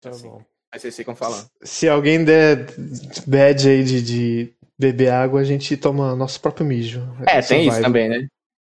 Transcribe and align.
Tá 0.00 0.10
assim. 0.10 0.28
bom. 0.28 0.40
Aí 0.72 0.78
vocês 0.78 0.96
ficam 0.96 1.16
falando. 1.16 1.46
Se 1.62 1.88
alguém 1.88 2.24
der 2.24 2.66
bad 3.26 3.68
aí 3.68 3.82
de, 3.82 4.02
de 4.02 4.52
beber 4.78 5.10
água, 5.10 5.40
a 5.40 5.44
gente 5.44 5.76
toma 5.76 6.14
nosso 6.14 6.40
próprio 6.40 6.64
mijo. 6.64 7.02
É, 7.26 7.42
tem 7.42 7.66
isso 7.66 7.82
também, 7.82 8.08
né? 8.08 8.28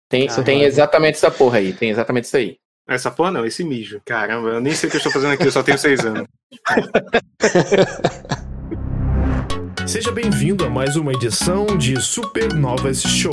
Tem, 0.09 0.27
ah, 0.29 0.43
tem 0.43 0.63
exatamente 0.63 1.15
essa 1.15 1.31
porra 1.31 1.59
aí, 1.59 1.73
tem 1.73 1.89
exatamente 1.89 2.25
isso 2.25 2.37
aí. 2.37 2.57
Essa 2.87 3.09
porra 3.09 3.31
não, 3.31 3.45
esse 3.45 3.63
mijo. 3.63 4.01
Caramba, 4.05 4.49
eu 4.49 4.59
nem 4.59 4.73
sei 4.73 4.87
o 4.87 4.91
que 4.91 4.97
eu 4.97 4.99
estou 4.99 5.11
fazendo 5.11 5.33
aqui, 5.33 5.45
eu 5.45 5.51
só 5.51 5.63
tenho 5.63 5.77
seis 5.77 6.01
anos. 6.01 6.27
Seja 9.87 10.11
bem-vindo 10.11 10.65
a 10.65 10.69
mais 10.69 10.95
uma 10.95 11.13
edição 11.13 11.65
de 11.77 11.99
Supernovas 12.01 13.01
Show. 13.01 13.31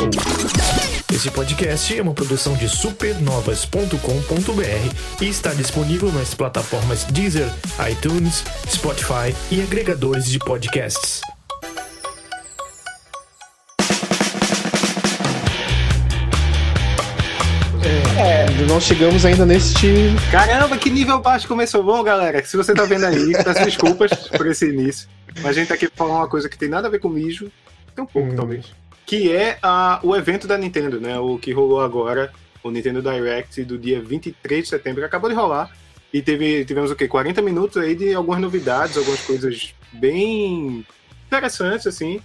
Esse 1.13 1.31
podcast 1.31 1.99
é 1.99 2.01
uma 2.01 2.15
produção 2.15 2.55
de 2.55 2.69
supernovas.com.br 2.69 5.21
e 5.21 5.29
está 5.29 5.53
disponível 5.53 6.11
nas 6.13 6.35
plataformas 6.35 7.05
Deezer, 7.05 7.51
iTunes, 7.91 8.45
Spotify 8.69 9.35
e 9.51 9.61
agregadores 9.61 10.27
de 10.27 10.39
podcasts. 10.39 11.21
É, 18.17 18.47
não 18.69 18.81
chegamos 18.81 19.27
ainda 19.27 19.45
neste. 19.45 20.15
Caramba, 20.31 20.79
que 20.79 20.89
nível 20.89 21.21
baixo 21.21 21.49
começou. 21.49 21.83
Bom, 21.83 22.05
galera, 22.05 22.45
se 22.45 22.57
você 22.57 22.73
tá 22.73 22.85
vendo 22.85 23.05
aí, 23.05 23.33
peço 23.33 23.65
desculpas 23.65 24.13
por 24.29 24.47
esse 24.47 24.69
início. 24.69 25.09
Mas 25.43 25.47
a 25.47 25.53
gente 25.55 25.69
tá 25.69 25.75
aqui 25.75 25.89
pra 25.89 26.07
falar 26.07 26.21
uma 26.21 26.29
coisa 26.29 26.49
que 26.49 26.57
tem 26.57 26.69
nada 26.69 26.87
a 26.87 26.91
ver 26.91 27.01
com 27.01 27.09
mijo. 27.09 27.51
Tem 27.95 28.05
um 28.05 28.07
pouco, 28.07 28.31
hum. 28.31 28.37
talvez. 28.37 28.67
Que 29.11 29.33
é 29.33 29.59
a, 29.61 29.99
o 30.05 30.15
evento 30.15 30.47
da 30.47 30.57
Nintendo, 30.57 31.01
né? 31.01 31.19
O 31.19 31.37
que 31.37 31.51
rolou 31.51 31.81
agora, 31.81 32.31
o 32.63 32.71
Nintendo 32.71 33.03
Direct 33.03 33.65
do 33.65 33.77
dia 33.77 34.01
23 34.01 34.63
de 34.63 34.69
setembro, 34.69 35.01
que 35.01 35.07
acabou 35.07 35.29
de 35.29 35.35
rolar. 35.35 35.69
E 36.13 36.23
teve, 36.23 36.65
tivemos 36.65 36.93
o 36.93 36.95
quê? 36.95 37.09
40 37.09 37.43
minutos 37.43 37.77
aí 37.83 37.97
de 37.97 38.15
algumas 38.15 38.41
novidades, 38.41 38.97
algumas 38.97 39.21
coisas 39.23 39.75
bem 39.95 40.87
interessantes, 41.27 41.89
assim. 41.89 42.21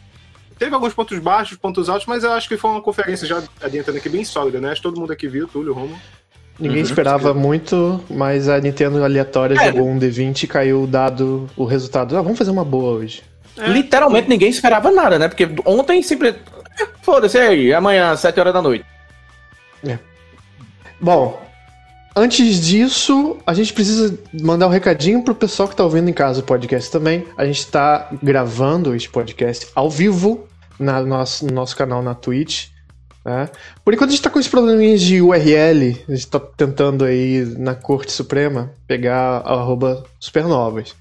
Teve 0.60 0.76
alguns 0.76 0.94
pontos 0.94 1.18
baixos, 1.18 1.58
pontos 1.58 1.90
altos, 1.90 2.06
mas 2.06 2.24
eu 2.24 2.32
acho 2.34 2.48
que 2.48 2.56
foi 2.56 2.70
uma 2.70 2.82
conferência 2.82 3.28
já 3.28 3.42
adiantando 3.60 3.98
aqui 3.98 4.08
bem 4.08 4.24
sólida, 4.24 4.62
né? 4.62 4.68
Acho 4.70 4.80
que 4.80 4.88
todo 4.88 5.00
mundo 5.00 5.12
aqui 5.12 5.28
viu, 5.28 5.48
Túlio, 5.48 5.74
Romo. 5.74 6.00
Ninguém 6.60 6.84
uhum. 6.84 6.84
esperava 6.84 7.34
muito, 7.34 8.00
mas 8.12 8.48
a 8.48 8.62
Nintendo 8.62 9.04
aleatória 9.04 9.60
é. 9.60 9.72
jogou 9.72 9.90
um 9.90 9.98
D20 9.98 10.44
e 10.44 10.48
caiu 10.48 10.86
dado 10.86 11.50
o 11.58 11.66
resultado. 11.66 12.16
Ah, 12.16 12.22
vamos 12.22 12.38
fazer 12.38 12.52
uma 12.52 12.64
boa 12.64 12.92
hoje. 12.92 13.24
É. 13.58 13.68
Literalmente 13.70 14.30
ninguém 14.30 14.50
esperava 14.50 14.92
nada, 14.92 15.18
né? 15.18 15.28
Porque 15.28 15.50
ontem 15.66 16.04
simplesmente. 16.04 16.54
Foda-se 17.02 17.38
aí, 17.38 17.74
amanhã, 17.74 18.16
7 18.16 18.40
horas 18.40 18.54
da 18.54 18.62
noite. 18.62 18.86
É. 19.88 20.00
Bom, 21.00 21.42
antes 22.16 22.60
disso, 22.66 23.38
a 23.46 23.54
gente 23.54 23.74
precisa 23.74 24.18
mandar 24.42 24.68
um 24.68 24.72
recadinho 24.72 25.24
pro 25.24 25.36
pessoal 25.36 25.70
que 25.70 25.76
tá 25.76 25.84
ouvindo 25.84 26.10
em 26.10 26.14
casa 26.14 26.40
o 26.40 26.44
podcast 26.44 26.92
também. 26.92 27.26
A 27.38 27.46
gente 27.46 27.68
tá 27.68 28.10
gravando 28.24 28.96
esse 28.96 29.10
podcast 29.10 29.68
ao 29.76 29.90
vivo 29.90 30.48
na 30.80 31.02
nosso, 31.02 31.46
no 31.46 31.54
nosso 31.54 31.76
canal 31.76 32.02
na 32.02 32.16
Twitch. 32.16 32.68
Né? 33.24 33.50
Por 33.84 33.94
enquanto 33.94 34.10
a 34.10 34.14
gente 34.14 34.22
tá 34.22 34.30
com 34.30 34.40
esses 34.40 34.52
probleminhas 34.52 35.02
de 35.02 35.22
URL, 35.22 36.04
a 36.08 36.12
gente 36.12 36.28
tá 36.28 36.40
tentando 36.40 37.04
aí 37.04 37.44
na 37.58 37.74
Corte 37.74 38.12
Suprema 38.12 38.72
pegar 38.88 39.42
a 39.44 39.54
arroba 39.54 40.04
supernovas. 40.20 40.96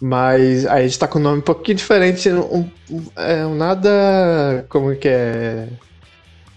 Mas 0.00 0.66
aí 0.66 0.84
a 0.84 0.86
gente 0.86 0.98
tá 0.98 1.06
com 1.06 1.18
um 1.18 1.22
nome 1.22 1.38
um 1.38 1.42
pouquinho 1.42 1.76
diferente, 1.76 2.28
um, 2.30 2.68
um, 2.90 3.02
é, 3.16 3.46
um 3.46 3.54
nada. 3.54 4.66
Como 4.68 4.94
que 4.96 5.08
é? 5.08 5.68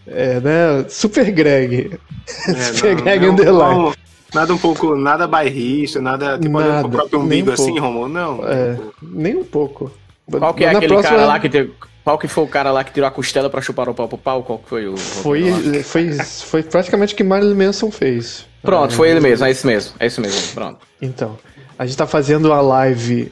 É, 0.08 0.40
né? 0.40 0.86
Super 0.90 1.32
Greg. 1.32 2.00
É, 2.48 2.54
Super 2.74 2.96
não, 2.96 3.04
Greg 3.04 3.26
não, 3.26 3.34
Underline. 3.34 3.80
Não, 3.80 3.94
nada 4.34 4.54
um 4.54 4.58
pouco, 4.58 4.96
nada 4.96 5.28
bairrista, 5.28 6.02
nada 6.02 6.38
tipo 6.38 6.60
nada, 6.60 6.88
o 6.88 6.90
próprio 6.90 7.20
umbigo 7.20 7.52
um 7.52 7.54
assim, 7.54 7.78
Romulo, 7.80 8.10
não. 8.10 8.44
É, 8.48 8.78
nem 9.02 9.36
um 9.36 9.44
pouco. 9.44 9.92
Qual 10.30 10.54
que 10.54 10.66
é 10.66 10.70
aquele 10.70 10.88
próxima... 10.88 11.16
cara 11.16 11.26
lá 11.26 11.40
que 11.40 11.50
tem, 11.50 11.72
qual 12.04 12.18
que 12.18 12.28
foi 12.28 12.44
o 12.44 12.48
cara 12.48 12.72
lá 12.72 12.84
que 12.84 12.94
tirou 12.94 13.08
a 13.08 13.12
costela 13.12 13.50
pra 13.50 13.62
chupar 13.62 13.90
o 13.90 13.94
pau 13.94 14.08
pro 14.08 14.18
pau? 14.18 14.44
Qual 14.44 14.60
que 14.60 14.70
foi 14.70 14.88
o. 14.88 14.96
Foi, 14.96 15.84
foi, 15.84 16.14
foi 16.14 16.64
praticamente 16.64 17.14
o 17.14 17.18
que 17.18 17.24
Marilyn 17.24 17.66
Manson 17.66 17.92
fez. 17.92 18.46
Pronto, 18.62 18.94
foi 18.94 19.10
ele 19.10 19.20
mesmo, 19.20 19.46
é 19.46 19.52
isso 19.52 19.68
mesmo. 19.68 19.94
É 20.00 20.08
isso 20.08 20.22
mesmo, 20.22 20.54
pronto. 20.54 20.80
Então, 21.02 21.38
a 21.78 21.86
gente 21.86 21.98
tá 21.98 22.08
fazendo 22.08 22.52
a 22.52 22.62
live 22.62 23.32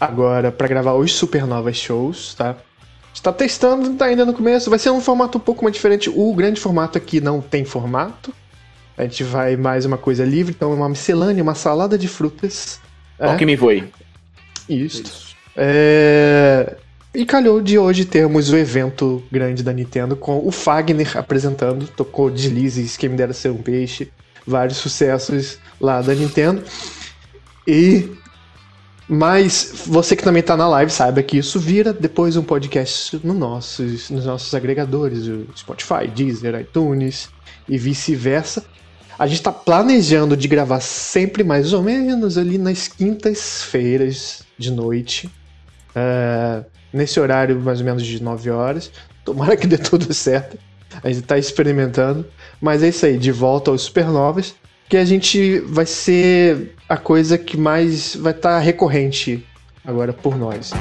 agora 0.00 0.50
para 0.50 0.68
gravar 0.68 0.94
os 0.94 1.14
Supernovas 1.14 1.76
Shows, 1.76 2.34
tá? 2.34 2.50
A 2.50 3.08
gente 3.08 3.22
tá 3.22 3.32
testando, 3.32 3.94
tá 3.94 4.06
ainda 4.06 4.24
no 4.24 4.34
começo. 4.34 4.68
Vai 4.68 4.78
ser 4.78 4.90
um 4.90 5.00
formato 5.00 5.38
um 5.38 5.40
pouco 5.40 5.64
mais 5.64 5.74
diferente. 5.74 6.10
O 6.10 6.34
grande 6.34 6.60
formato 6.60 6.98
aqui 6.98 7.20
não 7.20 7.40
tem 7.40 7.64
formato. 7.64 8.32
A 8.96 9.02
gente 9.02 9.24
vai 9.24 9.56
mais 9.56 9.84
uma 9.84 9.96
coisa 9.96 10.24
livre, 10.24 10.54
então 10.56 10.72
é 10.72 10.74
uma 10.74 10.88
miscelânea, 10.88 11.42
uma 11.42 11.54
salada 11.54 11.96
de 11.96 12.08
frutas. 12.08 12.80
Qual 13.16 13.34
é. 13.34 13.36
que 13.36 13.46
me 13.46 13.56
foi? 13.56 13.88
Isso. 14.68 15.02
Isso. 15.02 15.36
É... 15.56 16.76
E 17.14 17.24
calhou 17.24 17.62
de 17.62 17.78
hoje 17.78 18.04
termos 18.04 18.50
o 18.50 18.56
evento 18.56 19.22
grande 19.32 19.62
da 19.62 19.72
Nintendo 19.72 20.16
com 20.16 20.46
o 20.46 20.50
Fagner 20.50 21.16
apresentando, 21.16 21.88
tocou 21.88 22.30
Deslizes, 22.30 22.96
Quem 22.96 23.08
Me 23.08 23.16
Dera 23.16 23.32
Ser 23.32 23.50
Um 23.50 23.56
Peixe, 23.56 24.10
vários 24.46 24.76
sucessos 24.76 25.58
lá 25.80 26.02
da 26.02 26.14
Nintendo. 26.14 26.62
E 27.66 28.16
mas 29.08 29.84
você 29.86 30.16
que 30.16 30.24
também 30.24 30.40
está 30.40 30.56
na 30.56 30.66
live 30.68 30.90
saiba 30.90 31.22
que 31.22 31.38
isso 31.38 31.60
vira 31.60 31.92
depois 31.92 32.36
um 32.36 32.42
podcast 32.42 33.20
no 33.22 33.34
nossos, 33.34 34.10
nos 34.10 34.24
nossos 34.24 34.52
agregadores, 34.52 35.28
o 35.28 35.46
Spotify, 35.56 36.08
Deezer, 36.12 36.60
iTunes 36.60 37.28
e 37.68 37.78
vice-versa. 37.78 38.64
A 39.16 39.26
gente 39.26 39.38
está 39.38 39.52
planejando 39.52 40.36
de 40.36 40.48
gravar 40.48 40.80
sempre 40.80 41.44
mais 41.44 41.72
ou 41.72 41.82
menos 41.82 42.36
ali 42.36 42.58
nas 42.58 42.88
quintas-feiras 42.88 44.42
de 44.58 44.72
noite. 44.72 45.30
Uh, 45.94 46.64
nesse 46.92 47.18
horário 47.20 47.58
mais 47.60 47.78
ou 47.78 47.86
menos 47.86 48.04
de 48.04 48.22
9 48.22 48.50
horas. 48.50 48.90
Tomara 49.24 49.56
que 49.56 49.66
dê 49.66 49.78
tudo 49.78 50.12
certo. 50.12 50.58
A 51.02 51.08
gente 51.08 51.22
está 51.22 51.38
experimentando. 51.38 52.26
Mas 52.60 52.82
é 52.82 52.88
isso 52.88 53.06
aí, 53.06 53.16
de 53.16 53.30
volta 53.30 53.70
aos 53.70 53.82
supernovas. 53.82 54.54
Que 54.88 54.96
a 54.96 55.04
gente 55.04 55.60
vai 55.60 55.86
ser 55.86 56.75
a 56.88 56.96
coisa 56.96 57.36
que 57.36 57.56
mais 57.56 58.14
vai 58.16 58.32
estar 58.32 58.56
tá 58.56 58.58
recorrente 58.58 59.44
agora 59.84 60.12
por 60.12 60.36
nós. 60.36 60.72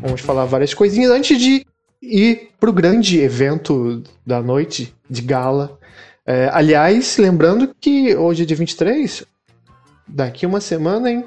Vamos 0.00 0.20
falar 0.20 0.44
várias 0.46 0.72
coisinhas 0.72 1.10
antes 1.10 1.38
de 1.38 1.66
ir 2.00 2.50
pro 2.58 2.72
grande 2.72 3.20
evento 3.20 4.02
da 4.24 4.42
noite 4.42 4.94
de 5.08 5.22
gala. 5.22 5.78
É, 6.26 6.48
aliás, 6.52 7.16
lembrando 7.18 7.74
que 7.78 8.16
hoje 8.16 8.42
é 8.42 8.46
dia 8.46 8.56
23, 8.56 9.24
daqui 10.06 10.46
uma 10.46 10.60
semana, 10.60 11.10
hein? 11.10 11.24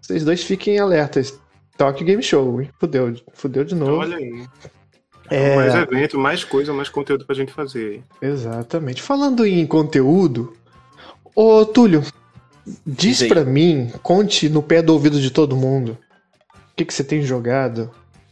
Vocês 0.00 0.24
dois 0.24 0.42
fiquem 0.42 0.78
alertas. 0.78 1.38
Tokyo 1.76 2.06
Game 2.06 2.22
Show, 2.22 2.60
hein? 2.60 2.70
Fudeu, 2.78 3.14
fudeu 3.34 3.64
de 3.64 3.74
novo. 3.74 3.98
Olha 3.98 4.16
aí. 4.16 4.46
É... 5.30 5.56
Mais 5.56 5.74
evento, 5.74 6.18
mais 6.18 6.44
coisa, 6.44 6.72
mais 6.72 6.88
conteúdo 6.88 7.24
pra 7.24 7.34
gente 7.34 7.52
fazer. 7.52 8.02
Exatamente. 8.20 9.02
Falando 9.02 9.46
em 9.46 9.66
conteúdo, 9.66 10.54
ô 11.34 11.64
Túlio, 11.64 12.02
diz 12.86 13.22
para 13.22 13.44
mim, 13.44 13.92
conte 14.02 14.48
no 14.48 14.62
pé 14.62 14.82
do 14.82 14.92
ouvido 14.92 15.20
de 15.20 15.30
todo 15.30 15.56
mundo, 15.56 15.98
o 16.52 16.76
que, 16.76 16.84
que 16.84 16.94
você 16.94 17.04
tem 17.04 17.22
jogado? 17.22 17.90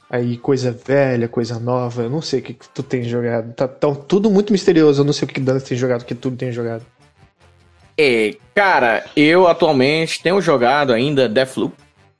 Aí, 0.09 0.37
coisa 0.37 0.71
velha, 0.71 1.27
coisa 1.27 1.59
nova, 1.59 2.03
eu 2.03 2.11
não 2.11 2.23
sei 2.23 2.41
o 2.41 2.43
que, 2.43 2.55
que 2.55 2.69
tu 2.69 2.83
tem 2.83 3.03
jogado. 3.03 3.53
Tá, 3.55 3.67
tá 3.67 3.93
tudo 3.95 4.31
muito 4.31 4.53
misterioso, 4.53 5.01
eu 5.01 5.05
não 5.05 5.13
sei 5.13 5.25
o 5.25 5.29
que, 5.29 5.35
que 5.35 5.41
Dan 5.41 5.59
tem 5.59 5.77
jogado, 5.77 6.03
o 6.03 6.05
que 6.05 6.15
tudo 6.15 6.37
tem 6.37 6.53
jogado. 6.53 6.85
É, 7.97 8.37
cara, 8.55 9.05
eu 9.17 9.47
atualmente 9.47 10.23
tenho 10.23 10.41
jogado 10.41 10.93
ainda 10.93 11.29
Deathloop. 11.29 11.75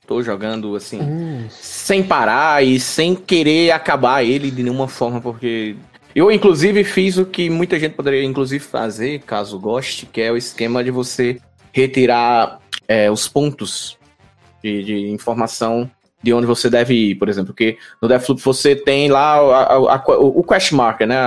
Tô 0.07 0.21
jogando 0.21 0.75
assim, 0.75 1.01
hum. 1.01 1.47
sem 1.49 2.03
parar 2.03 2.63
e 2.63 2.79
sem 2.79 3.15
querer 3.15 3.71
acabar 3.71 4.23
ele 4.23 4.51
de 4.51 4.61
nenhuma 4.61 4.87
forma, 4.87 5.19
porque 5.19 5.75
eu 6.15 6.31
inclusive 6.31 6.83
fiz 6.83 7.17
o 7.17 7.25
que 7.25 7.49
muita 7.49 7.79
gente 7.79 7.93
poderia 7.93 8.23
inclusive 8.23 8.63
fazer, 8.63 9.21
caso 9.21 9.59
goste, 9.59 10.05
que 10.05 10.21
é 10.21 10.31
o 10.31 10.37
esquema 10.37 10.83
de 10.83 10.91
você 10.91 11.39
retirar 11.73 12.59
é, 12.87 13.09
os 13.09 13.27
pontos 13.27 13.97
de, 14.63 14.83
de, 14.83 15.09
informação 15.09 15.89
de 16.21 16.33
onde 16.33 16.47
você 16.47 16.69
deve 16.69 16.93
ir, 16.93 17.15
por 17.15 17.27
exemplo, 17.27 17.47
porque 17.47 17.77
no 18.01 18.07
Deathloop 18.07 18.41
você 18.41 18.75
tem 18.75 19.09
lá 19.09 19.35
a, 19.35 19.63
a, 19.63 19.95
a, 19.95 20.03
o 20.17 20.43
quest 20.43 20.71
marker, 20.71 21.07
né, 21.07 21.17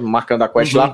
marcando 0.00 0.42
a 0.42 0.48
quest 0.48 0.74
uhum. 0.74 0.80
lá, 0.80 0.92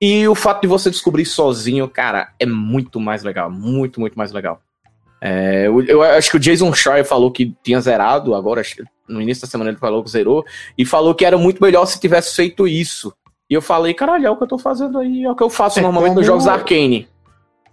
e 0.00 0.28
o 0.28 0.34
fato 0.34 0.62
de 0.62 0.68
você 0.68 0.90
descobrir 0.90 1.24
sozinho, 1.24 1.88
cara, 1.88 2.32
é 2.38 2.46
muito 2.46 3.00
mais 3.00 3.24
legal. 3.24 3.50
Muito, 3.50 3.98
muito 3.98 4.16
mais 4.16 4.30
legal. 4.30 4.62
É, 5.20 5.66
eu, 5.66 5.82
eu, 5.82 6.02
acho 6.02 6.30
que 6.30 6.36
o 6.36 6.40
Jason 6.40 6.72
Schreier 6.72 7.04
falou 7.04 7.30
que 7.30 7.54
tinha 7.62 7.80
zerado 7.80 8.34
agora, 8.34 8.62
no 9.08 9.20
início 9.20 9.42
da 9.42 9.50
semana 9.50 9.70
ele 9.70 9.78
falou 9.78 10.02
que 10.02 10.10
zerou, 10.10 10.44
e 10.76 10.84
falou 10.84 11.14
que 11.14 11.24
era 11.24 11.36
muito 11.36 11.62
melhor 11.62 11.86
se 11.86 12.00
tivesse 12.00 12.34
feito 12.34 12.66
isso. 12.68 13.12
E 13.50 13.54
eu 13.54 13.62
falei, 13.62 13.94
caralho, 13.94 14.26
é 14.26 14.30
o 14.30 14.36
que 14.36 14.44
eu 14.44 14.48
tô 14.48 14.58
fazendo 14.58 14.98
aí, 14.98 15.24
é 15.24 15.30
o 15.30 15.34
que 15.34 15.42
eu 15.42 15.50
faço 15.50 15.78
é 15.78 15.82
normalmente 15.82 16.10
como... 16.10 16.20
nos 16.20 16.26
jogos 16.26 16.46
Arcane. 16.46 17.08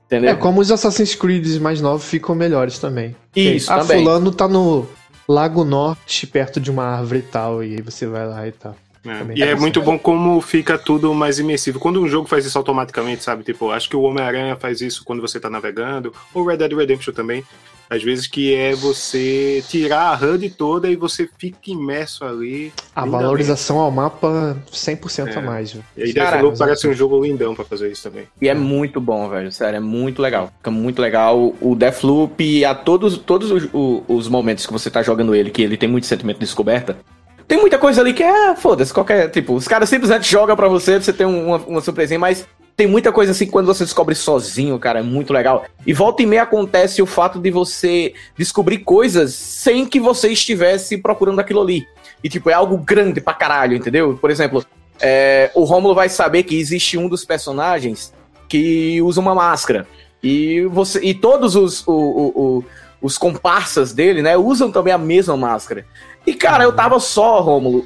Entendeu? 0.06 0.30
É 0.30 0.36
como 0.36 0.62
os 0.62 0.72
Assassin's 0.72 1.16
Creed 1.16 1.60
mais 1.60 1.82
novos 1.82 2.06
ficam 2.06 2.36
melhores 2.36 2.78
também. 2.78 3.16
Isso, 3.36 3.72
ah, 3.72 3.80
também. 3.80 4.04
fulano 4.04 4.32
tá 4.32 4.48
no 4.48 4.88
Lago 5.28 5.64
Norte, 5.64 6.28
perto 6.28 6.60
de 6.60 6.70
uma 6.70 6.84
árvore 6.84 7.20
e 7.20 7.24
tal, 7.24 7.64
e 7.64 7.76
aí 7.76 7.82
você 7.82 8.06
vai 8.06 8.28
lá 8.28 8.48
e 8.48 8.52
tal. 8.52 8.76
É. 9.06 9.38
E 9.38 9.44
é 9.44 9.56
muito 9.56 9.82
bom 9.82 9.98
como 9.98 10.42
fica 10.42 10.78
tudo 10.78 11.14
mais 11.14 11.40
imersivo. 11.40 11.80
Quando 11.80 12.02
um 12.02 12.08
jogo 12.08 12.28
faz 12.28 12.46
isso 12.46 12.58
automaticamente, 12.58 13.24
sabe? 13.24 13.44
Tipo, 13.44 13.72
acho 13.72 13.90
que 13.90 13.96
o 13.96 14.02
Homem-Aranha 14.02 14.56
faz 14.56 14.82
isso 14.82 15.04
quando 15.04 15.22
você 15.22 15.40
tá 15.40 15.50
navegando, 15.50 16.14
ou 16.34 16.46
Red 16.46 16.58
Dead 16.58 16.74
Redemption 16.74 17.14
também. 17.14 17.44
Às 17.90 18.04
vezes 18.04 18.26
que 18.26 18.54
é 18.54 18.74
você 18.74 19.64
tirar 19.68 20.12
a 20.12 20.26
HUD 20.26 20.50
toda 20.52 20.90
e 20.90 20.96
você 20.96 21.30
fica 21.38 21.70
imerso 21.70 22.26
ali. 22.26 22.74
A 22.96 23.06
valorização 23.06 23.80
ao 23.80 23.92
mapa 23.92 24.58
100% 24.72 25.28
é. 25.28 25.38
a 25.38 25.42
mais. 25.42 25.74
Viu? 25.74 25.84
E 25.96 26.04
aí 26.04 26.14
Deathloop 26.14 26.58
parece 26.58 26.88
um 26.88 26.94
jogo 26.94 27.24
lindão 27.24 27.54
pra 27.54 27.64
fazer 27.64 27.92
isso 27.92 28.04
também. 28.04 28.24
E 28.42 28.50
é 28.50 28.56
muito 28.56 29.00
bom, 29.00 29.30
velho. 29.30 29.52
Sério, 29.52 29.78
é 29.78 29.80
muito 29.80 30.22
legal. 30.22 30.52
Fica 30.58 30.72
muito 30.72 31.00
legal. 31.00 31.54
O 31.62 31.76
Deathloop, 31.76 32.66
a 32.66 32.74
todos, 32.74 33.18
todos 33.18 33.52
os, 33.52 33.70
os, 34.08 34.28
momentos 34.28 34.66
que 34.66 34.74
você 34.74 34.90
tá 34.90 35.04
jogando 35.04 35.36
ele, 35.36 35.52
que 35.52 35.62
ele 35.62 35.78
tem 35.78 35.88
muito 35.88 36.08
sentimento 36.08 36.38
de 36.38 36.46
descoberta, 36.46 36.98
tem 37.48 37.60
muita 37.60 37.78
coisa 37.78 38.02
ali 38.02 38.14
que 38.14 38.24
é, 38.24 38.56
foda-se, 38.56 38.94
qualquer. 38.94 39.30
Tipo, 39.30 39.54
os 39.54 39.68
caras 39.68 39.90
simplesmente 39.90 40.30
jogam 40.30 40.56
pra 40.56 40.68
você, 40.68 41.00
você 41.00 41.14
tem 41.14 41.26
uma, 41.26 41.58
uma 41.58 41.82
surpresinha, 41.82 42.20
mas 42.20 42.48
tem 42.76 42.88
muita 42.88 43.12
coisa 43.12 43.32
assim 43.32 43.48
quando 43.48 43.68
você 43.68 43.84
descobre 43.84 44.14
sozinho, 44.16 44.78
cara, 44.78 45.00
é 45.00 45.04
muito 45.04 45.32
legal. 45.32 45.66
E 45.86 45.94
volta 45.94 46.24
e 46.24 46.26
meia 46.26 46.44
acontece 46.44 47.02
o 47.02 47.06
fato 47.06 47.40
de 47.40 47.50
você 47.50 48.14
descobrir 48.38 48.80
coisas 48.80 49.34
sem 49.34 49.86
que 49.86 50.00
você 50.00 50.30
estivesse 50.30 50.98
procurando 50.98 51.40
aquilo 51.40 51.62
ali. 51.62 51.88
E, 52.24 52.30
tipo, 52.30 52.50
é 52.50 52.54
algo 52.54 52.78
grande 52.78 53.22
pra 53.22 53.34
caralho, 53.34 53.78
entendeu? 53.78 54.18
Por 54.20 54.30
exemplo, 54.30 54.66
é, 55.00 55.52
o 55.54 55.64
Romulo 55.64 55.96
vai 55.96 56.10
saber 56.10 56.44
que 56.44 56.60
existe 56.60 56.98
um 56.98 57.08
dos 57.08 57.24
personagens 57.24 58.14
que 58.50 59.02
usa 59.02 59.22
uma 59.22 59.36
máscara. 59.36 59.88
E, 60.22 60.66
você, 60.66 61.00
e 61.02 61.14
todos 61.14 61.56
os, 61.56 61.86
o, 61.88 61.92
o, 61.92 62.28
o, 62.28 62.66
os 63.02 63.18
comparsas 63.18 63.94
dele, 63.94 64.22
né, 64.22 64.36
usam 64.36 64.72
também 64.72 64.92
a 64.92 64.98
mesma 64.98 65.38
máscara. 65.38 65.86
E, 66.26 66.34
cara, 66.34 66.64
eu 66.64 66.74
tava 66.74 67.00
só, 67.00 67.40
Rômulo, 67.40 67.86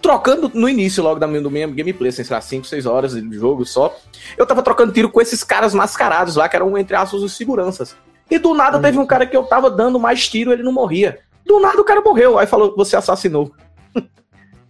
trocando 0.00 0.50
no 0.54 0.68
início 0.68 1.02
logo 1.02 1.20
da 1.20 1.26
minha, 1.26 1.40
do 1.40 1.50
minha 1.50 1.66
gameplay, 1.66 2.08
assim, 2.08 2.24
sei 2.24 2.34
lá, 2.34 2.40
5, 2.40 2.66
6 2.66 2.86
horas 2.86 3.12
de 3.14 3.36
jogo 3.36 3.64
só. 3.64 3.94
Eu 4.36 4.46
tava 4.46 4.62
trocando 4.62 4.92
tiro 4.92 5.10
com 5.10 5.20
esses 5.20 5.42
caras 5.42 5.74
mascarados 5.74 6.36
lá, 6.36 6.48
que 6.48 6.56
eram, 6.56 6.76
entre 6.78 6.96
aspas, 6.96 7.22
os 7.22 7.36
seguranças. 7.36 7.96
E 8.30 8.38
do 8.38 8.54
nada 8.54 8.78
teve 8.78 8.98
um 8.98 9.06
cara 9.06 9.26
que 9.26 9.36
eu 9.36 9.44
tava 9.44 9.70
dando 9.70 9.98
mais 9.98 10.28
tiro, 10.28 10.52
ele 10.52 10.62
não 10.62 10.72
morria. 10.72 11.18
Do 11.44 11.58
nada 11.60 11.80
o 11.80 11.84
cara 11.84 12.00
morreu. 12.00 12.38
Aí 12.38 12.46
falou, 12.46 12.74
você 12.76 12.94
assassinou. 12.94 13.52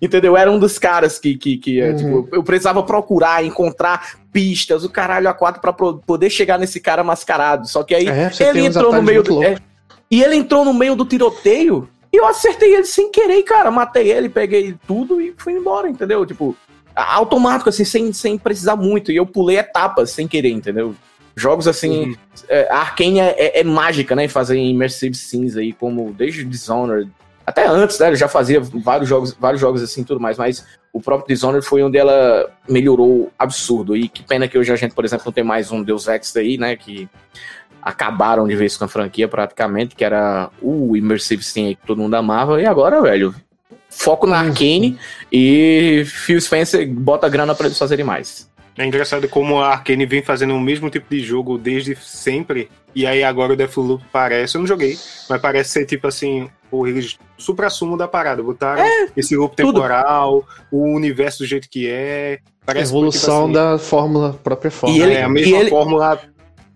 Entendeu? 0.00 0.36
Era 0.36 0.50
um 0.50 0.58
dos 0.58 0.78
caras 0.78 1.18
que, 1.18 1.36
que, 1.36 1.58
que 1.58 1.80
é, 1.80 1.90
uhum. 1.90 1.96
tipo, 1.96 2.28
eu 2.32 2.42
precisava 2.42 2.82
procurar, 2.84 3.44
encontrar 3.44 4.16
pistas, 4.32 4.84
o 4.84 4.90
caralho 4.90 5.28
a 5.28 5.34
quatro 5.34 5.60
pra 5.60 5.72
poder 5.72 6.30
chegar 6.30 6.56
nesse 6.56 6.80
cara 6.80 7.02
mascarado. 7.02 7.66
Só 7.66 7.82
que 7.82 7.94
aí 7.94 8.08
é, 8.08 8.30
ele 8.40 8.64
entrou 8.64 8.92
no 8.92 9.02
meio 9.02 9.22
do. 9.24 9.42
É, 9.42 9.56
e 10.10 10.22
ele 10.22 10.36
entrou 10.36 10.64
no 10.64 10.72
meio 10.72 10.94
do 10.94 11.04
tiroteio 11.04 11.88
e 12.12 12.16
eu 12.16 12.26
acertei 12.26 12.74
ele 12.74 12.84
sem 12.84 13.10
querer, 13.10 13.42
cara. 13.42 13.70
Matei 13.70 14.10
ele, 14.10 14.28
peguei 14.28 14.74
tudo 14.86 15.20
e 15.20 15.34
fui 15.36 15.52
embora, 15.52 15.88
entendeu? 15.88 16.24
Tipo, 16.24 16.56
automático, 16.94 17.68
assim, 17.68 17.84
sem, 17.84 18.12
sem 18.12 18.38
precisar 18.38 18.76
muito. 18.76 19.12
E 19.12 19.16
eu 19.16 19.26
pulei 19.26 19.58
etapas 19.58 20.10
sem 20.10 20.26
querer, 20.26 20.50
entendeu? 20.50 20.94
Jogos 21.36 21.68
assim, 21.68 22.08
uhum. 22.08 22.16
é, 22.48 22.66
a 22.70 22.78
Arkane 22.78 23.20
é, 23.20 23.34
é, 23.38 23.60
é, 23.60 23.64
mágica, 23.64 24.16
né? 24.16 24.24
Em 24.24 24.28
fazer 24.28 24.58
immersive 24.58 25.14
scenes 25.14 25.56
aí, 25.56 25.72
como 25.72 26.12
desde 26.12 26.44
Dishonored. 26.44 27.10
Até 27.46 27.66
antes, 27.66 27.98
né? 27.98 28.08
Ela 28.08 28.16
já 28.16 28.28
fazia 28.28 28.60
vários 28.60 29.08
jogos, 29.08 29.34
vários 29.38 29.60
jogos 29.60 29.82
assim 29.82 30.02
tudo 30.02 30.20
mais, 30.20 30.36
mas 30.36 30.66
o 30.92 31.00
próprio 31.00 31.28
Dishonored 31.28 31.64
foi 31.64 31.82
onde 31.82 31.96
ela 31.96 32.50
melhorou 32.68 33.30
absurdo. 33.38 33.96
E 33.96 34.08
que 34.08 34.24
pena 34.24 34.48
que 34.48 34.58
hoje 34.58 34.72
a 34.72 34.76
gente, 34.76 34.94
por 34.94 35.04
exemplo, 35.04 35.26
não 35.26 35.32
tem 35.32 35.44
mais 35.44 35.70
um 35.70 35.82
Deus 35.82 36.08
Ex 36.08 36.34
aí, 36.36 36.58
né? 36.58 36.74
Que 36.74 37.08
acabaram 37.82 38.46
de 38.46 38.54
vez 38.54 38.76
com 38.76 38.84
a 38.84 38.88
franquia 38.88 39.28
praticamente, 39.28 39.94
que 39.94 40.04
era 40.04 40.50
o 40.60 40.96
Immersive 40.96 41.42
Sim 41.42 41.76
que 41.80 41.86
todo 41.86 42.00
mundo 42.00 42.14
amava, 42.14 42.60
e 42.60 42.66
agora, 42.66 43.00
velho, 43.00 43.34
foco 43.88 44.26
na 44.26 44.40
Arkane 44.40 44.98
e 45.32 46.04
Phil 46.06 46.40
Spencer 46.40 46.88
bota 46.88 47.28
grana 47.28 47.54
para 47.54 47.66
eles 47.66 47.78
fazerem 47.78 48.04
mais. 48.04 48.48
É 48.76 48.86
engraçado 48.86 49.28
como 49.28 49.60
a 49.60 49.70
Arkane 49.72 50.06
vem 50.06 50.22
fazendo 50.22 50.54
o 50.54 50.60
mesmo 50.60 50.88
tipo 50.88 51.06
de 51.10 51.20
jogo 51.20 51.58
desde 51.58 51.96
sempre, 51.96 52.70
e 52.94 53.06
aí 53.06 53.24
agora 53.24 53.52
o 53.52 53.56
Deathloop 53.56 54.04
parece, 54.12 54.56
eu 54.56 54.60
não 54.60 54.68
joguei, 54.68 54.96
mas 55.28 55.40
parece 55.40 55.70
ser 55.70 55.84
tipo 55.84 56.06
assim, 56.06 56.48
o 56.70 56.84
supra-sumo 57.36 57.96
da 57.96 58.06
parada, 58.06 58.42
botaram 58.42 58.82
é, 58.82 59.08
esse 59.16 59.36
loop 59.36 59.56
temporal, 59.56 60.46
o 60.70 60.94
universo 60.94 61.40
do 61.40 61.46
jeito 61.46 61.68
que 61.68 61.88
é, 61.88 62.38
Parece 62.68 62.92
evolução 62.92 63.46
tipo 63.46 63.58
assim, 63.58 63.72
da 63.72 63.78
fórmula 63.78 64.38
própria 64.44 64.70
fórmula. 64.70 65.02
E 65.02 65.02
ele, 65.02 65.14
é 65.14 65.22
a 65.22 65.28
mesma 65.28 65.56
ele, 65.56 65.70
fórmula 65.70 66.20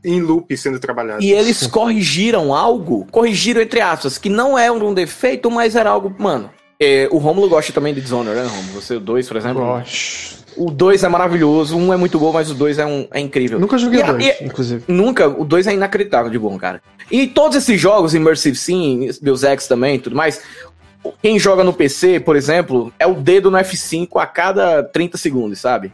em 0.04 0.20
loop 0.20 0.56
sendo 0.56 0.78
trabalhado. 0.78 1.22
E 1.22 1.32
eles 1.32 1.66
corrigiram 1.66 2.54
algo, 2.54 3.06
corrigiram 3.10 3.60
entre 3.60 3.80
aspas, 3.80 4.18
que 4.18 4.28
não 4.28 4.58
é 4.58 4.70
um 4.70 4.92
defeito, 4.92 5.50
mas 5.50 5.76
era 5.76 5.90
algo, 5.90 6.14
mano. 6.18 6.50
É, 6.80 7.08
o 7.12 7.18
Romulo 7.18 7.48
gosta 7.48 7.72
também 7.72 7.94
de 7.94 8.00
Dishonored, 8.00 8.40
né, 8.40 8.48
Romulo? 8.48 8.80
Você, 8.80 8.96
o 8.96 9.00
2, 9.00 9.28
por 9.28 9.36
exemplo? 9.36 9.62
Gosto. 9.64 10.42
O 10.56 10.70
2 10.70 11.04
é 11.04 11.08
maravilhoso, 11.08 11.76
um 11.76 11.94
é 11.94 11.96
muito 11.96 12.18
bom, 12.18 12.32
mas 12.32 12.50
o 12.50 12.54
2 12.54 12.78
é, 12.78 12.84
um, 12.84 13.06
é 13.10 13.20
incrível. 13.20 13.58
Nunca 13.58 13.78
joguei 13.78 14.02
o 14.02 14.06
2, 14.06 14.40
inclusive. 14.42 14.84
Nunca, 14.88 15.28
o 15.28 15.44
2 15.44 15.68
é 15.68 15.74
inacreditável 15.74 16.30
de 16.30 16.38
bom, 16.38 16.58
cara. 16.58 16.82
E 17.10 17.26
todos 17.26 17.56
esses 17.56 17.80
jogos, 17.80 18.14
Immersive 18.14 18.56
Sim, 18.56 19.08
Deus 19.22 19.44
Ex 19.44 19.66
também 19.66 19.98
tudo 19.98 20.16
mais, 20.16 20.42
quem 21.22 21.38
joga 21.38 21.64
no 21.64 21.72
PC, 21.72 22.20
por 22.20 22.36
exemplo, 22.36 22.92
é 22.98 23.06
o 23.06 23.14
dedo 23.14 23.50
no 23.50 23.58
F5 23.58 24.20
a 24.20 24.26
cada 24.26 24.82
30 24.82 25.16
segundos, 25.16 25.60
sabe? 25.60 25.92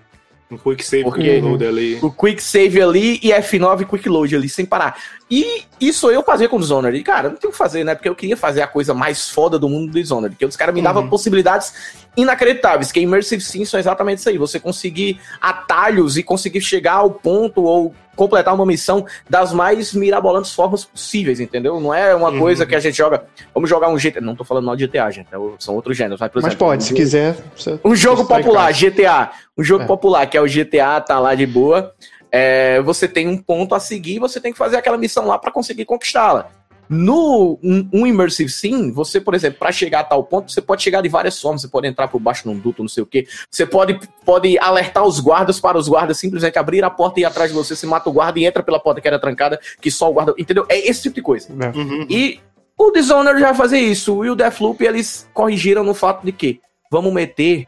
Um 0.50 0.56
quick 0.56 0.82
save 0.82 1.04
Porque 1.04 1.22
quick 1.22 1.40
load 1.42 1.66
ali. 1.66 1.98
O 2.00 2.10
quick 2.10 2.42
save 2.42 2.80
ali 2.80 3.20
e 3.22 3.30
F9 3.30 3.84
quick 3.86 4.08
load 4.08 4.34
ali, 4.34 4.48
sem 4.48 4.64
parar. 4.64 4.98
E 5.30 5.64
isso 5.80 6.10
eu 6.10 6.22
fazia 6.22 6.48
com 6.48 6.56
o 6.56 6.60
Dishonored. 6.60 6.98
E, 6.98 7.02
cara, 7.02 7.28
não 7.28 7.36
tem 7.36 7.48
o 7.48 7.52
que 7.52 7.58
fazer, 7.58 7.84
né? 7.84 7.94
Porque 7.94 8.08
eu 8.08 8.14
queria 8.14 8.36
fazer 8.36 8.62
a 8.62 8.66
coisa 8.66 8.92
mais 8.94 9.30
foda 9.30 9.58
do 9.58 9.68
mundo 9.68 9.92
do 9.92 10.00
Dishonored. 10.00 10.34
Porque 10.34 10.44
os 10.44 10.56
caras 10.56 10.74
me 10.74 10.82
davam 10.82 11.02
uhum. 11.04 11.08
possibilidades 11.08 11.72
inacreditáveis. 12.16 12.90
Que 12.90 13.00
Immersive 13.00 13.42
Sim 13.42 13.64
são 13.64 13.78
exatamente 13.78 14.18
isso 14.18 14.28
aí. 14.28 14.38
Você 14.38 14.58
conseguir 14.58 15.20
atalhos 15.40 16.16
e 16.16 16.22
conseguir 16.22 16.60
chegar 16.60 16.94
ao 16.94 17.10
ponto 17.10 17.62
ou 17.62 17.94
completar 18.18 18.52
uma 18.52 18.66
missão 18.66 19.06
das 19.30 19.52
mais 19.52 19.94
mirabolantes 19.94 20.52
formas 20.52 20.84
possíveis, 20.84 21.38
entendeu? 21.38 21.80
Não 21.80 21.94
é 21.94 22.12
uma 22.14 22.30
uhum. 22.30 22.40
coisa 22.40 22.66
que 22.66 22.74
a 22.74 22.80
gente 22.80 22.96
joga. 22.96 23.24
Vamos 23.54 23.70
jogar 23.70 23.88
um 23.88 23.96
GTA. 23.96 24.20
Não 24.20 24.34
tô 24.34 24.42
falando 24.42 24.64
mal 24.64 24.74
de 24.74 24.86
GTA, 24.86 25.08
gente. 25.12 25.28
É 25.32 25.38
são 25.60 25.76
outros 25.76 25.96
gêneros. 25.96 26.20
Mas, 26.20 26.30
mas 26.42 26.54
pode, 26.54 26.82
um 26.82 26.86
se 26.86 26.94
quiser. 26.94 27.36
Um 27.84 27.94
jogo 27.94 28.24
popular, 28.24 28.72
GTA. 28.72 29.30
Um 29.56 29.62
jogo 29.62 29.84
é. 29.84 29.86
popular, 29.86 30.26
que 30.26 30.36
é 30.36 30.42
o 30.42 30.46
GTA, 30.46 31.00
tá 31.00 31.20
lá 31.20 31.36
de 31.36 31.46
boa. 31.46 31.94
É, 32.30 32.80
você 32.82 33.08
tem 33.08 33.26
um 33.26 33.38
ponto 33.38 33.74
a 33.74 33.80
seguir, 33.80 34.18
você 34.18 34.40
tem 34.40 34.52
que 34.52 34.58
fazer 34.58 34.76
aquela 34.76 34.98
missão 34.98 35.26
lá 35.26 35.38
para 35.38 35.50
conseguir 35.50 35.84
conquistá-la. 35.84 36.50
No 36.88 37.58
um, 37.62 37.86
um, 37.92 38.06
Immersive 38.06 38.50
Sim, 38.50 38.90
você, 38.90 39.20
por 39.20 39.34
exemplo, 39.34 39.58
para 39.58 39.70
chegar 39.70 40.00
a 40.00 40.04
tal 40.04 40.24
ponto, 40.24 40.50
você 40.50 40.62
pode 40.62 40.82
chegar 40.82 41.02
de 41.02 41.08
várias 41.08 41.38
formas. 41.38 41.60
Você 41.60 41.68
pode 41.68 41.86
entrar 41.86 42.08
por 42.08 42.18
baixo 42.18 42.48
num 42.48 42.58
duto, 42.58 42.82
não 42.82 42.88
sei 42.88 43.02
o 43.02 43.06
que. 43.06 43.26
Você 43.50 43.66
pode, 43.66 44.00
pode 44.24 44.58
alertar 44.58 45.04
os 45.04 45.20
guardas 45.20 45.60
para 45.60 45.76
os 45.76 45.86
guardas 45.86 46.18
simplesmente 46.18 46.58
abrir 46.58 46.82
a 46.82 46.88
porta 46.88 47.20
e 47.20 47.22
ir 47.22 47.26
atrás 47.26 47.50
de 47.50 47.56
você. 47.56 47.76
Você 47.76 47.86
mata 47.86 48.08
o 48.08 48.12
guarda 48.12 48.38
e 48.38 48.46
entra 48.46 48.62
pela 48.62 48.80
porta 48.80 49.02
que 49.02 49.08
era 49.08 49.18
trancada, 49.18 49.60
que 49.82 49.90
só 49.90 50.08
o 50.08 50.14
guarda. 50.14 50.34
Entendeu? 50.38 50.64
É 50.66 50.78
esse 50.88 51.02
tipo 51.02 51.16
de 51.16 51.22
coisa. 51.22 51.48
É. 51.60 51.76
Uhum. 51.76 52.06
E 52.08 52.40
o 52.78 52.90
Dishonored 52.90 53.38
já 53.38 53.48
vai 53.48 53.54
fazer 53.54 53.78
isso. 53.80 54.24
E 54.24 54.30
o 54.30 54.34
Deathloop, 54.34 54.82
eles 54.82 55.28
corrigiram 55.34 55.84
no 55.84 55.92
fato 55.92 56.24
de 56.24 56.32
que 56.32 56.58
vamos 56.90 57.12
meter 57.12 57.66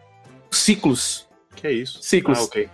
ciclos. 0.50 1.28
Que 1.54 1.66
é 1.66 1.73
isso? 1.73 1.99
Ciclos. 2.00 2.38
Ah, 2.38 2.44
ok. 2.44 2.68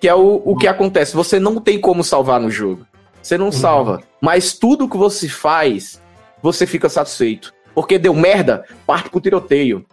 Que 0.00 0.08
é 0.08 0.14
o, 0.14 0.42
o 0.44 0.56
que 0.56 0.66
acontece. 0.66 1.14
Você 1.16 1.40
não 1.40 1.60
tem 1.60 1.80
como 1.80 2.04
salvar 2.04 2.40
no 2.40 2.50
jogo. 2.50 2.86
Você 3.22 3.36
não 3.36 3.46
uhum. 3.46 3.52
salva. 3.52 4.00
Mas 4.20 4.52
tudo 4.52 4.88
que 4.88 4.96
você 4.96 5.28
faz, 5.28 6.00
você 6.42 6.66
fica 6.66 6.88
satisfeito. 6.88 7.52
Porque 7.74 7.98
deu 7.98 8.14
merda, 8.14 8.64
parte 8.86 9.10
pro 9.10 9.20
tiroteio. 9.20 9.84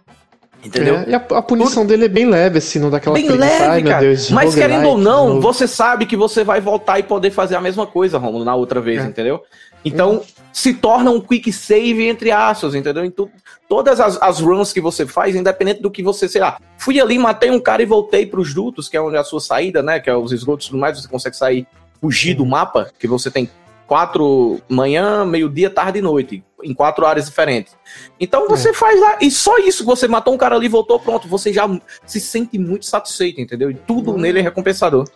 Entendeu? 0.64 0.96
É, 0.96 1.10
e 1.10 1.14
a, 1.14 1.18
a 1.18 1.42
punição 1.42 1.82
Tudo... 1.82 1.88
dele 1.88 2.06
é 2.06 2.08
bem 2.08 2.26
leve, 2.26 2.58
assim, 2.58 2.78
não 2.78 2.90
dá 2.90 2.96
aquela 2.96 3.14
Bem 3.14 3.28
leve, 3.28 3.64
Ai, 3.64 3.82
cara. 3.82 4.00
Deus, 4.00 4.30
Mas 4.30 4.54
querendo 4.54 4.88
ou 4.88 4.98
não, 4.98 5.40
você 5.40 5.68
sabe 5.68 6.06
que 6.06 6.16
você 6.16 6.42
vai 6.42 6.60
voltar 6.60 6.98
e 6.98 7.04
poder 7.04 7.30
fazer 7.30 7.54
a 7.54 7.60
mesma 7.60 7.86
coisa, 7.86 8.18
Romulo, 8.18 8.44
na 8.44 8.54
outra 8.54 8.80
vez, 8.80 9.04
é. 9.04 9.06
entendeu? 9.06 9.42
Então, 9.84 10.14
uhum. 10.14 10.22
Se 10.56 10.72
torna 10.72 11.10
um 11.10 11.20
quick 11.20 11.52
save 11.52 12.08
entre 12.08 12.30
aspas, 12.30 12.74
entendeu? 12.74 13.04
Então, 13.04 13.28
todas 13.68 14.00
as, 14.00 14.16
as, 14.22 14.40
runs 14.40 14.72
que 14.72 14.80
você 14.80 15.06
faz, 15.06 15.36
independente 15.36 15.82
do 15.82 15.90
que 15.90 16.02
você, 16.02 16.26
sei 16.30 16.40
lá, 16.40 16.58
fui 16.78 16.98
ali, 16.98 17.18
matei 17.18 17.50
um 17.50 17.60
cara 17.60 17.82
e 17.82 17.86
voltei 17.86 18.24
pros 18.24 18.54
dutos, 18.54 18.88
que 18.88 18.96
é 18.96 19.00
onde 19.00 19.16
é 19.16 19.18
a 19.18 19.24
sua 19.24 19.38
saída, 19.38 19.82
né? 19.82 20.00
Que 20.00 20.08
é 20.08 20.16
os 20.16 20.32
esgotos 20.32 20.64
e 20.64 20.70
tudo 20.70 20.80
mais, 20.80 20.98
você 20.98 21.06
consegue 21.06 21.36
sair 21.36 21.66
fugir 22.00 22.32
do 22.32 22.46
mapa, 22.46 22.90
que 22.98 23.06
você 23.06 23.30
tem 23.30 23.50
quatro 23.86 24.58
manhã, 24.66 25.26
meio-dia, 25.26 25.68
tarde 25.68 25.98
e 25.98 26.02
noite, 26.02 26.42
em 26.64 26.72
quatro 26.72 27.04
áreas 27.04 27.26
diferentes. 27.26 27.76
Então 28.18 28.48
você 28.48 28.70
é. 28.70 28.72
faz 28.74 28.98
lá, 28.98 29.18
e 29.20 29.30
só 29.30 29.58
isso, 29.58 29.84
você 29.84 30.08
matou 30.08 30.32
um 30.32 30.38
cara 30.38 30.56
ali, 30.56 30.68
voltou, 30.68 30.98
pronto, 30.98 31.28
você 31.28 31.52
já 31.52 31.68
se 32.06 32.18
sente 32.18 32.58
muito 32.58 32.86
satisfeito, 32.86 33.42
entendeu? 33.42 33.70
E 33.70 33.74
tudo 33.74 34.12
hum. 34.12 34.16
nele 34.16 34.38
é 34.38 34.42
recompensador. 34.42 35.06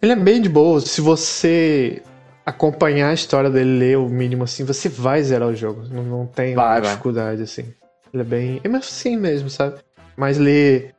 Ele 0.00 0.12
é 0.12 0.16
bem 0.16 0.40
de 0.40 0.48
boa, 0.48 0.80
se 0.80 1.02
você 1.02 2.02
acompanhar 2.50 3.10
a 3.10 3.14
história 3.14 3.50
dele, 3.50 3.78
ler 3.78 3.98
o 3.98 4.08
mínimo 4.08 4.44
assim, 4.44 4.64
você 4.64 4.88
vai 4.88 5.22
zerar 5.22 5.48
o 5.48 5.56
jogo, 5.56 5.84
não, 5.90 6.02
não 6.02 6.26
tem 6.26 6.54
vai, 6.54 6.80
dificuldade 6.80 7.36
vai. 7.36 7.44
assim. 7.44 7.64
Ele 8.12 8.22
é 8.22 8.24
bem, 8.24 8.60
é 8.62 8.68
assim 8.76 9.16
mesmo, 9.16 9.48
sabe? 9.48 9.76
Mas 10.16 10.36
ler 10.38 10.94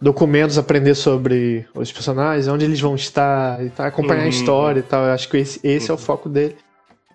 documentos, 0.00 0.58
aprender 0.58 0.94
sobre 0.94 1.66
os 1.74 1.92
personagens, 1.92 2.48
onde 2.48 2.64
eles 2.64 2.80
vão 2.80 2.94
estar, 2.94 3.64
e 3.64 3.70
tá, 3.70 3.86
acompanhar 3.86 4.20
uhum. 4.20 4.26
a 4.26 4.30
história 4.30 4.80
e 4.80 4.82
tal. 4.82 5.04
Eu 5.04 5.12
acho 5.12 5.28
que 5.28 5.36
esse, 5.36 5.60
esse 5.62 5.86
uhum. 5.86 5.94
é 5.94 5.96
o 5.96 6.00
uhum. 6.00 6.04
foco 6.04 6.28
dele. 6.28 6.56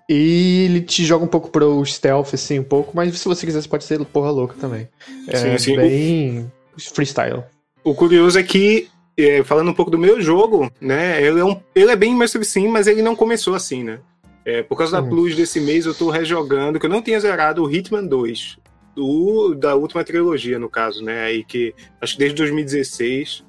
E 0.10 0.65
ele 0.65 0.81
te 0.81 1.05
joga 1.05 1.24
um 1.24 1.27
pouco 1.27 1.50
pro 1.50 1.86
stealth, 1.86 2.33
assim, 2.33 2.60
um 2.60 2.63
pouco, 2.63 2.91
mas 2.93 3.17
se 3.17 3.27
você 3.27 3.45
quiser, 3.45 3.62
você 3.62 3.67
pode 3.67 3.83
ser 3.83 4.03
porra 4.05 4.29
louca 4.29 4.55
também. 4.60 4.89
É 5.27 5.38
sim, 5.38 5.57
sim. 5.57 5.75
bem. 5.77 6.51
freestyle. 6.93 7.43
O 7.83 7.95
curioso 7.95 8.38
é 8.38 8.43
que, 8.43 8.89
é, 9.18 9.44
falando 9.44 9.70
um 9.70 9.74
pouco 9.74 9.91
do 9.91 9.98
meu 9.98 10.22
jogo, 10.22 10.72
né? 10.80 11.22
Ele 11.24 11.39
é, 11.39 11.46
um, 11.46 11.60
ele 11.75 11.91
é 11.91 11.96
bem 11.96 12.13
immersive 12.13 12.44
sim, 12.46 12.68
mas 12.68 12.88
ele 12.88 13.01
não 13.01 13.15
começou 13.15 13.53
assim, 13.56 13.84
né? 13.84 14.00
É, 14.44 14.63
por 14.63 14.75
causa 14.77 14.94
da 15.00 15.03
Hum. 15.06 15.10
plus 15.10 15.36
desse 15.36 15.60
mês, 15.60 15.86
eu 15.86 15.94
tô 15.94 16.10
rejogando, 16.10 16.80
que 16.80 16.86
eu 16.86 16.89
não 16.89 17.01
tinha 17.01 17.20
zerado 17.20 17.63
o 17.63 17.72
Hitman 17.72 18.06
2. 18.06 18.58
Do, 18.96 19.53
da 19.56 19.74
última 19.75 20.03
trilogia, 20.03 20.60
no 20.60 20.70
caso, 20.70 21.01
né? 21.03 21.24
Aí 21.24 21.44
que 21.46 21.74
acho 22.01 22.13
que 22.13 22.20
desde 22.20 22.36
2016 22.38 23.44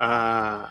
a 0.00 0.70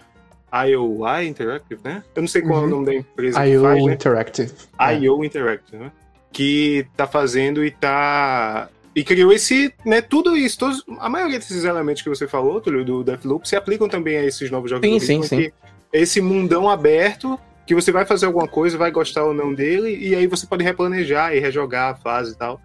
IOI 0.68 1.28
Interactive, 1.28 1.82
né? 1.84 2.04
Eu 2.16 2.22
não 2.22 2.28
sei 2.28 2.42
qual 2.42 2.56
é 2.56 2.62
Uhum. 2.62 2.68
o 2.68 2.70
nome 2.70 2.86
da 2.86 2.94
empresa 2.96 3.46
IO 3.46 3.62
faz, 3.62 3.86
né? 3.86 3.94
Interactive. 3.94 4.52
É. 4.80 4.98
IO 5.00 5.24
Interactive, 5.26 5.78
né? 5.78 5.92
Que 6.32 6.88
tá 6.98 7.06
fazendo 7.08 7.64
e 7.64 7.72
tá. 7.72 8.70
E 8.96 9.04
criou 9.04 9.32
esse, 9.34 9.74
né, 9.86 10.02
tudo 10.02 10.38
isso, 10.38 10.58
todos, 10.58 10.84
a 11.00 11.10
maioria 11.10 11.38
desses 11.38 11.66
elementos 11.66 12.02
que 12.02 12.08
você 12.10 12.28
falou, 12.28 12.62
Túlio, 12.62 12.86
do 12.86 13.04
Deathloop, 13.04 13.48
se 13.48 13.56
aplicam 13.56 13.90
também 13.90 14.16
a 14.18 14.24
esses 14.24 14.50
novos 14.50 14.70
jogos 14.70 14.88
Sim, 14.88 14.98
do 14.98 15.04
sim, 15.06 15.22
sim. 15.24 15.52
é 15.92 16.00
esse 16.00 16.22
mundão 16.22 16.70
aberto, 16.70 17.38
que 17.68 17.76
você 17.76 17.92
vai 17.92 18.06
fazer 18.06 18.26
alguma 18.26 18.48
coisa, 18.48 18.78
vai 18.78 18.92
gostar 18.92 19.26
ou 19.26 19.34
não 19.34 19.54
dele, 19.54 19.98
e 19.98 20.16
aí 20.16 20.28
você 20.28 20.48
pode 20.48 20.64
replanejar 20.64 21.36
e 21.36 21.40
rejogar 21.40 21.92
a 21.92 21.96
fase 21.96 22.32
e 22.34 22.36
tal. 22.38 22.62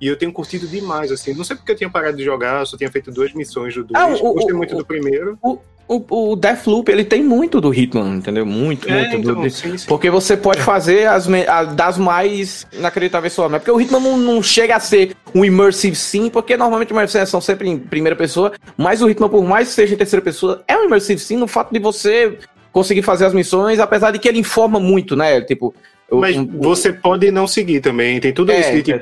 E 0.00 0.06
eu 0.08 0.16
tenho 0.16 0.32
curtido 0.32 0.66
demais, 0.66 1.12
assim. 1.12 1.34
Não 1.34 1.44
sei 1.44 1.54
porque 1.56 1.72
eu 1.72 1.76
tinha 1.76 1.90
parado 1.90 2.16
de 2.16 2.24
jogar, 2.24 2.60
eu 2.60 2.66
só 2.66 2.76
tinha 2.76 2.90
feito 2.90 3.10
duas 3.10 3.32
missões 3.34 3.74
do 3.74 3.84
2. 3.84 3.90
Ah, 4.02 4.08
Gostei 4.32 4.54
o- 4.54 4.56
muito 4.56 4.74
o- 4.74 4.78
do 4.78 4.84
primeiro. 4.86 5.38
O, 5.42 5.58
o 6.32 6.36
Deathloop, 6.36 6.90
ele 6.90 7.04
tem 7.04 7.22
muito 7.22 7.60
do 7.60 7.72
Hitman, 7.72 8.16
entendeu? 8.16 8.46
Muito, 8.46 8.88
É, 8.88 9.08
muito. 9.10 9.18
do- 9.22 9.30
então, 9.32 9.42
de- 9.42 9.50
sim, 9.50 9.76
sim. 9.76 9.86
Porque 9.86 10.08
você 10.10 10.36
pode 10.36 10.60
fazer 10.62 11.06
as 11.08 11.28
a- 11.46 11.64
das 11.64 11.98
mais 11.98 12.66
inacreditáveis 12.72 13.34
formas. 13.34 13.60
Porque 13.60 13.70
o 13.70 13.80
Hitman 13.80 14.00
não, 14.00 14.16
não 14.16 14.42
chega 14.42 14.76
a 14.76 14.80
ser 14.80 15.14
um 15.34 15.44
immersive 15.44 15.94
sim, 15.94 16.30
porque 16.30 16.56
normalmente 16.56 16.90
immersive 16.90 17.26
são 17.26 17.40
sempre 17.40 17.68
em 17.68 17.78
primeira 17.78 18.16
pessoa, 18.16 18.52
mas 18.76 19.02
o 19.02 19.08
Hitman, 19.10 19.28
por 19.28 19.44
mais 19.44 19.68
que 19.68 19.74
seja 19.74 19.94
em 19.94 19.98
terceira 19.98 20.22
pessoa, 20.22 20.62
é 20.66 20.76
um 20.76 20.84
immersive 20.84 21.20
sim 21.20 21.36
no 21.36 21.46
fato 21.46 21.72
de 21.72 21.78
você 21.78 22.38
conseguir 22.72 23.02
fazer 23.02 23.26
as 23.26 23.34
missões, 23.34 23.78
apesar 23.78 24.10
de 24.10 24.18
que 24.18 24.26
ele 24.28 24.38
informa 24.38 24.80
muito, 24.80 25.14
né? 25.14 25.40
Tipo. 25.42 25.74
o- 26.10 26.20
Mas 26.20 26.36
um- 26.36 26.46
você 26.60 26.92
pode 26.92 27.30
não 27.30 27.46
seguir 27.46 27.80
também. 27.80 28.20
Tem 28.20 28.32
tudo 28.32 28.52
É, 28.52 28.60
isso 28.60 28.82
de 28.82 28.92
é. 28.92 28.98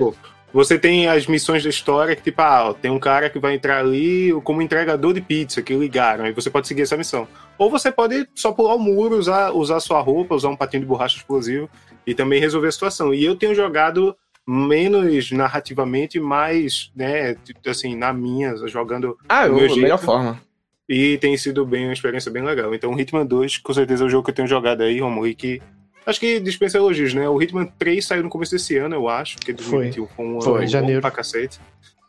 Você 0.53 0.79
tem 0.79 1.09
as 1.09 1.27
missões 1.27 1.63
da 1.65 1.71
história 1.71 2.15
que, 2.15 2.23
tipo, 2.23 2.43
ah, 2.43 2.69
ó, 2.69 2.73
tem 2.75 2.91
um 2.91 2.99
cara 2.99 3.31
que 3.31 3.39
vai 3.39 3.55
entrar 3.55 3.79
ali 3.79 4.33
como 4.45 4.61
entregador 4.61 5.15
de 5.15 5.21
pizza 5.23 5.63
que 5.63 5.75
ligaram, 5.75 6.25
aí 6.25 6.33
você 6.33 6.51
pode 6.51 6.69
seguir 6.69 6.83
essa 6.83 6.97
missão. 6.97 7.27
Ou 7.57 7.71
você 7.71 7.91
pode 7.91 8.29
só 8.35 8.53
pular 8.53 8.75
o 8.75 8.79
muro, 8.79 9.17
usar, 9.17 9.51
usar 9.53 9.81
sua 9.81 10.01
roupa, 10.01 10.35
usar 10.35 10.49
um 10.51 10.57
patinho 10.57 10.83
de 10.83 10.87
borracha 10.87 11.17
explosivo 11.17 11.71
e 12.07 12.15
também 12.15 12.39
resolver 12.41 12.69
a 12.69 12.73
situação. 12.73 13.15
E 13.15 13.25
eu 13.25 13.35
tenho 13.35 13.55
jogado 13.55 14.15
menos 14.47 15.31
narrativamente, 15.33 16.21
mais, 16.21 16.91
né, 16.95 17.35
tipo, 17.37 17.61
assim, 17.71 17.97
na 17.97 18.13
minha, 18.13 18.55
jogando 18.67 19.17
Ah, 19.29 19.47
do 19.47 19.53
o- 19.55 19.57
meu 19.57 19.65
a 19.73 19.77
melhor 19.77 19.87
jeito. 19.99 20.05
forma. 20.05 20.41
e 20.89 21.17
tem 21.19 21.35
sido 21.39 21.65
bem 21.65 21.85
uma 21.87 21.93
experiência 21.95 22.31
bem 22.31 22.43
legal. 22.43 22.75
Então, 22.75 22.93
o 22.93 23.01
Hitman 23.01 23.25
2, 23.25 23.57
com 23.57 23.73
certeza, 23.73 24.05
é 24.05 24.07
o 24.07 24.11
jogo 24.11 24.25
que 24.25 24.31
eu 24.31 24.35
tenho 24.35 24.49
jogado 24.49 24.83
aí, 24.83 25.01
Romulo, 25.01 25.33
que 25.35 25.63
acho 26.07 26.21
que 26.21 26.41
dispensa 26.41 26.79
elogios, 26.79 27.15
né? 27.15 27.29
O 27.29 27.41
Hitman 27.41 27.67
3 27.79 28.05
saiu 28.05 28.23
no 28.23 28.29
começo 28.29 28.53
desse 28.53 28.77
ano, 28.77 28.95
eu 28.95 29.09
acho, 29.09 29.37
porque 29.37 29.53
2021 29.53 30.07
foi 30.07 30.25
um 30.25 30.31
ano 30.33 30.43
Foi, 30.43 30.61
bom 30.61 30.67
janeiro. 30.67 31.01
pra 31.01 31.11
cacete. 31.11 31.59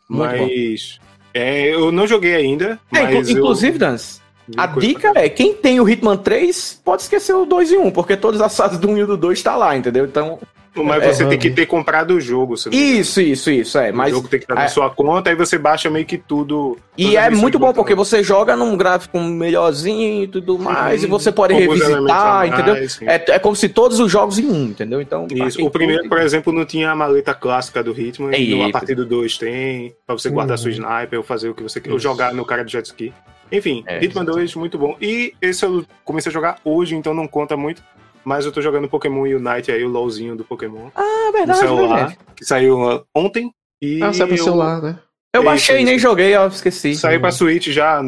Mas 0.10 1.00
é, 1.34 1.74
eu 1.74 1.92
não 1.92 2.06
joguei 2.08 2.36
ainda, 2.36 2.80
É, 2.94 3.02
mas 3.04 3.30
inclu- 3.30 3.38
eu 3.38 3.44
inclusive, 3.44 3.78
Dance, 3.78 4.22
a 4.58 4.68
dica 4.68 5.12
é: 5.16 5.30
quem 5.30 5.54
tem 5.54 5.80
o 5.80 5.88
Hitman 5.90 6.18
3 6.18 6.82
pode 6.84 7.04
esquecer 7.04 7.34
o 7.34 7.46
2 7.46 7.72
e 7.72 7.78
1, 7.78 7.92
porque 7.92 8.16
todas 8.18 8.42
as 8.42 8.56
fases 8.56 8.78
do 8.78 8.90
1 8.90 8.98
e 9.00 9.06
do 9.06 9.18
2 9.18 9.42
tá 9.42 9.56
lá, 9.56 9.76
entendeu? 9.76 10.06
Então. 10.06 10.40
Mas 10.76 11.04
é, 11.04 11.14
você 11.14 11.26
tem 11.28 11.38
que 11.38 11.52
ter 11.52 11.66
comprado 11.66 12.16
o 12.16 12.20
jogo. 12.22 12.56
Isso, 12.72 13.22
isso, 13.22 13.52
isso, 13.52 13.78
é. 13.78 13.92
O 13.92 13.96
Mas 13.96 14.12
jogo 14.12 14.28
tem 14.28 14.40
que 14.40 14.46
estar 14.46 14.56
na 14.56 14.64
é. 14.64 14.68
sua 14.68 14.90
conta, 14.90 15.30
aí 15.30 15.36
você 15.36 15.58
baixa 15.58 15.90
meio 15.90 16.06
que 16.06 16.18
tudo. 16.18 16.78
E 16.98 17.16
é 17.16 17.30
muito 17.30 17.60
bom 17.60 17.72
porque 17.74 17.94
você 17.94 18.24
joga 18.24 18.56
num 18.56 18.76
gráfico 18.76 19.20
melhorzinho 19.20 20.24
e 20.24 20.28
tudo 20.28 20.58
mais, 20.58 21.02
Uhum. 21.02 21.08
e 21.08 21.10
você 21.12 21.32
pode 21.32 21.54
revisitar, 21.54 22.02
mais, 22.04 22.54
entendeu? 22.54 22.90
sim. 22.90 23.06
É, 23.08 23.24
é 23.30 23.40
como 23.40 23.56
se 23.56 23.70
todos 23.70 24.00
os 24.00 24.12
jogos 24.12 24.40
em 24.40 24.46
um, 24.48 24.66
entendeu? 24.66 25.00
Então. 25.02 25.28
Isso. 25.32 25.64
O 25.64 25.70
primeiro, 25.70 26.08
por 26.10 26.20
exemplo, 26.20 26.52
não 26.52 26.66
tinha 26.66 26.92
a 26.92 26.96
maleta 26.96 27.34
clássica 27.34 27.84
do. 27.84 27.94
Eita. 27.98 28.24
No, 28.24 28.66
a 28.66 28.72
partir 28.72 28.96
do 28.96 29.06
2 29.06 29.38
tem. 29.38 29.94
Pra 30.06 30.16
você 30.18 30.30
guardar 30.30 30.58
Uhum. 30.58 30.64
sua 30.64 30.72
sniper 30.72 31.20
ou 31.20 31.24
fazer 31.24 31.50
o 31.50 31.54
que 31.54 31.64
você 31.64 31.80
quer. 31.80 31.92
Ou 31.92 32.00
jogar 32.00 32.34
no 32.34 32.44
cara 32.46 32.64
do 32.64 32.70
jet 32.72 32.86
ski. 32.86 33.14
Enfim, 33.52 33.84
É, 33.86 34.04
Hitman 34.04 34.26
2, 34.26 34.56
muito 34.56 34.78
bom. 34.80 34.96
E 35.00 35.34
esse 35.42 35.64
eu 35.64 35.86
comecei 36.04 36.30
a 36.32 36.34
jogar 36.34 36.58
hoje, 36.66 36.96
então 36.96 37.14
não 37.14 37.28
conta 37.28 37.56
muito. 37.56 37.84
Mas 38.24 38.46
eu 38.46 38.52
tô 38.52 38.62
jogando 38.62 38.88
Pokémon 38.88 39.22
Unite 39.24 39.72
aí, 39.72 39.84
o 39.84 39.90
LOLzinho 39.90 40.36
do 40.36 40.44
Pokémon. 40.46 40.90
Ah, 40.96 41.26
no 41.28 41.32
verdade, 41.34 41.60
celular. 41.60 41.96
verdade. 41.98 42.18
Que 42.36 42.46
saiu 42.46 42.80
uh, 42.80 43.04
ontem. 43.16 43.52
E 43.82 44.02
Ah, 44.02 44.14
sai 44.14 44.28
pro 44.28 44.36
eu- 44.38 44.44
celular, 44.44 44.82
né? 44.82 44.98
Eu 45.36 45.44
baixei 45.44 45.82
e 45.82 45.84
nem 45.84 45.98
joguei, 45.98 46.36
eu 46.36 46.48
esqueci. 46.48 46.96
Saiu 46.96 47.20
pra 47.20 47.32
Switch 47.32 47.68
já 47.70 48.00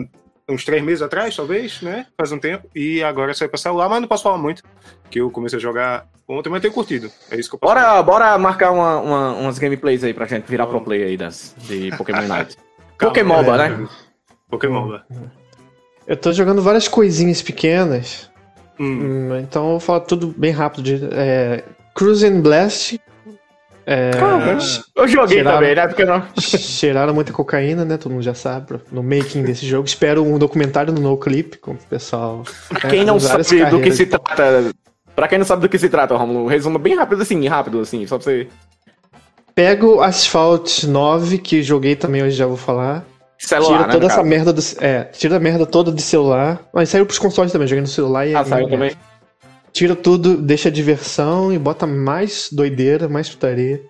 uns 0.47 0.63
três 0.63 0.83
meses 0.83 1.01
atrás, 1.01 1.35
talvez, 1.35 1.81
né? 1.81 2.05
Faz 2.15 2.31
um 2.31 2.37
tempo. 2.37 2.69
E 2.75 3.01
agora 3.03 3.33
saiu 3.33 3.49
pra 3.49 3.57
celular, 3.57 3.89
mas 3.89 3.99
não 3.99 4.07
posso 4.07 4.21
falar 4.23 4.37
muito. 4.37 4.61
Que 5.09 5.19
eu 5.19 5.31
comecei 5.31 5.57
a 5.57 5.61
jogar 5.61 6.05
ontem, 6.29 6.49
mas 6.49 6.61
tenho 6.61 6.73
curtido. 6.73 7.11
É 7.31 7.35
isso 7.39 7.49
que 7.49 7.55
eu 7.55 7.59
posso 7.59 7.73
falar. 7.73 8.03
Bora, 8.03 8.03
bora 8.03 8.37
marcar 8.37 8.71
uma, 8.71 8.99
uma- 8.99 9.31
umas 9.33 9.57
gameplays 9.57 10.03
aí 10.03 10.13
pra 10.13 10.27
gente 10.27 10.45
virar 10.45 10.67
pro 10.67 10.79
play 10.81 11.03
aí 11.03 11.17
das, 11.17 11.55
de 11.57 11.89
Pokémon 11.97 12.19
Unite. 12.31 12.57
Pokémoba, 12.99 13.55
é, 13.65 13.69
né? 13.69 13.87
Pokémon, 14.49 14.99
Eu 16.07 16.15
tô 16.15 16.31
jogando 16.31 16.61
várias 16.61 16.87
coisinhas 16.87 17.41
pequenas, 17.41 18.29
hum. 18.79 19.29
hum, 19.31 19.37
então 19.39 19.63
eu 19.63 19.69
vou 19.71 19.79
falar 19.79 20.01
tudo 20.01 20.33
bem 20.37 20.51
rápido. 20.51 20.83
De, 20.83 21.07
é, 21.11 21.63
Cruising 21.93 22.41
Blast. 22.41 22.99
É, 23.87 24.09
Cara, 24.11 24.57
eu 24.95 25.07
joguei 25.07 25.37
Tiraram- 25.37 25.59
também, 25.59 25.75
né? 25.75 25.87
Porque 25.87 26.03
não. 26.05 26.23
cheiraram 26.39 27.13
muita 27.13 27.31
cocaína, 27.31 27.85
né? 27.85 27.97
Todo 27.97 28.13
mundo 28.13 28.23
já 28.23 28.33
sabe. 28.33 28.79
No 28.91 29.03
making 29.03 29.43
desse 29.43 29.65
jogo. 29.65 29.85
Espero 29.87 30.23
um 30.23 30.39
documentário 30.39 30.91
no 30.91 30.99
NoClip 30.99 31.57
com 31.59 31.71
o 31.73 31.77
pessoal. 31.77 32.43
né, 32.71 32.89
Quem 32.89 33.05
não 33.05 33.19
sabe 33.19 33.43
do 33.69 33.79
que 33.79 33.91
se 33.91 34.07
tal. 34.07 34.19
trata. 34.21 34.71
Pra 35.15 35.27
quem 35.27 35.37
não 35.37 35.45
sabe 35.45 35.61
do 35.61 35.69
que 35.69 35.77
se 35.77 35.87
trata, 35.87 36.15
Romulo, 36.17 36.47
resuma 36.47 36.77
bem 36.79 36.95
rápido 36.95 37.21
assim, 37.21 37.47
rápido 37.47 37.79
assim, 37.79 38.05
só 38.07 38.17
pra 38.17 38.23
você. 38.25 38.47
Pego 39.53 40.01
Asphalt 40.01 40.83
9, 40.83 41.37
que 41.37 41.63
joguei 41.63 41.95
também 41.95 42.21
hoje, 42.23 42.35
já 42.35 42.45
vou 42.45 42.57
falar. 42.57 43.05
Celular, 43.37 43.77
tira 43.77 43.87
né? 43.87 43.93
toda 43.93 44.05
essa 44.05 44.15
caso. 44.17 44.27
merda 44.29 44.53
do. 44.53 44.61
É, 44.79 45.03
tira 45.05 45.35
a 45.35 45.39
merda 45.39 45.65
toda 45.65 45.91
de 45.91 46.01
celular. 46.01 46.61
Mas 46.73 46.89
saiu 46.89 47.05
pros 47.05 47.19
consoles 47.19 47.51
também, 47.51 47.67
joguei 47.67 47.81
no 47.81 47.87
celular 47.87 48.25
e 48.25 48.33
é 48.33 48.35
Ah, 48.35 48.43
saiu 48.45 48.67
meio 48.67 48.69
também. 48.69 48.89
merda. 48.89 49.01
Tira 49.73 49.95
tudo, 49.95 50.37
deixa 50.37 50.71
diversão 50.71 51.51
e 51.51 51.59
bota 51.59 51.85
mais 51.85 52.49
doideira, 52.51 53.09
mais 53.09 53.29
putaria. 53.29 53.81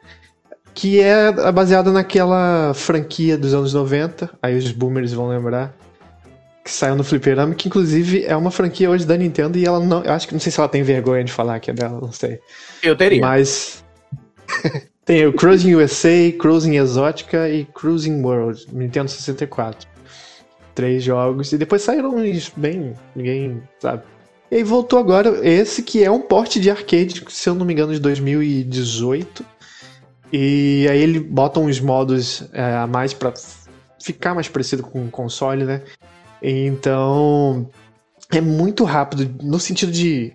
Que 0.74 1.00
é 1.00 1.32
baseada 1.52 1.92
naquela 1.92 2.74
franquia 2.74 3.38
dos 3.38 3.54
anos 3.54 3.74
90, 3.74 4.30
aí 4.42 4.58
os 4.58 4.72
boomers 4.72 5.14
vão 5.14 5.28
lembrar. 5.30 5.74
Que 6.64 6.72
saiu 6.72 6.96
no 6.96 7.04
Fliperama, 7.04 7.54
que 7.54 7.68
inclusive 7.68 8.25
é 8.25 8.36
uma 8.36 8.50
franquia 8.50 8.90
hoje 8.90 9.06
da 9.06 9.16
Nintendo 9.16 9.58
e 9.60 9.66
ela 9.66 9.80
não. 9.80 10.04
Eu 10.04 10.12
acho 10.12 10.28
que 10.28 10.34
não 10.34 10.40
sei 10.42 10.52
se 10.52 10.60
ela 10.60 10.68
tem 10.68 10.82
vergonha 10.82 11.24
de 11.24 11.32
falar 11.32 11.60
que 11.60 11.70
é 11.70 11.74
dela, 11.74 12.02
não 12.02 12.12
sei. 12.12 12.40
Eu 12.82 12.96
teria. 12.98 13.22
Mas. 13.22 13.84
Tem 15.05 15.27
o 15.27 15.33
Cruising 15.33 15.75
USA, 15.75 16.31
Cruising 16.38 16.77
Exótica 16.77 17.47
e 17.47 17.63
Cruising 17.65 18.24
World, 18.24 18.65
Nintendo 18.74 19.09
64. 19.09 19.88
Três 20.74 21.03
jogos. 21.03 21.53
E 21.53 21.57
depois 21.57 21.83
saíram 21.83 22.15
uns 22.15 22.51
bem. 22.57 22.93
Ninguém 23.15 23.62
sabe. 23.79 24.03
E 24.51 24.55
aí 24.55 24.63
voltou 24.63 25.00
agora 25.00 25.47
esse 25.47 25.83
que 25.83 26.03
é 26.03 26.09
um 26.09 26.21
porte 26.21 26.59
de 26.59 26.71
arcade, 26.71 27.24
se 27.29 27.47
eu 27.47 27.53
não 27.53 27.65
me 27.65 27.74
engano, 27.74 27.93
de 27.93 28.00
2018. 28.00 29.45
E 30.33 30.88
aí 30.89 31.00
ele 31.00 31.19
bota 31.19 31.59
uns 31.59 31.79
modos 31.79 32.43
é, 32.51 32.75
a 32.75 32.88
mais 32.88 33.13
pra 33.13 33.31
ficar 34.01 34.33
mais 34.33 34.47
parecido 34.47 34.81
com 34.81 35.05
o 35.05 35.12
console, 35.12 35.65
né? 35.65 35.81
Então. 36.41 37.69
É 38.31 38.41
muito 38.41 38.83
rápido, 38.83 39.29
no 39.43 39.59
sentido 39.59 39.91
de 39.91 40.33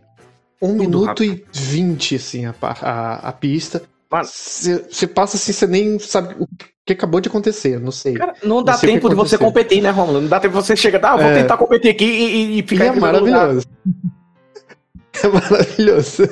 um 0.62 0.74
minuto 0.74 1.24
e 1.24 1.44
vinte, 1.52 2.14
assim, 2.14 2.46
a, 2.46 2.54
a, 2.62 3.14
a 3.28 3.32
pista. 3.32 3.82
Mano. 4.10 4.24
Você 4.26 5.06
passa 5.06 5.36
assim, 5.36 5.52
você 5.52 5.66
nem 5.66 5.98
sabe 5.98 6.34
o 6.38 6.48
que 6.84 6.92
acabou 6.92 7.20
de 7.20 7.28
acontecer, 7.28 7.78
não 7.78 7.92
sei. 7.92 8.14
Cara, 8.14 8.34
não 8.42 8.62
dá 8.62 8.72
Não 8.72 8.80
que 8.80 8.86
tempo 8.86 9.08
de 9.08 9.14
você 9.14 9.38
competir, 9.38 9.80
né, 9.80 9.90
Romulo? 9.90 10.20
Não 10.20 10.28
dá 10.28 10.40
tempo 10.40 10.58
de 10.58 10.64
você 10.66 10.74
chegar, 10.76 11.04
ah, 11.04 11.16
vou 11.16 11.26
É. 11.26 11.40
tentar 11.42 11.56
competir 11.56 11.90
aqui 11.92 12.04
e, 12.04 12.24
e, 12.24 12.56
e 12.56 12.58
E 12.58 12.62
ficar 12.66 12.86
é 12.86 12.92
maravilhoso. 12.92 13.66
É 15.22 15.28
maravilhoso. 15.28 16.22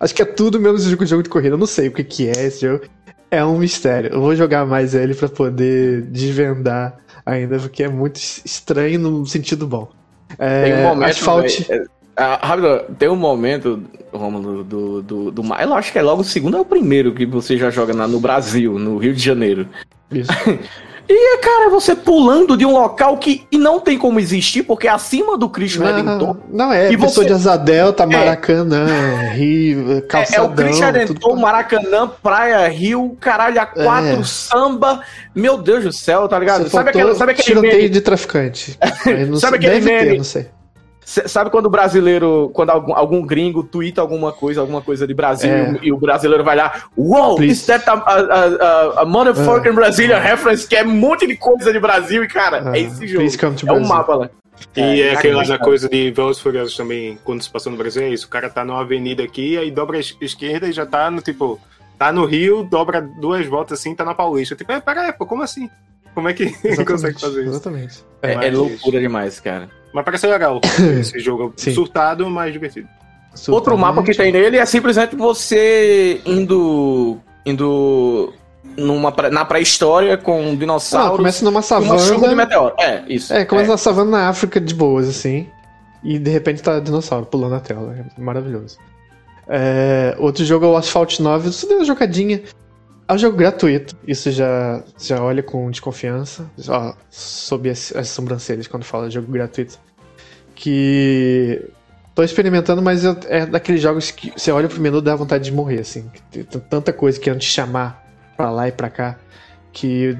Acho 0.00 0.14
que 0.14 0.22
é 0.22 0.24
tudo 0.24 0.58
menos 0.60 0.82
jogo, 0.82 1.06
jogo 1.06 1.22
de 1.22 1.28
corrida. 1.28 1.54
Eu 1.54 1.58
não 1.58 1.66
sei 1.66 1.88
o 1.88 1.92
que, 1.92 2.02
que 2.02 2.28
é 2.28 2.46
esse 2.46 2.62
jogo. 2.66 2.84
É 3.30 3.44
um 3.44 3.58
mistério. 3.58 4.10
Eu 4.12 4.20
vou 4.20 4.34
jogar 4.34 4.66
mais 4.66 4.94
ele 4.94 5.14
pra 5.14 5.28
poder 5.28 6.02
desvendar 6.02 6.96
ainda, 7.24 7.58
porque 7.58 7.84
é 7.84 7.88
muito 7.88 8.16
estranho 8.16 8.98
no 8.98 9.26
sentido 9.26 9.66
bom. 9.66 9.88
É, 10.38 10.64
Tem 10.64 10.74
um 10.74 10.82
momento. 10.82 11.10
Asphalt. 11.10 11.60
véi, 11.68 11.78
é, 11.78 11.84
ah, 12.16 12.38
rápido, 12.42 12.94
tem 12.98 13.08
um 13.08 13.16
momento, 13.16 13.82
Romulo, 14.12 14.62
do, 14.64 15.02
do, 15.02 15.30
do, 15.30 15.42
do. 15.42 15.54
Eu 15.54 15.74
acho 15.74 15.92
que 15.92 15.98
é 15.98 16.02
logo 16.02 16.22
o 16.22 16.24
segundo 16.24 16.54
ou 16.56 16.62
o 16.62 16.66
primeiro 16.66 17.12
que 17.12 17.26
você 17.26 17.56
já 17.56 17.70
joga 17.70 17.92
na- 17.92 18.06
no 18.08 18.20
Brasil, 18.20 18.78
no 18.78 18.96
Rio 18.98 19.14
de 19.14 19.22
Janeiro. 19.22 19.68
Isso. 20.10 20.30
E, 21.06 21.36
cara, 21.36 21.68
você 21.68 21.94
pulando 21.94 22.56
de 22.56 22.64
um 22.64 22.72
local 22.72 23.18
que 23.18 23.46
não 23.52 23.78
tem 23.78 23.98
como 23.98 24.18
existir, 24.18 24.62
porque 24.62 24.88
é 24.88 24.90
acima 24.90 25.36
do 25.36 25.50
Cristo 25.50 25.80
não, 25.80 25.86
Redentor. 25.94 26.36
Não, 26.50 26.72
é. 26.72 26.90
E 26.90 26.96
você- 26.96 27.26
de 27.26 27.32
Asa 27.34 27.58
Delta, 27.58 28.06
Maracanã, 28.06 28.86
Rio, 29.34 29.92
É, 29.92 29.98
é 29.98 30.00
Calçadão. 30.00 30.46
o 30.46 30.54
Cristo 30.54 30.82
Redentor, 30.82 31.18
tudo- 31.18 31.36
Maracanã, 31.36 32.10
Praia, 32.22 32.66
Rio, 32.68 33.14
caralho, 33.20 33.60
a 33.60 33.66
quatro, 33.66 34.20
É. 34.20 34.24
samba. 34.24 35.02
Meu 35.34 35.58
Deus 35.58 35.84
do 35.84 35.92
céu, 35.92 36.26
tá 36.26 36.38
ligado? 36.38 36.70
Sabe 36.70 36.88
aquele, 36.88 37.14
sabe 37.16 37.32
aquele 37.32 37.48
tiroteio 37.48 37.76
meme? 37.76 37.88
de 37.90 38.00
traficante. 38.00 38.78
Sabe 39.38 39.56
aquele 39.58 39.72
deve 39.80 39.86
ter, 39.90 40.04
meme? 40.06 40.16
não 40.16 40.24
sei. 40.24 40.46
Cê- 41.04 41.28
Sabe 41.28 41.50
quando 41.50 41.66
o 41.66 41.70
brasileiro, 41.70 42.50
quando 42.54 42.70
algum, 42.70 42.94
algum 42.94 43.26
gringo 43.26 43.62
twitta 43.62 44.00
alguma 44.00 44.32
coisa, 44.32 44.60
alguma 44.60 44.80
coisa 44.80 45.06
de 45.06 45.12
Brasil, 45.14 45.50
É. 45.52 45.78
e 45.82 45.92
o 45.92 45.96
brasileiro 45.98 46.42
vai 46.42 46.56
lá, 46.56 46.84
wow, 46.96 47.36
Please. 47.36 47.52
is 47.60 47.66
that 47.66 47.88
a, 47.88 47.92
a, 47.92 48.20
a, 48.98 49.02
a 49.02 49.04
motherfucking 49.04 49.72
Brazilian 49.72 50.18
reference, 50.18 50.66
que 50.66 50.74
é 50.76 50.82
um 50.82 50.88
monte 50.90 51.26
de 51.26 51.36
coisa 51.36 51.72
de 51.72 51.78
Brasil, 51.78 52.24
e 52.24 52.28
cara, 52.28 52.70
Ah, 52.70 52.76
é 52.76 52.80
esse 52.80 53.06
jogo. 53.06 53.20
please 53.20 53.36
come 53.38 53.54
to 53.54 53.68
É 53.68 53.72
um 53.72 53.86
mapa 53.86 54.14
lá. 54.14 54.30
E 54.76 54.80
é, 55.02 55.12
aquela 55.12 55.12
da 55.12 55.18
inacreditável. 55.18 55.64
coisa 55.64 55.88
de 55.88 56.10
Velozes 56.12 56.40
Furiosos 56.40 56.76
também, 56.76 57.18
quando 57.24 57.42
se 57.42 57.50
passou 57.50 57.70
no 57.72 57.76
Brasil, 57.76 58.02
é 58.02 58.08
isso. 58.10 58.26
O 58.26 58.30
cara 58.30 58.48
tá 58.48 58.64
numa 58.64 58.80
avenida 58.80 59.22
aqui, 59.22 59.58
aí 59.58 59.70
dobra 59.70 59.96
a 59.96 60.00
es- 60.00 60.16
esquerda 60.20 60.66
e 60.68 60.72
já 60.72 60.86
tá 60.86 61.10
no, 61.10 61.20
tipo, 61.20 61.60
tá 61.98 62.12
no 62.12 62.24
Rio, 62.24 62.62
dobra 62.62 63.02
duas 63.20 63.44
voltas 63.46 63.78
assim, 63.80 63.94
tá 63.94 64.04
na 64.04 64.14
Paulista. 64.14 64.54
Tipo, 64.54 64.72
é, 64.72 64.80
pera 64.80 65.02
aí, 65.02 65.12
pô, 65.12 65.26
como 65.26 65.42
assim? 65.42 65.68
Como 66.14 66.28
é 66.28 66.32
que 66.32 66.46
consegue 66.86 67.20
fazer 67.20 67.40
isso? 67.42 67.50
Exatamente. 67.50 68.04
É, 68.22 68.46
é 68.46 68.50
loucura 68.50 69.00
demais, 69.00 69.40
cara. 69.40 69.68
Mas 69.94 70.04
parece 70.04 70.26
legal 70.28 70.60
esse 71.00 71.18
jogo. 71.20 71.52
Sim. 71.56 71.72
Surtado, 71.72 72.28
mas 72.28 72.52
divertido. 72.52 72.88
Outro 73.48 73.76
mapa 73.78 74.02
que 74.02 74.12
tem 74.12 74.32
nele 74.32 74.58
é 74.58 74.66
simplesmente 74.66 75.16
você 75.16 76.20
indo. 76.26 77.18
indo. 77.46 78.32
Numa, 78.76 79.14
na 79.30 79.44
pré-história 79.44 80.16
com 80.16 80.42
Não, 80.42 80.56
dinossauros. 80.56 81.16
começa 81.16 81.44
numa 81.44 81.60
e 81.60 81.62
uma 81.74 81.98
chuva 81.98 81.98
de 81.98 82.08
savana. 82.08 82.34
meteoro. 82.34 82.74
É, 82.80 83.04
isso. 83.08 83.32
É, 83.32 83.44
começa 83.44 83.70
na 83.70 83.76
savana 83.76 84.10
na 84.10 84.28
África 84.28 84.60
de 84.60 84.74
boas, 84.74 85.08
assim. 85.08 85.46
E 86.02 86.18
de 86.18 86.28
repente 86.30 86.60
tá 86.60 86.80
dinossauro 86.80 87.24
pulando 87.24 87.52
na 87.52 87.60
tela. 87.60 87.94
É 87.96 88.20
maravilhoso. 88.20 88.78
É, 89.48 90.16
outro 90.18 90.44
jogo 90.44 90.64
é 90.64 90.68
o 90.68 90.76
Asphalt 90.76 91.20
9. 91.20 91.50
Isso 91.50 91.68
deu 91.68 91.78
uma 91.78 91.84
jogadinha. 91.84 92.42
É 93.06 93.12
um 93.12 93.18
jogo 93.18 93.36
gratuito. 93.36 93.94
Isso 94.06 94.30
já, 94.30 94.82
já 94.98 95.22
olha 95.22 95.42
com 95.42 95.70
desconfiança. 95.70 96.50
Ó, 96.68 96.94
sob 97.10 97.68
as, 97.68 97.94
as 97.94 98.08
sobrancelhas 98.08 98.66
quando 98.66 98.84
fala 98.84 99.10
jogo 99.10 99.30
gratuito. 99.30 99.78
Que. 100.54 101.68
Tô 102.14 102.22
experimentando, 102.22 102.80
mas 102.80 103.04
eu- 103.04 103.16
é 103.28 103.44
daqueles 103.44 103.82
jogos 103.82 104.10
que 104.12 104.30
você 104.36 104.52
olha 104.52 104.68
pro 104.68 104.80
menu 104.80 104.98
e 104.98 105.02
dá 105.02 105.16
vontade 105.16 105.44
de 105.44 105.52
morrer, 105.52 105.80
assim. 105.80 106.08
Tem 106.30 106.44
tanta 106.44 106.92
coisa 106.92 107.18
querendo 107.18 107.40
te 107.40 107.46
chamar 107.46 108.04
pra 108.36 108.50
lá 108.50 108.68
e 108.68 108.72
pra 108.72 108.88
cá 108.88 109.18
que 109.72 110.16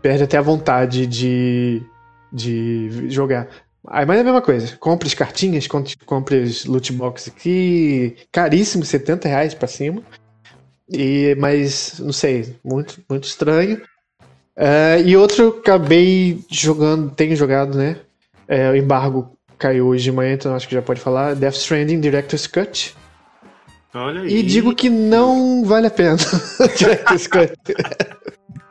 perde 0.00 0.24
até 0.24 0.38
a 0.38 0.42
vontade 0.42 1.06
de, 1.06 1.82
de 2.32 3.10
jogar. 3.10 3.46
Aí, 3.86 4.06
mas 4.06 4.16
é 4.16 4.20
a 4.22 4.24
mesma 4.24 4.40
coisa. 4.40 4.74
Compre 4.78 5.06
as 5.06 5.12
cartinhas, 5.14 5.66
compre, 5.66 6.40
os 6.40 6.64
loot 6.64 6.92
box 6.94 7.28
aqui. 7.28 8.16
Caríssimo, 8.32 8.84
70 8.84 9.28
reais 9.28 9.52
pra 9.52 9.68
cima. 9.68 10.02
E, 10.90 11.34
mas, 11.38 11.98
não 11.98 12.12
sei, 12.12 12.56
muito, 12.64 13.00
muito 13.08 13.24
estranho. 13.24 13.80
É, 14.56 15.02
e 15.04 15.16
outro, 15.16 15.42
eu 15.42 15.48
acabei 15.50 16.40
jogando, 16.50 17.10
tenho 17.10 17.34
jogado, 17.34 17.76
né? 17.76 17.96
É, 18.46 18.70
o 18.70 18.76
embargo 18.76 19.36
caiu 19.58 19.86
hoje 19.86 20.04
de 20.04 20.12
manhã, 20.12 20.34
então 20.34 20.54
acho 20.54 20.68
que 20.68 20.74
já 20.74 20.82
pode 20.82 21.00
falar. 21.00 21.34
Death 21.34 21.54
Stranding 21.54 22.00
Director's 22.00 22.46
Cut. 22.46 22.94
Olha 23.94 24.22
aí. 24.22 24.36
E 24.38 24.42
digo 24.42 24.74
que 24.74 24.90
não 24.90 25.64
vale 25.64 25.86
a 25.86 25.90
pena. 25.90 26.16
Director's 26.76 27.26
Cut. 27.26 27.52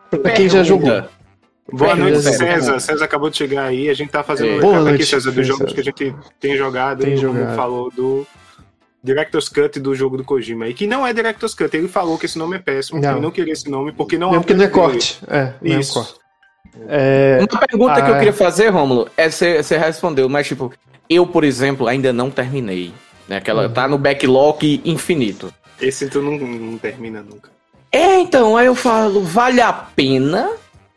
pra 0.10 0.32
quem 0.34 0.50
já 0.50 0.64
jogou. 0.64 1.04
Boa 1.72 1.96
noite. 1.96 2.22
César. 2.22 2.80
César 2.80 3.06
acabou 3.06 3.30
de 3.30 3.38
chegar 3.38 3.64
aí. 3.66 3.90
A 3.90 3.94
gente 3.94 4.10
tá 4.12 4.22
fazendo 4.24 4.52
É. 4.52 4.56
um 4.58 4.60
Boa 4.60 4.78
recap 4.80 4.96
aqui, 4.96 5.06
César, 5.06 5.32
dos 5.32 5.48
jogos 5.48 5.72
que 5.74 5.80
a 5.80 5.84
gente 5.84 6.14
tem 6.40 6.58
jogado. 6.58 7.04
Tem 7.04 7.16
como 7.16 7.34
jogado. 7.34 7.56
falou 7.56 7.90
do 7.92 8.28
Director's 9.04 9.50
Cut 9.50 9.80
do 9.80 9.96
jogo 9.96 10.18
do 10.18 10.24
Kojima. 10.24 10.68
E 10.68 10.74
que 10.74 10.86
não 10.86 11.06
é 11.06 11.14
Director's 11.14 11.54
Cut. 11.56 11.76
Ele 11.76 11.88
falou 11.88 12.18
que 12.18 12.26
esse 12.26 12.38
nome 12.38 12.56
é 12.56 12.60
péssimo, 12.60 13.00
que 13.00 13.06
Não. 13.08 13.14
ele 13.14 13.22
não 13.22 13.32
queria 13.32 13.54
esse 13.54 13.70
nome, 13.70 13.92
porque 13.92 14.18
não 14.18 14.30
Não, 14.32 14.36
é 14.38 14.40
porque 14.40 14.54
não 14.54 14.64
é 14.66 14.68
corte. 14.68 15.20
É, 15.28 15.54
não 15.62 15.76
é 15.76 15.80
Isso. 15.80 15.94
corte. 15.94 16.14
É, 16.88 17.38
Uma 17.40 17.60
pergunta 17.60 18.02
que 18.02 18.10
eu 18.10 18.14
Ah. 18.16 18.18
queria 18.18 18.34
fazer, 18.34 18.70
Rômulo, 18.70 19.10
é 19.18 19.30
você 19.30 19.62
você 19.62 19.78
respondeu, 19.78 20.30
mas 20.30 20.48
tipo, 20.48 20.72
eu, 21.10 21.26
por 21.28 21.44
exemplo, 21.44 21.88
ainda 21.88 22.14
não 22.14 22.30
terminei. 22.30 22.94
Né? 23.28 23.38
Aquela, 23.38 23.68
Uhum. 23.68 23.74
Tá 23.74 23.88
no 23.88 23.98
backlog 23.98 24.82
infinito. 24.86 25.54
Esse 25.82 26.08
tu 26.08 26.22
não, 26.22 26.38
não 26.38 26.78
termina 26.78 27.22
nunca. 27.22 27.50
É, 27.92 28.20
então, 28.20 28.56
aí 28.56 28.68
eu 28.68 28.76
falo, 28.76 29.22
vale 29.22 29.60
a 29.60 29.74
pena 29.74 30.50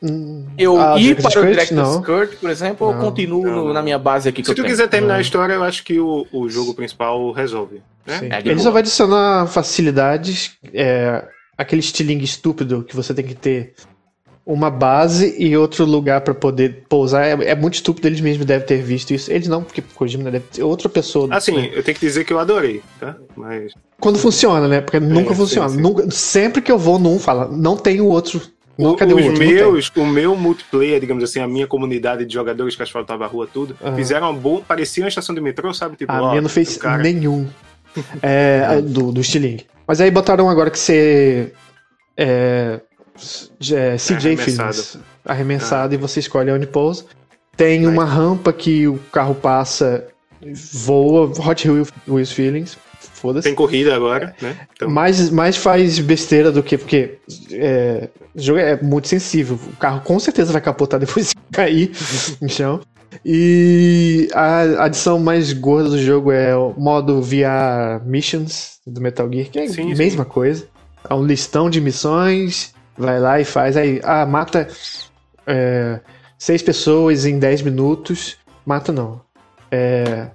hum, 0.03 0.47
eu 0.57 0.79
ah, 0.81 0.97
ir 1.01 1.21
para 1.21 1.41
o? 1.41 1.47
Director's. 1.47 1.97
Cut, 2.05 2.37
por 2.37 2.51
exemplo, 2.51 2.87
ou 2.87 2.95
Não. 2.95 3.01
continuo 3.01 3.43
Não, 3.43 3.65
não. 3.67 3.73
na 3.73 3.83
minha 3.83 3.99
base 3.99 4.29
aqui 4.29 4.43
que 4.43 4.47
Se 4.47 4.53
eu 4.53 4.55
tu 4.55 4.63
tenho? 4.63 4.69
quiser 4.69 4.89
terminar 4.89 5.17
a 5.17 5.21
história, 5.21 5.55
eu 5.55 5.65
acho 5.65 5.83
que 5.83 5.99
o, 5.99 6.27
o 6.33 6.49
jogo 6.49 6.73
principal 6.75 7.33
resolve. 7.33 7.83
Né? 8.07 8.19
sim. 8.19 8.29
É, 8.31 8.39
Ele 8.45 8.59
só 8.61 8.71
vai 8.71 8.81
adicionar 8.81 9.47
facilidades, 9.47 10.53
é, 10.73 11.25
aquele 11.57 11.81
estilingue 11.81 12.25
estúpido 12.25 12.83
que 12.85 12.95
você 12.97 13.15
tem 13.15 13.25
que 13.25 13.35
ter 13.35 13.75
uma 14.47 14.71
base 14.71 15.35
e 15.39 15.57
outro 15.57 15.87
lugar 15.87 16.21
pra 16.21 16.35
poder 16.35 16.85
pousar. 16.87 17.25
É, 17.25 17.31
é 17.51 17.55
muito 17.55 17.75
estúpido, 17.75 18.07
eles 18.09 18.21
mesmos 18.21 18.45
devem 18.45 18.67
ter 18.67 18.83
visto 18.83 19.13
isso. 19.15 19.33
Eles 19.33 19.49
não, 19.49 19.63
porque 19.63 19.81
Kojima 19.95 20.31
deve 20.31 20.45
ter 20.53 20.63
outra 20.63 20.89
pessoa. 20.89 21.29
Assim, 21.35 21.53
né? 21.57 21.71
eu 21.73 21.83
tenho 21.83 21.97
que 21.99 22.05
dizer 22.07 22.25
que 22.25 22.33
eu 22.33 22.39
adorei, 22.39 22.83
tá? 23.01 23.17
Mas 23.35 23.73
Quando 23.99 24.19
funciona, 24.19 24.69
né? 24.69 24.81
Porque 24.83 25.01
nunca 25.01 25.31
sim, 25.31 25.37
funciona. 25.37 25.69
sim. 25.71 25.81
Nunca- 25.81 26.11
sempre 26.11 26.61
que 26.61 26.71
eu 26.71 26.79
vou 26.79 26.99
num, 26.99 27.19
fala, 27.19 27.49
não 27.49 27.75
tem 27.77 28.03
o 28.03 28.07
outro. 28.07 28.39
Não, 28.77 28.91
o- 28.91 28.97
cadê 28.97 29.15
os 29.15 29.21
o 29.25 29.29
outro? 29.31 29.39
Meus, 29.47 29.91
o 29.97 30.05
meu 30.05 30.37
multiplayer, 30.37 31.01
digamos 31.01 31.25
assim, 31.25 31.41
a 31.41 31.47
minha 31.49 31.67
comunidade 31.67 32.27
de 32.27 32.35
jogadores 32.35 32.77
que 32.77 32.83
asfaltava 32.83 33.25
a 33.25 33.29
rua 33.29 33.49
tudo, 33.51 33.75
Aham. 33.83 33.97
fizeram 33.97 34.31
uma 34.31 34.39
boa. 34.39 34.61
Parecia 34.61 35.03
uma 35.05 35.09
estação 35.09 35.35
de 35.35 35.41
metrô, 35.41 35.73
sabe? 35.73 35.97
Tipo, 35.97 36.13
A 36.13 36.21
ó, 36.21 36.29
minha 36.31 36.43
não 36.43 36.49
fez 36.51 36.77
o 36.77 36.81
cara- 36.81 37.03
nenhum 37.03 37.49
é, 38.23 38.81
do, 38.81 39.13
do 39.13 39.23
Stiling. 39.23 39.61
Mas 39.87 40.01
aí 40.01 40.11
botaram 40.11 40.49
agora 40.49 40.71
que 40.71 40.79
você. 40.79 41.53
É, 42.17 42.81
é, 43.61 43.97
CJ 43.97 44.15
Arremessado. 44.15 44.75
Feelings. 44.75 44.99
Arremessado 45.25 45.95
e 45.95 45.97
você 45.97 46.21
escolhe 46.21 46.51
onde 46.51 46.67
pousa. 46.67 47.05
Tem 47.57 47.87
uma 47.87 48.05
rampa 48.05 48.53
que 48.53 48.89
o 48.89 48.99
carro 49.13 49.35
passa, 49.35 50.07
voa, 50.73 51.27
Hot 51.27 51.71
Wheels 51.71 51.89
Wheels 52.09 52.33
Feelings. 52.33 52.77
Foda-se. 52.99 53.49
Tem 53.49 53.55
corrida 53.55 53.95
agora, 53.95 54.35
né? 54.41 54.55
Então, 54.75 54.91
Mais, 54.91 55.31
mais 55.31 55.57
faz 55.57 55.99
besteira 55.99 56.53
do 56.53 56.63
que. 56.63 56.77
Porque 56.77 57.19
é, 57.53 58.09
o 58.35 58.41
jogo 58.41 58.59
é 58.59 58.81
muito 58.83 59.09
sensível. 59.09 59.59
O 59.73 59.77
carro 59.77 60.01
com 60.03 60.19
certeza 60.19 60.53
vai 60.53 60.61
capotar 60.61 61.01
depois 61.01 61.31
de 61.33 61.35
cair 61.51 61.91
no 62.41 62.49
chão. 62.49 62.81
E 63.25 64.29
a 64.33 64.85
adição 64.85 65.19
mais 65.19 65.53
gorda 65.53 65.91
do 65.91 65.99
jogo 65.99 66.33
é 66.33 66.57
o 66.57 66.75
modo 66.77 67.21
VR 67.21 68.05
Missions 68.05 68.79
do 68.87 69.01
Metal 69.01 69.31
Gear, 69.31 69.49
que 69.51 69.59
é 69.59 69.67
Sim, 69.69 69.93
a 69.93 69.95
sim. 69.95 69.95
mesma 69.95 70.25
coisa. 70.25 70.67
É 71.09 71.15
um 71.15 71.25
listão 71.25 71.69
de 71.69 71.81
missões, 71.81 72.75
vai 72.97 73.19
lá 73.21 73.41
e 73.41 73.45
faz. 73.45 73.77
Aí, 73.77 74.01
ah, 74.03 74.25
mata 74.25 74.69
é, 75.47 76.01
seis 76.39 76.63
pessoas 76.63 77.27
em 77.27 77.39
10 77.39 77.63
minutos. 77.63 78.37
Mata 78.65 78.93
não. 78.93 79.21
É, 79.71 80.29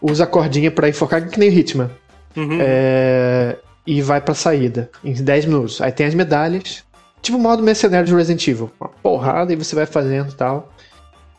usa 0.00 0.24
a 0.24 0.26
cordinha 0.26 0.70
pra 0.70 0.88
enfocar 0.88 1.28
que 1.28 1.38
nem 1.38 1.48
o 1.48 1.52
Hitman. 1.52 1.90
uhum. 2.36 2.58
É, 2.60 3.56
e 3.86 4.00
vai 4.00 4.20
pra 4.20 4.34
saída 4.34 4.90
em 5.04 5.12
10 5.12 5.46
minutos. 5.46 5.80
Aí 5.80 5.92
tem 5.92 6.06
as 6.06 6.14
medalhas. 6.14 6.84
Tipo 7.20 7.38
o 7.38 7.40
modo 7.40 7.62
mercenário 7.62 8.06
de 8.06 8.14
Resident 8.14 8.46
Evil. 8.48 8.70
Uma 8.80 8.88
porrada 8.88 9.52
e 9.52 9.56
você 9.56 9.74
vai 9.76 9.86
fazendo 9.86 10.30
e 10.30 10.34
tal. 10.34 10.71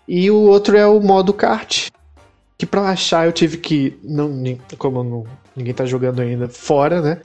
E 0.08 0.30
o 0.30 0.36
outro 0.38 0.78
é 0.78 0.86
o 0.86 1.00
modo 1.00 1.34
kart. 1.34 1.90
Que 2.58 2.66
pra 2.66 2.84
achar 2.90 3.26
eu 3.26 3.32
tive 3.32 3.58
que. 3.58 3.98
Não, 4.04 4.30
como 4.78 5.04
não- 5.04 5.26
ninguém 5.56 5.74
tá 5.74 5.86
jogando 5.86 6.22
ainda 6.22 6.48
fora, 6.48 7.02
né? 7.02 7.22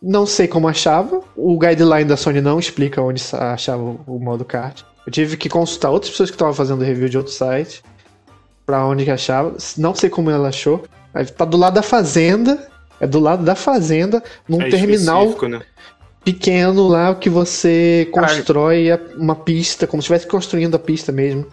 Não 0.00 0.26
sei 0.26 0.46
como 0.48 0.68
achava. 0.68 1.20
O 1.36 1.58
guideline 1.58 2.04
da 2.04 2.16
Sony 2.16 2.40
não 2.40 2.58
explica 2.58 3.00
onde 3.00 3.22
achava 3.32 3.82
o, 4.06 4.18
modo 4.18 4.44
kart. 4.44 4.82
Eu 5.06 5.12
tive 5.12 5.36
que 5.36 5.48
consultar 5.48 5.90
outras 5.90 6.10
pessoas 6.10 6.30
que 6.30 6.34
estavam 6.34 6.54
fazendo 6.54 6.84
review 6.84 7.08
de 7.08 7.16
outros 7.16 7.36
sites. 7.36 7.82
Pra 8.66 8.84
onde 8.86 9.04
que 9.04 9.10
achava. 9.10 9.56
Não 9.78 9.94
sei 9.94 10.10
como 10.10 10.30
ela 10.30 10.48
achou. 10.48 10.84
Aí 11.14 11.24
tá 11.26 11.44
do 11.44 11.56
lado 11.56 11.74
da 11.74 11.82
fazenda. 11.82 12.68
É 13.00 13.06
do 13.06 13.18
lado 13.18 13.44
da 13.44 13.56
fazenda, 13.56 14.22
num 14.48 14.62
É 14.62 14.70
terminal 14.70 15.26
né? 15.48 15.60
pequeno 16.22 16.86
lá 16.86 17.12
que 17.16 17.28
você 17.28 18.08
Caralho. 18.14 18.36
constrói 18.36 18.86
uma 19.16 19.34
pista, 19.34 19.88
como 19.88 20.00
se 20.00 20.04
estivesse 20.06 20.28
construindo 20.28 20.76
a 20.76 20.78
pista 20.78 21.10
mesmo. 21.10 21.44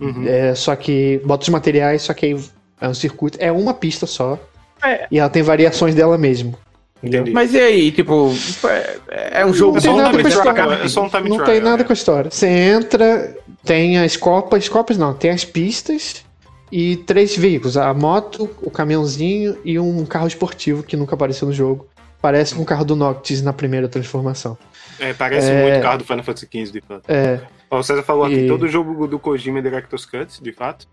Uhum. 0.00 0.24
É, 0.26 0.54
só 0.54 0.74
que 0.76 1.20
bota 1.24 1.42
os 1.42 1.48
materiais, 1.48 2.02
só 2.02 2.14
que 2.14 2.26
aí 2.26 2.36
é 2.80 2.88
um 2.88 2.94
circuito. 2.94 3.38
É 3.40 3.50
uma 3.50 3.74
pista 3.74 4.06
só. 4.06 4.38
É. 4.84 5.06
E 5.10 5.18
ela 5.18 5.28
tem 5.28 5.42
variações 5.42 5.94
dela 5.94 6.16
mesmo. 6.16 6.56
Entendi. 7.02 7.30
Mas 7.30 7.54
e 7.54 7.60
aí, 7.60 7.92
tipo, 7.92 8.32
é, 8.68 9.40
é 9.40 9.46
um 9.46 9.52
jogo 9.54 9.72
Não 9.72 9.78
é 9.78 9.80
só 9.80 9.88
tem 9.88 9.94
um 9.94 10.02
nada 10.02 10.18
com 10.20 10.26
a 10.26 10.30
história. 10.30 10.74
é 10.84 10.88
só 10.88 11.02
um 11.04 11.08
time 11.08 11.28
Não 11.28 11.44
tem 11.44 11.60
nada 11.60 11.82
é. 11.82 11.84
com 11.84 11.92
a 11.92 11.94
história. 11.94 12.30
Você 12.30 12.46
entra, 12.48 13.36
tem 13.64 13.98
as 13.98 14.16
copas, 14.16 14.68
copas 14.68 14.98
não, 14.98 15.14
tem 15.14 15.30
as 15.30 15.44
pistas 15.44 16.24
e 16.72 16.96
três 16.96 17.36
veículos: 17.36 17.76
a 17.76 17.92
moto, 17.94 18.50
o 18.62 18.70
caminhãozinho 18.70 19.56
e 19.64 19.78
um 19.78 20.04
carro 20.04 20.26
esportivo 20.26 20.82
que 20.82 20.96
nunca 20.96 21.14
apareceu 21.14 21.46
no 21.46 21.54
jogo. 21.54 21.86
Parece 22.20 22.56
um 22.56 22.64
carro 22.64 22.84
do 22.84 22.96
Noctis 22.96 23.42
na 23.42 23.52
primeira 23.52 23.88
transformação. 23.88 24.58
É, 24.98 25.12
parece 25.12 25.50
É. 25.50 25.62
muito 25.62 25.80
carro 25.82 25.98
do 25.98 26.04
Final 26.04 26.24
Fantasy 26.24 26.48
XV, 26.52 26.72
de 26.72 26.80
fato. 26.80 27.02
É. 27.08 27.40
Ó, 27.70 27.78
o 27.78 27.82
César 27.82 28.02
falou 28.02 28.24
aqui, 28.24 28.46
todo 28.46 28.68
jogo 28.68 29.06
do 29.06 29.18
Kojima 29.18 29.58
é 29.58 29.62
Director's 29.62 30.06
Cut, 30.06 30.42
de 30.42 30.52
fato. 30.52 30.86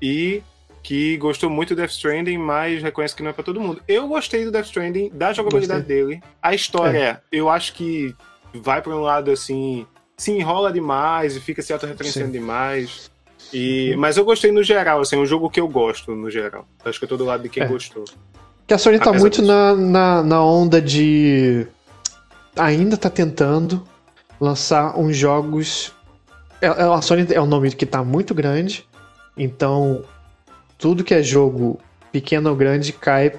E 0.00 0.42
que 0.82 1.16
gostou 1.16 1.50
muito 1.50 1.74
do 1.74 1.78
Death 1.78 1.90
Stranding, 1.90 2.38
mas 2.38 2.80
reconhece 2.80 3.14
que 3.14 3.22
não 3.22 3.30
é 3.30 3.32
pra 3.32 3.42
todo 3.42 3.60
mundo. 3.60 3.82
Eu 3.88 4.06
gostei 4.06 4.44
do 4.44 4.52
Death 4.52 4.66
Stranding, 4.66 5.10
da 5.12 5.32
jogabilidade 5.32 5.80
gostei. 5.80 6.04
dele. 6.04 6.22
A 6.40 6.54
história, 6.54 6.98
é. 6.98 7.20
eu 7.32 7.48
acho 7.48 7.72
que 7.72 8.14
vai 8.54 8.80
pra 8.80 8.94
um 8.94 9.00
lado 9.00 9.30
assim, 9.32 9.84
se 10.16 10.30
enrola 10.30 10.72
demais 10.72 11.34
e 11.34 11.40
fica 11.40 11.60
se 11.60 11.72
autorreferenciando 11.72 12.30
demais. 12.30 13.10
E, 13.52 13.96
mas 13.96 14.16
eu 14.16 14.24
gostei 14.24 14.52
no 14.52 14.62
geral, 14.62 15.00
assim, 15.00 15.16
é 15.16 15.18
um 15.18 15.26
jogo 15.26 15.50
que 15.50 15.60
eu 15.60 15.68
gosto 15.68 16.14
no 16.14 16.30
geral. 16.30 16.66
Acho 16.84 16.98
que 17.00 17.04
eu 17.04 17.08
tô 17.08 17.16
do 17.16 17.24
lado 17.24 17.42
de 17.42 17.48
quem 17.48 17.64
é. 17.64 17.66
gostou. 17.66 18.04
Que 18.66 18.74
a 18.74 18.78
Sony 18.78 18.98
tá 18.98 19.12
muito 19.12 19.42
na, 19.42 19.74
na, 19.74 20.22
na 20.22 20.44
onda 20.44 20.80
de. 20.80 21.66
Ainda 22.56 22.96
tá 22.96 23.10
tentando 23.10 23.86
lançar 24.40 24.98
uns 24.98 25.16
jogos. 25.16 25.92
É, 26.60 26.66
é, 26.66 26.70
a 26.70 27.00
Sony 27.02 27.26
é 27.30 27.40
um 27.40 27.46
nome 27.46 27.70
que 27.72 27.86
tá 27.86 28.02
muito 28.02 28.34
grande, 28.34 28.86
então 29.36 30.02
tudo 30.78 31.04
que 31.04 31.14
é 31.14 31.22
jogo 31.22 31.78
pequeno 32.10 32.50
ou 32.50 32.56
grande 32.56 32.92
cai 32.92 33.32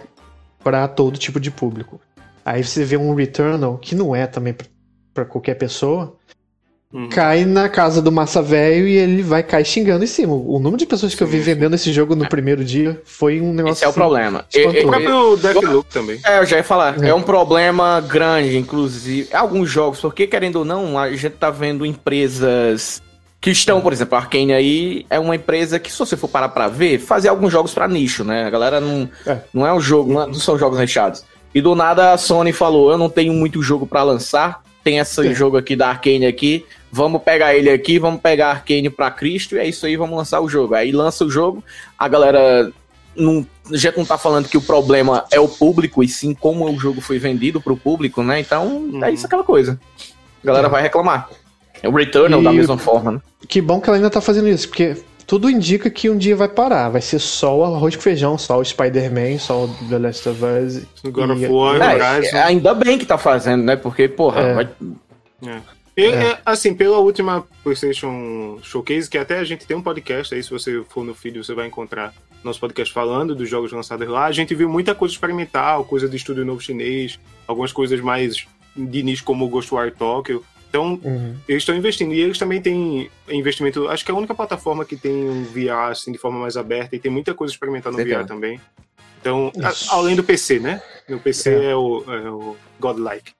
para 0.63 0.87
todo 0.87 1.17
tipo 1.17 1.39
de 1.39 1.51
público. 1.51 1.99
Aí 2.45 2.63
você 2.63 2.85
vê 2.85 2.97
um 2.97 3.13
Returnal, 3.13 3.77
que 3.77 3.95
não 3.95 4.15
é 4.15 4.25
também 4.25 4.55
para 5.13 5.25
qualquer 5.25 5.55
pessoa, 5.55 6.17
Uhum. 6.93 7.09
Cai 7.09 7.43
na 7.43 7.67
casa 7.67 8.01
do 8.01 8.09
massa 8.09 8.41
velho 8.41 8.87
e 8.87 8.95
ele 8.95 9.21
vai 9.21 9.43
cair 9.43 9.65
xingando 9.65 10.05
em 10.05 10.07
cima. 10.07 10.33
O 10.33 10.57
número 10.57 10.77
de 10.77 10.85
pessoas 10.85 11.13
que 11.13 11.21
eu 11.21 11.27
vi 11.27 11.39
vendendo 11.39 11.75
esse 11.75 11.91
jogo 11.91 12.15
no 12.15 12.23
é. 12.23 12.29
primeiro 12.29 12.63
dia 12.63 13.01
foi 13.03 13.41
um 13.41 13.53
negócio. 13.53 13.73
Esse 13.73 13.83
é 13.83 13.87
o 13.87 13.89
assim, 13.89 13.99
problema. 13.99 14.45
O 14.55 14.87
próprio 14.87 15.37
Deathloop 15.37 15.89
também. 15.89 16.19
É, 16.25 16.39
eu 16.39 16.45
já 16.45 16.57
ia 16.57 16.63
falar. 16.63 17.03
É. 17.03 17.09
é. 17.09 17.13
um 17.13 17.21
problema 17.21 17.99
grande, 17.99 18.57
inclusive. 18.57 19.27
Alguns 19.33 19.69
jogos, 19.69 19.99
porque 19.99 20.25
querendo 20.27 20.57
ou 20.57 20.65
não, 20.65 20.97
a 20.97 21.11
gente 21.11 21.31
tá 21.31 21.49
vendo 21.49 21.85
empresas 21.85 23.01
que 23.39 23.51
estão, 23.51 23.81
por 23.81 23.93
exemplo, 23.93 24.17
a 24.17 24.21
Arkane 24.21 24.53
aí 24.53 25.05
é 25.09 25.19
uma 25.19 25.35
empresa 25.35 25.79
que, 25.79 25.91
se 25.91 25.99
você 25.99 26.17
for 26.17 26.27
parar 26.27 26.49
pra 26.49 26.67
ver, 26.67 26.99
fazia 26.99 27.29
alguns 27.29 27.51
jogos 27.51 27.73
para 27.73 27.87
nicho, 27.87 28.23
né? 28.23 28.45
A 28.45 28.49
galera 28.49 28.79
não 28.79 29.09
é, 29.25 29.37
não 29.53 29.67
é 29.67 29.73
um 29.73 29.79
jogo, 29.79 30.11
não, 30.11 30.29
é, 30.29 30.33
são 30.33 30.57
jogos 30.57 30.79
recheados. 30.79 31.23
E 31.53 31.61
do 31.61 31.75
nada 31.75 32.13
a 32.13 32.17
Sony 32.17 32.51
falou: 32.51 32.91
Eu 32.91 32.97
não 32.97 33.09
tenho 33.09 33.33
muito 33.33 33.61
jogo 33.61 33.85
para 33.85 34.03
lançar, 34.03 34.61
tem 34.83 34.97
esse 34.97 35.33
jogo 35.33 35.57
aqui 35.57 35.75
da 35.75 35.89
Arkane 35.89 36.25
aqui, 36.25 36.65
vamos 36.91 37.21
pegar 37.21 37.53
ele 37.55 37.69
aqui, 37.69 37.99
vamos 37.99 38.21
pegar 38.21 38.51
Arkane 38.51 38.89
pra 38.89 39.11
Cristo 39.11 39.55
e 39.55 39.59
é 39.59 39.67
isso 39.67 39.85
aí, 39.85 39.95
vamos 39.95 40.17
lançar 40.17 40.41
o 40.41 40.49
jogo. 40.49 40.73
Aí 40.73 40.91
lança 40.91 41.23
o 41.23 41.29
jogo, 41.29 41.63
a 41.97 42.07
galera 42.07 42.71
não, 43.15 43.45
já 43.71 43.93
não 43.95 44.05
tá 44.05 44.17
falando 44.17 44.49
que 44.49 44.57
o 44.57 44.61
problema 44.61 45.25
é 45.31 45.39
o 45.39 45.47
público, 45.47 46.03
e 46.03 46.07
sim 46.07 46.33
como 46.33 46.69
o 46.69 46.79
jogo 46.79 47.01
foi 47.01 47.19
vendido 47.19 47.61
pro 47.61 47.77
público, 47.77 48.23
né? 48.23 48.39
Então 48.39 48.67
uhum. 48.67 49.03
é 49.03 49.11
isso 49.11 49.25
aquela 49.25 49.43
coisa. 49.43 49.79
A 50.43 50.47
galera 50.47 50.67
é. 50.67 50.69
vai 50.69 50.81
reclamar. 50.81 51.29
É 51.81 51.89
o 51.89 51.91
Returnal 51.91 52.41
e... 52.41 52.43
da 52.43 52.51
mesma 52.51 52.77
forma, 52.77 53.11
né? 53.13 53.21
Que 53.47 53.61
bom 53.61 53.79
que 53.79 53.89
ela 53.89 53.97
ainda 53.97 54.09
tá 54.09 54.21
fazendo 54.21 54.47
isso, 54.47 54.67
porque 54.67 54.95
tudo 55.27 55.49
indica 55.49 55.89
que 55.89 56.09
um 56.09 56.17
dia 56.17 56.35
vai 56.35 56.47
parar. 56.47 56.89
Vai 56.89 57.01
ser 57.01 57.19
só 57.19 57.57
o 57.57 57.63
arroz 57.63 57.95
com 57.95 58.01
feijão, 58.01 58.37
só 58.37 58.59
o 58.59 58.63
Spider-Man, 58.63 59.37
só 59.39 59.65
o 59.65 59.67
The 59.89 59.99
Last 59.99 60.29
of 60.29 60.41
Us. 60.43 60.83
God 61.11 61.31
of 61.31 61.45
War, 61.47 61.81
é, 61.81 62.41
ainda 62.43 62.73
bem 62.73 62.97
que 62.97 63.05
tá 63.05 63.17
fazendo, 63.17 63.63
né? 63.63 63.75
Porque, 63.75 64.07
porra, 64.07 64.41
é. 64.41 64.53
vai... 64.53 64.69
É. 65.45 65.61
E, 65.97 66.05
é. 66.05 66.39
Assim, 66.45 66.73
pela 66.73 66.99
última 66.99 67.43
PlayStation 67.63 68.59
Showcase, 68.61 69.09
que 69.09 69.17
até 69.17 69.39
a 69.39 69.43
gente 69.43 69.65
tem 69.65 69.75
um 69.75 69.81
podcast 69.81 70.33
aí, 70.33 70.41
se 70.41 70.49
você 70.51 70.83
for 70.87 71.03
no 71.03 71.13
feed, 71.13 71.39
você 71.39 71.53
vai 71.53 71.67
encontrar 71.67 72.13
nosso 72.43 72.59
podcast 72.59 72.93
falando 72.93 73.35
dos 73.35 73.49
jogos 73.49 73.71
lançados 73.71 74.07
lá. 74.07 74.25
A 74.25 74.31
gente 74.31 74.55
viu 74.55 74.69
muita 74.69 74.95
coisa 74.95 75.13
experimental, 75.13 75.83
coisa 75.83 76.07
de 76.07 76.15
estúdio 76.15 76.45
novo 76.45 76.61
chinês, 76.61 77.19
algumas 77.47 77.71
coisas 77.71 77.99
mais 77.99 78.45
de 78.75 79.03
nicho 79.03 79.23
como 79.23 79.49
Ghostwire 79.49 79.91
Tokyo. 79.91 80.43
Então, 80.69 80.99
uhum. 81.03 81.35
eles 81.47 81.63
estão 81.63 81.75
investindo. 81.75 82.13
E 82.13 82.19
eles 82.19 82.37
também 82.37 82.61
têm 82.61 83.09
investimento. 83.29 83.87
Acho 83.87 84.03
que 84.03 84.11
é 84.11 84.13
a 84.13 84.17
única 84.17 84.35
plataforma 84.35 84.85
que 84.85 84.95
tem 84.95 85.29
um 85.29 85.43
VR 85.43 85.91
assim, 85.91 86.11
de 86.11 86.17
forma 86.17 86.39
mais 86.39 86.57
aberta 86.57 86.95
e 86.95 86.99
tem 86.99 87.11
muita 87.11 87.33
coisa 87.33 87.53
experimental 87.53 87.91
no 87.91 87.97
VR 87.97 88.25
também. 88.25 88.59
Então, 89.19 89.51
a, 89.61 89.95
além 89.95 90.15
do 90.15 90.23
PC, 90.23 90.59
né? 90.59 90.81
No 91.07 91.19
PC 91.19 91.49
é, 91.49 91.71
é 91.71 91.75
o, 91.75 92.03
é 92.07 92.29
o 92.29 92.55
Godlike. 92.79 93.33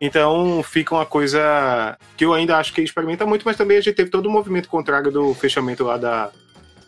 Então 0.00 0.62
fica 0.62 0.94
uma 0.94 1.06
coisa 1.06 1.96
que 2.16 2.24
eu 2.24 2.34
ainda 2.34 2.58
acho 2.58 2.74
que 2.74 2.82
experimenta 2.82 3.24
muito, 3.24 3.42
mas 3.44 3.56
também 3.56 3.78
a 3.78 3.80
gente 3.80 3.94
teve 3.94 4.10
todo 4.10 4.26
o 4.26 4.30
movimento 4.30 4.68
contrário 4.68 5.10
do 5.10 5.32
fechamento 5.34 5.84
lá 5.84 5.96
da 5.96 6.30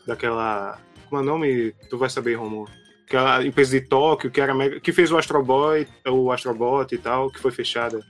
daquela. 0.06 0.78
Como 1.08 1.20
é 1.20 1.24
o 1.24 1.26
nome? 1.26 1.74
Tu 1.88 1.96
vai 1.96 2.10
saber, 2.10 2.34
Romulo. 2.34 2.68
Aquela 3.06 3.44
empresa 3.44 3.78
de 3.78 3.86
Tóquio 3.86 4.30
que 4.30 4.40
era 4.40 4.52
mega, 4.52 4.80
que 4.80 4.92
fez 4.92 5.10
o 5.12 5.16
Astro 5.16 5.42
Boy, 5.42 5.86
o 6.06 6.30
Astrobot 6.30 6.92
e 6.92 6.98
tal, 6.98 7.30
que 7.30 7.38
foi 7.38 7.52
fechada. 7.52 8.00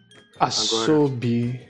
Asobi. 0.40 1.60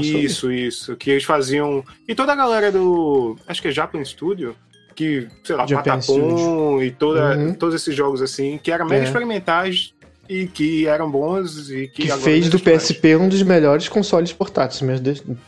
Isso, 0.00 0.50
isso. 0.50 0.96
Que 0.96 1.10
eles 1.10 1.24
faziam. 1.24 1.84
E 2.06 2.14
toda 2.14 2.32
a 2.32 2.36
galera 2.36 2.70
do. 2.70 3.36
Acho 3.46 3.62
que 3.62 3.68
é 3.68 3.70
Japan 3.70 4.04
Studio. 4.04 4.56
Que, 4.94 5.26
sei 5.42 5.56
lá, 5.56 5.66
Japan 5.66 5.98
Patapon 5.98 6.80
e 6.80 6.92
toda, 6.92 7.36
uhum. 7.36 7.54
todos 7.54 7.74
esses 7.74 7.96
jogos 7.96 8.22
assim, 8.22 8.60
que 8.62 8.70
eram 8.70 8.86
mega 8.86 9.02
é. 9.02 9.06
experimentais 9.06 9.92
e 10.28 10.46
que 10.46 10.86
eram 10.86 11.10
bons 11.10 11.70
e 11.70 11.88
que, 11.88 12.02
que 12.02 12.16
fez 12.18 12.48
do 12.48 12.58
PSP 12.58 13.16
um 13.16 13.28
dos 13.28 13.42
melhores 13.42 13.88
consoles 13.88 14.32
portáteis, 14.32 14.80
meus 14.82 15.00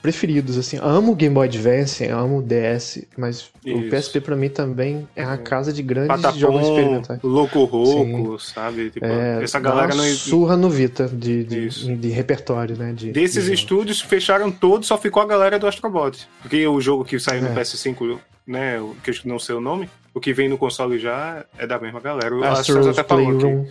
preferidos 0.03 0.59
assim. 0.59 0.79
Amo 0.81 1.13
o 1.13 1.15
Game 1.15 1.35
Boy 1.35 1.47
Advance, 1.47 2.05
amo 2.07 2.39
o 2.39 2.43
DS, 2.43 3.05
mas 3.17 3.51
Isso. 3.65 3.79
o 3.79 3.91
PSP 3.91 4.21
para 4.21 4.37
mim 4.37 4.49
também 4.49 5.09
é 5.17 5.25
a 5.25 5.33
uhum. 5.33 5.39
casa 5.39 5.73
de 5.73 5.83
grandes 5.83 6.09
Patapom, 6.09 6.39
jogos 6.39 6.63
experimentais. 6.69 7.21
Louco 7.23 7.65
Roco, 7.65 8.39
sabe? 8.39 8.91
Tipo, 8.91 9.07
é, 9.07 9.43
essa 9.43 9.59
galera 9.59 9.95
não 9.95 10.05
surra 10.05 10.57
no 10.57 10.71
Vita 10.71 11.09
de, 11.09 11.45
de, 11.45 11.69
de, 11.69 11.97
de 11.97 12.09
repertório, 12.09 12.77
né? 12.77 12.93
De, 12.93 13.13
Desses 13.13 13.49
estúdios 13.49 14.01
fecharam 14.01 14.51
todos, 14.51 14.87
só 14.87 14.99
ficou 14.99 15.23
a 15.23 15.27
galera 15.27 15.59
do 15.59 15.67
Astrobot. 15.67 16.29
Porque 16.43 16.67
o 16.67 16.81
jogo 16.81 17.05
que 17.05 17.19
saiu 17.19 17.43
no 17.43 17.49
é. 17.49 17.55
PS5, 17.55 18.19
né, 18.47 18.81
que 19.03 19.11
eu 19.11 19.15
não 19.25 19.39
sei 19.39 19.55
o 19.55 19.61
nome, 19.61 19.89
o 20.17 20.21
que 20.21 20.33
vem 20.33 20.49
no 20.49 20.57
console 20.57 20.99
já 20.99 21.45
é 21.59 21.67
da 21.67 21.79
mesma 21.79 22.01
galera. 22.01 22.35
O 22.35 22.43
Astros 22.43 22.87
até 22.87 23.05
falou 23.05 23.27
Playroom. 23.27 23.67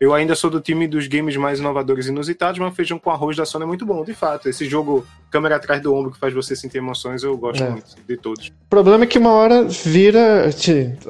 Eu 0.00 0.14
ainda 0.14 0.34
sou 0.36 0.48
do 0.48 0.60
time 0.60 0.86
dos 0.86 1.08
games 1.08 1.36
mais 1.36 1.58
inovadores 1.58 2.06
e 2.06 2.10
inusitados, 2.10 2.58
mas 2.60 2.74
feijão 2.74 2.98
com 2.98 3.10
arroz 3.10 3.36
da 3.36 3.44
Sony 3.44 3.64
é 3.64 3.66
muito 3.66 3.84
bom, 3.84 4.04
de 4.04 4.14
fato. 4.14 4.48
Esse 4.48 4.64
jogo, 4.64 5.04
câmera 5.28 5.56
atrás 5.56 5.82
do 5.82 5.92
ombro, 5.92 6.12
que 6.12 6.18
faz 6.18 6.32
você 6.32 6.54
sentir 6.54 6.78
emoções, 6.78 7.24
eu 7.24 7.36
gosto 7.36 7.64
é. 7.64 7.70
muito 7.70 7.96
de 8.06 8.16
todos. 8.16 8.48
O 8.48 8.68
problema 8.70 9.04
é 9.04 9.06
que 9.06 9.18
uma 9.18 9.32
hora 9.32 9.64
vira. 9.64 10.50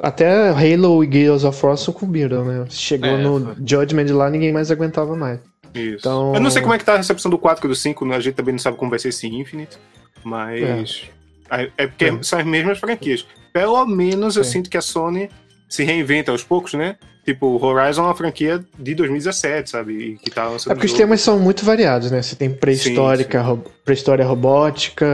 Até 0.03 0.51
Halo 0.51 1.05
e 1.05 1.13
Gears 1.13 1.45
of 1.45 1.67
War 1.67 1.77
sucumbiram, 1.77 2.45
né? 2.45 2.65
Chegou 2.71 3.11
é, 3.11 3.19
no 3.19 3.45
foi. 3.45 3.55
Judgment 3.67 4.15
lá, 4.15 4.31
ninguém 4.31 4.53
mais 4.53 4.71
aguentava 4.71 5.15
mais. 5.15 5.41
Isso. 5.75 5.99
Então... 5.99 6.35
Eu 6.35 6.41
não 6.41 6.51
sei 6.51 6.63
como 6.63 6.73
é 6.73 6.79
que 6.79 6.85
tá 6.85 6.95
a 6.95 6.97
recepção 6.97 7.31
do 7.31 7.37
4 7.37 7.67
e 7.67 7.69
do 7.69 7.75
5, 7.75 8.07
né? 8.07 8.17
a 8.17 8.21
gente 8.21 8.35
também 8.35 8.53
não 8.53 8.59
sabe 8.59 8.79
como 8.79 8.91
vai 8.91 8.99
ser 8.99 9.09
esse 9.09 9.27
Infinite, 9.27 9.77
mas. 10.25 11.11
É, 11.51 11.71
é 11.77 11.87
porque 11.87 12.07
é. 12.07 12.23
são 12.23 12.39
as 12.39 12.45
mesmas 12.47 12.79
franquias. 12.79 13.27
Pelo 13.53 13.85
menos 13.87 14.37
eu 14.37 14.45
sinto 14.45 14.71
que 14.71 14.77
a 14.77 14.83
Sony 14.83 15.29
se 15.69 15.85
reinventa 15.85 16.33
aos 16.33 16.43
poucos, 16.43 16.75
né? 16.75 16.97
Tipo, 17.29 17.63
Horizon 17.63 18.05
é 18.05 18.05
uma 18.07 18.15
franquia 18.15 18.65
de 18.79 18.95
2017, 18.95 19.69
sabe? 19.69 19.93
E 19.93 20.17
que 20.17 20.31
tá 20.31 20.49
lançando. 20.49 20.73
É 20.73 20.75
porque 20.75 20.87
os 20.87 20.95
temas 20.95 21.21
são 21.21 21.39
muito 21.39 21.63
variados, 21.63 22.11
né? 22.11 22.23
Você 22.23 22.35
tem 22.35 22.49
pré-histórica, 22.49 23.43
ro 23.43 23.63
pré-história 23.85 24.25
robótica, 24.25 25.07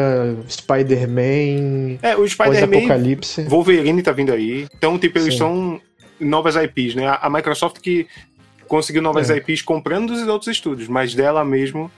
Spider-Man. 0.48 1.98
É, 2.00 2.14
o 2.14 2.24
Spider-Man. 2.24 2.78
Apocalipse. 2.78 3.42
Wolverine 3.42 4.00
tá 4.00 4.12
vindo 4.12 4.32
aí. 4.32 4.68
Então, 4.76 4.96
tipo, 4.96 5.18
eles 5.18 5.34
sim. 5.34 5.38
são 5.38 5.80
novas 6.20 6.54
IPs, 6.54 6.94
né? 6.94 7.18
A 7.20 7.28
Microsoft 7.28 7.80
que 7.80 8.06
conseguiu 8.68 9.02
novas 9.02 9.28
é. 9.28 9.38
IPs 9.38 9.62
comprando 9.62 10.12
dos 10.12 10.28
outros 10.28 10.46
estúdios, 10.46 10.86
mas 10.86 11.16
dela 11.16 11.44
mesmo 11.44 11.90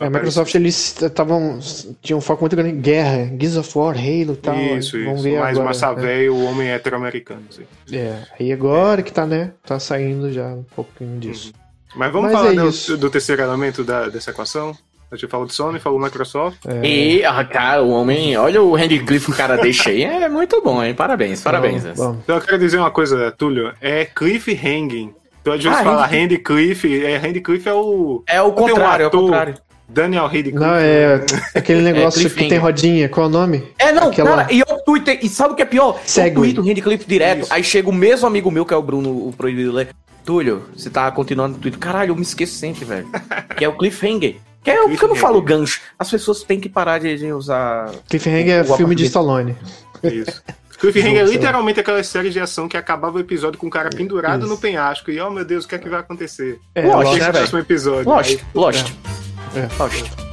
a 0.00 0.10
Microsoft 0.10 0.54
eles 0.54 1.00
estavam 1.00 1.58
tinham 2.02 2.18
um 2.18 2.22
foco 2.22 2.42
muito 2.42 2.56
grande 2.56 2.76
em 2.76 2.80
guerra, 2.80 3.30
Gears 3.38 3.56
of 3.56 3.78
War, 3.78 3.96
Halo 3.96 4.32
e 4.32 4.36
tal. 4.36 4.56
Isso, 4.56 4.98
Vamos 4.98 5.20
isso. 5.20 5.22
Ver 5.22 5.40
Mais 5.40 5.56
agora, 5.56 5.64
massa 5.64 5.92
né? 5.94 6.28
o 6.28 6.44
homem 6.44 6.68
hétero-americano. 6.68 7.42
Assim. 7.50 7.64
É, 7.92 8.22
aí 8.38 8.52
agora 8.52 9.00
é. 9.00 9.04
que 9.04 9.12
tá, 9.12 9.26
né? 9.26 9.52
Tá 9.64 9.78
saindo 9.78 10.32
já 10.32 10.46
um 10.46 10.64
pouquinho 10.74 11.18
disso. 11.18 11.52
Uhum. 11.54 11.68
Mas 11.96 12.12
vamos 12.12 12.30
Mas 12.30 12.40
falar 12.40 12.52
é 12.52 12.56
do, 12.56 12.96
do, 12.98 13.10
terceiro 13.10 13.42
elemento 13.42 13.82
da, 13.82 14.08
dessa 14.08 14.30
equação? 14.30 14.76
A 15.10 15.16
gente 15.16 15.30
falou 15.30 15.46
de 15.46 15.54
Sony, 15.54 15.80
falou 15.80 15.98
Microsoft. 15.98 16.58
É... 16.66 16.86
E, 16.86 17.24
ah, 17.24 17.42
cara, 17.42 17.82
o 17.82 17.90
homem, 17.90 18.36
olha 18.36 18.62
o 18.62 18.76
Randy 18.76 19.00
Cliff, 19.00 19.30
o 19.30 19.34
cara 19.34 19.56
deixa 19.56 19.88
aí, 19.88 20.04
é 20.04 20.28
muito 20.28 20.60
bom, 20.60 20.84
hein? 20.84 20.94
Parabéns, 20.94 21.40
parabéns. 21.40 21.82
Bom, 21.84 21.94
bom. 21.94 22.18
Então 22.22 22.36
eu 22.36 22.42
quero 22.42 22.58
dizer 22.58 22.78
uma 22.78 22.90
coisa, 22.90 23.32
Túlio, 23.32 23.72
é 23.80 24.04
Cliff 24.04 24.52
Hanging. 24.52 25.14
Tu 25.42 25.52
às 25.52 25.64
vezes 25.64 25.78
ah, 25.78 25.82
fala 25.82 26.06
Randy 26.06 26.36
Cliff, 26.36 27.04
é, 27.04 27.16
Randy 27.16 27.40
Cliff 27.40 27.66
é 27.66 27.72
o. 27.72 28.22
É 28.26 28.42
o 28.42 28.52
contrário, 28.52 29.06
um 29.06 29.08
é 29.08 29.08
o 29.08 29.10
contrário. 29.10 29.54
Daniel 29.88 30.24
Radcliffe. 30.24 30.58
Não, 30.58 30.74
é 30.74 31.24
aquele 31.54 31.80
negócio 31.82 32.26
é, 32.26 32.30
que 32.30 32.48
tem 32.48 32.58
rodinha. 32.58 33.08
Qual 33.08 33.26
é 33.26 33.28
o 33.28 33.32
nome? 33.32 33.64
É, 33.78 33.90
não, 33.90 34.10
Aquela... 34.10 34.36
cara, 34.36 34.52
e 34.52 34.60
eu 34.60 34.66
Twitter, 34.84 35.18
e 35.22 35.28
sabe 35.28 35.54
o 35.54 35.56
que 35.56 35.62
é 35.62 35.66
pior? 35.66 36.00
Segue. 36.04 36.36
Eu 36.36 36.42
tweeto 36.42 36.60
o 36.60 36.66
Radcliffe 36.66 37.04
direto, 37.06 37.42
Isso. 37.42 37.54
aí 37.54 37.64
chega 37.64 37.88
o 37.88 37.92
mesmo 37.92 38.26
amigo 38.26 38.50
meu, 38.50 38.66
que 38.66 38.74
é 38.74 38.76
o 38.76 38.82
Bruno, 38.82 39.10
o 39.28 39.32
proibido 39.36 39.72
ler. 39.72 39.88
Túlio, 40.24 40.66
você 40.76 40.90
tá 40.90 41.10
continuando 41.10 41.54
no 41.54 41.58
Twitter. 41.60 41.80
Caralho, 41.80 42.10
eu 42.10 42.16
me 42.16 42.20
esqueço 42.20 42.52
sempre, 42.52 42.84
velho. 42.84 43.08
que 43.56 43.64
é 43.64 43.68
o 43.68 43.78
Cliffhanger. 43.78 44.36
Que 44.62 44.70
é 44.70 44.82
o 44.82 44.94
que 44.94 45.02
eu 45.02 45.08
não 45.08 45.16
falo 45.16 45.40
gancho. 45.40 45.80
As 45.98 46.10
pessoas 46.10 46.42
têm 46.42 46.60
que 46.60 46.68
parar 46.68 46.98
de, 46.98 47.32
usar. 47.32 47.90
Cliffhanger 48.08 48.60
é 48.60 48.76
filme 48.76 48.94
de 48.94 49.06
Stallone. 49.06 49.56
Isso. 50.02 50.42
Cliffhanger 50.78 51.22
é 51.22 51.24
literalmente 51.24 51.80
aquela 51.80 52.02
série 52.04 52.28
de 52.28 52.38
ação 52.38 52.68
que 52.68 52.76
acabava 52.76 53.16
o 53.16 53.20
episódio 53.20 53.58
com 53.58 53.66
o 53.66 53.70
cara 53.70 53.88
pendurado 53.88 54.40
Isso. 54.40 54.48
no 54.48 54.58
penhasco. 54.58 55.10
E, 55.10 55.18
oh 55.18 55.30
meu 55.30 55.44
Deus, 55.44 55.64
o 55.64 55.68
que 55.68 55.74
é 55.74 55.78
que 55.78 55.88
vai 55.88 56.00
acontecer? 56.00 56.60
É, 56.74 56.86
Lost, 56.86 57.18
né, 57.18 57.32
próximo 57.32 57.58
episódio. 57.58 58.08
Lost, 58.08 58.30
Aí, 58.30 58.40
Lost. 58.54 58.86
É. 59.24 59.27
É. 59.54 59.68
Fausto. 59.68 60.28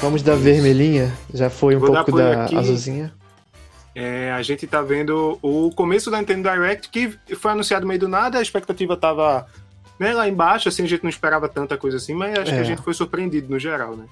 Vamos 0.00 0.22
da 0.22 0.34
vermelhinha, 0.36 1.10
já 1.32 1.48
foi 1.48 1.76
um 1.76 1.78
Vou 1.78 1.92
pouco 1.92 2.12
da 2.12 2.44
aqui. 2.44 2.54
azulzinha. 2.56 3.10
É, 3.94 4.32
a 4.32 4.42
gente 4.42 4.66
tá 4.66 4.82
vendo 4.82 5.38
o 5.40 5.70
começo 5.70 6.10
da 6.10 6.18
Nintendo 6.18 6.50
Direct, 6.50 6.90
que 6.90 7.16
foi 7.36 7.52
anunciado 7.52 7.86
meio 7.86 8.00
do 8.00 8.08
nada, 8.08 8.38
a 8.38 8.42
expectativa 8.42 8.96
tava 8.96 9.46
né, 9.98 10.12
lá 10.12 10.28
embaixo, 10.28 10.68
assim, 10.68 10.82
a 10.82 10.86
gente 10.86 11.02
não 11.02 11.08
esperava 11.08 11.48
tanta 11.48 11.78
coisa 11.78 11.96
assim, 11.96 12.12
mas 12.12 12.38
acho 12.38 12.50
é. 12.50 12.54
que 12.54 12.60
a 12.60 12.62
é. 12.62 12.64
gente 12.64 12.82
foi 12.82 12.92
surpreendido 12.92 13.50
no 13.50 13.58
geral, 13.58 13.96
né? 13.96 14.04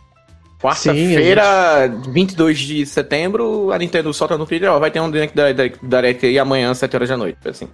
Quarta-feira, 0.61 1.89
gente... 1.89 2.11
22 2.11 2.59
de 2.59 2.87
setembro, 2.87 3.73
a 3.73 3.79
Nintendo 3.79 4.15
solta 4.15 4.39
no 4.39 4.47
Twitter, 4.47 4.71
ó, 4.71 4.79
vai 4.79 4.91
ter 4.91 5.01
um 5.01 5.11
Direct, 5.11 5.37
Direct 5.83 6.25
aí 6.25 6.39
amanhã, 6.39 6.73
7 6.73 6.97
horas 6.97 7.09
da 7.09 7.17
noite, 7.17 7.37
assim. 7.45 7.69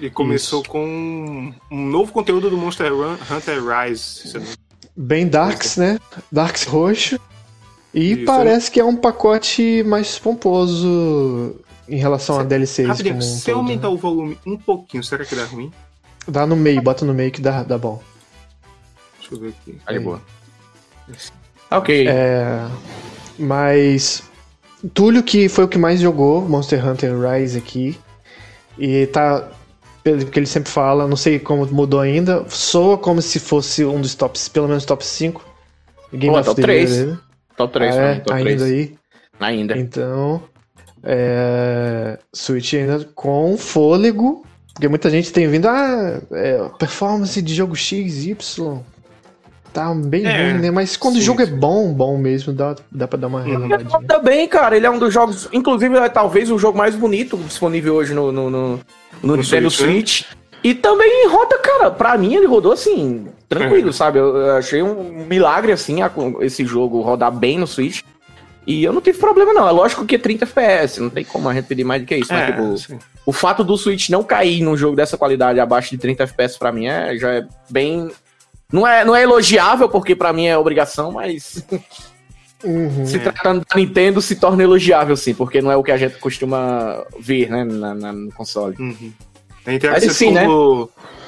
E 0.00 0.08
começou 0.10 0.62
com 0.62 1.52
um 1.70 1.86
novo 1.86 2.12
conteúdo 2.12 2.48
do 2.48 2.56
Monster 2.56 2.92
Run- 2.92 3.16
Hunter 3.30 3.60
Rise. 3.64 4.02
se 4.02 4.40
Bem 4.96 5.28
Darks, 5.28 5.76
né? 5.76 5.98
Darks 6.30 6.64
roxo. 6.64 7.18
E 7.92 8.12
Isso, 8.12 8.24
parece 8.24 8.70
que 8.70 8.78
é 8.78 8.84
um 8.84 8.96
pacote 8.96 9.82
mais 9.84 10.18
pomposo 10.18 11.56
em 11.88 11.96
relação 11.96 12.38
a 12.38 12.44
DLCs. 12.44 12.86
Rapidinho, 12.86 13.14
como 13.14 13.26
um 13.26 13.36
se 13.36 13.50
eu 13.50 13.54
todo, 13.56 13.64
aumentar 13.64 13.88
né? 13.88 13.94
o 13.94 13.96
volume 13.96 14.38
um 14.46 14.56
pouquinho, 14.56 15.02
será 15.02 15.24
que 15.24 15.34
dá 15.34 15.44
ruim? 15.44 15.72
Dá 16.26 16.46
no 16.46 16.54
meio, 16.54 16.82
bota 16.82 17.04
no 17.04 17.14
meio 17.14 17.32
que 17.32 17.40
dá, 17.40 17.62
dá 17.62 17.78
bom. 17.78 18.02
Deixa 19.18 19.34
eu 19.34 19.40
ver 19.40 19.48
aqui. 19.48 19.78
Aí. 19.86 19.98
boa. 19.98 20.20
Ok. 21.70 22.06
É, 22.06 22.66
mas 23.38 24.22
Túlio 24.94 25.22
que 25.22 25.48
foi 25.48 25.64
o 25.64 25.68
que 25.68 25.78
mais 25.78 26.00
jogou 26.00 26.42
Monster 26.42 26.86
Hunter 26.86 27.14
Rise 27.18 27.58
aqui 27.58 27.98
e 28.78 29.06
tá 29.06 29.48
que 30.02 30.38
ele 30.38 30.46
sempre 30.46 30.70
fala, 30.70 31.06
não 31.06 31.16
sei 31.16 31.38
como 31.38 31.66
mudou 31.66 32.00
ainda, 32.00 32.44
soa 32.48 32.96
como 32.98 33.20
se 33.20 33.38
fosse 33.38 33.84
um 33.84 34.00
dos 34.00 34.14
tops, 34.14 34.48
pelo 34.48 34.68
menos 34.68 34.84
top 34.84 35.04
5 35.04 35.44
Game 36.12 36.34
Pô, 36.34 36.40
of 36.40 36.48
top 36.48 36.60
the 36.62 36.62
Year 36.62 36.86
3. 36.86 36.90
dele. 36.96 37.18
top 37.56 37.72
3, 37.72 37.96
Ah, 37.96 38.00
é, 38.00 38.14
mim, 38.14 38.20
top 38.20 38.32
ainda 38.32 38.56
3. 38.56 38.62
aí. 38.62 38.94
Ainda. 39.40 39.76
Então, 39.76 40.42
é, 41.02 42.18
Switch 42.32 42.74
ainda 42.74 43.04
com 43.14 43.56
fôlego, 43.58 44.44
porque 44.72 44.88
muita 44.88 45.10
gente 45.10 45.32
tem 45.32 45.46
vindo, 45.48 45.66
ah, 45.68 46.20
é, 46.32 46.68
performance 46.78 47.40
de 47.42 47.54
jogo 47.54 47.76
X, 47.76 48.24
Y, 48.24 48.80
tá 49.72 49.94
bem 49.94 50.26
É, 50.26 50.32
ruim, 50.32 50.60
né? 50.60 50.70
Mas 50.70 50.96
quando 50.96 51.16
o 51.16 51.18
sim, 51.18 51.24
jogo 51.24 51.42
é 51.42 51.46
bom, 51.46 51.92
bom 51.92 52.16
mesmo, 52.18 52.52
dá, 52.52 52.74
dá 52.90 53.06
pra 53.06 53.18
dar 53.18 53.26
uma 53.28 53.42
Uhum. 53.44 53.44
renovadinha. 53.44 54.00
Tá 54.06 54.18
bem, 54.18 54.48
cara. 54.48 54.76
Ele 54.76 54.86
é 54.86 54.90
um 54.90 54.98
dos 54.98 55.12
jogos. 55.12 55.48
Inclusive, 55.52 55.96
é 55.98 56.08
talvez 56.08 56.50
o 56.50 56.58
jogo 56.58 56.76
mais 56.78 56.94
bonito 56.94 57.36
disponível 57.36 57.94
hoje 57.94 58.14
no, 58.14 58.32
no, 58.32 58.50
no, 58.50 58.80
no 59.22 59.36
Nintendo 59.36 59.70
Switch, 59.70 59.86
né? 59.86 59.92
Switch. 59.94 60.22
E 60.64 60.74
também 60.74 61.28
roda, 61.28 61.56
cara. 61.58 61.90
Pra 61.90 62.18
mim, 62.18 62.34
ele 62.34 62.46
rodou 62.46 62.72
assim, 62.72 63.28
tranquilo, 63.48 63.90
É. 63.90 63.92
sabe? 63.92 64.18
Eu, 64.18 64.56
achei 64.56 64.82
um 64.82 65.24
milagre, 65.26 65.70
assim, 65.72 65.98
esse 66.40 66.64
jogo 66.64 67.00
rodar 67.00 67.30
bem 67.30 67.58
no 67.58 67.66
Switch. 67.66 68.02
E 68.66 68.84
eu 68.84 68.92
não 68.92 69.00
tive 69.00 69.18
problema, 69.18 69.52
não. 69.54 69.66
É 69.66 69.70
lógico 69.70 70.04
que 70.04 70.16
é 70.16 70.18
30 70.18 70.44
FPS, 70.44 71.00
não 71.00 71.08
tem 71.08 71.24
como 71.24 71.48
a 71.48 71.54
gente 71.54 71.64
pedir 71.66 71.84
mais 71.84 72.02
do 72.02 72.06
que 72.06 72.16
isso. 72.16 72.32
mas, 72.32 72.42
É, 72.42 72.52
tipo, 72.52 72.76
sim. 72.76 72.98
o 73.24 73.32
fato 73.32 73.62
do 73.64 73.76
Switch 73.78 74.10
não 74.10 74.22
cair 74.22 74.60
num 74.62 74.76
jogo 74.76 74.94
dessa 74.96 75.16
qualidade 75.16 75.58
abaixo 75.60 75.90
de 75.90 75.96
30 75.98 76.24
FPS 76.24 76.58
pra 76.58 76.72
mim 76.72 76.86
é, 76.86 77.16
já 77.16 77.32
é 77.34 77.46
bem. 77.70 78.10
Não 78.70 78.86
é, 78.86 79.04
não 79.04 79.16
é 79.16 79.22
elogiável, 79.22 79.88
porque 79.88 80.14
pra 80.14 80.32
mim 80.34 80.46
é 80.46 80.58
obrigação, 80.58 81.12
mas 81.12 81.64
Uhum. 82.64 83.06
se 83.06 83.16
É. 83.16 83.20
tratando 83.20 83.60
da 83.60 83.76
Nintendo, 83.76 84.20
se 84.20 84.36
torna 84.36 84.62
elogiável, 84.62 85.16
sim, 85.16 85.32
porque 85.34 85.60
não 85.62 85.70
é 85.70 85.76
o 85.76 85.82
que 85.82 85.92
a 85.92 85.96
gente 85.96 86.16
costuma 86.18 87.04
ver, 87.20 87.48
né, 87.50 87.64
na, 87.64 87.94
na- 87.94 88.12
no 88.12 88.32
console. 88.32 88.74
Uhum. 88.78 89.12
A 89.66 89.72
interação 89.74 90.08
Mas 90.08 90.16
sim, 90.16 90.30
né? 90.32 90.46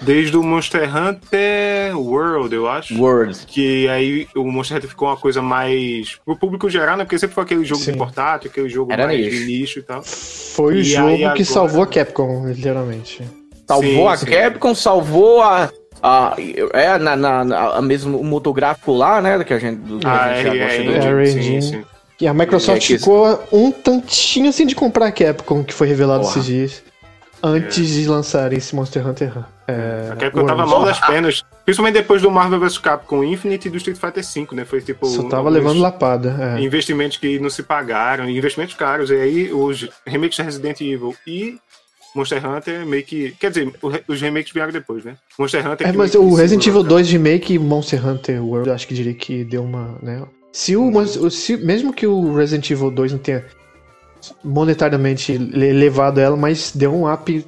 desde 0.01 0.35
o 0.37 0.43
Monster 0.43 0.89
Hunter 0.97 1.95
World, 1.99 2.55
eu 2.55 2.67
acho. 2.69 2.99
World. 2.99 3.39
Que 3.47 3.87
aí 3.89 4.27
o 4.35 4.45
Monster 4.51 4.79
Hunter 4.79 4.89
ficou 4.89 5.09
uma 5.09 5.17
coisa 5.17 5.43
mais 5.43 6.19
pro 6.25 6.35
público 6.37 6.71
geral, 6.71 6.97
né? 6.97 7.05
Porque 7.05 7.19
sempre 7.19 7.35
foi 7.35 7.45
aquele 7.45 7.65
jogo 7.67 7.83
Sim. 7.83 7.93
de 7.93 7.99
portátil, 7.99 8.51
aquele 8.51 8.69
jogo 8.71 8.93
Era 8.93 9.07
mais 9.07 9.19
nicho. 9.21 9.37
de 9.37 9.45
nicho 9.45 9.79
e 9.81 9.83
tal. 9.83 10.03
Foi 10.03 10.77
o 10.77 10.79
E 10.79 10.85
jogo 10.85 11.09
aí 11.09 11.19
que 11.19 11.25
agora- 11.25 11.45
salvou 11.45 11.83
a 11.83 11.87
Capcom, 11.87 12.47
literalmente. 12.49 13.23
Salvou 13.69 13.91
Sim, 13.93 14.07
a 14.09 14.17
sim. 14.17 14.27
Capcom, 14.27 14.75
salvou 14.75 15.43
a. 15.43 15.71
a 16.03 16.35
é, 16.73 16.99
na, 16.99 17.17
na, 17.17 17.45
na- 17.45 17.83
mesmo 17.83 18.19
o 18.19 18.25
motográfico 18.25 18.93
lá, 18.93 19.21
né? 19.21 19.43
Que 19.45 19.55
a 19.55 19.59
gente, 19.59 19.77
do, 19.79 19.99
que 19.99 20.07
Ah, 20.07 20.25
a 20.25 20.35
gente 20.35 20.43
já 20.47 20.55
é, 20.55 20.59
gosta 20.59 20.83
é, 20.83 20.85
do- 21.13 21.19
é, 21.19 21.23
é, 21.23 21.27
sim, 21.27 21.61
sim. 21.61 21.85
E 22.21 22.27
a 22.29 22.35
Microsoft 22.35 22.77
É 22.85 22.87
que- 22.87 22.99
ficou 22.99 23.43
um 23.53 23.71
tantinho 23.73 24.49
assim 24.51 24.67
de 24.67 24.75
comprar 24.75 25.07
a 25.07 25.13
Capcom, 25.13 25.65
que 25.65 25.73
foi 25.73 25.87
revelado 25.89 26.21
Porra. 26.21 26.33
esses 26.33 26.45
dias, 26.45 26.83
antes 27.43 27.89
de 27.89 28.07
lançarem 28.07 28.59
esse 28.59 28.75
Monster 28.77 29.07
Hunter. 29.07 29.33
É, 29.67 30.11
A 30.13 30.17
Capcom 30.17 30.45
tava 30.45 30.63
World. 30.65 30.71
mal 30.75 30.85
das 30.85 31.01
pernas, 31.01 31.43
principalmente 31.65 31.95
depois 31.95 32.21
do 32.21 32.31
Marvel 32.31 32.59
vs 32.61 32.77
Capcom 32.79 33.23
Infinite 33.25 33.69
e 33.69 33.71
do 33.71 33.77
Street 33.79 33.97
Fighter 33.99 34.23
V, 34.25 34.55
né? 34.57 34.65
Foi 34.67 34.81
tipo. 34.83 35.07
Só 35.07 35.23
tava 35.29 35.49
levando 35.49 35.81
lapada. 35.81 36.57
é. 36.59 36.61
Investimentos 36.61 37.17
que 37.17 37.39
não 37.39 37.49
se 37.49 37.63
pagaram, 37.63 38.29
investimentos 38.29 38.75
caros. 38.75 39.11
E 39.11 39.15
aí 39.15 39.53
os 39.53 39.89
remakes 40.07 40.37
de 40.37 40.43
Resident 40.43 40.81
Evil 40.81 41.15
e 41.27 41.59
Monster 42.15 42.45
Hunter 42.45 42.87
meio 42.87 43.05
que. 43.05 43.31
Quer 43.39 43.51
dizer, 43.51 43.73
os 44.09 44.21
remakes 44.21 44.53
vieram 44.53 44.73
depois, 44.73 45.05
né? 45.05 45.17
Monster 45.39 45.67
Hunter. 45.71 45.89
É, 45.89 45.93
mas 45.93 46.15
o 46.15 46.35
Resident 46.35 46.67
Evil 46.67 46.83
2 46.83 47.11
Remake 47.11 47.55
e 47.55 47.59
Monster 47.59 48.07
Hunter 48.07 48.45
World, 48.45 48.69
eu 48.69 48.75
acho 48.75 48.87
que 48.89 48.95
diria 48.95 49.15
que 49.15 49.45
deu 49.45 49.63
uma, 49.63 49.97
né? 50.03 50.23
Se 50.53 50.77
o, 50.77 51.31
se- 51.31 51.57
mesmo 51.59 51.93
que 51.93 52.07
o 52.07 52.35
Resident 52.35 52.69
Evil 52.71 52.91
2 52.91 53.13
não 53.13 53.19
tenha 53.21 53.45
monetariamente 54.45 55.37
le- 55.39 55.73
levado 55.73 56.19
ela, 56.21 56.37
mas 56.37 56.73
deu 56.75 56.93
um 56.95 57.13
up, 57.13 57.45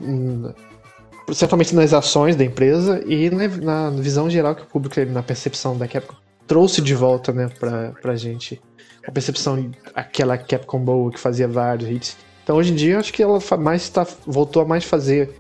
certamente 1.33 1.75
nas 1.75 1.93
ações 1.93 2.37
da 2.37 2.45
empresa 2.45 3.03
e 3.07 3.31
na, 3.31 3.91
na 3.91 4.01
visão 4.01 4.29
geral 4.31 4.55
que 4.55 4.63
o 4.63 4.67
público, 4.67 5.01
na 5.13 5.23
percepção 5.23 5.77
da 5.77 5.89
Capcom, 5.89 6.15
trouxe 6.47 6.81
de 6.81 6.95
volta, 6.95 7.33
né, 7.33 7.49
pra, 7.59 7.93
pra 8.01 8.17
gente. 8.17 8.61
A 9.07 9.11
percepção, 9.11 9.71
aquela 9.95 10.39
Capcom 10.39 10.79
boa 10.79 11.11
que 11.11 11.19
fazia 11.19 11.49
vários 11.49 11.91
hits. 11.91 12.17
Então 12.43 12.57
hoje 12.57 12.73
em 12.73 12.75
dia 12.75 12.95
eu 12.95 12.99
acho 12.99 13.13
que 13.13 13.23
ela 13.23 13.39
mais 13.59 13.89
tá, 13.89 14.07
voltou 14.27 14.63
a 14.63 14.65
mais 14.65 14.85
fazer 14.85 15.31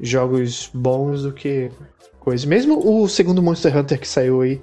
jogos 0.00 0.70
bons 0.72 1.22
do 1.22 1.32
que 1.32 1.70
coisa. 2.20 2.46
Mesmo 2.46 2.78
o 3.02 3.08
segundo 3.08 3.42
Monster 3.42 3.76
Hunter 3.76 3.98
que 3.98 4.06
saiu 4.06 4.42
aí, 4.42 4.60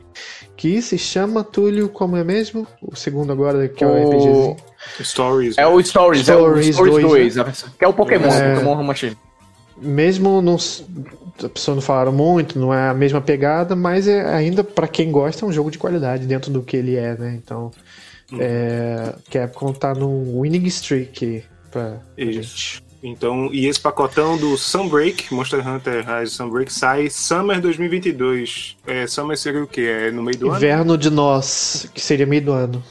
que 0.56 0.82
se 0.82 0.98
chama 0.98 1.44
Túlio, 1.44 1.90
como 1.90 2.16
é 2.16 2.24
mesmo? 2.24 2.66
O 2.82 2.96
segundo 2.96 3.34
agora, 3.34 3.68
que 3.68 3.84
é 3.84 3.88
o, 3.88 3.92
O- 3.92 4.10
RPGzinho. 4.10 4.58
Stories. 5.02 5.58
É 5.58 5.68
o 5.68 5.82
Stories, 5.84 6.30
é 6.30 6.36
o 6.36 6.40
Stories 6.40 6.76
Stories 6.76 7.02
2, 7.02 7.36
2, 7.36 7.66
que 7.78 7.84
é 7.84 7.88
o 7.88 7.94
Pokémon, 7.94 8.28
É. 8.28 8.54
Pokémon 8.56 8.82
Machine. 8.84 9.18
Mesmo 9.82 10.42
não, 10.42 10.56
as 10.56 10.86
pessoas 11.54 11.76
não 11.76 11.82
falaram 11.82 12.12
muito, 12.14 12.58
não 12.58 12.74
é 12.74 12.90
a 12.90 12.94
mesma 12.94 13.20
pegada, 13.22 13.76
mas 13.76 14.08
é 14.08 14.26
ainda 14.34 14.64
pra 14.64 14.88
quem 14.88 15.12
gosta 15.12 15.46
é 15.46 15.48
um 15.48 15.52
jogo 15.52 15.70
de 15.72 15.78
qualidade 15.78 16.26
dentro 16.26 16.50
do 16.52 16.62
que 16.62 16.76
ele 16.78 16.96
é, 16.96 17.16
né? 17.18 17.40
Então, 17.44 17.72
é, 18.38 19.14
Capcom 19.32 19.72
tá 19.74 19.94
num 19.94 20.42
winning 20.42 20.66
streak 20.68 21.44
pra, 21.70 22.02
pra 22.16 22.26
gente. 22.26 22.84
Então, 23.02 23.50
e 23.54 23.66
esse 23.68 23.80
pacotão 23.80 24.38
do 24.38 24.58
Sunbreak, 24.58 25.34
Monster 25.34 25.66
Hunter 25.66 26.06
Rise 26.06 26.34
Sunbreak, 26.34 26.72
sai 26.72 27.10
Summer 27.10 27.62
2022. 27.62 28.76
É, 28.86 29.08
Summer 29.08 29.38
seria 29.38 29.64
o 29.64 29.68
quê? 29.68 29.82
É 29.82 30.12
no 30.12 30.22
meio 30.22 30.38
do 30.38 30.48
ano? 30.48 30.58
Inverno 30.58 30.98
de 30.98 31.10
Nós, 31.10 31.90
que 31.94 32.02
seria 32.02 32.26
meio 32.26 32.42
do 32.42 32.52
ano. 32.52 32.84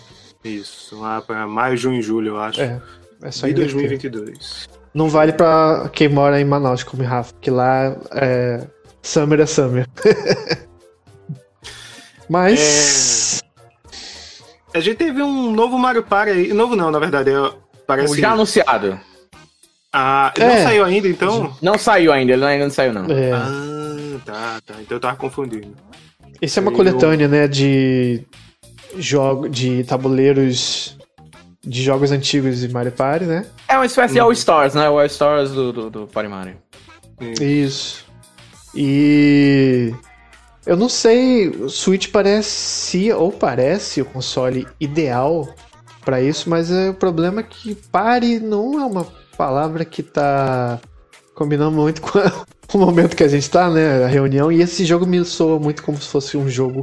Isso, 0.43 0.99
lá 0.99 1.21
pra 1.21 1.47
maio, 1.47 1.77
junho 1.77 1.99
e 1.99 2.03
julho, 2.03 2.29
eu 2.29 2.41
acho. 2.41 2.61
É, 2.61 2.81
é 3.23 3.31
só 3.31 3.47
inverter. 3.47 3.75
2022. 3.75 4.69
Não 4.95 5.09
vale 5.09 5.33
pra 5.33 5.91
quem 5.93 6.09
mora 6.09 6.41
em 6.41 6.45
Manaus, 6.45 6.83
como 6.83 7.03
Rafa, 7.03 7.35
que 7.41 7.51
lá 7.51 7.97
é. 8.13 8.67
Summer 9.03 9.41
é 9.41 9.47
Summer. 9.47 9.87
Mas. 12.29 13.43
A 14.75 14.81
gente 14.81 14.97
teve 14.97 15.23
um 15.23 15.51
novo 15.51 15.79
Mario 15.79 16.03
Party 16.03 16.31
aí. 16.33 16.53
Novo 16.53 16.77
não, 16.77 16.91
na 16.91 16.99
verdade. 16.99 17.31
É, 17.31 17.53
parece. 17.89 18.21
Já 18.21 18.33
anunciado. 18.33 19.01
Ah, 19.93 20.33
não 20.39 20.47
É. 20.47 20.63
saiu 20.63 20.85
ainda, 20.85 21.09
então? 21.09 21.57
Não 21.63 21.77
saiu 21.79 22.13
ainda, 22.13 22.33
ele 22.35 22.45
ainda 22.45 22.65
não 22.67 22.71
saiu, 22.71 22.93
não. 22.93 23.07
É, 23.07 23.33
Ah, 23.33 24.21
tá, 24.25 24.61
tá. 24.67 24.75
Então 24.81 24.97
eu 24.97 25.01
tava 25.01 25.17
confundindo. 25.17 25.75
esse 26.41 26.59
é 26.59 26.63
uma 26.63 26.71
eu- 26.71 26.77
coletânea, 26.77 27.27
né, 27.27 27.49
de 27.49 28.23
jogo, 28.97 29.49
de 29.49 29.83
tabuleiros 29.85 30.97
de 31.65 31.83
jogos 31.83 32.13
antigos 32.13 32.61
de 32.61 32.69
Mario 32.69 32.93
Party, 32.93 33.25
né? 33.25 33.45
É 33.69 33.75
uma 33.77 33.85
espécie 33.87 34.15
de 34.15 34.21
All 34.21 34.31
Stars, 34.33 34.75
né? 34.75 34.89
O 34.89 34.99
All 34.99 35.07
Stars 35.07 35.51
do, 35.51 35.73
do, 35.73 35.91
do 35.91 36.07
Party 36.07 36.29
Mario. 36.31 36.57
Isso. 37.41 38.05
E 38.75 39.93
eu 40.67 40.77
não 40.77 40.89
sei, 40.89 41.49
o 41.49 41.69
Switch 41.69 42.09
parece 42.11 43.11
ou 43.13 43.33
parece 43.33 44.01
o 44.01 44.05
console 44.05 44.67
ideal 44.79 45.49
pra 46.09 46.23
isso, 46.23 46.49
mas 46.49 46.71
é, 46.71 46.89
o 46.89 46.95
problema 46.95 47.41
é 47.41 47.43
que 47.43 47.75
pare 47.75 48.41
não 48.41 48.81
é 48.81 48.85
uma 48.87 49.07
palavra 49.37 49.85
que 49.85 50.03
tá 50.03 50.79
combinando 51.35 51.73
muito 51.77 52.01
com, 52.01 52.17
a- 52.19 52.33
com 52.67 52.79
o 52.79 52.81
momento 52.81 53.15
que 53.15 53.23
a 53.23 53.29
gente 53.29 53.49
tá, 53.51 53.69
né, 53.69 54.05
a 54.05 54.09
reunião, 54.09 54.51
e 54.51 54.63
esse 54.63 54.87
jogo 54.87 55.05
me 55.07 55.23
soa 55.23 55.59
muito 55.59 55.83
como 55.83 56.01
se 56.01 56.09
fosse 56.09 56.35
um 56.39 56.49
jogo 56.49 56.81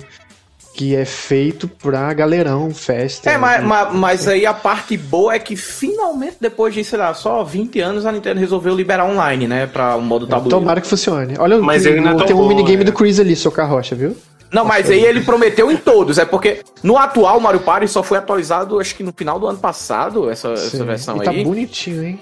que 0.75 0.95
é 0.95 1.05
feito 1.05 1.67
pra 1.67 2.13
galerão, 2.13 2.69
festa. 2.69 3.31
É, 3.31 3.37
mas, 3.37 3.63
mas, 3.63 3.93
mas 3.95 4.27
aí 4.27 4.45
a 4.45 4.53
parte 4.53 4.95
boa 4.95 5.33
é 5.33 5.39
que 5.39 5.55
finalmente, 5.55 6.35
depois 6.39 6.71
de, 6.75 6.83
sei 6.83 6.99
lá, 6.99 7.11
só 7.15 7.43
20 7.43 7.79
anos, 7.79 8.05
a 8.05 8.11
Nintendo 8.11 8.39
resolveu 8.41 8.75
liberar 8.75 9.05
online, 9.09 9.47
né? 9.47 9.65
Pra 9.65 9.95
o 9.95 10.01
modo 10.01 10.27
tabuleiro. 10.27 10.59
Tomara 10.59 10.81
que 10.81 10.87
funcione. 10.87 11.33
Olha, 11.39 11.57
Mas 11.59 11.83
o- 11.85 11.89
ele 11.89 12.01
não 12.01 12.19
é 12.19 12.25
tem 12.25 12.35
um 12.35 12.47
minigame 12.47 12.81
é. 12.81 12.83
do 12.83 12.93
Chris 12.93 13.19
ali, 13.19 13.35
seu 13.35 13.51
carrocha, 13.51 13.95
viu? 13.95 14.15
Não, 14.55 14.63
mas 14.63 14.89
aí 14.89 15.03
ele 15.03 15.19
prometeu 15.19 15.69
em 15.69 15.75
todos. 15.75 16.17
É 16.17 16.23
porque 16.23 16.63
no 16.81 16.97
atual 16.97 17.41
Mario 17.41 17.59
Party 17.59 17.89
só 17.89 18.01
foi 18.01 18.17
atualizado, 18.17 18.79
acho 18.79 18.95
que 18.95 19.03
no 19.03 19.11
final 19.11 19.37
do 19.37 19.47
ano 19.47 19.57
passado, 19.57 20.29
essa, 20.29 20.53
essa 20.53 20.85
versão 20.85 21.17
e 21.17 21.23
tá 21.25 21.31
aí. 21.31 21.43
Tá 21.43 21.43
bonitinho, 21.43 22.01
hein? 22.01 22.19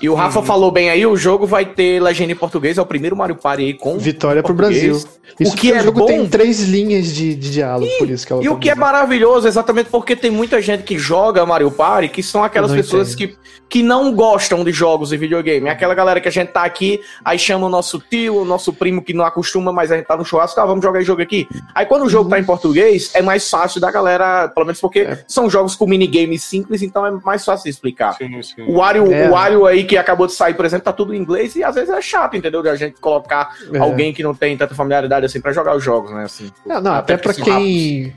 E 0.00 0.08
o 0.08 0.14
Rafa 0.14 0.40
uhum. 0.40 0.44
falou 0.44 0.70
bem 0.70 0.90
aí, 0.90 1.06
o 1.06 1.16
jogo 1.16 1.46
vai 1.46 1.64
ter 1.64 2.00
legenda 2.00 2.32
em 2.32 2.36
português, 2.36 2.78
é 2.78 2.82
o 2.82 2.86
primeiro 2.86 3.16
Mario 3.16 3.36
Party 3.36 3.64
aí 3.64 3.74
com 3.74 3.98
Vitória 3.98 4.42
pro 4.42 4.54
Brasil. 4.54 4.96
Isso 4.96 5.20
o 5.38 5.52
que 5.52 5.72
é 5.72 5.80
o 5.80 5.84
jogo 5.84 6.00
bom... 6.00 6.06
tem 6.06 6.26
três 6.28 6.60
linhas 6.60 7.14
de, 7.14 7.34
de 7.34 7.50
diálogo, 7.50 7.90
e, 7.90 7.98
por 7.98 8.10
isso 8.10 8.26
que 8.26 8.32
é 8.32 8.42
E 8.42 8.48
o 8.48 8.58
que 8.58 8.70
é 8.70 8.74
maravilhoso, 8.74 9.46
exatamente 9.46 9.88
porque 9.90 10.16
tem 10.16 10.30
muita 10.30 10.60
gente 10.60 10.82
que 10.82 10.98
joga 10.98 11.44
Mario 11.46 11.70
Party, 11.70 12.08
que 12.08 12.22
são 12.22 12.42
aquelas 12.42 12.72
pessoas 12.72 13.14
que, 13.14 13.36
que 13.68 13.82
não 13.82 14.12
gostam 14.12 14.64
de 14.64 14.72
jogos 14.72 15.12
e 15.12 15.16
videogame. 15.16 15.68
É 15.68 15.70
aquela 15.70 15.94
galera 15.94 16.20
que 16.20 16.28
a 16.28 16.32
gente 16.32 16.48
tá 16.48 16.64
aqui, 16.64 17.00
aí 17.24 17.38
chama 17.38 17.66
o 17.66 17.68
nosso 17.68 18.02
tio, 18.10 18.42
o 18.42 18.44
nosso 18.44 18.72
primo 18.72 19.02
que 19.02 19.12
não 19.12 19.24
acostuma, 19.24 19.72
mas 19.72 19.90
a 19.92 19.96
gente 19.96 20.06
tá 20.06 20.16
no 20.16 20.24
churrasco, 20.24 20.60
ah, 20.60 20.66
vamos 20.66 20.82
jogar 20.82 20.98
esse 20.98 21.06
jogo 21.06 21.22
aqui. 21.22 21.48
Aí 21.74 21.86
quando 21.86 22.04
o 22.04 22.08
jogo 22.08 22.24
uhum. 22.24 22.30
tá 22.30 22.38
em 22.38 22.44
português, 22.44 23.10
é 23.14 23.22
mais 23.22 23.48
fácil 23.48 23.80
da 23.80 23.90
galera, 23.90 24.48
pelo 24.48 24.66
menos 24.66 24.80
porque 24.80 25.00
é. 25.00 25.24
são 25.26 25.48
jogos 25.48 25.74
com 25.74 25.86
minigames 25.86 26.42
simples, 26.42 26.82
então 26.82 27.06
é 27.06 27.10
mais 27.24 27.44
fácil 27.44 27.64
de 27.64 27.70
explicar. 27.70 28.14
Sim, 28.14 28.42
sim. 28.42 28.62
O 28.62 28.78
Wario, 28.78 29.12
é. 29.12 29.28
o 29.28 29.32
Wario 29.32 29.66
aí 29.66 29.84
que 29.90 29.98
acabou 29.98 30.28
de 30.28 30.32
sair, 30.32 30.54
por 30.54 30.64
exemplo, 30.64 30.84
tá 30.84 30.92
tudo 30.92 31.12
em 31.12 31.18
inglês 31.18 31.56
e 31.56 31.64
às 31.64 31.74
vezes 31.74 31.90
é 31.90 32.00
chato, 32.00 32.36
entendeu? 32.36 32.62
De 32.62 32.68
a 32.68 32.76
gente 32.76 33.00
colocar 33.00 33.56
é. 33.72 33.78
alguém 33.78 34.12
que 34.12 34.22
não 34.22 34.32
tem 34.32 34.56
tanta 34.56 34.72
familiaridade 34.72 35.26
assim 35.26 35.40
para 35.40 35.52
jogar 35.52 35.76
os 35.76 35.82
jogos, 35.82 36.12
né? 36.12 36.22
Assim, 36.22 36.48
não, 36.64 36.80
não 36.80 36.92
até, 36.92 37.14
até 37.14 37.22
para 37.22 37.34
quem 37.34 38.14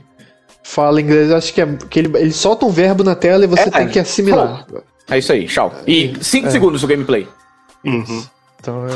fala 0.62 1.00
inglês, 1.00 1.30
eu 1.30 1.36
acho 1.36 1.52
que, 1.52 1.60
é, 1.60 1.66
que 1.90 1.98
ele, 1.98 2.16
ele 2.16 2.32
solta 2.32 2.64
um 2.64 2.70
verbo 2.70 3.02
na 3.02 3.16
tela 3.16 3.42
e 3.42 3.48
você 3.48 3.62
é, 3.62 3.70
tem 3.70 3.88
que 3.88 3.98
assimilar. 3.98 4.64
É 5.10 5.18
isso 5.18 5.32
aí, 5.32 5.46
tchau. 5.48 5.74
E 5.84 6.14
5 6.20 6.46
é. 6.46 6.50
segundos 6.50 6.84
o 6.84 6.86
gameplay. 6.86 7.26
Uhum. 7.84 8.24
Então 8.60 8.86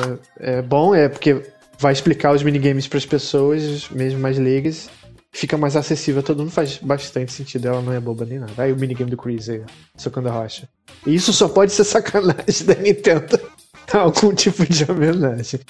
é, 0.41 0.59
é 0.59 0.63
bom, 0.63 0.95
é 0.95 1.09
porque 1.09 1.43
vai 1.81 1.93
explicar 1.93 2.33
os 2.33 2.45
minigames 2.45 2.87
para 2.87 2.99
as 2.99 3.07
pessoas, 3.07 3.89
mesmo 3.91 4.21
mais 4.21 4.39
leigas. 4.39 4.89
Fica 5.31 5.57
mais 5.57 5.77
acessível 5.77 6.21
a 6.21 6.23
todo 6.23 6.39
mundo, 6.41 6.51
faz 6.51 6.79
bastante 6.79 7.33
sentido. 7.33 7.69
Ela 7.69 7.83
não 7.83 7.93
é 7.93 8.01
boba 8.01 8.25
nem 8.25 8.39
nada. 8.39 8.53
Aí 8.57 8.73
o 8.73 8.77
minigame 8.77 9.11
do 9.11 9.17
Chris 9.17 9.49
aí, 9.49 9.63
socando 9.97 10.29
a 10.29 10.33
rocha. 10.33 10.69
E 11.07 11.15
isso 11.15 11.33
só 11.33 11.49
pode 11.49 11.73
ser 11.73 11.85
sacanagem 11.85 12.67
da 12.67 12.75
Nintendo. 12.75 13.39
Algum 13.93 14.35
tipo 14.35 14.67
de 14.67 14.91
homenagem. 14.91 15.61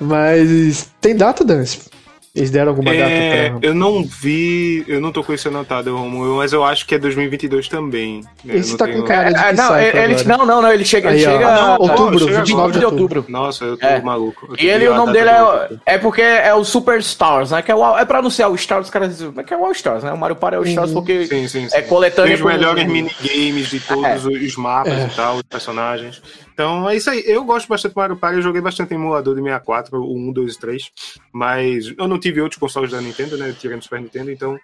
Mas 0.00 0.90
tem 1.00 1.16
data, 1.16 1.44
Dance? 1.44 1.88
Eles 2.34 2.50
deram 2.50 2.70
alguma 2.70 2.94
é, 2.94 3.50
data 3.50 3.58
pra... 3.58 3.68
Eu 3.68 3.74
não 3.74 4.02
vi, 4.02 4.82
eu 4.88 5.02
não 5.02 5.12
tô 5.12 5.22
com 5.22 5.34
isso 5.34 5.48
anotado, 5.48 5.94
Romulo, 5.94 6.36
mas 6.36 6.54
eu 6.54 6.64
acho 6.64 6.86
que 6.86 6.94
é 6.94 6.98
2022 6.98 7.68
também. 7.68 8.22
Né? 8.42 8.56
Esse 8.56 8.74
tá 8.74 8.86
tenho... 8.86 9.02
com 9.02 9.06
cara 9.06 9.30
de 9.30 9.38
é, 9.38 9.52
não, 9.52 9.78
ele, 9.78 10.24
não, 10.24 10.46
não, 10.46 10.62
não, 10.62 10.72
ele 10.72 10.82
chega, 10.82 11.10
Aí, 11.10 11.16
ele 11.16 11.24
chega 11.24 11.54
não, 11.54 11.78
outubro, 11.78 12.18
chega 12.20 12.38
29 12.38 12.78
de 12.78 12.84
outubro. 12.86 13.24
Nossa, 13.28 13.66
eu 13.66 13.76
tô 13.76 13.86
é. 13.86 14.00
maluco. 14.00 14.46
Eu 14.48 14.56
e 14.64 14.70
ele, 14.70 14.88
o 14.88 14.94
nome 14.94 15.12
dele 15.12 15.28
é, 15.28 15.94
é 15.94 15.98
porque 15.98 16.22
é 16.22 16.54
o 16.54 16.64
Super 16.64 17.00
Stars, 17.00 17.50
né? 17.50 17.60
Que 17.60 17.70
é, 17.70 17.74
o, 17.74 17.98
é 17.98 18.04
pra 18.06 18.20
anunciar 18.20 18.50
o 18.50 18.54
Stars, 18.54 18.86
os 18.86 18.90
caras 18.90 19.10
dizem, 19.10 19.30
que 19.30 19.52
é 19.52 19.56
o 19.56 19.66
All 19.66 19.72
Stars, 19.72 20.02
né? 20.02 20.10
O 20.10 20.16
Mario 20.16 20.36
Party 20.36 20.56
é 20.56 20.58
o 20.58 20.64
Stars 20.64 20.88
uhum. 20.88 20.94
porque 20.94 21.26
sim, 21.26 21.46
sim, 21.48 21.68
sim. 21.68 21.76
é 21.76 21.82
coletâneo. 21.82 22.34
Tem 22.34 22.46
os 22.46 22.50
melhores 22.50 22.86
minigames 22.86 23.68
de 23.68 23.78
todos 23.78 24.24
é. 24.24 24.28
os 24.28 24.56
mapas 24.56 24.94
é. 24.94 25.04
e 25.04 25.10
tal, 25.14 25.36
os 25.36 25.42
personagens. 25.42 26.22
Então 26.52 26.88
é 26.88 26.96
isso 26.96 27.10
aí. 27.10 27.22
Eu 27.26 27.44
gosto 27.44 27.68
bastante 27.68 27.94
do 27.94 27.98
Mario 27.98 28.16
Party, 28.16 28.36
eu 28.36 28.42
joguei 28.42 28.60
bastante 28.60 28.92
em 28.92 28.96
emulador 28.96 29.34
de 29.34 29.42
64, 29.42 30.00
o 30.00 30.16
1, 30.16 30.32
2 30.32 30.54
e 30.54 30.58
3, 30.58 30.92
mas 31.32 31.94
eu 31.96 32.06
não 32.06 32.18
tive 32.18 32.40
outros 32.40 32.58
consoles 32.58 32.90
da 32.90 33.00
Nintendo, 33.00 33.36
né? 33.36 33.54
Tirando 33.58 33.82
Super 33.82 34.00
Nintendo, 34.00 34.30
então 34.30 34.58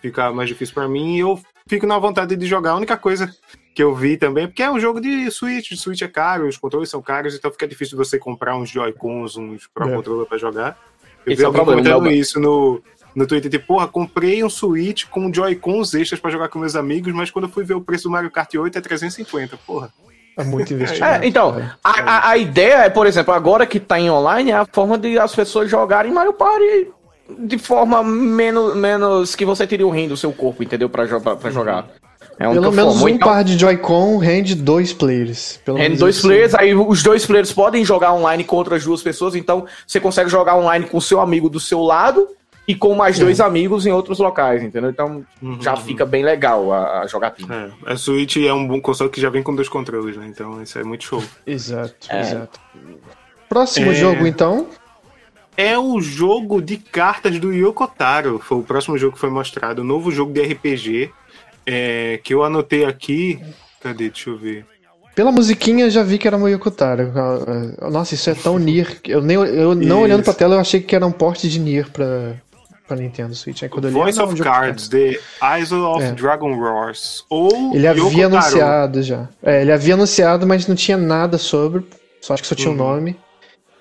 fica 0.00 0.32
mais 0.32 0.48
difícil 0.48 0.74
para 0.74 0.88
mim 0.88 1.16
e 1.16 1.20
eu 1.20 1.40
fico 1.66 1.86
na 1.86 1.98
vontade 1.98 2.36
de 2.36 2.46
jogar. 2.46 2.72
A 2.72 2.76
única 2.76 2.96
coisa 2.96 3.34
que 3.74 3.82
eu 3.82 3.94
vi 3.94 4.16
também, 4.16 4.46
porque 4.46 4.62
é 4.62 4.70
um 4.70 4.80
jogo 4.80 5.00
de 5.00 5.30
Switch, 5.30 5.70
de 5.70 5.76
Switch 5.76 6.02
é 6.02 6.08
caro, 6.08 6.48
os 6.48 6.56
controles 6.58 6.90
são 6.90 7.00
caros, 7.00 7.34
então 7.34 7.50
fica 7.50 7.68
difícil 7.68 7.96
você 7.96 8.18
comprar 8.18 8.56
uns 8.56 8.68
Joy-Cons, 8.68 9.36
uns 9.36 9.66
Pro 9.68 9.88
é. 9.88 9.94
Controller 9.94 10.26
para 10.26 10.38
jogar. 10.38 10.78
Eu 11.24 11.32
Esse 11.32 11.36
vi 11.36 11.42
é 11.42 11.46
alguém 11.46 11.64
comentando 11.64 12.10
isso 12.10 12.40
no, 12.40 12.82
no 13.14 13.26
Twitter, 13.26 13.50
tipo, 13.50 13.66
porra, 13.66 13.86
comprei 13.88 14.42
um 14.42 14.50
Switch 14.50 15.06
com 15.06 15.32
Joy-Cons 15.32 15.94
extras 15.94 16.20
para 16.20 16.30
jogar 16.30 16.48
com 16.48 16.58
meus 16.58 16.76
amigos, 16.76 17.12
mas 17.12 17.30
quando 17.30 17.46
eu 17.46 17.50
fui 17.50 17.64
ver 17.64 17.74
o 17.74 17.80
preço 17.80 18.04
do 18.04 18.10
Mario 18.10 18.30
Kart 18.30 18.54
8 18.54 18.76
é 18.76 18.80
350, 18.80 19.56
porra. 19.58 19.92
É 20.36 20.44
muito 20.44 20.72
investimento. 20.72 21.04
É, 21.04 21.26
então, 21.26 21.58
é. 21.58 21.72
A, 21.82 22.00
a, 22.00 22.28
a, 22.30 22.36
ideia 22.36 22.84
é, 22.84 22.90
por 22.90 23.06
exemplo, 23.06 23.34
agora 23.34 23.66
que 23.66 23.78
tá 23.78 23.98
em 23.98 24.10
online, 24.10 24.50
é 24.50 24.54
a 24.54 24.66
forma 24.66 24.96
de 24.96 25.18
as 25.18 25.34
pessoas 25.34 25.70
jogarem 25.70 26.12
Mario 26.12 26.32
Party 26.32 26.88
de 27.38 27.58
forma 27.58 28.02
menos, 28.02 28.74
menos 28.74 29.34
que 29.36 29.44
você 29.44 29.66
teria 29.66 29.86
o 29.86 29.90
rim 29.90 30.08
do 30.08 30.16
seu 30.16 30.32
corpo, 30.32 30.62
entendeu? 30.62 30.88
Pra, 30.88 31.06
pra, 31.06 31.36
pra 31.36 31.50
jogar. 31.50 31.88
É 32.38 32.48
um 32.48 32.52
Pelo 32.52 32.72
menos 32.72 33.02
um 33.02 33.08
então, 33.08 33.28
par 33.28 33.44
de 33.44 33.58
Joy-Con 33.58 34.16
rende 34.16 34.54
dois 34.54 34.92
players. 34.92 35.60
rende 35.66 35.96
dois 35.96 36.18
assim. 36.18 36.26
players, 36.26 36.54
aí 36.54 36.74
os 36.74 37.02
dois 37.02 37.26
players 37.26 37.52
podem 37.52 37.84
jogar 37.84 38.14
online 38.14 38.44
contra 38.44 38.76
as 38.76 38.84
duas 38.84 39.02
pessoas, 39.02 39.34
então 39.34 39.66
você 39.86 40.00
consegue 40.00 40.30
jogar 40.30 40.56
online 40.56 40.86
com 40.86 40.96
o 40.96 41.02
seu 41.02 41.20
amigo 41.20 41.48
do 41.48 41.60
seu 41.60 41.80
lado 41.80 42.26
e 42.66 42.74
com 42.74 42.94
mais 42.94 43.18
é. 43.18 43.24
dois 43.24 43.40
amigos 43.40 43.86
em 43.86 43.92
outros 43.92 44.18
locais, 44.18 44.62
entendeu? 44.62 44.90
Então 44.90 45.24
uhum, 45.42 45.60
já 45.60 45.72
uhum. 45.72 45.80
fica 45.80 46.06
bem 46.06 46.24
legal 46.24 46.72
a, 46.72 47.00
a 47.00 47.06
jogatina. 47.06 47.72
É, 47.86 47.92
a 47.92 47.96
Switch 47.96 48.36
é 48.36 48.52
um 48.52 48.66
bom 48.66 48.80
console 48.80 49.10
que 49.10 49.20
já 49.20 49.28
vem 49.30 49.42
com 49.42 49.54
dois 49.54 49.68
controles, 49.68 50.16
né? 50.16 50.26
Então 50.28 50.62
isso 50.62 50.78
é 50.78 50.84
muito 50.84 51.04
show. 51.04 51.22
Exato, 51.46 51.94
é. 52.08 52.20
exato. 52.20 52.60
Próximo 53.48 53.90
é... 53.90 53.94
jogo, 53.94 54.26
então? 54.26 54.68
É 55.56 55.78
o 55.78 56.00
jogo 56.00 56.62
de 56.62 56.76
cartas 56.76 57.38
do 57.38 57.52
Yokotaro. 57.52 58.38
Foi 58.38 58.58
o 58.58 58.62
próximo 58.62 58.96
jogo 58.96 59.14
que 59.14 59.18
foi 59.20 59.28
mostrado. 59.28 59.82
O 59.82 59.84
novo 59.84 60.10
jogo 60.10 60.32
de 60.32 60.40
RPG. 60.40 61.10
É, 61.66 62.18
que 62.22 62.32
eu 62.32 62.42
anotei 62.42 62.84
aqui. 62.84 63.38
Cadê? 63.80 64.08
Deixa 64.08 64.30
eu 64.30 64.38
ver. 64.38 64.64
Pela 65.14 65.32
musiquinha 65.32 65.90
já 65.90 66.02
vi 66.02 66.16
que 66.16 66.26
era 66.26 66.38
o 66.38 66.48
Yokotaro. 66.48 67.12
Nossa, 67.90 68.14
isso 68.14 68.30
é 68.30 68.34
tão 68.34 68.58
Nier. 68.58 69.00
Eu, 69.04 69.20
nem, 69.20 69.36
eu 69.36 69.74
não 69.74 70.00
olhando 70.00 70.22
pra 70.22 70.32
tela, 70.32 70.54
eu 70.54 70.60
achei 70.60 70.80
que 70.80 70.96
era 70.96 71.04
um 71.04 71.12
porte 71.12 71.48
de 71.48 71.58
Nier 71.58 71.90
pra, 71.90 72.36
pra 72.90 72.96
Nintendo 72.96 73.34
Switch. 73.34 73.62
Aí 73.62 73.68
quando 73.68 73.84
eu 73.84 73.90
li, 73.90 73.94
Voice 73.94 74.20
of 74.20 74.42
Cards, 74.42 74.88
The 74.88 75.18
Isle 75.60 75.82
of 75.82 76.02
é. 76.02 76.12
Dragon 76.12 76.58
Wars. 76.58 77.24
Ou 77.30 77.72
ele 77.72 77.86
havia 77.86 78.02
Yoko 78.02 78.24
anunciado 78.24 79.02
já. 79.02 79.28
É, 79.40 79.62
ele 79.62 79.70
havia 79.70 79.94
anunciado, 79.94 80.44
mas 80.46 80.66
não 80.66 80.74
tinha 80.74 80.96
nada 80.96 81.38
sobre. 81.38 81.86
Só 82.20 82.34
acho 82.34 82.42
que 82.42 82.48
só 82.48 82.54
tinha 82.56 82.70
o 82.70 82.74
uhum. 82.74 82.82
um 82.82 82.94
nome. 82.94 83.16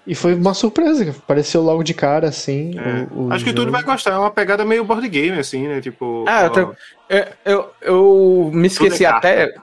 E 0.06 0.16
foi 0.16 0.34
uma 0.34 0.54
surpresa, 0.54 1.10
apareceu 1.10 1.62
logo 1.62 1.84
de 1.84 1.94
cara, 1.94 2.28
assim. 2.28 2.72
É. 2.80 3.08
O, 3.14 3.28
o 3.28 3.34
Acho 3.34 3.44
que 3.44 3.54
tudo 3.54 3.72
vai 3.72 3.84
gostar, 3.84 4.12
é 4.12 4.18
uma 4.18 4.32
pegada 4.32 4.64
meio 4.64 4.84
board 4.84 5.08
game, 5.08 5.38
assim, 5.38 5.68
né? 5.68 5.82
Tipo. 5.82 6.26
Ah, 6.28 6.46
eu, 6.46 6.76
eu, 7.46 7.70
eu, 7.82 8.52
me 8.54 8.68
esqueci 8.68 9.06
até. 9.06 9.54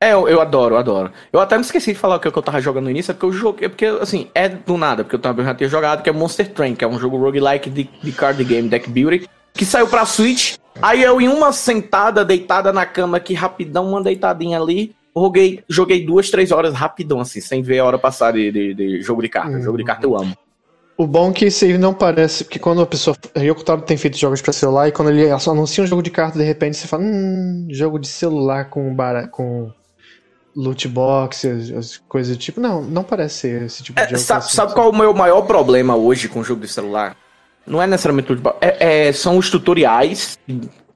É, 0.00 0.12
eu, 0.12 0.28
eu, 0.28 0.40
adoro, 0.40 0.74
eu 0.74 0.78
adoro. 0.78 1.12
Eu 1.32 1.40
até 1.40 1.56
me 1.56 1.62
esqueci 1.62 1.92
de 1.92 1.98
falar 1.98 2.16
o 2.16 2.20
que 2.20 2.28
eu 2.28 2.42
tava 2.42 2.60
jogando 2.60 2.84
no 2.84 2.90
início, 2.90 3.10
é 3.10 3.14
porque 3.14 3.26
eu 3.26 3.32
joguei, 3.32 3.66
é 3.66 3.68
porque, 3.68 3.86
assim, 3.86 4.28
é 4.34 4.48
do 4.48 4.76
nada, 4.76 5.02
porque 5.02 5.16
eu 5.16 5.20
também 5.20 5.44
já 5.44 5.54
tinha 5.54 5.68
jogado, 5.68 6.02
que 6.02 6.10
é 6.10 6.12
Monster 6.12 6.52
Train, 6.52 6.74
que 6.74 6.84
é 6.84 6.88
um 6.88 6.98
jogo 6.98 7.16
roguelike 7.16 7.70
de, 7.70 7.88
de 8.02 8.12
card 8.12 8.42
game, 8.44 8.68
deck 8.68 8.90
building, 8.90 9.26
que 9.52 9.64
saiu 9.64 9.86
pra 9.86 10.04
Switch. 10.04 10.56
Aí 10.82 11.02
eu, 11.02 11.20
em 11.20 11.28
uma 11.28 11.52
sentada, 11.52 12.24
deitada 12.24 12.72
na 12.72 12.84
cama 12.84 13.16
aqui, 13.16 13.32
rapidão, 13.32 13.88
uma 13.88 14.02
deitadinha 14.02 14.60
ali, 14.60 14.94
joguei, 15.16 15.64
joguei 15.68 16.04
duas, 16.04 16.28
três 16.28 16.50
horas 16.50 16.74
rapidão, 16.74 17.20
assim, 17.20 17.40
sem 17.40 17.62
ver 17.62 17.78
a 17.78 17.84
hora 17.84 17.98
passar 17.98 18.32
de, 18.32 18.50
de, 18.50 18.74
de 18.74 19.00
jogo 19.00 19.22
de 19.22 19.28
carta. 19.28 19.56
Uhum. 19.56 19.62
Jogo 19.62 19.78
de 19.78 19.84
carta 19.84 20.04
eu 20.04 20.16
amo. 20.16 20.36
O 20.96 21.06
bom 21.06 21.30
é 21.30 21.32
que 21.32 21.46
isso 21.46 21.64
aí 21.64 21.76
não 21.76 21.92
parece. 21.92 22.44
que 22.44 22.58
quando 22.58 22.80
a 22.80 22.86
pessoa. 22.86 23.16
Ryoko 23.36 23.64
tem 23.78 23.96
feito 23.96 24.16
jogos 24.16 24.40
pra 24.40 24.52
celular 24.52 24.88
e 24.88 24.92
quando 24.92 25.10
ele 25.10 25.28
anuncia 25.30 25.82
um 25.82 25.86
jogo 25.86 26.02
de 26.02 26.10
carta, 26.10 26.38
de 26.38 26.44
repente 26.44 26.76
você 26.76 26.86
fala, 26.86 27.02
hum, 27.02 27.66
jogo 27.70 27.98
de 27.98 28.06
celular 28.06 28.70
com, 28.70 28.94
bara, 28.94 29.26
com 29.26 29.72
loot 30.54 30.88
box, 30.88 31.46
as, 31.46 31.70
as, 31.70 31.96
coisas 32.08 32.36
do 32.36 32.40
tipo. 32.40 32.60
Não, 32.60 32.82
não 32.82 33.02
parece 33.04 33.40
ser 33.40 33.62
esse 33.62 33.82
tipo 33.82 33.98
de 33.98 34.06
é, 34.06 34.08
jogo. 34.10 34.18
Sabe, 34.18 34.52
sabe 34.52 34.74
qual 34.74 34.86
é 34.86 34.90
o 34.90 34.96
meu 34.96 35.12
maior 35.14 35.42
problema 35.42 35.96
hoje 35.96 36.28
com 36.28 36.40
o 36.40 36.44
jogo 36.44 36.60
de 36.62 36.68
celular? 36.68 37.16
Não 37.66 37.80
é 37.80 37.86
necessariamente 37.86 38.30
loot 38.30 38.42
box. 38.42 38.58
É, 38.60 39.08
é, 39.08 39.12
são 39.12 39.36
os 39.38 39.50
tutoriais. 39.50 40.38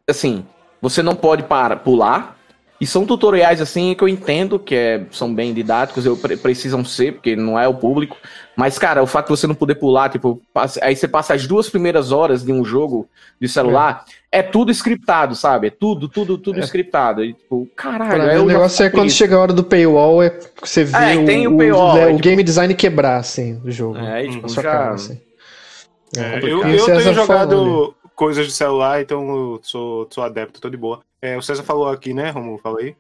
Assim, 0.09 0.45
você 0.81 1.03
não 1.03 1.15
pode 1.15 1.43
parar, 1.43 1.77
pular. 1.77 2.37
E 2.81 2.87
são 2.87 3.05
tutoriais 3.05 3.61
assim 3.61 3.95
que 3.95 4.05
eu 4.05 4.09
entendo 4.09 4.59
que 4.59 4.75
é, 4.75 5.07
são 5.11 5.35
bem 5.35 5.53
didáticos, 5.53 6.07
eu 6.07 6.17
pre 6.17 6.37
precisam 6.37 6.85
ser, 6.85 7.15
porque 7.15 7.35
não 7.35 7.59
é 7.59 7.67
o 7.67 7.75
público. 7.75 8.17
Mas, 8.59 8.77
cara, 8.77 9.01
o 9.01 9.07
fato 9.07 9.27
de 9.27 9.39
você 9.39 9.47
não 9.47 9.55
poder 9.55 9.77
pular, 9.77 10.09
tipo, 10.09 10.43
passa, 10.53 10.81
aí 10.83 10.97
você 10.97 11.07
passa 11.07 11.33
as 11.33 11.47
duas 11.47 11.71
primeiras 11.71 12.11
horas 12.11 12.43
de 12.43 12.53
um 12.53 12.65
jogo 12.65 13.09
de 13.41 13.49
celular, 13.49 14.05
é, 14.33 14.41
é 14.41 14.43
tudo 14.43 14.73
scriptado, 14.73 15.37
sabe? 15.37 15.69
É 15.69 15.71
tudo, 15.71 16.09
tudo, 16.09 16.37
tudo 16.37 16.59
é. 16.59 16.63
scriptado. 16.63 17.25
E, 17.25 17.35
tipo, 17.35 17.69
caralho. 17.77 18.23
É 18.23 18.41
o 18.41 18.47
negócio 18.47 18.85
é 18.85 18.91
quando 18.91 19.11
chega 19.11 19.37
a 19.37 19.39
hora 19.39 19.53
do 19.53 19.63
paywall, 19.63 20.21
é 20.25 20.37
você 20.61 20.83
vê 20.83 21.13
é, 21.13 21.17
o, 21.17 21.25
tem 21.25 21.47
o, 21.47 21.57
paywall, 21.57 21.95
o, 21.95 21.99
é, 21.99 22.07
o 22.07 22.09
tipo... 22.09 22.19
game 22.19 22.43
design 22.43 22.75
quebrar, 22.75 23.19
assim, 23.19 23.55
do 23.61 23.71
jogo. 23.71 23.97
É, 23.97 24.27
tipo, 24.27 24.49
já... 24.49 24.63
cara, 24.63 24.95
assim. 24.95 25.21
É, 26.17 26.39
eu, 26.43 26.67
eu 26.67 26.85
tenho 26.85 27.15
jogado 27.15 27.95
coisas 28.17 28.45
de 28.45 28.53
celular, 28.53 29.01
então 29.01 29.37
eu 29.37 29.61
sou, 29.63 30.09
sou 30.11 30.25
adepto, 30.25 30.61
tô 30.61 30.69
de 30.69 30.77
boa. 30.77 31.01
É, 31.23 31.37
o 31.37 31.43
César 31.43 31.63
falou 31.63 31.89
aqui, 31.89 32.13
né, 32.13 32.31
Romulo? 32.31 32.59
Fala 32.59 32.81
aí. 32.81 32.97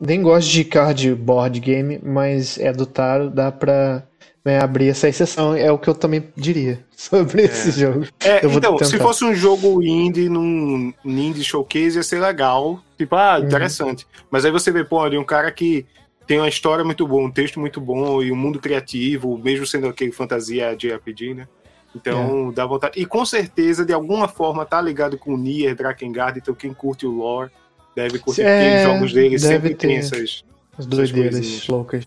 Nem 0.00 0.20
gosto 0.20 0.50
de 0.50 0.64
cardboard 0.64 1.60
game, 1.60 2.00
mas 2.02 2.58
é 2.58 2.72
do 2.72 2.86
Taro, 2.86 3.30
dá 3.30 3.52
pra 3.52 4.02
né, 4.44 4.58
abrir 4.62 4.88
essa 4.88 5.08
exceção. 5.08 5.54
É 5.54 5.70
o 5.70 5.78
que 5.78 5.88
eu 5.88 5.94
também 5.94 6.28
diria 6.36 6.84
sobre 6.96 7.42
é. 7.42 7.44
esse 7.46 7.72
jogo. 7.72 8.06
É, 8.20 8.44
então, 8.46 8.78
se 8.78 8.98
fosse 8.98 9.24
um 9.24 9.34
jogo 9.34 9.82
indie 9.82 10.28
num 10.28 10.92
indie 11.04 11.44
showcase, 11.44 11.96
ia 11.96 12.02
ser 12.02 12.20
legal. 12.20 12.82
Tipo, 12.96 13.16
ah, 13.16 13.38
uhum. 13.38 13.46
interessante. 13.46 14.04
Uhum. 14.04 14.24
Mas 14.30 14.44
aí 14.44 14.50
você 14.50 14.70
vê, 14.70 14.84
pô, 14.84 15.00
ali 15.00 15.18
um 15.18 15.24
cara 15.24 15.50
que 15.50 15.86
tem 16.26 16.38
uma 16.38 16.48
história 16.48 16.84
muito 16.84 17.06
boa, 17.06 17.26
um 17.26 17.30
texto 17.30 17.58
muito 17.58 17.80
bom 17.80 18.22
e 18.22 18.30
um 18.30 18.36
mundo 18.36 18.60
criativo, 18.60 19.36
mesmo 19.38 19.66
sendo 19.66 19.88
aquele 19.88 20.12
fantasia 20.12 20.76
de 20.76 20.88
RPG, 20.88 21.34
né? 21.34 21.48
Então, 21.94 22.50
é. 22.50 22.52
dá 22.52 22.64
vontade. 22.66 23.00
E 23.00 23.04
com 23.04 23.24
certeza, 23.24 23.84
de 23.84 23.92
alguma 23.92 24.28
forma, 24.28 24.64
tá 24.64 24.80
ligado 24.80 25.18
com 25.18 25.34
o 25.34 25.36
Nier, 25.36 25.74
Drakengard, 25.74 26.38
então 26.38 26.54
quem 26.54 26.72
curte 26.72 27.04
o 27.04 27.10
lore 27.10 27.50
deve 27.96 28.20
curtir, 28.20 28.42
é, 28.42 28.76
os 28.76 28.92
jogos 28.92 29.12
dele 29.12 29.38
sempre 29.38 29.74
tem 29.74 29.96
essas... 29.96 30.44
As 30.78 30.86
doideiras 30.86 31.66
loucas. 31.66 32.06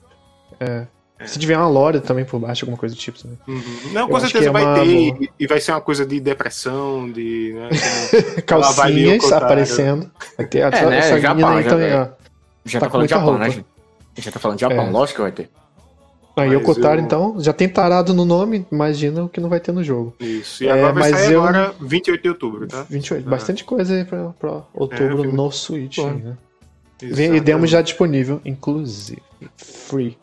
É. 0.58 0.88
É. 1.20 1.28
Se 1.28 1.40
tiver 1.40 1.58
uma 1.58 1.68
lore 1.68 2.00
também 2.02 2.26
por 2.26 2.40
baixo, 2.40 2.66
alguma 2.66 2.78
coisa 2.78 2.96
do 2.96 3.00
tipo. 3.00 3.20
Né? 3.28 3.34
Uhum. 3.48 3.62
Não, 3.94 4.10
com 4.10 4.20
certeza 4.20 4.50
é 4.50 4.52
vai 4.52 4.64
uma... 4.64 4.76
ter. 4.76 5.30
E 5.40 5.48
vai 5.48 5.60
ser 5.60 5.72
uma 5.72 5.82
coisa 5.82 6.06
de 6.06 6.20
depressão, 6.20 7.12
de. 7.12 7.54
Né, 7.54 7.70
Calcinhas 8.46 9.32
aparecendo. 9.32 10.12
Vai 10.38 10.48
ter 10.48 10.64
a 10.64 10.68
é, 10.68 10.86
né, 10.86 10.98
essa 10.98 11.20
Japão, 11.20 11.50
aí 11.50 11.64
já, 11.64 11.70
também, 11.70 11.94
ó. 11.94 12.08
Já 12.66 12.80
tá, 12.80 12.86
tá 12.86 12.92
falando 12.92 13.08
de 13.08 13.14
Japão, 13.14 13.30
roupa. 13.30 13.48
né? 13.48 13.66
Já 14.18 14.32
tá 14.32 14.40
falando 14.40 14.58
de 14.58 14.62
Japão, 14.62 14.88
é. 14.88 14.90
lógico 14.90 15.18
que 15.18 15.22
vai 15.22 15.32
ter. 15.32 15.50
Aí 16.36 16.56
o 16.56 16.62
Kotaro, 16.62 17.00
eu... 17.00 17.04
então, 17.06 17.36
já 17.40 17.54
tem 17.54 17.70
tarado 17.70 18.12
no 18.14 18.26
nome, 18.26 18.66
imagina 18.72 19.24
o 19.24 19.30
que 19.30 19.40
não 19.40 19.50
vai 19.50 19.60
ter 19.60 19.72
no 19.72 19.84
jogo. 19.84 20.16
Isso, 20.20 20.64
e 20.64 20.70
agora 20.70 20.90
é, 20.90 20.94
vai 20.94 21.12
sair 21.12 21.34
eu... 21.34 21.44
agora 21.44 21.76
28 21.80 22.22
de 22.22 22.30
outubro, 22.30 22.68
tá? 22.68 22.86
28, 22.90 23.28
ah. 23.28 23.30
bastante 23.30 23.64
coisa 23.64 23.94
aí 23.94 24.04
pra, 24.04 24.30
pra 24.40 24.64
outubro 24.74 25.26
é, 25.26 25.32
no 25.32 25.52
Switch, 25.52 26.00
né? 26.00 26.36
E 27.02 27.40
demos 27.40 27.70
já 27.70 27.82
disponível, 27.82 28.42
inclusive, 28.44 29.22
free. 29.58 30.18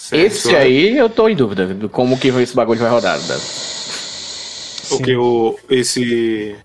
Certo. 0.00 0.24
Esse 0.24 0.56
aí 0.56 0.96
eu 0.96 1.10
tô 1.10 1.28
em 1.28 1.36
dúvida 1.36 1.66
de 1.66 1.86
como 1.86 2.18
que 2.18 2.28
esse 2.28 2.56
bagulho 2.56 2.80
vai 2.80 2.90
rodar. 2.90 3.18
Né? 3.18 3.36
O 4.90 4.98
que? 4.98 5.14
O, 5.14 5.58
esse. 5.68 6.56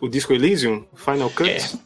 O 0.00 0.08
Disco 0.08 0.32
Elysium? 0.32 0.84
Final 0.94 1.28
Cut? 1.30 1.78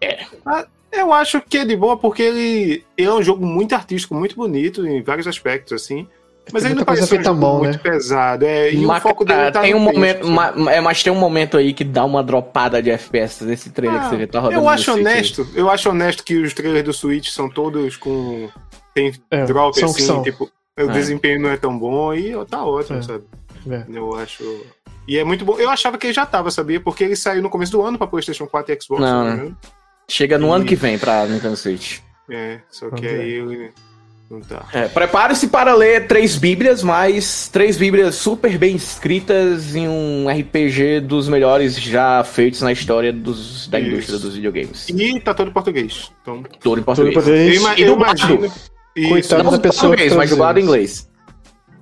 É. 0.00 0.06
é. 0.06 0.26
Ah, 0.46 0.66
eu 0.90 1.12
acho 1.12 1.42
que 1.42 1.58
é 1.58 1.64
de 1.66 1.76
boa 1.76 1.98
porque 1.98 2.22
ele, 2.22 2.84
ele 2.96 3.08
é 3.08 3.12
um 3.12 3.22
jogo 3.22 3.44
muito 3.44 3.74
artístico, 3.74 4.14
muito 4.14 4.34
bonito 4.34 4.84
em 4.86 5.02
vários 5.02 5.26
aspectos, 5.26 5.74
assim. 5.74 6.08
Mas 6.50 6.64
ele 6.64 6.74
não 6.74 6.84
parece 6.84 7.14
um 7.14 7.34
mão, 7.34 7.58
muito 7.58 7.72
né? 7.74 7.78
pesado. 7.82 8.46
É, 8.46 8.72
e 8.72 8.84
o 8.84 9.00
foco 9.00 9.26
dele 9.26 9.52
tá 9.52 9.60
tem 9.60 9.74
um 9.74 9.78
momento, 9.78 10.26
ma, 10.26 10.54
é, 10.72 10.80
mas 10.80 11.02
tem 11.02 11.12
um 11.12 11.18
momento 11.18 11.58
aí 11.58 11.74
que 11.74 11.84
dá 11.84 12.02
uma 12.02 12.24
dropada 12.24 12.82
de 12.82 12.90
FPS 12.90 13.44
nesse 13.44 13.70
trailer 13.70 14.00
ah, 14.00 14.04
que 14.04 14.10
você 14.10 14.16
vê 14.16 14.26
tá 14.26 14.40
rodando. 14.40 14.58
Eu 14.58 14.68
acho 14.68 14.90
honesto, 14.94 15.46
eu 15.54 15.70
acho 15.70 15.90
honesto 15.90 16.24
que 16.24 16.38
os 16.38 16.54
trailers 16.54 16.84
do 16.84 16.94
Switch 16.94 17.28
são 17.28 17.48
todos 17.48 17.96
com 17.98 18.48
tem 18.94 19.12
é, 19.30 19.44
drop 19.44 19.82
assim, 19.82 20.02
são. 20.02 20.22
tipo, 20.22 20.50
o 20.78 20.82
é. 20.82 20.92
desempenho 20.92 21.40
não 21.40 21.50
é 21.50 21.56
tão 21.56 21.78
bom 21.78 22.14
e 22.14 22.32
tá 22.46 22.64
ótimo, 22.64 22.98
é. 22.98 23.02
sabe? 23.02 23.24
É. 23.68 23.84
Eu 23.88 24.14
acho. 24.14 24.64
E 25.06 25.18
é 25.18 25.24
muito 25.24 25.44
bom. 25.44 25.58
Eu 25.58 25.70
achava 25.70 25.98
que 25.98 26.06
ele 26.06 26.14
já 26.14 26.24
tava, 26.24 26.50
sabia? 26.50 26.80
Porque 26.80 27.04
ele 27.04 27.16
saiu 27.16 27.42
no 27.42 27.50
começo 27.50 27.72
do 27.72 27.82
ano 27.82 27.98
pra 27.98 28.06
PlayStation 28.06 28.46
4 28.46 28.72
e 28.72 28.82
Xbox. 28.82 29.02
Não, 29.02 29.24
né? 29.24 29.52
Chega 30.08 30.38
no 30.38 30.48
e... 30.48 30.50
ano 30.50 30.64
que 30.64 30.76
vem 30.76 30.98
pra 30.98 31.26
Nintendo 31.26 31.56
Switch. 31.56 31.98
É, 32.28 32.60
só 32.70 32.90
que 32.90 33.06
aí 33.06 33.32
ele. 33.32 33.72
Não 34.30 34.40
tá. 34.40 34.64
É, 34.72 34.86
Prepare-se 34.86 35.48
para 35.48 35.74
ler 35.74 36.06
três 36.06 36.36
bíblias, 36.36 36.84
mas 36.84 37.48
três 37.48 37.76
bíblias 37.76 38.14
super 38.14 38.56
bem 38.56 38.76
escritas 38.76 39.74
em 39.74 39.88
um 39.88 40.28
RPG 40.28 41.00
dos 41.00 41.28
melhores 41.28 41.76
já 41.76 42.22
feitos 42.22 42.62
na 42.62 42.70
história 42.70 43.12
dos, 43.12 43.66
da 43.66 43.80
Isso. 43.80 43.88
indústria 43.88 44.18
dos 44.20 44.36
videogames. 44.36 44.88
E 44.88 45.18
tá 45.18 45.34
todo 45.34 45.48
em 45.48 45.52
português. 45.52 46.12
Então... 46.22 46.44
Todo 46.60 46.78
em 46.78 46.84
português. 46.84 47.12
Todo 47.14 47.28
em 47.34 47.60
português. 47.60 47.80
Eu, 47.80 47.88
eu 47.88 47.94
imagino... 47.96 48.52
Coitado 48.94 49.50
da 49.50 49.58
pessoa. 49.58 49.90
Português, 49.90 50.14
mas 50.14 50.30
dublado 50.30 50.58
em 50.58 50.62
inglês. 50.62 51.08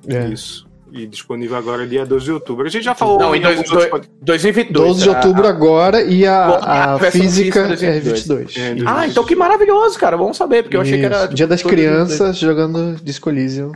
É. 0.06 0.28
Isso. 0.28 0.68
E 0.90 1.06
disponível 1.06 1.56
agora 1.56 1.86
dia 1.86 2.06
12 2.06 2.24
de 2.24 2.32
outubro. 2.32 2.66
A 2.66 2.70
gente 2.70 2.84
já 2.84 2.94
falou. 2.94 3.18
Não, 3.18 3.34
em 3.34 3.40
dois, 3.40 3.62
dois, 3.68 3.90
2022. 4.22 4.86
12 4.88 5.02
de 5.02 5.08
outubro 5.08 5.46
a, 5.46 5.50
agora 5.50 6.02
e 6.02 6.26
a, 6.26 6.46
a, 6.46 6.94
a 6.94 7.10
física 7.10 7.60
é 7.60 8.00
22. 8.00 8.56
É, 8.56 8.74
ah, 8.86 9.06
então 9.06 9.24
que 9.24 9.36
maravilhoso, 9.36 9.98
cara. 9.98 10.16
Vamos 10.16 10.36
saber, 10.36 10.62
porque 10.62 10.76
eu 10.76 10.80
achei 10.80 10.98
que 10.98 11.04
era. 11.04 11.26
Dia 11.26 11.46
das 11.46 11.62
crianças 11.62 12.38
jogando 12.38 12.96
Disco 13.02 13.28
Elysium. 13.28 13.72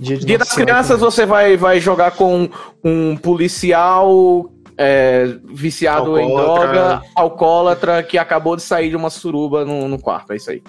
Dia, 0.00 0.16
Dia 0.16 0.38
das 0.38 0.52
crianças 0.52 1.00
você 1.00 1.26
vai, 1.26 1.56
vai 1.56 1.80
jogar 1.80 2.12
com 2.12 2.48
um 2.84 3.16
policial 3.16 4.48
é, 4.76 5.36
viciado 5.52 6.16
alcoólatra. 6.16 6.24
em 6.24 6.72
droga, 6.72 7.02
alcoólatra, 7.16 8.02
que 8.02 8.16
acabou 8.16 8.54
de 8.54 8.62
sair 8.62 8.90
de 8.90 8.96
uma 8.96 9.10
suruba 9.10 9.64
no, 9.64 9.88
no 9.88 9.98
quarto. 9.98 10.32
É 10.32 10.36
isso 10.36 10.50
aí. 10.50 10.62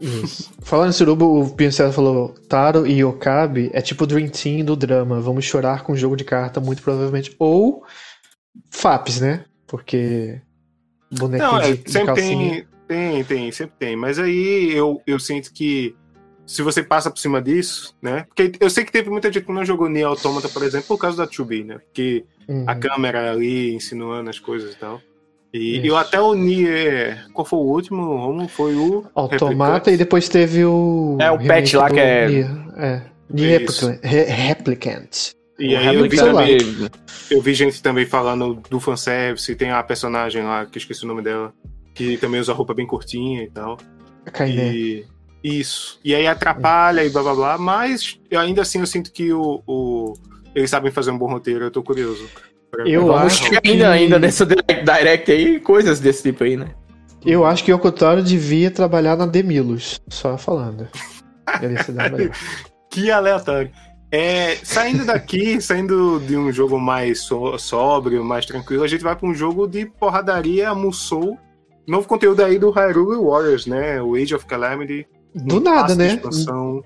Isso. 0.00 0.52
Falando 0.60 0.90
em 0.90 0.92
surubo, 0.92 1.40
o 1.40 1.54
Pincel 1.54 1.92
falou: 1.92 2.34
Taro 2.48 2.86
e 2.86 3.02
Okabe 3.04 3.70
é 3.72 3.80
tipo 3.80 4.04
o 4.04 4.06
Dream 4.06 4.28
Team 4.28 4.64
do 4.64 4.76
drama. 4.76 5.20
Vamos 5.20 5.44
chorar 5.44 5.82
com 5.82 5.96
jogo 5.96 6.16
de 6.16 6.24
carta, 6.24 6.60
muito 6.60 6.82
provavelmente. 6.82 7.34
Ou 7.38 7.84
FAPs, 8.70 9.20
né? 9.20 9.44
Porque. 9.66 10.40
Bonequinho 11.10 11.52
Não, 11.52 11.58
é, 11.60 11.72
de, 11.72 11.90
sempre 11.90 12.14
tem, 12.14 12.66
tem, 12.88 13.24
tem, 13.24 13.52
sempre 13.52 13.76
tem. 13.78 13.96
Mas 13.96 14.18
aí 14.18 14.72
eu, 14.72 15.00
eu 15.06 15.18
sinto 15.18 15.52
que 15.52 15.94
se 16.46 16.62
você 16.62 16.82
passa 16.82 17.10
por 17.10 17.18
cima 17.18 17.40
disso, 17.40 17.96
né? 18.02 18.24
Porque 18.24 18.52
eu 18.60 18.68
sei 18.68 18.84
que 18.84 18.92
teve 18.92 19.10
muita 19.10 19.32
gente 19.32 19.44
que 19.44 19.52
não 19.52 19.64
jogou 19.64 19.88
Nier 19.88 20.06
Automata, 20.06 20.48
por 20.48 20.62
exemplo, 20.62 20.88
por 20.88 20.98
causa 20.98 21.16
da 21.16 21.26
2B, 21.26 21.64
né? 21.64 21.78
Porque 21.78 22.24
uhum. 22.48 22.64
a 22.66 22.74
câmera 22.74 23.30
ali 23.30 23.74
insinuando 23.74 24.28
as 24.28 24.38
coisas 24.38 24.74
e 24.74 24.76
tal. 24.76 25.00
E 25.54 25.86
eu 25.86 25.96
até 25.96 26.20
o 26.20 26.34
Nier. 26.34 27.26
Qual 27.32 27.44
foi 27.44 27.58
o 27.60 27.62
último? 27.62 28.02
Como 28.02 28.48
foi 28.48 28.74
o. 28.74 29.04
Automata 29.14 29.88
e 29.92 29.96
depois 29.96 30.28
teve 30.28 30.64
o. 30.64 31.16
É, 31.20 31.30
o 31.30 31.38
patch 31.38 31.74
lá 31.74 31.88
que 31.88 32.00
é. 32.00 32.26
Nier, 32.26 32.50
é. 32.76 33.02
Nier 33.30 33.64
Replicant. 34.02 35.32
E 35.56 35.76
aí 35.76 35.94
eu 35.94 36.02
vi, 36.08 36.16
também, 36.16 36.58
eu 37.30 37.40
vi 37.40 37.54
gente 37.54 37.80
também 37.80 38.04
falando 38.04 38.60
do 38.68 38.80
fanservice, 38.80 39.54
tem 39.54 39.70
a 39.70 39.80
personagem 39.84 40.42
lá, 40.42 40.66
que 40.66 40.76
eu 40.76 40.80
esqueci 40.80 41.04
o 41.04 41.06
nome 41.06 41.22
dela, 41.22 41.54
que 41.94 42.16
também 42.16 42.40
usa 42.40 42.52
roupa 42.52 42.74
bem 42.74 42.84
curtinha 42.84 43.44
e 43.44 43.50
tal. 43.50 43.78
A 44.26 44.48
E, 44.48 45.06
isso. 45.44 46.00
E 46.04 46.12
aí 46.12 46.26
atrapalha 46.26 47.04
e 47.04 47.10
blá 47.10 47.22
blá 47.22 47.34
blá, 47.34 47.58
mas 47.58 48.18
ainda 48.32 48.62
assim 48.62 48.80
eu 48.80 48.86
sinto 48.86 49.12
que 49.12 49.32
o, 49.32 49.62
o, 49.64 50.14
eles 50.56 50.70
sabem 50.70 50.90
fazer 50.90 51.12
um 51.12 51.18
bom 51.18 51.28
roteiro, 51.28 51.66
eu 51.66 51.70
tô 51.70 51.84
curioso. 51.84 52.28
Eu 52.86 53.06
Vamos 53.06 53.32
acho 53.32 53.50
que... 53.50 53.68
ainda, 53.68 53.90
ainda 53.90 54.18
nessa 54.18 54.46
direct 54.46 55.30
aí, 55.30 55.60
coisas 55.60 56.00
desse 56.00 56.22
tipo 56.22 56.44
aí, 56.44 56.56
né? 56.56 56.68
Eu 57.24 57.44
acho 57.44 57.64
que 57.64 57.72
o 57.72 57.76
Okotaro 57.76 58.22
devia 58.22 58.70
trabalhar 58.70 59.16
na 59.16 59.26
Demilos, 59.26 60.00
só 60.08 60.36
falando. 60.36 60.88
que 62.90 63.10
aleatório. 63.10 63.70
É, 64.10 64.56
saindo 64.62 65.04
daqui, 65.04 65.58
saindo 65.62 66.20
de 66.20 66.36
um 66.36 66.52
jogo 66.52 66.78
mais 66.78 67.20
so, 67.22 67.58
sóbrio, 67.58 68.24
mais 68.24 68.46
tranquilo, 68.46 68.84
a 68.84 68.86
gente 68.86 69.02
vai 69.02 69.16
para 69.16 69.28
um 69.28 69.34
jogo 69.34 69.66
de 69.66 69.86
porradaria 69.86 70.74
Musou. 70.74 71.38
Novo 71.86 72.06
conteúdo 72.06 72.42
aí 72.42 72.58
do 72.58 72.70
Hyrule 72.70 73.18
Warriors, 73.18 73.66
né? 73.66 74.00
O 74.00 74.14
Age 74.14 74.34
of 74.34 74.46
Calamity. 74.46 75.06
Do 75.34 75.60
nada, 75.60 75.94
né? 75.96 76.20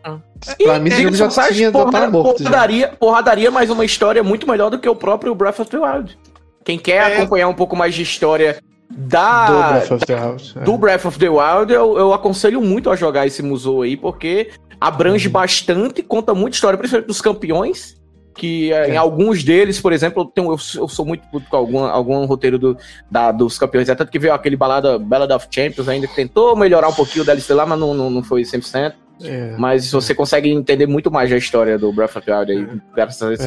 Ah. 0.03 0.19
Pra 0.63 0.79
mim, 0.79 0.91
ele 0.91 1.13
já 1.15 1.29
tinha 1.29 1.71
porra, 1.71 2.09
morto. 2.09 2.43
Porradaria, 2.43 2.87
já. 2.87 2.97
porradaria, 2.97 3.51
mas 3.51 3.69
uma 3.69 3.85
história 3.85 4.23
muito 4.23 4.49
melhor 4.49 4.71
do 4.71 4.79
que 4.79 4.89
o 4.89 4.97
próprio 4.97 5.35
Breath 5.35 5.61
of 5.61 5.71
the 5.71 5.79
Wild. 5.79 6.19
Quem 6.65 6.79
quer 6.79 7.11
é. 7.11 7.17
acompanhar 7.17 7.49
um 7.49 7.55
pouco 7.55 7.77
mais 7.77 7.95
de 7.95 8.03
história 8.03 8.59
da, 8.91 9.47
do 9.49 9.73
Breath 9.73 9.91
of 9.93 10.07
the 10.07 10.15
Wild, 10.15 10.55
é. 10.57 10.61
do 10.61 10.79
Breath 10.79 11.05
of 11.05 11.19
the 11.19 11.29
Wild 11.29 11.73
eu, 11.73 11.99
eu, 11.99 12.13
aconselho 12.15 12.63
muito 12.63 12.89
a 12.89 12.97
jogar 12.97 13.27
esse 13.27 13.43
museu 13.43 13.83
aí, 13.83 13.97
porque 13.97 14.51
abrange 14.81 15.27
uhum. 15.27 15.33
bastante, 15.33 16.03
conta 16.03 16.33
muita 16.33 16.55
história, 16.55 16.79
principalmente 16.79 17.09
dos 17.09 17.21
campeões 17.21 17.98
que 18.39 18.73
é. 18.73 18.95
em 18.95 18.97
alguns 18.97 19.43
deles, 19.43 19.81
por 19.81 19.93
exemplo, 19.93 20.23
eu, 20.23 20.27
tenho, 20.27 20.47
eu, 20.47 20.59
eu 20.81 20.89
sou 20.89 21.05
muito 21.05 21.27
puto 21.29 21.51
com 21.51 21.57
algum, 21.57 21.85
algum 21.85 22.25
roteiro 22.25 22.59
do, 22.59 22.79
da, 23.11 23.33
dos 23.33 23.59
campeões, 23.59 23.89
é 23.89 23.95
tanto 23.95 24.11
que 24.11 24.19
veio 24.19 24.33
aquele 24.33 24.57
balada 24.57 24.99
Ballad 24.99 25.33
of 25.33 25.49
Champions 25.51 25.89
ainda, 25.89 26.07
que 26.07 26.15
tentou 26.15 26.57
melhorar 26.57 26.89
um 26.89 26.95
pouquinho 26.95 27.23
o 27.23 27.27
DLC 27.27 27.53
lá, 27.53 27.67
mas 27.67 27.79
não, 27.79 27.93
não, 27.93 28.09
não 28.09 28.23
foi 28.23 28.43
100%. 28.43 28.95
É. 29.21 29.57
Mas 29.59 29.91
você 29.91 30.15
consegue 30.15 30.49
entender 30.49 30.87
muito 30.87 31.11
mais 31.11 31.33
a 31.33 31.37
história 31.37 31.77
do 31.77 31.93
Breath 31.93 32.15
of 32.17 32.25
the 32.25 32.39
Wild 32.39 32.53
aí, 32.53 32.59
é. 32.59 32.77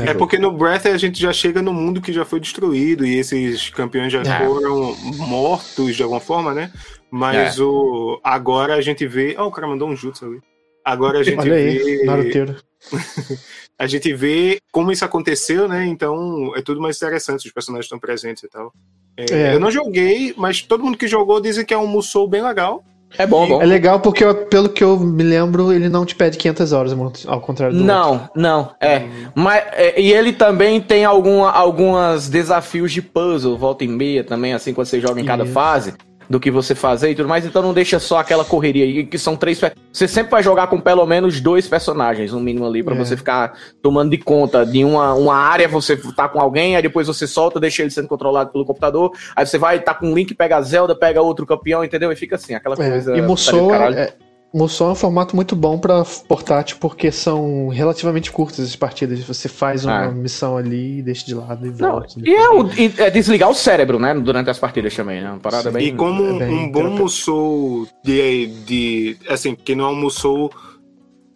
É 0.04 0.08
jogo. 0.08 0.20
porque 0.20 0.38
no 0.38 0.52
Breath 0.52 0.86
a 0.88 0.98
gente 0.98 1.22
já 1.22 1.32
chega 1.32 1.62
no 1.62 1.74
mundo 1.74 2.02
que 2.02 2.12
já 2.12 2.26
foi 2.26 2.42
destruído 2.42 3.06
e 3.06 3.18
esses 3.18 3.70
campeões 3.70 4.12
já 4.12 4.22
é. 4.22 4.46
foram 4.46 4.94
mortos 5.18 5.96
de 5.96 6.04
alguma 6.04 6.20
forma, 6.20 6.54
né? 6.54 6.70
Mas 7.10 7.58
é. 7.58 7.64
o 7.64 8.20
agora 8.22 8.76
a 8.76 8.82
gente 8.82 9.08
vê. 9.08 9.36
Oh, 9.39 9.46
o 9.46 9.52
cara 9.52 9.66
mandou 9.68 9.88
um 9.88 9.96
jutsu 9.96 10.26
ali. 10.26 10.42
Agora 10.84 11.20
a 11.20 11.24
gente 11.24 11.39
Olha 11.39 11.54
vê. 11.54 11.70
Aí, 11.70 12.06
Naruteiro. 12.06 12.56
a 13.82 13.88
gente 13.88 14.14
vê 14.14 14.60
como 14.72 14.92
isso 14.92 15.04
aconteceu, 15.04 15.68
né? 15.68 15.88
Então 15.88 16.56
é 16.56 16.62
tudo 16.62 16.80
mais 16.80 16.98
interessante, 16.98 17.48
os 17.48 17.52
personagens 17.52 17.86
estão 17.88 17.98
presentes 17.98 18.44
e 18.44 18.48
tal. 18.48 18.72
É, 19.18 19.26
é. 19.34 19.56
Eu 19.56 19.60
não 19.60 19.72
joguei, 19.72 20.36
mas 20.38 20.62
todo 20.62 20.84
mundo 20.84 21.00
que 21.00 21.08
jogou 21.08 21.42
dizem 21.42 21.66
que 21.66 21.74
é 21.74 21.78
um 21.78 21.88
Musou 21.88 22.28
bem 22.28 22.44
legal. 22.44 22.84
É 23.18 23.26
bom, 23.26 23.48
bom. 23.48 23.60
É 23.60 23.66
legal 23.66 24.00
porque, 24.00 24.24
pelo 24.52 24.70
que 24.70 24.84
eu 24.84 25.00
me 25.00 25.24
lembro, 25.24 25.74
ele 25.74 25.90
não 25.90 26.06
te 26.06 26.16
pede 26.16 26.38
500 26.38 26.72
horas, 26.72 26.96
ao 27.26 27.42
contrário 27.42 27.76
do 27.76 27.84
Não, 27.84 28.12
outro. 28.12 28.30
não, 28.36 28.72
é. 28.80 29.00
Hum. 29.00 29.10
Mas, 29.34 29.64
é, 29.74 30.00
e 30.00 30.14
ele 30.14 30.32
também 30.32 30.80
tem 30.80 31.04
alguma, 31.04 31.52
alguns 31.52 32.30
desafios 32.30 32.92
de 32.92 33.02
puzzle, 33.02 33.58
volta 33.58 33.84
e 33.84 33.88
meia 33.88 34.24
também, 34.24 34.54
assim, 34.54 34.76
quando 34.76 34.86
você 34.86 35.02
joga 35.02 35.20
em 35.20 35.26
cada 35.26 35.46
fase 35.46 35.96
do 36.32 36.40
que 36.40 36.50
você 36.50 36.74
fazer 36.74 37.12
e 37.12 37.16
tudo 37.16 37.28
mais, 37.28 37.46
então 37.46 37.62
não 37.62 37.74
deixa 37.74 38.00
só 38.00 38.20
aquela 38.20 38.46
correria 38.46 38.86
aí, 38.86 39.06
que 39.06 39.18
são 39.18 39.36
três. 39.36 39.60
Você 39.92 40.08
sempre 40.08 40.32
vai 40.32 40.42
jogar 40.42 40.68
com 40.68 40.80
pelo 40.80 41.06
menos 41.06 41.42
dois 41.42 41.68
personagens, 41.68 42.32
no 42.32 42.40
mínimo 42.40 42.66
ali, 42.66 42.82
para 42.82 42.96
é. 42.96 42.98
você 42.98 43.18
ficar 43.18 43.54
tomando 43.82 44.12
de 44.12 44.18
conta 44.18 44.66
de 44.66 44.86
uma, 44.86 45.14
uma 45.14 45.36
área, 45.36 45.68
você 45.68 45.98
tá 46.16 46.30
com 46.30 46.40
alguém, 46.40 46.78
aí 46.78 46.82
depois 46.82 47.08
você 47.08 47.28
solta, 47.28 47.60
deixa 47.60 47.82
ele 47.82 47.92
sendo 47.92 48.08
controlado 48.08 48.50
pelo 48.50 48.66
computador, 48.66 49.12
aí 49.36 49.46
você 49.46 49.58
vai, 49.58 49.82
tá 49.82 49.94
com 49.94 50.08
um 50.08 50.16
link, 50.16 50.34
pega 50.34 50.56
a 50.56 50.62
Zelda, 50.62 50.96
pega 50.96 51.22
outro 51.22 51.46
campeão, 51.46 51.84
entendeu? 51.84 52.12
E 52.12 52.16
fica 52.16 52.38
assim, 52.38 52.56
aquela 52.56 52.76
é. 52.76 52.90
coisa. 52.90 53.18
E 53.18 53.22
Musou 53.22 53.76
é, 53.76 54.14
Musou 54.54 54.89
é 54.89 54.91
um 54.91 54.95
formato 54.95 55.34
muito 55.36 55.56
bom 55.56 55.78
pra 55.80 56.04
portátil, 56.28 56.76
porque 56.80 57.10
são 57.12 57.70
relativamente 57.70 58.30
curtas 58.32 58.60
as 58.60 58.76
partidas. 58.76 59.20
Você 59.24 59.47
faz 59.47 59.86
uma 59.86 60.06
Ah. 60.06 60.12
missão 60.12 60.58
ali 60.58 60.99
e 60.99 61.02
deixa 61.02 61.26
de 61.26 61.34
lado 61.34 61.66
e 61.66 61.70
Não, 61.70 61.91
volta. 61.91 62.16
e 62.18 62.34
é, 62.34 62.49
o- 62.49 62.68
e 62.74 62.93
é 62.97 63.10
desligar 63.10 63.49
o 63.49 63.56
cérebro, 63.56 63.97
né? 63.97 64.14
Durante 64.14 64.49
as 64.49 64.60
partidas 64.60 64.93
também, 64.93 65.22
né? 65.22 65.30
Uma 65.32 65.39
parada 65.39 65.70
Sim. 65.72 65.78
bem. 65.78 65.88
E 65.88 65.93
como 65.93 66.22
é 66.26 66.32
um, 66.34 66.38
bem 66.39 66.54
um 66.66 66.72
bom. 66.72 66.84
Musou 66.89 67.88
de, 68.04 68.47
de. 68.66 69.18
Assim, 69.30 69.56
que 69.56 69.74
não 69.74 69.86
é 69.86 69.88
um 69.89 69.95
Musou 69.95 70.52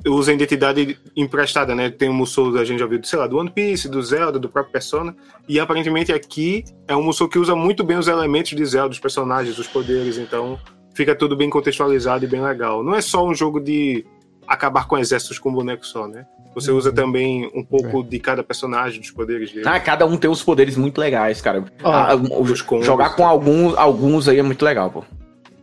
usa 0.07 0.29
a 0.31 0.35
identidade 0.35 0.99
emprestada, 1.15 1.73
né? 1.73 1.89
Tem 1.89 2.09
um 2.09 2.13
Musou, 2.13 2.55
a 2.59 2.63
gente 2.65 2.77
já 2.79 2.85
viu, 2.85 2.99
sei 3.03 3.17
lá, 3.17 3.25
do 3.25 3.37
One 3.37 3.49
Piece, 3.49 3.89
do 3.89 3.99
Zelda, 4.03 4.37
do 4.37 4.47
próprio 4.49 4.71
Persona. 4.71 5.15
E 5.49 5.59
aparentemente 5.59 6.11
aqui 6.11 6.63
é 6.87 6.95
um 6.95 7.01
Musou 7.01 7.27
que 7.27 7.39
usa 7.39 7.55
muito 7.55 7.83
bem 7.83 7.97
os 7.97 8.07
elementos 8.07 8.51
de 8.55 8.65
Zelda, 8.65 8.91
os 8.91 8.99
personagens, 8.99 9.57
os 9.57 9.67
poderes. 9.67 10.17
Então 10.19 10.59
fica 10.95 11.13
tudo 11.15 11.35
bem 11.35 11.49
contextualizado 11.49 12.23
e 12.25 12.27
bem 12.27 12.41
legal. 12.41 12.83
Não 12.83 12.95
é 12.95 13.01
só 13.01 13.23
um 13.25 13.33
jogo 13.35 13.59
de 13.59 14.05
acabar 14.47 14.87
com 14.87 14.97
exércitos 14.97 15.37
com 15.39 15.51
boneco 15.53 15.85
só, 15.85 16.07
né? 16.07 16.25
Você 16.53 16.71
usa 16.71 16.89
Uhum. 16.89 16.95
também 16.95 17.51
um 17.53 17.63
pouco 17.63 18.01
de 18.03 18.17
cada 18.19 18.41
personagem, 18.43 19.01
dos 19.01 19.11
poderes 19.11 19.51
dele. 19.51 19.67
Ah, 19.67 19.79
cada 19.79 20.05
um 20.05 20.15
tem 20.17 20.29
os 20.29 20.41
poderes 20.41 20.77
muito 20.77 20.99
legais, 20.99 21.41
cara. 21.41 21.65
Ah, 21.83 22.15
os 22.15 22.61
combos. 22.61 22.85
jogar 22.85 23.15
com 23.15 23.25
alguns, 23.27 23.75
alguns 23.77 24.27
aí 24.29 24.39
é 24.39 24.43
muito 24.43 24.63
legal, 24.63 24.89
pô. 24.89 25.03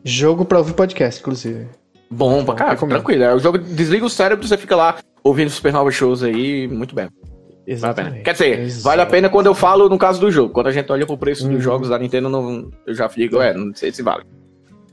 Jogo 0.04 0.44
pra 0.44 0.58
ouvir 0.58 0.74
podcast, 0.74 1.20
inclusive. 1.20 1.66
Bom 2.10 2.44
pra 2.44 2.52
Bom, 2.52 2.58
cara, 2.58 2.70
recomendo. 2.72 2.96
tranquilo. 2.96 3.22
É, 3.24 3.34
o 3.34 3.38
jogo 3.38 3.56
desliga 3.58 4.04
o 4.04 4.10
cérebro, 4.10 4.46
você 4.46 4.58
fica 4.58 4.76
lá 4.76 4.96
ouvindo 5.24 5.48
Supernova 5.48 5.90
Shows 5.90 6.22
aí, 6.22 6.68
muito 6.68 6.94
bem. 6.94 7.06
Vale 7.06 7.12
a 7.22 7.46
pena. 7.46 7.62
Exatamente. 7.66 8.22
Quer 8.24 8.32
dizer, 8.32 8.58
Exato. 8.60 8.84
vale 8.84 9.00
a 9.02 9.06
pena 9.06 9.28
quando 9.30 9.46
eu 9.46 9.54
falo 9.54 9.88
no 9.88 9.96
caso 9.96 10.20
do 10.20 10.30
jogo. 10.30 10.52
Quando 10.52 10.66
a 10.66 10.72
gente 10.72 10.90
olha 10.92 11.06
pro 11.06 11.16
preço 11.16 11.46
Uhum. 11.46 11.54
dos 11.54 11.62
jogos 11.62 11.88
da 11.88 11.98
Nintendo, 11.98 12.28
não, 12.28 12.68
eu 12.86 12.92
já 12.94 13.06
digo, 13.06 13.40
é, 13.40 13.54
não 13.54 13.72
sei 13.74 13.92
se 13.92 14.02
vale. 14.02 14.24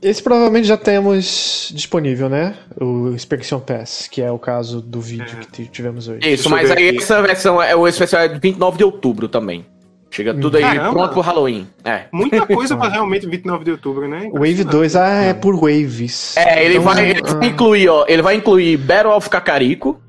Esse 0.02 0.22
provavelmente 0.22 0.66
já 0.66 0.78
temos 0.78 1.70
disponível, 1.74 2.28
né? 2.28 2.54
O 2.80 3.08
Inspection 3.10 3.60
Pass, 3.60 4.08
que 4.10 4.22
é 4.22 4.30
o 4.30 4.38
caso 4.38 4.80
do 4.80 5.00
vídeo 5.00 5.38
É. 5.40 5.44
que 5.52 5.66
tivemos 5.66 6.08
hoje. 6.08 6.20
Isso, 6.32 6.46
eu 6.48 6.50
mas 6.50 6.70
aí 6.70 6.88
aqui. 6.88 6.98
essa 6.98 7.20
versão 7.20 7.62
é 7.62 7.76
o 7.76 7.86
especial 7.86 8.22
é 8.22 8.28
de 8.28 8.38
29 8.40 8.78
de 8.78 8.84
outubro 8.84 9.28
também. 9.28 9.66
Chega 10.10 10.34
tudo 10.34 10.56
aí 10.56 10.62
Caramba. 10.62 10.90
pronto 10.90 11.12
pro 11.12 11.20
Halloween. 11.20 11.68
É. 11.84 12.04
Muita 12.10 12.44
coisa 12.46 12.76
pra 12.76 12.88
realmente 12.88 13.26
29 13.28 13.64
de 13.64 13.70
outubro, 13.72 14.08
né? 14.08 14.28
Wave 14.32 14.64
2, 14.64 14.96
ah, 14.96 15.06
é 15.22 15.34
por 15.34 15.54
waves. 15.54 16.36
É, 16.36 16.64
ele, 16.64 16.78
Então, 16.78 16.84
vai, 16.84 17.10
ele 17.10 17.20
ah, 17.24 17.34
vai 17.34 17.48
incluir, 17.48 17.88
ó, 17.88 18.04
ele 18.08 18.22
vai 18.22 18.34
incluir 18.34 18.76
Battle 18.78 19.12
of 19.14 19.28
Kakariko, 19.30 20.00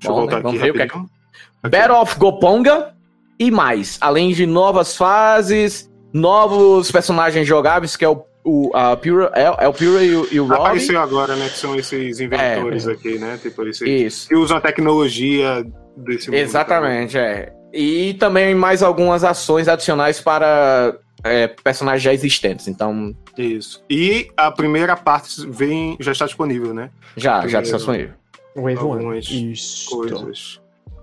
Deixa 0.00 0.08
eu 0.08 0.12
Bom, 0.12 0.20
voltar 0.22 0.32
né? 0.32 0.38
aqui 0.38 0.42
Vamos 0.58 0.60
ver 0.60 0.70
o 0.70 0.74
que 0.74 0.82
é. 0.82 1.68
Battle 1.68 2.00
of 2.02 2.18
Goponga 2.18 2.94
e 3.38 3.50
mais, 3.50 3.96
além 4.00 4.32
de 4.32 4.44
novas 4.44 4.96
fases, 4.96 5.88
novos 6.12 6.90
personagens 6.90 7.46
jogáveis, 7.46 7.96
que 7.96 8.04
é 8.04 8.08
o, 8.08 8.24
o 8.46 8.70
a 8.74 8.96
Pura, 8.96 9.30
é, 9.34 9.42
é 9.64 9.68
o 9.68 9.72
Pura 9.72 10.02
e 10.04 10.14
o, 10.14 10.28
e 10.30 10.40
o. 10.40 10.52
Apareceu 10.52 11.00
agora, 11.00 11.34
né? 11.34 11.48
Que 11.48 11.58
são 11.58 11.74
esses 11.74 12.20
inventores 12.20 12.86
É. 12.86 12.92
aqui, 12.92 13.18
né? 13.18 13.38
Tipo, 13.42 13.66
esses 13.66 13.82
Isso. 13.82 14.28
que 14.28 14.36
usam 14.36 14.56
a 14.56 14.60
tecnologia 14.60 15.66
desse 15.96 16.30
mundo. 16.30 16.38
Exatamente, 16.38 17.18
é. 17.18 17.52
E 17.72 18.14
também 18.14 18.54
mais 18.54 18.82
algumas 18.82 19.24
ações 19.24 19.66
adicionais 19.68 20.20
para 20.20 20.96
é, 21.24 21.48
personagens 21.48 22.02
já 22.02 22.14
existentes. 22.14 22.68
Então, 22.68 23.14
Isso. 23.36 23.82
E 23.90 24.28
a 24.36 24.50
primeira 24.50 24.96
parte 24.96 25.44
vem, 25.50 25.96
já 26.00 26.12
está 26.12 26.24
disponível, 26.26 26.72
né? 26.72 26.90
já, 27.16 27.32
já 27.34 27.40
Primeiro. 27.40 27.62
está 27.64 27.76
disponível. 27.78 28.14
Wave 28.54 28.76
1. 28.76 28.78
algumas 28.80 29.30
Isso. 29.30 29.90
Coisas. 29.90 30.60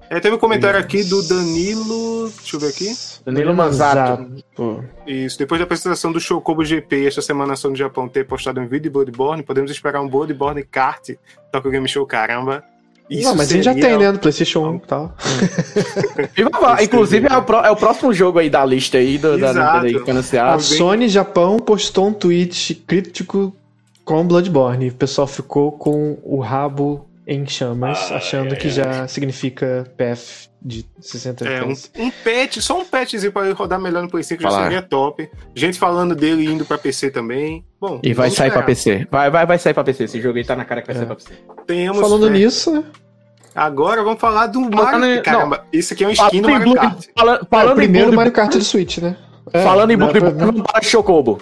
É, 0.10 0.20
teve 0.20 0.36
um 0.36 0.40
comentário 0.40 0.80
aqui 0.80 1.04
do 1.04 1.24
Danilo. 1.24 2.30
Deixa 2.38 2.56
eu 2.56 2.60
ver 2.60 2.68
aqui. 2.68 2.94
Danilo 3.26 3.54
Manzato. 3.56 4.28
Isso. 5.08 5.40
Depois 5.40 5.60
da 5.60 5.64
apresentação 5.66 6.12
do 6.12 6.20
Chocobo 6.20 6.64
GP 6.64 7.08
esta 7.08 7.22
semana 7.22 7.56
só 7.56 7.70
no 7.70 7.76
Japão 7.76 8.08
ter 8.08 8.26
postado 8.26 8.60
um 8.62 8.68
vídeo 8.68 8.84
de 8.84 8.90
Bloodborne, 8.92 9.42
podemos 9.42 9.72
esperar 9.72 10.02
um 10.02 10.08
Bloodborne 10.08 10.62
Kart 10.64 11.10
Tokyo 11.52 11.72
Game 11.72 11.88
Show, 11.88 12.06
caramba. 12.06 12.64
Isso 13.10 13.28
Não, 13.28 13.36
mas 13.36 13.50
a 13.50 13.54
gente 13.56 13.64
já 13.66 13.74
seria- 13.74 13.90
tem, 13.90 13.98
né? 13.98 14.12
Do 14.12 14.20
PlayStation 14.20 14.70
1 14.70 14.76
e 14.76 14.80
tal. 14.82 15.16
E 16.80 16.84
Inclusive, 16.86 17.28
é 17.30 17.38
o, 17.38 17.42
pró- 17.44 17.64
é 17.66 17.70
o 17.72 17.76
próximo 17.76 18.14
jogo 18.14 18.40
aí 18.40 18.50
da 18.50 18.64
lista 18.66 18.98
aí 18.98 19.18
do, 19.18 19.38
da 19.38 19.50
Exato. 19.50 19.86
Aí 19.86 19.94
que 19.94 20.00
foi 20.00 20.10
A 20.10 20.12
anunciado. 20.14 20.58
bem- 20.64 20.78
Sony 20.78 21.10
Japão 21.10 21.60
postou 21.60 22.08
um 22.08 22.14
tweet 22.14 22.76
crítico 22.88 23.54
com 24.06 24.26
Bloodborne. 24.26 24.90
O 24.90 24.94
pessoal 24.94 25.28
ficou 25.28 25.72
com 25.74 26.18
o 26.24 26.40
rabo 26.40 27.06
em 27.28 27.46
chamas, 27.48 28.12
Ah, 28.12 28.18
achando 28.18 28.54
é. 28.54 28.58
que 28.58 28.70
já 28.70 29.08
significa 29.08 29.90
PF 29.98 30.50
de 30.62 30.86
60 31.00 31.48
É, 31.48 31.64
um, 31.64 31.72
um 31.72 32.12
patch, 32.24 32.58
só 32.60 32.80
um 32.80 32.86
patchzinho 32.86 33.32
pra 33.32 33.44
ele 33.46 33.54
rodar 33.54 33.80
melhor 33.80 34.04
no 34.04 34.10
Play 34.10 34.24
5 34.24 34.42
já 34.42 34.50
Falar. 34.50 34.64
seria 34.64 34.82
top. 34.82 35.30
Gente 35.56 35.78
falando 35.80 36.16
dele 36.16 36.46
indo 36.46 36.66
pra 36.66 36.78
PC 36.78 37.12
também. 37.12 37.66
Bom, 37.80 38.00
E 38.04 38.14
vai 38.14 38.30
sair 38.30 38.50
pra 38.52 38.60
esperar. 38.72 38.96
PC. 39.02 39.08
Vai, 39.12 39.30
vai, 39.30 39.46
vai 39.46 39.58
sair 39.58 39.74
pra 39.74 39.84
PC. 39.84 40.04
Esse 40.06 40.22
jogo 40.22 40.38
aí 40.38 40.44
tá 40.46 40.56
na 40.56 40.66
cara 40.66 40.82
que 40.82 40.88
vai 40.88 40.96
É. 40.96 41.00
sair 41.00 41.08
pra 41.08 41.16
PC. 41.16 41.34
Tenhamos 41.68 42.02
Falando 42.02 42.28
fé. 42.28 42.34
nisso, 42.34 42.72
né? 42.72 42.84
Agora 43.56 44.04
vamos 44.04 44.20
falar 44.20 44.48
do 44.48 44.60
Mario. 44.62 45.06
em- 45.06 45.22
Caramba, 45.22 45.66
isso 45.72 45.94
aqui 45.94 46.04
é 46.04 46.08
um 46.08 46.12
skin 46.12 46.42
do 46.42 46.50
Mario 46.50 46.74
Kart. 46.74 47.06
Falando, 47.18 47.42
É, 47.42 47.48
falando 47.50 47.72
o 47.74 47.76
primeiro 47.76 48.12
em 48.12 48.16
Mario 48.16 48.32
Kart 48.32 48.52
do 48.52 48.64
Switch, 48.64 48.98
né? 48.98 49.16
É, 49.52 49.62
Falando 49.64 49.92
em 49.92 49.98
Bloodborne, 49.98 50.36
pra- 50.38 50.46
vamos 50.46 50.62
para 50.64 50.82
Chocobo. 50.82 51.40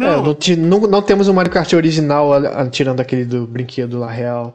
É, 0.00 0.04
Não, 0.04 0.22
não, 0.22 0.36
não, 0.58 0.80
não 0.88 1.02
temos 1.02 1.28
um 1.28 1.32
Mario 1.32 1.50
Kart 1.50 1.72
original 1.72 2.32
a- 2.32 2.62
a- 2.62 2.68
tirando 2.68 3.00
aquele 3.00 3.24
do 3.24 3.46
brinquedo 3.46 3.98
lá 3.98 4.10
real. 4.10 4.54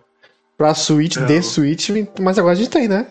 Pra 0.64 0.74
Switch, 0.74 1.18
Não. 1.18 1.26
de 1.26 1.42
Switch, 1.42 1.90
mas 2.22 2.40
agora 2.40 2.54
a 2.54 2.56
gente 2.56 2.70
tem, 2.70 2.88
né? 2.88 3.06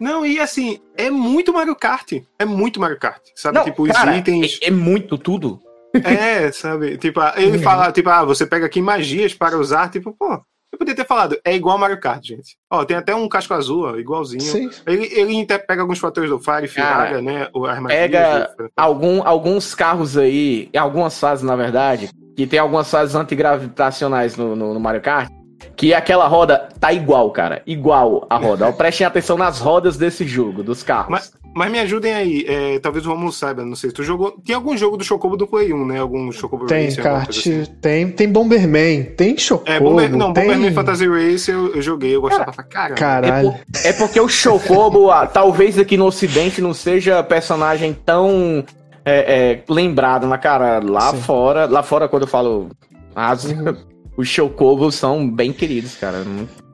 não, 0.00 0.24
e 0.24 0.40
assim, 0.40 0.78
é 0.96 1.10
muito 1.10 1.52
Mario 1.52 1.76
Kart. 1.76 2.12
É 2.38 2.46
muito 2.46 2.80
Mario 2.80 2.98
Kart. 2.98 3.20
Sabe, 3.34 3.58
Não, 3.58 3.64
tipo, 3.64 3.82
os 3.82 3.90
cara, 3.92 4.16
itens. 4.16 4.58
é, 4.62 4.68
é 4.68 4.70
muito 4.70 5.18
tudo. 5.18 5.60
É, 6.02 6.50
sabe? 6.50 6.96
Tipo, 6.96 7.20
ele 7.36 7.58
fala, 7.58 7.92
tipo, 7.92 8.08
ah, 8.08 8.24
você 8.24 8.46
pega 8.46 8.64
aqui 8.64 8.80
magias 8.80 9.34
para 9.34 9.58
usar, 9.58 9.90
tipo, 9.90 10.14
pô, 10.18 10.32
eu 10.72 10.78
poderia 10.78 10.96
ter 10.96 11.06
falado, 11.06 11.38
é 11.44 11.54
igual 11.54 11.76
Mario 11.76 12.00
Kart, 12.00 12.22
gente. 12.24 12.56
Ó, 12.70 12.82
tem 12.84 12.96
até 12.96 13.14
um 13.14 13.28
casco 13.28 13.52
azul, 13.52 13.84
ó, 13.84 13.96
igualzinho. 13.96 14.40
Sim. 14.40 14.70
Ele, 14.86 15.06
ele 15.12 15.42
até 15.42 15.58
pega 15.58 15.82
alguns 15.82 15.98
fatores 15.98 16.30
do 16.30 16.38
Fire, 16.38 16.68
Firaga, 16.68 16.96
Cara, 17.10 17.22
né? 17.22 17.48
o- 17.54 17.66
As 17.66 17.80
magias, 17.80 18.00
Pega 18.00 18.54
o- 18.60 18.68
algum, 18.74 19.22
alguns 19.26 19.74
carros 19.74 20.16
aí, 20.16 20.70
e 20.72 20.78
algumas 20.78 21.18
fases, 21.20 21.44
na 21.44 21.54
verdade, 21.56 22.08
que 22.34 22.46
tem 22.46 22.58
algumas 22.58 22.90
fases 22.90 23.14
antigravitacionais 23.14 24.36
no, 24.36 24.54
no, 24.56 24.74
no 24.74 24.80
Mario 24.80 25.00
Kart, 25.00 25.30
que 25.76 25.92
aquela 25.94 26.26
roda 26.26 26.68
tá 26.80 26.92
igual, 26.92 27.30
cara. 27.30 27.62
Igual 27.66 28.26
a 28.30 28.36
roda. 28.36 28.72
Prestem 28.72 29.06
atenção 29.06 29.36
nas 29.36 29.58
rodas 29.60 29.96
desse 29.96 30.24
jogo, 30.26 30.62
dos 30.62 30.82
carros. 30.82 31.10
Mas- 31.10 31.32
Mas 31.58 31.72
me 31.72 31.78
ajudem 31.78 32.12
aí, 32.12 32.44
é, 32.46 32.78
talvez 32.80 33.06
o 33.06 33.08
Romulo 33.08 33.32
saiba, 33.32 33.64
não 33.64 33.74
sei. 33.74 33.90
Tu 33.90 34.02
jogou. 34.02 34.32
Tem 34.44 34.54
algum 34.54 34.76
jogo 34.76 34.98
do 34.98 35.02
Chocobo 35.04 35.38
do 35.38 35.46
Play 35.46 35.72
1, 35.72 35.86
né? 35.86 35.98
Algum 36.00 36.30
Chocobo 36.30 36.66
Tem 36.66 36.88
alguma 36.88 37.02
kart, 37.02 37.30
assim? 37.30 37.64
tem, 37.80 38.10
tem 38.10 38.28
Bomberman, 38.30 39.04
tem 39.16 39.38
Chocobo, 39.38 39.70
É, 39.70 39.80
Bomber, 39.80 40.14
não, 40.14 40.34
tem... 40.34 40.44
Bomberman 40.44 40.72
Fantasy 40.74 41.08
Race 41.08 41.50
eu, 41.50 41.74
eu 41.74 41.80
joguei, 41.80 42.14
eu 42.14 42.20
gostava 42.20 42.52
pra 42.52 42.62
caramba. 42.62 43.00
Caralho. 43.00 43.54
É 43.84 43.92
porque 43.94 44.20
o 44.20 44.28
Chocobo, 44.28 45.10
ah, 45.10 45.26
talvez 45.26 45.78
aqui 45.78 45.96
no 45.96 46.04
ocidente, 46.04 46.60
não 46.60 46.74
seja 46.74 47.22
personagem 47.22 47.94
tão 48.04 48.62
é, 49.02 49.52
é, 49.54 49.62
lembrado, 49.72 50.26
mas, 50.26 50.40
cara, 50.42 50.78
lá 50.84 51.10
Sim. 51.12 51.22
fora, 51.22 51.64
lá 51.64 51.82
fora, 51.82 52.06
quando 52.06 52.24
eu 52.24 52.28
falo 52.28 52.68
Ásia, 53.14 53.56
Uhum. 53.56 53.76
Os 54.16 54.28
Chocobos 54.28 54.94
são 54.94 55.28
bem 55.28 55.52
queridos, 55.52 55.94
cara. 55.96 56.24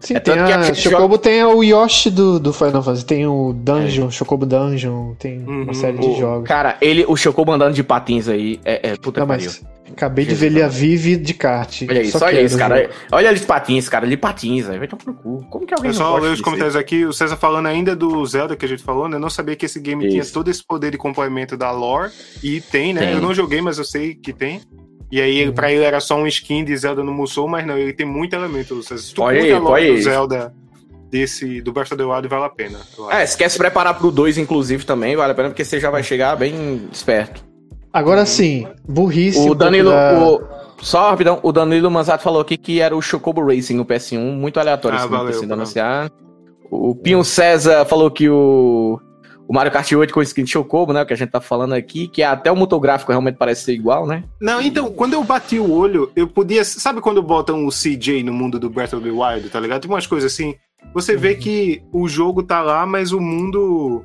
Sim, 0.01 0.14
É 0.16 0.20
tem 0.20 0.34
tanto 0.34 0.47
que 0.47 0.53
a, 0.53 0.59
a 0.59 0.74
Chocobo 0.74 1.16
tem 1.18 1.45
o 1.45 1.62
Yoshi 1.62 2.11
do, 2.11 2.40
do 2.40 2.53
Final 2.53 2.82
Fantasy, 2.82 3.05
tem 3.05 3.26
o 3.26 3.53
Dungeon, 3.53 4.11
Chocobo 4.11 4.45
Dungeon, 4.47 5.14
tem 5.18 5.38
Uhum. 5.47 5.62
uma 5.62 5.74
série 5.74 5.99
de 5.99 6.07
O- 6.07 6.16
jogos. 6.18 6.49
Cara, 6.49 6.76
ele, 6.80 7.05
o 7.09 7.16
Chocobo 7.16 7.53
andando 7.53 7.74
de 7.74 7.82
patins 7.84 8.28
aí, 8.28 8.61
é, 8.64 8.90
é 8.90 8.97
puta 8.97 9.20
Não, 9.20 9.26
pariu. 9.28 9.47
mas 9.47 9.62
acabei 9.93 10.24
de 10.24 10.34
ver 10.34 10.47
ele 10.47 10.62
a 10.62 10.66
Vive 10.66 11.16
de 11.16 11.34
kart. 11.34 11.82
Olha 11.88 12.03
isso, 12.03 12.18
Só 12.18 12.24
olha 12.26 12.40
isso, 12.43 12.59
cara. 12.59 12.82
jogo. 12.82 12.95
Olha 13.12 13.28
ele 13.28 13.38
de 13.38 13.47
patins, 13.47 13.88
cara. 13.88 14.07
Ele 14.07 14.16
patins, 14.16 14.68
aí 14.68 14.78
vai 14.78 14.88
tomar 14.88 15.03
no 15.07 15.14
cu. 15.14 15.47
Como 15.51 15.66
que 15.66 15.74
alguém 15.74 15.90
Eu 15.90 15.95
não 15.99 16.05
só 16.05 16.11
gosta 16.12 16.26
ler 16.26 16.32
os 16.34 16.40
comentários 16.40 16.74
aqui, 16.76 17.05
o 17.05 17.12
César 17.12 17.36
falando 17.36 17.66
ainda 17.66 17.95
do 17.95 18.24
Zelda 18.26 18.57
que 18.57 18.64
a 18.64 18.68
gente 18.68 18.82
falou, 18.82 19.09
né? 19.09 19.18
Não 19.18 19.30
sabia 19.30 19.55
que 19.55 19.66
esse 19.66 19.78
game 19.78 20.09
tinha 20.09 20.22
Isso. 20.22 20.32
todo 20.32 20.49
esse 20.51 20.64
poder 20.66 20.90
de 20.90 20.99
complemento 20.99 21.57
da 21.57 21.70
lore. 21.70 22.11
E 22.43 22.61
tem, 22.61 22.93
né? 22.93 23.03
Tem. 23.03 23.12
Eu 23.12 23.20
não 23.20 23.32
joguei, 23.34 23.61
mas 23.61 23.78
eu 23.78 23.84
sei 23.84 24.14
que 24.14 24.32
tem. 24.32 24.61
E 25.13 25.21
aí, 25.21 25.47
Uhum. 25.47 25.53
pra 25.53 25.71
ele 25.71 25.85
era 25.85 26.01
só 26.01 26.17
um 26.17 26.27
skin 26.27 26.65
de 26.65 26.75
Zelda 26.75 27.05
no 27.05 27.13
Musou, 27.13 27.47
mas 27.47 27.67
não, 27.67 27.77
ele 27.77 27.93
tem 27.93 28.07
muito 28.07 28.35
elemento. 28.35 28.83
César. 28.83 29.03
Se 29.03 29.13
tu 29.15 29.21
Olha 29.23 29.43
aí, 29.43 29.53
olha 29.53 29.61
do 29.63 29.75
aí. 29.75 30.03
Zelda 30.03 30.55
desse, 31.11 31.61
do 31.61 31.71
Breath 31.71 31.93
of 31.93 31.97
the 31.99 32.05
Wild, 32.05 32.27
vale 32.29 32.45
a 32.45 32.49
pena. 32.49 32.79
É, 33.11 33.27
se 33.27 33.37
quer 33.37 33.51
se 33.51 33.59
preparar 33.59 33.93
pro 33.99 34.11
2, 34.11 34.39
inclusive, 34.39 34.87
também, 34.87 35.15
vale 35.15 35.33
a 35.33 35.35
pena, 35.35 35.51
porque 35.51 35.65
você 35.67 35.79
já 35.79 35.91
vai 35.91 36.03
chegar 36.03 36.35
bem 36.37 36.89
esperto. 36.91 37.45
Agora 37.93 38.25
sim, 38.25 38.67
burrice. 38.89 39.39
O 39.47 39.55
Danilo, 39.55 39.91
da- 39.91 40.19
o- 40.19 40.43
só 40.81 41.11
rapidão, 41.11 41.39
o 41.43 41.53
Danilo 41.53 41.91
Manzato 41.91 42.23
falou 42.25 42.41
aqui 42.41 42.57
que 42.57 42.81
era 42.81 42.97
o 42.97 43.03
Chocobo 43.03 43.45
Racing 43.45 43.75
no 43.77 43.85
PS1, 43.85 44.19
muito 44.35 44.59
aleatório 44.59 44.97
Ah, 44.97 45.01
esse 45.03 45.11
nome 45.11 45.19
valeu, 45.19 45.33
ter 45.33 45.39
sido 45.39 45.49
valeu. 45.51 45.63
anunciado. 45.63 46.13
O 46.71 46.95
Pinho 46.95 47.23
César 47.23 47.85
falou 47.85 48.11
que 48.11 48.31
o, 48.31 48.99
o 49.49 49.55
Mario 49.55 49.72
Kart 49.72 49.90
8 49.93 50.12
com 50.12 50.22
skin 50.22 50.45
de 50.45 50.51
Chocobo, 50.51 50.93
né, 50.93 51.03
o 51.03 51.07
que 51.07 51.12
a 51.12 51.16
gente 51.16 51.30
tá 51.30 51.40
falando 51.40 51.74
aqui, 51.74 52.09
que 52.09 52.22
até 52.22 52.51
o 52.51 52.57
motográfico 52.57 53.12
realmente 53.12 53.36
parece 53.36 53.64
ser 53.64 53.72
igual, 53.72 54.07
né? 54.07 54.24
Não, 54.40 54.61
então, 54.61 54.93
quando 54.93 55.14
eu 55.14 55.24
bati 55.24 55.59
o 55.59 55.70
olho, 55.70 56.11
eu 56.14 56.26
podia. 56.26 56.64
Sabe 56.64 57.01
quando 57.01 57.22
botam 57.22 57.66
o 57.66 57.70
CJ 57.70 58.22
no 58.22 58.32
mundo 58.32 58.59
do 58.59 58.70
Breath 58.70 58.95
of 58.95 59.03
the 59.03 59.11
Wild, 59.11 59.49
tá 59.51 59.61
ligado? 59.61 59.82
Tipo 59.82 59.95
umas 59.95 60.07
coisas 60.07 60.32
assim. 60.32 60.55
Você 60.95 61.16
vê 61.16 61.34
que 61.34 61.82
o 61.93 62.09
jogo 62.09 62.43
tá 62.43 62.62
lá, 62.62 62.86
mas 62.86 63.12
o 63.12 63.20
mundo. 63.20 64.05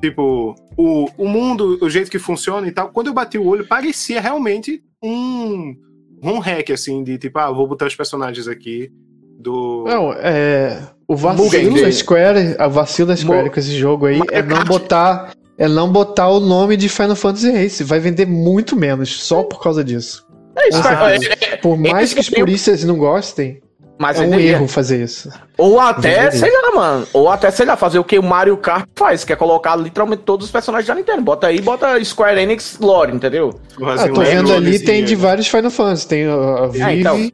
Tipo, 0.00 0.54
o, 0.76 1.08
o 1.18 1.28
mundo, 1.28 1.78
o 1.82 1.90
jeito 1.90 2.10
que 2.10 2.18
funciona 2.18 2.66
e 2.66 2.72
tal. 2.72 2.88
Quando 2.90 3.08
eu 3.08 3.14
bati 3.14 3.36
o 3.36 3.46
olho, 3.46 3.66
parecia 3.66 4.20
realmente 4.20 4.82
um. 5.02 5.74
um 6.22 6.38
hack, 6.38 6.70
assim, 6.70 7.04
de 7.04 7.18
tipo, 7.18 7.38
ah, 7.38 7.50
vou 7.50 7.66
botar 7.66 7.86
os 7.86 7.94
personagens 7.94 8.48
aqui 8.48 8.90
do. 9.38 9.84
Não, 9.86 10.12
é. 10.12 10.90
O 11.10 11.16
vacilo 11.16 11.82
da 11.82 11.90
Square, 11.90 12.54
a 12.56 12.68
vacilo 12.68 13.08
da 13.08 13.16
Square 13.16 13.46
Mo... 13.46 13.50
com 13.50 13.58
esse 13.58 13.76
jogo 13.76 14.06
aí 14.06 14.20
é 14.30 14.40
não 14.40 14.62
botar. 14.62 15.32
É 15.58 15.66
não 15.66 15.90
botar 15.90 16.28
o 16.28 16.38
nome 16.38 16.76
de 16.76 16.88
Final 16.88 17.16
Fantasy 17.16 17.50
Race. 17.50 17.82
Vai 17.82 17.98
vender 17.98 18.28
muito 18.28 18.76
menos 18.76 19.20
só 19.24 19.42
por 19.42 19.60
causa 19.60 19.82
disso. 19.82 20.24
É, 20.56 20.68
isso, 20.68 20.88
é, 20.88 21.56
por 21.56 21.76
mais 21.76 22.14
que 22.14 22.20
os 22.20 22.30
puristas 22.30 22.84
não 22.84 22.96
gostem, 22.96 23.60
mas 23.98 24.20
é 24.20 24.24
um 24.24 24.38
erro 24.38 24.68
fazer 24.68 25.02
isso. 25.02 25.28
Ou 25.58 25.80
até, 25.80 26.30
sei 26.30 26.50
lá, 26.50 26.76
mano. 26.76 27.06
Ou 27.12 27.28
até, 27.28 27.50
sei 27.50 27.66
lá, 27.66 27.76
fazer 27.76 27.98
o 27.98 28.04
que 28.04 28.16
o 28.16 28.22
Mario 28.22 28.56
Kart 28.56 28.86
faz, 28.94 29.24
que 29.24 29.32
é 29.32 29.36
colocar 29.36 29.74
literalmente 29.74 30.22
todos 30.22 30.46
os 30.46 30.52
personagens 30.52 30.86
da 30.86 30.94
Nintendo. 30.94 31.22
Bota 31.22 31.48
aí, 31.48 31.60
bota 31.60 32.02
Square 32.04 32.40
Enix 32.40 32.78
Lore, 32.80 33.16
entendeu? 33.16 33.58
Ah, 33.82 34.08
tô 34.08 34.20
vendo 34.20 34.52
ali, 34.52 34.78
tem 34.78 35.04
de 35.04 35.16
vários 35.16 35.48
Final 35.48 35.72
Fantasy. 35.72 36.06
Tem 36.06 36.26
a 36.26 36.66
Vive, 36.68 36.84
é, 36.84 36.96
então, 36.96 37.30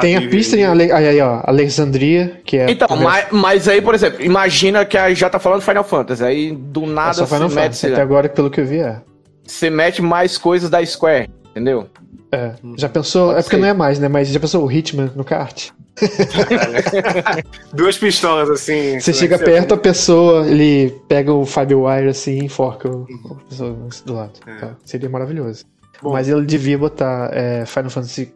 tem 0.00 0.16
a, 0.16 0.20
a 0.20 0.28
pista 0.28 0.56
em 0.56 0.64
Ale... 0.64 0.92
aí, 0.92 1.08
aí, 1.08 1.20
ó, 1.20 1.40
Alexandria, 1.44 2.40
que 2.44 2.56
é. 2.58 2.70
Então, 2.70 2.88
mas, 2.96 3.26
mas 3.30 3.68
aí, 3.68 3.80
por 3.80 3.94
exemplo, 3.94 4.22
imagina 4.22 4.84
que 4.84 4.96
a 4.96 5.12
já 5.14 5.30
tá 5.30 5.38
falando 5.38 5.62
Final 5.62 5.84
Fantasy. 5.84 6.24
Aí 6.24 6.52
do 6.52 6.86
nada 6.86 7.22
é 7.22 7.26
Final 7.26 7.50
Fantasy, 7.50 7.86
mete, 7.86 7.94
até 7.94 8.02
agora, 8.02 8.28
pelo 8.28 8.50
que 8.50 8.60
eu 8.60 8.66
vi, 8.66 8.80
é. 8.80 9.00
Você 9.46 9.70
mete 9.70 10.02
mais 10.02 10.36
coisas 10.36 10.68
da 10.68 10.84
Square, 10.84 11.30
entendeu? 11.50 11.88
É. 12.32 12.52
Já 12.76 12.88
pensou. 12.88 13.28
Pode 13.28 13.38
é 13.38 13.42
porque 13.42 13.56
ser. 13.56 13.62
não 13.62 13.68
é 13.68 13.72
mais, 13.72 13.98
né? 13.98 14.08
Mas 14.08 14.28
já 14.28 14.40
pensou 14.40 14.64
o 14.64 14.70
Hitman 14.70 15.10
no 15.14 15.24
kart? 15.24 15.70
Duas 17.72 17.96
pistolas 17.96 18.50
assim. 18.50 19.00
Você 19.00 19.12
chega 19.12 19.38
perto, 19.38 19.74
a 19.74 19.76
pessoa, 19.76 20.46
ele 20.46 20.90
pega 21.08 21.32
o 21.32 21.46
Firewire 21.46 22.08
assim 22.08 22.40
e 22.40 22.44
enforca 22.44 22.88
o, 22.88 23.06
a 23.30 23.48
pessoa 23.48 23.76
do 24.04 24.14
lado. 24.14 24.32
É. 24.46 24.54
Tá? 24.56 24.70
Seria 24.84 25.08
maravilhoso. 25.08 25.64
Bom. 26.02 26.12
Mas 26.12 26.28
ele 26.28 26.44
devia 26.44 26.76
botar 26.76 27.30
é, 27.32 27.64
Final 27.64 27.90
Fantasy 27.90 28.34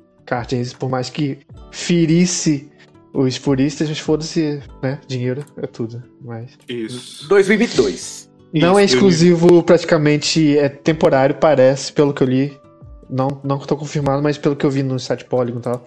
Por 0.79 0.89
mais 0.89 1.11
que 1.11 1.39
ferisse 1.71 2.71
os 3.13 3.39
puristas, 3.39 3.89
mas 3.89 3.99
foda-se, 3.99 4.63
né? 4.83 5.01
Dinheiro 5.07 5.45
é 5.57 5.67
tudo. 5.67 6.03
Mas... 6.21 6.51
Isso. 6.69 7.29
2022. 7.29 8.31
Não 8.53 8.73
Isso, 8.73 8.79
é 8.79 8.85
exclusivo, 8.85 9.63
praticamente 9.63 10.59
é 10.59 10.69
temporário, 10.69 11.37
parece, 11.37 11.93
pelo 11.93 12.13
que 12.13 12.23
eu 12.23 12.27
li. 12.27 12.61
Não, 13.09 13.41
não 13.45 13.59
tô 13.59 13.77
confirmado, 13.77 14.23
mas 14.23 14.39
pelo 14.39 14.57
que 14.57 14.65
eu 14.65 14.71
vi 14.71 14.83
no 14.83 14.99
site 14.99 15.25
Polygon 15.25 15.59
e 15.59 15.63
tal. 15.63 15.85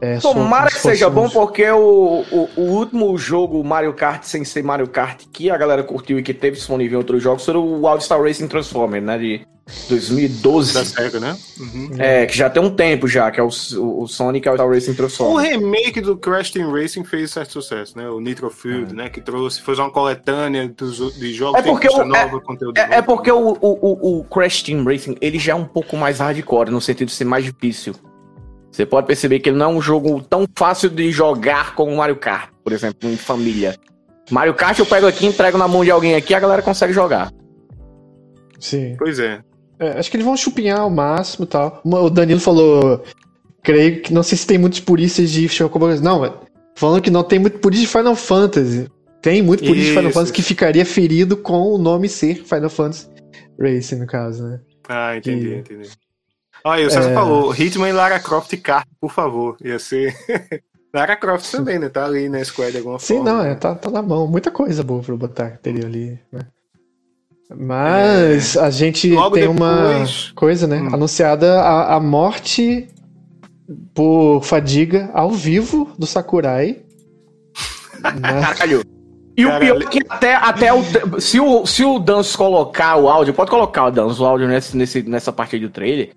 É, 0.00 0.18
Tomara 0.18 0.70
que 0.70 0.78
seja 0.78 1.08
bom, 1.08 1.30
porque 1.30 1.68
o, 1.70 2.24
o, 2.30 2.48
o, 2.56 2.62
último 2.62 3.16
jogo 3.16 3.62
Mario 3.64 3.94
Kart 3.94 4.24
sem 4.24 4.44
ser 4.44 4.62
Mario 4.62 4.88
Kart 4.88 5.22
que 5.32 5.48
a 5.48 5.56
galera 5.56 5.82
curtiu 5.82 6.18
e 6.18 6.22
que 6.22 6.34
teve 6.34 6.56
disponível 6.56 6.96
em 6.96 6.98
outros 6.98 7.22
jogos 7.22 7.44
foi 7.44 7.56
o 7.56 7.86
All 7.86 8.00
Star 8.00 8.20
Racing 8.20 8.48
Transformer, 8.48 9.00
né? 9.00 9.16
De 9.16 9.46
2012. 9.88 10.74
Da 10.74 10.84
SEGA, 10.84 11.20
né? 11.20 11.36
Uhum. 11.58 11.90
É, 11.98 12.26
que 12.26 12.36
já 12.36 12.50
tem 12.50 12.62
um 12.62 12.70
tempo 12.70 13.08
já, 13.08 13.30
que 13.30 13.40
é 13.40 13.42
o, 13.42 13.48
o 13.48 14.06
Sonic 14.06 14.46
All 14.48 14.56
Star 14.56 14.68
Racing 14.68 14.94
Transformer. 14.94 15.34
O 15.34 15.38
remake 15.38 16.00
do 16.00 16.16
Crash 16.16 16.50
Team 16.50 16.70
Racing 16.70 17.04
fez 17.04 17.30
certo 17.30 17.52
sucesso, 17.52 17.96
né? 17.96 18.08
O 18.08 18.20
Nitro 18.20 18.50
Field, 18.50 18.92
é. 18.92 18.94
né? 18.94 19.08
Que 19.08 19.20
trouxe, 19.20 19.62
fez 19.62 19.78
uma 19.78 19.90
coletânea 19.90 20.68
dos, 20.68 21.18
de 21.18 21.32
jogos 21.32 21.58
é 21.58 21.62
porque 21.62 21.88
o, 21.88 22.04
nova, 22.04 22.36
é, 22.36 22.40
conteúdo 22.40 22.78
é, 22.78 22.96
é, 22.96 23.02
porque 23.02 23.30
o, 23.30 23.56
o, 23.60 24.20
o 24.20 24.24
Crash 24.24 24.62
Team 24.62 24.84
Racing, 24.84 25.16
ele 25.20 25.38
já 25.38 25.52
é 25.52 25.56
um 25.56 25.64
pouco 25.64 25.96
mais 25.96 26.18
hardcore, 26.18 26.70
no 26.70 26.80
sentido 26.80 27.08
de 27.08 27.14
ser 27.14 27.24
mais 27.24 27.44
difícil. 27.44 27.94
Você 28.70 28.84
pode 28.84 29.06
perceber 29.06 29.38
que 29.38 29.48
ele 29.48 29.56
não 29.56 29.66
é 29.66 29.74
um 29.76 29.80
jogo 29.80 30.20
tão 30.22 30.46
fácil 30.56 30.90
de 30.90 31.10
jogar 31.12 31.74
como 31.74 31.92
o 31.92 31.96
Mario 31.96 32.16
Kart, 32.16 32.50
por 32.62 32.72
exemplo, 32.72 33.08
em 33.08 33.16
família. 33.16 33.76
Mario 34.30 34.52
Kart 34.52 34.78
eu 34.78 34.86
pego 34.86 35.06
aqui, 35.06 35.26
entrego 35.26 35.56
na 35.56 35.68
mão 35.68 35.84
de 35.84 35.90
alguém 35.90 36.16
aqui, 36.16 36.34
a 36.34 36.40
galera 36.40 36.60
consegue 36.60 36.92
jogar. 36.92 37.30
Sim. 38.58 38.96
Pois 38.98 39.18
é. 39.18 39.42
É 39.78 39.98
acho 39.98 40.10
que 40.10 40.16
eles 40.16 40.26
vão 40.26 40.36
chupinhar 40.36 40.80
ao 40.80 40.90
máximo 40.90 41.44
e 41.44 41.48
tal. 41.48 41.80
O 41.84 42.10
Danilo 42.10 42.40
falou. 42.40 43.04
Creio 43.62 44.02
que 44.02 44.12
não 44.12 44.22
sei 44.22 44.36
se 44.36 44.46
tem 44.46 44.58
muitos 44.58 44.80
puristas 44.80 45.30
de 45.30 45.48
Chocobo. 45.48 45.88
Não, 46.00 46.40
falando 46.74 47.02
que 47.02 47.10
não 47.10 47.22
tem 47.22 47.38
muito 47.38 47.58
purista 47.58 47.86
de 47.86 47.92
Final 47.92 48.16
Fantasy. 48.16 48.90
Tem 49.22 49.42
muito 49.42 49.64
purista 49.64 49.90
de 49.90 49.96
Final 49.96 50.12
Fantasy 50.12 50.32
que 50.32 50.42
ficaria 50.42 50.84
ferido 50.84 51.36
com 51.36 51.72
o 51.72 51.78
nome 51.78 52.08
ser 52.08 52.44
Final 52.44 52.68
Fantasy 52.68 53.08
Racing, 53.58 53.96
no 53.96 54.06
caso, 54.06 54.44
né? 54.44 54.60
Ah, 54.88 55.16
entendi, 55.16 55.48
e... 55.48 55.54
entendi. 55.56 55.90
Olha, 56.64 56.86
o 56.86 56.90
César 56.90 57.10
é... 57.10 57.14
falou, 57.14 57.54
Hitman 57.54 57.88
e 57.88 57.92
Lara 57.92 58.18
Croft 58.20 58.52
e 58.52 58.56
Kart, 58.56 58.86
por 59.00 59.10
favor. 59.10 59.56
Ia 59.62 59.78
ser. 59.78 60.14
Lara 60.94 61.16
Croft 61.16 61.50
também, 61.50 61.78
né? 61.78 61.88
Tá 61.88 62.04
ali 62.04 62.28
na 62.28 62.42
Square 62.44 62.72
de 62.72 62.78
alguma 62.78 62.98
Sim, 62.98 63.16
forma. 63.16 63.30
Sim, 63.30 63.36
não, 63.36 63.44
é, 63.44 63.54
tá, 63.54 63.74
tá 63.74 63.90
na 63.90 64.00
mão. 64.00 64.26
Muita 64.26 64.50
coisa 64.50 64.82
boa 64.82 65.02
pra 65.02 65.16
botar 65.16 65.50
que 65.50 65.58
teria 65.58 65.86
ali, 65.86 66.18
né? 66.30 66.46
Mas 67.50 68.56
é... 68.56 68.60
a 68.60 68.70
gente 68.70 69.10
Logo 69.10 69.34
tem 69.34 69.48
depois... 69.48 69.58
uma 69.60 70.34
coisa, 70.34 70.66
né? 70.66 70.80
Hum. 70.80 70.94
Anunciada 70.94 71.60
a, 71.60 71.96
a 71.96 72.00
morte 72.00 72.88
por 73.94 74.42
fadiga 74.42 75.10
ao 75.12 75.30
vivo 75.30 75.90
do 75.98 76.06
Sakurai. 76.06 76.78
né? 78.20 78.40
Caralho. 78.40 78.82
E 79.36 79.44
o 79.44 79.58
pior 79.58 79.82
é 79.82 79.86
que 79.86 80.00
até, 80.08 80.34
até 80.36 80.72
o, 80.72 81.20
se, 81.20 81.40
o, 81.40 81.66
se 81.66 81.84
o 81.84 81.98
Danço 81.98 82.38
colocar 82.38 82.96
o 82.96 83.08
áudio, 83.08 83.34
pode 83.34 83.50
colocar 83.50 83.86
o 83.86 83.90
Danço, 83.90 84.22
o 84.22 84.26
áudio 84.26 84.46
nesse, 84.46 84.76
nesse, 84.76 85.02
nessa 85.02 85.32
parte 85.32 85.58
do 85.58 85.68
trailer. 85.68 86.12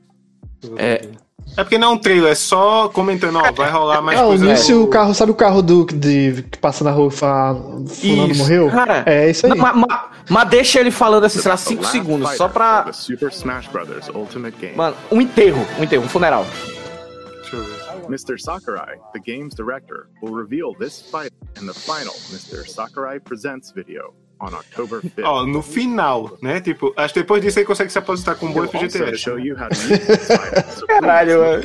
É, 0.77 1.07
é 1.55 1.63
porque 1.63 1.79
não 1.79 1.89
é 1.89 1.91
um 1.93 1.97
trailer, 1.97 2.31
é 2.31 2.35
só 2.35 2.89
comentando, 2.89 3.37
ó, 3.37 3.51
vai 3.51 3.71
rolar 3.71 4.01
mais 4.03 4.19
é, 4.19 4.23
coisa. 4.23 4.71
É, 4.71 4.75
o 4.75 4.83
o 4.83 4.87
carro, 4.87 5.13
sabe 5.15 5.31
o 5.31 5.35
carro 5.35 5.63
do 5.63 5.85
de, 5.85 6.43
que 6.51 6.59
passa 6.59 6.83
na 6.83 6.91
rua 6.91 7.07
e 7.07 7.11
fala, 7.11 7.55
fulano 7.87 8.31
isso, 8.31 8.43
morreu? 8.43 8.69
Cara, 8.69 9.03
é 9.07 9.29
isso 9.31 9.47
aí. 9.47 9.57
Mas, 9.57 9.75
mas, 9.75 9.99
mas 10.29 10.49
deixa 10.49 10.79
ele 10.79 10.91
falando 10.91 11.23
assim, 11.23 11.39
sei 11.39 11.51
lá, 11.51 11.57
5 11.57 11.85
segundos, 11.85 12.31
só 12.35 12.47
pra... 12.47 12.91
Super 12.91 13.29
Smash 13.29 13.67
Brothers 13.67 14.09
Ultimate 14.09 14.57
Game. 14.57 14.75
Mano, 14.75 14.95
um 15.11 15.21
enterro, 15.21 15.65
um 15.79 15.83
enterro, 15.83 16.03
um 16.03 16.09
funeral. 16.09 16.45
Mr. 18.07 18.37
Sakurai, 18.37 18.97
the 19.13 19.19
game's 19.19 19.53
director, 19.53 20.07
will 20.21 20.33
reveal 20.33 20.73
this 20.73 21.01
fight 21.01 21.31
in 21.59 21.65
the 21.65 21.73
final 21.73 22.13
Mr. 22.31 22.65
Sakurai 22.65 23.19
Presents 23.19 23.71
video 23.71 24.13
on 24.39 24.53
October 24.53 25.01
5th. 25.17 25.23
Ó, 25.23 25.45
no 25.45 25.61
final, 25.61 26.37
né? 26.41 26.61
Tipo, 26.61 26.93
acho 26.95 27.13
que 27.13 27.19
depois 27.21 27.41
disso 27.41 27.59
aí 27.59 27.65
consegue 27.65 27.91
se 27.91 27.97
aposentar 27.97 28.35
com 28.35 28.47
um 28.47 28.53
bom 28.53 28.67
FGTS. 28.67 29.25
Caralho, 30.87 31.39
mano. 31.39 31.63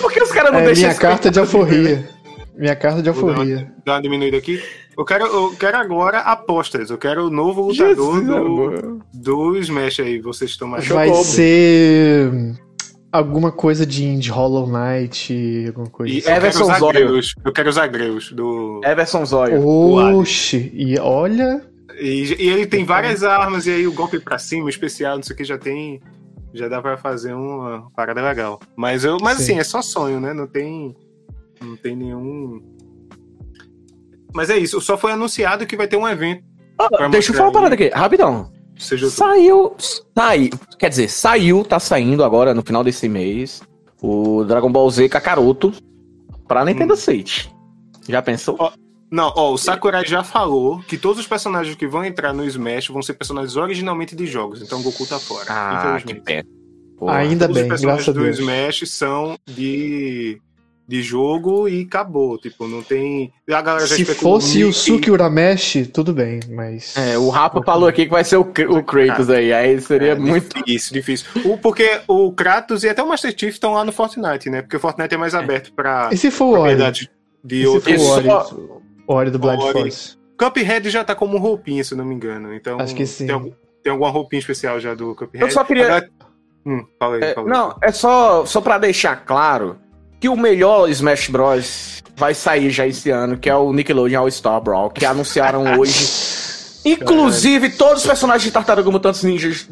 Por 0.00 0.12
que 0.12 0.22
os 0.22 0.32
caras 0.32 0.52
não 0.52 0.60
é, 0.60 0.66
deixam 0.66 0.88
Minha 0.88 0.98
carta 0.98 1.30
de 1.30 1.38
alforria. 1.40 2.08
Minha 2.54 2.76
carta 2.76 3.02
de 3.02 3.08
alforria. 3.08 3.72
Dá 3.84 3.94
uma 3.94 4.02
diminuída 4.02 4.36
aqui. 4.36 4.62
Eu 4.96 5.04
quero, 5.04 5.26
eu 5.26 5.56
quero 5.56 5.76
agora 5.76 6.18
apostas. 6.18 6.90
Eu 6.90 6.98
quero 6.98 7.26
o 7.26 7.30
novo 7.30 7.62
lutador 7.62 8.22
do, 8.22 9.00
do 9.14 9.56
Smash 9.56 10.00
aí. 10.00 10.20
Vocês 10.20 10.50
estão 10.50 10.68
mais 10.68 10.86
Vai 10.86 11.12
ser 11.14 12.56
alguma 13.12 13.52
coisa 13.52 13.84
de, 13.84 14.16
de 14.18 14.30
Hollow 14.30 14.66
Knight, 14.66 15.64
alguma 15.68 15.88
coisa. 15.88 16.14
E 16.14 16.18
assim. 16.18 16.30
Everson 16.30 16.78
Zóio. 16.78 17.20
Eu 17.44 17.52
quero 17.52 17.68
usar 17.68 17.86
Greus 17.88 18.32
do. 18.32 18.80
Everson 18.82 19.24
Zóio. 19.24 19.66
Oxi, 19.66 20.72
e 20.74 20.98
olha. 20.98 21.66
E, 22.00 22.34
e, 22.38 22.48
ele 22.48 22.66
tem 22.66 22.84
várias 22.84 23.22
armas, 23.22 23.66
e 23.66 23.70
aí 23.70 23.86
o 23.86 23.92
golpe 23.92 24.18
pra 24.18 24.38
cima, 24.38 24.64
o 24.64 24.68
especial, 24.68 25.16
não 25.16 25.22
sei 25.22 25.34
o 25.34 25.36
que, 25.36 25.44
já 25.44 25.58
tem. 25.58 26.00
Já 26.54 26.68
dá 26.68 26.82
pra 26.82 26.96
fazer 26.96 27.32
uma 27.32 27.90
parada 27.94 28.20
legal. 28.22 28.60
Mas, 28.76 29.04
eu, 29.04 29.18
mas 29.20 29.40
assim, 29.40 29.58
é 29.58 29.64
só 29.64 29.80
sonho, 29.80 30.20
né? 30.20 30.34
Não 30.34 30.46
tem. 30.46 30.94
Não 31.62 31.76
tem 31.76 31.96
nenhum. 31.96 32.62
Mas 34.34 34.50
é 34.50 34.58
isso, 34.58 34.80
só 34.80 34.96
foi 34.96 35.12
anunciado 35.12 35.66
que 35.66 35.76
vai 35.76 35.86
ter 35.86 35.96
um 35.96 36.08
evento. 36.08 36.44
Ah, 36.78 37.08
deixa 37.08 37.30
eu 37.30 37.36
falar 37.36 37.48
uma 37.48 37.52
parada 37.52 37.74
aqui, 37.74 37.88
rapidão. 37.88 38.50
Seja 38.76 39.08
saiu, 39.10 39.76
saiu, 40.16 40.50
quer 40.78 40.88
dizer, 40.88 41.08
saiu, 41.08 41.62
tá 41.62 41.78
saindo 41.78 42.24
agora 42.24 42.54
no 42.54 42.62
final 42.62 42.82
desse 42.82 43.08
mês 43.08 43.62
o 44.00 44.42
Dragon 44.44 44.72
Ball 44.72 44.90
Z 44.90 45.08
Kakaroto 45.08 45.72
pra 46.48 46.64
Nintendo 46.64 46.94
hum. 46.94 46.96
Switch. 46.96 47.46
Já 48.08 48.20
pensou? 48.20 48.56
Oh, 48.58 48.70
não, 49.10 49.32
ó, 49.36 49.52
o 49.52 49.58
Sakurai 49.58 50.04
já 50.06 50.24
falou 50.24 50.80
que 50.80 50.96
todos 50.96 51.18
os 51.18 51.26
personagens 51.26 51.76
que 51.76 51.86
vão 51.86 52.02
entrar 52.02 52.32
no 52.32 52.44
Smash 52.44 52.88
vão 52.88 53.02
ser 53.02 53.12
personagens 53.12 53.56
originalmente 53.56 54.16
de 54.16 54.26
jogos, 54.26 54.62
então 54.62 54.82
Goku 54.82 55.06
tá 55.06 55.18
fora. 55.18 55.44
Ah, 55.48 56.00
que 56.04 56.14
pena. 56.14 56.48
Ainda 57.08 57.46
todos 57.46 57.62
bem, 57.62 57.64
os 57.64 57.80
personagens 57.80 58.14
do 58.14 58.26
Smash 58.28 58.88
são 58.88 59.36
de 59.46 60.40
de 60.92 61.00
jogo 61.00 61.66
e 61.66 61.84
acabou. 61.84 62.36
Tipo, 62.36 62.68
não 62.68 62.82
tem. 62.82 63.32
A 63.50 63.62
galera 63.62 63.86
já 63.86 63.96
Se 63.96 64.04
fosse 64.04 64.62
o 64.62 64.74
Suki 64.74 65.10
Urameshi, 65.10 65.86
tudo 65.86 66.12
bem, 66.12 66.40
mas. 66.50 66.94
É, 66.98 67.16
o 67.16 67.30
Rafa 67.30 67.62
falou 67.62 67.88
aqui 67.88 68.04
que 68.04 68.10
vai 68.10 68.22
ser 68.22 68.36
o, 68.36 68.42
o 68.42 68.84
Kratos 68.84 69.30
aí. 69.30 69.54
Aí 69.54 69.80
seria 69.80 70.12
é, 70.12 70.14
muito. 70.14 70.54
Difícil, 70.54 70.92
difícil. 70.92 71.26
O, 71.46 71.56
porque 71.56 72.02
o 72.06 72.30
Kratos 72.32 72.84
e 72.84 72.90
até 72.90 73.02
o 73.02 73.08
Master 73.08 73.34
Chief 73.34 73.54
estão 73.54 73.72
lá 73.72 73.86
no 73.86 73.90
Fortnite, 73.90 74.50
né? 74.50 74.60
Porque 74.60 74.76
o 74.76 74.80
Fortnite 74.80 75.14
é 75.14 75.16
mais 75.16 75.34
aberto 75.34 75.72
pra. 75.72 76.10
E 76.12 76.16
se 76.18 76.30
for 76.30 76.58
o 76.58 76.60
Ori? 76.60 76.76
De 77.42 77.66
outros. 77.66 77.98
Se 77.98 78.06
for 78.06 78.26
o 78.26 78.30
Ori, 78.34 78.82
Ori 79.06 79.30
do 79.30 79.38
Blood 79.38 79.62
Ori. 79.62 79.72
Force. 79.72 80.18
Cuphead 80.36 80.90
já 80.90 81.02
tá 81.02 81.14
como 81.14 81.38
roupinha, 81.38 81.82
se 81.82 81.94
não 81.94 82.04
me 82.04 82.14
engano. 82.14 82.52
Então, 82.52 82.78
Acho 82.78 82.94
que 82.94 83.06
sim. 83.06 83.24
Tem, 83.24 83.34
algum, 83.34 83.52
tem 83.82 83.90
alguma 83.90 84.10
roupinha 84.10 84.40
especial 84.40 84.78
já 84.78 84.94
do 84.94 85.14
Cuphead? 85.14 85.42
Eu 85.42 85.50
só 85.50 85.64
queria. 85.64 85.86
Agora... 85.86 86.10
Hum, 86.66 86.84
fala 86.98 87.16
aí, 87.16 87.34
fala 87.34 87.46
aí. 87.46 87.52
não, 87.52 87.76
é 87.82 87.90
só, 87.90 88.44
só 88.44 88.60
pra 88.60 88.76
deixar 88.76 89.16
claro 89.24 89.80
que 90.22 90.28
o 90.28 90.36
melhor 90.36 90.88
Smash 90.88 91.28
Bros. 91.30 92.00
vai 92.16 92.32
sair 92.32 92.70
já 92.70 92.86
esse 92.86 93.10
ano, 93.10 93.36
que 93.36 93.50
é 93.50 93.56
o 93.56 93.72
Nickelodeon 93.72 94.20
All 94.20 94.30
Star 94.30 94.60
Brawl, 94.60 94.88
que 94.88 95.04
anunciaram 95.04 95.64
hoje. 95.80 96.51
Inclusive, 96.84 97.70
todos 97.70 98.02
os 98.02 98.06
personagens 98.06 98.44
de 98.44 98.50
Tartaruga 98.50 98.90
Mutantes 98.90 99.22
Ninjas 99.22 99.68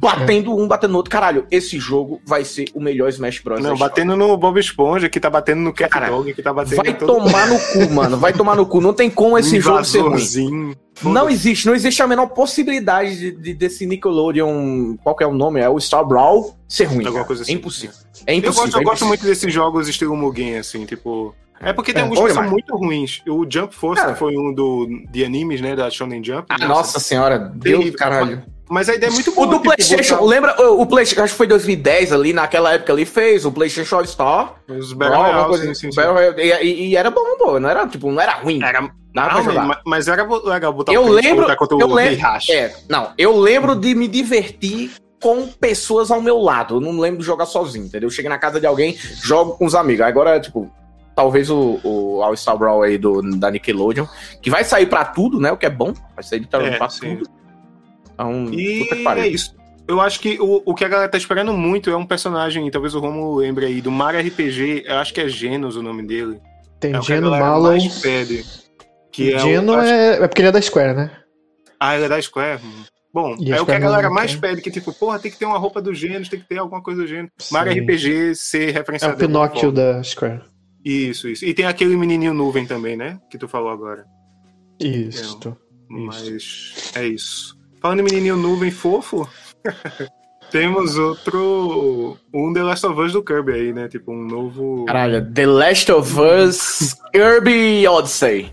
batendo 0.00 0.56
um, 0.56 0.66
batendo 0.68 0.90
no 0.92 0.96
outro. 0.98 1.10
Caralho, 1.10 1.46
esse 1.50 1.78
jogo 1.78 2.20
vai 2.26 2.44
ser 2.44 2.66
o 2.74 2.80
melhor 2.80 3.08
Smash 3.08 3.40
Bros. 3.40 3.60
Não, 3.60 3.76
batendo 3.76 4.16
no 4.16 4.36
Bob 4.36 4.58
Esponja, 4.58 5.08
que 5.08 5.18
tá 5.18 5.30
batendo 5.30 5.60
no 5.60 5.72
Cat 5.72 5.92
Dog, 6.08 6.32
que 6.34 6.42
tá 6.42 6.52
batendo 6.52 6.76
Vai 6.76 6.94
tomar 6.94 7.46
no 7.48 7.58
cu, 7.58 7.90
mano. 7.92 8.16
Vai 8.16 8.32
tomar 8.32 8.56
no 8.56 8.66
cu. 8.66 8.80
Não 8.80 8.92
tem 8.92 9.10
como 9.10 9.36
esse 9.38 9.60
jogo 9.60 9.84
ser 9.84 10.00
ruim. 10.00 10.74
Não 11.02 11.30
existe, 11.30 11.64
não 11.66 11.76
existe 11.76 12.02
a 12.02 12.08
menor 12.08 12.26
possibilidade 12.28 13.16
de, 13.16 13.30
de- 13.30 13.54
desse 13.54 13.86
Nickelodeon, 13.86 14.96
qual 14.96 15.14
que 15.14 15.22
é 15.22 15.26
o 15.26 15.32
nome? 15.32 15.60
É 15.60 15.68
o 15.68 15.78
Star 15.78 16.04
Brawl 16.04 16.56
ser 16.68 16.84
ruim. 16.86 17.06
Alguma 17.06 17.24
coisa 17.24 17.42
assim. 17.42 17.52
É 17.52 17.54
impossível. 17.54 17.94
É 18.26 18.32
Eu 18.34 18.38
impossível. 18.38 18.62
gosto, 18.64 18.74
eu 18.74 18.80
é 18.80 18.84
gosto 18.84 18.86
impossível. 19.04 19.08
muito 19.08 19.24
desses 19.24 19.52
jogos 19.54 19.88
estilo 19.88 20.16
Mugen, 20.16 20.58
assim, 20.58 20.84
tipo. 20.84 21.34
É 21.60 21.72
porque 21.72 21.92
tem 21.92 22.00
É, 22.02 22.04
alguns 22.04 22.20
que 22.20 22.32
são 22.32 22.44
muito 22.48 22.76
ruins. 22.76 23.22
O 23.28 23.44
Jump 23.50 23.74
Force, 23.74 24.00
Cara. 24.00 24.12
que 24.14 24.18
foi 24.18 24.36
um 24.36 24.52
do, 24.54 24.86
de 25.10 25.24
animes, 25.24 25.60
né? 25.60 25.74
Da 25.74 25.90
Shonen 25.90 26.22
Jump. 26.22 26.46
Ah, 26.48 26.58
nossa 26.66 27.00
senhora, 27.00 27.38
Deus 27.38 27.78
Terrível. 27.78 27.98
caralho. 27.98 28.42
Mas 28.70 28.88
a 28.90 28.94
ideia 28.94 29.08
é 29.08 29.12
muito 29.12 29.30
O 29.30 29.34
boa. 29.34 29.46
do 29.46 29.52
tipo, 29.54 29.64
PlayStation, 29.64 30.14
botar 30.16 30.26
lembra? 30.26 30.54
O, 30.70 30.82
o 30.82 30.86
PlayStation, 30.86 31.22
acho 31.24 31.32
que 31.32 31.38
foi 31.38 31.46
2010 31.46 32.12
ali, 32.12 32.32
naquela 32.34 32.74
época 32.74 32.92
ali, 32.92 33.06
fez 33.06 33.46
o 33.46 33.50
PlayStation 33.50 33.96
All 33.96 34.06
Star. 34.06 34.56
Os 34.68 34.92
Battle 34.92 35.16
Royale, 35.16 35.54
sim, 35.58 35.70
assim. 35.70 35.90
sim, 35.92 36.00
e, 36.62 36.88
e- 36.90 36.96
era 36.96 37.10
bom, 37.10 37.24
pô. 37.38 37.58
Não 37.58 37.68
era, 37.68 37.86
tipo, 37.88 38.10
não 38.12 38.20
era 38.20 38.32
ruim. 38.32 38.62
Era, 38.62 38.82
não, 38.82 38.90
mas, 39.66 39.78
mas 39.86 40.06
era 40.08 40.22
legal 40.44 40.72
botar 40.72 40.92
Eu 40.92 41.02
o 41.04 41.08
lembro- 41.08 41.40
lutar 41.42 41.56
contra 41.56 41.78
eu 41.78 41.88
o 41.88 41.94
lembro-. 41.94 42.26
É, 42.50 42.74
não, 42.88 43.10
eu 43.16 43.36
lembro 43.40 43.74
de 43.74 43.94
me 43.94 44.06
divertir 44.06 44.90
com 45.20 45.46
pessoas 45.48 46.10
ao 46.10 46.20
meu 46.20 46.38
lado. 46.38 46.76
Eu 46.76 46.80
não 46.80 47.00
lembro 47.00 47.20
de 47.20 47.24
jogar 47.24 47.46
sozinho, 47.46 47.86
entendeu? 47.86 48.06
Eu 48.08 48.10
cheguei 48.12 48.28
na 48.28 48.38
casa 48.38 48.60
de 48.60 48.66
alguém, 48.66 48.96
jogo 49.22 49.56
com 49.56 49.64
os 49.64 49.74
amigos. 49.74 50.04
Agora, 50.04 50.38
tipo, 50.38 50.70
talvez 51.18 51.50
o, 51.50 51.80
o 51.82 52.22
All 52.22 52.36
Star 52.36 52.56
Brawl 52.56 52.84
aí 52.84 52.96
do, 52.96 53.20
da 53.40 53.50
Nickelodeon, 53.50 54.06
que 54.40 54.48
vai 54.48 54.62
sair 54.62 54.86
pra 54.86 55.04
tudo, 55.04 55.40
né? 55.40 55.50
O 55.50 55.56
que 55.56 55.66
é 55.66 55.70
bom. 55.70 55.92
Vai 56.14 56.22
sair 56.22 56.38
literalmente 56.38 56.76
É, 56.76 56.78
pra 56.78 56.88
sim. 56.88 57.16
tudo. 57.16 57.28
Então, 58.14 58.44
puta 58.44 58.54
que 58.56 59.00
E 59.00 59.02
pariu. 59.04 59.24
é 59.24 59.26
isso. 59.28 59.56
Eu 59.88 60.00
acho 60.00 60.20
que 60.20 60.38
o, 60.40 60.62
o 60.64 60.74
que 60.76 60.84
a 60.84 60.88
galera 60.88 61.08
tá 61.10 61.18
esperando 61.18 61.52
muito 61.52 61.90
é 61.90 61.96
um 61.96 62.06
personagem, 62.06 62.70
talvez 62.70 62.94
o 62.94 63.00
Romulo 63.00 63.38
lembre 63.38 63.66
aí, 63.66 63.80
do 63.80 63.90
Mario 63.90 64.20
RPG, 64.20 64.84
eu 64.86 64.96
acho 64.98 65.12
que 65.12 65.20
é 65.20 65.28
Genos 65.28 65.74
o 65.74 65.82
nome 65.82 66.06
dele. 66.06 66.40
Tem 66.78 66.92
é 66.92 66.98
o 67.00 67.02
Geno 67.02 67.30
mais 67.32 67.98
pede. 68.00 68.44
Que 69.10 69.34
é 69.34 69.38
Geno 69.40 69.72
o, 69.72 69.76
acho- 69.76 69.90
é, 69.90 70.22
é 70.22 70.28
porque 70.28 70.40
ele 70.42 70.48
é 70.50 70.52
da 70.52 70.62
Square, 70.62 70.94
né? 70.94 71.10
Ah, 71.80 71.96
ele 71.96 72.04
é 72.04 72.08
da 72.08 72.22
Square. 72.22 72.60
hum. 72.64 72.84
Bom, 73.12 73.34
E 73.40 73.50
é 73.50 73.60
o 73.60 73.64
que 73.66 73.72
a 73.72 73.78
galera 73.80 74.08
mais 74.10 74.30
tem. 74.32 74.40
pede, 74.40 74.60
que 74.62 74.70
tipo, 74.70 74.92
porra, 74.92 75.18
tem 75.18 75.32
que 75.32 75.38
ter 75.38 75.46
uma 75.46 75.58
roupa 75.58 75.80
do 75.82 75.92
Genos, 75.92 76.28
tem 76.28 76.38
que 76.38 76.46
ter 76.46 76.58
alguma 76.58 76.80
coisa 76.82 77.00
do 77.02 77.06
Gênero. 77.08 77.30
Sim. 77.38 77.54
Mario 77.54 77.82
RPG 77.82 78.34
ser 78.36 78.68
É 78.68 78.72
referenciado. 78.72 79.14
o 79.14 79.16
de 79.18 79.24
alguma 79.24 79.48
Pinóquio 79.48 79.72
da 79.72 80.02
Square. 80.04 80.42
Isso, 80.84 81.28
isso. 81.28 81.44
E 81.44 81.52
tem 81.52 81.66
aquele 81.66 81.96
menininho 81.96 82.32
nuvem 82.32 82.66
também, 82.66 82.96
né? 82.96 83.18
Que 83.30 83.38
tu 83.38 83.48
falou 83.48 83.70
agora. 83.70 84.04
Isso. 84.80 85.56
Mas 85.88 86.92
é 86.94 87.06
isso. 87.06 87.56
Falando 87.80 88.00
em 88.00 88.04
menininho 88.04 88.36
nuvem 88.36 88.70
fofo, 88.70 89.28
temos 90.50 90.96
outro. 90.98 92.16
Um 92.34 92.52
The 92.52 92.62
Last 92.62 92.86
of 92.86 93.00
Us 93.00 93.12
do 93.12 93.22
Kirby 93.22 93.52
aí, 93.52 93.72
né? 93.72 93.88
Tipo, 93.88 94.12
um 94.12 94.24
novo. 94.24 94.84
Caralho, 94.86 95.24
The 95.32 95.46
Last 95.46 95.92
of 95.92 96.14
Us 96.20 96.94
Kirby 97.12 97.86
Odyssey. 97.86 98.52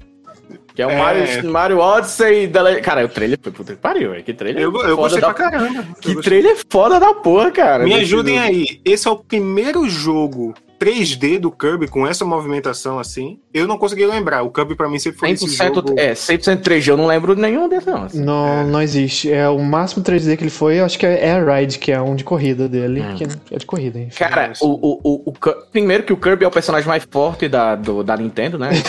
Que 0.76 0.82
é 0.82 0.88
o 0.88 0.90
É. 0.90 0.98
Mario, 0.98 1.52
Mario 1.52 1.80
Odyssey. 1.80 2.48
Da... 2.48 2.82
Cara, 2.82 3.06
o 3.06 3.10
trailer 3.10 3.40
foi 3.42 3.52
puta 3.52 3.74
que 3.76 3.82
pariu, 3.82 4.12
velho. 4.12 4.24
Que 4.24 4.34
trailer 4.34 4.62
Eu, 4.62 4.72
eu 4.74 4.80
foda 4.82 4.96
gostei 4.96 5.22
da... 5.22 5.34
pra 5.34 5.52
caramba. 5.52 5.88
Que 6.02 6.22
trailer 6.22 6.58
foda 6.70 7.00
da 7.00 7.14
porra, 7.14 7.50
cara. 7.52 7.84
Me 7.86 7.94
ajudem 7.94 8.40
aí. 8.40 8.82
Esse 8.84 9.08
é 9.08 9.12
o 9.12 9.16
primeiro 9.18 9.88
jogo 9.90 10.54
3D 10.80 11.40
do 11.40 11.52
Kirby 11.52 11.88
com 11.88 12.06
essa 12.06 12.26
movimentação 12.26 13.00
assim. 13.00 13.40
Eu 13.54 13.68
não 13.68 13.78
consegui 13.78 14.06
lembrar. 14.06 14.44
O 14.44 14.52
Kirby 14.52 14.76
pra 14.76 14.90
mim 14.90 15.00
sempre 15.00 15.20
foi 15.20 15.32
esse 15.32 15.46
100%, 15.46 15.76
jogo. 15.76 15.94
é, 15.98 16.14
100% 16.14 16.62
3G, 16.62 16.88
eu 16.90 16.98
não 16.98 17.08
lembro 17.08 17.36
nenhum 17.36 17.68
desses, 17.70 17.86
não. 17.88 18.04
assim. 18.04 18.22
Não, 18.22 18.68
não 18.68 18.82
existe. 18.82 19.32
É 19.32 19.48
o 19.50 19.60
máximo 19.60 20.04
3D 20.04 20.36
que 20.38 20.44
ele 20.44 20.50
foi, 20.50 20.80
eu 20.80 20.86
acho 20.86 20.98
que 21.00 21.06
é 21.06 21.32
Air 21.34 21.46
Ride, 21.48 21.80
que 21.80 21.92
é 21.92 22.02
um 22.02 22.16
de 22.16 22.24
corrida 22.24 22.68
dele. 22.68 23.02
Hum. 23.02 23.16
Que 23.16 23.24
é 23.56 23.58
de 23.58 23.66
corrida, 23.66 24.00
enfim. 24.00 24.18
Cara, 24.18 24.54
o, 24.62 24.68
o, 24.68 25.00
o, 25.04 25.22
o 25.30 25.32
Ki- 25.34 25.56
primeiro 25.72 26.04
que 26.04 26.14
o 26.14 26.18
Kirby 26.18 26.44
é 26.46 26.48
o 26.48 26.52
personagem 26.52 26.88
mais 26.88 27.08
forte 27.10 27.48
da, 27.48 27.76
do, 27.76 28.04
da 28.04 28.16
Nintendo, 28.18 28.58
né? 28.58 28.70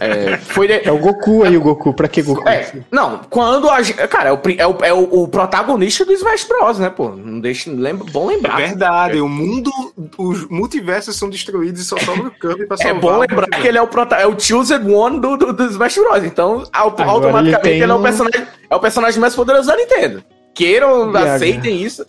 É, 0.00 0.36
foi 0.38 0.66
de- 0.66 0.86
É 0.86 0.92
o 0.92 0.98
Goku 0.98 1.42
aí, 1.44 1.56
o 1.56 1.60
Goku. 1.60 1.92
Pra 1.94 2.08
que 2.08 2.22
Goku? 2.22 2.48
É, 2.48 2.72
não, 2.90 3.20
quando 3.30 3.68
a 3.70 3.82
gente. 3.82 3.96
Cara, 4.08 4.30
é 4.30 4.32
o, 4.32 4.40
é 4.58 4.66
o, 4.66 4.84
é 4.84 4.92
o, 4.92 5.22
o 5.22 5.28
protagonista 5.28 6.04
do 6.04 6.12
Smash 6.12 6.44
Bros, 6.44 6.78
né, 6.78 6.90
pô? 6.90 7.10
Não 7.10 7.40
deixa. 7.40 7.70
Lembra, 7.70 8.06
bom 8.10 8.30
É 8.30 8.34
lembrar. 8.34 8.56
verdade, 8.56 9.20
o 9.20 9.28
mundo, 9.28 9.70
os 10.18 10.44
multiversos 10.82 11.16
são 11.16 11.30
destruídos 11.30 11.80
e 11.80 11.84
só 11.84 11.96
sobra 11.98 12.28
o 12.28 12.30
Kirby 12.30 12.66
pra 12.66 12.76
É 12.80 12.82
salvar. 12.84 13.00
bom 13.00 13.12
o 13.16 13.20
lembrar 13.20 13.46
que 13.48 13.66
ele 13.66 13.78
é 13.78 13.82
o, 13.82 13.86
prota 13.86 14.16
é 14.16 14.26
o 14.26 14.38
Chosen 14.38 14.92
One 14.92 15.20
do, 15.20 15.36
do, 15.36 15.52
do 15.52 15.64
Smash 15.66 15.96
Bros. 15.96 16.24
Então, 16.24 16.64
Agora 16.72 17.10
automaticamente, 17.10 17.48
ele 17.48 17.58
tem 17.62 17.80
ele, 17.82 17.90
é, 17.90 17.94
o 17.94 17.98
um- 17.98 18.02
personagem, 18.02 18.46
é 18.68 18.76
o 18.76 18.80
personagem 18.80 19.20
mais 19.20 19.34
poderoso 19.34 19.68
da 19.68 19.76
Nintendo. 19.76 20.24
Queiram, 20.54 21.06
E 21.06 21.08
agora? 21.08 21.34
aceitem 21.34 21.80
isso. 21.82 22.04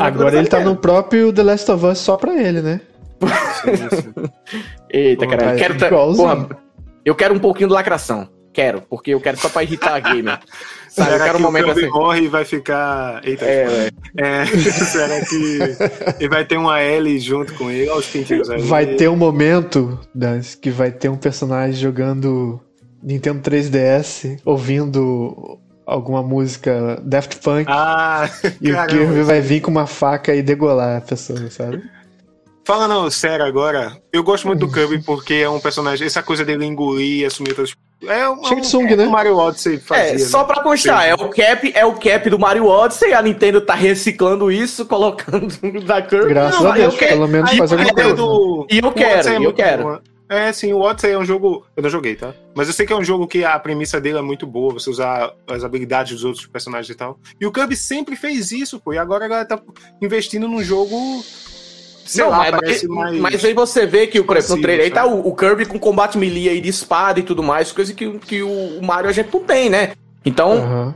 Agora 0.00 0.36
ele 0.38 0.48
tá 0.48 0.58
Nintendo. 0.58 0.70
no 0.74 0.76
próprio 0.76 1.32
The 1.32 1.42
Last 1.42 1.70
of 1.70 1.84
Us 1.86 1.98
só 1.98 2.16
pra 2.16 2.34
ele, 2.34 2.60
né? 2.62 2.80
Eita, 4.90 5.24
Pô, 5.24 5.30
caralho. 5.30 5.56
é 5.56 5.58
Quero, 5.58 5.76
porra, 6.16 6.48
eu 7.04 7.14
quero 7.14 7.34
um 7.34 7.38
pouquinho 7.38 7.68
de 7.68 7.74
lacração. 7.74 8.28
Quero, 8.52 8.82
porque 8.82 9.12
eu 9.14 9.20
quero 9.20 9.36
só 9.38 9.48
pra 9.48 9.62
irritar 9.62 9.94
a 9.94 10.00
gamer. 10.00 10.38
Sabe, 10.90 11.10
eu 11.10 11.12
Será 11.12 11.24
quero 11.26 11.36
que 11.38 11.42
um 11.44 11.48
o 11.48 11.52
momento 11.52 11.64
Kirby 11.66 11.80
assim. 11.86 11.90
morre 11.90 12.20
e 12.22 12.28
vai 12.28 12.44
ficar. 12.44 13.20
Eita, 13.24 13.44
É, 13.44 13.90
é, 14.18 14.44
será 14.84 15.24
que 15.24 15.58
ele 16.18 16.28
vai 16.28 16.44
ter 16.44 16.56
uma 16.56 16.80
L 16.80 17.18
junto 17.20 17.54
com 17.54 17.70
ele? 17.70 17.88
Olha 17.88 18.00
os 18.00 18.06
pintinhos 18.06 18.50
aí. 18.50 18.60
Vai 18.62 18.86
ter 18.96 19.08
um 19.08 19.16
momento, 19.16 19.98
Dance, 20.14 20.56
que 20.56 20.68
vai 20.70 20.90
ter 20.90 21.08
um 21.08 21.16
personagem 21.16 21.80
jogando 21.80 22.60
Nintendo 23.02 23.40
3DS, 23.48 24.40
ouvindo 24.44 25.58
alguma 25.86 26.22
música 26.22 27.00
Daft 27.04 27.36
Punk, 27.38 27.66
Ah, 27.68 28.28
e 28.60 28.70
o 28.70 28.74
caramba. 28.74 28.98
Kirby 28.98 29.22
vai 29.22 29.40
vir 29.40 29.60
com 29.60 29.70
uma 29.70 29.86
faca 29.86 30.34
e 30.34 30.42
degolar 30.42 30.98
a 30.98 31.00
pessoa, 31.00 31.48
sabe? 31.50 31.82
Fala 32.64 32.86
não, 32.86 33.10
sério 33.10 33.44
agora. 33.44 33.96
Eu 34.12 34.22
gosto 34.22 34.46
muito 34.46 34.60
do 34.66 34.72
Kirby 34.72 35.02
porque 35.02 35.34
é 35.34 35.48
um 35.48 35.58
personagem. 35.60 36.06
Essa 36.06 36.22
coisa 36.22 36.44
dele 36.44 36.64
engolir 36.64 37.20
e 37.20 37.24
assumir 37.24 37.50
outras. 37.50 37.74
É 38.06 38.28
um, 38.28 38.42
Shang 38.44 38.60
um, 38.60 38.60
Tsung, 38.62 38.96
né? 38.96 39.06
o 39.06 39.10
Mario 39.10 39.36
Odyssey 39.36 39.78
fazia. 39.78 40.04
É, 40.08 40.12
né? 40.12 40.18
só 40.18 40.44
pra 40.44 40.62
constar, 40.62 41.06
é 41.06 41.14
o 41.14 41.28
cap, 41.28 41.72
é 41.74 41.84
o 41.84 41.92
cap 41.94 42.30
do 42.30 42.38
Mario 42.38 42.66
Odyssey, 42.66 43.12
a 43.12 43.20
Nintendo 43.20 43.60
tá 43.60 43.74
reciclando 43.74 44.50
isso, 44.50 44.86
colocando 44.86 45.48
da 45.84 46.00
Kirby. 46.00 46.28
Graças 46.30 46.60
Não, 46.62 46.70
a 46.72 46.74
Deus, 46.74 46.96
pelo 46.96 47.28
menos 47.28 47.50
faz 47.52 47.72
a 47.72 47.76
alguma 47.76 47.94
coisa. 47.94 48.14
do- 48.14 48.66
E 48.70 48.78
eu 48.78 48.88
o 48.88 48.92
quero, 48.92 49.28
é 49.28 49.36
eu 49.36 49.40
muito 49.42 49.56
quero. 49.56 49.82
boa. 49.82 50.02
É, 50.30 50.52
sim, 50.52 50.72
o 50.72 50.78
Odyssey 50.80 51.10
é 51.10 51.18
um 51.18 51.24
jogo. 51.24 51.66
Eu 51.76 51.82
não 51.82 51.90
joguei, 51.90 52.14
tá? 52.14 52.32
Mas 52.54 52.68
eu 52.68 52.72
sei 52.72 52.86
que 52.86 52.92
é 52.92 52.96
um 52.96 53.02
jogo 53.02 53.26
que 53.26 53.44
a 53.44 53.58
premissa 53.58 54.00
dele 54.00 54.18
é 54.18 54.22
muito 54.22 54.46
boa, 54.46 54.72
você 54.72 54.88
usar 54.88 55.32
as 55.48 55.64
habilidades 55.64 56.12
dos 56.12 56.24
outros 56.24 56.46
personagens 56.46 56.88
e 56.88 56.94
tal. 56.96 57.18
E 57.40 57.44
o 57.46 57.50
Kirby 57.52 57.74
sempre 57.74 58.14
fez 58.14 58.52
isso, 58.52 58.78
pô. 58.78 58.92
E 58.94 58.98
agora 58.98 59.24
a 59.24 59.28
galera 59.28 59.48
tá 59.48 59.60
investindo 60.00 60.46
num 60.46 60.62
jogo. 60.62 60.96
Sei 62.10 62.24
Não, 62.24 62.30
lá, 62.32 62.38
mas, 62.38 62.50
parece 62.50 62.88
mais. 62.88 63.16
mas 63.20 63.44
aí 63.44 63.54
você 63.54 63.86
vê 63.86 64.04
que, 64.08 64.20
por 64.20 64.36
exemplo, 64.36 64.56
no 64.56 64.62
trailer 64.62 64.86
aí 64.86 64.90
tá 64.90 65.06
o, 65.06 65.28
o 65.28 65.32
Kirby 65.32 65.64
com 65.64 65.78
combate 65.78 66.18
melee 66.18 66.48
aí 66.48 66.60
de 66.60 66.68
espada 66.68 67.20
e 67.20 67.22
tudo 67.22 67.40
mais, 67.40 67.70
coisa 67.70 67.94
que, 67.94 68.18
que 68.18 68.42
o 68.42 68.80
Mario 68.82 69.08
a 69.08 69.12
gente 69.12 69.28
não 69.32 69.40
tem, 69.44 69.70
né? 69.70 69.92
Então, 70.24 70.54
Aham. 70.54 70.94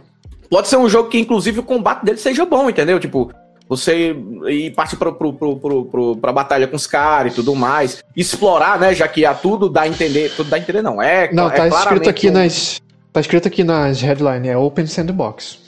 pode 0.50 0.66
ser 0.66 0.76
um 0.76 0.88
jogo 0.88 1.08
que, 1.08 1.16
inclusive, 1.20 1.60
o 1.60 1.62
combate 1.62 2.04
dele 2.04 2.18
seja 2.18 2.44
bom, 2.44 2.68
entendeu? 2.68 2.98
Tipo, 2.98 3.30
você 3.68 4.16
ir 4.48 4.72
partir 4.72 4.96
pro, 4.96 5.14
pro, 5.14 5.32
pro, 5.32 5.56
pro, 5.56 5.84
pro- 5.84 6.16
pra 6.16 6.32
batalha 6.32 6.66
com 6.66 6.74
os 6.74 6.86
caras 6.88 7.32
e 7.32 7.36
tudo 7.36 7.54
mais. 7.54 8.02
Explorar, 8.16 8.76
né? 8.80 8.92
Já 8.92 9.06
que 9.06 9.24
há 9.24 9.34
tudo 9.34 9.68
dá 9.68 9.82
a 9.82 9.88
entender. 9.88 10.32
Tudo 10.34 10.50
dá 10.50 10.56
a 10.56 10.58
entender, 10.58 10.82
não. 10.82 11.00
É, 11.00 11.32
Não, 11.32 11.46
é 11.48 11.50
tá 11.54 11.68
escrito 11.68 12.10
aqui 12.10 12.28
um- 12.28 12.32
nas. 12.32 12.82
Tá 13.12 13.20
escrito 13.20 13.46
aqui 13.46 13.62
nas 13.62 14.00
headlines, 14.00 14.48
é 14.48 14.56
Open 14.56 14.84
Sandbox. 14.84 15.62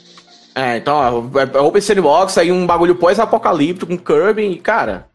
É, 0.53 0.75
então, 0.77 0.95
ó, 0.95 1.39
é 1.39 1.61
Open 1.61 1.81
Sandbox, 1.81 2.37
aí 2.37 2.51
um 2.51 2.65
bagulho 2.65 2.95
pós-apocalíptico 2.95 3.95
com 3.95 3.97
Kirby 3.97 4.41
e, 4.51 4.57
cara, 4.57 5.05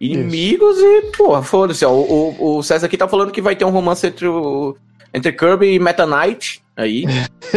inimigos 0.00 0.78
e, 0.78 1.02
porra, 1.16 1.42
foda-se, 1.42 1.84
ó. 1.84 1.90
O, 1.90 2.34
o, 2.38 2.58
o 2.58 2.62
César 2.62 2.86
aqui 2.86 2.96
tá 2.96 3.08
falando 3.08 3.32
que 3.32 3.42
vai 3.42 3.56
ter 3.56 3.64
um 3.64 3.70
romance 3.70 4.06
entre, 4.06 4.26
o, 4.26 4.76
entre 5.12 5.32
Kirby 5.32 5.74
e 5.74 5.78
Meta 5.78 6.06
Knight. 6.06 6.62
Aí. 6.76 7.04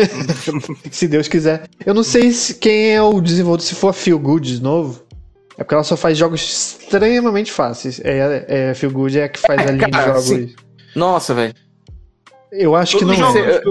Se 0.89 1.07
Deus 1.07 1.27
quiser. 1.27 1.69
Eu 1.85 1.93
não 1.93 2.03
sei 2.03 2.31
se 2.31 2.55
quem 2.55 2.95
é 2.95 3.01
o 3.01 3.21
desenvolvedor, 3.21 3.65
se 3.65 3.75
for 3.75 3.89
a 3.89 3.93
Feel 3.93 4.17
Good 4.17 4.57
de 4.57 4.63
novo. 4.63 5.03
É 5.57 5.63
porque 5.63 5.75
ela 5.75 5.83
só 5.83 5.95
faz 5.95 6.17
jogos 6.17 6.41
extremamente 6.41 7.51
fáceis. 7.51 8.01
É, 8.03 8.45
é 8.47 8.73
Feel 8.73 8.91
Good 8.91 9.19
é 9.19 9.25
a 9.25 9.29
que 9.29 9.39
faz 9.39 9.61
a 9.61 9.71
linha 9.71 9.85
de 9.85 9.91
cara, 9.91 10.07
jogos. 10.07 10.23
sim. 10.23 10.55
Nossa, 10.95 11.35
velho. 11.35 11.53
Eu 12.51 12.75
acho 12.75 12.97
que 12.97 13.05
Todos 13.05 13.19
não 13.19 13.29
os 13.29 13.35
é. 13.35 13.61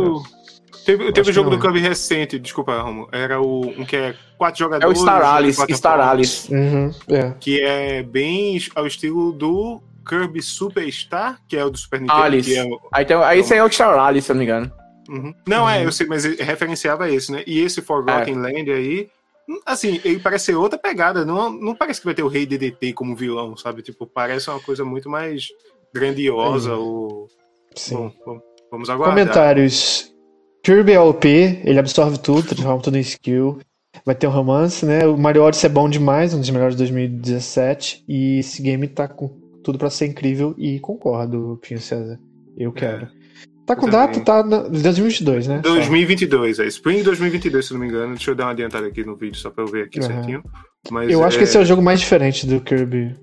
Teve, 0.99 1.13
teve 1.13 1.31
o 1.31 1.33
jogo 1.33 1.51
do 1.51 1.57
é. 1.57 1.61
Kirby 1.61 1.81
recente, 1.81 2.39
desculpa, 2.39 2.81
Romo. 2.81 3.09
Era 3.13 3.41
o, 3.41 3.61
um 3.69 3.85
que 3.85 3.97
é 3.97 4.15
quatro 4.39 4.57
É 4.63 4.65
jogadores. 4.67 4.99
o 4.99 5.03
Star 5.03 5.23
Alice, 5.25 5.75
Star 5.75 6.01
Alice. 6.01 6.55
Uhum, 6.55 6.91
é. 7.09 7.33
Que 7.39 7.61
é 7.61 8.03
bem 8.03 8.59
ao 8.75 8.87
estilo 8.87 9.33
do 9.33 9.81
Kirby 10.09 10.43
Superstar, 10.43 11.39
que 11.49 11.57
é 11.57 11.65
o 11.65 11.71
do 11.71 11.79
Super 11.79 12.01
Nintendo. 12.01 12.23
Alice. 12.23 12.51
Que 12.51 12.57
é 12.59 12.65
o- 12.65 12.81
Aí, 12.93 13.05
tem, 13.05 13.17
aí 13.17 13.39
esse 13.41 13.53
aí 13.53 13.59
é 13.61 13.65
o 13.65 13.71
Star 13.71 13.99
Alice, 13.99 14.27
se 14.27 14.33
eu 14.33 14.35
não 14.35 14.41
me 14.41 14.45
engano. 14.45 14.73
Uhum. 15.09 15.35
Não, 15.47 15.69
é, 15.69 15.79
Uhum. 15.79 15.85
eu 15.85 15.93
sei, 15.93 16.07
mas 16.07 16.25
referenciava 16.25 17.11
esse, 17.11 17.33
né? 17.33 17.43
E 17.47 17.61
esse 17.61 17.83
Forgotten 17.83 18.35
É. 18.35 18.39
Land 18.39 18.71
aí, 18.71 19.09
assim, 19.67 20.01
ele 20.05 20.21
parece 20.21 20.47
ser 20.47 20.55
outra 20.55 20.79
pegada. 20.79 21.25
Não, 21.25 21.51
não 21.51 21.75
parece 21.75 22.01
que 22.01 22.07
vai 22.07 22.15
ter 22.15 22.23
o 22.23 22.29
Rei 22.29 22.47
DDT 22.47 22.93
como 22.93 23.17
vilão, 23.17 23.57
sabe? 23.57 23.83
Tipo, 23.83 24.07
parece 24.07 24.49
uma 24.51 24.61
coisa 24.61 24.85
muito 24.85 25.11
mais 25.11 25.49
grandiosa. 25.93 26.75
Uhum. 26.75 26.81
Ou... 26.81 27.29
Sim. 27.75 27.95
Bom, 27.97 28.13
bom, 28.25 28.41
vamos 28.71 28.89
aguardar. 28.91 29.17
Comentários. 29.17 30.10
Kirby 30.63 30.93
é 30.93 31.01
OP, 31.01 31.27
ele 31.29 31.79
absorve 31.79 32.19
tudo, 32.19 32.43
transforma 32.49 32.81
tudo 32.83 32.97
em 32.97 33.01
skill. 33.01 33.59
Vai 34.05 34.15
ter 34.15 34.27
um 34.27 34.31
romance, 34.31 34.85
né? 34.87 35.07
O 35.07 35.17
Mario 35.17 35.43
Odyssey 35.43 35.69
é 35.69 35.73
bom 35.73 35.89
demais, 35.89 36.33
um 36.33 36.41
dos 36.41 36.51
melhores 36.51 36.75
de 36.75 36.79
2017. 36.79 38.05
E 38.09 38.39
esse 38.39 38.63
game 38.63 38.87
tá 38.89 39.09
com 39.09 39.29
tudo 39.63 39.79
pra 39.79 39.91
ser 39.91 40.07
incrível 40.07 40.55
e 40.57 40.79
concordo, 40.81 41.59
Pinho 41.67 41.81
César. 41.81 42.19
Eu 42.57 42.73
quero. 42.73 43.09
Tá 43.67 43.77
com 43.77 43.89
Também. 43.89 44.07
data, 44.07 44.21
tá 44.21 44.43
na 44.43 44.63
2022, 44.69 45.47
né? 45.47 45.63
Só. 45.65 45.73
2022, 45.75 46.59
é 46.59 46.67
Spring 46.67 47.03
2022, 47.03 47.67
se 47.67 47.73
não 47.73 47.81
me 47.81 47.87
engano. 47.87 48.15
Deixa 48.15 48.31
eu 48.31 48.35
dar 48.35 48.45
uma 48.47 48.51
adiantada 48.53 48.87
aqui 48.87 49.05
no 49.05 49.17
vídeo 49.17 49.37
só 49.39 49.51
pra 49.51 49.65
eu 49.65 49.69
ver 49.69 49.85
aqui 49.85 50.01
Uhum. 50.01 50.07
certinho. 50.07 50.43
Mas 50.91 51.11
Eu 51.11 51.23
acho 51.25 51.37
que 51.39 51.45
esse 51.45 51.57
é 51.57 51.61
o 51.61 51.65
jogo 51.65 51.81
mais 51.83 52.01
diferente 52.01 52.47
do 52.47 52.61
Kirby 52.61 53.15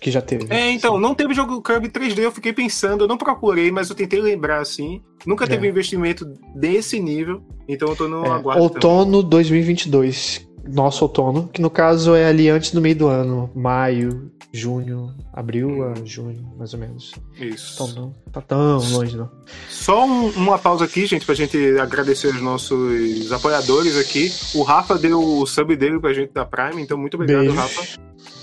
que 0.00 0.10
já 0.10 0.20
teve. 0.20 0.46
É, 0.50 0.70
então, 0.70 0.98
não 0.98 1.14
teve 1.14 1.34
jogo 1.34 1.62
Kirby 1.62 1.88
3D, 1.88 2.18
eu 2.20 2.32
fiquei 2.32 2.52
pensando, 2.52 3.04
eu 3.04 3.08
não 3.08 3.16
procurei, 3.18 3.70
mas 3.70 3.88
eu 3.90 3.96
tentei 3.96 4.20
lembrar 4.20 4.60
assim. 4.60 5.00
Nunca 5.26 5.46
teve 5.46 5.66
É. 5.66 5.68
um 5.68 5.72
investimento 5.72 6.24
desse 6.54 6.98
nível, 7.00 7.42
então 7.68 7.88
eu 7.88 7.96
tô 7.96 8.08
no 8.08 8.24
É, 8.24 8.28
aguardo. 8.30 8.44
também. 8.44 8.62
outono 8.62 9.22
2022. 9.22 10.46
Nosso 10.70 11.02
outono, 11.04 11.48
que 11.50 11.62
no 11.62 11.70
caso 11.70 12.14
é 12.14 12.26
ali 12.26 12.50
antes 12.50 12.72
do 12.72 12.80
meio 12.80 12.94
do 12.94 13.06
ano. 13.06 13.50
Maio, 13.54 14.30
junho, 14.52 15.14
abril 15.32 15.82
a 15.82 15.94
junho, 16.04 16.52
mais 16.58 16.74
ou 16.74 16.80
menos. 16.80 17.12
Isso. 17.40 17.72
Então 17.74 18.02
não 18.02 18.12
tá 18.30 18.42
tão 18.42 18.76
longe, 18.76 19.16
não. 19.16 19.30
Só 19.70 20.04
um- 20.06 20.28
uma 20.32 20.58
pausa 20.58 20.84
aqui, 20.84 21.06
gente, 21.06 21.24
pra 21.24 21.34
gente 21.34 21.56
agradecer 21.78 22.26
os 22.26 22.42
nossos 22.42 23.32
apoiadores 23.32 23.96
aqui. 23.96 24.30
O 24.54 24.62
Rafa 24.62 24.98
deu 24.98 25.18
o 25.22 25.46
sub 25.46 25.74
dele 25.74 25.98
pra 25.98 26.12
gente 26.12 26.34
da 26.34 26.44
Prime, 26.44 26.82
então 26.82 26.98
muito 26.98 27.14
obrigado, 27.14 27.44
Beijo. 27.46 27.54
Rafa, 27.56 27.98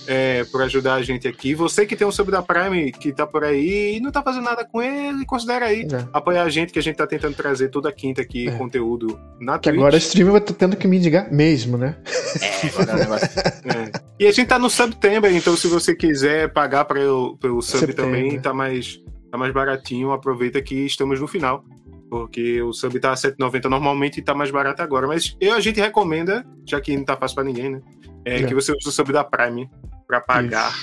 é, 0.07 0.43
por 0.45 0.61
ajudar 0.63 0.95
a 0.95 1.01
gente 1.01 1.27
aqui. 1.27 1.53
Você 1.55 1.85
que 1.85 1.95
tem 1.95 2.05
um 2.07 2.11
sub 2.11 2.31
da 2.31 2.41
Prime, 2.41 2.91
que 2.91 3.11
tá 3.13 3.25
por 3.25 3.43
aí 3.43 3.97
e 3.97 3.99
não 3.99 4.11
tá 4.11 4.21
fazendo 4.21 4.43
nada 4.43 4.63
com 4.65 4.81
ele, 4.81 5.25
considera 5.25 5.65
aí 5.65 5.81
É. 5.91 6.07
apoiar 6.13 6.43
a 6.43 6.49
gente, 6.49 6.71
que 6.73 6.79
a 6.79 6.81
gente 6.81 6.95
tá 6.95 7.07
tentando 7.07 7.35
trazer 7.35 7.69
toda 7.69 7.91
quinta 7.91 8.21
aqui 8.21 8.47
É. 8.47 8.51
conteúdo 8.51 9.19
na 9.39 9.57
Que 9.57 9.69
Twitch. 9.69 9.79
agora 9.79 9.95
o 9.95 9.97
streamer 9.97 10.31
vai 10.33 10.41
estar 10.41 10.53
tendo 10.53 10.75
que 10.75 10.87
me 10.87 10.97
indicar 10.97 11.31
mesmo, 11.33 11.77
né? 11.77 11.95
É, 12.41 12.67
agora 12.81 12.95
o 12.95 12.99
negócio. 12.99 13.27
É. 13.65 13.91
E 14.19 14.27
a 14.27 14.31
gente 14.31 14.47
tá 14.47 14.59
no 14.59 14.69
September, 14.69 15.33
então 15.35 15.57
se 15.57 15.67
você 15.67 15.95
quiser 15.95 16.53
pagar 16.53 16.85
pelo, 16.85 17.35
pelo 17.37 17.61
sub 17.61 17.79
September. 17.79 18.05
também, 18.05 18.39
tá 18.39 18.53
mais, 18.53 18.99
tá 19.31 19.37
mais 19.37 19.51
baratinho. 19.53 20.11
Aproveita 20.11 20.61
que 20.61 20.85
estamos 20.85 21.19
no 21.19 21.27
final. 21.27 21.63
Porque 22.09 22.61
o 22.61 22.71
sub 22.71 22.97
tá 22.99 23.11
a 23.11 23.15
7,90 23.15 23.67
normalmente 23.67 24.19
e 24.19 24.23
tá 24.23 24.33
mais 24.35 24.51
barato 24.51 24.81
agora. 24.83 25.07
Mas 25.07 25.35
eu, 25.41 25.53
a 25.55 25.59
gente 25.59 25.81
recomenda, 25.81 26.45
já 26.65 26.79
que 26.79 26.95
não 26.95 27.03
tá 27.03 27.17
fácil 27.17 27.35
pra 27.35 27.43
ninguém, 27.43 27.71
né? 27.71 27.81
É, 28.23 28.41
É. 28.41 28.43
que 28.43 28.53
você 28.53 28.71
use 28.71 28.87
o 28.87 28.91
sub 28.91 29.11
da 29.11 29.23
Prime 29.23 29.67
pra 30.07 30.21
pagar. 30.21 30.73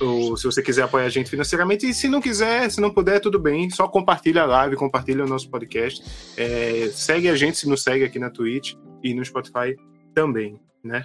Ou 0.00 0.36
se 0.36 0.44
você 0.44 0.62
quiser 0.62 0.82
apoiar 0.82 1.06
a 1.06 1.08
gente 1.08 1.30
financeiramente. 1.30 1.88
E 1.88 1.94
se 1.94 2.08
não 2.08 2.20
quiser, 2.20 2.70
se 2.70 2.80
não 2.80 2.90
puder, 2.90 3.20
tudo 3.20 3.38
bem. 3.38 3.70
Só 3.70 3.88
compartilha 3.88 4.42
a 4.42 4.46
live, 4.46 4.76
compartilha 4.76 5.24
o 5.24 5.28
nosso 5.28 5.48
podcast. 5.48 6.02
É, 6.36 6.90
segue 6.92 7.28
a 7.28 7.34
gente 7.34 7.56
se 7.56 7.68
nos 7.68 7.82
segue 7.82 8.04
aqui 8.04 8.18
na 8.18 8.30
Twitch 8.30 8.74
e 9.02 9.14
no 9.14 9.24
Spotify 9.24 9.76
também, 10.14 10.60
né? 10.84 11.04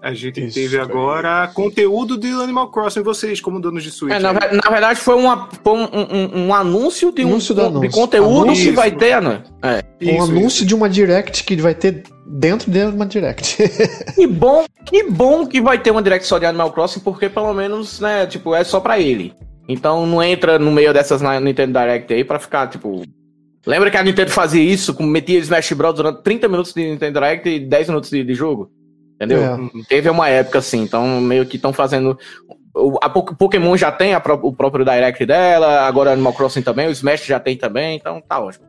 A 0.00 0.14
gente 0.14 0.40
Isso. 0.44 0.54
teve 0.54 0.78
agora 0.78 1.48
conteúdo 1.52 2.16
de 2.16 2.28
Animal 2.28 2.70
Crossing. 2.70 3.02
Vocês, 3.02 3.40
como 3.40 3.60
donos 3.60 3.82
de 3.82 3.90
Switch. 3.90 4.14
É, 4.14 4.18
na, 4.20 4.32
na 4.32 4.70
verdade, 4.70 5.00
foi, 5.00 5.16
uma, 5.16 5.48
foi 5.64 5.72
um, 5.72 5.88
um- 5.92 6.46
um 6.46 6.54
anúncio 6.54 7.10
de 7.12 7.24
um 7.24 7.28
Anúncio 7.28 7.54
de 7.54 7.60
anúncio. 7.60 7.90
conteúdo 7.90 8.42
Anúncio. 8.44 8.70
que 8.70 8.76
vai 8.76 8.92
ter, 8.92 9.20
né? 9.20 9.42
É. 9.62 9.82
um 10.00 10.14
Isso, 10.14 10.22
anúncio 10.30 10.64
de 10.66 10.74
uma 10.74 10.88
direct 10.88 11.42
que 11.42 11.56
vai 11.56 11.74
ter 11.74 12.04
dentro 12.26 12.70
de 12.70 12.78
uma 12.84 13.06
direct. 13.06 13.56
Que 14.14 14.26
bom, 14.26 14.64
que 14.86 15.02
bom 15.10 15.46
que 15.46 15.60
vai 15.60 15.78
ter 15.80 15.90
uma 15.90 16.02
direct 16.02 16.26
só 16.28 16.38
de 16.38 16.46
Animal 16.46 16.72
Crossing, 16.72 17.00
porque 17.00 17.28
pelo 17.28 17.52
menos, 17.52 17.98
né, 18.00 18.24
tipo, 18.26 18.54
é 18.54 18.62
só 18.62 18.78
pra 18.80 19.00
ele. 19.00 19.34
Então 19.68 20.06
não 20.06 20.22
entra 20.22 20.58
no 20.60 20.70
meio 20.70 20.92
dessas 20.94 21.20
na 21.20 21.38
Nintendo 21.40 21.78
Direct 21.78 22.12
aí 22.14 22.22
pra 22.24 22.38
ficar, 22.38 22.68
tipo. 22.68 23.02
Lembra 23.66 23.90
que 23.90 23.96
a 23.96 24.02
Nintendo 24.02 24.30
fazia 24.30 24.62
isso, 24.62 24.94
com- 24.94 25.02
metia 25.04 25.38
Smash 25.40 25.72
Bros 25.72 25.94
durante 25.94 26.22
30 26.22 26.48
minutos 26.48 26.72
de 26.72 26.88
Nintendo 26.88 27.14
Direct 27.20 27.48
e 27.48 27.58
10 27.60 27.88
minutos 27.88 28.08
de, 28.10 28.24
de 28.24 28.32
jogo? 28.34 28.70
Entendeu? 29.18 29.42
É. 29.42 29.54
Uhum. 29.54 29.70
Teve 29.88 30.08
uma 30.08 30.28
época 30.28 30.60
assim, 30.60 30.80
então 30.82 31.20
meio 31.20 31.44
que 31.44 31.56
estão 31.56 31.72
fazendo. 31.72 32.16
o- 32.74 32.96
A 33.02 33.10
Po- 33.10 33.34
Pokémon 33.34 33.76
já 33.76 33.90
tem 33.90 34.14
a 34.14 34.22
o 34.42 34.52
próprio 34.52 34.84
Direct 34.84 35.26
dela, 35.26 35.80
agora 35.80 36.12
Animal 36.12 36.32
Crossing 36.32 36.62
também, 36.62 36.86
o 36.86 36.92
Smash 36.92 37.24
já 37.26 37.40
tem 37.40 37.56
também, 37.56 37.96
então 37.96 38.20
tá 38.20 38.38
ótimo. 38.40 38.64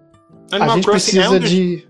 a 0.51 0.55
Animal 0.55 0.75
gente 0.77 0.85
Crossing 0.85 1.11
precisa 1.17 1.23
é 1.35 1.37
um 1.37 1.39
dos... 1.39 1.49
de. 1.49 1.87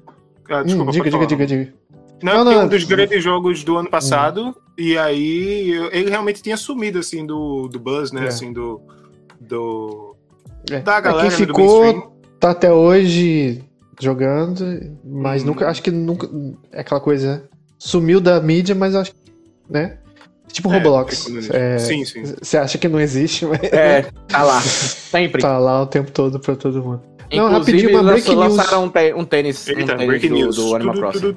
Ah, 0.50 0.60
Hum, 0.60 0.64
desculpa, 0.64 0.92
diga, 0.92 1.04
pode 1.04 1.12
diga, 1.12 1.12
falar. 1.12 1.26
diga, 1.28 1.46
diga. 1.46 1.74
Não, 2.22 2.44
Não, 2.44 2.52
não, 2.54 2.64
um 2.66 2.68
dos 2.68 2.84
hum. 2.84 2.88
grandes 2.88 3.24
jogos 3.24 3.64
do 3.64 3.78
ano 3.78 3.90
passado, 3.90 4.54
e 4.78 4.98
aí 4.98 5.70
eu- 5.70 5.90
ele 5.94 6.10
realmente 6.10 6.42
tinha 6.44 6.58
sumido, 6.58 7.00
assim, 7.00 7.26
do, 7.26 7.70
do 7.70 7.80
buzz, 7.80 8.12
né? 8.12 8.26
É. 8.26 8.28
Assim, 8.28 8.52
do. 8.52 8.82
do 9.40 10.16
É. 10.70 10.80
da 10.82 11.00
galera 11.00 11.30
quem 11.30 11.40
né, 11.40 11.46
ficou, 11.46 12.18
tá 12.40 12.52
até 12.52 12.74
hoje 12.74 13.64
jogando, 14.02 14.66
mas 15.06 15.44
Hum. 15.44 15.48
nunca. 15.48 15.70
Acho 15.70 15.82
que 15.82 15.92
nunca. 15.92 16.28
É 16.74 16.82
aquela 16.82 17.00
coisa. 17.00 17.48
Sumiu 17.80 18.20
da 18.22 18.40
mídia, 18.42 18.76
mas 18.76 18.94
acho 18.94 19.12
que. 19.12 19.18
Né? 19.70 19.98
Tipo 20.52 20.70
É, 20.72 20.78
Roblox. 20.78 21.28
É, 21.52 21.78
Sim, 21.80 22.04
sim. 22.06 22.24
Você 22.42 22.58
acha 22.58 22.78
que 22.78 22.88
não 22.88 23.00
existe, 23.00 23.46
mas 23.46 23.62
É, 23.64 24.06
tá 24.28 24.44
lá. 24.44 24.60
Sempre. 24.62 25.42
tá 25.42 25.58
lá 25.58 25.82
o 25.84 25.88
tempo 25.88 26.12
todo 26.12 26.40
pra 26.40 26.56
todo 26.56 26.84
mundo. 26.84 27.02
Não, 27.32 27.48
Inclusive, 27.48 27.78
rapidinho, 27.84 27.90
uma 27.92 28.12
lançou- 28.12 28.36
news. 28.36 28.58
lançaram 28.58 28.84
um, 28.86 28.90
te- 28.90 29.14
um 29.14 29.24
tênis, 29.24 29.68
um 29.68 29.72
Eita, 29.72 29.86
tênis 29.94 30.08
breaking 30.08 30.30
do, 30.30 30.34
news. 30.36 30.56
do 30.56 30.76
Animal 30.76 30.96
Crossing. 30.96 31.34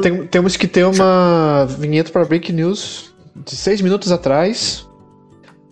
tem- 0.00 0.26
temos 0.28 0.56
que 0.56 0.68
ter 0.68 0.84
uma 0.86 1.66
vinheta 1.80 2.10
para 2.12 2.24
Break 2.24 2.52
News 2.52 3.12
de 3.44 3.56
seis 3.56 3.80
minutos 3.80 4.12
atrás. 4.12 4.86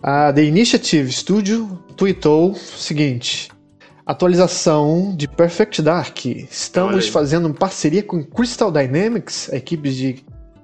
A 0.03 0.33
The 0.33 0.43
Initiative 0.43 1.09
Studio 1.13 1.79
tweetou 1.95 2.51
o 2.51 2.55
seguinte: 2.55 3.49
atualização 4.11 5.13
de 5.15 5.27
Perfect 5.27 5.81
Dark. 5.81 6.25
Estamos 6.25 7.07
fazendo 7.07 7.45
uma 7.47 7.53
parceria 7.53 8.03
com 8.03 8.23
Crystal 8.23 8.71
Dynamics, 8.71 9.49
a 9.51 9.57
equipe 9.57 9.89
de 9.89 10.23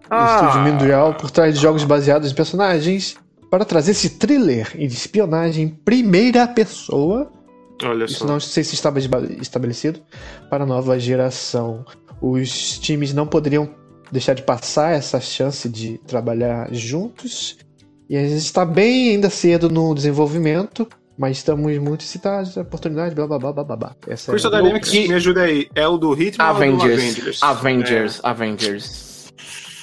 Ah. 0.10 0.42
estúdio 0.48 0.72
mundial 0.74 1.14
por 1.16 1.30
trás 1.32 1.56
de 1.56 1.62
jogos 1.62 1.84
baseados 1.84 2.32
em 2.32 2.36
personagens, 2.36 3.16
para 3.50 3.66
trazer 3.66 3.92
esse 3.92 4.12
thriller 4.12 4.76
de 4.78 4.86
espionagem 4.86 5.66
em 5.66 5.70
primeira 5.70 6.48
pessoa 6.48 7.32
Olha 7.84 8.06
isso 8.06 8.20
só. 8.20 8.26
não 8.26 8.40
sei 8.40 8.64
se 8.64 8.74
estava 8.76 9.00
estabelecido 9.00 10.00
para 10.50 10.64
a 10.64 10.68
nova 10.68 10.98
geração. 11.00 11.86
Os 12.22 12.80
times 12.80 13.14
não 13.14 13.28
poderiam 13.28 13.70
deixar 14.12 14.34
de 14.34 14.42
passar 14.44 14.94
essa 14.94 15.20
chance 15.20 15.68
de 15.70 15.98
trabalhar 16.08 16.74
juntos. 16.74 17.58
E 18.10 18.16
a 18.18 18.22
gente 18.24 18.38
está 18.38 18.66
bem 18.66 19.10
ainda 19.12 19.30
cedo 19.30 19.70
no 19.70 19.94
desenvolvimento, 19.94 20.88
mas 21.18 21.38
estamos 21.38 21.78
muito 21.80 22.02
excitados 22.02 22.54
da 22.56 22.62
oportunidade, 22.62 23.16
blá 23.16 23.26
blá 23.28 23.40
blá 23.40 23.52
blá 23.54 23.64
blá, 23.64 23.76
blá. 23.76 23.96
Essa 24.08 24.32
Crystal 24.32 24.54
é 24.54 24.58
Dynamics, 24.62 24.90
que- 24.90 25.08
me 25.08 25.14
ajuda 25.16 25.42
aí. 25.44 25.68
É 25.76 25.88
o 25.88 25.98
do 25.98 26.14
Hitman 26.14 26.48
ou 26.48 26.54
do 26.54 26.58
Avengers. 26.64 26.84
Avengers? 27.42 27.44
Avengers. 27.44 28.20
Avengers. 28.24 29.08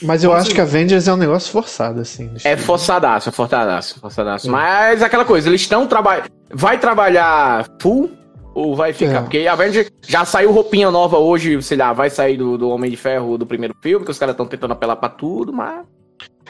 Mas 0.02 0.22
eu 0.22 0.32
acho 0.32 0.50
que 0.54 0.60
Avengers 0.60 1.08
é 1.08 1.12
um 1.14 1.16
negócio 1.16 1.50
forçado, 1.50 2.00
assim. 2.00 2.30
É 2.32 2.36
estilo. 2.36 2.58
forçadaço, 2.58 3.28
é 3.28 3.32
forçadaço, 3.32 4.00
forçadaço. 4.00 4.48
Hum. 4.48 4.52
Mas 4.52 5.02
aquela 5.02 5.24
coisa, 5.24 5.48
eles 5.48 5.62
estão 5.62 5.86
trabalhando. 5.86 6.28
Vai 6.52 6.78
trabalhar 6.78 7.66
full 7.80 8.10
ou 8.54 8.76
vai 8.76 8.92
ficar? 8.92 9.18
É. 9.18 9.20
Porque 9.22 9.46
Avengers 9.46 9.90
já 10.06 10.24
saiu 10.24 10.52
roupinha 10.52 10.90
nova 10.90 11.16
hoje, 11.18 11.60
sei 11.62 11.76
lá, 11.78 11.92
vai 11.92 12.10
sair 12.10 12.36
do, 12.36 12.58
do 12.58 12.68
Homem 12.68 12.90
de 12.90 12.96
Ferro 12.96 13.38
do 13.38 13.46
primeiro 13.46 13.74
filme, 13.82 14.04
que 14.04 14.10
os 14.10 14.18
caras 14.18 14.34
estão 14.34 14.46
tentando 14.46 14.72
apelar 14.72 14.96
pra 14.96 15.08
tudo, 15.08 15.52
mas. 15.52 15.86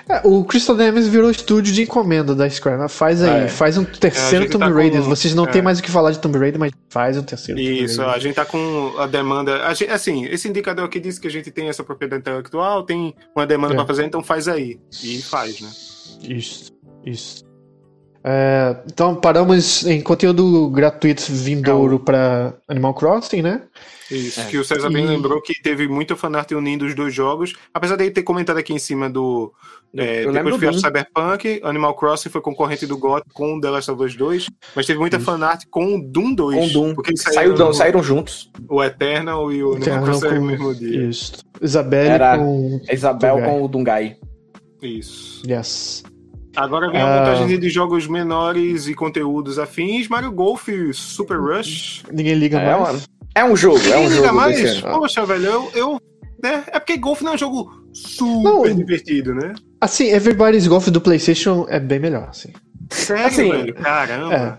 É, 0.09 0.21
o 0.25 0.45
Crystal 0.45 0.77
Dynamics 0.77 1.07
virou 1.09 1.31
estúdio 1.31 1.73
de 1.73 1.83
encomenda 1.83 2.35
da 2.35 2.49
Square. 2.51 2.79
né? 2.79 2.89
Faz 2.89 3.23
aí, 3.23 3.45
É. 3.45 3.49
faz 3.49 3.79
um 3.79 3.85
terceiro 3.85 4.45
gente 4.45 4.53
Tomb 4.53 4.65
tá 4.67 4.71
com- 4.71 4.77
Raider. 4.77 5.01
Vocês 5.03 5.35
não 5.35 5.45
é. 5.45 5.51
têm 5.51 5.63
mais 5.63 5.79
o 5.79 5.83
que 5.83 5.91
falar 5.91 6.11
de 6.11 6.19
Tomb 6.19 6.39
Raider, 6.39 6.61
mas 6.61 6.73
faz 6.91 7.17
um 7.17 7.23
terceiro. 7.23 7.59
Tomb 7.61 7.85
Isso, 7.85 8.03
a 8.03 8.19
gente 8.19 8.35
tá 8.35 8.45
com 8.45 8.95
a 8.99 9.07
demanda. 9.07 9.67
a 9.67 9.73
gente- 9.73 9.91
assim, 9.91 10.25
esse 10.27 10.47
indicador 10.49 10.85
aqui 10.85 11.01
diz 11.01 11.19
que 11.19 11.27
a 11.27 11.31
gente 11.31 11.51
tem 11.51 11.69
essa 11.69 11.83
propriedade 11.83 12.21
intelectual, 12.21 12.83
tem 12.83 13.15
uma 13.35 13.47
demanda 13.47 13.73
É. 13.75 13.77
pra 13.77 13.87
fazer, 13.87 14.05
então 14.05 14.23
faz 14.23 14.47
aí. 14.47 14.79
E 15.03 15.23
faz, 15.23 15.61
né? 15.61 15.71
Isso, 16.23 16.71
isso. 17.05 17.44
É, 18.27 18.77
então 18.87 19.15
paramos 19.15 19.85
em 19.87 20.01
conteúdo 20.01 20.71
gratuito 20.71 21.23
vindouro 21.31 21.99
para 22.01 22.55
Animal 22.67 22.95
Crossing, 22.95 23.43
né? 23.43 23.63
Isso, 24.11 24.41
É. 24.41 24.45
que 24.45 24.59
o 24.59 24.65
César 24.65 24.89
bem 24.91 25.05
E- 25.05 25.09
lembrou 25.09 25.41
que 25.43 25.55
teve 25.63 25.87
muita 25.89 26.15
fanart 26.17 26.51
unindo 26.53 26.85
os 26.87 26.95
dois 26.95 27.13
jogos. 27.13 27.53
Apesar 27.73 27.97
dele 27.97 28.11
ter 28.11 28.23
comentado 28.23 28.59
aqui 28.59 28.73
em 28.73 28.79
cima 28.79 29.09
do. 29.11 29.53
É, 29.97 30.25
Eu 30.25 30.33
depois. 30.33 30.81
Cyberpunk, 30.81 31.61
Animal 31.63 31.95
Crossing 31.95 32.29
foi 32.29 32.41
concorrente 32.41 32.85
do 32.87 32.97
GOT 32.99 33.25
com 33.33 33.61
The 33.61 33.71
Last 33.71 33.91
of 33.91 34.03
Us 34.03 34.15
2, 34.17 34.47
mas 34.75 34.87
teve 34.87 34.99
muita 34.99 35.17
Isso. 35.17 35.25
fanart 35.27 35.63
com 35.71 35.97
o 35.97 36.03
Doom 36.03 36.35
2. 36.35 36.59
Com 36.59 36.69
Doom. 36.69 36.95
Porque 36.95 37.17
Saiu, 37.17 37.35
saíram, 37.57 37.73
saíram 37.73 38.03
juntos. 38.03 38.51
o 38.69 38.83
Eternal 38.83 39.53
e 39.53 39.63
o 39.63 39.73
Animal 39.75 39.83
Eternal 39.83 40.05
Crossing 40.05 40.29
no 40.35 40.41
com- 40.41 40.47
mesmo 40.47 40.75
dia. 40.75 41.09
Isso. 41.09 41.33
Isabelle 41.61 42.09
Era- 42.11 42.39
com. 42.39 42.81
A 42.89 42.93
Isabel 42.95 43.35
Dungai. 43.37 43.51
com 43.51 43.63
o 43.63 43.69
Dungai. 43.69 44.17
Isso. 44.83 45.43
Yes. 45.49 46.03
Agora 46.57 46.91
vem 46.91 47.01
a 47.01 47.05
Ah. 47.05 47.19
montagem 47.21 47.59
de 47.59 47.69
jogos 47.69 48.07
menores 48.07 48.87
e 48.87 48.95
conteúdos 48.95 49.59
afins. 49.59 50.09
Mario 50.09 50.31
Golf 50.33 50.69
Super 50.93 51.39
Rush. 51.39 52.03
Ninguém 52.13 52.35
liga 52.35 52.59
É, 52.61 52.71
mais. 52.77 52.81
mano. 52.83 53.03
É 53.35 53.45
um 53.45 53.57
jogo, 53.57 53.79
é 53.79 53.83
Ninguém 53.83 54.07
um 54.07 54.09
liga 54.11 54.23
jogo 54.27 54.35
mais? 54.37 54.57
desse 54.61 54.85
ano. 54.85 54.99
Poxa, 54.99 55.27
velho, 55.27 55.45
eu. 55.47 55.71
eu 55.75 56.01
né? 56.43 56.63
É 56.69 56.79
porque 56.79 56.97
golfe 56.99 57.25
não 57.25 57.33
é 57.33 57.35
um 57.37 57.39
jogo 57.39 57.71
super 57.93 58.43
Não. 58.69 58.75
divertido, 58.77 59.35
né? 59.35 59.55
Assim, 59.81 60.09
Everybody's 60.11 60.67
Golf 60.67 60.89
do 60.89 61.01
PlayStation 61.01 61.65
é 61.71 61.81
bem 61.81 61.99
melhor, 61.99 62.29
assim. 62.29 62.53
Sério, 62.91 63.27
Assim, 63.27 63.51
velho? 63.51 63.75
Caramba. 63.75 64.35
É. 64.35 64.59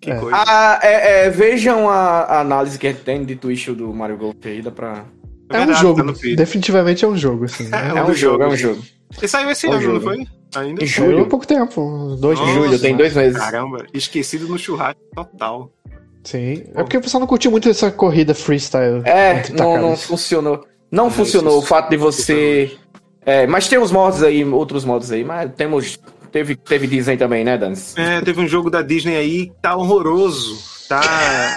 Que 0.00 0.10
É. 0.12 0.14
coisa. 0.16 0.36
Ah, 0.46 0.78
é, 0.82 1.26
é, 1.26 1.30
vejam 1.30 1.88
a, 1.90 2.20
a 2.20 2.40
análise 2.40 2.78
que 2.78 2.86
a 2.86 2.92
gente 2.92 3.02
tem 3.02 3.24
de 3.24 3.34
Twitch 3.36 3.68
do 3.70 3.92
Mario 3.92 4.16
Golf 4.16 4.36
aí, 4.44 4.62
dá 4.62 4.70
pra. 4.70 5.04
É 5.50 5.56
um 5.56 5.58
verdade, 5.66 5.80
jogo. 5.80 6.12
tá. 6.12 6.18
Definitivamente 6.36 7.04
é 7.04 7.08
um 7.08 7.16
jogo, 7.16 7.44
assim. 7.46 7.68
né? 7.68 7.90
É 7.94 7.98
É 7.98 8.02
um 8.02 8.04
um 8.04 8.10
dos 8.10 8.18
jogo, 8.18 8.42
é 8.42 8.46
um 8.48 8.56
jogo. 8.56 8.82
Ele 9.18 9.28
saiu 9.28 9.50
esse 9.50 9.66
É 9.66 9.70
um 9.70 9.72
ano, 9.72 9.82
não 9.82 9.92
jogo. 10.00 10.04
foi? 10.04 10.26
Ainda? 10.56 10.84
Em 10.84 10.86
Saiu 10.86 11.10
julho. 11.12 11.22
há 11.24 11.26
pouco 11.28 11.46
tempo, 11.46 11.80
uns 11.80 12.20
dois 12.20 12.38
Nossa. 12.38 12.52
meses. 12.52 12.66
Julho, 12.66 12.78
tem 12.80 12.96
dois 12.96 13.14
meses. 13.14 13.38
Caramba, 13.38 13.84
esquecido 13.92 14.46
no 14.48 14.58
churrasco 14.58 15.00
total. 15.14 15.70
Sim. 16.22 16.64
É 16.74 16.82
porque 16.82 16.96
o 16.96 17.00
pessoal 17.00 17.20
não 17.20 17.26
curtiu 17.26 17.50
muito 17.50 17.68
essa 17.68 17.90
corrida 17.90 18.34
freestyle. 18.34 19.02
É, 19.04 19.42
não, 19.52 19.80
não 19.80 19.96
funcionou. 19.96 20.64
Não 20.90 21.08
É, 21.08 21.10
funcionou 21.10 21.58
o 21.58 21.62
fato 21.62 21.90
de 21.90 21.96
você. 21.96 22.76
É, 23.26 23.46
mas 23.46 23.68
tem 23.68 23.78
os 23.78 23.90
modos 23.90 24.22
aí, 24.22 24.44
outros 24.44 24.84
modos 24.84 25.10
aí, 25.12 25.24
mas 25.24 25.50
temos. 25.54 25.98
Teve, 26.32 26.56
teve 26.56 26.86
Disney 26.88 27.16
também, 27.16 27.44
né, 27.44 27.56
Dans? 27.56 27.96
É, 27.96 28.20
teve 28.20 28.40
um 28.40 28.48
jogo 28.48 28.68
da 28.68 28.82
Disney 28.82 29.16
aí 29.16 29.46
que 29.46 29.52
tá 29.62 29.76
horroroso. 29.76 30.58
Tá 30.88 31.00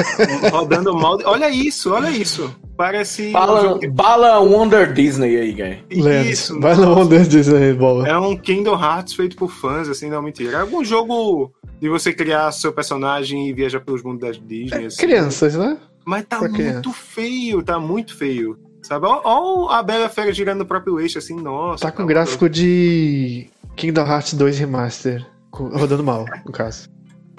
rodando 0.51 0.93
mal. 0.95 1.17
Olha 1.25 1.49
isso, 1.49 1.91
olha 1.93 2.09
isso. 2.11 2.53
Parece. 2.77 3.27
um 3.29 3.31
Bala, 3.31 3.79
de- 3.79 3.87
Bala 3.87 4.39
Wonder 4.39 4.93
Disney 4.93 5.35
aí, 5.37 5.51
guy. 5.51 6.01
Land. 6.01 6.29
Isso, 6.31 6.59
nossa. 6.59 6.87
Wonder 6.87 7.23
Disney, 7.27 7.73
bola. 7.73 8.07
É 8.07 8.17
um 8.17 8.37
Kingdom 8.37 8.79
Hearts 8.79 9.13
feito 9.13 9.35
por 9.35 9.49
fãs, 9.51 9.89
assim, 9.89 10.09
não, 10.09 10.21
mentira. 10.21 10.57
É 10.57 10.61
algum 10.61 10.83
jogo 10.85 11.51
de 11.81 11.89
você 11.89 12.13
criar 12.13 12.51
seu 12.51 12.71
personagem 12.71 13.49
e 13.49 13.53
viajar 13.53 13.79
pelos 13.81 14.03
mundos 14.03 14.21
das 14.21 14.37
Disney. 14.39 14.85
assim. 14.85 14.97
Crianças, 14.97 15.55
né? 15.55 15.77
Mas 16.05 16.23
tá 16.25 16.37
Pra 16.39 16.47
muito 16.49 16.61
criança. 16.63 16.91
feio, 16.93 17.63
tá 17.63 17.79
muito 17.79 18.15
feio. 18.15 18.57
Sabe? 18.83 19.05
Ó 19.07 19.67
a 19.69 19.83
Bela 19.83 20.07
Fera 20.07 20.31
girando 20.31 20.59
no 20.59 20.65
próprio 20.65 20.99
eixo, 20.99 21.17
assim, 21.17 21.35
nossa. 21.35 21.81
Tá 21.83 21.91
com 21.91 22.03
horroroso. 22.03 22.25
gráfico 22.25 22.49
de 22.49 23.47
Kingdom 23.75 24.05
Hearts 24.05 24.33
2 24.35 24.57
Remaster. 24.59 25.25
Rodando 25.51 26.03
mal, 26.03 26.25
no 26.45 26.51
caso. 26.51 26.87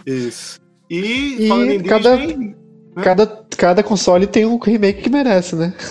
Isso. 0.04 0.58
E, 0.90 1.44
E 1.44 1.48
falando 1.48 1.70
em 1.70 1.82
cada- 1.82 2.16
Disney? 2.16 2.56
Cada, 3.02 3.26
cada 3.56 3.82
console 3.82 4.26
tem 4.26 4.44
um 4.44 4.58
remake 4.58 5.02
que 5.02 5.10
merece, 5.10 5.54
né? 5.56 5.72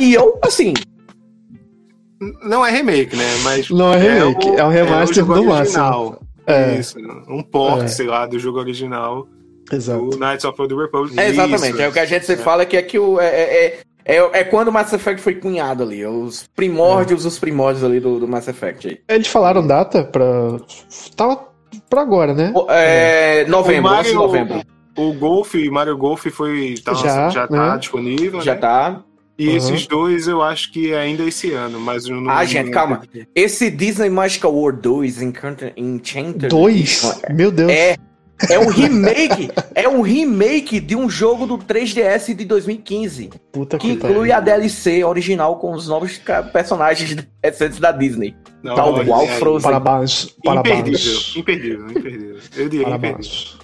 E 0.00 0.14
eu, 0.14 0.38
assim, 0.44 0.74
não 2.44 2.64
é 2.64 2.70
remake, 2.70 3.16
né? 3.16 3.24
Mas 3.42 3.68
Não 3.70 3.92
é 3.92 3.98
remake, 3.98 4.48
é, 4.56 4.62
o- 4.62 4.66
um 4.66 4.70
remaster 4.70 5.16
jogo 5.24 5.34
do 5.34 5.50
original. 5.50 6.04
máximo. 6.10 6.28
É, 6.46 6.76
Isso, 6.78 6.98
um 7.28 7.42
port, 7.42 7.82
É. 7.82 7.88
sei 7.88 8.06
lá, 8.06 8.24
do 8.26 8.38
jogo 8.38 8.58
original 8.58 9.26
exato. 9.72 10.08
do 10.10 10.16
Knights 10.18 10.44
of 10.44 10.56
the 10.68 10.74
Republic. 10.74 11.18
é 11.18 11.28
exatamente. 11.28 11.72
Isso. 11.74 11.82
É 11.82 11.88
o 11.88 11.92
que 11.92 11.98
a 11.98 12.06
gente 12.06 12.24
sempre 12.26 12.44
fala 12.44 12.64
que 12.64 12.76
é 12.76 12.82
que 12.82 12.98
o. 12.98 13.20
É, 13.20 13.26
é, 13.26 13.66
é, 13.66 14.16
é, 14.16 14.30
é 14.40 14.44
quando 14.44 14.68
o 14.68 14.72
Mass 14.72 14.92
Effect 14.92 15.20
foi 15.20 15.34
cunhado 15.34 15.82
ali. 15.82 16.06
Os 16.06 16.48
primórdios, 16.56 17.26
os 17.26 17.38
primórdios 17.38 17.84
ali 17.84 18.00
do, 18.00 18.18
do 18.20 18.26
Mass 18.28 18.48
Effect 18.48 18.88
aí. 18.88 18.98
Eles 19.08 19.26
falaram 19.26 19.66
data 19.66 20.04
pra. 20.04 20.24
Tava 21.16 21.44
pra 21.90 22.00
agora, 22.02 22.32
né? 22.32 22.54
É, 22.70 23.44
novembro, 23.46 23.90
O 23.90 23.94
11 23.94 24.08
de 24.10 24.14
Mario- 24.14 24.14
novembro. 24.14 24.62
O 24.98 25.12
Golf, 25.14 25.54
Mario 25.70 25.96
Golf 25.96 26.26
foi. 26.26 26.74
Tá, 26.84 26.92
Já, 26.94 27.30
já, 27.30 27.46
tá 27.48 27.72
né? 27.74 27.78
disponível. 27.78 28.40
Já 28.40 28.54
né? 28.54 28.60
tá. 28.60 29.04
E 29.38 29.48
Uhum. 29.50 29.56
esses 29.56 29.86
dois 29.86 30.26
eu 30.26 30.42
acho 30.42 30.72
que 30.72 30.92
é 30.92 30.98
ainda 30.98 31.22
esse 31.22 31.52
ano, 31.52 31.78
mas 31.78 32.06
eu 32.06 32.20
não. 32.20 32.28
Ah, 32.30 32.44
gente, 32.44 32.66
não- 32.66 32.72
calma. 32.72 33.02
Esse 33.34 33.70
Disney 33.70 34.10
Magical 34.10 34.52
World 34.52 34.80
2, 34.82 35.22
Encanted, 35.22 35.72
Enchanted. 35.76 36.48
Dois? 36.48 37.20
Meu 37.30 37.52
Deus. 37.52 37.70
É. 37.70 37.96
É 38.50 38.56
um 38.58 38.68
remake. 38.68 39.48
é 39.74 39.88
um 39.88 40.00
remake 40.00 40.78
de 40.80 40.94
um 40.94 41.08
jogo 41.10 41.44
do 41.46 41.58
3DS 41.58 42.34
de 42.34 42.44
2015. 42.44 43.30
Puta 43.52 43.76
Que 43.78 43.88
que 43.88 43.92
inclui 43.94 44.30
a 44.32 44.38
DLC 44.40 45.02
original 45.04 45.56
com 45.58 45.72
os 45.72 45.88
novos 45.88 46.20
personagens 46.52 47.16
recentes 47.42 47.78
da 47.80 47.90
Disney. 47.92 48.36
Não, 48.62 48.74
Tal 48.76 48.94
olha, 48.94 49.04
qual 49.06 49.22
é 49.22 49.26
Frozen. 49.38 49.70
Parabéns. 49.70 50.34
Imperdível, 50.44 50.44
Parabéns. 50.44 51.36
imperdível, 51.36 51.90
imperdível. 51.90 52.36
Eu 52.56 52.68
diria 52.68 52.88
imperdível. 52.88 53.57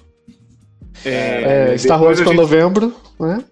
É, 1.05 1.73
É, 1.75 1.79
Star 1.79 2.03
Wars 2.03 2.21
a 2.21 2.23
pra 2.25 2.33
gente- 2.33 2.41
novembro, 2.41 2.95
né? 3.21 3.43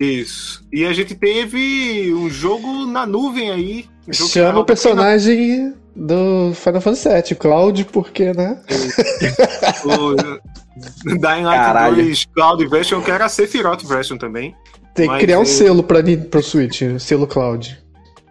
Isso. 0.00 0.62
E 0.72 0.84
a 0.84 0.92
gente 0.92 1.14
teve 1.14 2.12
um 2.14 2.28
jogo 2.28 2.86
na 2.86 3.06
nuvem 3.06 3.50
aí. 3.50 3.86
Um 4.08 4.12
Chama 4.12 4.60
o 4.60 4.64
personagem 4.64 5.72
do 5.94 6.52
Final 6.54 6.80
Fantasy 6.80 7.08
VII, 7.08 7.32
o 7.32 7.36
Cloud, 7.36 7.84
porque, 7.86 8.32
né? 8.34 8.60
O 9.84 10.14
Dying 11.16 11.44
Light 11.44 11.60
Caralho. 11.64 11.96
2 11.96 12.26
Cloud 12.34 12.66
Version, 12.68 13.00
que 13.00 13.10
era 13.10 13.24
a 13.24 13.28
Sephiroth 13.28 13.82
Version 13.84 14.16
também. 14.18 14.54
Tem 14.94 15.08
que 15.08 15.18
criar 15.18 15.38
um 15.38 15.42
eu- 15.42 15.46
selo 15.46 15.82
pra, 15.82 16.02
Ni- 16.02 16.16
pro 16.16 16.42
Switch, 16.42 16.82
selo 16.98 17.26
Cloud. 17.26 17.78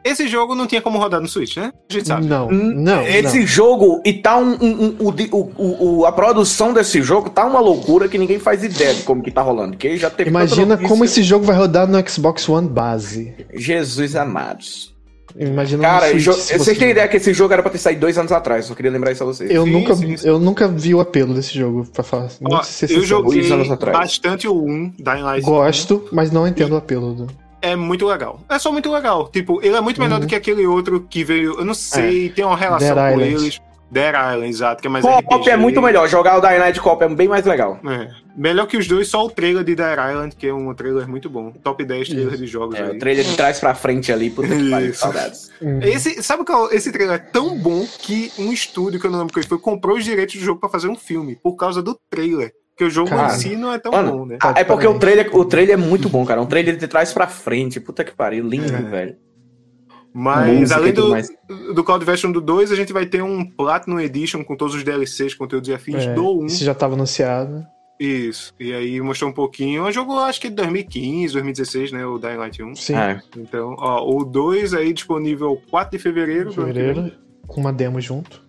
Esse 0.05 0.27
jogo 0.27 0.53
não 0.53 0.67
tinha 0.67 0.81
como 0.81 0.99
rodar 0.99 1.19
no 1.19 1.27
Switch, 1.27 1.57
né? 1.57 1.73
A 1.89 1.93
gente 1.93 2.07
sabe. 2.07 2.27
Não, 2.27 2.47
Hum, 2.47 2.73
não. 2.75 3.01
Esse 3.07 3.39
não. 3.39 3.47
jogo, 3.47 4.01
e 4.05 4.13
tá 4.13 4.37
um. 4.37 4.53
um- 4.61 4.95
um- 4.99 5.13
o 5.57 6.05
a 6.05 6.11
produção 6.11 6.71
desse 6.73 7.01
jogo 7.01 7.29
tá 7.31 7.43
uma 7.43 7.59
loucura 7.59 8.07
que 8.07 8.17
ninguém 8.17 8.37
faz 8.37 8.63
ideia 8.63 8.93
de 8.93 9.01
como 9.01 9.23
que 9.23 9.31
tá 9.31 9.41
rolando. 9.41 9.71
Porque 9.71 9.97
já 9.97 10.11
teve 10.11 10.29
Imagina 10.29 10.77
como 10.77 11.03
esse 11.03 11.23
jogo 11.23 11.43
vai 11.43 11.55
rodar 11.55 11.87
no 11.87 12.07
Xbox 12.07 12.47
One 12.47 12.69
base. 12.69 13.33
Jesus 13.55 14.15
amados. 14.15 14.93
Imagina 15.37 15.83
Cara, 15.83 16.07
Switch, 16.11 16.25
vocês 16.57 16.77
têm 16.77 16.91
ideia 16.91 17.07
que 17.09 17.17
esse 17.17 17.33
jogo 17.33 17.51
era 17.51 17.61
pra 17.61 17.69
ter 17.69 17.77
saído 17.77 17.99
dois 17.99 18.17
anos 18.17 18.31
atrás, 18.31 18.65
só 18.65 18.73
queria 18.75 18.89
lembrar 18.91 19.11
isso 19.11 19.21
a 19.23 19.25
vocês. 19.25 19.49
Eu 19.51 19.65
Sim, 19.65 19.71
nunca, 19.71 19.95
sim, 19.95 20.15
sim. 20.15 20.27
eu 20.27 20.39
nunca 20.39 20.65
vi 20.67 20.95
o 20.95 21.01
apelo 21.01 21.33
desse 21.33 21.57
jogo, 21.57 21.85
pra 21.91 22.03
falar. 22.03 22.29
Ó, 22.41 22.61
eu 22.89 23.03
joguei 23.03 23.41
Dois 23.41 23.51
anos 23.51 23.69
atrás. 23.71 23.97
bastante 23.97 24.47
o 24.47 24.53
1, 24.55 24.93
Dying 24.97 25.23
Light. 25.23 25.43
Gosto, 25.43 26.07
mas 26.11 26.31
não 26.31 26.47
entendo 26.47 26.71
o 26.73 26.77
apelo 26.77 27.13
do. 27.13 27.27
É 27.71 27.75
muito 27.75 28.05
legal. 28.05 28.39
É 28.49 28.59
só 28.59 28.71
muito 28.71 28.91
legal. 28.91 29.27
Tipo, 29.29 29.59
ele 29.63 29.75
é 29.75 29.81
muito 29.81 29.99
melhor 29.99 30.15
Uhum. 30.15 30.21
do 30.21 30.27
que 30.27 30.35
aquele 30.35 30.65
outro 30.67 31.01
que 31.09 31.23
veio. 31.23 31.59
Eu 31.59 31.65
não 31.65 31.73
sei, 31.73 32.29
tem 32.29 32.43
uma 32.45 32.55
relação 32.57 32.95
Dead 32.95 33.13
com 33.13 33.19
Island. 33.21 33.43
eles. 33.43 33.61
Dead 33.91 34.13
Island, 34.15 34.49
exato, 34.49 34.81
que 34.81 34.87
é 34.87 34.89
mais 34.91 35.05
Co-op 35.05 35.23
RPG. 35.35 35.49
é 35.51 35.55
muito 35.57 35.79
melhor, 35.81 36.09
jogar 36.09 36.37
o 36.37 36.41
Dying 36.41 36.57
Light 36.57 36.81
Co-op 36.81 37.03
é 37.03 37.07
bem 37.07 37.27
mais 37.27 37.45
legal. 37.45 37.79
É. 37.87 38.09
Melhor 38.35 38.65
que 38.65 38.75
os 38.77 38.87
dois, 38.87 39.07
só 39.07 39.23
o 39.23 39.29
trailer 39.29 39.63
de 39.63 39.75
Dead 39.75 39.97
Island, 40.11 40.35
que 40.35 40.47
é 40.47 40.53
um 40.53 40.73
trailer 40.73 41.07
muito 41.07 41.29
bom. 41.29 41.51
Top 41.51 41.81
10 41.85 42.09
trailer 42.09 42.35
de 42.35 42.47
jogos 42.47 42.77
É, 42.77 42.83
aí. 42.83 42.95
o 42.95 42.99
trailer 42.99 43.23
de 43.23 43.35
trás 43.37 43.59
pra 43.59 43.75
frente 43.75 44.11
ali, 44.11 44.31
puta 44.31 44.49
que 44.49 44.69
pariu, 44.69 44.89
Isso. 44.89 44.99
saudades. 44.99 45.51
Hum. 45.61 45.79
Esse, 45.83 46.21
sabe 46.23 46.43
qual? 46.43 46.69
Esse 46.73 46.91
trailer 46.91 47.15
é 47.15 47.19
tão 47.19 47.57
bom 47.57 47.85
que 47.99 48.31
um 48.39 48.51
estúdio, 48.51 48.99
que 48.99 49.05
eu 49.07 49.11
não 49.11 49.19
lembro 49.19 49.33
quem 49.33 49.43
foi, 49.43 49.59
comprou 49.59 49.95
os 49.97 50.03
direitos 50.03 50.35
do 50.35 50.43
jogo 50.43 50.59
pra 50.59 50.67
fazer 50.67 50.87
um 50.89 50.95
filme, 50.95 51.35
por 51.41 51.55
causa 51.55 51.81
do 51.81 51.97
trailer. 52.09 52.51
Porque 52.75 52.83
o 52.83 52.89
jogo 52.89 53.09
Cara. 53.09 53.33
em 53.33 53.39
si 53.39 53.55
não 53.55 53.71
é 53.71 53.79
tão 53.79 53.89
Mano, 53.93 54.11
bom, 54.11 54.25
né? 54.25 54.37
É 54.57 54.65
porque 54.65 54.85
o 54.85 54.99
trailer, 54.99 55.33
o 55.33 55.45
trailer 55.45 55.75
é 55.75 55.77
muito 55.77 56.09
bom, 56.09 56.25
cara. 56.25 56.41
Um 56.41 56.45
trailer 56.45 56.75
de 56.75 56.87
trás 56.89 57.13
pra 57.13 57.25
frente. 57.25 57.79
Puta 57.79 58.03
que 58.03 58.13
pariu, 58.13 58.45
lindo, 58.45 58.65
É. 58.73 58.81
velho. 58.81 59.15
Mas 60.13 60.59
Música 60.59 60.79
além 60.79 60.93
do, 60.93 61.09
mais. 61.09 61.27
do 61.73 61.83
Cloud 61.83 62.03
Version 62.05 62.31
do 62.31 62.41
2, 62.41 62.71
a 62.71 62.75
gente 62.75 62.91
vai 62.91 63.05
ter 63.05 63.21
um 63.23 63.45
Platinum 63.45 63.99
Edition 63.99 64.43
com 64.43 64.57
todos 64.57 64.75
os 64.75 64.83
DLCs, 64.83 65.33
conteúdos 65.33 65.69
e 65.69 65.73
afins 65.73 66.03
É, 66.05 66.13
do 66.13 66.39
1. 66.41 66.45
Isso 66.47 66.63
já 66.65 66.73
tava 66.73 66.95
anunciado. 66.95 67.65
Isso. 67.97 68.53
E 68.59 68.73
aí 68.73 68.99
mostrou 68.99 69.29
um 69.29 69.33
pouquinho. 69.33 69.85
É 69.85 69.89
um 69.89 69.91
jogo, 69.93 70.13
acho 70.19 70.41
que 70.41 70.49
de 70.49 70.55
2015, 70.55 71.31
2016, 71.33 71.91
né? 71.93 72.05
O 72.05 72.17
Dying 72.17 72.35
Light 72.35 72.61
1. 72.61 72.75
Sim, 72.75 72.95
É. 72.95 73.21
Então, 73.37 73.73
ó, 73.79 74.05
o 74.05 74.25
2 74.25 74.73
aí 74.73 74.91
disponível 74.91 75.61
4 75.69 75.97
de 75.97 76.03
fevereiro. 76.03 76.51
fevereiro, 76.51 77.11
com 77.47 77.61
uma 77.61 77.71
demo 77.71 78.01
junto. 78.01 78.41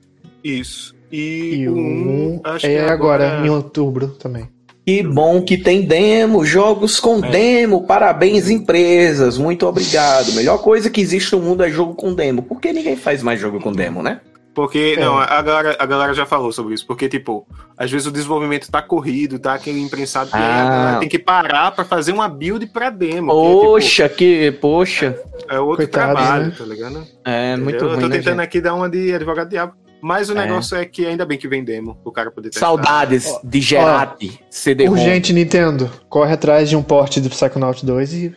Isso. 0.42 0.95
E, 1.10 1.54
E 1.62 1.68
o 1.68 1.74
o 1.74 1.78
1, 1.78 1.80
1 1.80 2.40
acho 2.44 2.66
é 2.66 2.68
que 2.70 2.78
agora, 2.92 3.42
em 3.44 3.50
outubro 3.50 4.08
também. 4.08 4.48
Que 4.84 5.02
bom 5.02 5.42
que 5.42 5.56
tem 5.58 5.82
demo, 5.82 6.44
jogos 6.44 7.00
com 7.00 7.24
É. 7.24 7.28
demo. 7.30 7.84
Parabéns, 7.86 8.48
empresas. 8.48 9.36
Muito 9.36 9.66
obrigado. 9.66 10.32
Melhor 10.32 10.58
coisa 10.58 10.88
que 10.88 11.00
existe 11.00 11.32
no 11.34 11.42
mundo 11.42 11.64
é 11.64 11.70
jogo 11.70 11.94
com 11.94 12.14
demo. 12.14 12.42
Por 12.42 12.60
que 12.60 12.72
ninguém 12.72 12.94
faz 12.96 13.20
mais 13.22 13.40
jogo 13.40 13.58
com 13.60 13.72
demo, 13.72 14.00
né? 14.02 14.20
Porque, 14.54 14.94
É. 14.96 15.00
não, 15.04 15.18
a 15.18 15.42
galera, 15.42 15.76
a 15.78 15.84
galera 15.84 16.14
já 16.14 16.24
falou 16.24 16.50
sobre 16.52 16.72
isso. 16.74 16.86
Porque, 16.86 17.08
tipo, 17.08 17.46
às 17.76 17.90
vezes 17.90 18.06
o 18.06 18.12
desenvolvimento 18.12 18.70
tá 18.70 18.80
corrido, 18.80 19.38
tá 19.40 19.54
aquele 19.54 19.80
imprensado 19.82 20.30
que 20.30 20.36
a 20.36 20.96
Ah. 20.96 20.98
tem 21.00 21.08
que 21.08 21.18
parar 21.18 21.72
pra 21.72 21.84
fazer 21.84 22.12
uma 22.12 22.28
build 22.28 22.64
pra 22.68 22.88
demo. 22.88 23.32
que 23.32 23.38
é, 23.38 23.50
tipo, 23.50 23.60
Poxa, 23.64 24.08
que. 24.08 24.52
Poxa. 24.52 25.18
é 25.50 25.58
outro 25.58 25.78
Coitado, 25.84 26.12
trabalho, 26.14 26.46
né? 26.46 26.54
tá 26.56 26.64
ligado? 26.64 27.06
É 27.24 27.56
muito 27.56 27.84
eu 27.84 27.88
ruim, 27.90 28.00
tô 28.00 28.08
né, 28.08 28.16
tentando 28.18 28.34
gente? 28.36 28.44
aqui 28.44 28.60
dar 28.60 28.74
uma 28.74 28.88
de 28.88 29.12
advogado 29.12 29.48
diabo. 29.50 29.72
Mas 30.06 30.30
o 30.30 30.32
É. 30.32 30.36
negócio 30.36 30.76
é 30.76 30.84
que 30.84 31.04
ainda 31.04 31.26
bem 31.26 31.36
que 31.36 31.48
vem 31.48 31.64
demo, 31.64 31.98
o 32.04 32.12
cara 32.12 32.30
poder 32.30 32.50
testar. 32.50 32.64
Saudades 32.66 33.26
de 33.42 33.60
Gerati, 33.60 34.38
CD-ROM. 34.48 34.92
Urgente, 34.92 35.32
Nintendo. 35.32 35.90
Corre 36.08 36.32
atrás 36.32 36.68
de 36.70 36.76
um 36.76 36.82
port 36.82 37.18
do 37.18 37.28
Psychonaut 37.28 37.84
2 37.84 38.12
e, 38.14 38.36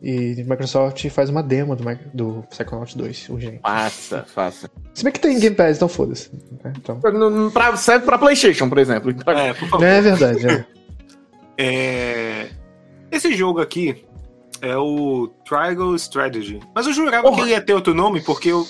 e 0.00 0.44
Microsoft 0.48 1.04
faz 1.10 1.28
uma 1.28 1.42
demo 1.42 1.74
do, 1.74 1.84
do 2.14 2.44
Psychonaut 2.50 2.96
2. 2.96 3.28
Urgente. 3.30 3.58
Faça, 3.60 4.24
faça. 4.32 4.70
Se 4.94 5.02
bem 5.02 5.12
que 5.12 5.18
tem 5.18 5.40
Game 5.40 5.56
Pass, 5.56 5.76
então 5.76 5.88
foda-se. 5.88 6.30
né? 6.62 6.72
Então, 6.78 7.00
Pra, 7.52 7.76
serve 7.76 8.04
pra 8.06 8.16
PlayStation, 8.16 8.68
por 8.68 8.78
exemplo. 8.78 9.10
É, 9.26 9.52
por 9.54 9.68
favor. 9.68 9.84
é 9.84 10.00
verdade, 10.00 10.46
é. 10.46 10.64
É, 11.58 12.48
Esse 13.10 13.34
jogo 13.34 13.60
aqui 13.60 14.04
é 14.60 14.76
o 14.76 15.28
Triangle 15.44 15.94
Strategy. 15.96 16.60
Mas 16.74 16.86
eu 16.86 16.92
jurava 16.92 17.24
Porra. 17.24 17.34
que 17.36 17.42
ele 17.42 17.50
ia 17.50 17.60
ter 17.60 17.74
outro 17.74 17.92
nome, 17.92 18.20
porque 18.20 18.50
eu- 18.50 18.64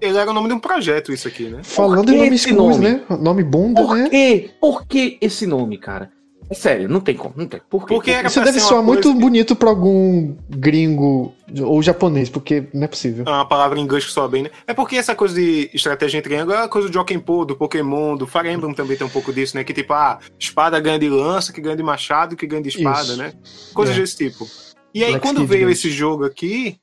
ele 0.00 0.16
era 0.18 0.30
o 0.30 0.34
nome 0.34 0.48
de 0.48 0.54
um 0.54 0.58
projeto, 0.60 1.12
isso 1.12 1.28
aqui, 1.28 1.44
né? 1.48 1.60
Falando 1.62 2.10
em 2.12 2.16
nome 2.18 2.34
esse 2.34 2.50
escuso, 2.50 2.80
nome? 2.80 2.88
né? 2.88 3.02
Nome 3.18 3.42
bunda, 3.44 3.82
Por 3.82 3.96
né? 3.96 4.08
quê? 4.08 4.50
Por 4.60 4.86
que 4.86 5.18
esse 5.20 5.46
nome, 5.46 5.78
cara? 5.78 6.10
É 6.50 6.54
sério, 6.54 6.88
não 6.88 6.98
tem 7.00 7.14
como, 7.14 7.34
não 7.36 7.46
tem. 7.46 7.60
Por 7.68 7.86
quê? 7.86 7.92
Porque 7.94 8.10
era 8.10 8.26
Isso 8.26 8.40
deve 8.42 8.58
uma 8.58 8.66
soar 8.66 8.82
muito 8.82 9.12
que- 9.12 9.20
bonito 9.20 9.54
pra 9.54 9.68
algum 9.68 10.34
gringo 10.48 11.34
ou 11.60 11.82
japonês, 11.82 12.30
porque 12.30 12.66
não 12.72 12.84
é 12.84 12.86
possível. 12.86 13.24
É 13.26 13.30
uma 13.30 13.44
palavra 13.46 13.78
em 13.78 13.82
inglês 13.82 14.06
que 14.06 14.10
soa 14.12 14.26
bem, 14.28 14.44
né? 14.44 14.50
É 14.66 14.72
porque 14.72 14.96
essa 14.96 15.14
coisa 15.14 15.34
de 15.34 15.68
estratégia 15.74 16.16
em 16.16 16.22
triângulo 16.22 16.56
é 16.56 16.62
a 16.62 16.68
coisa 16.68 16.88
do 16.88 16.94
Jokenpo, 16.94 17.44
do 17.44 17.54
Pokémon, 17.54 18.16
do 18.16 18.26
Fire 18.26 18.48
Emblem 18.50 18.72
também 18.72 18.96
tem 18.96 19.06
um 19.06 19.10
pouco 19.10 19.30
disso, 19.30 19.58
né? 19.58 19.62
Que 19.64 19.74
tipo, 19.74 19.92
ah, 19.92 20.18
espada 20.38 20.80
ganha 20.80 20.98
de 20.98 21.10
lança, 21.10 21.52
que 21.52 21.60
ganha 21.60 21.76
de 21.76 21.82
machado, 21.82 22.34
que 22.34 22.46
ganha 22.46 22.62
de 22.62 22.70
espada, 22.70 23.02
Isso. 23.08 23.16
né? 23.18 23.32
Coisas 23.74 23.94
É. 23.94 24.00
desse 24.00 24.16
tipo. 24.16 24.46
E 24.94 25.04
aí, 25.04 25.10
Black 25.10 25.26
quando 25.26 25.46
veio 25.46 25.66
Ghost. 25.68 25.86
esse 25.86 25.94
jogo 25.94 26.24
aqui, 26.24 26.78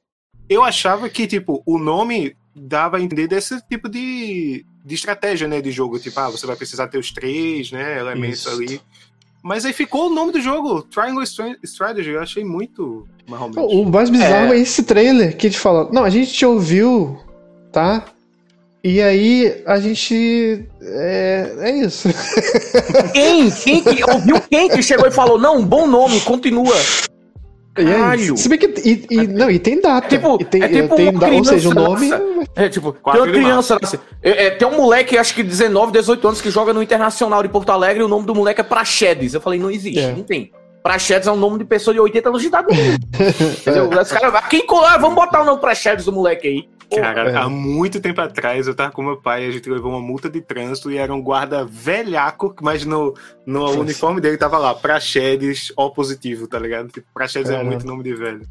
eu 0.47 0.63
achava 0.63 1.09
que, 1.09 1.26
tipo, 1.26 1.63
o 1.66 1.80
nome 1.80 2.36
dava 2.55 2.97
a 2.97 3.01
entender 3.01 3.27
desse 3.27 3.59
tipo 3.67 3.89
de, 3.89 4.65
de 4.83 4.95
estratégia, 4.95 5.47
né? 5.47 5.61
De 5.61 5.71
jogo. 5.71 5.99
Tipo, 5.99 6.19
ah, 6.19 6.29
você 6.29 6.47
vai 6.47 6.55
precisar 6.55 6.87
ter 6.87 6.97
os 6.97 7.11
três, 7.11 7.71
né? 7.71 7.99
Elementos 7.99 8.39
Isso. 8.39 8.49
ali. 8.49 8.81
Mas 9.43 9.65
aí 9.65 9.73
ficou 9.73 10.07
o 10.09 10.13
nome 10.13 10.31
do 10.31 10.41
jogo, 10.41 10.81
Triangle 10.83 11.23
Stra- 11.23 11.57
Strategy. 11.63 12.09
Eu 12.09 12.21
achei 12.21 12.43
muito 12.43 13.07
marromeno. 13.27 13.67
O 13.67 13.85
mais 13.85 14.09
bizarro 14.09 14.53
é. 14.53 14.57
É. 14.57 14.59
esse 14.59 14.81
trailer 14.83 15.37
que 15.37 15.47
a 15.47 15.49
gente 15.49 15.59
fala. 15.59 15.89
Não, 15.91 16.03
a 16.03 16.09
gente 16.09 16.33
te 16.33 16.45
ouviu, 16.45 17.19
tá? 17.71 18.05
E 18.83 19.01
aí 19.01 19.63
a 19.65 19.79
gente. 19.79 20.67
É, 20.81 21.55
é 21.59 21.77
isso. 21.77 22.07
Quem? 23.13 23.51
Quem 23.51 23.83
que 23.83 24.03
ouviu 24.09 24.39
quem 24.41 24.69
que 24.69 24.81
chegou 24.81 25.07
e 25.07 25.11
falou, 25.11 25.39
não, 25.39 25.63
bom 25.65 25.87
nome, 25.87 26.21
continua. 26.21 26.75
E 27.78 27.82
é 27.82 27.93
Caralho. 27.93 28.38
Se 28.38 28.47
bem 28.47 28.57
que. 28.57 28.67
E, 28.86 29.05
e- 29.09 29.28
não, 29.28 29.49
e 29.51 29.59
tem 29.59 29.82
data. 29.82 30.07
tipo- 30.07 30.38
e 30.39 30.45
tem, 30.45 30.63
é 30.63 30.67
tipo 30.69 30.95
tem 30.95 31.09
uma 31.09 31.19
da- 31.19 31.28
ou 31.28 31.43
seja, 31.43 31.69
o 31.69 31.73
nome. 31.73 32.07
nossa. 32.09 32.23
É, 32.55 32.69
tipo, 32.69 32.93
Quatro 32.93 33.23
tem 33.23 33.32
uma 33.34 33.39
criança, 33.39 33.78
assim, 33.82 33.97
é, 34.23 34.45
é, 34.45 34.49
tem 34.51 34.67
um 34.67 34.78
moleque, 34.78 35.17
acho 35.17 35.36
que 35.36 35.43
19, 35.43 35.91
18 35.91 36.26
anos, 36.28 36.41
que 36.41 36.49
joga 36.49 36.73
no 36.73 36.82
Internacional 36.82 37.43
de 37.43 37.49
Porto 37.49 37.71
Alegre 37.71 38.01
e 38.01 38.05
o 38.05 38.07
nome 38.07 38.26
do 38.26 38.34
moleque 38.34 38.61
é 38.61 38.63
Praxedes. 38.63 39.34
Eu 39.34 39.41
falei, 39.41 39.59
não 39.59 39.69
existe, 39.69 39.99
É. 39.99 40.13
não 40.13 40.23
tem. 40.23 40.51
Praxedes 40.82 41.28
é 41.28 41.32
um 41.32 41.36
nome 41.36 41.57
de 41.57 41.65
pessoa 41.65 41.93
de 41.93 41.99
80 41.99 42.30
anos 42.30 42.41
de 42.41 42.47
idade. 42.47 42.67
Entendeu? 43.59 43.89
Os 43.89 44.11
caras, 44.11 44.43
quem 44.49 44.65
colar, 44.65 44.97
vamos 44.97 45.15
botar 45.15 45.41
o 45.41 45.45
nome 45.45 45.59
Praxedes 45.59 46.05
do 46.05 46.11
moleque 46.13 46.47
aí. 46.47 46.69
Cara, 46.93 47.31
É. 47.31 47.36
há 47.36 47.49
muito 47.49 47.99
tempo 47.99 48.21
atrás 48.21 48.67
eu 48.67 48.75
tava 48.75 48.91
com 48.91 49.01
meu 49.01 49.17
pai, 49.17 49.45
a 49.45 49.51
gente 49.51 49.69
levou 49.69 49.91
uma 49.91 50.01
multa 50.01 50.29
de 50.29 50.39
trânsito 50.41 50.91
e 50.91 50.97
era 50.97 51.13
um 51.13 51.21
guarda 51.21 51.65
velhaco, 51.65 52.53
mas 52.61 52.86
no, 52.86 53.13
no 53.45 53.71
uniforme 53.79 54.21
dele 54.21 54.38
tava 54.38 54.57
lá, 54.57 54.73
Praxedes 54.73 55.71
O 55.75 55.89
positivo, 55.89 56.47
tá 56.47 56.59
ligado? 56.59 56.89
Tipo, 56.89 57.07
Praxedes 57.13 57.49
é 57.49 57.53
Caramba. 57.53 57.71
muito 57.71 57.88
nome 57.88 58.03
de 58.03 58.13
velho. 58.15 58.41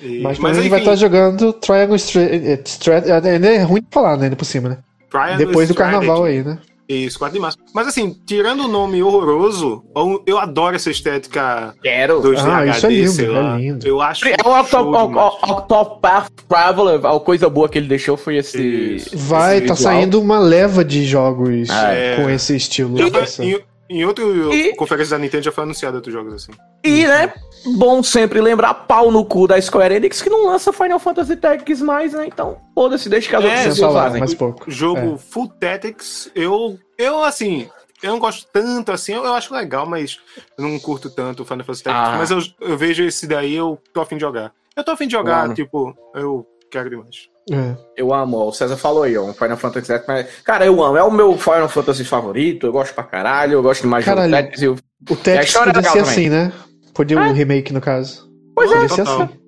E- 0.00 0.20
Mas, 0.22 0.38
mas 0.38 0.56
a 0.58 0.62
gente 0.62 0.70
vai 0.70 0.80
estar 0.80 0.96
jogando 0.96 1.52
Triangle 1.52 1.96
Strategy. 1.96 3.12
Ainda 3.12 3.48
é 3.48 3.62
ruim 3.62 3.80
de 3.82 3.88
falar, 3.90 4.16
né? 4.16 4.24
Ainda 4.24 4.36
por 4.36 4.44
cima, 4.46 4.68
né? 4.70 4.78
Triangle 5.10 5.36
Depois 5.46 5.68
do 5.68 5.72
Strategy. 5.72 5.98
carnaval 6.06 6.24
aí, 6.24 6.42
né? 6.42 6.58
Isso, 6.92 7.18
4 7.18 7.34
de 7.34 7.40
março. 7.40 7.58
Mas 7.74 7.86
assim, 7.86 8.16
tirando 8.26 8.64
o 8.64 8.68
nome 8.68 9.02
horroroso, 9.02 9.84
eu- 10.26 10.38
adoro 10.38 10.74
essa 10.74 10.90
estética 10.90 11.74
Quero. 11.82 12.20
2D 12.20 12.50
Ah, 12.50 12.66
isso 12.66 12.86
é 12.86 12.88
HD, 12.88 13.00
lindo, 13.00 13.10
sei 13.12 13.26
é 13.26 13.30
lá. 13.30 13.56
lindo. 13.56 13.86
Eu 13.86 14.00
acho 14.00 14.26
É 14.26 14.34
o 14.44 15.52
Octopath 15.52 16.30
Traveler, 16.48 17.04
a 17.06 17.20
coisa 17.20 17.48
boa 17.48 17.68
que 17.68 17.78
ele 17.78 17.86
deixou 17.88 18.16
foi 18.16 18.36
esse. 18.38 18.60
Isso. 18.96 19.16
Vai, 19.16 19.58
esse 19.58 19.66
tá 19.68 19.74
visual. 19.74 19.94
saindo 19.94 20.20
uma 20.20 20.38
leva 20.38 20.84
de 20.84 21.04
jogos 21.06 21.68
É. 21.70 22.16
com 22.16 22.28
esse 22.28 22.56
estilo. 22.56 22.96
Essa- 23.16 23.44
em, 23.44 23.58
em 23.88 24.04
outro 24.04 24.52
E- 24.52 24.74
conferência 24.74 25.16
da 25.16 25.22
Nintendo 25.22 25.44
já 25.44 25.52
foi 25.52 25.64
anunciado 25.64 25.96
outros 25.96 26.12
jogos 26.12 26.34
assim. 26.34 26.52
E, 26.84 27.06
né, 27.06 27.32
bom 27.76 28.02
sempre 28.02 28.40
lembrar 28.40 28.74
pau 28.74 29.10
no 29.10 29.24
cu 29.24 29.46
da 29.46 29.60
Square 29.60 29.94
Enix 29.94 30.22
que 30.22 30.30
não 30.30 30.46
lança 30.46 30.72
Final 30.72 30.98
Fantasy 30.98 31.36
Tactics 31.36 31.80
mais, 31.80 32.12
né? 32.12 32.26
Então, 32.26 32.58
foda-se, 32.74 33.08
deixa 33.08 33.28
que 33.28 33.36
as 33.36 33.42
É, 33.42 33.46
outras 33.46 33.62
Sem 33.62 33.70
pessoas 33.72 33.92
falar, 33.92 34.04
fazem. 34.04 34.18
mais 34.20 34.34
pouco. 34.34 34.70
jogo 34.70 35.14
É. 35.14 35.18
Full 35.18 35.48
Tactics, 35.60 36.30
eu, 36.34 36.78
eu 36.98 37.22
assim, 37.24 37.68
eu 38.02 38.12
não 38.12 38.18
gosto 38.18 38.46
tanto 38.52 38.92
assim, 38.92 39.12
eu, 39.14 39.24
eu 39.24 39.34
acho 39.34 39.52
legal, 39.54 39.86
mas 39.86 40.18
eu 40.58 40.64
não 40.66 40.78
curto 40.78 41.10
tanto 41.10 41.42
o 41.42 41.46
Final 41.46 41.64
Fantasy 41.64 41.82
Tactics, 41.84 42.08
Ah. 42.08 42.16
mas 42.18 42.30
eu, 42.30 42.38
eu 42.60 42.76
vejo 42.78 43.04
esse 43.04 43.26
daí, 43.26 43.54
eu 43.54 43.78
tô 43.92 44.00
afim 44.00 44.16
de 44.16 44.22
jogar. 44.22 44.52
Eu 44.76 44.84
tô 44.84 44.92
afim 44.92 45.06
de 45.06 45.12
jogar, 45.12 45.40
Claro. 45.40 45.54
tipo, 45.54 45.94
eu 46.14 46.46
quero 46.70 46.88
demais. 46.88 47.28
É. 47.50 47.74
Eu 47.96 48.14
amo, 48.14 48.38
ó, 48.38 48.48
o 48.48 48.52
César 48.52 48.76
falou 48.76 49.02
aí, 49.02 49.18
ó, 49.18 49.24
um 49.24 49.34
Final 49.34 49.56
Fantasy 49.56 49.88
Tactics, 49.88 50.06
mas, 50.06 50.26
cara, 50.44 50.64
eu 50.64 50.82
amo, 50.82 50.96
é 50.96 51.02
o 51.02 51.10
meu 51.10 51.36
Final 51.36 51.68
Fantasy 51.68 52.04
favorito, 52.04 52.66
eu 52.66 52.72
gosto 52.72 52.94
pra 52.94 53.02
caralho, 53.02 53.54
eu 53.54 53.62
gosto 53.62 53.82
demais 53.82 54.04
jogo 54.04 54.16
Tactics. 54.30 54.62
Eu... 54.62 54.76
O 55.08 55.16
Tactics 55.16 55.46
história 55.48 55.70
é 55.70 55.74
podia 55.74 55.90
legal 55.90 55.92
ser 56.06 56.12
também. 56.12 56.12
assim, 56.12 56.28
né? 56.30 56.52
Podia 56.94 57.18
o 57.18 57.32
remake, 57.32 57.72
no 57.72 57.80
caso. 57.80 58.30
Pois 58.54 58.70
é, 58.70 58.74
Podia 58.74 58.88
ser 58.88 59.04
total. 59.04 59.22
assim. 59.22 59.40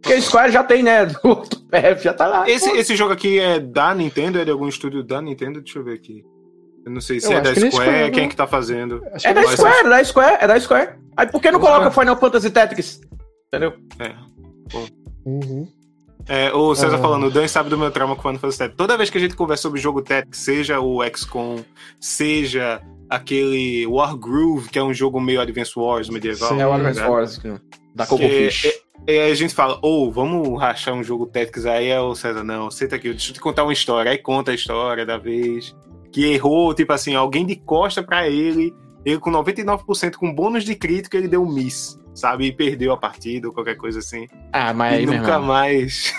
Porque 0.00 0.12
a 0.14 0.20
Square 0.22 0.52
já 0.52 0.64
tem, 0.64 0.82
né, 0.82 1.06
do 1.22 1.36
PF, 1.70 2.02
já 2.04 2.12
tá 2.14 2.26
lá. 2.26 2.48
Esse, 2.48 2.68
pô. 2.70 2.76
esse 2.76 2.96
jogo 2.96 3.12
aqui 3.12 3.38
é 3.38 3.58
da 3.60 3.94
Nintendo, 3.94 4.38
é 4.38 4.44
de 4.44 4.50
algum 4.50 4.68
estúdio 4.68 5.02
da 5.02 5.20
Nintendo? 5.20 5.60
Deixa 5.60 5.78
eu 5.78 5.84
ver 5.84 5.94
aqui. 5.94 6.24
Eu 6.84 6.92
não 6.92 7.00
sei 7.00 7.20
se 7.20 7.32
Eu 7.32 7.38
é 7.38 7.40
da 7.40 7.50
é 7.50 7.54
Square, 7.54 7.72
Square, 7.72 8.10
quem 8.12 8.20
né? 8.20 8.26
é 8.26 8.28
que 8.28 8.36
tá 8.36 8.46
fazendo. 8.46 9.02
É 9.24 9.34
da 9.34 9.42
Mas- 9.42 9.50
Square, 9.52 9.76
é 9.86 9.88
da 9.88 10.04
Square, 10.04 10.36
é 10.40 10.46
da 10.46 10.60
Square. 10.60 10.90
Aí 11.16 11.26
por 11.26 11.40
que 11.42 11.50
não 11.50 11.60
coloca 11.60 11.90
Final 11.90 12.16
Fantasy 12.16 12.50
Tactics? 12.50 13.00
Entendeu? 13.48 13.74
É. 13.98 14.14
Uhum. 15.24 15.68
É, 16.28 16.52
o 16.52 16.74
César 16.74 16.96
Ah. 16.96 16.98
falando, 16.98 17.26
o 17.26 17.30
Dan 17.30 17.48
sabe 17.48 17.70
do 17.70 17.78
meu 17.78 17.90
trauma 17.90 18.14
com 18.14 18.22
Final 18.22 18.38
Fantasy 18.38 18.58
Tactics. 18.58 18.76
Toda 18.76 18.96
vez 18.96 19.10
que 19.10 19.18
a 19.18 19.20
gente 19.20 19.34
conversa 19.36 19.62
sobre 19.62 19.80
jogo 19.80 20.02
Tactics, 20.02 20.38
seja 20.40 20.78
o 20.80 21.00
XCOM, 21.14 21.64
seja 22.00 22.80
aquele 23.08 23.86
Wargroove, 23.86 24.68
que 24.68 24.78
é 24.78 24.82
um 24.82 24.92
jogo 24.94 25.20
meio 25.20 25.40
Advance 25.40 25.72
Wars 25.76 26.08
medieval. 26.08 26.48
Sim, 26.50 26.60
É 26.60 26.66
o 26.66 26.70
tá 26.70 26.74
Advance 26.76 26.98
ligado? 27.00 27.12
Wars 27.12 27.38
da 27.94 28.04
Que- 28.04 28.10
Coco 28.10 28.22
Fish. 28.28 28.64
E 29.06 29.12
aí 29.12 29.30
a 29.30 29.34
gente 29.34 29.54
fala, 29.54 29.78
ou 29.80 30.10
vamos 30.12 30.60
rachar 30.60 30.92
um 30.94 31.02
jogo 31.02 31.24
Tactics 31.26 31.64
aí, 31.66 31.88
é 31.88 32.00
o 32.00 32.14
César, 32.14 32.44
não, 32.44 32.70
senta 32.70 32.96
aqui, 32.96 33.08
deixa 33.10 33.30
eu 33.30 33.34
te 33.34 33.40
contar 33.40 33.62
uma 33.64 33.72
história. 33.72 34.10
Aí 34.10 34.18
conta 34.18 34.50
a 34.50 34.54
história 34.54 35.06
da 35.06 35.16
vez. 35.16 35.74
Que 36.12 36.32
errou, 36.32 36.74
tipo 36.74 36.92
assim, 36.92 37.14
alguém 37.14 37.46
de 37.46 37.56
costa 37.56 38.02
pra 38.02 38.28
ele, 38.28 38.72
ele 39.04 39.18
com 39.18 39.30
99% 39.30 40.16
com 40.16 40.34
bônus 40.34 40.64
de 40.64 40.74
crítico, 40.74 41.16
ele 41.16 41.28
deu 41.28 41.42
um 41.42 41.50
miss, 41.50 41.98
sabe? 42.14 42.46
E 42.46 42.52
perdeu 42.52 42.92
a 42.92 42.96
partida 42.96 43.46
ou 43.48 43.54
qualquer 43.54 43.76
coisa 43.76 43.98
assim. 44.00 44.26
Ah, 44.52 44.72
mas 44.74 44.94
e 44.94 44.96
aí, 44.98 45.06
nunca 45.18 45.38
mais. 45.38 46.12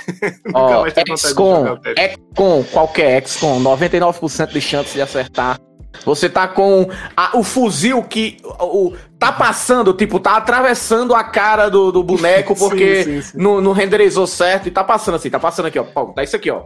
nunca 0.46 0.60
Ó, 0.60 0.82
mais 0.82 0.94
tem 0.94 1.04
vontade 1.06 1.22
de 1.22 1.28
XCOM, 1.30 1.56
jogar 1.60 1.74
o 1.74 1.82
Tactics. 1.82 2.18
XCOM, 2.34 2.64
qualquer 2.72 3.28
XCOM, 3.28 3.62
99% 3.64 4.52
de 4.54 4.62
chance 4.62 4.94
de 4.94 5.02
acertar. 5.02 5.60
Você 6.06 6.30
tá 6.30 6.48
com 6.48 6.88
a- 7.18 7.38
o 7.38 7.44
fuzil 7.44 8.04
que 8.04 8.38
o, 8.60 8.94
tá 9.18 9.32
passando, 9.32 9.94
tipo, 9.94 10.20
tá 10.20 10.38
atravessando 10.38 11.14
a 11.14 11.24
cara 11.24 11.70
do, 11.70 11.92
do 11.92 12.04
boneco 12.04 12.56
porque 12.58 13.04
Sim, 13.04 13.22
sim, 13.22 13.32
sim. 13.32 13.38
Não, 13.38 13.60
não 13.60 13.72
renderizou 13.72 14.26
certo 14.28 14.68
e 14.68 14.72
tá 14.72 14.84
passando 14.84 15.16
assim, 15.16 15.30
tá 15.30 15.40
passando 15.40 15.66
aqui, 15.66 15.78
ó. 15.80 15.84
Tá 16.14 16.24
isso 16.24 16.36
aqui, 16.36 16.50
ó. 16.52 16.62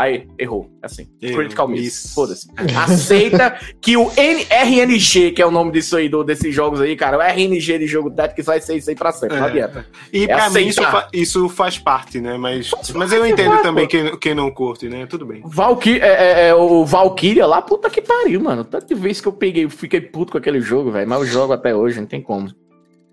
Aí, 0.00 0.26
errou. 0.38 0.70
Assim. 0.82 1.06
Errou, 1.20 1.38
Critical 1.40 1.68
miss. 1.68 1.80
miss. 1.82 2.14
Foda-se. 2.14 2.48
Aceita 2.74 3.58
que 3.82 3.96
o 3.96 4.10
N- 4.16 4.46
RNG, 4.50 5.32
que 5.32 5.42
é 5.42 5.46
o 5.46 5.50
nome 5.50 5.72
disso 5.72 5.96
aí, 5.96 6.08
do, 6.08 6.24
desses 6.24 6.54
jogos 6.54 6.80
aí, 6.80 6.96
cara, 6.96 7.18
o 7.18 7.20
RNG 7.20 7.78
de 7.78 7.86
jogo 7.86 8.10
Tactics 8.10 8.46
vai 8.46 8.60
ser 8.60 8.76
isso 8.76 8.88
aí 8.88 8.96
pra 8.96 9.12
sempre. 9.12 9.36
Não 9.38 9.46
É. 9.46 9.50
adianta. 9.50 9.86
E 10.12 10.24
É 10.24 10.26
pra 10.28 10.48
mim 10.50 10.66
isso, 10.66 10.80
aceitar. 10.80 11.02
fa- 11.02 11.08
isso 11.12 11.48
faz 11.50 11.76
parte, 11.78 12.20
né? 12.20 12.38
Mas, 12.38 12.70
mas 12.94 13.12
eu 13.12 13.26
entendo 13.26 13.50
vai, 13.50 13.62
também 13.62 13.86
quem, 13.86 14.16
quem 14.18 14.34
não 14.34 14.50
curte, 14.50 14.88
né? 14.88 15.06
Tudo 15.06 15.26
bem. 15.26 15.42
Valky 15.44 16.00
é, 16.00 16.06
é, 16.06 16.48
é, 16.48 16.54
o 16.54 16.84
Valkyria 16.84 17.46
lá, 17.46 17.60
puta 17.60 17.90
que 17.90 18.00
pariu, 18.00 18.40
mano. 18.40 18.64
Tanta 18.64 18.94
vez 18.94 19.20
que 19.20 19.28
eu 19.28 19.32
peguei, 19.32 19.68
fiquei 19.68 20.00
puto 20.00 20.32
com 20.32 20.38
aquele 20.38 20.60
jogo, 20.60 20.90
velho. 20.90 21.08
Mas 21.08 21.18
eu 21.20 21.26
jogo 21.26 21.52
até 21.52 21.74
hoje, 21.76 22.00
não 22.00 22.06
tem 22.06 22.22
como. 22.22 22.48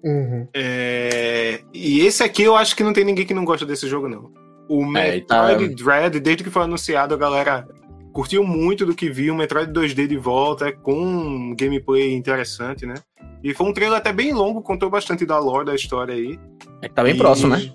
Uhum. 0.04 0.48
É, 0.54 1.60
E 1.74 2.00
esse 2.06 2.24
aqui 2.24 2.44
eu 2.44 2.56
acho 2.56 2.76
que 2.76 2.84
não 2.84 2.94
tem 2.94 3.04
ninguém 3.04 3.26
que 3.26 3.34
não 3.34 3.44
gosta 3.44 3.66
desse 3.66 3.88
jogo, 3.88 4.08
não. 4.08 4.32
O 4.70 4.82
É, 4.98 5.18
e 5.18 5.20
Metroid 5.22 5.76
tá- 5.76 5.84
Dread, 5.84 6.20
desde 6.20 6.44
que 6.44 6.50
foi 6.50 6.64
anunciado, 6.64 7.14
a 7.14 7.18
galera 7.18 7.68
curtiu 8.14 8.44
muito 8.44 8.86
do 8.86 8.96
que 8.96 9.10
viu. 9.10 9.34
O 9.34 9.38
Metroid 9.38 9.72
2D 9.72 10.08
de 10.08 10.18
volta, 10.18 10.72
com 10.72 10.94
um 11.00 11.56
gameplay 11.56 12.14
interessante, 12.14 12.86
né? 12.86 12.96
E 13.44 13.54
foi 13.54 13.68
um 13.68 13.74
trailer 13.74 13.98
até 13.98 14.12
bem 14.12 14.34
longo, 14.34 14.62
contou 14.62 14.90
bastante 14.90 15.26
da 15.26 15.38
lore 15.40 15.66
da 15.66 15.76
história 15.76 16.14
aí. 16.14 16.40
É 16.82 16.90
que 16.90 16.96
tá 16.96 17.04
bem 17.04 17.14
E- 17.16 17.18
próximo, 17.18 17.50
né? 17.56 17.72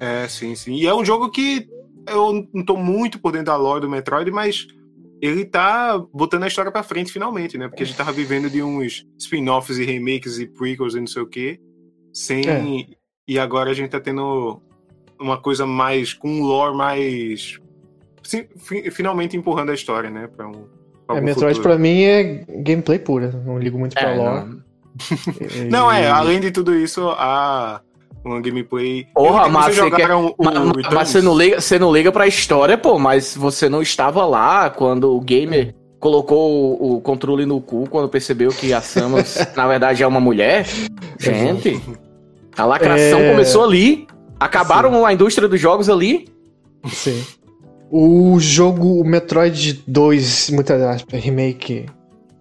É, 0.00 0.26
sim, 0.28 0.54
sim. 0.54 0.74
E 0.74 0.86
é 0.86 0.94
um 0.94 1.04
jogo 1.04 1.30
que 1.30 1.66
eu 2.08 2.46
não 2.52 2.64
tô 2.64 2.76
muito 2.76 3.18
por 3.20 3.30
dentro 3.32 3.46
da 3.46 3.56
lore 3.56 3.80
do 3.82 3.88
Metroid, 3.88 4.30
mas 4.30 4.66
ele 5.22 5.44
tá 5.44 5.96
botando 6.12 6.42
a 6.42 6.48
história 6.48 6.70
pra 6.72 6.82
frente 6.82 7.12
finalmente, 7.12 7.56
né? 7.56 7.68
Porque 7.68 7.84
a 7.84 7.86
gente 7.86 7.96
tava 7.96 8.12
vivendo 8.12 8.50
de 8.50 8.62
uns 8.62 9.06
spin-offs 9.18 9.78
e 9.78 9.84
remakes 9.84 10.38
e 10.38 10.46
prequels 10.46 10.94
e 10.94 11.00
não 11.00 11.06
sei 11.06 11.22
o 11.22 11.26
quê. 11.26 11.60
Sem. 12.12 12.42
É. 12.48 12.86
E 13.26 13.38
agora 13.38 13.70
a 13.70 13.74
gente 13.74 13.90
tá 13.90 14.00
tendo 14.00 14.60
uma 15.20 15.36
coisa 15.38 15.66
mais. 15.66 16.12
com 16.12 16.28
um 16.28 16.42
lore 16.42 16.76
mais. 16.76 17.58
sim, 18.22 18.44
fi- 18.56 18.90
finalmente 18.90 19.36
empurrando 19.36 19.70
a 19.70 19.74
história, 19.74 20.10
né? 20.10 20.28
Pra 20.34 20.48
um. 20.48 20.64
pra 21.06 21.16
É, 21.16 21.20
Metroid 21.20 21.56
futuro. 21.56 21.74
pra 21.74 21.78
mim 21.78 22.02
é 22.02 22.44
gameplay 22.62 22.98
pura. 22.98 23.30
Não 23.44 23.58
ligo 23.58 23.78
muito 23.78 23.94
pra 23.94 24.10
É, 24.10 24.16
lore. 24.16 24.46
não. 24.48 24.64
E- 25.40 25.64
Não, 25.70 25.90
é, 25.90 26.08
além 26.08 26.38
de 26.40 26.50
tudo 26.52 26.72
isso, 26.74 27.08
há 27.18 27.80
uma 28.24 28.40
gameplay. 28.40 29.06
Porra, 29.12 29.48
mas 29.48 29.74
você 29.76 29.90
quer- 29.90 30.14
o 30.14 30.34
Mas, 30.38 30.54
mas 30.92 31.08
você, 31.08 31.20
não 31.20 31.36
liga, 31.36 31.60
você 31.60 31.78
não 31.80 31.92
liga 31.92 32.12
pra 32.12 32.26
história, 32.28 32.78
pô, 32.78 32.96
mas 32.98 33.36
você 33.36 33.68
não 33.68 33.82
estava 33.82 34.24
lá 34.24 34.70
quando 34.70 35.14
o 35.14 35.20
gamer 35.20 35.74
colocou 35.98 36.78
o, 36.80 36.94
o 36.96 37.00
controle 37.00 37.44
no 37.44 37.60
cu 37.60 37.88
quando 37.90 38.08
percebeu 38.08 38.50
que 38.50 38.72
a 38.72 38.80
Samus, 38.80 39.36
na 39.56 39.66
verdade, 39.66 40.02
é 40.02 40.06
uma 40.06 40.20
mulher? 40.20 40.64
Gente, 41.18 41.80
a 42.56 42.64
lacração 42.64 43.18
É. 43.18 43.30
começou 43.32 43.64
ali. 43.64 44.06
Acabaram 44.44 45.06
a 45.06 45.12
indústria 45.12 45.48
dos 45.48 45.58
jogos 45.58 45.88
ali. 45.88 46.28
Sim. 46.92 47.24
O 47.90 48.38
jogo, 48.38 49.00
o 49.00 49.04
Metroid 49.04 49.82
2, 49.86 50.50
muitas 50.50 50.82
aspas, 50.82 51.22
remake, 51.22 51.86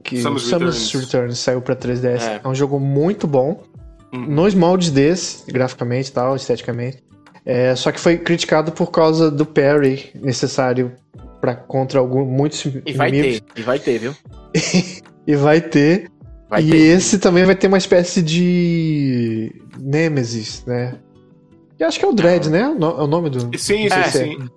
que 0.03 0.21
Samus, 0.21 0.49
Samus 0.49 0.91
Returns. 0.91 1.05
Returns. 1.05 1.39
saiu 1.39 1.61
pra 1.61 1.75
3DS. 1.75 2.21
É. 2.21 2.41
é 2.43 2.47
um 2.47 2.53
jogo 2.53 2.77
muito 2.77 3.25
bom. 3.25 3.63
Uhum. 4.13 4.25
Nos 4.27 4.53
moldes 4.53 4.91
desse, 4.91 5.49
graficamente 5.49 6.09
e 6.09 6.11
tal, 6.11 6.35
esteticamente. 6.35 7.01
É, 7.45 7.73
só 7.75 7.89
que 7.91 7.99
foi 7.99 8.17
criticado 8.17 8.71
por 8.71 8.91
causa 8.91 9.31
do 9.31 9.45
parry 9.45 10.11
necessário 10.15 10.91
para 11.39 11.55
contra 11.55 11.99
algum, 11.99 12.25
muitos 12.25 12.65
e 12.85 12.93
vai 12.93 13.09
inimigos. 13.09 13.39
ter, 13.39 13.61
e 13.61 13.63
vai 13.63 13.80
ter, 13.80 13.97
viu? 13.99 14.15
e 15.25 15.35
vai 15.35 15.61
ter. 15.61 16.09
Vai 16.49 16.63
e 16.63 16.69
ter. 16.69 16.77
esse 16.77 17.17
também 17.17 17.45
vai 17.45 17.55
ter 17.55 17.67
uma 17.67 17.77
espécie 17.77 18.21
de 18.21 19.51
Nemesis, 19.80 20.65
né? 20.65 20.95
E 21.80 21.84
acho 21.84 22.00
que 22.00 22.06
é 22.06 22.08
o 22.08 22.14
Dread, 22.14 22.50
né? 22.50 22.62
É 22.62 22.86
o 22.86 23.08
nome 23.08 23.30
do. 23.30 23.40
Sim, 23.58 23.90
sim, 23.90 23.94
é. 23.94 24.04
sim. 24.04 24.50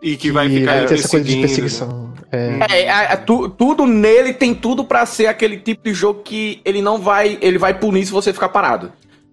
E 0.00 0.16
que 0.16 0.30
vai 0.30 0.48
ficar. 0.48 0.86
ter 0.86 0.94
essa 0.94 1.08
coisa 1.08 1.26
de 1.26 1.36
perseguição. 1.40 2.12
É, 2.30 2.58
é, 2.70 2.82
é, 2.84 3.12
é 3.12 3.16
tu, 3.16 3.48
tudo 3.48 3.86
nele 3.86 4.32
tem 4.32 4.54
tudo 4.54 4.84
para 4.84 5.04
ser 5.06 5.26
aquele 5.26 5.56
tipo 5.58 5.82
de 5.84 5.94
jogo 5.94 6.22
que 6.22 6.60
ele 6.64 6.80
não 6.80 6.98
vai. 6.98 7.38
Ele 7.40 7.58
vai 7.58 7.74
punir 7.74 8.06
se 8.06 8.12
você 8.12 8.32
ficar 8.32 8.48
parado. 8.50 8.92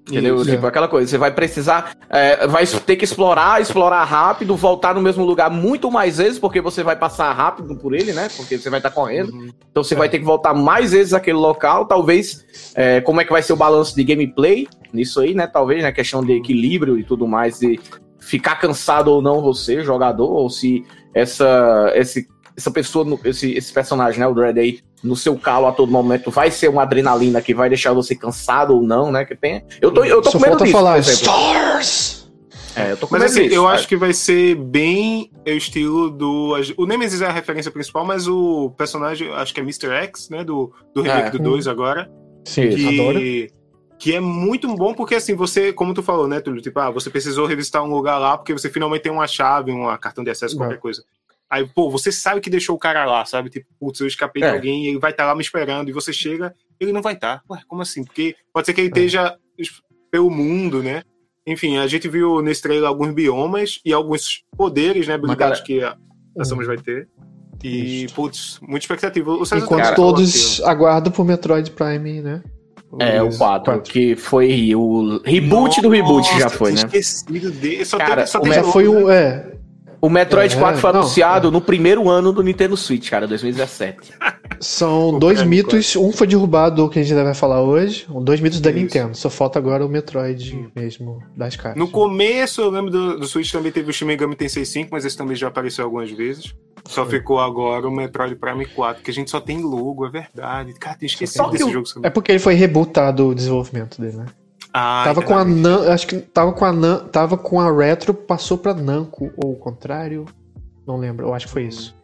Entendeu? 0.10 0.36
Isso, 0.36 0.52
tipo, 0.52 0.66
é. 0.66 0.70
aquela 0.70 0.88
coisa. 0.88 1.10
Você 1.10 1.18
vai 1.18 1.32
precisar. 1.32 1.96
É, 2.10 2.46
vai 2.46 2.66
ter 2.66 2.96
que 2.96 3.04
explorar, 3.04 3.60
explorar 3.60 4.04
rápido, 4.04 4.56
voltar 4.56 4.94
no 4.94 5.02
mesmo 5.02 5.26
lugar 5.26 5.50
muito 5.50 5.90
mais 5.90 6.18
vezes, 6.18 6.38
porque 6.38 6.62
você 6.62 6.84
vai 6.84 6.96
passar 6.96 7.34
rápido 7.34 7.76
por 7.76 7.94
ele, 7.94 8.14
né? 8.14 8.30
Porque 8.38 8.58
você 8.58 8.70
vai 8.70 8.80
estar 8.80 8.90
tá 8.90 8.96
correndo. 8.96 9.32
Uhum. 9.34 9.50
Então 9.72 9.84
você 9.84 9.96
é. 9.96 9.98
vai 9.98 10.08
ter 10.08 10.20
que 10.20 10.26
voltar 10.26 10.54
mais 10.54 10.92
vezes 10.92 11.14
àquele 11.14 11.38
local. 11.38 11.86
Talvez. 11.86 12.46
É, 12.76 13.02
como 13.02 13.20
é 13.20 13.26
que 13.26 13.32
vai 13.32 13.42
ser 13.42 13.54
o 13.54 13.58
balanço 13.58 13.96
de 13.96 14.04
gameplay 14.04 14.68
nisso 14.94 15.20
aí, 15.20 15.34
né? 15.34 15.48
Talvez, 15.48 15.82
né? 15.82 15.92
Questão 15.92 16.24
de 16.24 16.34
equilíbrio 16.34 17.00
e 17.00 17.04
tudo 17.04 17.28
mais. 17.28 17.60
De 17.60 17.80
ficar 18.20 18.56
cansado 18.56 19.08
ou 19.08 19.22
não 19.22 19.42
você, 19.42 19.84
jogador, 19.84 20.32
ou 20.32 20.50
se 20.50 20.84
essa, 21.14 21.92
esse, 21.96 22.28
essa 22.58 22.72
pessoa, 22.72 23.20
esse, 23.26 23.54
esse 23.54 23.74
personagem, 23.74 24.20
né? 24.20 24.28
O 24.28 24.34
Dread 24.34 24.60
aí 24.60 24.80
no 25.04 25.16
seu 25.16 25.38
calo 25.38 25.68
a 25.68 25.72
todo 25.72 25.92
momento 25.92 26.32
vai 26.32 26.50
ser 26.50 26.70
uma 26.70 26.84
adrenalina 26.84 27.42
que 27.42 27.54
vai 27.54 27.70
deixar 27.70 27.94
você 27.94 28.16
cansado 28.16 28.76
ou 28.76 28.82
não, 28.82 29.12
né? 29.12 29.26
Que 29.26 29.36
tem. 29.36 29.64
Eu 29.82 29.92
tô, 29.92 30.04
eu 30.04 30.22
tô 30.22 30.32
Só 30.32 30.40
com 30.40 30.46
medo 30.46 30.58
disso, 30.58 30.72
falar 30.72 31.00
Stars! 31.00 32.26
É, 32.76 32.92
eu 32.92 32.98
tô 32.98 33.08
com 33.08 33.16
mas 33.16 33.24
assim, 33.24 33.44
disso, 33.44 33.56
eu 33.56 33.68
acho 33.68 33.88
que 33.88 33.96
vai 33.96 34.14
ser 34.14 34.56
bem 34.56 35.32
o 35.46 35.50
estilo 35.50 36.10
do. 36.10 36.56
O 36.78 36.86
Nemesis 36.86 37.22
é 37.22 37.28
a 37.28 37.32
referência 37.32 37.72
principal, 37.72 38.06
mas 38.06 38.28
o 38.28 38.72
personagem, 38.78 39.32
acho 39.34 39.54
que 39.54 39.60
é 39.60 39.64
Mr. 39.64 39.90
X, 39.90 40.30
né? 40.30 40.44
Do, 40.44 40.74
do 40.94 41.02
remake 41.02 41.28
é. 41.28 41.32
do 41.32 41.40
2 41.40 41.68
agora. 41.68 42.10
Sim, 42.44 42.70
que, 42.70 43.00
adoro. 43.00 43.20
Que 43.98 44.14
é 44.14 44.20
muito 44.20 44.68
bom, 44.76 44.94
porque 44.94 45.16
assim, 45.16 45.36
você, 45.36 45.72
como 45.72 45.94
tu 45.94 46.04
falou, 46.04 46.28
né, 46.28 46.42
Túlio? 46.42 46.62
Tipo, 46.62 46.80
ah, 46.80 46.92
você 46.92 47.10
precisou 47.10 47.46
revisitar 47.46 47.82
um 47.82 47.88
lugar 47.88 48.18
lá 48.18 48.38
porque 48.38 48.52
você 48.52 48.70
finalmente 48.70 49.04
tem 49.04 49.12
uma 49.12 49.26
chave, 49.26 49.72
um 49.72 49.86
cartão 49.98 50.24
de 50.24 50.30
acesso, 50.30 50.58
qualquer 50.58 50.80
coisa. 50.80 51.04
Aí, 51.50 51.68
pô, 51.68 51.90
você 51.90 52.12
sabe 52.12 52.42
que 52.42 52.50
deixou 52.50 52.76
o 52.76 52.80
cara 52.80 53.06
lá, 53.06 53.24
sabe? 53.26 53.50
Tipo, 53.50 53.68
putz, 53.80 54.00
eu 54.00 54.08
escapei 54.08 54.44
é. 54.44 54.50
de 54.50 54.56
alguém 54.56 54.86
e 54.86 54.88
ele 54.88 55.00
vai 55.00 55.12
estar 55.12 55.24
tá 55.24 55.30
lá 55.30 55.36
me 55.36 55.42
esperando. 55.42 55.90
E 55.90 55.94
você 55.94 56.12
chega, 56.12 56.54
ele 56.80 56.92
não 56.92 57.02
vai 57.02 57.14
estar. 57.14 57.38
Tá. 57.38 57.44
Ué, 57.50 57.62
como 57.68 57.82
assim? 57.82 58.04
Porque 58.04 58.36
pode 58.54 58.66
ser 58.66 58.74
que 58.74 58.82
ele 58.82 58.88
é. 58.88 58.92
esteja 58.92 59.38
pelo 60.12 60.30
mundo, 60.30 60.82
né? 60.82 61.04
Enfim, 61.48 61.78
a 61.78 61.86
gente 61.86 62.08
viu 62.08 62.42
nesse 62.42 62.62
trailer 62.62 62.88
alguns 62.88 63.14
biomas 63.14 63.80
e 63.86 63.94
alguns 63.94 64.44
poderes, 64.58 65.08
né? 65.08 65.14
Habilidades 65.14 65.60
cara... 65.60 65.66
que 65.66 65.84
a, 65.84 65.90
a 65.92 65.98
hum. 66.38 66.44
Samus 66.44 66.66
vai 66.66 66.78
ter. 66.78 67.08
E, 67.64 68.06
Isso. 68.06 68.16
putz, 68.16 68.60
muita 68.62 68.84
expectativa. 68.84 69.32
O 69.32 69.44
Enquanto 69.44 69.70
cara, 69.70 69.96
todos 69.96 70.62
aguardam 70.62 71.12
por 71.12 71.26
Metroid 71.26 71.72
Prime, 71.72 72.22
né? 72.22 72.44
É, 73.00 73.22
o 73.22 73.36
4, 73.36 73.74
4, 73.74 73.92
que 73.92 74.16
foi 74.16 74.74
o 74.74 75.22
reboot 75.24 75.68
Nossa, 75.68 75.82
do 75.82 75.90
reboot 75.90 76.40
já 76.40 76.50
foi, 76.50 76.72
né? 76.72 76.78
esquecido 76.78 77.52
dele. 77.52 77.84
Só 77.84 77.98
cara, 77.98 78.26
teve, 78.26 78.28
só 78.28 78.40
o 78.40 78.72
foi 78.72 78.88
o... 78.88 79.10
É, 79.10 79.55
o 80.06 80.10
Metroid 80.10 80.56
é, 80.56 80.60
4 80.60 80.80
foi 80.80 80.94
não, 80.94 81.00
anunciado 81.00 81.52
no 81.52 81.60
primeiro 81.60 82.08
ano 82.08 82.32
do 82.32 82.44
Nintendo 82.44 82.78
Switch, 82.78 83.10
cara, 83.10 83.28
2017. 83.28 84.14
São 84.60 85.18
dois 85.18 85.42
mitos, 85.42 85.96
um 85.96 86.12
foi 86.12 86.28
derrubado 86.28 86.88
que 86.90 87.00
a 87.00 87.04
gente 87.04 87.16
vai 87.16 87.34
falar 87.34 87.62
hoje, 87.62 88.06
dois 88.22 88.40
mitos 88.40 88.62
da 88.62 88.70
Isso. 88.70 88.80
Nintendo. 88.80 89.18
Só 89.18 89.32
falta 89.32 89.58
agora 89.58 89.84
o 89.84 89.90
Metroid 89.90 90.70
mesmo 90.76 91.24
das 91.36 91.56
caixas. 91.56 91.80
No 91.80 91.88
começo, 91.88 92.62
eu 92.62 92.70
lembro 92.70 92.92
do, 92.92 93.20
do 93.20 93.26
Switch 93.28 93.52
também 93.52 93.72
teve 93.72 93.90
o 93.90 93.94
Shin 93.94 94.06
Megami 94.06 94.36
Tensei 94.36 94.64
5, 94.64 94.90
mas 94.92 95.06
esse 95.06 95.18
também 95.18 95.36
já 95.36 95.48
apareceu 95.48 95.86
algumas 95.86 96.12
vezes. 96.12 96.54
Só 96.88 97.04
ficou 97.04 97.40
agora 97.40 97.88
o 97.88 97.92
Metroid 97.92 98.36
Prime 98.36 98.66
4, 98.66 99.02
que 99.02 99.10
a 99.10 99.14
gente 99.14 99.32
só 99.32 99.42
tem 99.42 99.60
logo, 99.60 100.06
é 100.06 100.10
verdade. 100.12 100.74
Cara, 100.76 100.96
tem 100.96 101.08
esquecido 101.08 101.50
desse 101.50 101.72
jogo. 101.72 101.88
É 102.04 102.12
porque 102.12 102.32
ele 102.32 102.40
foi 102.40 102.54
rebootado 102.54 103.30
o 103.30 103.36
desenvolvimento 103.36 104.00
dele, 104.00 104.18
né? 104.18 104.26
Ah, 104.78 105.04
tava 105.06 105.22
com 105.22 105.34
a 105.34 105.46
Nan, 105.46 105.90
acho 105.90 106.06
que 106.06 106.18
tava 106.18 106.52
com 106.52 106.66
a 106.66 106.74
Nan, 106.74 107.06
tava 107.06 107.38
com 107.38 107.62
a 107.62 107.72
Retro, 107.72 108.14
passou 108.14 108.58
pra 108.58 108.74
Namco 108.74 109.32
ou 109.38 109.54
o 109.54 109.56
contrário, 109.56 110.26
não 110.86 110.98
lembro, 110.98 111.28
eu 111.28 111.34
acho 111.34 111.46
que 111.46 111.54
foi 111.54 111.64
isso. 111.64 111.96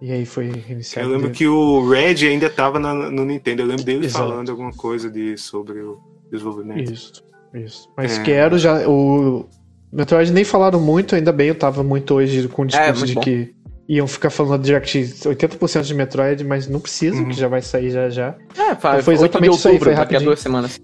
E 0.00 0.12
aí 0.12 0.24
foi 0.24 0.48
reiniciado. 0.48 1.08
Eu 1.08 1.10
lembro 1.10 1.26
dele. 1.26 1.36
que 1.36 1.48
o 1.48 1.90
Red 1.90 2.24
ainda 2.24 2.48
tava 2.48 2.78
na, 2.78 2.94
no 2.94 3.24
Nintendo, 3.24 3.62
eu 3.62 3.66
lembro 3.66 3.82
dele 3.82 4.06
Exato. 4.06 4.28
falando 4.28 4.48
alguma 4.48 4.72
coisa 4.72 5.10
de 5.10 5.36
sobre 5.36 5.80
o 5.80 5.98
desenvolvimento. 6.30 6.92
Isso, 6.92 7.24
isso. 7.52 7.90
Mas 7.96 8.16
é. 8.16 8.22
quero 8.22 8.58
já 8.58 8.88
o 8.88 9.44
Metroid 9.92 10.32
nem 10.32 10.44
falaram 10.44 10.80
muito, 10.80 11.16
ainda 11.16 11.32
bem, 11.32 11.48
eu 11.48 11.56
tava 11.56 11.82
muito 11.82 12.14
hoje 12.14 12.46
com 12.46 12.62
o 12.62 12.64
é, 12.66 12.68
discurso 12.68 13.02
é, 13.02 13.06
de 13.08 13.14
bom. 13.14 13.20
que 13.22 13.54
iam 13.88 14.06
ficar 14.06 14.30
falando 14.30 14.62
Direct 14.62 14.96
80% 14.96 15.82
de 15.82 15.94
Metroid, 15.94 16.44
mas 16.44 16.68
não 16.68 16.78
precisa, 16.78 17.16
uhum. 17.16 17.30
que 17.30 17.34
já 17.34 17.48
vai 17.48 17.60
sair 17.60 17.90
já 17.90 18.08
já. 18.08 18.36
É, 18.56 18.70
então 18.70 19.02
foi 19.02 19.14
exatamente 19.14 19.56
isso 19.56 19.66
aí, 19.66 19.80
foi 19.80 19.96
daqui 19.96 20.14
a 20.14 20.20
duas 20.20 20.38
semanas. 20.38 20.80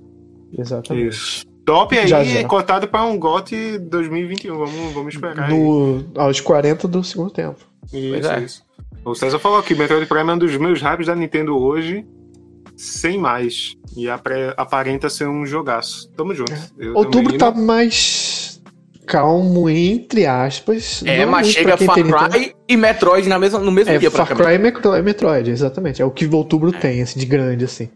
Exatamente. 0.59 1.09
Isso. 1.09 1.45
Top 1.65 1.99
aí, 1.99 2.07
já, 2.07 2.23
já. 2.23 2.47
cotado 2.47 2.87
para 2.87 3.05
um 3.05 3.19
GOT 3.19 3.79
2021. 3.79 4.57
Vamos, 4.57 4.93
vamos 4.93 5.15
esperar. 5.15 5.49
No, 5.49 5.97
aí. 5.97 6.23
Aos 6.23 6.41
40 6.41 6.87
do 6.87 7.03
segundo 7.03 7.31
tempo. 7.31 7.59
Isso, 7.93 8.31
é. 8.31 8.43
isso. 8.43 8.63
O 9.05 9.15
César 9.15 9.39
falou 9.39 9.63
que 9.63 9.75
Metroid 9.75 10.07
Prime 10.07 10.31
é 10.31 10.33
um 10.35 10.39
dos 10.39 10.57
meus 10.57 10.81
hypes 10.81 11.07
da 11.07 11.15
Nintendo 11.15 11.57
hoje, 11.57 12.07
sem 12.77 13.19
mais. 13.19 13.75
E 13.97 14.07
aparenta 14.09 15.09
ser 15.09 15.29
um 15.29 15.47
jogaço. 15.47 16.11
Tamo 16.11 16.35
junto. 16.35 16.53
É. 16.53 16.89
Outubro 16.95 17.37
tá 17.39 17.51
não... 17.51 17.65
mais 17.65 18.63
calmo, 19.07 19.69
entre 19.69 20.27
aspas. 20.27 21.03
É, 21.05 21.25
mas 21.27 21.49
chega 21.49 21.77
Far 21.77 21.95
Cry 21.95 22.55
e 22.69 22.77
Metroid 22.77 23.29
na 23.29 23.39
mesma, 23.39 23.59
no 23.59 23.71
mesmo 23.71 23.93
é, 23.93 23.99
dia. 23.99 24.11
Far 24.11 24.29
Cry 24.29 24.55
e 24.55 25.03
Metroid, 25.03 25.51
exatamente. 25.51 26.01
É 26.01 26.05
o 26.05 26.11
que 26.11 26.27
outubro 26.27 26.75
é. 26.75 26.79
tem, 26.79 27.03
assim, 27.03 27.19
de 27.19 27.27
grande, 27.27 27.65
assim. 27.65 27.89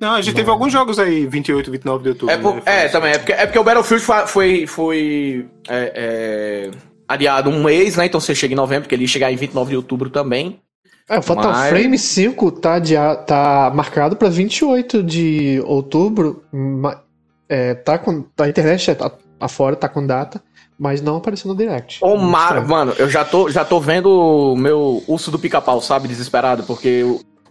Não, 0.00 0.14
a 0.14 0.20
gente 0.20 0.34
teve 0.34 0.50
alguns 0.50 0.72
jogos 0.72 0.98
aí, 0.98 1.26
28, 1.26 1.70
29 1.70 2.02
de 2.02 2.08
outubro. 2.10 2.34
É, 2.34 2.38
por, 2.38 2.54
né? 2.56 2.62
é 2.66 2.88
também. 2.88 3.12
É 3.12 3.18
porque, 3.18 3.32
é 3.32 3.46
porque 3.46 3.58
o 3.58 3.64
Battlefield 3.64 4.04
foi, 4.26 4.66
foi 4.66 5.46
é, 5.68 5.92
é, 5.94 6.70
adiado 7.08 7.48
um 7.48 7.62
mês, 7.62 7.96
né? 7.96 8.06
Então 8.06 8.20
você 8.20 8.34
chega 8.34 8.52
em 8.52 8.56
novembro, 8.56 8.82
porque 8.82 8.94
ele 8.94 9.04
ia 9.04 9.08
chegar 9.08 9.32
em 9.32 9.36
29 9.36 9.70
de 9.70 9.76
outubro 9.76 10.10
também. 10.10 10.60
É, 11.08 11.18
o 11.18 11.22
Fatal 11.22 11.52
Mas... 11.52 11.70
Frame 11.70 11.98
5 11.98 12.50
tá, 12.52 12.78
de, 12.78 12.94
tá 13.26 13.72
marcado 13.74 14.16
pra 14.16 14.28
28 14.28 15.02
de 15.02 15.62
outubro. 15.64 16.42
É, 17.48 17.74
tá 17.74 17.96
com. 17.96 18.24
A 18.38 18.48
internet 18.48 18.94
tá, 18.94 19.10
afora, 19.40 19.76
tá 19.76 19.88
com 19.88 20.06
data. 20.06 20.42
Mas 20.78 21.00
não 21.00 21.16
apareceu 21.16 21.48
no 21.48 21.56
Direct. 21.56 22.04
Ô, 22.04 22.18
Mar... 22.18 22.66
Mano, 22.66 22.92
eu 22.98 23.08
já 23.08 23.24
tô, 23.24 23.48
já 23.48 23.64
tô 23.64 23.80
vendo 23.80 24.10
o 24.10 24.54
meu 24.54 25.02
urso 25.08 25.30
do 25.30 25.38
pica-pau, 25.38 25.80
sabe? 25.80 26.06
Desesperado, 26.06 26.64
porque 26.64 27.02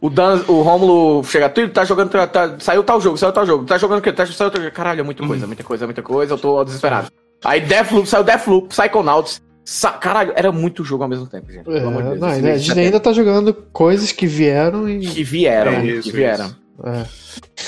o, 0.02 0.10
Dan, 0.10 0.44
o 0.48 0.62
Romulo 0.62 1.24
chega, 1.24 1.50
tá 1.50 1.86
jogando, 1.86 2.10
tá, 2.10 2.28
tá, 2.28 2.56
saiu 2.60 2.84
tal 2.84 3.00
jogo, 3.00 3.18
saiu 3.18 3.32
tal 3.32 3.46
jogo, 3.46 3.66
tá 3.66 3.78
jogando 3.78 4.00
o 4.00 4.02
quê? 4.02 4.12
Tá, 4.12 4.26
saiu 4.26 4.52
tal 4.52 4.62
jogo. 4.62 4.74
Caralho, 4.74 5.00
é 5.00 5.04
muita 5.04 5.26
coisa, 5.26 5.48
muita 5.48 5.64
coisa, 5.64 5.86
muita 5.86 6.02
coisa, 6.02 6.34
eu 6.34 6.38
tô 6.38 6.64
desesperado. 6.64 7.12
Aí 7.44 7.62
Deathloop, 7.62 8.08
saiu 8.08 8.24
Deathloop, 8.24 8.68
Psychonauts. 8.70 9.42
Sa 9.68 9.94
caralho, 9.94 10.32
era 10.36 10.52
muito 10.52 10.84
jogo 10.84 11.04
ao 11.04 11.10
mesmo 11.10 11.26
tempo, 11.26 11.52
gente. 11.52 11.68
É, 11.68 11.80
Pelo 11.80 11.88
amor 11.88 12.04
de 12.04 12.10
Deus. 12.10 12.20
Não, 12.20 12.28
a 12.28 12.58
gente 12.58 12.80
ainda 12.80 13.00
tá 13.00 13.12
jogando 13.12 13.52
coisas 13.74 14.12
que 14.12 14.28
vieram 14.28 14.88
e. 14.88 15.00
Que 15.00 15.24
vieram, 15.24 15.72
é, 15.72 15.86
isso, 15.88 16.04
que 16.04 16.16
vieram. 16.16 16.56
É. 16.84 17.06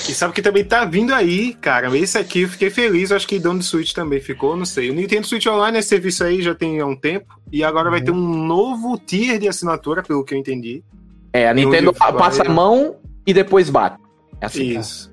E 0.08 0.14
sabe 0.14 0.32
que 0.32 0.42
também 0.42 0.64
tá 0.64 0.84
vindo 0.84 1.12
aí, 1.12 1.54
cara. 1.54 1.96
Esse 1.96 2.18
aqui 2.18 2.42
eu 2.42 2.48
fiquei 2.48 2.70
feliz, 2.70 3.10
acho 3.10 3.26
que 3.26 3.38
dono 3.38 3.58
do 3.58 3.64
Switch 3.64 3.92
também 3.92 4.20
ficou, 4.20 4.56
não 4.56 4.64
sei. 4.64 4.90
O 4.90 4.94
Nintendo 4.94 5.26
Switch 5.26 5.46
Online, 5.46 5.78
esse 5.78 5.88
serviço 5.88 6.22
aí 6.22 6.40
já 6.40 6.54
tem 6.54 6.80
há 6.80 6.86
um 6.86 6.94
tempo. 6.94 7.26
E 7.50 7.64
agora 7.64 7.86
uhum. 7.86 7.92
vai 7.92 8.00
ter 8.00 8.10
um 8.10 8.46
novo 8.46 8.98
tier 8.98 9.38
de 9.38 9.48
assinatura, 9.48 10.02
pelo 10.02 10.24
que 10.24 10.34
eu 10.34 10.38
entendi. 10.38 10.84
É, 11.32 11.48
a 11.48 11.54
Nintendo 11.54 11.92
passa 11.92 12.42
a 12.42 12.48
mão 12.48 12.96
e 13.26 13.32
depois 13.32 13.70
bate. 13.70 13.98
É 14.40 14.46
assim, 14.46 14.78
Isso. 14.78 15.12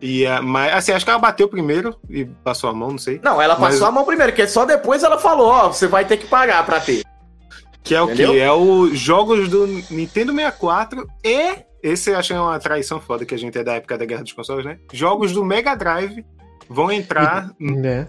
E, 0.00 0.26
uh, 0.26 0.42
mas, 0.42 0.74
assim, 0.74 0.92
acho 0.92 1.04
que 1.04 1.10
ela 1.10 1.18
bateu 1.18 1.48
primeiro 1.48 1.96
e 2.08 2.24
passou 2.24 2.68
a 2.68 2.72
mão, 2.72 2.90
não 2.90 2.98
sei. 2.98 3.18
Não, 3.22 3.40
ela 3.40 3.56
passou 3.56 3.80
mas... 3.80 3.88
a 3.88 3.90
mão 3.90 4.04
primeiro, 4.04 4.32
que 4.32 4.46
só 4.46 4.64
depois 4.64 5.02
ela 5.02 5.18
falou, 5.18 5.48
ó, 5.48 5.68
você 5.68 5.86
vai 5.86 6.04
ter 6.04 6.18
que 6.18 6.26
pagar 6.26 6.64
pra 6.66 6.80
ter. 6.80 7.02
Que 7.82 7.94
é 7.94 8.02
Entendeu? 8.02 8.30
o 8.30 8.32
quê? 8.32 8.38
É 8.38 8.52
os 8.52 8.98
jogos 8.98 9.48
do 9.48 9.66
Nintendo 9.90 10.32
64 10.32 11.06
e. 11.24 11.64
Esse 11.82 12.10
eu 12.10 12.18
achei 12.18 12.36
uma 12.36 12.58
traição 12.58 13.00
foda, 13.00 13.24
que 13.24 13.34
a 13.34 13.38
gente 13.38 13.56
é 13.56 13.62
da 13.62 13.74
época 13.74 13.96
da 13.96 14.04
Guerra 14.04 14.24
dos 14.24 14.32
Consoles, 14.32 14.64
né? 14.64 14.78
Jogos 14.92 15.32
do 15.32 15.44
Mega 15.44 15.74
Drive 15.76 16.24
vão 16.68 16.90
entrar. 16.90 17.50
Né? 17.60 18.08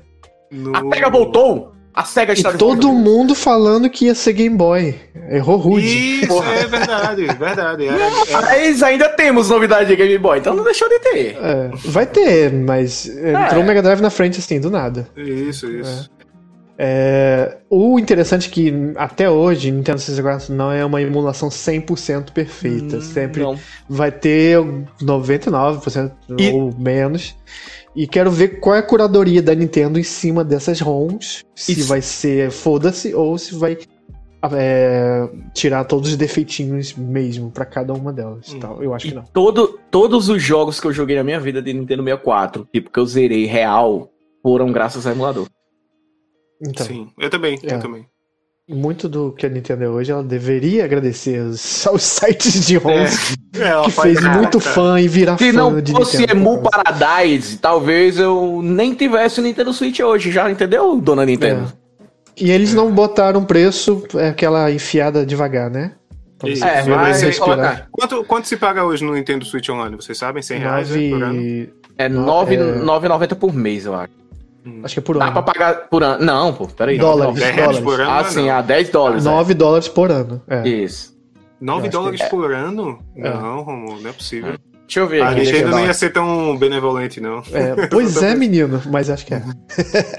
No... 0.50 0.76
A 0.76 0.96
SEGA 0.96 1.10
voltou! 1.10 1.77
A 1.98 2.04
SEGA 2.06 2.34
está 2.34 2.52
e 2.52 2.58
todo 2.60 2.94
mundo 2.94 3.34
falando 3.34 3.90
que 3.90 4.06
ia 4.06 4.14
ser 4.14 4.34
Game 4.34 4.56
Boy. 4.56 4.94
Errou 5.32 5.58
rude. 5.58 5.88
Isso, 6.20 6.28
Porra. 6.28 6.54
é 6.54 6.68
verdade, 6.68 7.26
verdade. 7.26 7.88
É, 7.88 8.32
Mas 8.32 8.84
ainda 8.84 9.10
temos 9.10 9.50
novidade 9.50 9.90
de 9.90 9.96
Game 9.96 10.16
Boy, 10.20 10.38
então 10.38 10.54
não 10.54 10.64
deixou 10.64 10.88
de 10.88 11.00
ter. 11.00 11.36
É, 11.42 11.72
vai 11.74 12.06
ter, 12.06 12.54
mas 12.54 13.10
é. 13.10 13.34
entrou 13.46 13.64
o 13.64 13.66
Mega 13.66 13.82
Drive 13.82 14.00
na 14.00 14.12
frente 14.12 14.38
assim, 14.38 14.60
do 14.60 14.70
nada. 14.70 15.08
Isso, 15.18 15.66
isso. 15.72 16.08
É, 16.78 17.58
o 17.68 17.98
interessante 17.98 18.48
é 18.48 18.52
que 18.52 18.94
até 18.96 19.28
hoje 19.28 19.72
Nintendo 19.72 19.98
64 19.98 20.54
não 20.54 20.72
é 20.72 20.86
uma 20.86 21.02
emulação 21.02 21.50
100% 21.50 22.32
perfeita. 22.32 22.98
Hum, 22.98 23.02
Sempre 23.02 23.42
não. 23.42 23.58
vai 23.90 24.12
ter 24.12 24.60
99% 25.02 26.12
E- 26.38 26.52
ou 26.52 26.72
menos. 26.78 27.36
E 27.98 28.06
quero 28.06 28.30
ver 28.30 28.60
qual 28.60 28.76
é 28.76 28.80
a 28.80 28.84
curadoria 28.84 29.42
da 29.42 29.56
Nintendo 29.56 29.98
em 29.98 30.04
cima 30.04 30.44
dessas 30.44 30.80
ROMs. 30.80 31.44
Se 31.56 31.72
Isso. 31.72 31.88
vai 31.88 32.00
ser 32.00 32.52
foda-se 32.52 33.12
ou 33.16 33.36
se 33.40 33.56
vai 33.56 33.76
é, 34.54 35.28
tirar 35.52 35.84
todos 35.84 36.12
os 36.12 36.16
defeitinhos 36.16 36.94
mesmo 36.94 37.50
pra 37.50 37.66
cada 37.66 37.94
uma 37.94 38.14
delas. 38.14 38.54
Hum. 38.54 38.58
Então, 38.58 38.84
eu 38.84 38.94
acho 38.94 39.08
que 39.08 39.16
não. 39.16 39.24
Todo, 39.24 39.80
todos 39.90 40.30
os 40.30 40.40
jogos 40.44 40.80
que 40.80 40.86
eu 40.86 40.94
joguei 40.94 41.16
na 41.16 41.24
minha 41.24 41.40
vida 41.40 41.60
de 41.60 41.74
Nintendo 41.74 42.04
64, 42.04 42.68
tipo, 42.72 42.92
que 42.92 43.00
eu 43.00 43.06
zerei 43.08 43.46
real, 43.46 44.12
foram 44.44 44.72
graças 44.72 45.08
ao 45.08 45.14
emulador. 45.14 45.48
Então, 46.62 46.86
Sim, 46.86 47.10
eu 47.18 47.32
também, 47.32 47.60
É. 47.64 47.74
eu 47.74 47.80
também. 47.80 48.06
Muito 48.70 49.08
do 49.08 49.32
que 49.32 49.46
a 49.46 49.50
Nintendo 49.50 49.84
é 49.84 49.90
hoje, 49.90 50.12
ela 50.12 50.24
deveria 50.24 50.84
agradecer 50.86 51.40
aos, 51.88 52.02
sites 52.04 52.66
de 52.66 52.78
ROMs 52.78 53.36
É, 53.56 53.68
ela 53.68 53.86
que 53.86 53.92
faz- 53.92 54.20
fez 54.20 54.36
muito 54.36 54.60
fã 54.60 55.00
e 55.00 55.08
virar 55.08 55.38
Se 55.38 55.52
fã 55.52 55.58
não 55.58 55.82
de 55.82 55.92
fosse 55.92 56.18
Nintendo. 56.18 56.40
Emu 56.42 56.62
Paradise, 56.62 57.58
talvez 57.58 58.20
eu 58.20 58.62
nem 58.62 58.94
tivesse 58.94 59.40
o 59.40 59.44
Nintendo 59.44 59.72
Switch 59.74 60.00
hoje, 60.02 60.32
já 60.32 60.50
entendeu, 60.52 61.00
dona 61.00 61.26
Nintendo? 61.26 61.72
E 62.36 62.52
eles 62.52 62.74
não 62.74 62.92
botaram 62.92 63.44
preço, 63.44 64.04
é 64.16 64.30
aquela 64.30 64.70
enfiada 64.72 65.26
devagar, 65.26 65.72
né? 65.72 65.94
É, 66.44 66.84
mas. 66.84 67.40
Quanto, 67.90 68.24
quanto 68.26 68.48
se 68.48 68.58
paga 68.58 68.84
hoje 68.86 69.04
no 69.04 69.16
Nintendo 69.16 69.44
Switch 69.44 69.68
Online? 69.70 69.96
Vocês 69.96 70.20
sabem? 70.20 70.44
100 70.44 70.60
reais 70.60 70.90
né, 70.92 71.10
por 71.10 71.24
ano? 71.24 71.34
Nove... 71.34 71.74
É 71.98 72.08
Não, 72.08 72.26
9 72.26 72.56
é- 72.56 72.60
9,90 72.60 73.36
por 73.36 73.52
mês, 73.56 73.88
eu 73.88 73.96
acho. 73.96 74.12
Hum. 74.68 74.82
Acho 74.84 74.96
que 74.96 75.00
é 75.00 75.04
por 75.04 75.18
Dá 75.18 75.26
ano. 75.26 75.34
pra 75.34 75.42
pagar 75.44 75.88
por 75.90 76.04
ano. 76.04 76.24
Não, 76.26 76.54
pô, 76.54 76.68
peraí. 76.68 76.98
Dólares. 76.98 77.36
10 77.36 77.46
reais 77.56 77.58
dólares. 77.78 77.80
por 77.84 78.02
ano? 78.02 78.10
Ah, 78.12 78.14
não 78.14 78.20
é 78.20 78.32
sim, 78.32 78.48
não. 78.48 78.56
a 78.56 78.62
10 78.62 78.90
dólares. 78.90 79.26
é. 79.26 79.30
9 79.30 79.54
dólares 79.54 79.88
por 79.88 80.12
ano. 80.12 80.42
É. 80.48 80.68
Isso. 80.68 81.18
9 81.60 81.80
Eu 81.80 81.84
acho 81.90 81.92
dólares 81.98 82.22
que 82.22 82.30
por 82.30 82.54
ano? 82.54 83.00
É. 83.16 83.30
Não, 83.30 83.62
Romulo, 83.62 84.02
não 84.02 84.10
é 84.10 84.14
possível. 84.14 84.54
Deixa 84.88 85.02
eu 85.02 85.08
ver 85.08 85.22
A 85.22 85.32
aqui. 85.32 85.42
Nintendo 85.42 85.64
dar 85.66 85.72
não 85.72 85.86
ia 85.86 85.94
ser 85.94 86.14
tão 86.14 86.56
benevolente, 86.58 87.20
não. 87.20 87.44
É, 87.52 87.88
pois 87.88 88.16
é, 88.24 88.34
menino, 88.34 88.82
mas 88.90 89.10
acho 89.10 89.26
que 89.26 89.34
é. 89.34 89.44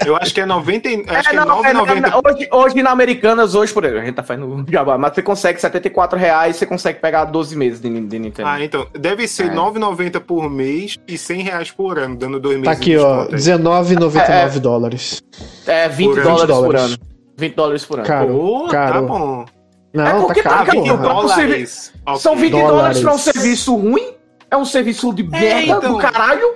Eu 0.05 0.15
acho 0.15 0.31
que 0.31 0.39
é 0.41 0.45
90. 0.45 0.87
e- 0.87 1.05
Acho 1.07 1.29
É, 1.29 1.31
que 1.31 1.37
é 1.37 1.43
não, 1.43 1.65
é, 1.65 1.73
não, 1.73 1.85
9,90. 1.87 2.01
não, 2.11 2.21
hoje, 2.23 2.49
hoje 2.51 2.83
na 2.83 2.91
Americanas, 2.91 3.55
hoje, 3.55 3.73
por 3.73 3.83
exemplo, 3.83 4.03
a 4.03 4.05
gente 4.05 4.13
tá 4.15 4.21
fazendo 4.23 4.63
jabá, 4.69 4.95
mas 4.95 5.15
você 5.15 5.23
consegue 5.23 5.59
74 5.59 6.19
reais, 6.19 6.55
você 6.55 6.67
consegue 6.67 6.99
pegar 6.99 7.25
12 7.25 7.55
meses 7.57 7.81
de, 7.81 7.89
de 7.89 8.19
Nintendo. 8.19 8.47
Ah, 8.47 8.63
então. 8.63 8.85
Deve 8.93 9.27
ser 9.27 9.47
É. 9.51 9.55
9,90 9.55 10.19
por 10.19 10.47
mês 10.49 10.97
e 11.07 11.17
100 11.17 11.41
reais 11.41 11.71
por 11.71 11.97
ano, 11.97 12.15
dando 12.15 12.39
dois 12.39 12.55
Tá 12.61 12.69
meses 12.69 12.77
aqui, 12.81 12.91
de 12.91 12.97
ó, 12.99 13.25
desconto 13.25 13.35
aí. 13.35 13.57
R$19,99 13.57 14.59
dólares. 14.59 15.23
é 15.65 15.89
20 15.89 16.07
por 16.09 16.19
ano, 16.19 16.23
dólares, 16.29 16.45
20 16.45 16.47
por 16.47 16.47
dólares. 16.75 16.81
ano. 16.83 16.97
20 17.37 17.55
dólares 17.55 17.85
por 17.85 17.97
ano. 17.99 18.07
Caro. 18.07 18.27
Pô, 18.27 18.67
tá 18.67 18.71
caro. 18.91 19.07
bom. 19.07 19.45
Não, 19.91 20.05
É 20.05 20.11
tá 20.11 20.19
porque 20.19 20.43
tá 20.43 20.49
caro, 20.49 20.61
aqui, 20.63 20.77
porra. 20.81 20.93
o 20.93 20.97
próprio 20.99 21.27
Dólares. 21.29 21.93
São 22.19 22.33
Ok. 22.33 22.43
20 22.43 22.51
Dólares. 22.51 22.69
dólares 22.77 22.99
pra 23.01 23.13
um 23.13 23.17
serviço 23.17 23.75
ruim? 23.75 24.13
É 24.51 24.57
um 24.57 24.65
serviço 24.65 25.13
de 25.13 25.23
merda 25.23 25.77
então. 25.77 25.93
do 25.93 25.97
caralho? 25.99 26.55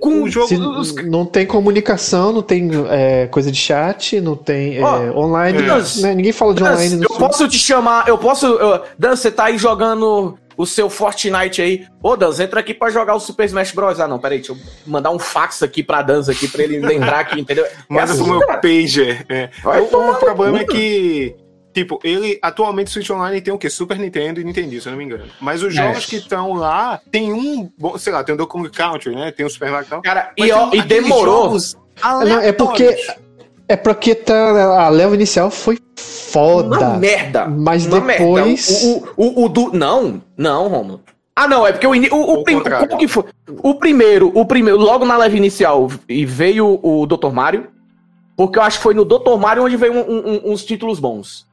Com 0.00 0.22
O 0.24 0.28
jogo 0.28 0.48
Se 0.48 0.56
os- 0.56 0.94
não 1.06 1.24
tem 1.24 1.46
comunicação, 1.46 2.32
não 2.32 2.42
tem 2.42 2.68
é, 2.90 3.26
coisa 3.28 3.50
de 3.50 3.56
chat, 3.58 4.20
não 4.20 4.36
tem 4.36 4.76
é, 4.78 4.82
Ó, 4.82 5.20
online. 5.24 5.58
é. 5.58 6.02
né, 6.02 6.14
Ninguém 6.14 6.32
fala 6.32 6.52
de 6.52 6.62
online 6.62 6.96
no 6.96 7.04
eu 7.04 7.08
posso 7.16 7.48
te 7.48 7.58
chamar, 7.58 8.06
eu 8.08 8.18
posso. 8.18 8.46
eu- 8.46 8.82
Dan, 8.98 9.16
você 9.16 9.30
tá 9.30 9.44
aí 9.44 9.56
jogando 9.56 10.36
o 10.56 10.66
seu 10.66 10.90
Fortnite 10.90 11.62
aí. 11.62 11.86
Ô, 12.02 12.16
Dan, 12.16 12.30
entra 12.42 12.60
aqui 12.60 12.74
pra 12.74 12.90
jogar 12.90 13.14
o 13.14 13.20
Super 13.20 13.44
Smash 13.44 13.72
Bros. 13.72 13.98
Ah, 13.98 14.06
não, 14.08 14.18
peraí, 14.18 14.38
deixa 14.38 14.52
eu 14.52 14.58
mandar 14.86 15.10
um 15.10 15.18
fax 15.18 15.62
aqui 15.62 15.82
pra 15.82 16.02
Dan 16.02 16.20
aqui 16.28 16.48
pra 16.48 16.62
ele 16.64 16.80
lembrar 16.80 17.20
aqui, 17.20 17.40
entendeu? 17.40 17.64
Manda 17.88 18.12
É 18.12 18.14
pro 18.14 18.22
assim, 18.22 18.30
meu 18.30 18.46
pager. 18.46 19.24
É. 19.28 19.48
O, 19.64 20.10
o 20.10 20.14
problema 20.16 20.58
é 20.60 20.64
que, 20.64 21.34
tipo, 21.74 21.98
ele 22.02 22.38
atualmente 22.40 22.86
o 22.88 22.90
Switch 22.90 23.10
Online 23.10 23.40
tem 23.42 23.52
o 23.52 23.58
quê? 23.58 23.68
Super 23.68 23.98
Nintendo 23.98 24.40
e 24.40 24.44
Nintendo, 24.44 24.80
se 24.80 24.86
eu 24.88 24.92
não 24.92 24.98
me 24.98 25.04
engano. 25.04 25.24
Mas 25.40 25.62
os 25.62 25.74
jogos 25.74 26.04
É. 26.04 26.06
que 26.08 26.16
estão 26.16 26.54
lá, 26.54 27.00
tem 27.10 27.32
um, 27.32 27.68
bom, 27.76 27.98
sei 27.98 28.12
lá, 28.12 28.22
tem 28.24 28.34
o 28.34 28.38
Donkey 28.38 28.52
Kong 28.52 28.70
Country, 28.70 29.14
né? 29.14 29.30
Tem 29.32 29.44
o 29.44 29.50
Super 29.50 29.70
Mario. 29.70 30.00
Cara, 30.02 30.32
e, 30.38 30.50
ó, 30.52 30.72
e 30.72 30.80
demorou. 30.82 31.42
jogos 31.44 31.76
Não, 32.02 32.40
é 32.40 32.52
porque 32.52 32.96
é 33.68 33.76
porque 33.76 34.14
tá 34.14 34.84
a 34.84 34.88
leva 34.88 35.14
inicial 35.14 35.50
foi 35.50 35.78
foda. 35.96 36.78
Uma 36.78 36.98
merda. 36.98 37.46
Mas 37.46 37.86
uma 37.86 38.00
depois 38.00 38.82
merda. 38.82 39.04
O, 39.16 39.24
o, 39.26 39.42
o, 39.42 39.44
o 39.44 39.48
do. 39.48 39.72
Não, 39.72 40.22
não, 40.36 40.68
Romulo. 40.68 41.00
Ah, 41.36 41.48
não, 41.48 41.66
é 41.66 41.72
porque 41.72 41.86
o, 41.86 41.94
ini- 41.94 42.10
o, 42.12 42.34
o, 42.34 42.44
prim- 42.44 42.60
como 42.62 42.96
que 42.98 43.08
foi? 43.08 43.24
O 43.62 43.74
primeiro, 43.74 44.30
o 44.34 44.46
primeiro, 44.46 44.78
logo 44.78 45.04
na 45.04 45.16
leve 45.16 45.36
inicial, 45.36 45.90
e 46.08 46.24
veio 46.24 46.78
o 46.80 47.04
Dr. 47.06 47.30
Mario. 47.32 47.66
Porque 48.36 48.58
eu 48.58 48.62
acho 48.62 48.78
que 48.78 48.82
foi 48.82 48.94
no 48.94 49.04
Dr. 49.04 49.36
Mario 49.38 49.64
onde 49.64 49.76
veio 49.76 49.92
um- 49.94 50.00
um- 50.48 50.52
uns 50.52 50.64
títulos 50.64 50.98
bons. 51.00 51.46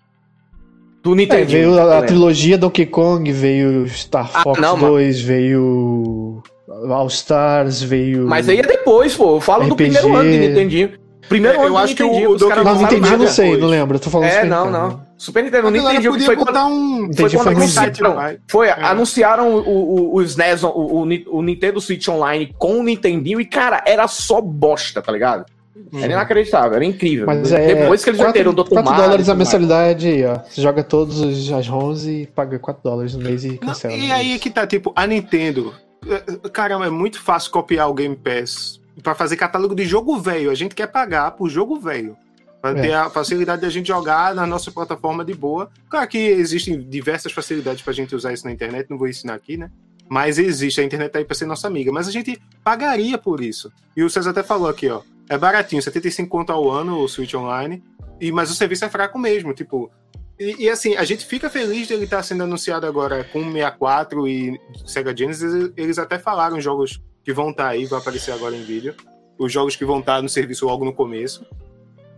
Do 1.04 1.14
é, 1.14 1.16
Nintendo. 1.16 1.46
veio 1.52 1.80
a, 1.80 1.98
a 2.00 2.02
trilogia 2.04 2.58
Donkey 2.58 2.86
Kong, 2.86 3.32
veio 3.32 3.88
Star 3.90 4.30
Ah, 4.34 4.44
Fox 4.44 4.60
não, 4.62 4.78
2, 4.78 5.20
veio 5.22 6.44
All 6.90 7.08
Stars, 7.08 7.82
veio 7.82 8.28
Mas 8.28 8.48
aí 8.48 8.60
é 8.60 8.64
depois, 8.64 9.16
pô. 9.16 9.36
Eu 9.38 9.42
falo 9.42 9.64
do 9.68 9.74
RPG. 9.74 9.84
primeiro 9.92 10.16
ano 10.16 10.32
de 10.32 10.38
Nintendinho. 10.38 10.92
Primeiro 11.28 11.58
É, 11.58 11.62
ano 11.62 11.70
eu 11.70 11.78
acho 11.78 11.96
que 11.96 12.04
o- 12.04 12.32
o 12.32 12.38
Donkey 12.38 12.56
Não, 12.56 12.64
Kong 12.64 12.64
lançaram 12.66 12.82
Nintendinho 12.94 13.18
não 13.20 13.28
sei, 13.28 13.46
depois. 13.46 13.62
não 13.62 13.70
lembro. 13.70 13.96
Eu 13.96 14.00
tô 14.00 14.10
falando 14.10 14.28
É, 14.28 14.32
Super 14.32 14.46
não, 14.50 14.66
Nintendo. 14.66 14.88
não. 14.88 15.12
Super 15.18 15.44
Nintendo, 15.44 15.68
A 15.68 15.72
galera 15.72 15.88
Nintendinho 15.90 16.12
que 16.14 16.20
podia 16.20 16.26
foi 16.26 16.36
quando 16.36 16.68
um... 16.68 17.06
Entendi, 17.06 17.18
Foi 17.22 17.30
quando 17.30 17.44
foi 17.44 17.56
anunciaram, 17.56 18.38
foi, 18.50 18.70
anunciaram 18.70 19.56
o, 19.56 19.60
o, 19.70 20.16
o 20.16 20.22
SNES, 20.24 20.64
o, 20.64 20.68
o, 20.70 21.08
o 21.38 21.42
Nintendo 21.42 21.80
Switch 21.80 22.08
Online 22.08 22.54
com 22.58 22.80
o 22.80 22.84
Nintendinho 22.84 23.40
e, 23.40 23.46
cara, 23.46 23.84
era 23.86 24.08
só 24.08 24.42
bosta, 24.42 25.02
tá 25.02 25.12
ligado? 25.12 25.46
Era 25.94 26.14
inacreditável, 26.14 26.76
era 26.76 26.86
incrível. 26.86 27.26
Mas 27.26 27.52
é. 27.52 27.76
Depois 27.76 28.04
que 28.04 28.10
eles 28.10 28.20
4, 28.20 28.32
meteram 28.34 28.52
o 28.52 28.54
Dr. 28.56 28.70
4 28.70 28.84
Mario 28.86 29.04
dólares 29.04 29.30
a 29.30 29.36
mensalidade 29.36 30.08
aí, 30.08 30.26
ó. 30.26 30.40
Você 30.40 30.62
joga 30.62 30.84
todos 30.84 31.20
os, 31.20 31.52
as 31.52 31.68
ROMs 31.68 32.08
e 32.10 32.28
paga 32.28 32.58
4 32.58 32.82
dólares 32.84 33.14
no 33.16 33.24
mês 33.24 33.44
e 33.44 33.50
Não, 33.50 33.58
cancela. 33.58 33.94
e 33.94 34.12
aí 34.12 34.40
que 34.40 34.50
tá, 34.50 34.66
tipo, 34.66 34.94
a 34.96 35.06
Nintendo. 35.06 35.74
eh, 36.08 36.50
Caramba, 36.54 36.86
é 36.86 36.90
muito 36.90 37.22
fácil 37.22 37.52
copiar 37.52 37.90
o 37.90 37.94
Game 37.94 38.16
Pass 38.16 38.80
pra 39.04 39.14
fazer 39.16 39.36
catálogo 39.36 39.76
de 39.76 39.84
jogo 39.86 40.18
velho. 40.18 40.50
A 40.50 40.56
gente 40.56 40.74
quer 40.76 40.88
pagar 40.88 41.32
por 41.32 41.50
jogo 41.50 41.80
velho. 41.80 42.16
Pra 42.62 42.72
É. 42.72 42.82
ter 42.82 42.94
a 42.94 43.10
facilidade 43.10 43.62
de 43.62 43.68
a 43.68 43.72
gente 43.72 43.88
jogar 43.88 44.36
na 44.36 44.46
nossa 44.46 44.72
plataforma 44.72 45.26
de 45.26 45.34
boa. 45.34 45.70
Claro 45.90 46.08
que 46.08 46.18
existem 46.18 46.80
diversas 46.80 47.32
facilidades 47.32 47.82
pra 47.82 47.92
gente 47.92 48.16
usar 48.16 48.32
isso 48.34 48.46
na 48.46 48.52
internet, 48.52 48.88
não 48.90 48.98
vou 49.00 49.08
ensinar 49.08 49.34
aqui, 49.34 49.58
né? 49.58 49.70
Mas 50.08 50.38
existe, 50.38 50.80
a 50.80 50.84
internet 50.84 51.12
tá 51.12 51.20
aí 51.20 51.26
pra 51.26 51.34
ser 51.36 51.46
nossa 51.48 51.68
amiga. 51.68 51.92
Mas 51.92 52.08
a 52.08 52.12
gente 52.12 52.40
pagaria 52.64 53.18
por 53.18 53.42
isso. 53.42 53.72
E 53.98 54.04
o 54.04 54.10
César 54.10 54.30
até 54.32 54.44
falou 54.44 54.68
aqui, 54.70 54.88
ó. 54.90 55.02
É 55.34 55.38
baratinho, 55.38 55.82
75 55.82 56.28
conto 56.30 56.52
ao 56.52 56.70
ano 56.70 57.00
o 57.00 57.08
Switch 57.08 57.34
Online. 57.34 57.82
E, 58.20 58.32
mas 58.34 58.52
o 58.52 58.54
serviço 58.54 58.84
é 58.84 58.90
fraco 58.90 59.18
mesmo, 59.18 59.54
tipo. 59.54 59.90
E, 60.38 60.66
e, 60.66 60.70
assim, 60.70 60.96
a 60.98 61.04
gente 61.06 61.26
fica 61.26 61.50
feliz 61.50 61.88
de 61.88 61.94
ele 61.94 62.04
estar 62.04 62.22
sendo 62.22 62.44
anunciado 62.44 62.86
agora 62.86 63.24
com 63.24 63.40
64 63.52 64.28
e 64.28 64.60
Sega 64.86 65.16
Genesis. 65.16 65.72
Eles- 65.78 65.98
até 65.98 66.20
falaram 66.20 66.58
os 66.58 66.64
jogos 66.64 67.00
que 67.24 67.32
vão 67.32 67.52
estar 67.52 67.70
aí, 67.70 67.86
vai 67.86 68.00
aparecer 68.00 68.32
agora 68.34 68.56
em 68.56 68.64
vídeo. 68.64 68.94
Os 69.40 69.52
jogos 69.54 69.76
que 69.76 69.86
vão 69.86 70.00
estar 70.00 70.22
no 70.22 70.28
serviço 70.28 70.66
logo 70.66 70.84
no 70.84 70.94
começo. 70.94 71.46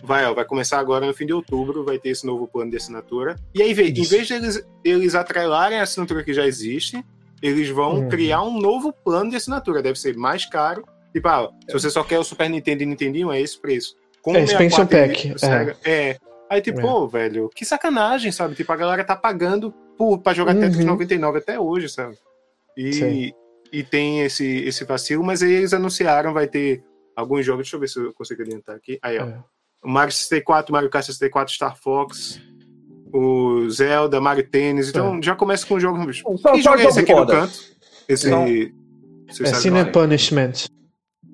Vai, 0.03 0.25
ó, 0.25 0.33
vai 0.33 0.43
começar 0.43 0.79
agora 0.79 1.05
no 1.05 1.13
fim 1.13 1.25
de 1.27 1.33
outubro, 1.33 1.85
vai 1.85 1.97
ter 1.99 2.09
esse 2.09 2.25
novo 2.25 2.47
plano 2.47 2.71
de 2.71 2.77
assinatura. 2.77 3.35
E 3.53 3.61
aí, 3.61 3.73
vê, 3.73 3.89
em 3.89 4.03
vez 4.03 4.27
de 4.27 4.33
eles, 4.33 4.65
eles 4.83 5.13
atrelarem 5.15 5.79
a 5.79 5.83
assinatura 5.83 6.23
que 6.23 6.33
já 6.33 6.45
existe, 6.47 7.05
eles 7.41 7.69
vão 7.69 7.95
Uhum. 8.01 8.09
criar 8.09 8.41
um 8.43 8.59
novo 8.59 8.91
plano 8.91 9.29
de 9.29 9.35
assinatura. 9.37 9.81
Deve 9.83 9.99
ser 9.99 10.17
mais 10.17 10.45
caro. 10.45 10.83
Tipo, 11.13 11.27
ah, 11.27 11.49
se 11.67 11.73
você 11.73 11.89
só 11.89 12.03
quer 12.03 12.19
o 12.19 12.23
Super 12.23 12.49
Nintendo 12.49 12.83
e 12.83 12.85
Nintendinho, 12.85 13.31
é 13.31 13.39
esse 13.39 13.59
preço. 13.59 13.95
Com 14.21 14.35
É, 14.35 14.43
expansion 14.43 14.85
64 14.87 14.97
pack, 15.31 15.39
Sega- 15.39 15.77
é. 15.85 16.17
Aí, 16.49 16.61
tipo, 16.61 16.79
É. 16.79 16.81
pô, 16.81 17.07
velho, 17.07 17.49
que 17.53 17.63
sacanagem, 17.65 18.31
sabe? 18.31 18.55
Tipo, 18.55 18.71
a 18.71 18.75
galera 18.75 19.03
tá 19.03 19.15
pagando 19.15 19.71
por, 19.97 20.19
pra 20.19 20.33
jogar 20.33 20.53
Tetris 20.55 20.79
Uhum. 20.79 20.85
99 20.87 21.37
até 21.39 21.59
hoje, 21.59 21.89
sabe? 21.89 22.17
E, 22.77 22.93
Sim. 22.93 23.31
e 23.71 23.83
tem 23.83 24.21
esse, 24.21 24.45
esse 24.65 24.83
vacilo, 24.85 25.23
mas 25.23 25.43
aí 25.43 25.51
eles 25.51 25.73
anunciaram, 25.73 26.33
vai 26.33 26.47
ter 26.47 26.83
alguns 27.15 27.45
jogos, 27.45 27.63
deixa 27.65 27.75
eu 27.75 27.79
ver 27.79 27.87
se 27.89 27.99
eu 27.99 28.13
consigo 28.13 28.41
adiantar 28.41 28.75
aqui. 28.75 28.97
Aí, 29.01 29.17
ó. 29.19 29.25
É. 29.25 29.39
O 29.83 29.89
Mario 29.89 30.13
64, 30.13 30.71
Mario 30.71 30.89
Kart 30.89 31.05
64, 31.05 31.53
Star 31.53 31.75
Fox, 31.77 32.39
o 33.13 33.69
Zelda, 33.69 34.19
Mario 34.21 34.47
Tênis. 34.47 34.89
Então 34.89 35.21
já 35.21 35.35
começa 35.35 35.65
com 35.67 35.79
jogos. 35.79 36.19
Só- 36.37 36.53
que 36.53 36.61
só 36.63 36.71
jogo 36.71 36.81
é 36.81 36.85
esse 36.85 36.99
jogo 37.01 37.11
aqui 37.11 37.13
no 37.13 37.27
canto? 37.27 37.59
Esse. 38.07 38.29
Não. 38.29 38.45
Vocês 39.27 39.65
É 39.65 39.69
and 39.69 39.91
Punishment. 39.91 40.53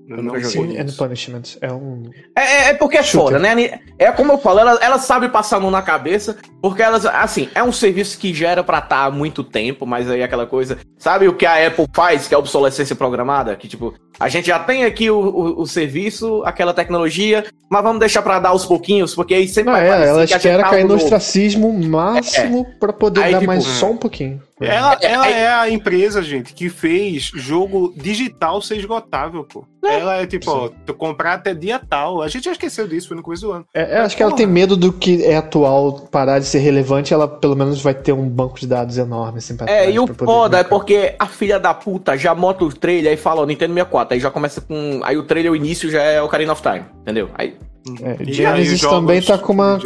Não, 0.09 0.35
Eu. 0.35 0.43
Sin 0.43 0.59
and 0.63 0.67
conheço. 0.67 0.97
Punishment. 0.97 1.41
É 1.61 1.71
um. 1.71 2.09
É, 2.35 2.41
é- 2.41 2.69
é 2.69 2.73
porque 2.73 2.97
é 2.97 3.03
Shooter. 3.03 3.37
foda, 3.37 3.55
né? 3.55 3.79
É 3.99 4.11
como 4.11 4.33
eu 4.33 4.37
falo, 4.39 4.59
ela, 4.59 4.79
ela 4.81 4.97
sabe 4.97 5.29
passar 5.29 5.57
a 5.57 5.59
mão 5.59 5.69
na 5.69 5.81
cabeça 5.83 6.35
Porque 6.61 6.81
elas, 6.81 7.05
assim, 7.05 7.47
é 7.53 7.63
um 7.63 7.71
serviço 7.71 8.17
que 8.17 8.33
gera 8.33 8.63
pra 8.63 8.79
estar 8.79 9.05
há 9.05 9.11
muito 9.11 9.43
tempo, 9.43 9.85
mas 9.85 10.09
aí 10.09 10.21
aquela 10.23 10.45
coisa. 10.45 10.77
Sabe 10.97 11.27
o 11.27 11.33
que 11.33 11.45
a 11.45 11.67
Apple 11.67 11.85
faz, 11.93 12.27
que 12.27 12.33
é 12.33 12.35
a 12.35 12.39
obsolescência 12.39 12.95
programada? 12.95 13.55
Que, 13.55 13.67
tipo, 13.67 13.93
a 14.19 14.27
gente 14.27 14.47
já 14.47 14.59
tem 14.59 14.83
aqui 14.83 15.09
o, 15.09 15.17
o, 15.19 15.61
o 15.61 15.65
serviço, 15.67 16.41
aquela 16.43 16.73
tecnologia, 16.73 17.45
mas 17.69 17.83
vamos 17.83 17.99
deixar 17.99 18.21
pra 18.21 18.39
dar 18.39 18.49
aos 18.49 18.65
pouquinhos, 18.65 19.15
porque 19.15 19.33
aí 19.33 19.47
sempre 19.47 19.71
Não, 19.71 19.79
vai 19.79 19.87
é, 19.87 20.07
ela 20.07 20.23
espera 20.25 20.63
tá 20.63 20.69
cair 20.71 20.83
no 20.85 20.95
ostracismo 20.95 21.71
máximo 21.71 22.65
pra 22.79 22.91
poder 22.91 23.21
Aí, 23.23 23.31
dar 23.31 23.39
tipo, 23.39 23.47
mais 23.51 23.63
só 23.63 23.91
um 23.91 23.97
pouquinho. 23.97 24.41
Ela, 24.61 24.97
É, 25.01 25.11
ela 25.11 25.27
é- 25.27 25.41
é 25.41 25.47
a 25.47 25.69
empresa, 25.69 26.21
gente, 26.21 26.53
que 26.53 26.69
fez 26.69 27.31
jogo 27.33 27.93
digital 27.95 28.61
ser 28.61 28.77
esgotável, 28.77 29.43
pô. 29.43 29.65
Ela 29.83 30.17
é 30.17 30.25
tipo, 30.27 30.51
ó, 30.51 30.69
tu 30.85 30.93
comprar 30.93 31.33
até 31.35 31.53
dia 31.53 31.79
tal. 31.79 32.21
A 32.21 32.27
gente 32.27 32.43
já 32.45 32.51
esqueceu 32.51 32.85
disso, 32.87 33.07
foi 33.07 33.17
no 33.17 33.23
começo 33.23 33.43
do 33.47 33.51
ano. 33.53 33.65
É, 33.73 33.95
é, 33.95 33.99
acho 34.01 34.15
que 34.17 34.21
ela 34.21 34.33
tem 34.35 34.45
medo 34.45 34.75
do 34.75 34.91
que 34.91 35.23
é 35.23 35.37
atual 35.37 35.93
parar 36.11 36.39
de 36.39 36.45
ser 36.45 36.59
relevante, 36.59 37.13
ela 37.13 37.27
pelo 37.27 37.55
menos 37.55 37.81
vai 37.81 37.93
ter 37.93 38.11
um 38.11 38.27
banco 38.27 38.59
de 38.59 38.67
dados 38.67 38.97
enorme 38.97 39.37
assim 39.37 39.55
pra 39.55 39.65
É, 39.69 39.83
trás 39.83 39.95
e 39.95 39.99
o 39.99 40.07
foda 40.07 40.59
é 40.59 40.63
porque 40.63 41.15
a 41.17 41.25
filha 41.25 41.57
da 41.59 41.73
puta 41.73 42.17
já 42.17 42.35
monta 42.35 42.65
o 42.65 42.73
trailer 42.73 43.13
e 43.13 43.17
fala, 43.17 43.41
ó, 43.41 43.45
Nintendo 43.45 43.73
64. 43.73 44.13
Aí 44.13 44.19
já 44.19 44.29
começa 44.29 44.59
com. 44.59 44.99
Aí 45.03 45.17
o 45.17 45.23
trailer, 45.23 45.51
o 45.51 45.55
início 45.55 45.89
já 45.89 46.01
é 46.03 46.21
o 46.21 46.25
Ocarina 46.25 46.51
of 46.51 46.61
Time, 46.61 46.83
entendeu? 47.01 47.29
Aí. 47.35 47.55
É, 48.03 48.17
E 48.19 48.27
aí 48.27 48.33
Genesis 48.33 48.81
também 48.81 49.21
tá 49.21 49.37
com 49.37 49.53
uma. 49.53 49.79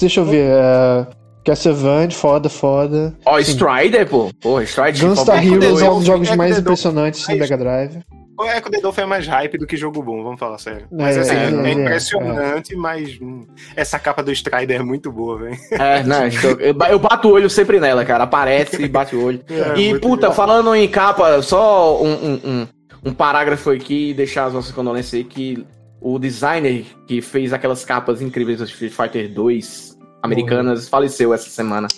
Deixa 0.00 0.20
eu 0.20 0.24
ver. 0.24 0.50
É... 0.50 1.06
Castlevania, 1.46 2.10
foda, 2.16 2.48
foda. 2.48 3.14
Ó, 3.24 3.36
Sim. 3.40 3.52
Strider, 3.52 4.08
pô. 4.08 4.30
Porra, 4.40 4.64
Strider. 4.64 5.00
Gunstar 5.08 5.46
Heroes 5.46 5.80
é 5.80 5.90
um 5.90 5.96
dos 5.98 6.04
jogos 6.04 6.28
Echo 6.28 6.36
mais 6.36 6.50
Dolphin. 6.50 6.60
impressionantes 6.62 7.28
Aí- 7.28 7.38
Mega 7.38 7.56
Drive. 7.56 8.02
O 8.38 8.44
Echo 8.44 8.70
the 8.70 8.80
Dolphin 8.82 9.00
é 9.00 9.06
mais 9.06 9.26
hype 9.26 9.56
do 9.56 9.66
que 9.66 9.78
jogo 9.78 10.02
bom, 10.02 10.22
vamos 10.22 10.38
falar 10.38 10.58
sério. 10.58 10.86
Mas 10.92 11.16
É, 11.16 11.20
assim, 11.20 11.34
é, 11.34 11.68
é, 11.68 11.70
é, 11.70 11.72
impressionante, 11.72 12.76
mas 12.76 13.18
hum, 13.18 13.46
essa 13.74 13.98
capa 13.98 14.22
do 14.22 14.30
Strider 14.30 14.78
é 14.80 14.84
muito 14.84 15.10
boa, 15.10 15.38
velho. 15.38 15.56
É, 15.70 16.02
né? 16.04 16.28
Eu, 16.60 16.76
eu 16.90 16.98
bato 16.98 17.28
o 17.28 17.32
olho 17.32 17.48
sempre 17.48 17.80
nela, 17.80 18.04
cara. 18.04 18.24
Aparece 18.24 18.82
e 18.82 18.88
bate 18.88 19.16
o 19.16 19.24
olho. 19.24 19.40
É, 19.48 19.78
e, 19.80 19.98
puta, 19.98 20.28
bom. 20.28 20.34
falando 20.34 20.74
em 20.74 20.86
capa, 20.86 21.40
só 21.40 21.98
um, 22.02 22.12
um, 22.12 22.40
um, 22.44 22.66
um 23.06 23.14
parágrafo 23.14 23.70
aqui, 23.70 24.12
deixar 24.12 24.44
as 24.44 24.52
nossas 24.52 24.72
condolências 24.72 25.14
aí, 25.14 25.24
que 25.24 25.66
o 25.98 26.18
designer 26.18 26.84
que 27.08 27.22
fez 27.22 27.54
aquelas 27.54 27.86
capas 27.86 28.20
incríveis 28.20 28.58
do 28.58 28.64
Street 28.64 28.92
Fighter 28.92 29.32
2 29.32 29.95
americanas 30.26 30.88
faleceu 30.88 31.32
essa 31.32 31.48
semana. 31.50 31.88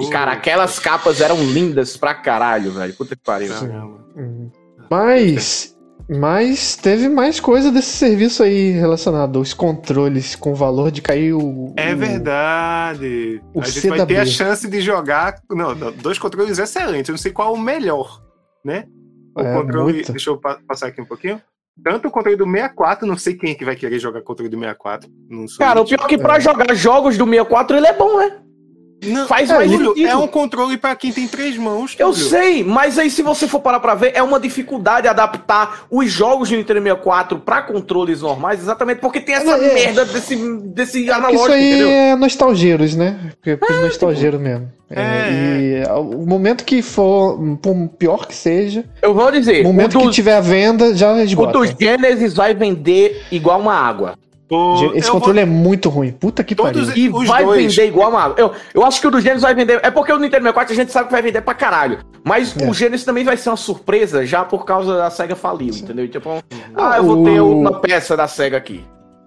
E, 0.00 0.08
cara, 0.10 0.32
aquelas 0.32 0.78
capas 0.78 1.20
eram 1.20 1.36
lindas 1.44 1.96
pra 1.96 2.14
caralho, 2.14 2.72
velho. 2.72 2.94
Puta 2.94 3.14
que 3.14 3.22
pariu. 3.22 3.52
Caramba. 3.52 4.04
Hum. 4.16 4.50
Mas. 4.90 5.72
Mas 6.06 6.76
teve 6.76 7.08
mais 7.08 7.40
coisa 7.40 7.72
desse 7.72 7.88
serviço 7.96 8.42
aí 8.42 8.72
relacionado 8.72 9.38
aos 9.38 9.54
controles 9.54 10.36
com 10.36 10.54
valor 10.54 10.90
de 10.90 11.00
cair 11.00 11.32
o. 11.32 11.72
É 11.78 11.94
o- 11.94 11.96
verdade. 11.98 13.40
o 13.54 13.60
a 13.60 13.64
gente 13.64 13.88
vai 13.88 14.04
ter 14.06 14.16
a 14.18 14.24
CW. 14.24 14.30
chance 14.32 14.68
de 14.68 14.80
jogar. 14.82 15.40
Não, 15.50 15.74
dois 16.02 16.18
controles 16.18 16.58
excelentes. 16.58 17.08
Eu 17.08 17.14
não 17.14 17.18
sei 17.18 17.32
qual 17.32 17.54
é 17.54 17.58
o 17.58 17.60
melhor, 17.60 18.20
né? 18.62 18.84
O 19.34 19.40
É, 19.40 19.54
controle. 19.54 19.92
muito. 19.94 20.12
Deixa 20.12 20.28
eu 20.28 20.36
pa- 20.38 20.58
passar 20.68 20.88
aqui 20.88 21.00
um 21.00 21.06
pouquinho. 21.06 21.40
Tanto 21.82 22.08
o 22.08 22.10
controle 22.10 22.36
do 22.36 22.44
64, 22.44 23.06
não 23.06 23.16
sei 23.16 23.34
quem 23.34 23.50
é 23.50 23.54
que 23.54 23.64
vai 23.64 23.74
querer 23.74 23.98
jogar 23.98 24.22
controle 24.22 24.48
do 24.48 24.58
64. 24.58 25.10
Não 25.28 25.48
sou 25.48 25.58
Cara, 25.58 25.80
o 25.80 25.84
pior 25.84 26.04
é 26.04 26.08
que 26.08 26.18
pra 26.18 26.38
jogar 26.38 26.72
jogos 26.74 27.18
do 27.18 27.24
64 27.24 27.76
ele 27.76 27.86
é 27.86 27.92
bom, 27.92 28.18
né? 28.18 28.43
Não, 29.06 29.26
Faz 29.26 29.50
é, 29.50 29.54
mais 29.54 29.70
sentido. 29.70 30.06
é 30.06 30.16
um 30.16 30.26
controle 30.26 30.76
pra 30.76 30.94
quem 30.94 31.12
tem 31.12 31.26
três 31.28 31.56
mãos. 31.56 31.94
Eu 31.98 32.10
Túlio. 32.12 32.24
sei, 32.28 32.64
mas 32.64 32.98
aí 32.98 33.10
se 33.10 33.22
você 33.22 33.46
for 33.46 33.60
parar 33.60 33.80
pra 33.80 33.94
ver, 33.94 34.12
é 34.14 34.22
uma 34.22 34.38
dificuldade 34.40 35.06
adaptar 35.08 35.84
os 35.90 36.10
jogos 36.10 36.48
de 36.48 36.56
Nintendo 36.56 36.80
64 36.82 37.38
pra 37.40 37.62
controles 37.62 38.20
normais, 38.22 38.60
exatamente 38.60 38.98
porque 39.00 39.20
tem 39.20 39.34
essa 39.34 39.52
É. 39.56 39.74
merda 39.74 40.04
desse, 40.04 40.36
desse 40.36 40.98
Porque 40.98 41.10
analógico, 41.10 41.42
isso 41.44 41.52
aí 41.52 41.68
entendeu? 41.70 41.88
é 41.88 42.16
nostalgeiros, 42.16 42.94
né? 42.96 43.18
Porque 43.36 43.56
porque 43.56 43.74
nostalgeiro 43.74 44.38
mesmo. 44.40 44.70
É, 44.90 45.00
É, 45.00 45.82
e 45.82 45.88
o 45.98 46.26
momento 46.26 46.62
que 46.64 46.80
for, 46.82 47.38
por 47.60 47.74
pior 47.98 48.26
que 48.26 48.34
seja, 48.34 48.84
Eu 49.02 49.14
vou 49.14 49.30
dizer, 49.30 49.58
o 49.64 49.70
o 49.70 49.72
momento 49.72 49.98
do, 49.98 50.04
que 50.04 50.10
tiver 50.10 50.36
à 50.36 50.40
venda, 50.40 50.94
já 50.94 51.12
o 51.12 51.18
esgota. 51.20 51.52
do 51.58 51.64
Genesis 51.66 52.34
vai 52.34 52.54
vender 52.54 53.22
igual 53.32 53.58
uma 53.60 53.74
água. 53.74 54.14
O- 54.54 54.92
Esse 54.94 55.10
controle 55.10 55.40
é 55.40 55.44
muito 55.44 55.88
ruim. 55.88 56.10
Puta 56.12 56.42
que 56.44 56.54
Todos 56.54 56.88
pariu. 56.88 57.22
E 57.22 57.26
vai 57.26 57.44
dois. 57.44 57.74
vender 57.74 57.88
igual 57.88 58.16
água. 58.16 58.34
Eu, 58.38 58.52
eu 58.72 58.84
acho 58.84 59.00
que 59.00 59.06
o 59.06 59.10
do 59.10 59.20
Genesis 59.20 59.42
vai 59.42 59.54
vender. 59.54 59.80
É 59.82 59.90
porque 59.90 60.12
o 60.12 60.16
Nintendo 60.18 60.42
64 60.44 60.72
a 60.72 60.76
gente 60.76 60.92
sabe 60.92 61.06
que 61.06 61.12
vai 61.12 61.22
vender 61.22 61.40
pra 61.42 61.54
caralho. 61.54 61.98
Mas 62.24 62.54
É. 62.58 62.68
o 62.68 62.72
Genesis 62.74 63.04
também 63.04 63.24
vai 63.24 63.36
ser 63.36 63.50
uma 63.50 63.56
surpresa 63.56 64.24
já 64.24 64.44
por 64.44 64.64
causa 64.64 64.96
da 64.96 65.10
SEGA 65.10 65.36
faliu, 65.36 65.74
entendeu? 65.74 66.08
Tipo, 66.08 66.42
ah, 66.74 66.96
eu 66.96 67.04
vou 67.04 67.20
O- 67.20 67.24
ter 67.24 67.40
uma 67.40 67.80
peça 67.80 68.16
da 68.16 68.26
SEGA 68.28 68.56
aqui. 68.56 68.82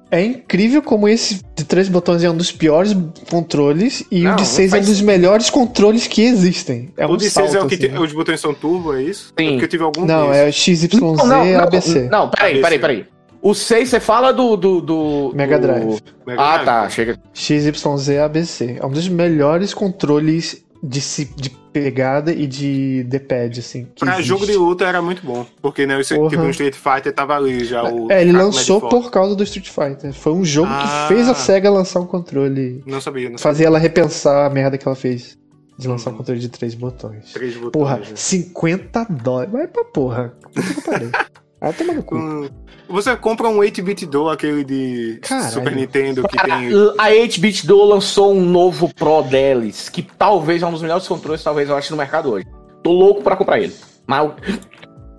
É 0.09 0.23
incrível 0.23 0.81
como 0.81 1.05
esse 1.07 1.41
de 1.53 1.65
três 1.65 1.89
botões 1.89 2.23
é 2.23 2.29
um 2.29 2.35
dos 2.37 2.49
piores 2.49 2.95
controles 3.29 4.05
e 4.09 4.23
Não, 4.23 4.33
o 4.33 4.35
de 4.37 4.45
seis 4.45 4.73
é 4.73 4.77
um 4.77 4.81
dos 4.81 5.01
melhores 5.01 5.49
controles 5.49 6.07
que 6.07 6.21
existem. 6.21 6.93
É 6.95 7.05
um 7.05 7.11
o 7.11 7.17
de 7.17 7.29
6 7.29 7.33
salto, 7.51 7.55
é 7.55 7.65
o 7.65 7.67
que 7.67 7.75
assim, 7.75 7.83
tem- 7.87 7.91
né? 7.91 7.99
os 7.99 8.13
botões 8.13 8.39
são 8.39 8.53
turbo, 8.53 8.93
é 8.95 9.03
isso? 9.03 9.33
Sim. 9.37 9.47
É 9.47 9.49
porque 9.51 9.65
eu 9.65 9.69
tive 9.69 9.83
algum 9.83 10.05
Não, 10.05 10.29
desses. 10.29 10.41
é 10.43 10.51
XYZ 10.51 10.89
Não, 10.93 11.13
não, 11.13 11.25
não, 11.45 11.59
ABC. 11.59 12.07
Não, 12.09 12.29
peraí, 12.29 12.51
ABC. 12.51 12.61
peraí, 12.63 12.79
peraí. 12.79 13.05
O 13.41 13.53
6 13.53 13.89
você 13.89 13.99
fala 13.99 14.31
do. 14.31 14.55
do, 14.57 14.81
do 14.81 15.31
Mega 15.35 15.57
do- 15.57 15.61
Drive. 15.67 16.01
Mega 16.25 16.41
Ah, 16.41 16.53
Drive. 16.57 16.65
tá. 16.65 16.89
Chega. 16.89 17.19
XYZ 17.33 18.09
ABC. 18.23 18.77
É 18.79 18.85
um 18.85 18.89
dos 18.91 19.07
melhores 19.07 19.73
controles 19.73 20.63
de, 20.83 21.01
si- 21.01 21.31
de 21.35 21.49
pegada 21.49 22.31
e 22.31 22.47
de 22.47 23.03
D-pad, 23.03 23.59
assim. 23.59 23.85
que 23.93 23.99
Pra 24.03 24.13
existe. 24.13 24.27
jogo 24.27 24.45
de 24.45 24.53
luta 24.57 24.85
era 24.85 25.01
muito 25.01 25.23
bom. 25.25 25.45
Porque, 25.61 25.85
né, 25.85 25.95
Porra. 26.15 26.29
tipo, 26.29 26.41
no 26.43 26.49
Street 26.49 26.73
Fighter 26.75 27.13
tava 27.13 27.35
ali 27.35 27.63
já 27.63 27.83
o. 27.83 28.11
É, 28.11 28.21
ele 28.21 28.31
lançou 28.31 28.81
por 28.81 29.11
causa 29.11 29.35
do 29.35 29.43
Street 29.43 29.69
Fighter. 29.69 30.11
Foi 30.13 30.33
um 30.33 30.43
jogo 30.43 30.69
Ah. 30.71 31.05
que 31.07 31.13
fez 31.13 31.29
a 31.29 31.35
SEGA 31.35 31.69
lançar 31.69 31.99
um 31.99 32.07
controle. 32.07 32.81
Não 32.85 32.99
sabia, 32.99 33.29
não 33.29 33.37
sabia. 33.37 33.43
Fazer 33.53 33.65
ela 33.65 33.77
repensar 33.77 34.45
a 34.45 34.49
merda 34.49 34.77
que 34.77 34.87
ela 34.87 34.95
fez. 34.95 35.37
De 35.77 35.87
lançar 35.87 36.09
um 36.09 36.13
Uhum. 36.13 36.17
controle 36.17 36.39
de 36.39 36.49
três 36.49 36.73
botões. 36.73 37.31
Três 37.33 37.53
botões. 37.53 37.71
Porra, 37.71 37.97
né? 37.97 38.05
50 38.15 39.03
dólares. 39.11 39.51
Vai 39.53 39.67
pra 39.67 39.85
porra. 39.85 40.33
Puta 40.41 40.73
que 40.73 40.81
pariu. 40.81 41.11
Vai 41.59 41.73
tomar 41.73 41.93
no 41.93 42.03
cu. 42.03 42.15
Hum, 42.15 42.49
Você 42.87 43.15
compra 43.17 43.49
um 43.49 43.57
8-bit 43.57 44.05
do, 44.05 44.29
aquele 44.29 44.63
de 44.63 45.19
Caralho. 45.21 45.51
Super 45.51 45.75
Nintendo 45.75 46.27
que 46.27 46.37
Cara, 46.37 46.59
tem. 46.59 46.67
a 46.97 47.09
8-Bit 47.09 47.65
Do 47.65 47.83
lançou 47.83 48.31
um 48.33 48.41
novo 48.45 48.93
Pro 48.93 49.23
deles, 49.23 49.89
que 49.89 50.01
talvez 50.03 50.61
é 50.61 50.67
um 50.67 50.71
dos 50.71 50.81
melhores 50.83 51.07
controles, 51.07 51.43
talvez 51.43 51.67
eu 51.69 51.75
ache 51.75 51.89
no 51.91 51.97
mercado 51.97 52.29
hoje. 52.31 52.45
Tô 52.83 52.91
louco 52.91 53.23
pra 53.23 53.35
comprar 53.35 53.59
ele. 53.59 53.73
Mas 54.05 54.31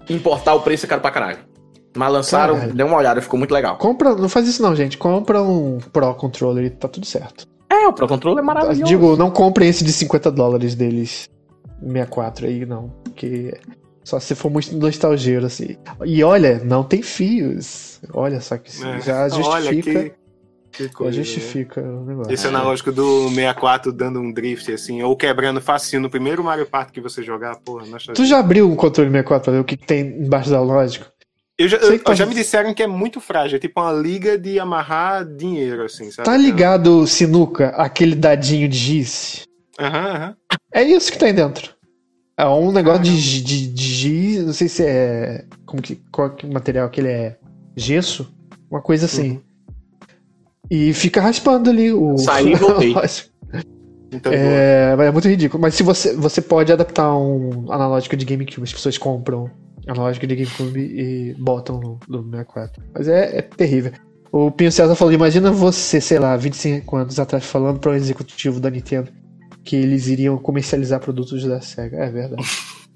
importar 0.09 0.55
o 0.55 0.61
preço 0.61 0.87
é 0.87 0.89
caro 0.89 1.01
pra 1.03 1.11
caralho. 1.11 1.39
Mas 1.97 2.13
lançaram, 2.13 2.55
Caralho. 2.55 2.75
deu 2.75 2.87
uma 2.87 2.97
olhada, 2.97 3.21
ficou 3.21 3.39
muito 3.39 3.53
legal. 3.53 3.77
Compra, 3.77 4.15
não 4.15 4.29
faz 4.29 4.47
isso 4.47 4.63
não, 4.63 4.77
gente. 4.77 4.97
Compra 4.97 5.43
um 5.43 5.79
Pro 5.93 6.15
Controller 6.15 6.65
e 6.67 6.71
tá 6.71 6.87
tudo 6.87 7.05
certo. 7.07 7.47
É, 7.71 7.89
o 7.89 7.93
Pro 7.93 8.07
Controller 8.07 8.43
é 8.43 8.47
maravilhoso. 8.47 8.85
Digo, 8.85 9.17
não 9.17 9.31
comprem 9.31 9.69
esse 9.69 9.83
de 9.85 9.93
50 9.93 10.31
dólares 10.31 10.75
deles. 10.77 11.29
64 11.81 12.47
aí, 12.47 12.65
não. 12.65 12.91
Porque 13.05 13.53
só 14.09 14.19
se 14.19 14.35
for 14.35 14.51
muito 14.51 14.75
nostalgeiro, 14.75 15.45
assim. 15.45 15.77
E 16.07 16.25
olha, 16.25 16.61
não 16.65 16.83
tem 16.83 17.03
fios. 17.03 18.01
Olha 18.15 18.41
só 18.41 18.57
que 18.57 18.71
isso 18.71 18.87
É. 18.87 19.01
já 19.03 19.29
justifica. 19.29 19.99
Olha 19.99 20.11
que. 20.73 20.89
coisa, 20.95 21.19
né? 21.19 21.25
justifica 21.25 21.81
o 21.83 22.05
negócio. 22.07 22.33
Esse 22.33 22.47
analógico 22.47 22.91
do 22.91 23.29
64 23.29 23.93
dando 23.93 24.19
um 24.21 24.33
drift, 24.33 24.73
assim, 24.73 25.03
ou 25.03 25.15
quebrando 25.15 25.61
facinho 25.61 26.01
no 26.01 26.09
primeiro 26.09 26.43
Mario 26.43 26.65
Party 26.65 26.93
que 26.93 27.01
você 27.03 27.23
jogar, 27.23 27.57
porra, 27.57 27.81
nostalgia. 27.85 28.15
Tu 28.15 28.25
já 28.25 28.39
abriu 28.39 28.67
um 28.71 28.77
controle 28.77 29.11
64 29.11 29.45
pra 29.45 29.53
ver 29.53 29.61
o 29.61 29.65
que, 29.65 29.77
que 29.77 29.87
tem 29.87 30.07
embaixo 30.25 30.49
da 30.51 30.61
lógica? 30.61 31.07
Eu 31.59 31.69
já, 31.69 31.77
eu- 31.79 31.99
tá- 31.99 32.15
já 32.15 32.25
me 32.25 32.35
disseram 32.35 32.73
que 32.73 32.83
é 32.83 32.87
muito 32.87 33.21
frágil, 33.21 33.57
é 33.57 33.59
tipo 33.59 33.79
uma 33.81 33.93
liga 33.93 34.39
de 34.39 34.59
amarrar 34.59 35.23
dinheiro, 35.27 35.85
assim, 35.85 36.11
sabe? 36.11 36.25
Tá 36.25 36.37
ligado, 36.37 37.07
Sinuca, 37.07 37.71
aquele 37.71 38.15
dadinho 38.15 38.69
de 38.69 38.79
giz? 38.79 39.43
Aham, 39.79 40.07
aham. 40.15 40.37
É 40.73 40.83
isso 40.83 41.11
que 41.13 41.19
tem 41.19 41.35
dentro. 41.35 41.77
É 42.39 42.47
um 42.47 42.71
negócio 42.71 43.03
de, 43.03 43.43
de, 43.43 43.67
de 43.67 43.83
giz, 43.83 44.47
não 44.47 44.53
sei 44.53 44.69
se 44.69 44.85
é. 44.85 45.45
Como 45.67 45.83
que, 45.83 45.97
qual 46.13 46.31
que 46.31 46.47
material 46.47 46.89
que 46.89 47.01
ele 47.01 47.09
é? 47.09 47.37
Gesso? 47.75 48.33
Uma 48.71 48.81
coisa 48.81 49.07
assim. 49.07 49.31
Uhum. 49.33 49.41
E 50.71 50.95
fica 50.95 51.21
raspando 51.21 51.69
ali 51.69 51.93
o. 51.93 52.17
Saí 52.17 52.53
e 52.53 52.55
voltei. 52.57 52.95
Então, 54.13 54.33
é, 54.33 54.95
mas 54.97 55.09
é 55.09 55.11
muito 55.11 55.27
ridículo. 55.27 55.61
Mas 55.61 55.75
se 55.75 55.83
você, 55.83 56.15
você 56.15 56.41
pode 56.41 56.73
adaptar 56.73 57.13
um 57.17 57.73
analógico 57.73 58.17
de 58.17 58.25
GameCube, 58.25 58.63
as 58.63 58.73
pessoas 58.73 58.97
compram 58.97 59.51
analógico 59.89 60.25
de 60.25 60.37
GameCube 60.37 60.79
e 60.81 61.35
botam 61.41 61.81
no, 61.81 61.99
no 62.09 62.23
64. 62.23 62.81
Mas 62.95 63.09
é, 63.09 63.39
é 63.39 63.43
terrível. 63.43 63.91
O 64.31 64.53
Pinho 64.53 64.71
César 64.71 64.95
falou: 64.95 65.13
imagina 65.13 65.51
você, 65.51 66.01
sei 66.01 66.21
lá, 66.21 66.37
25 66.37 66.97
anos 66.97 67.19
atrás, 67.19 67.45
falando 67.45 67.81
para 67.81 67.91
um 67.91 67.95
executivo 67.95 68.61
da 68.61 68.71
Nintendo 68.71 69.11
que 69.69 69.77
eles 69.77 70.07
iriam 70.07 70.39
comercializar 70.39 70.99
produtos 70.99 71.45
da 71.45 71.61
SEGA. 71.61 71.99
É 71.99 72.11
verdade. 72.11 72.43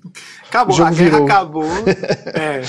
Acabou, 0.49 0.75
a 0.77 0.91
guerra 0.91 1.11
virou. 1.11 1.25
acabou. 1.25 1.65
é. 2.35 2.63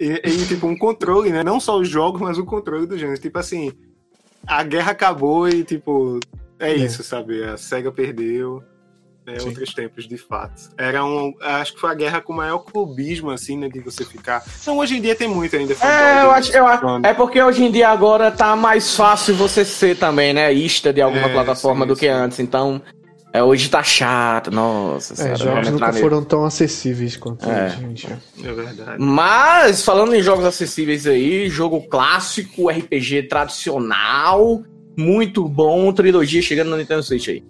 E, 0.00 0.20
e, 0.24 0.46
tipo, 0.46 0.66
um 0.66 0.76
controle, 0.76 1.30
né? 1.30 1.42
Não 1.42 1.58
só 1.60 1.78
os 1.78 1.88
jogos, 1.88 2.20
mas 2.20 2.38
o 2.38 2.44
controle 2.44 2.86
do 2.86 2.96
gênero. 2.96 3.20
Tipo 3.20 3.38
assim, 3.38 3.72
a 4.46 4.62
guerra 4.62 4.92
acabou 4.92 5.48
e, 5.48 5.62
tipo, 5.62 6.18
é, 6.58 6.72
É. 6.72 6.76
isso, 6.76 7.02
sabe? 7.02 7.44
A 7.44 7.56
SEGA 7.56 7.90
perdeu. 7.92 8.62
né, 9.26 9.36
outros 9.42 9.72
tempos, 9.72 10.06
de 10.06 10.18
fato. 10.18 10.70
Era 10.76 11.04
um. 11.04 11.34
Acho 11.40 11.74
que 11.74 11.80
foi 11.80 11.90
a 11.90 11.94
guerra 11.94 12.20
com 12.20 12.32
o 12.32 12.36
maior 12.36 12.58
clubismo, 12.58 13.30
assim, 13.30 13.56
né? 13.56 13.68
De 13.68 13.80
você 13.80 14.04
ficar. 14.04 14.44
Não, 14.66 14.78
hoje 14.78 14.96
em 14.96 15.00
dia 15.00 15.14
tem 15.14 15.28
muito 15.28 15.56
ainda. 15.56 15.72
É, 15.74 16.24
eu 16.24 16.30
acho, 16.30 16.52
eu 16.52 16.66
acho. 16.66 16.84
É 17.06 17.14
porque 17.14 17.42
hoje 17.42 17.64
em 17.64 17.70
dia 17.70 17.88
agora 17.88 18.30
tá 18.30 18.54
mais 18.54 18.94
fácil 18.94 19.34
você 19.34 19.64
ser 19.64 19.96
também, 19.96 20.32
né? 20.34 20.52
Ista 20.52 20.92
de 20.92 21.00
alguma 21.00 21.28
é, 21.28 21.32
plataforma 21.32 21.84
sim, 21.84 21.88
do 21.88 21.96
que 21.96 22.06
sim. 22.06 22.12
antes. 22.12 22.38
Então, 22.38 22.82
é, 23.34 23.42
hoje 23.42 23.68
tá 23.68 23.82
chato, 23.82 24.48
nossa. 24.52 25.20
É, 25.20 25.34
jogos 25.34 25.68
nunca 25.68 25.88
nele. 25.88 26.00
foram 26.00 26.22
tão 26.22 26.44
acessíveis 26.44 27.16
quanto 27.16 27.50
é. 27.50 27.68
gente. 27.68 28.06
É 28.40 28.52
verdade. 28.52 28.96
Mas, 29.02 29.82
falando 29.82 30.14
em 30.14 30.22
jogos 30.22 30.44
acessíveis 30.44 31.04
aí, 31.04 31.48
jogo 31.48 31.82
clássico, 31.88 32.70
RPG 32.70 33.24
tradicional, 33.24 34.62
muito 34.96 35.48
bom, 35.48 35.92
trilogia 35.92 36.40
chegando 36.40 36.70
no 36.70 36.76
Nintendo 36.76 37.02
Switch 37.02 37.26
aí. 37.26 37.42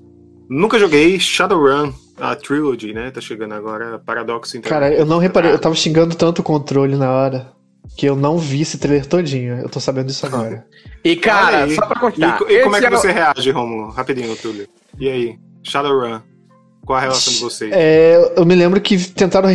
Nunca 0.49 0.79
joguei 0.79 1.21
Shadowrun, 1.21 1.93
a 2.19 2.35
Trilogy, 2.35 2.95
né? 2.95 3.11
Tá 3.11 3.21
chegando 3.21 3.53
agora, 3.53 3.99
Paradoxo 3.99 4.59
Cara, 4.63 4.91
eu 4.91 5.05
não 5.05 5.19
reparei, 5.19 5.53
eu 5.53 5.59
tava 5.59 5.75
xingando 5.75 6.15
tanto 6.15 6.39
o 6.39 6.43
controle 6.43 6.97
na 6.97 7.11
hora 7.11 7.53
que 7.95 8.07
eu 8.07 8.17
não 8.17 8.39
vi 8.39 8.63
esse 8.63 8.79
trailer 8.79 9.05
todinho. 9.05 9.59
Eu 9.61 9.69
tô 9.69 9.79
sabendo 9.81 10.07
disso 10.07 10.25
agora. 10.25 10.67
e 11.05 11.15
cara, 11.15 11.69
só 11.69 11.85
pra 11.85 12.01
contar. 12.01 12.41
E, 12.49 12.55
e 12.55 12.63
como 12.63 12.75
é 12.77 12.81
que 12.81 12.89
você 12.89 13.13
reage, 13.13 13.51
Romulo? 13.51 13.91
Rapidinho, 13.91 14.35
Túlio. 14.37 14.67
E 14.99 15.11
aí? 15.11 15.39
Shadowrun. 15.65 16.21
Qual 16.85 16.99
a 16.99 17.01
relação 17.01 17.33
de 17.33 17.41
vocês? 17.41 17.73
É, 17.73 18.35
eu 18.37 18.45
me 18.45 18.55
lembro 18.55 18.81
que 18.81 18.99
tentaram 19.11 19.49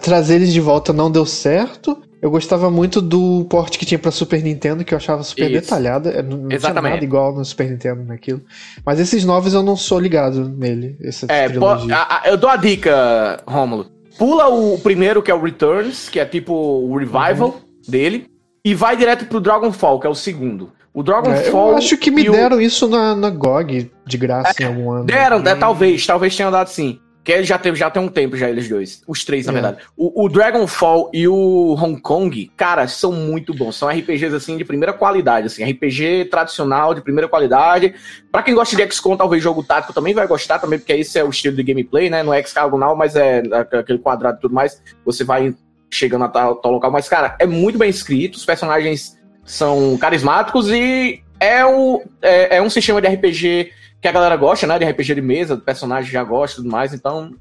trazer 0.00 0.36
eles 0.36 0.52
de 0.52 0.60
volta, 0.60 0.92
não 0.92 1.10
deu 1.10 1.26
certo. 1.26 2.00
Eu 2.20 2.30
gostava 2.30 2.68
muito 2.70 3.00
do 3.00 3.44
porte 3.48 3.78
que 3.78 3.86
tinha 3.86 3.98
pra 3.98 4.10
Super 4.10 4.42
Nintendo, 4.42 4.84
que 4.84 4.92
eu 4.92 4.98
achava 4.98 5.22
super 5.22 5.50
Isso. 5.50 5.60
detalhado. 5.60 6.08
É, 6.08 6.20
não, 6.20 6.36
não 6.36 6.48
tinha 6.48 6.72
nada 6.74 7.04
igual 7.04 7.32
no 7.34 7.44
Super 7.44 7.70
Nintendo 7.70 8.02
naquilo. 8.04 8.40
Mas 8.84 8.98
esses 8.98 9.24
novos 9.24 9.54
eu 9.54 9.62
não 9.62 9.76
sou 9.76 10.00
ligado 10.00 10.48
nele. 10.48 10.96
Essa 11.00 11.26
é, 11.28 11.46
a, 11.46 12.22
a, 12.22 12.28
eu 12.28 12.36
dou 12.36 12.50
a 12.50 12.56
dica, 12.56 13.40
Rômulo. 13.46 13.86
Pula 14.18 14.48
o 14.48 14.78
primeiro, 14.78 15.22
que 15.22 15.30
é 15.30 15.34
o 15.34 15.40
Returns, 15.40 16.08
que 16.08 16.18
é 16.18 16.24
tipo 16.24 16.52
o 16.52 16.96
revival 16.96 17.50
uhum. 17.50 17.60
dele, 17.88 18.26
e 18.64 18.74
vai 18.74 18.96
direto 18.96 19.26
pro 19.26 19.40
Dragonfall, 19.40 20.00
que 20.00 20.06
é 20.06 20.10
o 20.10 20.14
segundo. 20.14 20.72
O 20.92 21.04
Dragonfall. 21.04 21.70
É, 21.70 21.72
eu 21.74 21.76
acho 21.76 21.96
que 21.96 22.10
me 22.10 22.28
deram 22.28 22.56
o... 22.56 22.60
isso 22.60 22.88
na, 22.88 23.14
na 23.14 23.30
GOG 23.30 23.92
de 24.08 24.18
graça 24.18 24.54
é, 24.58 24.62
em 24.62 24.66
algum 24.66 24.90
ano. 24.90 25.04
Deram, 25.04 25.38
hum. 25.38 25.58
talvez, 25.58 26.06
talvez 26.06 26.36
tenham 26.36 26.50
dado 26.50 26.68
sim. 26.68 27.00
Que 27.28 27.42
já 27.42 27.58
teve 27.58 27.76
já 27.76 27.90
tem 27.90 28.02
um 28.02 28.08
tempo, 28.08 28.38
já 28.38 28.48
eles 28.48 28.70
dois. 28.70 29.02
Os 29.06 29.22
três, 29.22 29.44
na 29.44 29.52
é. 29.52 29.54
verdade. 29.54 29.78
O, 29.94 30.24
o, 30.24 30.28
Dragonfall 30.30 31.10
e 31.12 31.28
o 31.28 31.74
Hong 31.74 32.00
Kong, 32.00 32.50
cara, 32.56 32.88
são 32.88 33.12
muito 33.12 33.52
bons. 33.52 33.76
São 33.76 33.86
RPGs, 33.86 34.34
assim, 34.34 34.56
de 34.56 34.64
primeira 34.64 34.94
qualidade, 34.94 35.46
assim. 35.46 35.62
RPG 35.62 36.28
tradicional, 36.30 36.94
de 36.94 37.02
primeira 37.02 37.28
qualidade. 37.28 37.94
Pra 38.32 38.42
quem 38.42 38.54
gosta 38.54 38.74
de 38.74 38.90
XCOM, 38.90 39.14
talvez 39.14 39.42
jogo 39.42 39.62
tático 39.62 39.92
também 39.92 40.14
vai 40.14 40.26
gostar 40.26 40.58
também, 40.58 40.78
porque 40.78 40.94
esse 40.94 41.18
é 41.18 41.24
o 41.24 41.28
estilo 41.28 41.54
de 41.54 41.62
gameplay, 41.62 42.08
né? 42.08 42.22
Não 42.22 42.32
é 42.32 42.40
hexagonal, 42.40 42.96
mas 42.96 43.14
é 43.14 43.42
aquele 43.78 43.98
quadrado 43.98 44.38
e 44.38 44.40
tudo 44.40 44.54
mais. 44.54 44.82
Você 45.04 45.22
vai 45.22 45.54
chegando 45.90 46.24
a 46.24 46.28
tal, 46.28 46.56
tal 46.56 46.72
local. 46.72 46.90
Mas, 46.90 47.10
cara, 47.10 47.36
é 47.38 47.46
muito 47.46 47.78
bem 47.78 47.90
escrito. 47.90 48.36
Os 48.36 48.46
personagens 48.46 49.18
são 49.44 49.98
carismáticos 49.98 50.70
e 50.70 51.22
é, 51.38 51.64
o, 51.64 52.02
é, 52.22 52.56
é 52.56 52.62
um 52.62 52.70
sistema 52.70 53.02
de 53.02 53.08
RPG 53.08 53.70
que 54.00 54.08
a 54.08 54.12
galera 54.12 54.36
gosta, 54.36 54.66
né? 54.66 54.78
De 54.78 54.84
RPG 54.84 55.14
de 55.14 55.20
mesa, 55.20 55.56
do 55.56 55.62
personagem 55.62 56.10
já 56.10 56.22
gosta 56.22 56.60
e 56.60 56.62
tudo 56.62 56.72
mais. 56.72 56.92
Então, 56.94 57.32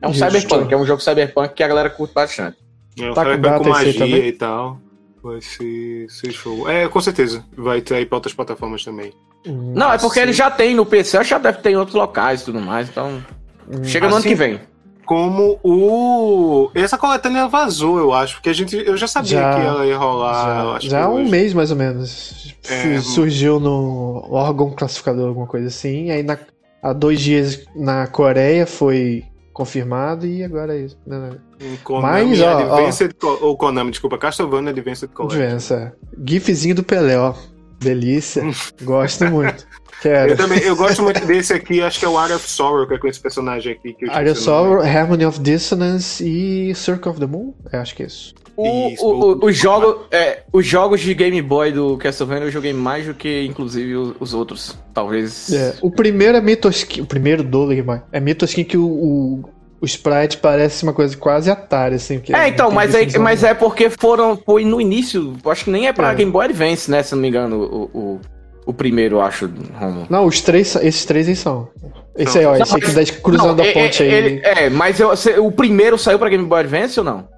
é 0.00 0.08
um 0.08 0.12
Justo. 0.12 0.30
cyberpunk, 0.30 0.74
é 0.74 0.76
um 0.76 0.86
jogo 0.86 1.00
cyberpunk 1.00 1.54
que 1.54 1.62
a 1.62 1.68
galera 1.68 1.90
curte 1.90 2.14
bastante. 2.14 2.58
É 2.98 3.12
tá 3.12 3.22
cyberpunk 3.22 3.58
com, 3.58 3.64
com 3.64 3.70
magia 3.70 3.94
também? 3.94 4.26
e 4.26 4.32
tal. 4.32 4.80
Vai 5.22 5.40
ser, 5.40 6.10
ser 6.10 6.32
show. 6.32 6.68
É, 6.68 6.88
com 6.88 7.00
certeza. 7.00 7.44
Vai 7.56 7.80
ter 7.80 7.94
aí 7.94 8.06
pra 8.06 8.16
outras 8.16 8.34
plataformas 8.34 8.84
também. 8.84 9.12
Não, 9.46 9.92
é 9.92 9.98
porque 9.98 10.20
ele 10.20 10.32
já 10.32 10.50
tem 10.50 10.74
no 10.74 10.86
PC, 10.86 11.22
já 11.24 11.38
deve 11.38 11.58
ter 11.58 11.70
em 11.70 11.76
outros 11.76 11.94
locais 11.94 12.42
e 12.42 12.44
tudo 12.44 12.60
mais, 12.60 12.88
então. 12.88 13.22
Hum, 13.68 13.84
chega 13.84 14.08
no 14.08 14.16
assim, 14.16 14.28
ano 14.28 14.36
que 14.36 14.42
vem. 14.42 14.60
Como 15.04 15.58
o. 15.62 16.70
Essa 16.74 16.96
coletânea 16.96 17.48
vazou, 17.48 17.98
eu 17.98 18.12
acho, 18.12 18.34
porque 18.34 18.50
a 18.50 18.52
gente. 18.52 18.76
Eu 18.76 18.96
já 18.96 19.06
sabia 19.06 19.30
já, 19.30 19.54
que 19.54 19.66
ela 19.66 19.86
ia 19.86 19.96
rolar. 19.96 20.80
Já, 20.80 20.88
já 20.88 21.04
há 21.04 21.08
um 21.08 21.28
mês 21.28 21.52
mais 21.52 21.70
ou 21.70 21.76
menos. 21.76 22.54
É, 22.68 23.00
surgiu 23.00 23.58
no 23.58 24.24
órgão 24.30 24.70
classificador, 24.70 25.28
alguma 25.28 25.46
coisa 25.46 25.66
assim. 25.66 26.10
Aí 26.10 26.22
na, 26.22 26.38
há 26.82 26.92
dois 26.92 27.20
dias 27.20 27.64
na 27.74 28.06
Coreia 28.06 28.66
foi 28.66 29.24
confirmado 29.52 30.26
e 30.26 30.42
agora 30.42 30.76
é 30.76 30.82
isso. 30.82 30.98
Não, 31.06 31.20
não. 31.20 31.38
Konami 31.84 32.30
Mas, 32.30 32.40
ó, 32.40 32.58
Advanced, 32.58 33.12
ó, 33.22 33.38
ou 33.42 33.56
Konami, 33.56 33.90
desculpa, 33.90 34.18
Castlevania 34.18 34.70
Advanced 34.70 35.10
Collection. 35.10 35.42
Advance, 35.42 35.74
é. 35.74 35.92
GIFzinho 36.24 36.74
do 36.76 36.82
Pelé, 36.82 37.18
ó. 37.18 37.34
Delícia. 37.78 38.42
Gosto 38.82 39.26
muito. 39.26 39.66
Quero. 40.02 40.32
Eu 40.32 40.36
também, 40.36 40.58
eu 40.58 40.74
gosto 40.74 41.00
muito 41.00 41.24
desse 41.24 41.52
aqui, 41.52 41.80
acho 41.80 42.00
que 42.00 42.04
é 42.04 42.08
o 42.08 42.18
Art 42.18 42.32
of 42.32 42.50
Sorrow, 42.50 42.88
que 42.88 42.94
é 42.94 42.98
com 42.98 43.06
esse 43.06 43.20
personagem 43.20 43.72
aqui. 43.72 43.94
Que 43.94 44.10
Art 44.10 44.28
of 44.28 44.40
Sorrow, 44.40 44.82
Harmony 44.82 45.24
of 45.24 45.38
Dissonance 45.38 46.24
e 46.26 46.74
Circle 46.74 47.12
of 47.12 47.20
the 47.20 47.26
Moon? 47.26 47.54
É, 47.72 47.78
acho 47.78 47.94
que 47.94 48.02
é 48.02 48.06
isso. 48.06 48.34
O, 48.56 48.88
isso, 48.88 49.06
o, 49.06 49.32
o, 49.32 49.46
os, 49.46 49.56
jogo, 49.56 50.04
é, 50.10 50.42
os 50.52 50.66
jogos 50.66 51.00
de 51.00 51.14
Game 51.14 51.40
Boy 51.40 51.72
do 51.72 51.96
Castlevania 51.96 52.46
eu 52.46 52.50
joguei 52.50 52.72
mais 52.72 53.06
do 53.06 53.14
que, 53.14 53.44
inclusive, 53.44 53.94
os, 53.94 54.34
outros. 54.34 54.76
Talvez. 54.92 55.52
É, 55.52 55.74
o 55.80 55.90
primeiro 55.90 56.36
é 56.36 56.40
Mythoskin. 56.40 57.00
O 57.00 57.06
primeiro 57.06 57.44
do 57.44 57.68
Game 57.68 57.82
Boy. 57.82 58.00
É 58.10 58.18
Mythoskin 58.18 58.64
que 58.64 58.76
o, 58.76 58.84
o, 58.84 59.44
o 59.80 59.86
sprite 59.86 60.36
parece 60.36 60.82
uma 60.82 60.92
coisa 60.92 61.16
quase 61.16 61.50
Atari, 61.50 61.94
assim. 61.94 62.20
é, 62.28 62.40
é 62.40 62.48
então, 62.48 62.70
mas 62.70 62.94
é, 62.94 63.18
mas 63.18 63.42
é 63.42 63.54
porque 63.54 63.88
foram. 63.88 64.36
Foi 64.36 64.64
no 64.64 64.80
início. 64.80 65.34
Acho 65.46 65.64
que 65.64 65.70
nem 65.70 65.86
é 65.86 65.92
pra 65.92 66.12
é. 66.12 66.14
Game 66.16 66.30
Boy 66.30 66.46
Advance, 66.46 66.90
né? 66.90 67.02
Se 67.02 67.14
não 67.14 67.22
me 67.22 67.28
engano, 67.28 67.56
o, 67.62 67.98
o, 67.98 68.20
o 68.64 68.72
primeiro, 68.72 69.16
eu 69.16 69.20
acho, 69.20 69.50
Romulo. 69.74 70.06
Não, 70.08 70.24
os 70.24 70.40
três, 70.40 70.76
esses 70.76 71.04
três 71.04 71.28
aí 71.28 71.36
são. 71.36 71.68
Esse 72.16 72.38
aí, 72.38 72.46
ó, 72.46 72.54
esse 72.56 72.76
aqui 72.76 72.92
tá 72.92 73.20
cruzando 73.22 73.62
não, 73.62 73.68
a 73.68 73.72
ponte 73.72 74.02
ele, 74.02 74.14
aí. 74.14 74.24
Ele, 74.24 74.40
é, 74.44 74.70
mas 74.70 75.00
eu, 75.00 75.12
o 75.44 75.50
primeiro 75.50 75.98
saiu 75.98 76.18
pra 76.18 76.28
Game 76.28 76.44
Boy 76.44 76.60
Advance 76.60 76.98
ou 76.98 77.04
não? 77.04 77.28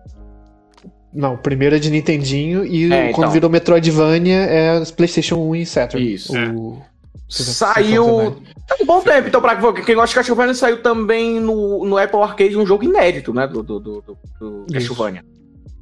Não, 1.12 1.34
o 1.34 1.38
primeiro 1.38 1.76
é 1.76 1.78
de 1.78 1.90
Nintendinho 1.90 2.64
e 2.64 2.92
é, 2.92 3.12
quando 3.12 3.18
então. 3.18 3.30
virou 3.30 3.48
Metroidvania 3.48 4.36
é 4.36 4.84
PlayStation 4.96 5.36
1 5.36 5.56
e 5.56 5.66
Saturn. 5.66 6.14
Isso. 6.14 6.32
O... 6.32 6.82
É. 6.90 6.94
Saiu. 7.28 8.42
Tem 8.66 8.82
um 8.82 8.86
bom 8.86 9.00
tempo, 9.00 9.28
então, 9.28 9.40
pra 9.40 9.56
quem 9.56 9.94
gosta 9.94 10.08
de 10.08 10.14
Castlevania, 10.14 10.54
saiu 10.54 10.82
também 10.82 11.38
no, 11.38 11.84
no 11.84 11.98
Apple 11.98 12.20
Arcade 12.20 12.56
um 12.56 12.66
jogo 12.66 12.84
inédito, 12.84 13.32
né? 13.32 13.46
Do, 13.46 13.62
do, 13.62 13.78
do, 13.78 14.04
do 14.40 14.66
Castlevania. 14.72 15.22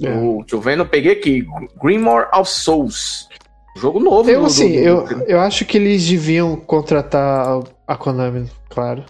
É. 0.02 0.10
O, 0.10 0.38
deixa 0.40 0.56
eu 0.56 0.60
ver, 0.60 0.78
eu 0.78 0.86
peguei 0.86 1.12
aqui. 1.12 1.46
Grimoire 1.80 2.28
of 2.34 2.50
Souls. 2.50 3.28
Jogo 3.76 3.98
novo. 3.98 4.28
Eu, 4.28 4.40
do, 4.40 4.46
assim, 4.46 4.72
do, 4.72 4.78
eu, 4.78 5.06
eu 5.26 5.40
acho 5.40 5.64
que 5.64 5.78
eles 5.78 6.06
deviam 6.06 6.56
contratar 6.56 7.60
a 7.86 7.96
Konami, 7.96 8.48
claro. 8.68 9.04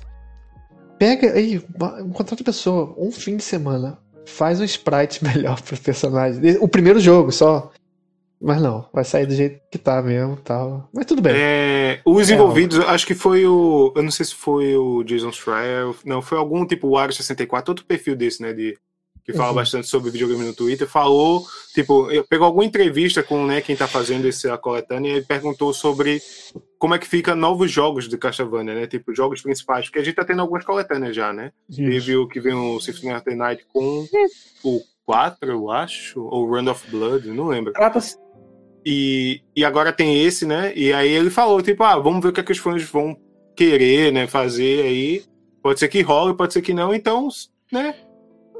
Pega 0.98 1.32
aí, 1.32 1.58
contrata 2.12 2.42
a 2.42 2.44
pessoa, 2.44 2.94
um 2.96 3.10
fim 3.10 3.36
de 3.36 3.42
semana. 3.42 3.98
Faz 4.24 4.60
um 4.60 4.64
sprite 4.64 5.22
melhor 5.24 5.60
pro 5.60 5.76
personagem. 5.76 6.56
O 6.60 6.68
primeiro 6.68 7.00
jogo 7.00 7.32
só. 7.32 7.70
Mas 8.40 8.60
não, 8.60 8.88
vai 8.92 9.04
sair 9.04 9.24
do 9.24 9.34
jeito 9.34 9.60
que 9.70 9.78
tá 9.78 10.02
mesmo 10.02 10.36
tal. 10.36 10.88
Mas 10.92 11.06
tudo 11.06 11.22
bem. 11.22 11.32
É, 11.36 12.00
os 12.04 12.28
é 12.28 12.34
envolvidos, 12.34 12.78
algo. 12.80 12.90
acho 12.90 13.06
que 13.06 13.14
foi 13.14 13.46
o. 13.46 13.92
Eu 13.94 14.02
não 14.02 14.10
sei 14.10 14.26
se 14.26 14.34
foi 14.34 14.76
o 14.76 15.04
Jason 15.04 15.30
Schreier. 15.30 15.94
Não, 16.04 16.20
foi 16.20 16.38
algum 16.38 16.66
tipo 16.66 16.88
o 16.88 16.92
Wario 16.92 17.14
64, 17.14 17.70
outro 17.70 17.84
perfil 17.84 18.16
desse, 18.16 18.42
né? 18.42 18.52
De 18.52 18.76
que 19.24 19.32
fala 19.32 19.50
uhum. 19.50 19.54
bastante 19.56 19.86
sobre 19.86 20.10
videogame 20.10 20.44
no 20.44 20.54
Twitter, 20.54 20.88
falou, 20.88 21.46
tipo, 21.72 22.08
pegou 22.28 22.46
alguma 22.46 22.64
entrevista 22.64 23.22
com 23.22 23.46
né, 23.46 23.60
quem 23.60 23.76
tá 23.76 23.86
fazendo 23.86 24.26
esse 24.26 24.48
a 24.48 24.58
coletânea 24.58 25.16
e 25.16 25.22
perguntou 25.22 25.72
sobre 25.72 26.20
como 26.78 26.94
é 26.94 26.98
que 26.98 27.06
fica 27.06 27.34
novos 27.34 27.70
jogos 27.70 28.08
de 28.08 28.18
Castlevania, 28.18 28.74
né? 28.74 28.86
Tipo, 28.86 29.14
jogos 29.14 29.40
principais, 29.40 29.86
porque 29.86 30.00
a 30.00 30.04
gente 30.04 30.16
tá 30.16 30.24
tendo 30.24 30.42
algumas 30.42 30.64
coletâneas 30.64 31.14
já, 31.14 31.32
né? 31.32 31.52
Isso. 31.68 31.80
Teve 31.80 32.16
o 32.16 32.26
que 32.26 32.40
vem 32.40 32.54
o 32.54 32.80
Symphony 32.80 33.12
of 33.12 33.24
the 33.24 33.34
Night 33.34 33.64
com 33.72 34.06
o 34.64 34.82
4, 35.06 35.50
eu 35.50 35.70
acho, 35.70 36.20
ou 36.20 36.46
Run 36.46 36.68
of 36.68 36.90
Blood, 36.90 37.28
não 37.28 37.46
lembro. 37.46 37.72
E, 38.84 39.40
e 39.54 39.64
agora 39.64 39.92
tem 39.92 40.24
esse, 40.24 40.44
né? 40.44 40.72
E 40.74 40.92
aí 40.92 41.08
ele 41.08 41.30
falou, 41.30 41.62
tipo, 41.62 41.84
ah, 41.84 41.96
vamos 41.98 42.20
ver 42.20 42.30
o 42.30 42.32
que, 42.32 42.40
é 42.40 42.42
que 42.42 42.50
os 42.50 42.58
fãs 42.58 42.82
vão 42.82 43.16
querer, 43.56 44.12
né, 44.12 44.26
fazer 44.26 44.84
aí. 44.84 45.24
Pode 45.62 45.78
ser 45.78 45.88
que 45.88 46.02
role, 46.02 46.36
pode 46.36 46.52
ser 46.52 46.62
que 46.62 46.74
não, 46.74 46.92
então, 46.92 47.28
né? 47.70 47.94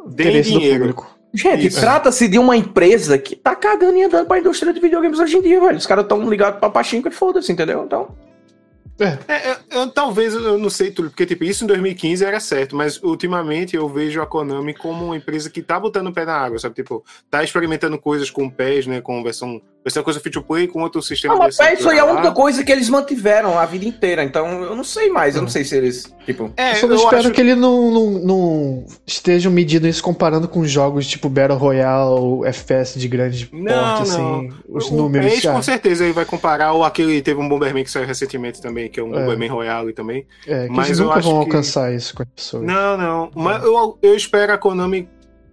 Deem 0.07 0.43
dinheiro. 0.43 0.95
Gente, 1.35 1.71
trata-se 1.75 2.29
de 2.29 2.39
uma 2.39 2.57
empresa 2.57 3.17
que 3.17 3.35
tá 3.35 3.57
cagando 3.57 3.97
e 3.97 4.03
andando 4.03 4.27
pra 4.27 4.39
indústria 4.39 4.73
de 4.73 4.81
videogames 4.81 5.19
hoje 5.19 5.37
em 5.39 5.43
dia, 5.43 5.61
velho. 5.61 5.79
Os 5.79 5.87
caras 5.87 6.07
tão 6.07 6.29
ligados 6.29 6.61
pra 6.61 6.69
pachinko 6.69 7.09
e 7.09 7.11
foda-se, 7.11 7.51
entendeu? 7.51 7.85
Então. 7.85 8.15
É. 9.01 9.19
É, 9.27 9.57
eu, 9.71 9.89
talvez, 9.89 10.35
eu 10.35 10.59
não 10.59 10.69
sei 10.69 10.91
tudo, 10.91 11.09
porque 11.09 11.25
tipo, 11.25 11.43
isso 11.45 11.65
em 11.65 11.67
2015 11.67 12.25
era 12.25 12.39
certo, 12.39 12.77
mas 12.77 13.03
ultimamente 13.03 13.75
eu 13.75 13.89
vejo 13.89 14.21
a 14.21 14.27
Konami 14.27 14.75
como 14.75 15.07
uma 15.07 15.17
empresa 15.17 15.49
que 15.49 15.63
tá 15.63 15.81
botando 15.81 16.09
o 16.09 16.13
pé 16.13 16.25
na 16.27 16.37
água, 16.37 16.59
sabe? 16.59 16.75
Tipo, 16.75 17.05
tá 17.31 17.43
experimentando 17.43 17.99
coisas 17.99 18.31
com 18.31 18.51
pés, 18.51 18.87
né? 18.87 19.01
Com 19.01 19.23
versão 19.23 19.61
Vai 19.85 19.91
ser 19.91 19.99
uma 19.99 20.05
coisa 20.05 20.21
free 20.21 20.31
to 20.31 20.43
play 20.43 20.69
com 20.69 20.81
outro 20.81 21.03
sistema 21.03 21.35
Não, 21.35 21.41
mas 21.43 21.57
de 21.57 21.63
é 21.65 21.75
isso 21.75 21.91
aí 21.91 21.97
é 21.99 22.01
a 22.01 22.05
única 22.05 22.31
coisa 22.31 22.63
que 22.63 22.71
eles 22.71 22.89
mantiveram 22.89 23.59
a 23.59 23.67
vida 23.67 23.85
inteira. 23.85 24.23
Então 24.23 24.63
eu 24.63 24.77
não 24.77 24.85
sei 24.85 25.09
mais. 25.11 25.35
Eu 25.35 25.43
não 25.43 25.49
sei 25.49 25.65
se 25.65 25.77
eles. 25.77 26.15
Tipo. 26.25 26.53
É, 26.57 26.71
eu 26.73 26.77
só 26.77 26.87
eu 26.87 26.95
espero 26.95 27.17
acho- 27.19 27.31
que 27.33 27.41
ele 27.41 27.57
não, 27.57 27.91
não, 27.91 28.11
não 28.11 28.87
estejam 29.05 29.51
medindo 29.51 29.89
isso 29.89 30.01
comparando 30.01 30.47
com 30.47 30.65
jogos 30.65 31.05
tipo 31.07 31.29
Battle 31.29 31.59
Royale, 31.59 32.47
FPS 32.47 32.97
de 32.99 33.09
grande 33.09 33.49
Não, 33.53 33.73
porte, 33.97 34.11
não. 34.11 34.37
assim, 34.39 34.53
os 34.69 34.89
O- 34.89 34.95
números. 34.95 35.45
Ah, 35.47 35.53
com 35.55 35.63
certeza 35.63 36.05
ele 36.05 36.13
vai 36.13 36.25
comparar, 36.25 36.73
ou 36.73 36.85
aquele 36.85 37.21
teve 37.21 37.41
um 37.41 37.49
Bomberman 37.49 37.83
que 37.83 37.91
saiu 37.91 38.07
recentemente 38.07 38.63
também, 38.63 38.89
que 38.89 39.01
é 39.01 39.03
um 39.03 39.13
É. 39.15 39.19
Bomberman 39.21 39.49
Royale 39.49 39.93
também. 39.93 40.25
é, 40.47 40.67
que 40.69 40.73
mas 40.73 40.87
eles 40.87 41.01
eu 41.01 41.07
nunca 41.07 41.19
acho 41.19 41.29
vão 41.29 41.41
que- 41.41 41.51
alcançar 41.51 41.93
isso 41.93 42.15
com 42.15 42.23
as 42.23 42.29
pessoas. 42.37 42.63
Não, 42.63 42.97
não. 42.97 43.31
Mas 43.35 43.65
eu, 43.65 43.99
eu 44.01 44.15
espero 44.15 44.53
a 44.53 44.59
Konami 44.59 45.09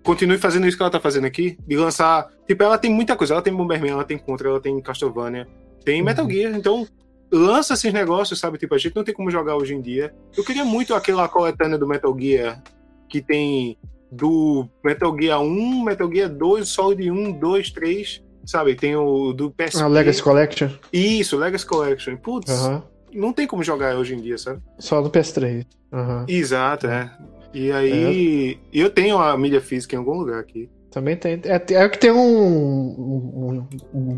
continue 0.10 0.38
fazendo 0.40 0.66
isso 0.68 0.76
que 0.76 0.82
ela 0.82 0.90
tá 0.92 1.00
fazendo 1.00 1.26
aqui, 1.26 1.56
de 1.68 1.78
lançar. 1.78 2.28
Tipo, 2.48 2.64
ela 2.64 2.78
tem 2.80 2.92
muita 2.92 3.16
coisa. 3.16 3.34
Ela 3.36 3.44
tem 3.44 3.54
Bomberman, 3.54 3.92
ela 3.92 4.04
tem 4.04 4.18
Contra, 4.18 4.50
ela 4.50 4.60
tem 4.60 4.80
Castlevania, 4.82 5.48
tem 5.86 6.02
Metal 6.02 6.26
Uhum. 6.26 6.32
Gear. 6.32 6.56
Então, 6.56 6.88
lança 7.32 7.76
esses 7.76 7.94
negócios, 7.94 8.40
sabe? 8.40 8.58
Tipo, 8.58 8.74
a 8.74 8.78
gente 8.80 8.96
não 8.96 9.04
tem 9.04 9.14
como 9.14 9.30
jogar 9.30 9.56
hoje 9.56 9.76
em 9.76 9.82
dia. 9.82 10.12
Eu 10.36 10.44
queria 10.44 10.66
muito 10.66 10.96
aquela 10.96 11.28
coletânea 11.28 11.78
do 11.78 11.88
Metal 11.88 12.16
Gear 12.20 12.62
que 13.08 13.22
tem 13.22 13.78
do 14.12 14.68
Metal 14.84 15.16
Gear 15.20 15.40
1, 15.42 15.84
Metal 15.84 16.12
Gear 16.12 16.30
2, 16.30 16.68
Solid 16.68 17.12
1, 17.12 17.32
2, 17.34 17.72
3. 17.72 18.24
Sabe, 18.46 18.74
tem 18.74 18.96
o 18.96 19.32
do 19.32 19.52
PSP. 19.52 19.84
A 19.84 19.88
Legacy 19.88 20.24
Collection? 20.24 20.70
Isso, 20.92 21.38
Legacy 21.38 21.66
Collection. 21.68 22.18
Putz, 22.18 22.50
Aham. 22.52 22.82
não 23.14 23.32
tem 23.32 23.46
como 23.46 23.64
jogar 23.64 23.96
hoje 23.96 24.16
em 24.16 24.22
dia, 24.22 24.40
sabe? 24.40 24.60
Só 24.80 25.00
no 25.02 25.10
PS3. 25.12 25.68
Aham. 25.94 26.26
Exato, 26.28 26.88
é. 26.88 27.12
E 27.54 27.72
aí, 27.72 28.58
eu 28.72 28.90
tenho 28.90 29.18
a 29.18 29.36
mídia 29.38 29.60
física 29.62 29.96
em 29.96 30.00
algum 30.00 30.14
lugar 30.14 30.40
aqui. 30.40 30.70
Também 30.92 31.16
tem. 31.16 31.40
É, 31.44 31.74
é 31.74 31.86
o 31.86 31.90
que 31.90 31.98
tem 32.00 32.12
um, 32.12 32.18
um, 32.18 33.68
um- 33.94 34.18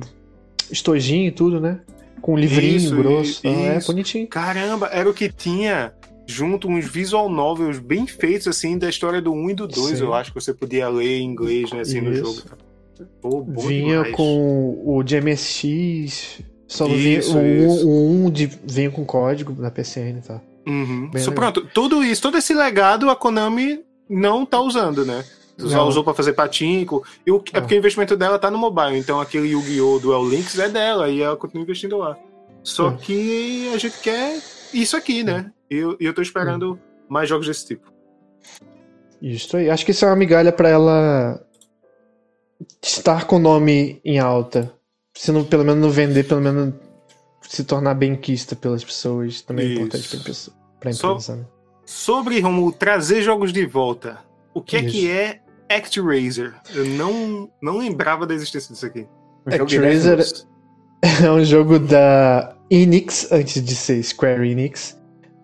estojinho 0.72 1.28
e 1.28 1.32
tudo, 1.32 1.60
né? 1.60 1.80
Com 2.22 2.34
um 2.34 2.38
livrinho 2.38 2.78
Isso, 2.78 2.95
grosso. 2.95 3.40
e- 3.40 3.53
tal. 3.53 3.66
É 3.66 3.78
isso. 3.78 3.88
bonitinho. 3.88 4.28
Caramba, 4.28 4.88
era 4.91 5.10
o 5.10 5.14
que 5.14 5.30
tinha 5.32 5.94
junto 6.28 6.68
uns 6.70 6.86
visual 6.86 7.30
novels 7.30 7.80
bem 7.80 8.08
feitos, 8.08 8.48
assim, 8.48 8.78
da 8.78 8.88
história 8.88 9.22
do 9.22 9.34
1 9.34 9.49
e 9.49 9.53
do 9.53 9.68
2, 9.68 9.98
Sim. 9.98 10.03
eu 10.03 10.14
acho, 10.14 10.32
que 10.34 10.40
você 10.40 10.53
podia 10.53 10.88
ler 10.88 11.20
em 11.20 11.26
inglês, 11.26 11.72
né, 11.74 11.82
assim, 11.82 11.99
no 11.99 12.14
Isso. 12.14 12.24
jogo. 12.24 12.41
Pô, 13.22 13.41
bom 13.41 13.62
vinha 13.68 13.98
demais. 13.98 14.16
com 14.16 14.82
o 14.86 15.03
de 15.03 15.16
MSX. 15.20 16.41
Só 16.68 16.88
não 16.88 16.95
vinha. 16.95 17.20
Isso, 17.20 17.38
o, 17.38 17.45
isso. 17.45 17.88
o 17.90 18.26
1 18.28 18.30
de, 18.32 18.45
vinha 18.66 18.90
com 18.91 19.03
código 19.03 19.52
da 19.53 19.70
PCN 19.72 20.20
e 20.20 20.22
tal. 20.22 20.41
Uhum. 20.68 21.10
Legal. 21.14 21.34
pronto, 21.34 21.66
tudo 21.74 22.04
isso, 22.04 22.22
todo 22.22 22.38
esse 22.38 22.54
legado 22.54 23.10
a 23.10 23.16
Konami 23.16 23.84
não 24.10 24.46
tá 24.46 24.60
usando, 24.60 25.06
né? 25.06 25.24
Só 25.58 25.78
Não. 25.78 25.88
usou 25.88 26.04
pra 26.04 26.14
fazer 26.14 26.34
patinco. 26.34 27.04
E 27.26 27.32
o- 27.32 27.44
é 27.54 27.60
porque 27.62 27.76
o 27.76 27.78
investimento 27.78 28.16
dela 28.18 28.40
tá 28.40 28.50
no 28.50 28.58
mobile, 28.58 28.98
então 28.98 29.20
aquele 29.22 29.50
Yu-Gi-Oh! 29.50 30.00
Duel 30.00 30.28
Links 30.28 30.58
é 30.58 30.68
dela 30.70 31.10
e 31.10 31.22
ela 31.22 31.36
continua 31.38 31.64
investindo 31.64 31.98
lá. 31.98 32.18
Só 32.64 32.90
É. 32.90 32.94
que 32.98 33.72
a 33.74 33.78
gente 33.78 34.00
quer 34.02 34.40
isso 34.74 34.96
aqui, 34.98 35.24
né? 35.24 35.52
E 35.70 35.76
eu, 35.76 35.96
eu 36.00 36.14
tô 36.14 36.22
esperando 36.22 36.80
mais 37.10 37.28
jogos 37.30 37.48
desse 37.48 37.66
tipo. 37.68 37.92
Isso 39.22 39.56
aí. 39.58 39.70
Acho 39.70 39.86
que 39.86 39.92
isso 39.92 40.04
é 40.06 40.08
uma 40.08 40.16
migalha 40.16 40.52
pra 40.52 40.70
ela 40.70 41.40
estar 42.82 43.26
com 43.26 43.36
o 43.38 43.40
nome 43.40 44.00
em 44.04 44.20
alta. 44.20 44.74
Se 45.14 45.32
não, 45.32 45.44
pelo 45.44 45.64
menos 45.66 45.82
não 45.82 45.90
vender, 45.90 46.24
pelo 46.28 46.42
menos 46.42 46.74
se 47.41 47.63
tornar 47.63 47.93
bem 47.95 48.15
quista 48.15 48.55
pelas 48.55 48.84
pessoas. 48.84 49.41
Também 49.41 49.65
é 49.65 49.69
Isso. 49.69 49.77
importante 49.81 50.09
pra, 50.09 50.19
pessoa, 50.19 50.57
pra 50.80 50.91
empresa. 50.91 51.35
né? 51.35 51.45
Sobre, 51.85 52.39
Romulo, 52.39 52.72
trazer 52.72 53.22
jogos 53.22 53.51
de 53.51 53.65
volta. 53.65 54.19
O 54.53 54.61
que 54.61 54.77
é 54.77 54.81
Isso. 54.81 54.91
que 54.91 55.09
é 55.09 55.39
ActRaiser? 55.69 56.53
Eu 56.73 56.85
não, 56.85 57.49
não 57.61 57.77
lembrava 57.80 58.26
da 58.27 58.34
existência 58.34 58.72
disso 58.73 58.85
aqui. 58.85 59.07
ActRaiser- 59.45 60.18
10 60.18 60.31
minutos. 60.34 60.47
É 61.23 61.31
um 61.31 61.43
jogo 61.43 61.80
da 61.80 62.55
Enix, 62.69 63.31
antes 63.31 63.63
de 63.63 63.76
ser 63.76 64.01
Square 64.03 64.47
Enix. 64.49 64.95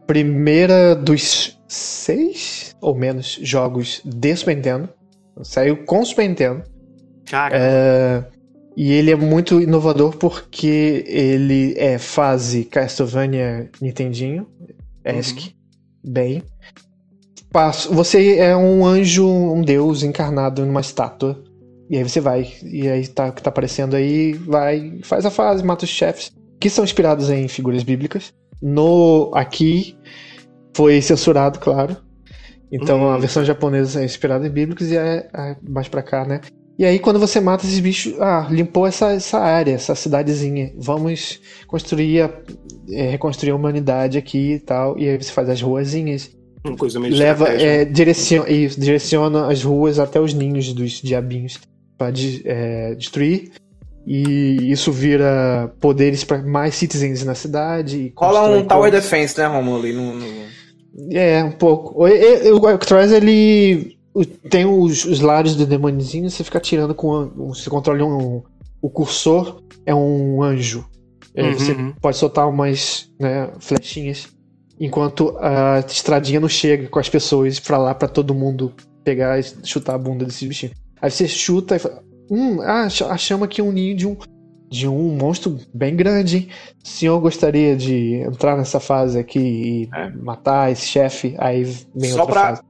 Primeira 0.06 0.96
dos 0.96 1.60
seis 1.68 2.76
ou 2.80 2.96
menos 2.96 3.40
jogos 3.42 4.02
de 4.06 4.36
Super 4.36 4.56
Nintendo. 4.56 4.90
Saiu 5.44 5.84
com 5.86 6.06
Super 6.06 6.30
Nintendo. 6.30 6.64
Cara, 7.30 7.56
É, 7.60 8.24
e 8.78 8.92
ele 8.94 9.10
é 9.12 9.16
muito 9.16 9.60
inovador 9.60 10.16
porque 10.18 11.04
ele 11.08 11.74
é 11.78 11.98
fase 11.98 12.64
Castlevania 12.64 13.70
Nintendinho, 13.82 14.48
ESC, 15.04 15.56
bem. 16.06 16.44
Passo- 17.52 17.92
Você 17.94 18.38
é 18.38 18.56
um 18.56 18.86
anjo, 18.86 19.28
um 19.28 19.62
deus 19.62 20.04
encarnado 20.04 20.66
numa 20.66 20.82
estátua. 20.82 21.44
E 21.90 21.98
aí 21.98 22.04
você 22.04 22.20
vai, 22.20 22.48
e 22.64 22.88
aí 22.88 23.08
tá 23.08 23.32
que 23.32 23.42
tá 23.42 23.50
aparecendo 23.50 23.96
aí, 23.96 24.34
vai, 24.34 25.00
faz 25.04 25.26
a 25.26 25.32
fase, 25.32 25.64
mata 25.64 25.86
os 25.86 25.90
chefes, 25.90 26.32
que 26.60 26.70
são 26.70 26.84
inspirados 26.84 27.30
em 27.30 27.48
figuras 27.48 27.82
bíblicas. 27.84 28.34
No 28.62 29.32
aqui 29.34 29.98
foi 30.76 31.02
censurado, 31.02 31.60
claro. 31.60 31.96
Então 32.70 33.10
a 33.10 33.18
versão 33.18 33.46
japonesa 33.46 34.02
é 34.02 34.06
inspirada 34.06 34.46
em 34.46 34.50
bíblicos 34.52 34.92
e 34.92 34.98
é, 34.98 35.30
é 35.34 35.56
mais 35.68 35.88
pra 35.88 36.04
cá, 36.04 36.26
né? 36.26 36.42
E 36.80 36.86
aí, 36.86 37.00
quando 37.00 37.20
você 37.20 37.40
mata 37.40 37.66
esses 37.66 37.80
bichos, 37.80 38.14
ah, 38.20 38.48
limpou 38.52 38.86
essa, 38.86 39.12
essa 39.14 39.40
área, 39.40 39.72
essa 39.74 39.96
cidadezinha. 39.96 40.72
Vamos 40.78 41.40
construir, 41.66 42.22
a, 42.22 42.30
é, 42.92 43.10
reconstruir 43.10 43.50
a 43.52 43.56
humanidade 43.56 44.18
aqui 44.18 44.54
e 44.54 44.60
tal. 44.60 44.98
E 44.98 45.10
aí 45.10 45.18
você 45.18 45.32
faz 45.32 45.50
as 45.50 45.60
ruazinhas. 45.62 46.30
uma 46.64 46.78
coisa 46.78 47.00
meio 47.00 47.16
Leva, 47.16 47.48
é, 47.50 47.84
direciona, 47.84 48.48
isso, 48.50 48.80
direciona 48.80 49.48
as 49.52 49.64
ruas 49.64 49.98
até 49.98 50.20
os 50.20 50.34
ninhos 50.36 50.72
dos 50.72 51.02
diabinhos 51.02 51.60
pra 51.98 52.12
de- 52.12 52.44
é, 52.46 52.94
destruir. 52.94 53.52
E 54.06 54.72
isso 54.72 54.92
vira 54.92 55.74
poderes 55.82 56.24
para 56.24 56.42
mais 56.44 56.76
citizens 56.76 57.26
na 57.26 57.34
cidade. 57.36 58.14
Rola 58.16 58.40
constrói 58.42 58.60
um 58.62 58.66
Tower 58.68 58.92
coisas. 58.92 59.04
Defense, 59.04 59.38
né, 59.40 59.48
Romulo? 59.48 59.88
No, 59.92 60.16
no- 60.16 60.48
É, 61.12 61.44
um 61.44 61.52
pouco. 61.52 62.04
O, 62.04 62.08
e- 62.08 62.52
o 62.52 62.66
Actress, 62.68 63.14
ele 63.14 63.96
o- 63.96 63.97
tem 64.26 64.66
os, 64.66 65.06
os 65.06 65.20
lares 65.20 65.56
do 65.56 65.66
demôniozinho, 65.66 66.30
você 66.30 66.44
fica 66.44 66.58
atirando 66.58 66.94
com. 66.96 67.28
Você 67.50 67.70
controla 67.70 68.04
um. 68.06 68.42
O 68.82 68.90
cursor 68.90 69.62
é 69.86 69.94
um 69.94 70.42
anjo. 70.44 70.86
Aí 71.36 71.44
Uhum, 71.52 71.54
você 71.54 71.72
uhum. 71.74 71.94
pode 72.02 72.18
soltar 72.18 72.48
umas 72.50 73.10
né, 73.20 73.50
flechinhas 73.60 74.28
enquanto 74.80 75.36
a 75.40 75.80
estradinha 75.88 76.40
não 76.40 76.50
chega 76.50 76.88
com 76.88 77.00
as 77.00 77.10
pessoas 77.10 77.60
pra 77.60 77.78
lá 77.78 77.94
pra 77.96 78.08
todo 78.08 78.34
mundo 78.34 78.74
pegar 79.04 79.40
e 79.40 79.44
chutar 79.64 79.96
a 79.96 79.98
bunda 79.98 80.26
desses 80.26 80.48
bichinhos. 80.48 80.76
Aí 81.02 81.10
você 81.12 81.28
chuta 81.28 81.76
e 81.76 81.80
fala. 81.80 82.04
Hum, 82.30 82.60
ah, 82.62 82.88
achamos 83.10 83.46
aqui 83.46 83.62
um 83.62 83.72
ninho 83.72 83.96
de 83.96 84.08
um. 84.08 84.18
De 84.70 84.86
um 84.88 85.16
monstro 85.16 85.58
bem 85.74 85.96
grande, 85.96 86.38
hein? 86.38 86.48
O 86.84 86.88
senhor 86.88 87.20
gostaria 87.22 87.74
de 87.76 88.16
entrar 88.16 88.58
nessa 88.58 88.80
fase 88.82 89.18
aqui 89.18 89.40
e 89.40 89.90
É. 89.96 90.10
matar 90.10 90.70
esse 90.72 90.86
chefe? 90.88 91.36
Aí 91.38 91.64
vem 91.96 92.12
Só 92.12 92.22
outra 92.22 92.34
pra- 92.34 92.48
fase. 92.50 92.62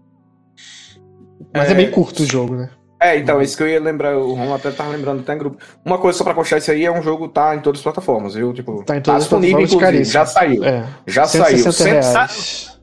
Mas 1.54 1.70
é... 1.70 1.72
É, 1.72 1.76
bem 1.76 1.92
curto 1.92 2.24
o 2.24 2.26
jogo, 2.26 2.56
né? 2.56 2.70
É, 3.00 3.16
então, 3.18 3.40
isso 3.42 3.56
que 3.56 3.62
eu 3.62 3.68
ia 3.68 3.80
lembrar, 3.80 4.18
o 4.18 4.30
Romulo 4.34 4.56
até 4.56 4.72
tava 4.72 4.90
lembrando 4.90 5.20
até 5.20 5.34
em 5.36 5.38
grupo. 5.38 5.58
Uma 5.86 6.00
coisa 6.00 6.18
só 6.18 6.24
pra 6.24 6.34
constar 6.34 6.58
isso 6.58 6.72
aí 6.72 6.84
é 6.84 6.92
um 6.92 7.04
jogo 7.04 7.28
tá 7.28 7.56
em 7.56 7.60
todas 7.60 7.80
as 7.80 7.84
plataformas, 7.84 8.34
viu? 8.34 8.52
Tipo, 8.54 8.84
Tá 8.84 8.98
em 8.98 9.02
todas 9.02 9.18
as 9.18 9.24
disponível, 9.26 9.68
plataformas, 9.68 10.10
já 10.10 10.26
saiu. 10.26 10.64
É. 10.64 10.84
Já 11.06 11.26
saiu. 11.28 11.58
160 11.60 11.72
Cento- 11.74 11.92
reais. 11.94 12.80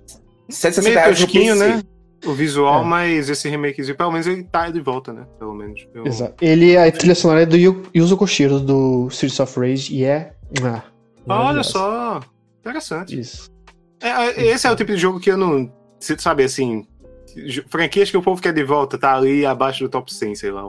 160 0.48 0.82
Meio 0.82 0.98
reais 1.00 1.18
tosquinho, 1.18 1.54
né? 1.56 1.82
O 2.26 2.32
visual, 2.32 2.82
É. 2.82 2.84
mas 2.86 3.28
esse 3.28 3.48
remakezinho, 3.48 3.96
pelo 3.96 4.12
menos 4.12 4.26
ele 4.26 4.44
tá 4.44 4.70
de 4.70 4.80
volta, 4.80 5.12
né? 5.12 5.26
Pelo 5.38 5.52
menos. 5.52 5.86
Eu- 5.94 6.06
Exato. 6.06 6.34
Ele 6.42 6.72
é 6.74 6.86
a 6.88 6.92
trilha 6.92 7.14
sonora 7.14 7.42
é 7.42 7.46
do 7.46 7.56
Yu- 7.56 7.82
Yuzo 7.94 8.16
Koshiro, 8.16 8.60
do 8.60 9.08
Streets 9.10 9.40
of 9.40 9.58
Rage, 9.60 9.94
e 9.94 10.04
é. 10.04 10.32
Ah, 10.62 10.82
Olha 11.28 11.62
só. 11.62 12.20
Interessante. 12.60 13.18
Isso. 13.18 13.50
É, 14.00 14.08
é, 14.08 14.46
esse 14.46 14.66
é 14.66 14.70
o 14.70 14.76
tipo 14.76 14.92
de 14.92 14.96
jogo 14.98 15.18
que 15.20 15.30
eu 15.30 15.36
não. 15.36 15.70
Sabe 16.18 16.44
assim. 16.44 16.86
Franquias 17.68 18.10
que 18.10 18.16
o 18.16 18.22
povo 18.22 18.40
quer 18.40 18.52
de 18.52 18.64
volta, 18.64 18.96
tá 18.98 19.14
ali 19.16 19.44
abaixo 19.46 19.84
do 19.84 19.88
top 19.90 20.12
100, 20.12 20.34
sei 20.34 20.50
lá. 20.50 20.62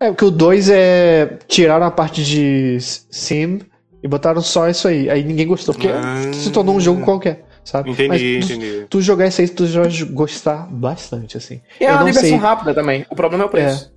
É. 0.00 0.06
É, 0.06 0.08
porque 0.10 0.24
o 0.24 0.30
2 0.30 0.68
é. 0.70 1.38
Tiraram 1.46 1.86
a 1.86 1.90
parte 1.90 2.24
de 2.24 2.76
sim 2.80 3.60
e 4.02 4.08
botaram 4.08 4.40
só 4.42 4.68
isso 4.68 4.88
aí. 4.88 5.08
Aí 5.08 5.22
ninguém 5.22 5.46
gostou, 5.46 5.74
porque 5.74 5.88
Ah. 5.88 6.32
se 6.32 6.50
tornou 6.50 6.74
um 6.74 6.80
jogo 6.80 7.02
qualquer, 7.04 7.44
sabe? 7.64 7.90
Entendi, 7.90 8.08
Mas 8.38 8.46
tu, 8.48 8.52
entendi. 8.54 8.86
tu 8.90 9.00
jogar 9.00 9.28
isso 9.28 9.40
aí, 9.40 9.48
tu 9.48 9.64
já 9.66 9.80
vai 9.82 9.90
gostar 10.10 10.66
bastante, 10.70 11.36
assim. 11.36 11.60
E 11.80 11.84
é 11.84 11.92
uma 11.92 12.04
diversão 12.04 12.30
sei. 12.30 12.38
rápida 12.38 12.74
também. 12.74 13.06
O 13.10 13.14
problema 13.14 13.44
é 13.44 13.46
o 13.46 13.50
preço. 13.50 13.92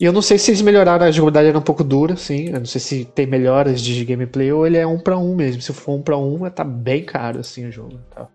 E 0.00 0.04
eu 0.04 0.12
não 0.12 0.22
sei 0.22 0.36
se 0.36 0.50
eles 0.50 0.62
melhoraram, 0.62 1.06
a 1.06 1.10
jogabilidade 1.12 1.48
era 1.50 1.58
um 1.58 1.62
pouco 1.62 1.84
dura, 1.84 2.16
sim. 2.16 2.46
Eu 2.48 2.58
não 2.58 2.66
sei 2.66 2.80
se 2.80 3.04
tem 3.04 3.24
melhoras 3.24 3.80
de 3.80 4.04
gameplay 4.04 4.50
ou 4.50 4.66
ele 4.66 4.76
é 4.76 4.84
um 4.84 4.98
pra 4.98 5.16
um 5.16 5.36
mesmo. 5.36 5.62
Se 5.62 5.72
for 5.72 5.92
um 5.94 6.02
pra 6.02 6.16
um, 6.18 6.50
tá 6.50 6.64
bem 6.64 7.04
caro, 7.04 7.38
assim, 7.38 7.68
o 7.68 7.70
jogo. 7.70 8.00
Tá. 8.12 8.26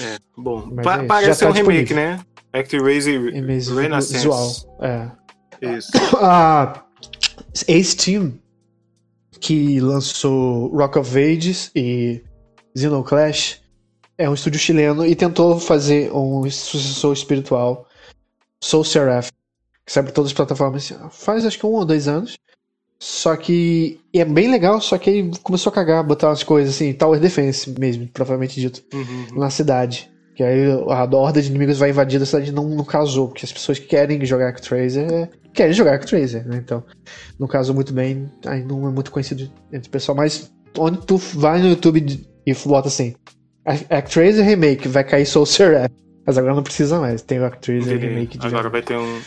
É, 0.00 0.18
bom. 0.38 0.70
Pa- 0.76 0.94
é 0.94 0.98
isso, 0.98 1.06
parece 1.08 1.40
tá 1.40 1.48
um 1.48 1.52
remake, 1.52 1.80
disponível. 1.86 2.16
né? 2.16 2.20
ActRaiser 2.52 3.32
Renaissance. 3.32 4.12
visual. 4.12 4.78
É. 4.80 5.10
Isso. 5.76 5.90
A 6.20 6.84
Ace 7.68 7.96
Team, 7.96 8.38
que 9.40 9.80
lançou 9.80 10.68
Rock 10.76 10.98
of 10.98 11.18
Ages 11.18 11.70
e 11.74 12.22
Xenoclash, 12.76 13.60
é 14.18 14.28
um 14.28 14.34
estúdio 14.34 14.60
chileno 14.60 15.04
e 15.06 15.14
tentou 15.14 15.58
fazer 15.58 16.12
um 16.12 16.48
sucessor 16.50 17.12
espiritual, 17.12 17.86
Soul 18.62 18.84
Seraph, 18.84 19.30
que 19.86 19.92
sai 19.92 20.02
para 20.02 20.12
todas 20.12 20.30
as 20.30 20.34
plataformas 20.36 20.92
faz 21.10 21.44
acho 21.46 21.58
que 21.58 21.66
um 21.66 21.70
ou 21.70 21.84
dois 21.84 22.06
anos. 22.06 22.38
Só 23.02 23.34
que 23.34 23.98
é 24.12 24.26
bem 24.26 24.50
legal, 24.50 24.78
só 24.78 24.98
que 24.98 25.08
ele 25.08 25.32
começou 25.42 25.70
a 25.70 25.74
cagar, 25.74 26.04
botar 26.04 26.28
umas 26.28 26.42
coisas 26.42 26.74
assim, 26.74 26.92
Tower 26.92 27.18
Defense 27.18 27.70
mesmo, 27.80 28.06
provavelmente 28.08 28.60
dito, 28.60 28.82
Uhum. 28.94 29.38
na 29.38 29.48
cidade. 29.48 30.09
Que 30.34 30.42
aí 30.42 30.70
a 30.70 31.04
horda 31.16 31.42
de 31.42 31.48
inimigos 31.48 31.78
vai 31.78 31.90
invadir 31.90 32.22
a 32.22 32.26
cidade 32.26 32.52
não, 32.52 32.68
não 32.68 32.84
casou, 32.84 33.28
porque 33.28 33.44
as 33.44 33.52
pessoas 33.52 33.78
que 33.78 33.86
querem 33.86 34.24
jogar 34.24 34.52
com 34.52 34.60
Tracer 34.60 35.10
é, 35.12 35.28
querem 35.52 35.72
jogar 35.72 35.98
com 35.98 36.06
Tracer, 36.06 36.46
né? 36.46 36.56
Então, 36.64 36.82
não 37.38 37.46
casou 37.46 37.74
muito 37.74 37.92
bem, 37.92 38.30
aí 38.46 38.62
não 38.64 38.86
é 38.88 38.90
muito 38.90 39.10
conhecido 39.10 39.50
entre 39.72 39.88
o 39.88 39.90
pessoal, 39.92 40.16
mas 40.16 40.50
onde 40.78 41.04
tu 41.06 41.16
vai 41.16 41.60
no 41.60 41.68
YouTube 41.68 42.26
e 42.46 42.54
bota 42.66 42.88
assim, 42.88 43.14
Actraiser 43.90 44.44
Remake, 44.44 44.88
vai 44.88 45.04
cair 45.04 45.26
Soul 45.26 45.46
Seraph. 45.46 45.90
Mas 46.26 46.38
agora 46.38 46.54
não 46.54 46.62
precisa 46.62 47.00
mais, 47.00 47.22
tem 47.22 47.40
o 47.40 47.44
Actraiser 47.46 47.96
Entendi. 47.96 48.06
Remake 48.14 48.38
de 48.38 48.46
Agora 48.46 48.68
vai 48.68 48.82
ter 48.82 48.96
um 48.96 49.20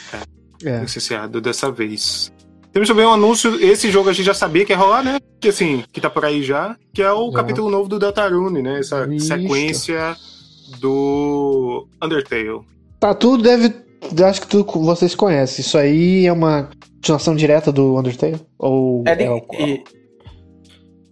é, 0.63 0.69
É. 0.69 0.79
licenciado 0.81 1.41
dessa 1.41 1.71
vez. 1.71 2.31
Temos 2.71 2.87
também 2.87 3.05
um 3.05 3.13
anúncio, 3.13 3.55
esse 3.63 3.91
jogo 3.91 4.09
a 4.09 4.13
gente 4.13 4.25
já 4.25 4.33
sabia 4.33 4.65
que 4.65 4.71
ia 4.71 4.77
rolar, 4.77 5.03
né? 5.03 5.19
Que 5.39 5.49
assim, 5.49 5.83
que 5.91 5.99
tá 5.99 6.09
por 6.09 6.23
aí 6.25 6.41
já, 6.43 6.75
que 6.93 7.01
é 7.01 7.11
o 7.11 7.25
Aham. 7.25 7.33
capítulo 7.33 7.69
novo 7.69 7.89
do 7.89 7.99
Deltarune, 7.99 8.61
né? 8.61 8.79
Essa 8.79 9.05
Isto. 9.11 9.27
sequência 9.27 10.15
do 10.79 11.87
Undertale. 12.01 12.61
Tá, 12.99 13.13
tudo 13.13 13.43
deve. 13.43 13.73
Acho 14.25 14.41
que 14.41 14.47
tudo 14.47 14.65
vocês 14.83 15.15
conhecem. 15.15 15.61
Isso 15.61 15.77
aí 15.77 16.25
é 16.25 16.31
uma 16.33 16.69
continuação 16.95 17.35
direta 17.35 17.71
do 17.71 17.97
Undertale? 17.97 18.39
Ou 18.59 19.03
É 19.05 19.15
de- 19.15 19.27
o- 19.27 19.41
e- 19.59 19.83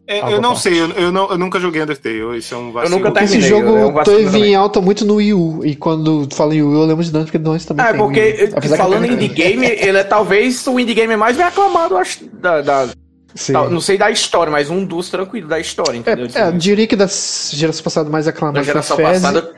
É, 0.07 0.19
eu 0.33 0.41
não 0.41 0.49
parte. 0.49 0.63
sei, 0.63 0.81
eu, 0.81 0.89
eu 0.89 1.09
não, 1.11 1.29
eu 1.31 1.37
nunca 1.37 1.57
joguei 1.57 1.81
Undertale, 1.81 2.37
isso 2.37 2.53
é 2.53 2.57
um 2.57 2.71
vacilo. 2.73 2.97
nunca 2.97 3.09
Esse 3.23 3.31
terminei, 3.33 3.49
jogo 3.49 3.77
é 3.77 3.85
um 3.85 3.93
vacilo 3.93 4.17
teve 4.17 4.31
também. 4.31 4.51
em 4.51 4.55
alta 4.55 4.81
muito 4.81 5.05
no 5.05 5.15
Wii 5.15 5.33
U. 5.33 5.65
E 5.65 5.73
quando 5.75 6.27
fala 6.33 6.53
em 6.53 6.61
Wii 6.61 6.75
U, 6.75 6.81
eu 6.81 6.85
lembro 6.85 7.03
de 7.03 7.11
Dante, 7.11 7.25
porque 7.25 7.37
Dante 7.37 7.65
também 7.65 7.85
É, 7.85 7.89
tem 7.91 7.97
porque 7.97 8.67
falando 8.75 9.05
em 9.05 9.13
indie 9.13 9.29
game, 9.29 9.65
ele 9.65 9.97
é 9.97 10.03
talvez 10.03 10.67
o 10.67 10.77
indie 10.77 10.93
game 10.93 11.15
mais 11.15 11.37
bem 11.37 11.45
aclamado, 11.45 11.95
acho, 11.95 12.25
da, 12.25 12.59
da- 12.61 12.89
Sim. 13.35 13.53
da- 13.53 13.69
não 13.69 13.79
sei 13.81 13.97
da 13.97 14.09
história, 14.11 14.51
mas 14.51 14.69
um 14.69 14.83
dos 14.85 15.09
tranquilos 15.09 15.49
da 15.49 15.59
história, 15.59 15.97
entendeu? 15.97 16.27
É, 16.33 16.39
é, 16.49 16.51
diria 16.51 16.85
que 16.87 16.95
da 16.95 17.07
geração 17.07 17.83
passada 17.83 18.09
mais 18.09 18.25
da 18.25 18.31
aclamado 18.31 18.63
geração 18.63 18.95
foi 18.97 19.05
Fez, 19.05 19.21
passada. 19.21 19.51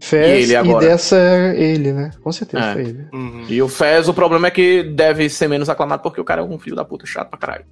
Fez 0.00 0.40
e 0.40 0.42
ele 0.44 0.52
e 0.52 0.56
agora. 0.56 0.86
dessa 0.86 1.16
ele, 1.56 1.92
né? 1.92 2.10
Com 2.22 2.30
certeza 2.30 2.64
É. 2.64 2.72
foi 2.72 2.82
ele. 2.82 3.06
Uhum. 3.12 3.44
E 3.48 3.60
o 3.62 3.68
Fez, 3.68 4.08
o 4.08 4.14
problema 4.14 4.46
é 4.46 4.50
que 4.50 4.82
deve 4.82 5.28
ser 5.28 5.48
menos 5.48 5.68
aclamado 5.68 6.02
porque 6.02 6.20
o 6.20 6.24
cara 6.24 6.40
é 6.40 6.44
um 6.44 6.58
filho 6.58 6.76
da 6.76 6.84
puta 6.84 7.04
chato 7.06 7.28
pra 7.30 7.38
caralho. 7.38 7.64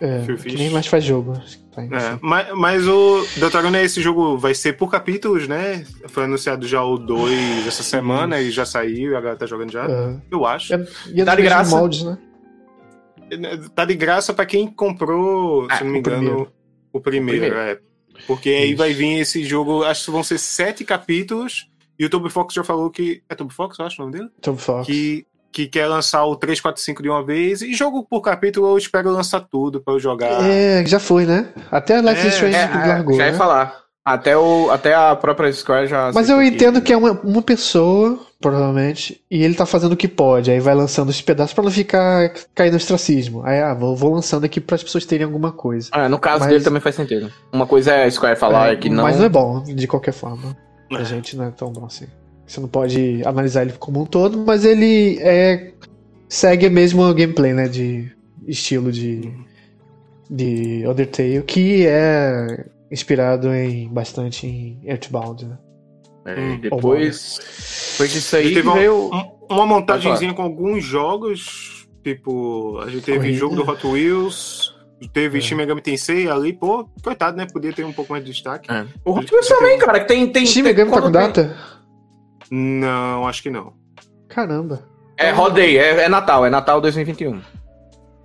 É, 0.00 0.22
que 0.42 0.56
nem 0.56 0.70
mais 0.70 0.86
faz 0.86 1.04
jogo. 1.04 1.34
Tá. 1.74 1.82
É, 1.82 2.18
mas, 2.22 2.46
mas 2.56 2.88
o 2.88 3.22
Deltarune, 3.36 3.78
esse 3.82 4.00
jogo 4.00 4.38
vai 4.38 4.54
ser 4.54 4.72
por 4.72 4.90
capítulos, 4.90 5.46
né? 5.46 5.84
Foi 6.08 6.24
anunciado 6.24 6.66
já 6.66 6.82
o 6.82 6.96
2 6.96 7.66
essa 7.66 7.82
semana 7.82 8.40
e 8.40 8.50
já 8.50 8.64
saiu, 8.64 9.10
a 9.14 9.20
galera 9.20 9.36
tá 9.38 9.44
jogando 9.44 9.70
já. 9.70 9.84
É. 9.86 10.14
Eu 10.30 10.46
acho. 10.46 10.72
É, 10.74 10.86
e 11.12 11.20
é 11.20 11.24
Tá 11.24 11.34
de 11.34 11.42
graça. 11.42 11.76
moldes, 11.76 12.02
né? 12.04 12.16
Tá 13.74 13.84
de 13.84 13.94
graça 13.94 14.32
pra 14.34 14.46
quem 14.46 14.66
comprou, 14.66 15.66
Ah, 15.70 15.76
se 15.78 15.84
não 15.84 15.90
me 15.92 15.98
o 15.98 16.00
engano, 16.00 16.18
primeiro. 16.18 16.52
o 16.92 17.00
primeiro, 17.00 17.40
primeiro. 17.40 17.58
é. 17.70 17.78
Porque 18.26 18.48
aí 18.50 18.68
Isso. 18.70 18.76
vai 18.76 18.92
vir 18.92 19.20
esse 19.20 19.42
jogo, 19.44 19.82
acho 19.84 20.04
que 20.06 20.10
vão 20.10 20.22
ser 20.22 20.38
sete 20.38 20.84
capítulos, 20.84 21.68
e 21.98 22.04
o 22.04 22.10
Toby 22.10 22.28
Fox 22.30 22.52
já 22.54 22.62
falou 22.64 22.90
que. 22.90 23.22
É 23.28 23.34
Toby 23.34 23.52
Fox, 23.54 23.78
eu 23.78 23.86
acho 23.86 24.00
o 24.02 24.04
nome 24.06 24.18
dele? 24.18 24.30
Tom 24.40 24.56
Fox. 24.56 24.86
Que, 24.86 25.26
que 25.52 25.66
quer 25.66 25.86
lançar 25.86 26.24
o 26.26 26.36
3, 26.36 26.60
4, 26.60 26.82
5 26.82 27.02
de 27.02 27.08
uma 27.08 27.24
vez, 27.24 27.62
e 27.62 27.72
jogo 27.72 28.04
por 28.04 28.20
capítulo 28.20 28.68
eu 28.68 28.78
espero 28.78 29.10
lançar 29.10 29.40
tudo 29.40 29.80
pra 29.80 29.94
eu 29.94 30.00
jogar. 30.00 30.42
É, 30.48 30.84
já 30.86 31.00
foi, 31.00 31.24
né? 31.24 31.52
Até 31.70 32.00
Life 32.00 32.20
É, 32.20 32.26
is 32.28 32.34
Strange 32.34 32.56
É, 32.56 32.66
largou, 32.86 33.16
já 33.16 33.26
ia 33.26 33.32
né? 33.32 33.38
falar. 33.38 33.80
Até, 34.04 34.36
o, 34.36 34.70
até 34.70 34.94
a 34.94 35.14
própria 35.14 35.52
Square 35.52 35.86
já. 35.86 36.10
Mas 36.14 36.30
eu 36.30 36.42
entendo 36.42 36.80
que 36.80 36.90
é 36.92 36.96
uma, 36.96 37.12
uma 37.22 37.42
pessoa, 37.42 38.18
provavelmente, 38.40 39.20
e 39.30 39.44
ele 39.44 39.54
tá 39.54 39.66
fazendo 39.66 39.92
o 39.92 39.96
que 39.96 40.08
pode. 40.08 40.50
Aí 40.50 40.58
vai 40.58 40.74
lançando 40.74 41.10
os 41.10 41.20
pedaços 41.20 41.52
pra 41.52 41.62
não 41.62 41.70
ficar 41.70 42.32
cair 42.54 42.70
no 42.70 42.76
ostracismo. 42.78 43.42
Aí, 43.44 43.60
ah, 43.60 43.74
vou, 43.74 43.94
vou 43.94 44.14
lançando 44.14 44.44
aqui 44.44 44.58
para 44.58 44.76
as 44.76 44.82
pessoas 44.82 45.04
terem 45.04 45.24
alguma 45.26 45.52
coisa. 45.52 45.90
É, 45.94 46.08
no 46.08 46.18
caso 46.18 46.40
Mas- 46.40 46.48
dele 46.48 46.64
também 46.64 46.80
faz 46.80 46.94
sentido. 46.96 47.30
Uma 47.52 47.66
coisa 47.66 47.92
é 47.92 48.04
a 48.04 48.10
Square 48.10 48.36
falar 48.38 48.72
É, 48.72 48.76
que 48.76 48.88
não. 48.88 49.04
Mas 49.04 49.18
não 49.18 49.26
é 49.26 49.28
bom, 49.28 49.62
de 49.62 49.86
qualquer 49.86 50.12
forma. 50.12 50.56
Pra 50.88 51.02
É. 51.02 51.04
gente 51.04 51.36
não 51.36 51.44
é 51.44 51.50
tão 51.50 51.70
bom 51.70 51.84
assim. 51.84 52.06
Você 52.46 52.58
não 52.58 52.68
pode 52.68 53.22
analisar 53.24 53.62
ele 53.62 53.74
como 53.78 54.00
um 54.00 54.06
todo, 54.06 54.38
mas 54.46 54.64
ele 54.64 55.18
é. 55.20 55.72
segue 56.28 56.68
mesmo 56.70 57.02
o 57.02 57.14
gameplay, 57.14 57.52
né? 57.52 57.68
De 57.68 58.10
estilo 58.48 58.90
de. 58.90 59.30
de 60.28 60.84
Undertale, 60.88 61.42
que 61.42 61.86
é 61.86 62.64
inspirado 62.90 63.52
em 63.54 63.88
bastante 63.88 64.46
em 64.46 64.80
Earthbound, 64.84 65.46
né? 65.46 65.58
É, 66.26 66.56
depois. 66.58 67.38
Depois 67.92 68.12
disso 68.12 68.36
aí 68.36 68.54
teve 68.54 68.70
veio. 68.72 69.10
Um- 69.12 69.40
uma 69.54 69.66
montagenzinha 69.66 70.32
com 70.34 70.42
alguns 70.42 70.84
jogos, 70.84 71.88
tipo, 72.04 72.78
a 72.78 72.88
gente 72.88 73.02
teve 73.04 73.18
Corrida. 73.18 73.36
jogo 73.38 73.56
do 73.56 73.68
Hot 73.68 73.84
Wheels, 73.86 74.74
teve 75.12 75.38
É. 75.38 75.40
Shin 75.40 75.54
Megami 75.56 75.80
Tensei 75.80 76.28
ali, 76.30 76.52
pô, 76.52 76.88
coitado, 77.02 77.36
né? 77.36 77.46
Podia 77.52 77.72
ter 77.72 77.84
um 77.84 77.92
pouco 77.92 78.12
mais 78.12 78.24
de 78.24 78.30
destaque. 78.30 78.70
É. 78.70 78.86
O 79.04 79.12
Hot 79.12 79.32
Wheels 79.32 79.48
também, 79.48 79.78
cara, 79.78 79.98
que 80.00 80.06
tem. 80.06 80.26
tem 80.30 80.44
tem- 80.44 80.62
Megami 80.62 80.90
tá 80.90 80.96
com 80.98 81.02
tem- 81.10 81.12
data? 81.12 81.56
Não, 82.50 83.26
acho 83.26 83.42
que 83.42 83.50
não. 83.50 83.72
Caramba. 84.28 84.82
É 85.16 85.30
Rodei, 85.30 85.78
é, 85.78 86.04
é 86.04 86.08
Natal, 86.08 86.46
é 86.46 86.50
Natal 86.50 86.80
2021. 86.80 87.40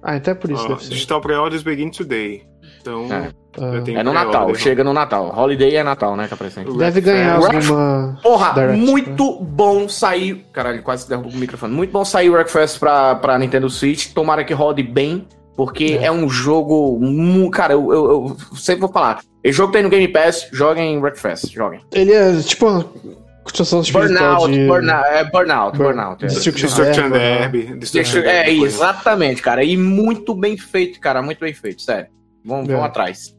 Ah, 0.08 0.16
então 0.18 0.32
é 0.32 0.36
por 0.36 0.52
isso, 0.52 0.80
ser. 0.80 0.90
Digital 0.90 1.20
Pre-Orders 1.20 1.64
begin 1.64 1.90
today. 1.90 2.44
Então, 2.80 3.08
É. 3.12 3.30
Ah, 3.58 3.82
tem 3.84 3.96
É 3.98 4.04
no 4.04 4.14
Natal, 4.14 4.50
né? 4.50 4.54
chega 4.56 4.84
no 4.84 4.94
Natal. 4.94 5.34
Holiday 5.36 5.76
é 5.78 5.84
Natal, 5.84 6.16
né, 6.16 6.28
que 6.28 6.34
aparece 6.36 6.60
deve 6.64 7.02
ganhar 7.02 7.40
Wreckfest. 7.40 7.72
alguma. 7.72 8.20
Porra, 8.22 8.54
Direct, 8.54 8.78
né? 8.78 8.86
muito 8.92 9.40
bom 9.42 9.90
sair. 9.90 10.46
Caralho, 10.54 10.84
quase 10.84 11.10
derrubou 11.10 11.32
o 11.32 11.36
microfone. 11.38 11.74
Muito 11.74 11.92
bom 11.92 12.06
sair 12.06 12.30
o 12.30 12.34
Wreckfest 12.34 12.78
pra, 12.80 13.16
pra 13.16 13.40
Nintendo 13.40 13.70
Switch. 13.70 14.14
Tomara 14.14 14.44
que 14.44 14.54
rode 14.54 14.84
bem, 14.84 15.26
porque 15.56 15.98
É. 16.00 16.06
é, 16.08 16.12
um 16.12 16.30
jogo. 16.30 17.00
Cara, 17.50 17.74
eu, 17.74 17.92
eu, 17.92 18.06
eu 18.06 18.38
sempre 18.58 18.82
vou 18.82 18.92
falar. 18.92 19.22
Esse 19.44 19.58
jogo 19.58 19.72
tem 19.72 19.82
no 19.82 19.90
Game 19.90 20.08
Pass, 20.10 20.48
joguem 20.52 21.00
Wreckfest, 21.00 21.52
joguem. 21.54 21.80
Ele 21.94 22.12
é 22.12 22.38
tipo 22.42 22.68
construção 23.46 23.82
Burnout, 23.84 24.52
de. 24.52 24.68
burnout, 24.68 25.08
é 25.08 25.24
Burnout, 25.24 25.78
Burn- 25.78 25.94
Burnout. 25.96 26.26
é. 26.26 26.28
Destruction 26.28 26.68
Destruction 26.68 27.10
Derby, 27.12 27.78
Destruction 27.78 28.20
É, 28.20 28.22
Derby, 28.24 28.60
coisa. 28.60 28.76
exatamente, 28.76 29.42
cara. 29.42 29.64
E 29.64 29.78
muito 29.78 30.34
bem 30.36 30.58
feito, 30.58 31.00
cara. 31.00 31.22
Muito 31.22 31.40
bem 31.40 31.54
feito, 31.54 31.82
sério. 31.82 32.08
Vão, 32.44 32.66
vão 32.66 32.82
É. 32.82 32.86
atrás. 32.86 33.36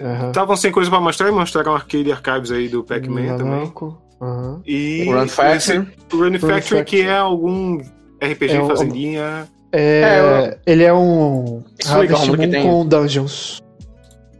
Aham. 0.00 0.28
Estavam 0.28 0.56
sem 0.56 0.72
coisa 0.72 0.90
pra 0.90 1.00
mostrar 1.00 1.28
e 1.28 1.32
mostraram 1.32 1.74
arcade 1.74 2.10
archives 2.10 2.50
aí 2.50 2.68
do 2.68 2.82
Pac-Man 2.84 3.36
também. 3.38 3.72
Aham. 4.20 4.60
E 4.66 5.04
Run 5.08 5.28
Factory. 5.28 5.88
Run 6.12 6.38
Factory, 6.38 6.84
que 6.84 7.00
é 7.02 7.16
algum 7.16 7.78
RPG 8.20 8.54
É 8.56 8.62
um- 8.62 8.66
fazendinha. 8.66 9.48
É, 9.72 10.56
ele 10.66 10.84
é 10.84 10.92
um 10.94 11.62
Harvest 11.88 12.28
Moon 12.28 12.36
tem. 12.50 12.62
com 12.62 12.86
dungeons 12.86 13.60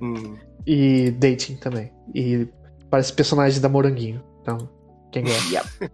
Hum. 0.01 0.37
e 0.67 1.11
dating 1.13 1.57
também. 1.57 1.91
E 2.15 2.47
parece 2.89 3.13
personagem 3.13 3.61
da 3.61 3.69
Moranguinho. 3.69 4.23
Então, 4.45 4.69
quem 5.11 5.25
gosta. 5.25 5.43
Yep. 5.51 5.91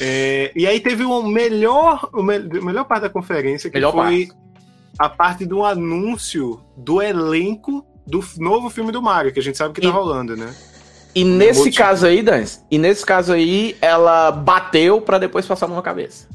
É, 0.00 0.52
e 0.54 0.66
aí 0.66 0.78
teve 0.80 1.02
o 1.04 1.22
melhor, 1.22 2.10
o 2.12 2.22
me- 2.22 2.38
melhor 2.38 2.84
parte 2.84 3.02
da 3.02 3.08
conferência, 3.08 3.70
que 3.70 3.76
Melhor 3.76 3.92
foi 3.92 4.28
a 4.98 5.08
parte 5.08 5.46
do 5.46 5.64
anúncio 5.64 6.60
do 6.76 7.00
elenco 7.00 7.84
do 8.06 8.22
novo 8.38 8.68
filme 8.68 8.92
do 8.92 9.00
Mario, 9.02 9.32
que 9.32 9.40
a 9.40 9.42
gente 9.42 9.56
sabe 9.56 9.72
que 9.74 9.80
tá 9.80 9.88
E- 9.88 9.90
rolando, 9.90 10.36
né? 10.36 10.54
E 11.14 11.24
nesse 11.24 11.72
caso 11.72 12.06
aí, 12.06 12.22
Dans, 12.22 12.62
e 12.70 12.78
nesse 12.78 13.04
caso 13.04 13.32
aí, 13.32 13.76
ela 13.80 14.30
bateu 14.30 15.00
pra 15.00 15.18
depois 15.18 15.46
passar 15.46 15.66
numa 15.66 15.82
cabeça. 15.82 16.28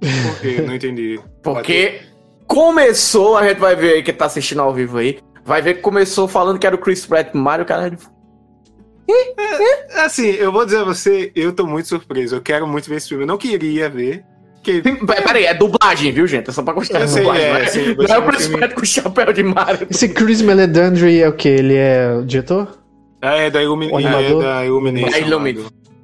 Por 0.00 0.40
quê? 0.40 0.60
Não 0.60 0.74
entendi. 0.74 1.18
Porque 1.42 2.02
começou, 2.46 3.36
a 3.38 3.48
gente 3.48 3.58
vai 3.58 3.74
ver 3.74 3.94
aí 3.94 4.02
que 4.02 4.12
tá 4.12 4.26
assistindo 4.26 4.60
ao 4.60 4.72
vivo 4.74 4.98
aí, 4.98 5.18
vai 5.42 5.62
ver 5.62 5.74
que 5.74 5.80
começou 5.80 6.28
falando 6.28 6.58
que 6.58 6.66
era 6.66 6.76
o 6.76 6.78
Chris 6.78 7.06
Pratt 7.06 7.32
Mario, 7.34 7.64
o 7.64 7.66
cara. 9.36 10.04
Assim, 10.06 10.28
eu 10.30 10.50
vou 10.52 10.64
dizer 10.64 10.78
a 10.78 10.84
você, 10.84 11.30
eu 11.34 11.52
tô 11.52 11.66
muito 11.66 11.88
surpreso. 11.88 12.36
Eu 12.36 12.40
quero 12.42 12.66
muito 12.66 12.88
ver 12.88 12.96
esse 12.96 13.08
filme. 13.08 13.24
Eu 13.24 13.28
não 13.28 13.38
queria 13.38 13.88
ver. 13.88 14.24
Que... 14.62 14.80
Peraí, 14.82 15.44
é 15.44 15.52
dublagem, 15.52 16.10
viu, 16.12 16.26
gente? 16.26 16.48
É 16.48 16.52
só 16.52 16.62
pra 16.62 16.72
gostar 16.72 17.04
de 17.04 17.14
dublagem. 17.14 17.44
é, 17.44 17.50
não 17.52 17.56
é, 17.58 17.66
sim, 17.66 17.94
não 17.94 18.04
é 18.14 18.18
o 18.18 18.22
Chris 18.26 18.42
filme- 18.42 18.58
Pratt 18.58 18.72
com 18.74 18.80
o 18.80 18.86
chapéu 18.86 19.32
de 19.32 19.42
Mario. 19.42 19.86
Esse 19.90 20.08
Chris 20.08 20.40
Meledandri 20.40 21.20
é 21.20 21.28
o 21.28 21.32
que? 21.34 21.48
Ele 21.48 21.74
é 21.76 22.14
o 22.18 22.24
diretor? 22.24 22.78
Ah, 23.20 23.36
é 23.36 23.50
da, 23.50 23.62
Illumi... 23.62 23.90
O 23.90 24.00
é 24.00 24.04
animador? 24.04 24.42
da 24.42 24.64
Illumination. 24.64 25.16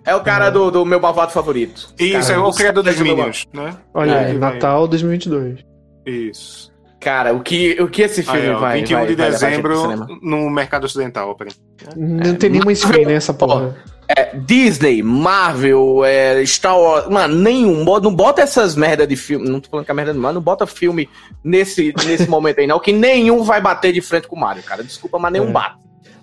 É 0.04 0.10
É 0.10 0.14
o 0.14 0.20
cara 0.22 0.50
do, 0.50 0.70
do 0.70 0.84
meu 0.84 1.00
bavado 1.00 1.32
favorito. 1.32 1.92
Isso, 1.98 2.28
Cara, 2.28 2.34
é 2.34 2.38
o 2.38 2.52
criador 2.52 2.82
dos 2.82 2.96
do 2.96 3.04
meu- 3.04 3.16
Minions, 3.16 3.46
né? 3.52 3.76
Olha, 3.94 4.10
É, 4.12 4.32
Natal 4.34 4.86
2022. 4.88 5.60
Isso. 6.06 6.69
Cara, 7.00 7.32
o 7.32 7.40
que, 7.40 7.80
o 7.80 7.88
que 7.88 8.02
esse 8.02 8.22
filme 8.22 8.40
Aí, 8.42 8.50
ó, 8.50 8.58
vai 8.58 8.78
21 8.80 8.98
vai- 8.98 9.06
de 9.08 9.14
vai 9.14 9.30
dezembro 9.30 10.06
no 10.22 10.50
mercado 10.50 10.84
ocidental, 10.84 11.34
peraí. 11.34 11.52
Não 11.96 12.34
tem 12.34 12.50
nenhuma 12.50 12.74
screen 12.74 13.06
nessa 13.06 13.32
porra. 13.32 13.74
É, 14.06 14.36
Disney, 14.36 15.02
Marvel, 15.02 16.04
é, 16.04 16.44
Star 16.44 16.78
Wars. 16.78 17.08
Mano, 17.08 17.34
nenhum. 17.36 17.84
Não 18.02 18.14
bota 18.14 18.42
essas 18.42 18.74
merda 18.76 19.06
de 19.06 19.16
filme. 19.16 19.48
Não 19.48 19.60
tô 19.60 19.70
falando 19.70 19.86
que 19.86 19.90
é 19.90 19.94
merda, 19.94 20.12
mas 20.12 20.34
não 20.34 20.42
bota 20.42 20.66
filme 20.66 21.08
nesse, 21.44 21.94
nesse 22.06 22.26
momento 22.28 22.58
aí, 22.58 22.66
não. 22.66 22.78
Que 22.80 22.92
nenhum 22.92 23.44
vai 23.44 23.60
bater 23.62 23.92
de 23.92 24.00
frente 24.02 24.26
com 24.28 24.36
o 24.36 24.40
Mario, 24.40 24.62
cara. 24.64 24.82
Desculpa, 24.82 25.18
mas 25.18 25.32
nenhum 25.32 25.48
É. 25.48 25.52
bate. 25.52 25.76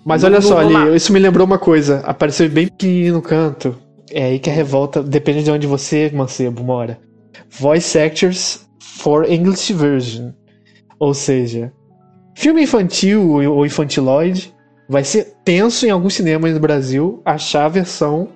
Mas 0.04 0.22
Não- 0.22 0.28
olha 0.28 0.40
não 0.40 0.46
só, 0.48 0.60
lá. 0.60 0.82
ali, 0.82 0.96
isso 0.96 1.12
me 1.12 1.18
lembrou 1.18 1.44
uma 1.46 1.58
coisa. 1.58 2.00
Apareceu 2.04 2.48
bem 2.48 2.68
pequenininho 2.68 3.14
no 3.14 3.22
canto. 3.22 3.76
É 4.12 4.24
aí 4.24 4.38
que 4.38 4.48
a 4.48 4.52
revolta, 4.52 5.02
depende 5.02 5.42
de 5.42 5.50
onde 5.50 5.66
você, 5.66 6.10
mancebo, 6.14 6.62
mora. 6.62 6.98
Voice 7.50 7.98
actors 7.98 8.68
for 8.80 9.24
English 9.28 9.72
version. 9.72 10.30
Ou 10.98 11.14
seja, 11.14 11.72
filme 12.36 12.62
infantil 12.62 13.30
ou 13.52 13.64
infantiloide 13.64 14.54
vai 14.88 15.04
ser 15.04 15.34
tenso 15.44 15.86
em 15.86 15.90
alguns 15.90 16.14
cinemas 16.14 16.52
no 16.54 16.60
Brasil 16.60 17.22
achar 17.24 17.66
a 17.66 17.68
versão 17.68 18.28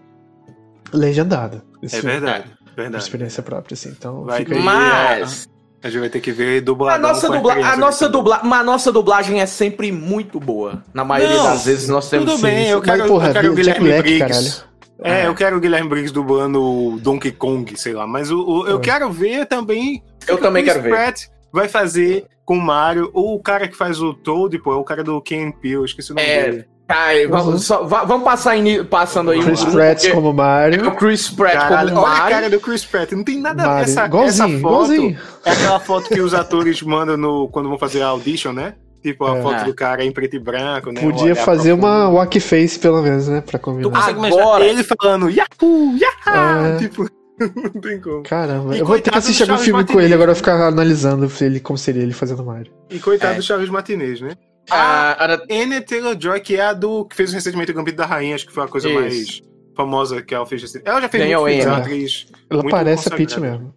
legendada. 0.93 1.65
É 1.83 2.01
verdade, 2.01 2.45
verdade. 2.77 2.91
Por 2.93 2.99
experiência 2.99 3.43
própria, 3.43 3.75
assim. 3.75 3.89
Então, 3.91 4.25
vai 4.25 4.39
fica 4.41 4.55
aí. 4.55 4.63
Mas. 4.63 5.49
A 5.85 5.89
gente 5.91 5.99
vai 5.99 6.09
ter 6.09 6.21
que 6.21 6.31
ver 6.31 6.61
dubladão. 6.61 6.95
A 6.95 7.13
nossa, 7.13 7.29
dubla... 7.29 7.55
a, 7.55 7.77
nossa 7.77 8.09
dubla... 8.09 8.41
Mas 8.45 8.61
a 8.61 8.63
nossa 8.63 8.93
dublagem 8.93 9.41
é 9.41 9.47
sempre 9.47 9.91
muito 9.91 10.39
boa. 10.39 10.85
Na 10.95 11.05
maioria 11.05 11.37
Não, 11.37 11.45
das 11.45 11.65
vezes 11.65 11.89
nós 11.89 12.09
temos. 12.09 12.31
Tudo 12.31 12.41
bem, 12.43 12.69
eu 12.69 12.79
Mas, 12.79 12.85
quero, 12.89 13.09
porra, 13.09 13.29
eu 13.29 13.33
quero 13.33 13.51
o 13.53 13.55
Guilherme 13.57 13.89
Black, 13.89 14.03
Briggs. 14.03 14.63
É, 15.03 15.27
eu 15.27 15.35
quero 15.35 15.57
o 15.57 15.61
Guilherme 15.61 15.89
Briggs 15.89 16.13
dublando 16.15 16.63
o 16.63 17.01
Donkey 17.01 17.33
Kong, 17.33 17.77
sei 17.77 17.95
lá. 17.95 18.07
Mas 18.07 18.31
o, 18.31 18.39
o- 18.39 18.67
eu 18.69 18.77
É. 18.77 18.81
quero 18.81 19.11
ver 19.11 19.45
também. 19.47 20.05
Eu 20.29 20.39
também 20.39 20.65
quero 20.65 20.81
ver. 20.83 21.15
Vai 21.53 21.69
fazer 21.69 22.27
com 22.45 22.57
o 22.57 22.61
Mario. 22.61 23.11
Ou 23.13 23.35
o 23.35 23.43
cara 23.43 23.69
que 23.69 23.77
faz 23.77 24.01
o 24.01 24.15
Toad, 24.15 24.59
pô, 24.59 24.73
é 24.73 24.77
o 24.77 24.85
cara 24.85 25.05
do 25.05 25.21
Ken 25.21 25.51
Peele, 25.53 25.85
esqueci 25.85 26.13
o 26.13 26.15
nome 26.15 26.27
É, 26.27 26.43
dele. 26.51 26.65
Ai, 26.89 27.25
Uhum. 27.25 27.31
vamos, 27.31 27.65
só- 27.65 27.85
va- 27.85 28.05
vamos 28.05 28.25
passar 28.25 28.57
ini- 28.57 28.85
passando 28.85 29.31
aí 29.31 29.41
Chris 29.43 29.63
um- 29.65 29.71
Pratt 29.73 30.01
porque 30.01 30.13
como 30.15 30.31
é 30.31 30.33
Mario. 30.33 30.89
O 30.89 30.97
Chris 30.97 31.31
Pratt 31.31 31.55
Caralho, 31.55 31.91
como 31.91 32.03
olha 32.03 32.15
a 32.15 32.19
Mario. 32.19 32.35
cara 32.37 32.51
do 32.51 32.61
Chris 32.61 32.85
Pratt, 32.85 33.13
não 33.13 33.25
tem 33.25 33.41
nada 33.41 33.63
a 33.63 33.67
ver. 33.67 33.71
Mario. 33.73 33.85
Essa, 33.85 34.01
essa 34.03 34.43
foto 34.49 34.53
igualzinho. 34.59 35.19
é 35.45 35.51
aquela 35.51 35.81
foto 35.81 36.09
que 36.09 36.21
os 36.21 36.35
atores 36.35 36.83
mandam 36.83 37.17
no, 37.17 37.49
quando 37.49 37.69
vão 37.69 37.79
fazer 37.79 38.03
a 38.03 38.09
audition, 38.09 38.53
né? 38.53 38.75
Tipo, 39.03 39.25
a 39.27 39.39
É. 39.39 39.43
foto 39.43 39.55
É. 39.63 39.65
do 39.65 39.75
cara 39.75 40.05
em 40.05 40.13
preto 40.13 40.37
e 40.37 40.39
branco, 40.39 40.93
né? 40.93 41.01
Podia 41.01 41.35
fazer 41.35 41.73
uma 41.73 42.09
walk 42.11 42.39
face, 42.41 42.79
pelo 42.79 43.01
menos, 43.03 43.27
né? 43.27 43.41
Pra 43.41 43.59
Tu 43.59 43.63
combinar. 43.63 43.91
consegue 43.91 44.19
Agora- 44.27 44.35
imaginar 44.35 44.61
ele 44.67 44.85
falando 44.85 45.31
Yahoo! 45.31 45.97
Yahoo! 45.97 46.67
É. 46.67 46.77
Tipo, 46.79 47.09
não 47.75 47.81
tem 47.81 48.01
como. 48.01 48.23
Caramba, 48.23 48.77
E 48.77 48.81
eu 48.81 48.87
vou 48.87 49.01
ter 49.01 49.11
que 49.11 49.19
assistir 49.19 49.43
algum 49.43 49.57
filme 49.63 49.73
com 49.73 49.79
Martinet, 49.95 50.05
ele, 50.05 50.15
agora 50.15 50.31
eu 50.31 50.35
né? 50.35 50.39
ficar 50.39 50.67
analisando 50.69 51.31
ele, 51.41 51.61
como 51.61 51.79
seria 51.79 52.03
ele 52.03 52.13
fazendo 52.13 52.45
Mario. 52.45 52.73
E 52.91 52.99
coitado 52.99 53.35
É. 53.35 53.37
do 53.37 53.43
Charles 53.43 53.69
Martinez, 53.71 54.21
né? 54.21 54.33
A 54.71 54.77
Ah, 54.77 55.25
Ana- 55.25 55.43
Anne 55.51 55.81
Taylor-Joy, 55.81 56.41
que 56.41 56.57
é 56.57 56.63
a 56.67 56.73
do 56.73 57.05
que 57.05 57.17
fez 57.17 57.33
recentemente 57.33 57.71
o 57.71 57.75
Gambito 57.75 57.97
da 57.97 58.07
Rainha, 58.07 58.35
acho 58.35 58.47
que 58.47 58.53
foi 58.53 58.65
a 58.65 58.69
coisa 58.69 58.89
Isso. 58.89 58.99
mais 59.01 59.43
famosa 59.77 60.23
que 60.23 60.35
ela 60.35 60.47
fez. 60.47 60.63
Assim. 60.65 60.81
Ela 60.85 61.01
já 61.01 61.09
fez 61.09 61.25
Ganhou 61.25 61.43
muito 61.43 61.55
filme, 61.57 61.65
é 61.65 61.69
uma 61.75 61.77
Anne. 61.79 61.87
atriz. 61.95 62.27
Ela 62.51 62.63
Muito 62.63 62.71
parece 62.73 63.09
a 63.09 63.17
Peach 63.17 63.41
mesmo. 63.41 63.75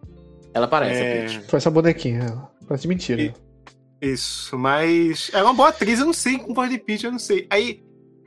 ela 0.54 0.68
parece, 0.68 1.00
É. 1.02 1.12
a 1.18 1.22
Peach. 1.30 1.42
Foi 1.50 1.58
essa 1.58 1.72
bonequinha, 1.72 2.20
ela. 2.20 2.52
Parece 2.68 2.88
mentira. 2.88 3.22
E- 3.22 3.34
Isso, 4.02 4.58
mas 4.60 5.32
ela 5.34 5.42
é 5.42 5.46
uma 5.46 5.54
boa 5.54 5.70
atriz, 5.70 6.00
eu 6.00 6.06
não 6.06 6.14
sei, 6.14 6.38
com 6.38 6.54
voz 6.54 6.70
de 6.70 6.78
Peach, 6.78 7.06
eu 7.06 7.12
não 7.12 7.18
sei. 7.20 7.48
Aí, 7.50 7.82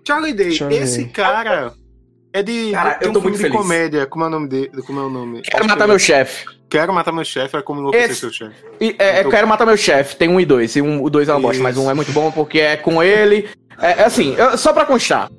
Charlie 0.07 0.33
Day, 0.33 0.53
Charlie 0.53 0.79
esse 0.81 1.05
Day. 1.05 1.09
cara 1.13 1.73
é 2.33 2.43
de, 2.43 2.71
Cara, 2.73 2.99
eu 3.03 3.11
um 3.11 3.13
tô 3.13 3.21
muito 3.21 3.37
de 3.37 3.43
feliz. 3.43 3.57
comédia, 3.57 4.07
como 4.07 4.25
é 4.25 4.27
o 4.27 4.31
nome 4.31 4.49
dele? 4.49 4.71
Como 4.87 5.01
é 5.01 5.03
o 5.05 5.09
nome? 5.11 5.43
Quero 5.43 5.59
Acho 5.65 5.69
matar 5.69 5.85
é- 5.85 5.89
meu 5.89 5.99
chefe. 5.99 6.45
Quero 6.71 6.93
matar 6.93 7.13
meu 7.13 7.25
chefe, 7.25 7.57
é 7.57 7.63
como 7.63 7.81
enlouquecer 7.81 8.11
Esse- 8.11 8.21
seu 8.21 8.31
chefe. 8.33 8.55
E, 8.81 8.95
é, 8.99 9.21
Então- 9.21 9.31
quero 9.31 9.49
matar 9.49 9.65
meu 9.65 9.77
chefe. 9.77 10.17
Tem 10.17 10.29
um 10.29 10.39
e 10.39 10.45
dois. 10.45 10.77
E 10.77 10.83
um, 10.83 11.03
o 11.03 11.09
dois 11.09 11.29
é 11.29 11.33
uma 11.33 11.41
bosta, 11.41 11.63
mas 11.63 11.77
um 11.79 11.91
é 11.91 11.95
muito 11.95 12.13
bom 12.13 12.31
porque 12.31 12.61
é 12.61 12.77
com 12.77 13.03
ele. 13.03 13.49
É, 13.81 14.03
é 14.03 14.05
assim, 14.05 14.35
eu- 14.37 14.57
só 14.59 14.73
pra 14.73 14.85
constar. 14.85 15.31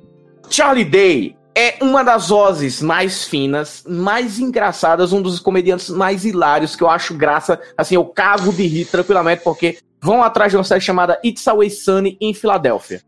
Charlie 0.48 0.84
Day 0.84 1.36
é 1.56 1.76
uma 1.80 2.02
das 2.02 2.28
vozes 2.30 2.82
mais 2.82 3.24
finas, 3.24 3.84
mais 3.86 4.38
engraçadas, 4.40 5.12
um 5.12 5.22
dos 5.22 5.38
comediantes 5.38 5.88
mais 5.90 6.24
hilários 6.24 6.74
que 6.74 6.82
eu 6.82 6.90
acho 6.90 7.14
graça. 7.14 7.60
Assim, 7.78 7.94
eu 7.94 8.04
cago 8.04 8.52
de 8.52 8.66
rir 8.66 8.86
tranquilamente 8.86 9.42
porque 9.44 9.78
vão 10.02 10.22
atrás 10.24 10.50
de 10.50 10.56
uma 10.56 10.64
série 10.64 10.80
chamada 10.80 11.20
It's 11.24 11.46
Always 11.46 11.84
Sunny 11.84 12.16
em 12.20 12.34
Filadélfia. 12.34 13.02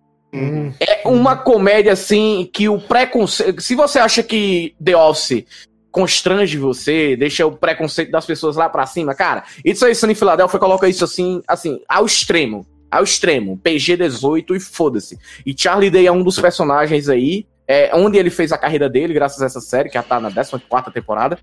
É 0.81 1.07
uma 1.07 1.37
comédia 1.37 1.93
assim 1.93 2.49
que 2.53 2.69
o 2.69 2.81
preconceito. 2.81 3.61
Se 3.61 3.75
você 3.75 3.99
acha 3.99 4.23
que 4.23 4.75
The 4.83 4.97
Office 4.97 5.45
constrange 5.91 6.57
você, 6.57 7.15
deixa 7.17 7.47
o 7.47 7.53
preconceito 7.53 8.11
das 8.11 8.25
pessoas 8.25 8.57
lá 8.57 8.69
pra 8.69 8.87
cima, 8.87 9.15
cara, 9.15 9.45
It's 9.65 9.83
Always 9.83 9.99
Sunny 9.99 10.15
em 10.15 10.17
Filadélfia 10.17 10.59
coloca 10.59 10.89
isso 10.89 11.05
assim, 11.05 11.43
assim, 11.47 11.81
ao 11.87 12.07
extremo. 12.07 12.67
Ao 12.91 13.05
extremo. 13.05 13.61
PG-18 13.63 14.57
e 14.57 14.61
foda-se. 14.61 15.19
E 15.45 15.55
Charlie 15.57 15.91
Day 15.91 16.07
é 16.07 16.13
um 16.13 16.23
dos 16.23 16.39
personagens 16.39 17.09
aí. 17.09 17.47
É, 17.69 17.91
onde 17.95 18.19
ele 18.19 18.29
fez 18.29 18.53
a 18.53 18.59
carreira 18.59 18.89
dele, 18.89 19.15
graças 19.15 19.41
a 19.41 19.47
essa 19.47 19.61
série, 19.61 19.89
que 19.89 19.95
já 19.95 20.03
tá 20.03 20.19
na 20.19 20.31
14 20.31 20.61
temporada. 20.93 21.39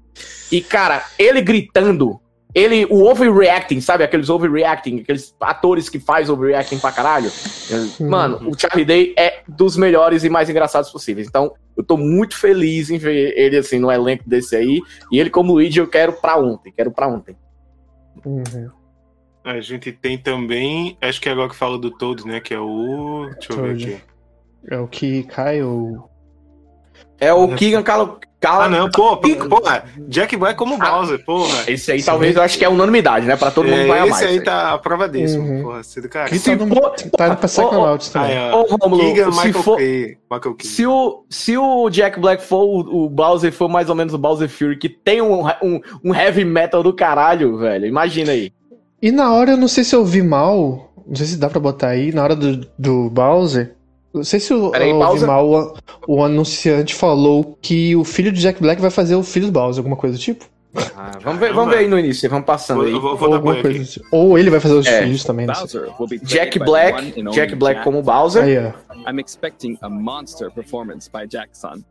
E, 0.51 0.61
cara, 0.61 1.05
ele 1.17 1.41
gritando, 1.41 2.19
ele, 2.59 2.85
o 2.85 3.09
overreacting, 3.09 3.81
sabe? 3.81 4.03
Aqueles 4.03 4.29
overreacting, 4.29 4.99
aqueles 4.99 5.35
atores 5.39 5.89
que 5.89 5.99
faz 5.99 6.29
overreacting 6.29 6.79
pra 6.79 6.91
caralho. 6.91 7.31
Mano, 7.99 8.49
o 8.49 8.59
Charlie 8.59 8.85
Day 8.85 9.13
é 9.17 9.41
dos 9.47 9.77
melhores 9.77 10.23
e 10.23 10.29
mais 10.29 10.49
engraçados 10.49 10.89
possíveis. 10.91 11.27
Então, 11.27 11.53
eu 11.77 11.83
tô 11.83 11.95
muito 11.97 12.37
feliz 12.37 12.89
em 12.89 12.97
ver 12.97 13.33
ele, 13.37 13.57
assim, 13.57 13.79
no 13.79 13.91
elenco 13.91 14.23
desse 14.27 14.55
aí. 14.55 14.81
E 15.11 15.19
ele, 15.19 15.29
como 15.29 15.53
Luigi, 15.53 15.79
eu 15.79 15.87
quero 15.87 16.13
pra 16.13 16.37
ontem. 16.37 16.73
Quero 16.75 16.91
pra 16.91 17.07
ontem. 17.07 17.35
uhum. 18.25 18.69
A 19.43 19.61
gente 19.61 19.91
tem 19.91 20.17
também, 20.17 20.97
acho 21.01 21.21
que 21.21 21.29
é 21.29 21.31
agora 21.31 21.49
que 21.49 21.55
fala 21.55 21.79
do 21.79 21.89
Toad, 21.89 22.27
né? 22.27 22.39
Que 22.39 22.53
é 22.53 22.59
o. 22.59 23.29
Deixa 23.31 23.53
eu 23.53 23.63
ver 23.63 23.71
aqui. 23.71 24.01
É 24.69 24.77
o 24.77 24.87
que 24.87 25.23
cai 25.23 25.63
ou. 25.63 26.09
É 27.19 27.33
o 27.33 27.55
Keegan 27.55 27.81
Cala... 27.81 28.19
Cala... 28.39 28.65
Ah, 28.65 28.69
não, 28.69 28.89
pô, 28.89 29.17
porra, 29.17 29.83
Jack 30.07 30.37
Black 30.37 30.57
como 30.57 30.77
Bowser, 30.77 31.23
porra. 31.25 31.63
Esse 31.67 31.91
aí 31.91 32.01
talvez 32.01 32.37
eu 32.37 32.41
acho 32.41 32.57
que 32.57 32.63
é 32.63 32.69
unanimidade, 32.69 33.25
né? 33.25 33.35
Pra 33.35 33.51
todo 33.51 33.65
mundo 33.67 33.81
É, 33.81 33.85
vai 33.87 33.99
amar. 33.99 34.11
esse 34.11 34.23
aí 34.23 34.41
tá 34.41 34.73
a 34.73 34.77
prova 34.77 35.09
disso, 35.09 35.37
Uhum. 35.39 35.63
porra. 35.63 35.83
Você 35.83 35.99
do 35.99 36.07
cara. 36.07 36.29
Que 36.29 36.39
Se 36.39 36.55
tá, 36.55 36.65
no, 36.65 36.73
for- 36.73 36.91
tá 37.17 37.35
pra 37.35 37.47
Psychonauts 37.47 38.09
também. 38.09 38.37
Ô, 38.53 38.61
Romulo, 38.63 39.33
se 39.33 39.51
for-. 39.53 39.77
Michael. 39.77 40.55
Se 40.61 40.85
o, 40.87 41.25
se 41.29 41.57
o 41.57 41.89
Jack 41.89 42.17
Black 42.19 42.41
for 42.41 42.63
o, 42.63 43.05
o 43.05 43.09
Bowser, 43.09 43.51
for 43.51 43.67
mais 43.67 43.89
ou 43.89 43.95
menos 43.95 44.13
o 44.13 44.17
Bowser 44.17 44.47
Fury, 44.47 44.77
que 44.77 44.87
tem 44.87 45.21
um, 45.21 45.45
um, 45.61 45.81
um 46.05 46.15
heavy 46.15 46.45
metal 46.45 46.81
do 46.81 46.93
caralho, 46.93 47.57
velho. 47.57 47.85
Imagina 47.85 48.31
aí. 48.31 48.53
E 49.01 49.11
na 49.11 49.33
hora, 49.33 49.51
eu 49.51 49.57
não 49.57 49.67
sei 49.67 49.83
se 49.83 49.93
eu 49.95 50.05
vi 50.05 50.21
mal, 50.21 50.93
não 51.05 51.15
sei 51.15 51.25
se 51.25 51.37
dá 51.37 51.49
pra 51.49 51.59
botar 51.59 51.87
aí, 51.89 52.13
na 52.13 52.23
hora 52.23 52.35
do, 52.37 52.65
do 52.77 53.09
Bowser, 53.09 53.75
não 54.13 54.23
sei 54.23 54.39
se 54.39 54.53
Peraí, 54.71 54.89
eu 54.89 54.99
ouvi 54.99 55.25
mal, 55.25 55.47
o, 55.49 55.73
o 56.07 56.23
anunciante 56.23 56.95
falou 56.95 57.57
que 57.61 57.95
o 57.95 58.03
filho 58.03 58.31
de 58.31 58.41
Jack 58.41 58.61
Black 58.61 58.81
vai 58.81 58.89
fazer 58.91 59.15
o 59.15 59.23
filho 59.23 59.47
do 59.47 59.51
Bowser, 59.51 59.79
alguma 59.79 59.95
coisa 59.95 60.17
do 60.17 60.21
tipo. 60.21 60.45
Ah, 60.95 61.11
vamos, 61.23 61.39
ver, 61.39 61.51
vamos 61.51 61.71
ver 61.71 61.79
aí 61.79 61.87
no 61.87 61.97
início, 61.97 62.29
vamos 62.29 62.45
passando 62.45 62.83
aí. 62.83 62.91
eu 62.91 63.01
vou, 63.01 63.11
Ou, 63.11 63.17
vou 63.17 63.39
banho 63.39 63.61
coisa 63.61 63.83
tipo. 63.85 64.05
Ou 64.11 64.37
ele 64.37 64.49
vai 64.51 64.59
fazer 64.59 64.75
os 64.75 64.85
É. 64.85 65.01
filhos 65.03 65.23
também, 65.23 65.47
Jack 66.23 66.59
Black, 66.59 67.23
Jack 67.31 67.55
Black 67.55 67.83
como 67.83 68.03
Bowser. 68.03 68.43
Aí, 68.43 68.57
ó, 68.57 68.71
I'm 69.09 69.19
expecting 69.19 69.77
a 69.81 69.89
monster 69.89 70.51
performance 70.51 71.09
by 71.11 71.27
Jackson. 71.27 71.81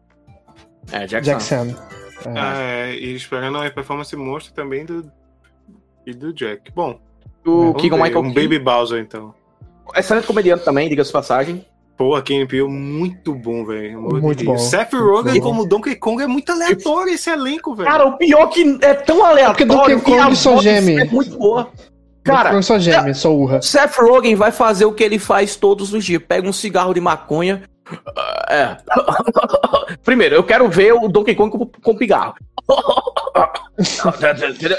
É, 0.93 1.07
Jack, 1.07 1.25
Jack 1.27 1.43
Sam. 1.43 1.71
Sam. 1.71 2.31
É. 2.35 2.39
Ah, 2.39 2.55
é, 2.61 2.95
e 2.95 3.15
esperando 3.15 3.57
uma 3.59 3.71
performance 3.71 4.15
monstro 4.17 4.55
também 4.55 4.85
do. 4.85 5.11
E 6.07 6.15
do 6.15 6.33
Jack. 6.33 6.73
Bom, 6.73 6.99
O 7.45 7.51
vamos 7.51 7.83
Keegan 7.83 7.97
ver, 7.97 8.03
Michael 8.05 8.25
um 8.25 8.33
Key, 8.33 8.43
Baby 8.43 8.59
Bowser, 8.59 9.01
então. 9.01 9.35
excelente 9.95 10.27
comediante 10.27 10.65
também, 10.65 10.89
diga-se 10.89 11.09
de 11.09 11.13
passagem. 11.13 11.67
Porra, 11.99 12.23
Peele, 12.23 12.63
muito 12.69 13.35
bom, 13.35 13.65
velho. 13.67 14.01
Muito 14.01 14.45
bom. 14.45 14.57
Seth 14.57 14.93
Muito 14.93 15.05
Rogen 15.05 15.41
bom. 15.41 15.49
como 15.49 15.67
Donkey 15.67 15.97
Kong 15.97 16.23
é 16.23 16.29
muito 16.29 16.49
aleatório 16.53 17.13
esse 17.13 17.29
elenco, 17.29 17.75
velho. 17.75 17.91
Cara, 17.91 18.07
o 18.07 18.17
pior 18.17 18.47
que 18.47 18.79
é 18.81 18.95
tão 18.95 19.25
aleatório 19.25 19.67
Donkey 19.67 20.01
que 20.05 20.15
a 20.15 20.25
Kong 20.27 20.37
só 20.37 20.59
geme. 20.59 21.01
é 21.01 21.05
muito 21.07 21.37
boa. 21.37 21.69
Cara, 22.23 22.51
Cara, 22.51 22.63
só 22.63 22.79
geme, 22.79 23.13
só 23.15 23.35
urra. 23.35 23.61
Seth 23.61 23.97
Rogen 23.97 24.37
vai 24.37 24.53
fazer 24.53 24.85
o 24.85 24.93
que 24.93 25.03
ele 25.03 25.19
faz 25.19 25.57
todos 25.57 25.93
os 25.93 26.05
dias. 26.05 26.23
Pega 26.23 26.49
um 26.49 26.53
cigarro 26.53 26.95
de 26.95 27.01
maconha. 27.01 27.65
É. 28.49 28.77
Primeiro, 30.05 30.37
eu 30.37 30.45
quero 30.45 30.69
ver 30.69 30.93
o 30.93 31.09
Donkey 31.09 31.35
Kong 31.35 31.51
com, 31.51 31.67
com 31.67 31.97
pigarro. 31.97 32.35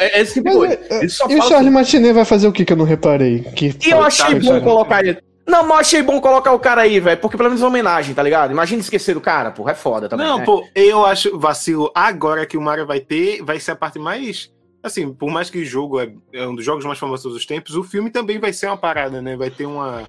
É 0.01 0.21
esse 0.21 0.35
tipo 0.35 0.45
Mas, 0.47 0.55
coisa. 0.57 0.79
é, 0.89 0.99
Ele 0.99 1.09
só 1.09 1.27
E 1.27 1.35
o 1.37 1.41
Charlie 1.41 1.71
Martinet 1.71 2.13
vai 2.13 2.23
fazer 2.23 2.47
o 2.47 2.51
que 2.53 2.63
que 2.63 2.71
eu 2.71 2.77
não 2.77 2.85
reparei? 2.85 3.41
Que 3.41 3.75
E 3.85 3.89
eu 3.89 4.01
achei 4.03 4.35
bom 4.39 4.61
colocar 4.61 5.03
ele. 5.05 5.17
Não, 5.49 5.63
mas 5.63 5.69
eu 5.71 5.75
achei 5.77 6.01
bom 6.03 6.21
colocar 6.21 6.51
o 6.53 6.59
cara 6.59 6.81
aí, 6.81 6.99
velho. 6.99 7.19
Porque 7.19 7.35
pelo 7.35 7.49
menos 7.49 7.61
é 7.63 7.65
homenagem, 7.67 8.13
tá 8.13 8.21
ligado? 8.23 8.51
Imagina 8.51 8.81
esquecer 8.81 9.13
do 9.13 9.21
cara, 9.21 9.51
porra. 9.51 9.71
É 9.71 9.75
foda 9.75 10.07
também. 10.07 10.25
Não, 10.25 10.37
né? 10.39 10.45
pô, 10.45 10.65
eu 10.75 11.05
acho 11.05 11.37
vacilo 11.39 11.91
agora 11.95 12.45
que 12.45 12.57
o 12.57 12.61
Mario 12.61 12.85
vai 12.85 12.99
ter, 12.99 13.41
vai 13.43 13.59
ser 13.59 13.71
a 13.71 13.75
parte 13.75 13.97
mais. 13.99 14.51
Assim, 14.81 15.11
por 15.13 15.29
mais 15.29 15.49
que 15.49 15.59
o 15.59 15.65
jogo 15.65 15.99
é, 15.99 16.09
é 16.33 16.47
um 16.47 16.55
dos 16.55 16.63
jogos 16.63 16.85
mais 16.85 16.97
famosos 16.97 17.19
de 17.21 17.23
todos 17.23 17.37
os 17.37 17.45
tempos, 17.45 17.75
o 17.75 17.83
filme 17.83 18.09
também 18.09 18.39
vai 18.39 18.53
ser 18.53 18.67
uma 18.67 18.77
parada, 18.77 19.21
né? 19.21 19.35
Vai 19.35 19.49
ter 19.49 19.65
uma, 19.65 20.03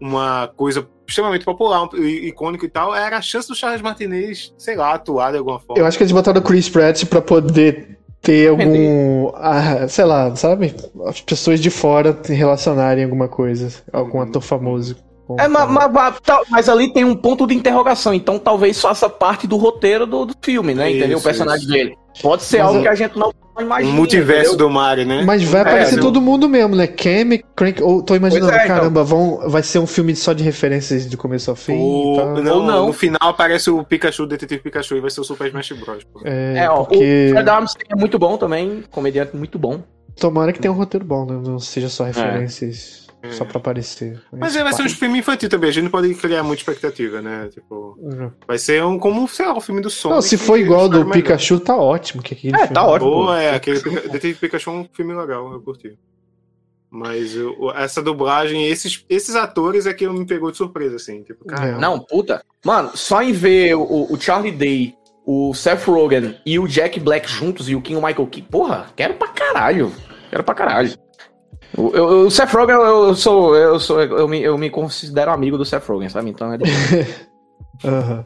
uma 0.00 0.48
coisa 0.56 0.86
extremamente 1.06 1.44
popular, 1.44 1.84
um, 1.84 1.96
i- 2.02 2.26
icônica 2.28 2.66
e 2.66 2.68
tal. 2.68 2.94
Era 2.94 3.18
a 3.18 3.22
chance 3.22 3.46
do 3.48 3.54
Charles 3.54 3.80
Martinez, 3.82 4.52
sei 4.58 4.74
lá, 4.76 4.94
atuar 4.94 5.30
de 5.30 5.38
alguma 5.38 5.60
forma. 5.60 5.80
Eu 5.80 5.86
acho 5.86 5.96
que 5.96 6.02
eles 6.02 6.12
botaram 6.12 6.40
o 6.40 6.44
Chris 6.44 6.68
Pratt 6.68 7.04
pra 7.04 7.20
poder 7.22 7.98
ter 8.22 8.48
algum. 8.48 9.30
ah, 9.34 9.86
sei 9.88 10.04
lá, 10.04 10.34
sabe? 10.36 10.74
As 11.06 11.20
pessoas 11.20 11.60
de 11.60 11.70
fora 11.70 12.16
se 12.22 12.34
relacionarem 12.34 13.04
alguma 13.04 13.28
coisa. 13.28 13.72
Algum 13.92 14.20
ator 14.20 14.42
famoso. 14.42 14.96
É, 15.38 15.48
mas, 15.48 15.68
mas- 15.70 15.92
mas- 15.92 16.20
tal- 16.20 16.44
mas 16.48 16.68
ali 16.68 16.92
tem 16.92 17.04
um 17.04 17.14
ponto 17.16 17.46
de 17.46 17.54
interrogação, 17.54 18.14
então 18.14 18.38
talvez 18.38 18.80
faça 18.80 19.08
parte 19.08 19.46
do 19.46 19.56
roteiro 19.56 20.06
do, 20.06 20.26
do 20.26 20.34
filme, 20.40 20.74
né? 20.74 20.88
Isso, 20.88 20.98
entendeu? 20.98 21.18
O 21.18 21.22
personagem 21.22 21.64
isso. 21.64 21.72
dele. 21.72 21.96
Pode 22.22 22.44
ser 22.44 22.58
Mas 22.58 22.66
algo 22.68 22.78
eu- 22.78 22.82
que 22.82 22.88
a 22.88 22.94
gente 22.94 23.18
não 23.18 23.30
imagina. 23.60 23.90
um 23.92 23.94
multiverso 23.94 24.50
entendeu? 24.52 24.68
do 24.68 24.72
Mario, 24.72 25.04
né? 25.04 25.22
Mas 25.26 25.42
vai 25.42 25.60
aparecer 25.60 25.96
não. 25.96 26.02
todo 26.04 26.18
mundo 26.20 26.48
mesmo, 26.48 26.74
né? 26.74 26.86
Cam, 26.86 27.38
Crank. 27.54 27.82
Ou 27.82 28.02
tô 28.02 28.14
imaginando, 28.14 28.52
é, 28.52 28.64
então. 28.64 28.76
caramba, 28.76 29.04
vão, 29.04 29.50
vai 29.50 29.62
ser 29.62 29.80
um 29.80 29.86
filme 29.86 30.16
só 30.16 30.32
de 30.32 30.42
referências 30.42 31.10
de 31.10 31.14
começo 31.16 31.50
ao 31.50 31.56
fim. 31.56 31.76
O- 31.78 32.14
tal. 32.16 32.42
não, 32.42 32.56
Ou 32.60 32.62
não. 32.62 32.86
No 32.86 32.92
final 32.94 33.18
aparece 33.22 33.68
o 33.68 33.84
Pikachu, 33.84 34.22
o 34.22 34.26
Detetive 34.26 34.62
Pikachu, 34.62 34.96
e 34.96 35.00
vai 35.00 35.10
ser 35.10 35.20
o 35.20 35.24
Super 35.24 35.48
Smash 35.48 35.72
Bros. 35.72 36.04
pô. 36.04 36.20
É, 36.24 36.64
É, 36.64 36.70
ó, 36.70 36.84
porque 36.84 36.94
o 37.30 37.34
Fred 37.34 37.50
Armstrong 37.50 37.84
é 37.90 37.96
muito 37.96 38.18
bom 38.18 38.38
também, 38.38 38.82
comediante 38.90 39.36
muito 39.36 39.58
bom. 39.58 39.80
tomara 40.18 40.54
que 40.54 40.58
tenha 40.60 40.72
um 40.72 40.76
roteiro 40.76 41.04
bom, 41.04 41.26
né? 41.26 41.38
Não 41.44 41.58
seja 41.58 41.88
É. 41.88 41.90
só 41.90 42.04
referências. 42.04 43.05
Só 43.32 43.44
pra 43.44 43.58
aparecer. 43.58 44.20
Mas 44.32 44.54
é, 44.56 44.62
vai 44.62 44.72
ser 44.72 44.82
um 44.82 44.88
filme 44.88 45.18
infantil 45.18 45.48
também, 45.48 45.70
a 45.70 45.72
gente 45.72 45.84
não 45.84 45.90
pode 45.90 46.14
criar 46.14 46.42
muita 46.42 46.60
expectativa, 46.62 47.20
né? 47.22 47.48
Tipo, 47.52 47.96
Uhum. 48.00 48.30
vai 48.46 48.58
ser 48.58 48.82
um, 48.84 48.98
como, 48.98 49.26
sei 49.28 49.46
lá, 49.46 49.56
o 49.56 49.60
filme 49.60 49.80
do 49.80 49.90
Sonic. 49.90 50.14
Não, 50.14 50.22
se 50.22 50.36
for 50.36 50.58
igual 50.58 50.80
ao 50.82 50.88
do 50.88 50.98
melhor. 51.00 51.12
Pikachu, 51.12 51.60
tá 51.60 51.76
ótimo. 51.76 52.22
Que 52.22 52.34
aquele 52.34 52.54
É, 52.54 52.58
filme- 52.60 52.74
tá 52.74 52.86
ótimo. 52.86 53.10
Pô, 53.10 53.34
é, 53.34 53.54
aquele 53.54 53.78
Detetive 53.80 54.34
Pikachu 54.38 54.70
é 54.70 54.72
um 54.72 54.88
filme 54.92 55.14
legal, 55.14 55.52
eu 55.52 55.60
curti. 55.60 55.98
Mas 56.90 57.34
eu- 57.34 57.72
essa 57.74 58.00
dublagem, 58.02 58.66
esses, 58.68 59.04
esses 59.08 59.34
atores 59.34 59.86
é 59.86 59.92
que 59.92 60.08
me 60.08 60.24
pegou 60.24 60.50
de 60.50 60.56
surpresa, 60.56 60.96
assim. 60.96 61.22
Tipo, 61.22 61.44
cara, 61.44 61.68
É. 61.70 61.78
Não, 61.78 61.98
puta. 61.98 62.42
Mano, 62.64 62.90
só 62.94 63.22
em 63.22 63.32
ver 63.32 63.74
o, 63.74 64.06
o 64.12 64.20
Charlie 64.20 64.52
Day, 64.52 64.94
o 65.26 65.52
Seth 65.52 65.84
Rogen 65.84 66.36
e 66.46 66.58
o 66.58 66.66
Jack 66.68 67.00
Black 67.00 67.28
juntos 67.28 67.68
e 67.68 67.74
o 67.74 67.82
King 67.82 68.00
Michael 68.00 68.26
Key, 68.28 68.42
porra, 68.42 68.86
quero 68.94 69.14
pra 69.14 69.28
caralho. 69.28 69.92
Quero 70.30 70.44
pra 70.44 70.54
caralho. 70.54 70.90
O, 71.76 71.90
eu- 71.94 72.26
o 72.26 72.30
Seth 72.30 72.52
Rogen, 72.52 72.74
eu 72.76 73.14
sou. 73.14 73.54
Eu, 73.56 73.78
sou 73.78 74.00
eu, 74.00 74.26
me, 74.28 74.40
eu 74.42 74.56
me 74.56 74.70
considero 74.70 75.30
amigo 75.30 75.58
do 75.58 75.64
Seth 75.64 75.84
Rogen, 75.86 76.08
sabe? 76.08 76.30
Então 76.30 76.52
é. 76.52 76.58
Aham. 77.84 78.24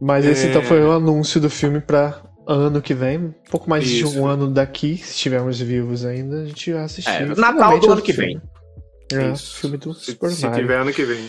Mas 0.00 0.24
esse 0.24 0.46
É. 0.46 0.50
então 0.50 0.62
foi 0.62 0.82
o 0.82 0.92
anúncio 0.92 1.40
do 1.40 1.50
filme 1.50 1.80
pra 1.80 2.20
ano 2.46 2.80
que 2.80 2.94
vem. 2.94 3.18
Um 3.18 3.34
pouco 3.50 3.68
mais 3.68 3.86
Isso. 3.86 4.12
de 4.12 4.18
um 4.18 4.26
ano 4.26 4.48
daqui, 4.48 4.96
se 4.96 5.12
estivermos 5.12 5.60
vivos 5.60 6.04
ainda, 6.04 6.42
a 6.42 6.44
gente 6.46 6.72
vai 6.72 6.84
assistir. 6.84 7.10
É, 7.10 7.26
Natal 7.26 7.78
do 7.78 7.92
ano 7.92 8.00
que 8.02 8.12
filme. 8.12 8.40
É, 9.12 9.32
Isso. 9.32 9.56
filme 9.58 9.76
do 9.76 9.92
se, 9.92 10.12
Super 10.12 10.30
se 10.30 10.48
tiver 10.52 10.76
ano 10.80 10.92
que 10.92 11.04
vem. 11.04 11.28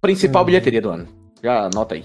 Principal 0.00 0.42
Hum. 0.42 0.46
bilheteria 0.46 0.80
do 0.82 0.90
ano. 0.90 1.06
Já 1.42 1.66
anota 1.66 1.94
aí. 1.94 2.04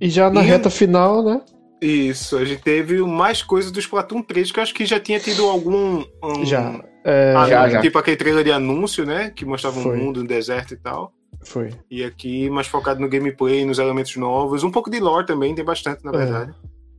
E 0.00 0.08
já 0.08 0.30
na 0.30 0.42
E- 0.42 0.46
reta 0.46 0.70
final, 0.70 1.22
né? 1.22 1.40
Isso, 1.82 2.38
a 2.38 2.44
gente 2.44 2.62
teve 2.62 3.02
mais 3.02 3.42
coisas 3.42 3.70
do 3.70 3.78
Splatoon 3.78 4.22
3, 4.22 4.50
que 4.50 4.58
eu 4.58 4.62
acho 4.62 4.72
que 4.74 4.86
já 4.86 4.98
tinha 4.98 5.20
tido 5.20 5.44
algum. 5.44 6.02
um- 6.22 6.44
Já. 6.46 6.80
É, 7.04 7.34
Ah, 7.36 7.46
Já, 7.48 7.68
já. 7.68 7.80
Tipo 7.82 7.98
aquele 7.98 8.16
trailer 8.16 8.42
de 8.44 8.50
anúncio, 8.52 9.04
né? 9.04 9.30
Que 9.34 9.44
mostrava 9.44 9.80
Foi. 9.80 9.96
um 9.98 10.04
mundo, 10.04 10.20
um 10.22 10.26
deserto 10.26 10.72
e 10.74 10.76
tal. 10.76 11.12
Foi. 11.44 11.70
E 11.90 12.02
aqui 12.02 12.48
mais 12.48 12.66
focado 12.66 13.00
no 13.00 13.08
gameplay, 13.08 13.64
nos 13.64 13.78
elementos 13.78 14.16
novos. 14.16 14.62
Um 14.64 14.70
pouco 14.70 14.88
de 14.90 14.98
lore 15.00 15.26
também, 15.26 15.54
tem 15.54 15.64
bastante, 15.64 16.02
na 16.04 16.10
É. 16.12 16.16
verdade. 16.16 16.54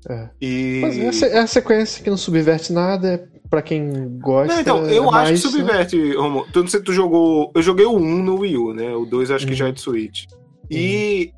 É. 0.08 0.30
E. 0.40 0.80
Mas 0.84 0.98
é 1.00 1.08
a 1.08 1.14
se- 1.14 1.26
é 1.26 1.40
a 1.40 1.48
sequência 1.48 2.04
que 2.04 2.10
não 2.12 2.18
subverte 2.18 2.72
nada, 2.72 3.14
é 3.14 3.28
pra 3.50 3.64
quem 3.64 4.20
gosta. 4.20 4.54
Não, 4.54 4.62
então, 4.62 4.78
eu 4.86 5.04
é 5.06 5.08
acho 5.08 5.12
mais, 5.12 5.30
que 5.42 5.48
subverte, 5.48 6.16
Romo. 6.16 6.46
Tu, 6.54 6.60
não 6.62 6.68
sei 6.68 6.80
se 6.80 6.84
tu 6.86 6.94
jogou. 6.94 7.52
Eu 7.56 7.62
joguei 7.64 7.86
o 7.88 7.96
1 7.96 8.22
no 8.24 8.40
Wii 8.42 8.58
U, 8.58 8.74
né? 8.74 8.94
O 8.96 9.06
2 9.06 9.32
acho 9.32 9.46
que 9.48 9.54
Uhum. 9.54 9.58
já 9.58 9.68
é 9.70 9.72
de 9.72 9.82
Switch. 9.82 10.26
E 10.70 11.32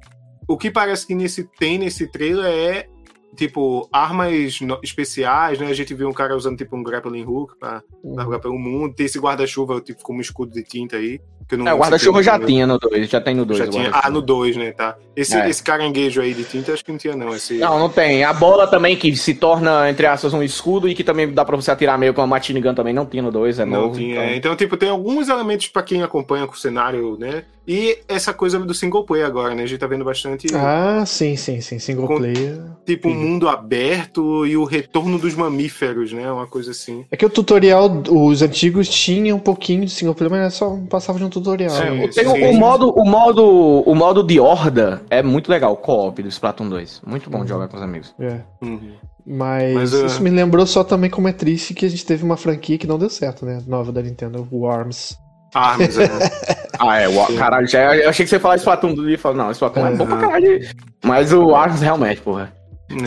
o 0.47 0.57
que 0.57 0.69
parece 0.69 1.07
que 1.07 1.15
nesse, 1.15 1.45
tem 1.57 1.77
nesse 1.77 2.07
trailer 2.11 2.45
é, 2.45 2.87
tipo, 3.37 3.87
armas 3.91 4.59
no- 4.61 4.79
especiais, 4.83 5.59
né? 5.59 5.67
A 5.67 5.73
gente 5.73 5.93
viu 5.93 6.09
um 6.09 6.13
cara 6.13 6.35
usando, 6.35 6.57
tipo, 6.57 6.75
um 6.75 6.83
grappling 6.83 7.23
hook 7.23 7.53
pra 7.59 7.81
Uhum. 8.03 8.15
navegar 8.15 8.39
pelo 8.39 8.57
mundo. 8.57 8.93
Tem 8.95 9.05
esse 9.05 9.19
guarda-chuva, 9.19 9.79
tipo, 9.79 10.01
como 10.03 10.19
escudo 10.19 10.51
de 10.51 10.63
tinta 10.63 10.97
aí. 10.97 11.19
Que 11.47 11.55
eu 11.55 11.59
não 11.59 11.67
É, 11.69 11.73
o 11.73 11.77
guarda-chuva 11.77 12.21
já 12.21 12.37
tinha 12.37 12.67
no 12.67 12.77
2, 12.77 13.09
já 13.09 13.21
tem 13.21 13.33
no 13.33 13.45
2. 13.45 13.57
Já 13.59 13.67
tinha. 13.67 13.89
Ah, 13.93 14.09
no 14.09 14.21
2, 14.21 14.57
né? 14.57 14.73
Tá. 14.73 14.97
Esse, 15.15 15.37
É. 15.37 15.49
esse 15.49 15.63
caranguejo 15.63 16.19
aí 16.19 16.33
de 16.33 16.43
tinta, 16.43 16.73
acho 16.73 16.83
que 16.83 16.91
não 16.91 16.97
tinha, 16.99 17.15
não. 17.15 17.33
Esse... 17.33 17.57
Não, 17.59 17.79
não 17.79 17.87
tem. 17.89 18.25
A 18.25 18.33
bola 18.33 18.67
também, 18.67 18.97
que 18.97 19.15
se 19.15 19.33
torna, 19.33 19.89
entre 19.89 20.05
aspas, 20.05 20.33
um 20.33 20.43
escudo 20.43 20.89
e 20.89 20.93
que 20.95 21.05
também 21.05 21.31
dá 21.31 21.45
pra 21.45 21.55
você 21.55 21.71
atirar 21.71 21.97
meio 21.97 22.13
com 22.13 22.19
uma 22.19 22.27
machine 22.27 22.59
gun 22.59 22.73
também, 22.73 22.93
não 22.93 23.05
tinha 23.05 23.23
no 23.23 23.31
2, 23.31 23.59
é 23.59 23.65
Não 23.65 23.83
novo. 23.83 23.95
tinha. 23.97 24.15
então. 24.15 24.23
é. 24.23 24.35
Então, 24.35 24.55
tipo, 24.57 24.75
tem 24.75 24.89
alguns 24.89 25.29
elementos 25.29 25.69
pra 25.69 25.83
quem 25.83 26.03
acompanha 26.03 26.45
com 26.47 26.53
o 26.53 26.57
cenário, 26.57 27.15
né? 27.17 27.45
E 27.67 27.99
essa 28.07 28.33
coisa 28.33 28.57
do 28.59 28.73
single 28.73 29.03
player 29.03 29.25
agora, 29.27 29.53
né? 29.53 29.63
A 29.63 29.65
gente 29.65 29.79
tá 29.79 29.87
vendo 29.87 30.05
bastante, 30.05 30.47
Ah, 30.55 31.03
sim, 31.05 31.35
sim, 31.35 31.59
sim. 31.59 31.79
Single 31.79 32.07
Com- 32.07 32.17
player. 32.17 32.61
tipo, 32.85 33.09
um 33.09 33.11
sim. 33.11 33.17
mundo 33.17 33.49
aberto 33.49 34.45
e 34.45 34.55
o 34.55 34.63
retorno 34.63 35.19
dos 35.19 35.35
mamíferos, 35.35 36.13
né? 36.13 36.31
Uma 36.31 36.47
coisa 36.47 36.71
assim. 36.71 37.05
É 37.11 37.17
que 37.17 37.25
o 37.25 37.29
tutorial, 37.29 37.91
os 38.09 38.41
antigos 38.41 38.87
tinham 38.87 39.35
um 39.37 39.39
pouquinho 39.41 39.83
de 39.83 39.91
single 39.91 40.15
player, 40.15 40.31
mas 40.31 40.39
era 40.39 40.49
só 40.49 40.77
passava 40.89 41.19
de 41.19 41.25
um 41.25 41.29
tutorial. 41.29 41.71
Sim. 41.71 42.03
É, 42.03 42.07
Tem 42.07 42.25
o, 42.27 42.31
sim. 42.35 42.43
o 42.45 42.53
modo, 42.53 42.89
o 42.91 43.03
modo, 43.03 43.43
o 43.45 43.93
modo 43.93 44.23
de 44.23 44.39
horda 44.39 45.01
é 45.09 45.21
muito 45.21 45.49
legal, 45.49 45.73
o 45.73 45.77
co-op 45.77 46.23
do 46.23 46.29
Splatoon 46.29 46.69
2. 46.69 47.01
Muito 47.05 47.29
bom 47.29 47.43
de 47.43 47.49
jogar 47.49 47.67
com 47.67 47.75
os 47.75 47.83
amigos. 47.83 48.15
É. 48.19 48.39
Uhum. 48.61 48.93
Mas, 49.25 49.73
Mas, 49.73 49.93
é- 49.93 50.05
isso 50.05 50.23
me 50.23 50.29
lembrou 50.29 50.65
só 50.65 50.85
também 50.85 51.09
como 51.09 51.27
é 51.27 51.33
triste 51.33 51.73
que 51.73 51.85
a 51.85 51.89
gente 51.89 52.05
teve 52.05 52.23
uma 52.23 52.37
franquia 52.37 52.77
que 52.77 52.87
não 52.87 52.97
deu 52.97 53.09
certo, 53.09 53.45
né? 53.45 53.61
Nova 53.67 53.91
da 53.91 54.01
Nintendo, 54.01 54.47
o 54.49 54.65
Arms. 55.57 55.97
Armas, 55.99 55.99
é. 55.99 56.67
Ah, 56.79 56.99
é, 57.01 57.07
o, 57.07 57.35
caralho, 57.37 57.67
já, 57.67 57.95
eu 57.95 58.09
achei 58.09 58.23
que 58.25 58.29
você 58.29 58.35
ia 58.35 58.39
falar 58.39 58.55
Splatoon 58.57 58.93
2 58.93 59.13
e 59.13 59.17
falar, 59.17 59.35
não, 59.35 59.51
Splatoon 59.51 59.87
é 59.87 59.91
bom 59.95 60.05
pra 60.05 60.15
Uhum. 60.15 60.21
caralho. 60.21 60.59
Mas 61.03 61.33
o 61.33 61.55
Arms 61.55 61.81
realmente, 61.81 62.21
porra. 62.21 62.53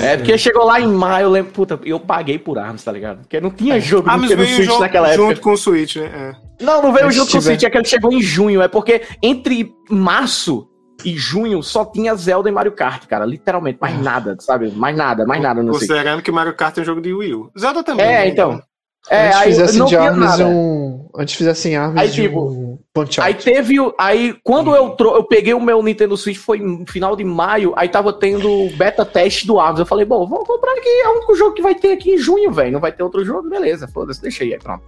É 0.03 0.17
porque 0.19 0.37
chegou 0.37 0.65
lá 0.67 0.79
em 0.79 0.87
maio, 0.87 1.25
eu 1.25 1.31
lembro, 1.31 1.53
puta, 1.53 1.81
eu 1.85 1.99
paguei 1.99 2.39
por 2.39 2.59
Arms, 2.59 2.85
tá 2.85 2.93
ligado? 2.93 3.21
Porque 3.21 3.41
não 3.41 3.51
tinha 3.51 3.81
jogo 3.81 4.03
de 4.05 4.11
Armas 4.11 4.29
Nintendo 4.29 4.43
veio 4.45 4.57
Switch 4.57 4.69
junto, 4.69 4.81
naquela 4.81 5.13
junto 5.15 5.31
época. 5.33 5.41
com 5.43 5.53
o 5.53 5.57
Switch, 5.57 5.97
né? 5.97 6.35
Não, 6.61 6.83
não 6.83 6.93
veio 6.93 7.07
Mas 7.07 7.15
junto 7.15 7.27
se 7.29 7.33
com 7.33 7.39
o 7.39 7.41
tiver- 7.41 7.53
Switch, 7.55 7.63
é 7.65 7.71
que 7.71 7.79
ele 7.79 7.85
chegou 7.87 8.13
em 8.13 8.21
junho. 8.21 8.61
É 8.61 8.69
porque 8.69 9.01
entre 9.23 9.73
março 9.89 10.67
e 11.03 11.17
junho 11.17 11.63
só 11.63 11.87
tinha 11.87 12.15
Zelda 12.15 12.51
e 12.51 12.53
Mario 12.53 12.73
Kart, 12.73 13.07
cara. 13.07 13.25
Literalmente, 13.25 13.79
mais 13.81 13.99
nada, 13.99 14.37
sabe? 14.41 14.71
Mais 14.71 14.95
nada, 14.95 15.25
mais 15.25 15.41
nada 15.43 15.61
É. 15.61 15.63
no 15.63 15.73
Switch. 15.73 15.89
Considerando 15.89 16.21
que 16.23 16.31
Mario 16.31 16.55
Kart 16.55 16.77
é 16.77 16.83
um 16.83 16.85
jogo 16.85 17.01
de 17.01 17.15
Wii 17.15 17.35
U. 17.35 17.51
Zelda 17.59 17.83
também. 17.83 18.05
É, 18.05 18.19
né? 18.19 18.29
então. 18.29 18.61
É, 19.09 19.29
antes 19.29 19.37
aí 19.39 19.49
fizessem 19.53 19.79
não 19.79 19.87
de 19.87 19.91
tinha 19.97 20.03
Arms 20.11 20.19
nada. 20.27 20.47
um. 20.47 21.00
Antes 21.17 21.35
fizessem 21.35 21.77
Arms 21.77 22.01
Aí, 22.01 22.09
de 22.09 22.23
tipo, 22.23 22.41
um 22.41 22.79
Punch 22.95 23.21
Aí 23.21 23.33
Out. 23.33 23.45
teve 23.45 23.81
o. 23.81 23.95
Aí, 23.99 24.35
quando 24.45 24.75
eu, 24.75 24.91
tro- 24.91 25.15
eu 25.17 25.25
peguei 25.25 25.53
o 25.55 25.61
meu 25.61 25.83
Nintendo 25.83 26.17
Switch, 26.17 26.37
foi 26.39 26.59
no 26.59 26.85
final 26.87 27.17
de 27.17 27.25
maio, 27.25 27.73
aí 27.77 27.89
tava 27.89 28.13
tendo 28.13 28.49
o 28.49 28.71
beta 28.77 29.05
teste 29.05 29.47
do 29.47 29.59
Arms. 29.59 29.81
Eu 29.81 29.87
falei, 29.87 30.05
bom, 30.05 30.27
vamos 30.27 30.47
comprar 30.47 30.73
aqui, 30.73 30.89
é 30.89 31.09
o 31.09 31.17
único 31.17 31.35
jogo 31.35 31.55
que 31.55 31.63
vai 31.63 31.75
ter 31.75 31.93
aqui 31.93 32.13
em 32.13 32.19
junho, 32.19 32.53
velho. 32.53 32.73
Não 32.73 32.81
vai 32.81 32.93
ter 32.93 33.03
outro 33.03 33.25
jogo, 33.25 33.49
beleza, 33.49 33.89
foda-se, 33.89 34.23
deixei 34.23 34.53
aí, 34.53 34.59
pronto. 34.59 34.85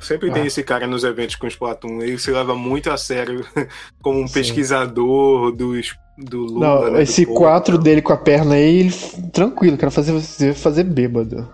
Sempre 0.00 0.30
tem 0.30 0.42
Ah. 0.42 0.46
esse 0.46 0.62
cara 0.62 0.86
nos 0.86 1.04
eventos 1.04 1.36
com 1.36 1.46
o 1.46 1.48
Splatoon. 1.48 2.00
Ele 2.02 2.18
se 2.18 2.30
leva 2.30 2.54
muito 2.54 2.90
a 2.90 2.96
sério 2.96 3.44
como 4.02 4.20
um 4.20 4.26
Sim. 4.28 4.34
pesquisador 4.34 5.52
dos, 5.52 5.94
do 6.18 6.40
Lula. 6.42 6.60
Não, 6.86 6.90
né, 6.92 7.02
esse 7.02 7.26
povo. 7.26 7.38
4 7.40 7.78
dele 7.78 8.02
com 8.02 8.12
a 8.12 8.16
perna 8.16 8.54
aí, 8.54 8.80
ele, 8.80 8.92
tranquilo, 9.32 9.76
quero 9.76 9.90
fazer 9.90 10.12
você 10.12 10.52
fazer 10.52 10.84
bêbado. 10.84 11.48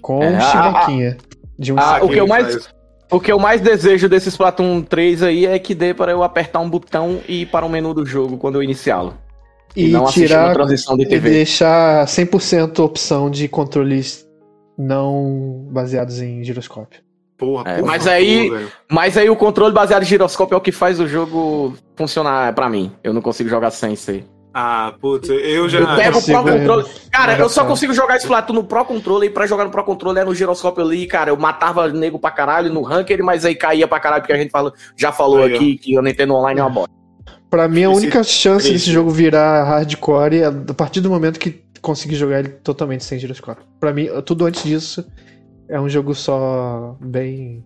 Com 0.00 0.22
É, 0.22 0.30
um 0.30 0.36
a- 0.36 0.40
chivaquinha. 0.40 1.16
De 1.58 1.72
um 1.72 1.78
a- 1.78 1.82
saco. 1.82 2.06
o 2.06 2.08
que 2.10 2.16
eu 2.20 2.26
mais- 2.26 2.52
faz- 2.54 2.68
O 3.10 3.18
que 3.18 3.32
eu 3.32 3.38
mais 3.38 3.60
desejo 3.60 4.08
desse 4.08 4.28
Splatoon 4.28 4.82
3 4.82 5.22
aí 5.24 5.46
é 5.46 5.58
que 5.58 5.74
dê 5.74 5.92
para 5.92 6.12
eu 6.12 6.22
apertar 6.22 6.60
um 6.60 6.70
botão 6.70 7.20
e 7.28 7.42
ir 7.42 7.46
para 7.46 7.66
o 7.66 7.68
menu 7.68 7.92
do 7.92 8.06
jogo 8.06 8.36
quando 8.36 8.54
eu 8.56 8.62
iniciá-lo. 8.62 9.14
E, 9.74 9.86
e 9.86 9.88
não 9.88 10.04
assistir 10.04 10.20
uma 10.20 10.26
tirar 10.28 10.52
transição 10.52 10.96
de 10.96 11.02
e 11.04 11.06
TV. 11.08 11.30
deixar 11.30 12.06
100% 12.06 12.78
opção 12.80 13.28
de 13.30 13.48
controles 13.48 14.26
não 14.78 15.66
baseados 15.70 16.20
em 16.20 16.42
giroscópio. 16.44 17.00
Porra, 17.36 17.64
É, 17.70 17.78
por 17.78 17.86
mas 17.86 18.06
aí- 18.06 18.50
velho. 18.50 18.68
Mas 18.90 19.16
aí 19.16 19.28
o 19.30 19.36
controle 19.36 19.72
baseado 19.74 20.02
em 20.02 20.06
giroscópio 20.06 20.54
é 20.54 20.58
o 20.58 20.60
que 20.60 20.72
faz 20.72 21.00
o 21.00 21.08
jogo 21.08 21.74
funcionar 21.96 22.52
pra 22.54 22.68
mim. 22.68 22.92
Eu 23.02 23.12
não 23.12 23.22
consigo 23.22 23.48
jogar 23.48 23.70
sem 23.70 23.96
ser. 23.96 24.24
Ah, 24.52 24.94
putz, 25.00 25.28
eu 25.28 25.68
já. 25.68 25.78
Eu 25.78 25.86
pego 25.96 26.18
o 26.18 26.22
Pro 26.24 26.34
consigo, 26.34 26.42
Controller. 26.58 26.86
Cara, 27.12 27.38
eu 27.38 27.48
só 27.48 27.64
consigo 27.64 27.94
jogar 27.94 28.16
Splatoon 28.16 28.52
no 28.54 28.64
Pro 28.64 28.84
Controller 28.84 29.30
e 29.30 29.32
pra 29.32 29.46
jogar 29.46 29.64
no 29.64 29.70
Pro 29.70 29.84
Controller 29.84 30.22
é 30.22 30.26
no 30.26 30.34
giroscópio 30.34 30.84
ali, 30.84 31.06
cara. 31.06 31.30
Eu 31.30 31.36
matava 31.36 31.88
nego 31.88 32.18
pra 32.18 32.32
caralho 32.32 32.72
no 32.72 32.82
ranker, 32.82 33.22
mas 33.22 33.44
aí 33.44 33.54
caía 33.54 33.86
pra 33.86 34.00
caralho, 34.00 34.22
porque 34.22 34.32
a 34.32 34.36
gente 34.36 34.50
fala, 34.50 34.72
já 34.96 35.12
falou 35.12 35.42
Aí, 35.44 35.52
ó. 35.52 35.56
aqui 35.56 35.78
que 35.78 35.96
o 35.96 36.02
Nintendo 36.02 36.34
Online 36.34 36.58
é 36.58 36.62
uma 36.64 36.70
bosta. 36.70 36.90
Pra 37.48 37.68
mim, 37.68 37.84
a 37.84 37.90
Esse 37.90 37.98
única 38.00 38.24
chance 38.24 38.64
três, 38.66 38.80
desse 38.80 38.92
jogo 38.92 39.10
virar 39.10 39.64
hardcore 39.64 40.36
é 40.38 40.46
a 40.46 40.74
partir 40.74 41.00
do 41.00 41.10
momento 41.10 41.38
que 41.38 41.62
conseguir 41.80 42.16
jogar 42.16 42.40
ele 42.40 42.48
totalmente 42.48 43.04
sem 43.04 43.18
giroscópio. 43.18 43.64
Pra 43.78 43.92
mim, 43.92 44.08
tudo 44.24 44.46
antes 44.46 44.64
disso 44.64 45.04
é 45.68 45.80
um 45.80 45.88
jogo 45.88 46.12
só 46.14 46.96
bem, 47.00 47.64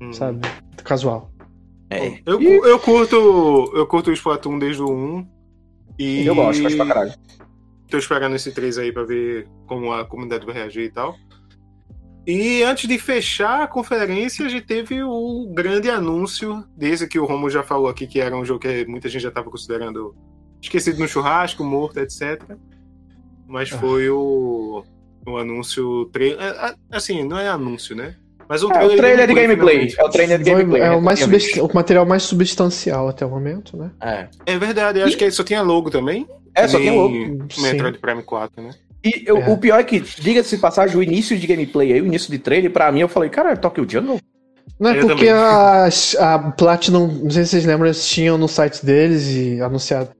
Hum. 0.00 0.12
sabe, 0.12 0.40
casual. 0.84 1.30
É. 1.90 2.18
Eu, 2.26 2.40
eu 2.42 2.78
curto. 2.78 3.72
Eu 3.74 3.86
curto 3.86 4.10
o 4.10 4.12
Splatoon 4.12 4.58
desde 4.58 4.82
o 4.82 4.90
1. 4.90 5.26
E 5.98 6.24
Eu 6.26 6.34
gosto, 6.34 6.62
gosto 6.62 6.76
pra 6.76 6.86
caralho. 6.86 7.12
Tô 7.90 7.98
esperando 7.98 8.36
esse 8.36 8.52
3 8.52 8.78
aí 8.78 8.92
pra 8.92 9.04
ver 9.04 9.48
como 9.66 9.92
a 9.92 10.04
comunidade 10.04 10.44
vai 10.46 10.54
reagir 10.54 10.84
e 10.84 10.90
tal. 10.90 11.16
E 12.26 12.62
antes 12.62 12.86
de 12.86 12.98
fechar 12.98 13.62
a 13.62 13.66
conferência, 13.66 14.44
a 14.44 14.48
gente 14.50 14.66
teve 14.66 15.02
o 15.02 15.50
grande 15.54 15.88
anúncio 15.88 16.62
desse 16.76 17.08
que 17.08 17.18
o 17.18 17.24
Romo 17.24 17.48
já 17.48 17.62
falou 17.62 17.88
aqui, 17.88 18.06
que 18.06 18.20
era 18.20 18.36
um 18.36 18.44
jogo 18.44 18.60
que 18.60 18.84
muita 18.86 19.08
gente 19.08 19.22
já 19.22 19.30
tava 19.30 19.50
considerando 19.50 20.14
esquecido 20.60 20.98
no 20.98 21.08
churrasco, 21.08 21.64
morto, 21.64 21.98
etc. 21.98 22.42
Mas 23.46 23.72
Ah. 23.72 23.78
foi 23.78 24.10
o, 24.10 24.84
o 25.26 25.36
anúncio. 25.38 26.10
Assim, 26.90 27.24
não 27.24 27.38
é 27.38 27.48
anúncio, 27.48 27.96
né? 27.96 28.16
Mas 28.48 28.62
o 28.62 28.72
É 28.72 28.84
o 28.84 28.96
trailer 28.96 29.26
de 29.26 29.34
gameplay. 29.34 29.56
finalmente. 29.74 30.00
É 30.00 30.04
o 30.04 30.08
trailer 30.08 30.38
de 30.38 30.44
Foi- 30.50 30.54
gameplay. 30.62 30.82
é 30.82 30.90
o, 30.90 31.02
mais 31.02 31.18
tinha 31.18 31.28
subst- 31.40 31.58
o 31.58 31.70
material 31.74 32.06
mais 32.06 32.22
substancial 32.22 33.08
até 33.08 33.26
o 33.26 33.28
momento, 33.30 33.76
né? 33.76 33.90
É. 34.00 34.26
É 34.46 34.58
verdade, 34.58 35.00
eu 35.00 35.04
acho 35.06 35.16
que 35.16 35.30
só 35.30 35.44
tinha 35.44 35.60
logo 35.62 35.90
também. 35.90 36.26
É, 36.54 36.66
só 36.66 36.78
tem 36.78 36.90
Nem 36.90 36.98
logo. 36.98 37.44
Metroid 37.60 37.98
Prime 37.98 38.22
4, 38.22 38.62
né? 38.62 38.70
E 39.04 39.22
eu- 39.26 39.36
É. 39.38 39.48
o 39.50 39.56
pior 39.58 39.78
é 39.78 39.84
que, 39.84 40.00
diga-se 40.00 40.56
de 40.56 40.60
passagem, 40.62 40.96
o 40.96 41.02
início 41.02 41.38
de 41.38 41.46
gameplay 41.46 41.92
aí, 41.92 42.00
o 42.00 42.06
início 42.06 42.30
de 42.30 42.38
trailer, 42.38 42.70
pra 42.72 42.90
mim, 42.90 43.00
eu 43.00 43.08
falei, 43.08 43.28
cara, 43.30 43.56
Tokyo 43.56 43.86
Jungle? 43.88 44.18
Não 44.80 44.90
é 44.90 44.98
Eu 44.98 45.06
porque 45.06 45.28
a, 45.28 45.88
a 46.20 46.38
Platinum, 46.52 47.06
não 47.24 47.30
sei 47.30 47.44
se 47.44 47.50
vocês 47.50 47.64
lembram, 47.64 47.86
eles 47.86 48.06
tinham 48.06 48.36
no 48.38 48.48
site 48.48 48.84
deles 48.84 49.26
e 49.28 49.60
anunciado 49.60 50.10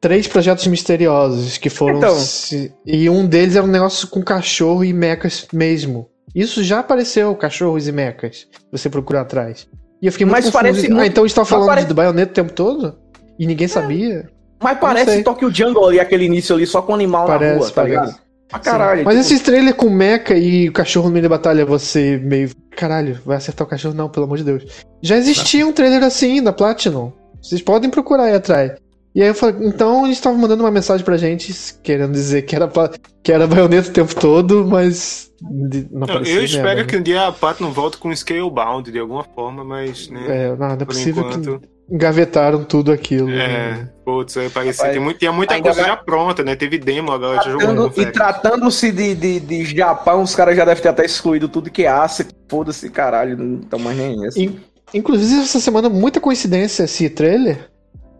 três 0.00 0.26
projetos 0.28 0.66
misteriosos 0.66 1.58
que 1.58 1.70
foram. 1.70 1.98
Então. 1.98 2.14
se- 2.16 2.72
e 2.84 3.08
um 3.08 3.26
deles 3.26 3.56
era 3.56 3.64
um 3.64 3.68
negócio 3.68 4.06
com 4.08 4.22
cachorro 4.22 4.84
e 4.84 4.92
mechas 4.92 5.46
mesmo. 5.52 6.08
Isso 6.34 6.62
já 6.64 6.80
apareceu, 6.80 7.34
cachorros 7.36 7.86
e 7.86 7.92
mechas. 7.92 8.46
Se 8.50 8.66
você 8.72 8.90
procurar 8.90 9.20
atrás. 9.22 9.68
E 10.02 10.06
eu 10.06 10.12
fiquei 10.12 10.26
muito 10.26 10.36
Mas 10.36 10.44
confuso. 10.46 10.62
parece 10.62 10.86
Ah, 10.92 11.06
então 11.06 11.22
mas 11.24 11.48
falando 11.48 11.66
parece- 11.66 11.86
de 11.88 11.94
Bayonetta 11.94 12.30
o 12.32 12.34
tempo 12.34 12.52
todo? 12.52 12.98
E 13.38 13.46
ninguém 13.46 13.68
sabia? 13.68 14.28
Mas 14.62 14.78
parece 14.78 15.22
Tokyo 15.22 15.50
Jungle 15.54 15.86
ali, 15.88 16.00
aquele 16.00 16.24
início 16.24 16.54
ali, 16.54 16.66
só 16.66 16.80
com 16.82 16.94
animal 16.94 17.26
Parece, 17.26 17.52
na 17.54 17.58
rua, 17.58 17.68
tá 17.68 17.74
parece. 17.74 17.90
ligado? 18.00 18.18
Pra 18.48 18.58
caralho. 18.58 19.04
Mas 19.04 19.14
tipo, 19.26 19.34
esse 19.34 19.42
trailer 19.44 19.74
com 19.74 19.88
mecha 19.90 20.34
e 20.34 20.68
o 20.68 20.72
cachorro 20.72 21.06
no 21.06 21.12
meio 21.12 21.22
da 21.24 21.28
batalha, 21.28 21.64
você 21.64 22.18
meio. 22.22 22.50
Caralho, 22.76 23.18
vai 23.24 23.36
acertar 23.36 23.66
o 23.66 23.70
cachorro? 23.70 23.94
Não, 23.94 24.08
pelo 24.08 24.26
amor 24.26 24.38
de 24.38 24.44
Deus. 24.44 24.64
Já 25.02 25.16
existia 25.16 25.66
um 25.66 25.72
trailer 25.72 26.02
assim 26.02 26.42
da 26.42 26.52
Platinum. 26.52 27.12
Vocês 27.42 27.60
podem 27.62 27.90
procurar 27.90 28.24
aí 28.24 28.34
atrás. 28.34 28.72
E 29.14 29.22
aí 29.22 29.28
eu 29.28 29.34
falei, 29.34 29.68
então 29.68 30.04
eles 30.04 30.16
estavam 30.18 30.38
mandando 30.38 30.64
uma 30.64 30.70
mensagem 30.72 31.04
pra 31.04 31.16
gente, 31.16 31.54
querendo 31.82 32.12
dizer 32.12 32.42
que 32.42 32.56
era, 32.56 32.66
pla- 32.66 32.90
que 33.22 33.30
era 33.32 33.46
baioneta 33.46 33.88
o 33.88 33.92
tempo 33.92 34.14
todo, 34.14 34.66
mas. 34.66 35.30
Não 35.40 36.06
Não, 36.06 36.16
eu 36.24 36.42
espero 36.42 36.64
merda, 36.64 36.84
que 36.84 36.96
um 36.96 37.02
dia 37.02 37.26
a 37.26 37.32
Pat 37.32 37.60
não 37.60 37.70
volte 37.70 37.96
com 37.98 38.14
Scalebound 38.14 38.90
de 38.90 38.98
alguma 38.98 39.22
forma, 39.22 39.62
mas, 39.62 40.08
né? 40.08 40.20
né? 40.26 40.44
É, 40.46 40.48
não, 40.50 40.56
não 40.56 40.70
é 40.72 40.76
por 40.78 40.86
possível 40.86 41.22
enquanto. 41.28 41.60
que 41.60 41.94
engavetaram 41.94 42.64
tudo 42.64 42.90
aquilo. 42.90 43.30
É, 43.30 43.36
né? 43.74 43.90
putz, 44.04 44.36
aí 44.36 44.48
parecia, 44.50 44.82
Rapaz, 44.82 44.94
tem 44.96 45.04
muito, 45.04 45.18
tinha 45.18 45.30
muita 45.32 45.60
coisa 45.60 45.80
vai- 45.82 45.90
já 45.90 45.96
pronta, 45.96 46.42
né? 46.42 46.56
Teve 46.56 46.78
demo, 46.78 47.12
agora 47.12 47.36
já 47.36 47.50
jogou. 47.50 47.58
Tratando- 47.60 47.88
confere. 47.88 48.08
e 48.08 48.12
tratando-se 48.12 48.90
de, 48.90 49.14
de, 49.14 49.40
de 49.40 49.64
Japão, 49.76 50.22
os 50.22 50.34
caras 50.34 50.56
já 50.56 50.64
devem 50.64 50.82
ter 50.82 50.88
até 50.88 51.04
excluído 51.04 51.48
tudo 51.48 51.70
que 51.70 51.84
é 51.84 51.88
Ásia. 51.88 52.26
Foda-se, 52.48 52.88
caralho, 52.90 53.36
não 53.36 53.60
estão 53.60 53.78
mais 53.78 53.96
nem 53.96 54.24
esse. 54.26 54.42
In- 54.42 54.58
Inclusive, 54.92 55.42
essa 55.42 55.58
semana, 55.60 55.88
muita 55.88 56.20
coincidência 56.20 56.84
esse 56.84 57.08
trailer. 57.10 57.68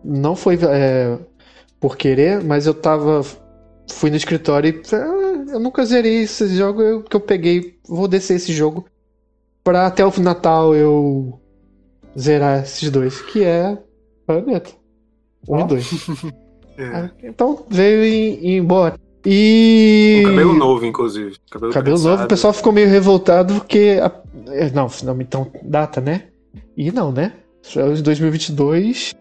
Não 0.07 0.35
foi 0.35 0.57
é, 0.61 1.17
por 1.79 1.97
querer, 1.97 2.43
mas 2.43 2.67
eu 2.67 2.73
tava. 2.73 3.21
Fui 3.91 4.09
no 4.09 4.15
escritório 4.15 4.69
e. 4.69 4.95
"Ah, 4.95 5.51
eu 5.53 5.59
nunca 5.59 5.83
zerei 5.85 6.23
esse 6.23 6.47
jogo 6.55 6.81
eu, 6.81 7.01
que 7.03 7.15
eu 7.15 7.19
peguei. 7.19 7.75
Vou 7.87 8.07
descer 8.07 8.35
esse 8.35 8.53
jogo 8.53 8.85
pra 9.63 9.87
até 9.87 10.05
o 10.05 10.11
Natal 10.19 10.75
eu 10.75 11.39
zerar 12.17 12.63
esses 12.63 12.89
dois, 12.89 13.21
que 13.21 13.43
é 13.43 13.77
Bayonetta. 14.27 14.71
Um 15.47 15.59
e 15.59 15.63
dois. 15.65 15.89
É. 16.77 17.09
Então 17.23 17.65
veio 17.69 18.03
e, 18.03 18.49
e 18.49 18.57
embora. 18.57 18.99
E. 19.25 20.23
Com 20.25 20.29
cabelo 20.31 20.53
novo, 20.53 20.85
inclusive. 20.85 21.37
Cabelo, 21.49 21.71
Cabelo 21.71 21.97
novo, 21.99 22.23
o 22.25 22.27
pessoal 22.27 22.51
ficou 22.51 22.73
meio 22.73 22.89
revoltado 22.89 23.53
porque. 23.55 23.97
a- 24.03 24.11
é, 24.51 24.69
Não, 24.71 24.87
não, 25.03 25.21
então, 25.21 25.49
data, 25.63 26.01
né? 26.01 26.23
E 26.75 26.91
não, 26.91 27.13
né? 27.13 27.31
Isso 27.63 27.79
é 27.79 27.93
de 27.93 28.03
2022. 28.03 29.15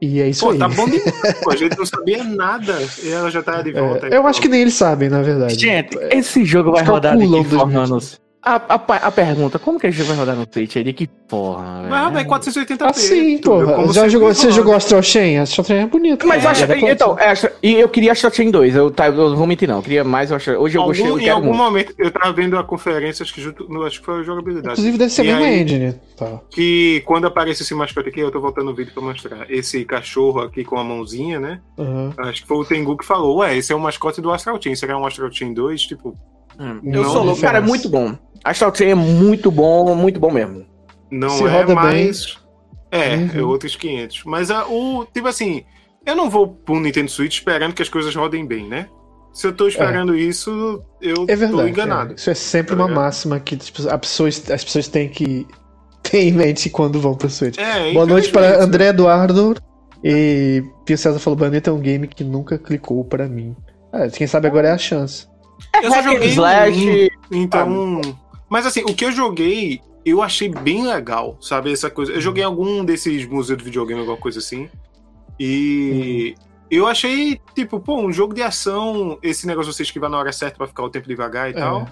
E 0.00 0.20
é 0.20 0.28
isso 0.28 0.46
Pô, 0.46 0.52
aí. 0.52 0.58
tá 0.58 0.68
bom 0.68 0.86
demais, 0.86 1.40
pô. 1.42 1.50
A 1.50 1.56
gente 1.56 1.76
não 1.76 1.84
sabia 1.86 2.24
nada 2.24 2.78
e 3.02 3.10
ela 3.10 3.30
já 3.30 3.42
tá 3.42 3.60
de 3.60 3.72
volta. 3.72 4.08
É, 4.08 4.16
eu 4.16 4.26
acho 4.26 4.40
que 4.40 4.48
nem 4.48 4.62
eles 4.62 4.74
sabem, 4.74 5.10
na 5.10 5.20
verdade. 5.20 5.54
Gente, 5.54 5.96
esse 6.10 6.44
jogo 6.44 6.72
vai 6.72 6.82
rodar 6.82 7.12
forma 7.18 7.28
2022. 7.28 7.90
no... 7.90 8.29
A, 8.42 8.54
a, 8.74 8.74
a 9.08 9.10
pergunta, 9.10 9.58
como 9.58 9.78
que 9.78 9.86
esse 9.86 9.98
jogo 9.98 10.08
vai 10.10 10.18
rodar 10.20 10.34
no 10.34 10.46
Switch? 10.50 10.74
É 10.76 10.82
de 10.82 10.94
que 10.94 11.06
porra, 11.06 11.80
velho? 11.80 11.90
Vai 11.90 12.04
rodar 12.04 12.22
em 12.22 12.26
480p. 12.26 12.78
Ah, 12.80 12.92
sim, 12.94 13.36
tudo, 13.36 13.66
porra. 13.66 13.92
Já 13.92 14.08
jogou, 14.08 14.32
você 14.32 14.50
jogou 14.50 14.74
Astral 14.74 15.02
Chain? 15.02 15.36
Astral 15.40 15.66
Chain 15.66 15.76
é 15.82 15.86
bonito. 15.86 16.26
Mas 16.26 16.42
né? 16.44 16.50
acho, 16.50 16.62
É 16.64 16.66
da 16.66 16.74
Platinum. 16.74 16.92
então, 16.92 17.18
é, 17.18 17.34
e 17.62 17.74
eu 17.74 17.86
queria 17.90 18.12
Astral 18.12 18.32
Chain 18.32 18.50
2, 18.50 18.74
eu, 18.74 18.90
tá, 18.90 19.08
eu 19.08 19.12
não 19.28 19.36
vou 19.36 19.46
mentir 19.46 19.68
não, 19.68 19.76
eu 19.76 19.82
queria 19.82 20.02
mais, 20.04 20.30
eu 20.30 20.36
acho, 20.36 20.52
hoje 20.52 20.78
eu 20.78 20.84
gostei, 20.84 21.04
Algum- 21.06 21.18
eu 21.20 21.26
em 21.26 21.28
algum 21.28 21.46
muito. 21.48 21.58
momento, 21.58 21.94
eu 21.98 22.10
tava 22.10 22.32
vendo 22.32 22.56
a 22.56 22.64
conferência, 22.64 23.22
acho 23.22 23.34
que, 23.34 23.42
junto, 23.42 23.68
no, 23.68 23.84
acho 23.84 24.00
que 24.00 24.06
foi 24.06 24.20
a 24.20 24.22
jogabilidade. 24.22 24.72
Inclusive 24.72 24.96
deve 24.96 25.10
ser 25.12 25.20
a 25.20 25.24
mesma 25.24 25.40
aí- 25.46 25.60
engine. 25.62 25.94
Tá. 26.16 26.40
Que 26.50 27.02
quando 27.04 27.26
aparece 27.26 27.62
esse 27.62 27.74
mascote 27.74 28.08
aqui, 28.08 28.20
eu 28.20 28.30
tô 28.30 28.40
voltando 28.40 28.70
o 28.70 28.74
vídeo 28.74 28.92
pra 28.94 29.02
mostrar. 29.02 29.50
Esse 29.50 29.84
cachorro 29.84 30.40
aqui 30.40 30.64
com 30.64 30.78
a 30.78 30.84
mãozinha, 30.84 31.38
né? 31.38 31.60
Aham. 31.78 32.14
Acho 32.16 32.40
que 32.40 32.48
foi 32.48 32.56
o 32.56 32.64
Tengu 32.64 32.96
que 32.96 33.04
falou, 33.04 33.38
ué, 33.40 33.54
esse 33.56 33.70
é 33.70 33.76
o 33.76 33.80
mascote 33.80 34.22
do 34.22 34.30
Astral 34.32 34.58
Chain. 34.62 34.74
Será 34.76 34.96
um 34.98 35.04
Astral 35.06 35.30
Chain 35.30 35.52
2? 35.52 35.82
Tipo, 35.82 36.16
Hum, 36.58 36.80
Não 36.82 37.02
Eu 37.02 37.04
sou 37.10 37.22
louco, 37.24 37.40
cara, 37.40 37.58
é 37.58 37.60
muito 37.60 37.88
bom. 37.88 38.16
Astral 38.44 38.74
Chain 38.74 38.88
é 38.90 38.94
muito 38.94 39.50
bom, 39.50 39.94
muito 39.94 40.18
bom 40.18 40.30
mesmo. 40.30 40.64
não 41.10 41.28
Se 41.30 41.44
é 41.44 41.48
roda 41.48 41.74
mais... 41.74 42.38
É, 42.92 43.14
Uhum. 43.16 43.30
é 43.34 43.42
outros 43.42 43.76
500. 43.76 44.22
Mas 44.24 44.50
a, 44.50 44.66
o, 44.66 45.06
tipo 45.12 45.28
assim, 45.28 45.62
eu 46.04 46.16
não 46.16 46.28
vou 46.28 46.48
pro 46.48 46.80
Nintendo 46.80 47.08
Switch 47.10 47.34
esperando 47.34 47.72
que 47.72 47.82
as 47.82 47.88
coisas 47.88 48.14
rodem 48.14 48.44
bem, 48.44 48.66
né? 48.66 48.88
Se 49.32 49.46
eu 49.46 49.52
tô 49.52 49.68
esperando 49.68 50.16
isso, 50.16 50.82
eu 51.00 51.24
É 51.28 51.36
verdade. 51.36 51.62
tô 51.62 51.68
enganado. 51.68 52.12
é. 52.12 52.16
Isso 52.16 52.30
é 52.30 52.34
sempre 52.34 52.74
Tá 52.74 52.82
uma 52.82 52.88
ligado? 52.88 53.04
máxima 53.04 53.38
que 53.38 53.56
tipo, 53.56 53.88
a 53.88 53.96
pessoas, 53.96 54.50
as 54.50 54.64
pessoas 54.64 54.88
têm 54.88 55.08
que 55.08 55.46
ter 56.02 56.22
em 56.22 56.32
mente 56.32 56.68
quando 56.68 57.00
vão 57.00 57.14
pro 57.14 57.30
Switch. 57.30 57.58
É, 57.58 57.92
Boa 57.92 58.06
noite 58.06 58.30
para 58.30 58.60
André 58.64 58.88
Eduardo. 58.88 59.54
E 60.02 60.64
Pio 60.84 60.98
César 60.98 61.18
falou: 61.20 61.38
Bayonetta 61.38 61.70
é 61.70 61.72
um 61.72 61.78
game 61.78 62.08
que 62.08 62.24
nunca 62.24 62.58
clicou 62.58 63.04
pra 63.04 63.28
mim. 63.28 63.54
Ah, 63.92 64.08
quem 64.08 64.26
sabe 64.26 64.48
agora 64.48 64.66
é 64.68 64.72
a 64.72 64.78
chance. 64.78 65.28
Eu 65.82 65.90
só 65.90 66.02
joguei 66.02 66.28
slash, 66.30 67.10
Então. 67.30 68.00
Mas 68.48 68.66
assim, 68.66 68.80
o 68.82 68.94
que 68.94 69.04
eu 69.04 69.12
joguei, 69.12 69.80
eu 70.04 70.20
achei 70.22 70.48
bem 70.48 70.84
legal, 70.86 71.36
sabe? 71.40 71.72
Essa 71.72 71.88
coisa. 71.90 72.12
Eu 72.12 72.20
joguei 72.20 72.42
algum 72.42 72.84
desses 72.84 73.24
museus 73.26 73.58
de 73.58 73.64
videogame, 73.64 74.00
alguma 74.00 74.16
coisa 74.18 74.38
assim. 74.38 74.68
E. 75.38 76.34
Eu 76.70 76.86
achei, 76.86 77.40
tipo, 77.54 77.80
pô, 77.80 78.00
um 78.00 78.12
jogo 78.12 78.32
de 78.32 78.42
ação, 78.42 79.18
esse 79.24 79.44
negócio 79.44 79.70
de 79.72 79.76
você 79.76 79.82
esquivar 79.82 80.08
na 80.08 80.16
hora 80.18 80.30
certa 80.32 80.56
pra 80.56 80.68
ficar 80.68 80.84
o 80.84 80.88
tempo 80.90 81.08
devagar 81.08 81.48
e 81.48 81.52
É. 81.52 81.56
tal. 81.56 81.86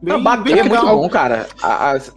não, 0.00 0.22
bater 0.22 0.58
é 0.58 0.62
muito 0.62 0.86
bom, 0.86 1.08
cara. 1.08 1.48
As- 1.62 2.14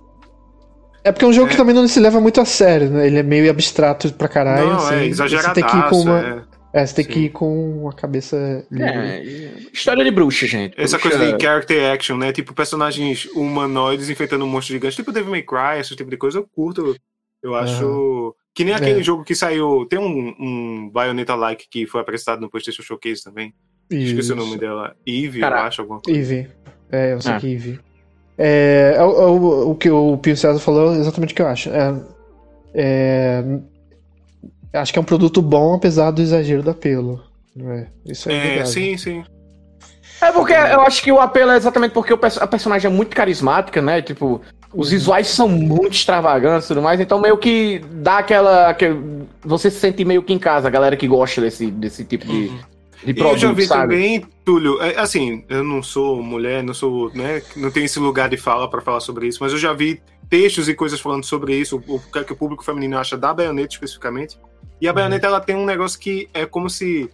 É 1.03 1.11
porque 1.11 1.25
é 1.25 1.27
um 1.27 1.33
jogo 1.33 1.47
É. 1.47 1.51
que 1.51 1.57
também 1.57 1.73
não 1.75 1.85
se 1.87 1.99
leva 1.99 2.19
muito 2.21 2.39
a 2.39 2.45
sério, 2.45 2.89
né? 2.91 3.07
Ele 3.07 3.17
é 3.17 3.23
meio 3.23 3.49
abstrato 3.49 4.13
pra 4.13 4.27
caralho. 4.29 4.67
Não, 4.67 4.75
assim. 4.77 4.93
é 4.93 4.97
Você 4.99 5.05
exageradaço. 5.07 5.55
tem 5.55 5.65
que 5.65 5.75
ir 5.75 5.89
com 5.89 6.01
uma. 6.01 6.47
É. 6.73 6.85
Você 6.85 6.95
tem 6.95 7.05
que 7.05 7.13
Sim. 7.13 7.19
ir 7.25 7.29
com 7.29 7.87
a 7.87 7.93
cabeça 7.93 8.65
livre. 8.71 8.89
é, 8.89 9.23
história 9.71 10.03
de 10.03 10.11
bruxa, 10.11 10.47
gente. 10.47 10.73
Essa 10.79 10.97
Bruxa- 10.97 11.17
coisa 11.17 11.33
de 11.37 11.43
character 11.43 11.91
action, 11.93 12.17
né? 12.17 12.31
Tipo, 12.33 12.53
personagens 12.53 13.25
humanoides 13.35 14.09
enfrentando 14.09 14.43
um 14.45 14.47
monstro 14.49 14.73
gigante, 14.73 14.95
tipo 14.95 15.11
Devil 15.11 15.31
May 15.31 15.43
Cry, 15.43 15.79
esse 15.79 15.95
tipo 15.95 16.09
de 16.09 16.17
coisa, 16.17 16.39
eu 16.39 16.47
curto. 16.53 16.95
Eu 17.41 17.55
acho. 17.55 18.35
Que 18.55 18.63
nem 18.63 18.73
aquele 18.73 18.99
É. 19.01 19.03
jogo 19.03 19.23
que 19.23 19.35
saiu. 19.35 19.85
Tem 19.89 19.99
um, 19.99 20.33
um 20.39 20.89
Bayonetta-like 20.91 21.67
que 21.69 21.85
foi 21.85 22.01
apresentado 22.01 22.39
no 22.39 22.49
PlayStation 22.49 22.83
Showcase 22.83 23.23
também. 23.23 23.53
Esqueci 23.91 24.19
Isso. 24.19 24.33
o 24.33 24.35
nome 24.35 24.57
dela. 24.57 24.95
Eve, 25.05 25.39
Caraca. 25.41 25.61
eu 25.63 25.67
acho. 25.67 25.81
Alguma 25.81 25.99
coisa. 26.01 26.19
Eve. 26.19 26.47
É, 26.91 27.13
eu 27.13 27.21
sei 27.21 27.31
Ah. 27.33 27.39
que 27.39 27.53
Eve. 27.53 27.79
É, 28.37 28.93
é 28.97 29.03
o, 29.03 29.11
é 29.21 29.25
o- 29.25 29.71
o 29.71 29.75
que 29.75 29.89
o 29.91 30.17
Pio 30.17 30.37
César 30.37 30.59
falou 30.59 30.93
é 30.95 30.99
exatamente 30.99 31.33
o 31.33 31.35
que 31.35 31.41
eu 31.41 31.47
acho. 31.47 31.69
É, 31.69 32.01
é, 32.73 33.43
acho 34.73 34.91
que 34.93 34.99
é 34.99 35.01
um 35.01 35.05
produto 35.05 35.41
bom, 35.41 35.75
apesar 35.75 36.11
do 36.11 36.21
exagero 36.21 36.63
do 36.63 36.69
apelo. 36.71 37.21
Não 37.55 37.71
é? 37.71 37.87
Isso 38.05 38.29
é, 38.29 38.33
É, 38.35 38.41
verdade. 38.49 38.69
sim, 38.69 38.97
sim. 38.97 39.23
É 40.21 40.31
porque 40.31 40.53
eu 40.53 40.81
acho 40.81 41.03
que 41.03 41.11
o 41.11 41.19
apelo 41.19 41.51
é 41.51 41.57
exatamente 41.57 41.91
porque 41.91 42.13
a 42.13 42.47
personagem 42.47 42.89
é 42.89 42.93
muito 42.93 43.15
carismática, 43.15 43.81
né? 43.81 44.01
Tipo, 44.01 44.41
os 44.73 44.89
visuais 44.89 45.27
são 45.27 45.47
muito 45.49 45.93
extravagantes 45.93 46.65
e 46.65 46.67
tudo 46.69 46.81
mais, 46.81 46.99
então 46.99 47.19
meio 47.19 47.37
que 47.37 47.79
dá 47.91 48.19
aquela. 48.19 48.69
aquele- 48.69 49.23
você 49.43 49.69
se 49.69 49.79
sente 49.79 50.05
meio 50.05 50.23
que 50.23 50.31
em 50.33 50.39
casa, 50.39 50.67
a 50.69 50.71
galera 50.71 50.95
que 50.95 51.07
gosta 51.07 51.41
desse, 51.41 51.69
desse 51.69 52.05
tipo 52.05 52.25
de, 52.25 52.49
de 52.49 52.55
E 53.05 53.09
eu 53.11 53.15
já 53.15 53.23
produto, 53.47 53.55
vi 53.55 53.65
sabe? 53.65 53.81
também, 53.81 54.25
Túlio, 54.45 54.81
é, 54.81 54.97
assim, 54.99 55.43
eu 55.49 55.63
não 55.63 55.81
sou 55.83 56.21
mulher, 56.21 56.63
não 56.63 56.73
sou, 56.73 57.11
né, 57.13 57.41
não 57.55 57.69
tenho 57.71 57.85
esse 57.85 57.99
lugar 57.99 58.29
de 58.29 58.37
fala 58.37 58.69
pra 58.69 58.81
falar 58.81 58.99
sobre 58.99 59.27
isso, 59.27 59.39
mas 59.41 59.51
eu 59.51 59.57
já 59.59 59.73
vi 59.73 60.01
textos 60.29 60.67
e 60.69 60.73
coisas 60.73 60.99
falando 60.99 61.23
sobre 61.25 61.55
isso, 61.55 61.83
o, 61.87 61.99
que 61.99 62.19
é 62.19 62.23
que 62.23 62.33
o 62.33 62.35
público 62.35 62.63
feminino 62.63 62.97
acha 62.97 63.17
da 63.17 63.33
baioneta 63.33 63.73
especificamente. 63.73 64.37
E 64.81 64.87
a 64.87 64.91
Uhum. 64.91 64.95
baioneta, 64.95 65.27
ela 65.27 65.39
tem 65.39 65.55
um 65.55 65.65
negócio 65.65 65.99
que 65.99 66.27
é 66.33 66.45
como 66.45 66.69
se. 66.69 67.09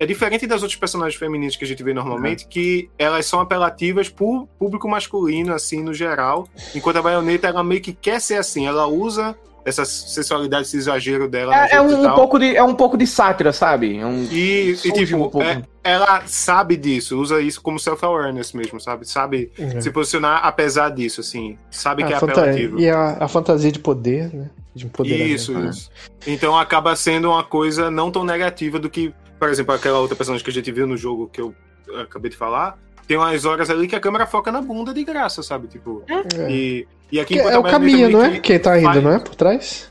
É 0.00 0.06
diferente 0.06 0.46
das 0.46 0.62
outras 0.62 0.78
personagens 0.78 1.18
femininas 1.18 1.56
que 1.56 1.64
a 1.64 1.66
gente 1.66 1.82
vê 1.82 1.92
normalmente, 1.92 2.44
Uhum. 2.44 2.50
que 2.50 2.88
elas 2.96 3.26
são 3.26 3.40
apelativas 3.40 4.08
pro 4.08 4.46
público 4.58 4.88
masculino, 4.88 5.52
assim, 5.52 5.82
no 5.82 5.92
geral. 5.92 6.46
Enquanto 6.74 6.98
a 6.98 7.02
baioneta, 7.02 7.48
ela 7.48 7.64
meio 7.64 7.80
que 7.80 7.92
quer 7.92 8.20
ser 8.20 8.36
assim, 8.36 8.66
ela 8.66 8.86
usa 8.86 9.36
essa 9.68 9.84
sensualidade, 9.84 10.66
esse 10.66 10.76
exagero 10.76 11.28
dela. 11.28 11.54
É, 11.68 11.74
é 11.76 11.80
um, 11.80 12.02
tal. 12.02 12.14
pouco 12.14 12.38
de, 12.38 12.56
é 12.56 12.62
um 12.62 12.74
pouco 12.74 12.96
de 12.96 13.06
sátira, 13.06 13.52
sabe? 13.52 13.98
É 13.98 14.06
um, 14.06 14.24
E, 14.30 14.70
e, 14.84 14.92
tipo, 14.92 15.16
um 15.16 15.20
pouco. 15.28 15.42
é- 15.42 15.62
ela 15.84 16.22
sabe 16.26 16.76
disso, 16.76 17.18
usa 17.18 17.40
isso 17.40 17.62
como 17.62 17.78
self-awareness 17.78 18.52
mesmo, 18.52 18.80
sabe? 18.80 19.06
Sabe 19.08 19.50
É. 19.58 19.80
se 19.80 19.90
posicionar 19.90 20.40
apesar 20.44 20.90
disso, 20.90 21.20
assim. 21.20 21.56
Sabe 21.70 22.04
que 22.04 22.12
é 22.12 22.16
A 22.16 22.20
fanta- 22.20 22.40
apelativo. 22.40 22.78
E 22.80 22.88
a, 22.90 23.16
a 23.20 23.28
fantasia 23.28 23.72
de 23.72 23.78
poder, 23.78 24.32
né? 24.34 24.50
De 24.74 24.84
empoderamento. 24.86 25.30
Isso, 25.30 25.52
né? 25.52 25.70
isso. 25.70 25.90
Então 26.26 26.56
acaba 26.58 26.94
sendo 26.94 27.30
uma 27.30 27.42
coisa 27.42 27.90
não 27.90 28.10
tão 28.10 28.22
negativa 28.24 28.78
do 28.78 28.88
que, 28.90 29.12
por 29.38 29.48
exemplo, 29.48 29.74
aquela 29.74 29.98
outra 29.98 30.14
personagem 30.14 30.44
que 30.44 30.50
a 30.50 30.54
gente 30.54 30.70
viu 30.70 30.86
no 30.86 30.96
jogo 30.96 31.28
que 31.32 31.40
eu 31.40 31.54
acabei 32.00 32.30
de 32.30 32.36
falar. 32.36 32.78
Tem 33.06 33.16
umas 33.16 33.46
horas 33.46 33.70
ali 33.70 33.88
que 33.88 33.96
a 33.96 34.00
câmera 34.00 34.26
foca 34.26 34.52
na 34.52 34.60
bunda 34.60 34.92
de 34.92 35.02
graça, 35.02 35.42
sabe? 35.42 35.66
Tipo, 35.68 36.02
É. 36.06 36.50
e, 36.52 36.86
e 37.10 37.20
aqui 37.20 37.38
é 37.38 37.58
o 37.58 37.80
meio 37.80 38.10
não 38.10 38.24
é? 38.24 38.38
que 38.40 38.58
tá 38.58 38.72
ainda, 38.72 38.92
faz- 38.92 39.04
não 39.04 39.12
é? 39.12 39.18
Por 39.18 39.34
trás? 39.34 39.90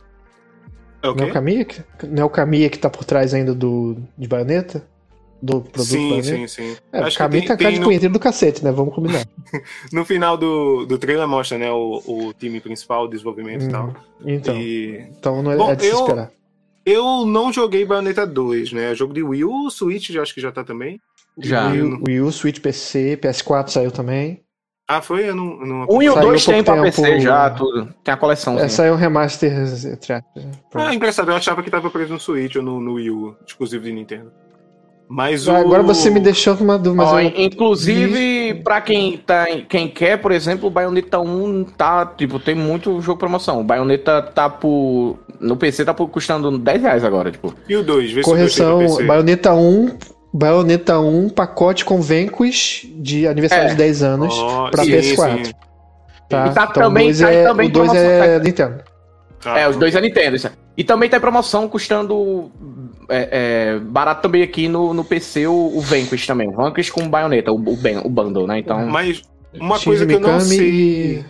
É 1.01 1.09
o 1.09 1.15
Não 1.15 1.23
é 1.23 1.25
quê? 1.25 1.31
o 1.31 1.33
Kamiya 1.33 1.65
que, 1.65 1.83
não 2.07 2.21
é 2.23 2.25
o 2.25 2.29
Kamiya 2.29 2.69
que 2.69 2.79
tá 2.79 2.89
por 2.89 3.05
trás 3.05 3.33
ainda 3.33 3.53
do, 3.53 3.97
de 4.17 4.27
baioneta? 4.27 4.85
Do 5.39 5.61
produto 5.61 5.85
Sim, 5.85 6.09
baioneta? 6.09 6.27
sim, 6.35 6.47
sim. 6.47 6.77
É, 6.91 7.01
o 7.01 7.03
Acho 7.05 7.17
Kamiya 7.19 7.41
tem- 7.41 7.47
tá 7.49 7.57
cara 7.57 7.71
de 7.71 7.79
no- 7.79 7.85
punheteiro 7.85 8.13
do 8.13 8.19
cacete, 8.19 8.63
né? 8.63 8.71
Vamos 8.71 8.93
combinar. 8.95 9.23
No 9.93 10.03
final 10.03 10.35
do, 10.35 10.85
do 10.85 10.97
trailer 10.97 11.27
mostra, 11.27 11.57
né, 11.59 11.71
o, 11.71 12.01
o 12.05 12.33
time 12.33 12.59
principal, 12.59 13.05
o 13.05 13.07
desenvolvimento 13.07 13.65
e 13.65 13.69
tal. 13.69 13.93
Então, 14.25 14.57
E 14.57 15.05
então 15.17 15.43
não 15.43 15.51
é, 15.51 15.55
Bom, 15.57 15.71
é 15.71 15.75
de 15.75 15.83
se 15.85 15.89
eu- 15.91 15.99
esperar. 15.99 16.31
Eu 16.83 17.25
não 17.25 17.51
joguei 17.51 17.83
Bayonetta 17.85 18.25
2, 18.25 18.71
né? 18.71 18.91
É 18.91 18.95
jogo 18.95 19.13
de 19.13 19.21
Wii 19.21 19.43
U, 19.43 19.69
Switch 19.69 20.09
já 20.09 20.21
acho 20.21 20.33
que 20.33 20.39
já 20.41 20.51
tá 20.53 20.63
também. 20.63 20.99
Já. 21.37 21.67
Wii, 21.69 21.81
U- 21.83 22.03
Wii 22.07 22.21
U, 22.21 22.31
Switch 22.31 22.59
PC, 22.61 23.17
PS4 23.21 23.67
saiu 23.69 23.91
também. 23.91 24.41
Ah, 24.87 25.01
foi? 25.01 25.29
Eu 25.29 25.35
não. 25.35 25.57
não... 25.57 25.85
Um 25.89 26.01
e 26.01 26.09
o 26.09 26.13
Saiu 26.13 26.27
2 26.29 26.41
há 26.41 26.45
pouco 26.45 26.45
tem 26.45 26.63
pra 26.63 26.73
tempo- 26.75 26.85
PC 27.01 27.19
já, 27.19 27.49
tudo. 27.49 27.93
Tem 28.03 28.13
a 28.13 28.17
coleção. 28.17 28.57
Essa 28.57 28.85
é 28.85 28.91
um 28.91 28.95
remaster, 28.95 29.51
entre 29.51 30.13
aspas. 30.13 30.45
né? 30.45 30.51
Ah, 30.75 30.95
engraçado, 30.95 31.29
eu 31.29 31.35
achava 31.35 31.61
que 31.61 31.69
tava 31.69 31.89
preso 31.89 32.13
no 32.13 32.19
Switch 32.19 32.55
ou 32.55 32.61
no, 32.63 32.79
no 32.79 32.93
Wii 32.93 33.11
U, 33.11 33.35
exclusivo 33.45 33.83
de 33.83 33.91
Nintendo. 33.91 34.31
Mas 35.09 35.45
o. 35.47 35.51
Agora 35.51 35.83
você 35.83 36.09
me 36.09 36.19
deixou 36.21 36.55
com 36.55 36.63
uma 36.63 36.77
dúvida. 36.77 37.03
Ó, 37.03 37.13
mas 37.13 37.33
eu- 37.33 37.41
inclusive, 37.45 38.61
pra 38.63 38.79
quem, 38.81 39.17
tá, 39.17 39.45
quem 39.67 39.87
quer, 39.89 40.17
por 40.21 40.31
exemplo, 40.31 40.67
o 40.67 40.69
Bayonetta 40.71 41.19
1 41.19 41.63
tá, 41.65 42.05
tipo, 42.05 42.39
tem 42.39 42.55
muito 42.55 42.99
jogo 43.01 43.17
promoção. 43.19 43.59
O 43.61 43.63
Bayonetta 43.63 44.21
tá 44.21 44.49
por. 44.49 45.17
No 45.39 45.55
PC 45.55 45.85
tá 45.85 45.93
por, 45.93 46.07
custando 46.09 46.57
10 46.57 46.81
reais 46.81 47.03
agora, 47.03 47.29
tipo. 47.31 47.53
E 47.69 47.75
o 47.75 47.83
2, 47.83 48.11
vê 48.11 48.21
Correção, 48.21 48.75
o 48.75 48.79
2 48.79 48.79
tem 48.79 48.87
pra 48.87 48.97
PC. 48.97 49.07
Bayonetta 49.07 49.53
1, 49.53 49.97
Bayonetta 50.33 50.99
1, 50.99 51.29
pacote 51.29 51.85
com 51.85 52.01
Vanquish 52.01 52.87
de 52.97 53.27
aniversário 53.27 53.65
É. 53.65 53.69
de 53.69 53.75
10 53.75 54.03
anos 54.03 54.35
pra 54.71 54.83
sim, 54.83 54.91
PS4. 54.91 55.45
sim. 55.45 55.51
Tá? 56.29 56.47
E 56.47 56.53
tá 56.53 56.63
então 56.69 56.83
também- 56.83 57.05
o 57.05 57.13
2 57.13 57.19
tá 57.19 57.31
é, 57.31 57.43
também 57.43 57.67
o 57.67 57.71
dois 57.71 57.89
promoção, 57.89 58.11
é 58.11 58.37
tá? 58.39 58.43
Nintendo. 58.43 58.83
Tá. 59.41 59.59
É, 59.59 59.69
os 59.69 59.77
dois 59.77 59.95
é 59.95 60.01
Nintendo. 60.01 60.35
Isso. 60.35 60.49
E 60.75 60.83
também 60.83 61.09
tem 61.09 61.19
promoção 61.19 61.67
custando 61.69 62.51
é, 63.09 63.29
é, 63.75 63.79
barato 63.79 64.21
também 64.21 64.43
aqui 64.43 64.67
no, 64.67 64.93
no 64.93 65.03
PC 65.03 65.47
o, 65.47 65.53
o 65.77 65.79
Vanquish 65.81 66.27
também. 66.27 66.49
O 66.49 66.51
Vanquish 66.51 66.89
com 66.89 67.07
Bayonetta, 67.09 67.51
o, 67.51 67.55
o, 67.55 67.77
o 68.03 68.09
bundle, 68.09 68.45
né? 68.45 68.59
Então. 68.59 68.85
Mas 68.87 69.21
uma 69.53 69.79
coisa 69.79 70.05
que 70.05 70.13
eu 70.13 70.19
não 70.19 70.39
sei. 70.39 70.59
e- 70.59 71.25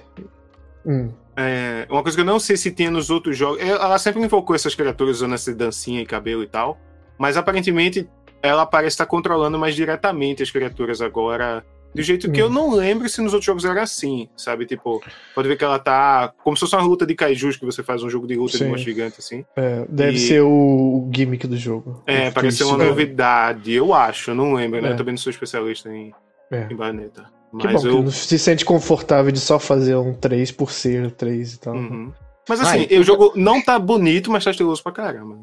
Hum. 0.86 1.10
É, 1.36 1.86
uma 1.90 2.02
coisa 2.02 2.18
que 2.18 2.22
eu 2.22 2.26
não 2.26 2.40
sei 2.40 2.58
se 2.58 2.72
tinha 2.72 2.90
nos 2.90 3.10
outros 3.10 3.38
jogos. 3.38 3.62
é, 3.62 3.68
Ela 3.68 4.00
sempre 4.00 4.24
invocou 4.24 4.56
essas 4.56 4.74
criaturas 4.74 5.18
usando 5.18 5.36
essa 5.36 5.54
dancinha 5.54 6.02
e 6.02 6.06
cabelo 6.06 6.42
e 6.42 6.48
tal. 6.48 6.78
Mas 7.20 7.38
aparentemente 7.38 8.08
ela 8.42 8.66
parece 8.66 8.94
estar 8.96 9.06
controlando 9.06 9.58
mais 9.58 9.76
diretamente 9.76 10.44
as 10.44 10.52
criaturas 10.52 11.02
agora. 11.02 11.64
Do 11.96 12.02
jeito 12.04 12.30
que 12.32 12.42
Hum. 12.42 12.46
eu 12.46 12.50
não 12.50 12.72
lembro 12.76 13.08
se 13.10 13.22
nos 13.22 13.34
outros 13.34 13.46
jogos 13.46 13.66
era 13.66 13.82
assim, 13.82 14.30
sabe? 14.36 14.66
Tipo, 14.66 15.02
pode 15.34 15.48
ver 15.48 15.56
que 15.58 15.64
ela 15.64 15.80
tá. 15.80 16.32
Como 16.44 16.56
se 16.56 16.60
fosse 16.62 16.76
uma 16.76 16.84
luta 16.84 17.06
de 17.06 17.16
kaijus 17.16 17.56
que 17.58 17.66
você 17.66 17.82
faz 17.82 18.04
um 18.04 18.10
jogo 18.10 18.28
de 18.28 18.36
luta 18.36 18.52
de 18.52 18.58
Sim. 18.60 18.66
monstro 18.70 18.84
gigante, 18.92 19.16
assim. 19.20 19.44
É, 19.56 19.86
deve 19.90 20.18
E- 20.18 20.20
ser 20.20 20.42
o, 20.42 21.10
gimmick 21.12 21.48
do 21.48 21.58
jogo. 21.58 22.04
É, 22.06 22.28
O 22.30 22.34
parece 22.34 22.58
ser 22.58 22.64
uma 22.66 22.78
né? 22.78 22.86
novidade, 22.86 23.72
eu 23.74 23.94
acho, 23.94 24.36
não 24.36 24.54
lembro, 24.54 24.82
né? 24.82 24.90
É. 24.90 24.92
Eu 24.92 24.98
também 24.98 25.14
não 25.14 25.18
sou 25.18 25.32
especialista 25.32 25.90
em, 25.90 26.14
É. 26.52 26.68
em 26.70 26.76
Bayonetta. 26.76 27.26
Que 27.58 27.66
Mas 27.66 27.82
bom, 27.82 27.88
eu. 27.90 27.96
que 27.98 28.04
não 28.04 28.12
se 28.12 28.38
sente 28.38 28.66
confortável 28.66 29.32
de 29.32 29.40
só 29.40 29.58
fazer 29.58 29.96
um 29.96 30.14
3 30.14 30.52
por 30.52 30.70
ser 30.72 31.10
3 31.12 31.54
e 31.54 31.60
tal. 31.60 31.74
Uhum. 31.74 32.12
Mas 32.48 32.60
assim, 32.62 32.86
Ai. 32.92 33.00
o 33.00 33.04
jogo 33.04 33.32
não 33.36 33.62
tá 33.62 33.80
bonito, 33.80 34.30
mas 34.30 34.44
tá 34.44 34.52
estiloso 34.52 34.84
pra 34.84 34.92
caramba. 34.92 35.40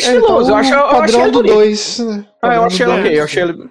É, 0.00 0.10
então, 0.16 0.40
Estiloso, 0.40 0.50
eu 0.50 0.56
acho- 0.56 0.72
eu 0.74 0.78
o 0.78 1.02
achei 1.02 1.20
ele 1.20 1.30
do 1.30 1.38
bonito. 1.38 1.54
2, 1.54 1.98
né? 2.00 2.24
Ah, 2.42 2.54
eu 2.54 2.62
achei 2.64 2.86
do 2.86 2.92
ok, 2.92 3.02
dois. 3.02 3.16
eu 3.18 3.24
achei 3.24 3.42
ele. 3.42 3.70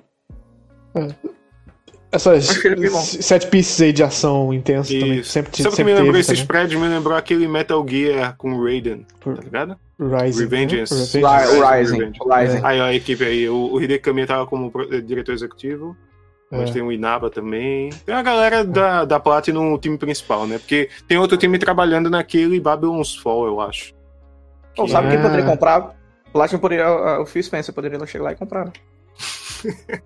Essas 2.10 2.64
ele 2.64 2.76
bem 2.78 2.90
bom. 2.90 3.02
sete 3.02 3.48
pieces 3.48 3.82
aí 3.82 3.92
de 3.92 4.02
ação 4.02 4.54
intensa 4.54 4.94
também. 4.94 5.20
Isso. 5.20 5.30
Sempre, 5.30 5.52
Sabe 5.52 5.68
o 5.68 5.72
que 5.72 5.76
sempre 5.76 5.84
me 5.84 5.92
lembrou 5.92 6.06
teve 6.14 6.20
esses 6.20 6.34
também. 6.40 6.48
prédios? 6.48 6.82
Me 6.82 6.88
lembrou 6.88 7.18
aquele 7.18 7.48
Metal 7.48 7.86
Gear 7.88 8.36
com 8.38 8.54
o 8.54 8.64
Raiden, 8.64 9.06
Por- 9.20 9.36
tá 9.36 9.42
ligado? 9.44 9.78
Rising. 10.00 10.40
Revengeance. 10.44 10.94
né? 10.94 11.00
Revengeance. 11.28 11.58
O 11.58 11.70
Rising. 11.70 11.98
Revenge. 11.98 12.20
O 12.22 12.34
Rising. 12.34 12.60
Aí 12.64 12.80
ó, 12.80 12.84
a 12.86 12.94
equipe 12.94 13.24
aí, 13.26 13.50
o, 13.50 13.74
o 13.74 13.82
Hideki 13.82 14.04
Kamiya 14.06 14.28
tava 14.28 14.48
como 14.48 14.72
eh, 14.92 15.02
diretor 15.02 15.34
executivo, 15.34 15.98
mas 16.50 16.70
É. 16.70 16.74
tem 16.74 16.82
o 16.82 16.92
Inaba 16.94 17.30
também. 17.30 17.90
Tem 18.06 18.16
a 18.16 18.22
galera 18.22 18.64
da, 18.64 19.04
da 19.04 19.20
Platinum 19.20 19.72
no 19.72 19.78
time 19.78 19.98
principal, 19.98 20.48
né? 20.48 20.60
Porque 20.60 20.90
tem 21.10 21.18
outro 21.18 21.36
time 21.36 21.60
trabalhando 21.60 22.10
naquele 22.10 22.60
Babylon's 22.60 23.16
Fall, 23.16 23.48
eu 23.48 23.60
acho. 23.60 23.94
Pô, 24.76 24.88
sabe 24.88 25.10
quem 25.10 25.18
É. 25.18 25.22
poderia 25.22 25.46
comprar? 25.46 25.94
Platinum 26.34 26.60
poderia. 26.60 27.20
O 27.20 27.26
Phil 27.26 27.44
Spencer 27.44 27.74
poderia 27.74 28.06
chegar 28.06 28.26
lá 28.26 28.32
e 28.32 28.36
comprar. 28.36 28.66
né? 28.66 28.72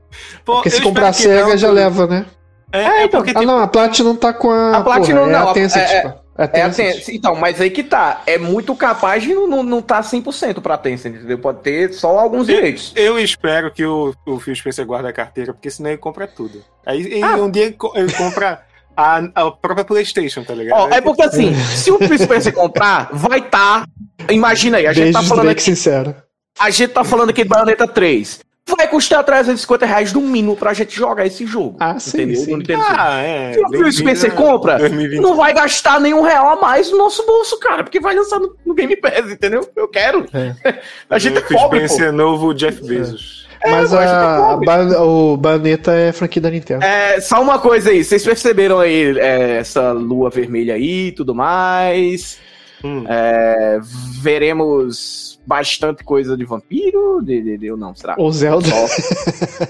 Pô, 0.45 0.53
Porque 0.55 0.69
eu 0.69 0.71
se 0.73 0.81
comprar 0.81 1.09
a 1.09 1.13
SEGA 1.13 1.41
não, 1.47 1.57
já 1.57 1.67
porque- 1.67 1.81
leva, 1.81 2.07
né? 2.07 2.25
É, 2.73 2.79
É, 2.79 2.83
é 3.01 3.03
então. 3.05 3.19
porque 3.19 3.31
Ah, 3.31 3.39
tipo, 3.41 3.45
não, 3.51 3.59
a 3.59 3.67
Platinum 3.67 4.15
tá 4.15 4.33
com 4.33 4.49
a. 4.49 4.77
A 4.77 4.81
Platinum 4.81 5.19
porra, 5.19 5.29
é 5.29 5.33
não, 5.33 5.49
a 5.49 5.53
Tencent, 5.53 5.89
é- 5.89 6.01
pô. 6.01 6.07
É 6.07 6.11
a 6.37 6.43
É 6.43 6.45
a 6.45 6.47
Tencent. 6.47 7.09
Então, 7.09 7.35
mas 7.35 7.59
aí 7.59 7.69
que 7.69 7.83
tá. 7.83 8.21
É 8.25 8.37
muito 8.37 8.73
capaz 8.75 9.21
de 9.23 9.33
não, 9.33 9.45
não, 9.45 9.61
não 9.61 9.81
tá 9.81 10.01
100% 10.01 10.61
pra 10.61 10.77
Tencent, 10.77 11.15
entendeu? 11.15 11.37
Pode 11.37 11.59
ter 11.59 11.91
só 11.93 12.17
alguns 12.17 12.47
direitos. 12.47 12.93
Eu 12.95 13.19
espero 13.19 13.69
que 13.71 13.85
o, 13.85 14.15
o 14.25 14.39
Phil 14.39 14.55
Spencer 14.55 14.85
guarde 14.85 15.09
a 15.09 15.13
carteira, 15.13 15.53
porque 15.53 15.69
senão 15.69 15.89
ele 15.89 15.97
compra 15.97 16.25
tudo. 16.25 16.63
Aí 16.85 17.21
Ah. 17.21 17.35
um 17.35 17.51
dia 17.51 17.65
ele 17.65 17.77
compra 18.17 18.61
a, 18.95 19.17
a 19.35 19.51
própria 19.51 19.85
PlayStation, 19.85 20.43
tá 20.43 20.53
ligado? 20.53 20.79
Ó, 20.79 20.89
é 20.89 21.01
porque 21.01 21.23
assim, 21.23 21.53
se 21.55 21.91
o 21.91 21.97
Phil 21.97 22.17
Spencer 22.17 22.53
comprar, 22.53 23.09
vai 23.11 23.41
tá. 23.41 23.85
Imagina 24.29 24.77
aí, 24.77 24.87
a 24.87 24.93
gente 24.93 25.11
tá 25.11 25.19
Beijos, 25.19 25.29
falando 25.29 25.45
Drake 25.45 25.59
aqui. 25.61 25.63
sincero. 25.63 26.15
A 26.59 26.69
gente 26.69 26.91
tá 26.91 27.03
falando 27.03 27.29
aqui 27.29 27.43
de 27.43 27.49
Bayonetta 27.49 27.87
3. 27.87 28.39
Vai 28.77 28.87
custar 28.87 29.23
350 29.23 29.85
reais 29.85 30.13
no 30.13 30.21
mínimo 30.21 30.55
pra 30.55 30.73
gente 30.73 30.95
jogar 30.95 31.25
esse 31.25 31.45
jogo. 31.45 31.77
Ah, 31.79 31.99
sim, 31.99 32.21
entendeu? 32.21 32.35
sim. 32.43 32.53
Switch. 32.53 32.69
Ah, 32.79 33.21
é. 33.21 33.53
Se 33.53 33.77
o 33.77 33.91
Spencer 33.91 34.31
a 34.31 34.35
compra, 34.35 34.77
2020. 34.77 35.19
não 35.19 35.35
vai 35.35 35.53
gastar 35.53 35.99
nenhum 35.99 36.21
real 36.21 36.47
a 36.49 36.55
mais 36.55 36.89
no 36.91 36.97
nosso 36.97 37.25
bolso, 37.25 37.59
cara, 37.59 37.83
porque 37.83 37.99
vai 37.99 38.15
lançar 38.15 38.39
no, 38.39 38.55
no 38.65 38.73
Game 38.73 38.95
Pass, 38.95 39.29
entendeu? 39.29 39.67
Eu 39.75 39.87
quero. 39.87 40.25
É. 40.33 40.79
A 41.09 41.17
gente 41.17 41.39
é 41.39 41.41
pobre, 41.41 41.79
pô. 41.79 41.87
Spencer 41.87 42.07
é 42.09 42.11
novo 42.11 42.53
Jeff 42.53 42.81
Bezos. 42.85 43.40
Mas 43.40 43.40
eu 43.63 43.75
acho 43.75 43.89
que 43.89 43.95
a, 43.95 44.91
é 44.91 44.95
a 44.95 45.01
o 45.03 45.37
Bayonetta 45.37 45.91
é 45.93 46.11
franquia 46.11 46.41
da 46.41 46.49
Nintendo. 46.49 46.83
É, 46.83 47.19
só 47.21 47.41
uma 47.41 47.59
coisa 47.59 47.89
aí, 47.89 48.03
vocês 48.03 48.23
perceberam 48.23 48.79
aí 48.79 49.17
é, 49.19 49.57
essa 49.57 49.91
lua 49.91 50.29
vermelha 50.29 50.75
aí 50.75 51.07
e 51.07 51.11
tudo 51.11 51.33
mais? 51.35 52.37
Hum. 52.83 53.03
É, 53.07 53.79
veremos 54.19 55.39
bastante 55.45 56.03
coisa 56.03 56.35
de 56.35 56.45
vampiro? 56.45 57.21
De, 57.23 57.41
de, 57.41 57.57
de- 57.57 57.71
ou 57.71 57.77
não, 57.77 57.93
será? 57.95 58.15
Ou 58.17 58.31
Zelda. 58.31 58.67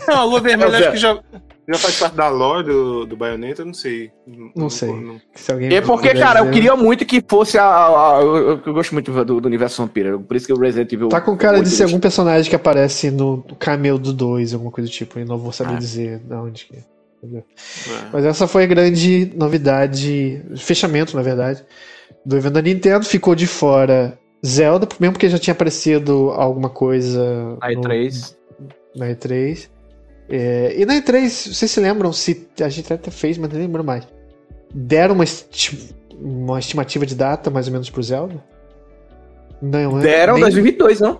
Não, 0.08 0.16
a 0.18 0.24
Lua 0.24 0.40
Vermelha 0.40 0.76
É, 0.78 0.80
acho 0.80 0.92
que 0.92 0.98
já, 0.98 1.20
já 1.68 1.78
faz 1.78 2.00
parte 2.00 2.16
da 2.16 2.28
lore 2.30 2.66
do, 2.68 3.06
do 3.06 3.16
Bayonetta, 3.16 3.62
eu 3.62 3.66
não 3.66 3.74
sei. 3.74 4.12
Não 4.56 4.70
sei. 4.70 4.90
Se 5.36 5.52
alguém 5.52 5.74
É 5.74 5.82
porque, 5.82 6.14
cara, 6.14 6.40
eu 6.42 6.52
queria 6.52 6.76
muito 6.76 7.06
que 7.06 7.24
fosse 7.28 7.58
a. 7.58 7.64
a- 7.64 8.18
a- 8.18 8.22
eu, 8.22 8.62
eu 8.66 8.74
gosto 8.74 8.92
muito 8.94 9.12
do, 9.26 9.40
do 9.42 9.48
universo 9.48 9.82
vampiro, 9.82 10.20
por 10.22 10.36
isso 10.36 10.48
que 10.48 10.54
o 10.54 10.60
Resident 10.60 10.92
Evil. 10.92 11.10
Tá 11.10 11.22
com 11.22 11.36
cara 11.38 11.62
de 11.62 11.70
ser 11.70 11.84
algum 11.84 12.00
personagem 12.00 12.50
que 12.50 12.56
aparece 12.56 13.12
no 13.12 13.44
cameo 13.60 13.98
do 13.98 14.12
2, 14.14 14.54
alguma 14.54 14.72
coisa 14.72 14.90
do 14.90 14.94
tipo. 14.94 15.20
Eu 15.20 15.26
não 15.26 15.38
vou 15.38 15.52
saber 15.52 15.74
Ah. 15.76 15.78
dizer 15.78 16.20
de 16.20 16.34
onde 16.34 16.66
que 16.66 16.76
é. 16.76 16.80
É. 17.24 17.44
Mas 18.12 18.26
essa 18.26 18.48
foi 18.48 18.64
a 18.64 18.68
grande 18.68 19.32
novidade, 19.36 20.42
fechamento, 20.58 21.16
na 21.16 21.22
verdade, 21.22 21.64
do 22.26 22.36
evento 22.36 22.54
da 22.54 22.62
Nintendo. 22.64 23.06
Ficou 23.06 23.36
de 23.36 23.46
fora 23.46 24.18
Zelda, 24.44 24.88
mesmo 25.00 25.14
porque 25.14 25.30
já 25.30 25.38
tinha 25.38 25.52
aparecido 25.54 26.32
alguma 26.36 26.68
coisa 26.70 27.56
A 27.62 27.72
E3. 27.72 28.36
no- 28.60 29.00
na 29.00 29.06
E3. 29.12 29.70
É, 30.32 30.74
e 30.78 30.86
na 30.86 30.94
E3, 30.96 31.28
vocês 31.54 31.70
se 31.70 31.80
lembram, 31.82 32.14
se 32.14 32.48
a 32.62 32.70
gente 32.70 32.92
até 32.94 33.12
fez, 33.12 33.38
mas 33.38 33.52
não 33.52 33.60
lembro 33.60 33.84
mais. 33.84 34.08
Deram 34.74 35.14
uma, 35.16 35.26
esti- 35.26 35.94
uma 36.18 36.58
estimativa 36.58 37.06
de 37.06 37.14
data, 37.16 37.50
mais 37.50 37.68
ou 37.68 37.74
menos, 37.74 37.90
pro 37.90 38.02
Zelda? 38.02 38.42
Não? 39.62 40.00
Deram 40.00 40.34
Nem- 40.36 40.44
2022, 40.44 41.02
não? 41.02 41.20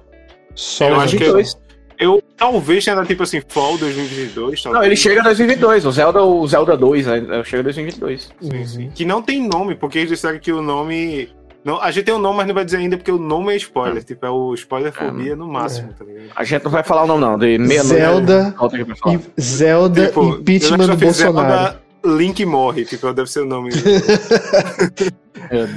Só 0.56 0.88
Eu 0.90 0.96
o 0.96 1.00
acho 1.02 1.18
que 1.18 1.24
2022. 1.26 1.72
Eu 2.00 2.20
talvez 2.36 2.84
tenha 2.84 2.96
dado 2.96 3.06
tipo 3.06 3.22
assim, 3.22 3.42
Fall 3.48 3.78
2022. 3.78 4.64
Não, 4.66 4.72
talvez. 4.72 4.88
ele 4.88 4.96
chega 4.96 5.20
em 5.20 5.24
2022. 5.24 5.86
O 5.86 5.92
Zelda, 5.92 6.24
o 6.24 6.48
Zelda 6.48 6.76
2 6.76 7.06
né, 7.06 7.44
chega 7.44 7.60
em 7.60 7.64
2022. 7.64 8.30
Sim, 8.42 8.66
sim. 8.66 8.90
Que 8.96 9.06
não 9.06 9.22
tem 9.22 9.48
nome, 9.48 9.76
porque 9.76 10.00
eles 10.00 10.10
disseram 10.10 10.40
que 10.40 10.52
o 10.52 10.62
nome. 10.64 11.30
Não, 11.64 11.80
a 11.82 11.92
gente 11.92 12.06
tem 12.06 12.14
o 12.14 12.18
nome, 12.18 12.38
mas 12.38 12.48
não 12.48 12.56
vai 12.56 12.66
dizer 12.66 12.78
ainda 12.78 12.98
porque 12.98 13.12
o 13.12 13.20
nome 13.20 13.54
é 13.54 13.56
spoiler. 13.58 14.04
Tipo, 14.04 14.26
é 14.26 14.30
o 14.30 14.54
spoiler 14.56 14.92
fobia 14.92 15.36
no 15.36 15.48
máximo, 15.48 15.94
tá 15.94 16.04
ligado? 16.04 16.32
A 16.36 16.44
gente 16.44 16.64
não 16.64 16.72
vai 16.72 16.84
falar 16.84 17.04
o 17.04 17.08
nome, 17.08 17.22
não. 17.22 17.38
De. 17.38 17.58
Zelda 17.84 18.56
aqui 18.60 18.84
pra 18.86 18.96
falar. 18.96 19.16
e 19.16 19.42
Zelda 19.42 20.08
Tipo, 20.08 20.24
impeachment 20.38 20.88
do 20.88 20.98
que 20.98 21.12
Zelda, 21.12 21.42
Bolsonaro. 21.42 21.78
Link 22.04 22.44
morre, 22.46 22.84
tipo, 22.84 23.14
deve 23.14 23.30
ser 23.30 23.42
o 23.42 23.46
nome. 23.46 23.72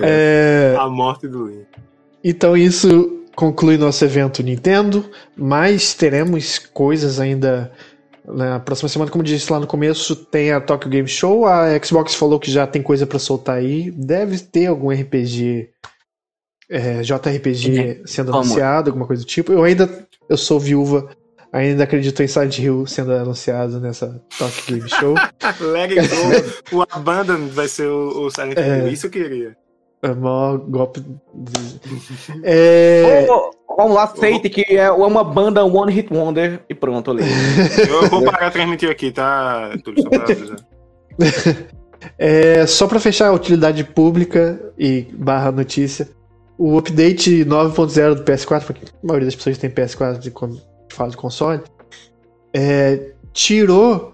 É, 0.02 0.76
a 0.78 0.88
morte 0.88 1.26
do 1.26 1.46
Link. 1.46 1.66
então 2.22 2.56
isso 2.56 3.22
conclui 3.34 3.76
nosso 3.76 4.04
evento 4.04 4.42
Nintendo, 4.42 5.04
mas 5.36 5.94
teremos 5.94 6.58
coisas 6.58 7.18
ainda 7.18 7.72
na 8.26 8.58
próxima 8.60 8.88
semana, 8.88 9.10
como 9.10 9.22
disse 9.22 9.52
lá 9.52 9.60
no 9.60 9.66
começo, 9.66 10.16
tem 10.16 10.50
a 10.52 10.60
Tokyo 10.60 10.90
Game 10.90 11.08
Show, 11.08 11.46
a 11.46 11.66
Xbox 11.82 12.14
falou 12.14 12.38
que 12.40 12.50
já 12.50 12.66
tem 12.66 12.82
coisa 12.82 13.06
pra 13.06 13.18
soltar 13.18 13.56
aí, 13.56 13.90
deve 13.90 14.38
ter 14.38 14.66
algum 14.66 14.90
RPG 14.90 15.68
é, 16.70 17.02
JRPG 17.02 18.02
sendo 18.06 18.32
Vamos. 18.32 18.46
anunciado, 18.48 18.90
alguma 18.90 19.06
coisa 19.06 19.22
do 19.22 19.26
tipo. 19.26 19.52
Eu 19.52 19.62
ainda 19.62 20.06
eu 20.28 20.36
sou 20.38 20.58
viúva, 20.58 21.10
ainda 21.52 21.84
acredito 21.84 22.22
em 22.22 22.26
Silent 22.26 22.58
Hill 22.58 22.86
sendo 22.86 23.12
anunciado 23.12 23.78
nessa 23.80 24.18
Tokyo 24.38 24.76
Game 24.78 24.88
Show. 24.88 25.14
Let 25.60 25.90
It 25.98 26.08
Go, 26.70 26.78
o 26.78 26.82
Abandon 26.90 27.48
vai 27.48 27.68
ser 27.68 27.86
o, 27.88 28.26
o 28.26 28.30
Silent 28.30 28.56
Hill. 28.56 28.64
É. 28.86 28.88
Isso 28.88 29.06
eu 29.06 29.10
queria. 29.10 29.56
É 30.02 30.08
o 30.10 30.16
maior 30.16 30.58
golpe. 30.58 31.00
de- 31.00 31.80
É, 32.42 33.26
Ô, 33.30 33.50
vamos 33.76 33.94
lá, 33.94 34.04
aceite 34.04 34.48
que 34.48 34.62
é 34.76 34.90
uma 34.90 35.24
banda 35.24 35.64
One 35.64 35.92
Hit 35.92 36.12
Wonder 36.12 36.60
e 36.68 36.74
pronto, 36.74 37.10
ali. 37.10 37.22
Eu 37.88 38.08
vou 38.08 38.22
parar 38.22 38.46
de 38.48 38.52
transmitir 38.52 38.90
aqui, 38.90 39.10
tá? 39.10 39.70
Tudo 39.82 40.02
só 40.02 40.08
pra 40.08 40.22
avisar. 40.22 40.56
É, 42.18 42.66
só 42.66 42.86
para 42.86 43.00
fechar 43.00 43.28
a 43.28 43.32
utilidade 43.32 43.82
pública 43.82 44.60
e 44.78 45.06
barra 45.14 45.50
notícia, 45.50 46.06
o 46.58 46.76
update 46.76 47.44
9.0 47.46 48.14
do 48.16 48.24
PS4, 48.24 48.64
porque 48.66 48.84
a 48.86 49.06
maioria 49.06 49.26
das 49.26 49.34
pessoas 49.34 49.56
tem 49.56 49.70
PS4 49.70 50.18
de 50.18 50.30
quando 50.30 50.60
fala 50.92 51.10
de 51.10 51.16
console, 51.16 51.62
é, 52.52 53.12
tirou 53.32 54.12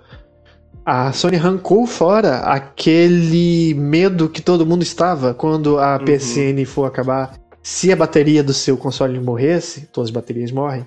a 0.84 1.12
Sony 1.12 1.36
arrancou 1.36 1.86
fora 1.86 2.38
aquele 2.38 3.74
medo 3.74 4.28
que 4.28 4.40
todo 4.40 4.64
mundo 4.64 4.82
estava 4.82 5.34
quando 5.34 5.78
a 5.78 5.96
Uhum. 5.96 6.04
PSN 6.04 6.64
for 6.64 6.84
acabar. 6.86 7.39
Se 7.62 7.92
a 7.92 7.96
bateria 7.96 8.42
do 8.42 8.54
seu 8.54 8.76
console 8.76 9.18
morresse, 9.20 9.88
todas 9.92 10.08
as 10.08 10.14
baterias 10.14 10.50
morrem, 10.50 10.86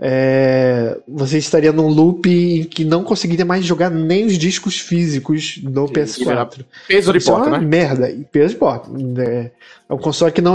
é, 0.00 0.96
você 1.08 1.38
estaria 1.38 1.72
num 1.72 1.88
loop 1.88 2.28
em 2.30 2.62
que 2.64 2.84
não 2.84 3.02
conseguiria 3.02 3.44
mais 3.44 3.64
jogar 3.64 3.90
nem 3.90 4.26
os 4.26 4.38
discos 4.38 4.78
físicos 4.78 5.58
do 5.58 5.86
PS4. 5.86 6.64
Peso 6.86 7.12
de 7.12 7.18
Isso 7.18 7.30
é 7.30 7.34
porta, 7.34 7.48
uma 7.48 7.58
né? 7.58 7.66
merda. 7.66 8.10
E 8.10 8.24
peso 8.24 8.54
de 8.54 8.60
porta. 8.60 8.88
É, 9.20 9.50
é 9.88 9.94
um 9.94 9.98
console 9.98 10.30
que 10.30 10.40
não, 10.40 10.54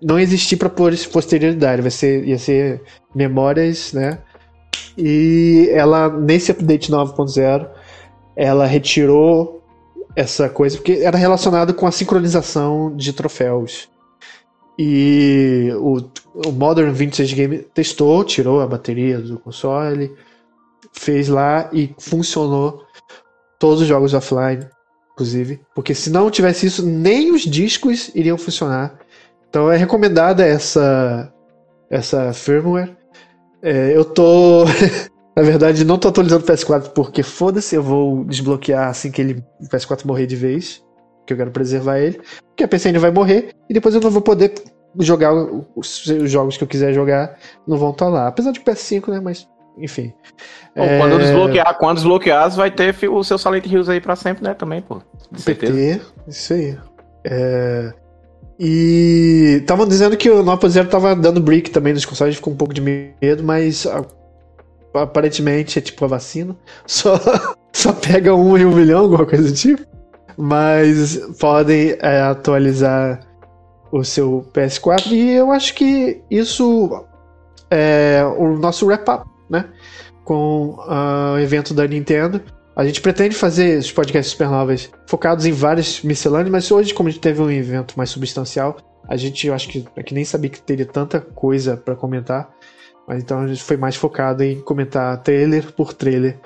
não 0.00 0.18
existir 0.18 0.56
para 0.56 0.70
posterioridade. 0.70 1.82
Vai 1.82 1.90
ser, 1.90 2.24
ia 2.24 2.38
ser 2.38 2.80
memórias, 3.14 3.92
né? 3.92 4.18
E 4.96 5.68
ela, 5.72 6.08
nesse 6.08 6.50
update 6.50 6.90
9.0, 6.90 7.68
ela 8.34 8.64
retirou 8.64 9.62
essa 10.16 10.48
coisa, 10.48 10.76
porque 10.76 11.00
era 11.02 11.16
relacionado 11.16 11.74
com 11.74 11.86
a 11.86 11.92
sincronização 11.92 12.94
de 12.96 13.12
troféus. 13.12 13.88
E 14.82 15.70
o, 15.74 15.98
o 16.48 16.52
Modern 16.52 16.90
Vintage 16.92 17.34
Game 17.34 17.58
testou, 17.74 18.24
tirou 18.24 18.62
a 18.62 18.66
bateria 18.66 19.18
do 19.18 19.38
console, 19.38 20.10
fez 20.90 21.28
lá 21.28 21.68
e 21.70 21.94
funcionou 21.98 22.82
todos 23.58 23.82
os 23.82 23.86
jogos 23.86 24.14
offline, 24.14 24.66
inclusive. 25.12 25.60
Porque 25.74 25.94
se 25.94 26.08
não 26.08 26.30
tivesse 26.30 26.66
isso, 26.66 26.82
nem 26.82 27.30
os 27.30 27.42
discos 27.42 28.10
iriam 28.14 28.38
funcionar. 28.38 28.98
Então 29.50 29.70
é 29.70 29.76
recomendada 29.76 30.46
essa, 30.46 31.30
essa 31.90 32.32
firmware. 32.32 32.96
É, 33.60 33.94
eu 33.94 34.02
tô. 34.02 34.64
Na 35.36 35.42
verdade, 35.42 35.84
não 35.84 35.98
tô 35.98 36.08
atualizando 36.08 36.42
o 36.42 36.48
PS4 36.48 36.88
porque 36.94 37.22
foda-se, 37.22 37.76
eu 37.76 37.82
vou 37.82 38.24
desbloquear 38.24 38.88
assim 38.88 39.10
que 39.10 39.20
ele, 39.20 39.44
o 39.60 39.68
PS4 39.68 40.06
morrer 40.06 40.26
de 40.26 40.36
vez. 40.36 40.82
Que 41.30 41.34
eu 41.34 41.36
quero 41.36 41.52
preservar 41.52 41.98
ele. 42.00 42.20
Porque 42.48 42.64
a 42.64 42.68
PCN 42.68 42.98
vai 42.98 43.12
morrer 43.12 43.50
e 43.68 43.72
depois 43.72 43.94
eu 43.94 44.00
não 44.00 44.10
vou 44.10 44.20
poder 44.20 44.52
jogar 44.98 45.32
os, 45.76 46.04
os 46.06 46.28
jogos 46.28 46.56
que 46.56 46.64
eu 46.64 46.68
quiser 46.68 46.92
jogar, 46.92 47.38
não 47.68 47.78
vão 47.78 47.90
estar 47.90 48.08
lá. 48.08 48.26
Apesar 48.26 48.50
de 48.50 48.58
PS5, 48.58 49.08
né? 49.08 49.20
Mas, 49.20 49.48
enfim. 49.78 50.12
Pô, 50.74 50.82
É, 50.82 50.98
Quando 50.98 51.18
desbloquear, 51.18 51.78
quando 51.78 51.96
desbloquear, 51.98 52.50
vai 52.50 52.70
ter 52.72 52.94
o 53.08 53.22
seu 53.22 53.38
Silent 53.38 53.66
Hills 53.66 53.88
aí 53.88 54.00
pra 54.00 54.16
sempre, 54.16 54.42
né? 54.42 54.54
Também, 54.54 54.82
pô. 54.82 55.00
Com 55.28 55.38
certeza. 55.38 55.72
PT, 55.72 56.00
isso 56.26 56.52
aí. 56.52 56.76
É, 57.24 57.92
E 58.58 59.58
estavam 59.60 59.86
dizendo 59.86 60.16
que 60.16 60.28
o 60.28 60.42
9.0 60.42 60.88
tava 60.88 61.14
dando 61.14 61.40
brick 61.40 61.70
também 61.70 61.92
nos 61.92 62.04
consoles, 62.04 62.34
ficou 62.34 62.52
um 62.52 62.56
pouco 62.56 62.74
de 62.74 62.80
medo, 62.80 63.44
mas 63.44 63.86
aparentemente 64.92 65.78
é 65.78 65.82
tipo 65.82 66.04
a 66.04 66.08
vacina. 66.08 66.56
Só, 66.86 67.14
só 67.72 67.92
pega 67.92 68.34
um 68.34 68.58
em 68.58 68.66
um 68.66 68.74
milhão, 68.74 69.02
alguma 69.02 69.24
coisa 69.24 69.48
do 69.48 69.54
tipo. 69.54 69.86
Mas 70.40 71.18
podem 71.38 71.96
é, 72.00 72.22
atualizar 72.22 73.20
o 73.92 74.02
seu 74.02 74.46
PS4 74.54 75.12
e 75.12 75.32
eu 75.32 75.50
acho 75.50 75.74
que 75.74 76.22
isso 76.30 77.04
é 77.70 78.24
o 78.38 78.56
nosso 78.56 78.86
wrap-up, 78.86 79.28
né? 79.50 79.68
Com 80.24 80.76
ah, 80.88 81.34
o 81.34 81.38
evento 81.38 81.74
da 81.74 81.86
Nintendo. 81.86 82.40
A 82.74 82.86
gente 82.86 83.02
pretende 83.02 83.34
fazer 83.34 83.78
os 83.78 83.92
podcasts 83.92 84.32
supernovas 84.32 84.90
focados 85.06 85.44
em 85.44 85.52
vários 85.52 86.02
miscelâneos, 86.02 86.50
mas 86.50 86.70
hoje, 86.70 86.94
como 86.94 87.08
a 87.08 87.12
gente 87.12 87.20
teve 87.20 87.42
um 87.42 87.50
evento 87.50 87.94
mais 87.96 88.08
substancial, 88.08 88.78
a 89.06 89.16
gente, 89.16 89.46
eu 89.46 89.52
acho 89.52 89.68
que, 89.68 89.84
é 89.96 90.02
que 90.02 90.14
nem 90.14 90.24
sabia 90.24 90.48
que 90.48 90.62
teria 90.62 90.86
tanta 90.86 91.20
coisa 91.20 91.76
pra 91.76 91.94
comentar. 91.94 92.50
Mas 93.06 93.22
então 93.22 93.40
a 93.40 93.46
gente 93.46 93.62
foi 93.62 93.76
mais 93.76 93.96
focado 93.96 94.42
em 94.42 94.60
comentar 94.62 95.20
trailer 95.22 95.72
por 95.72 95.92
trailer 95.92 96.38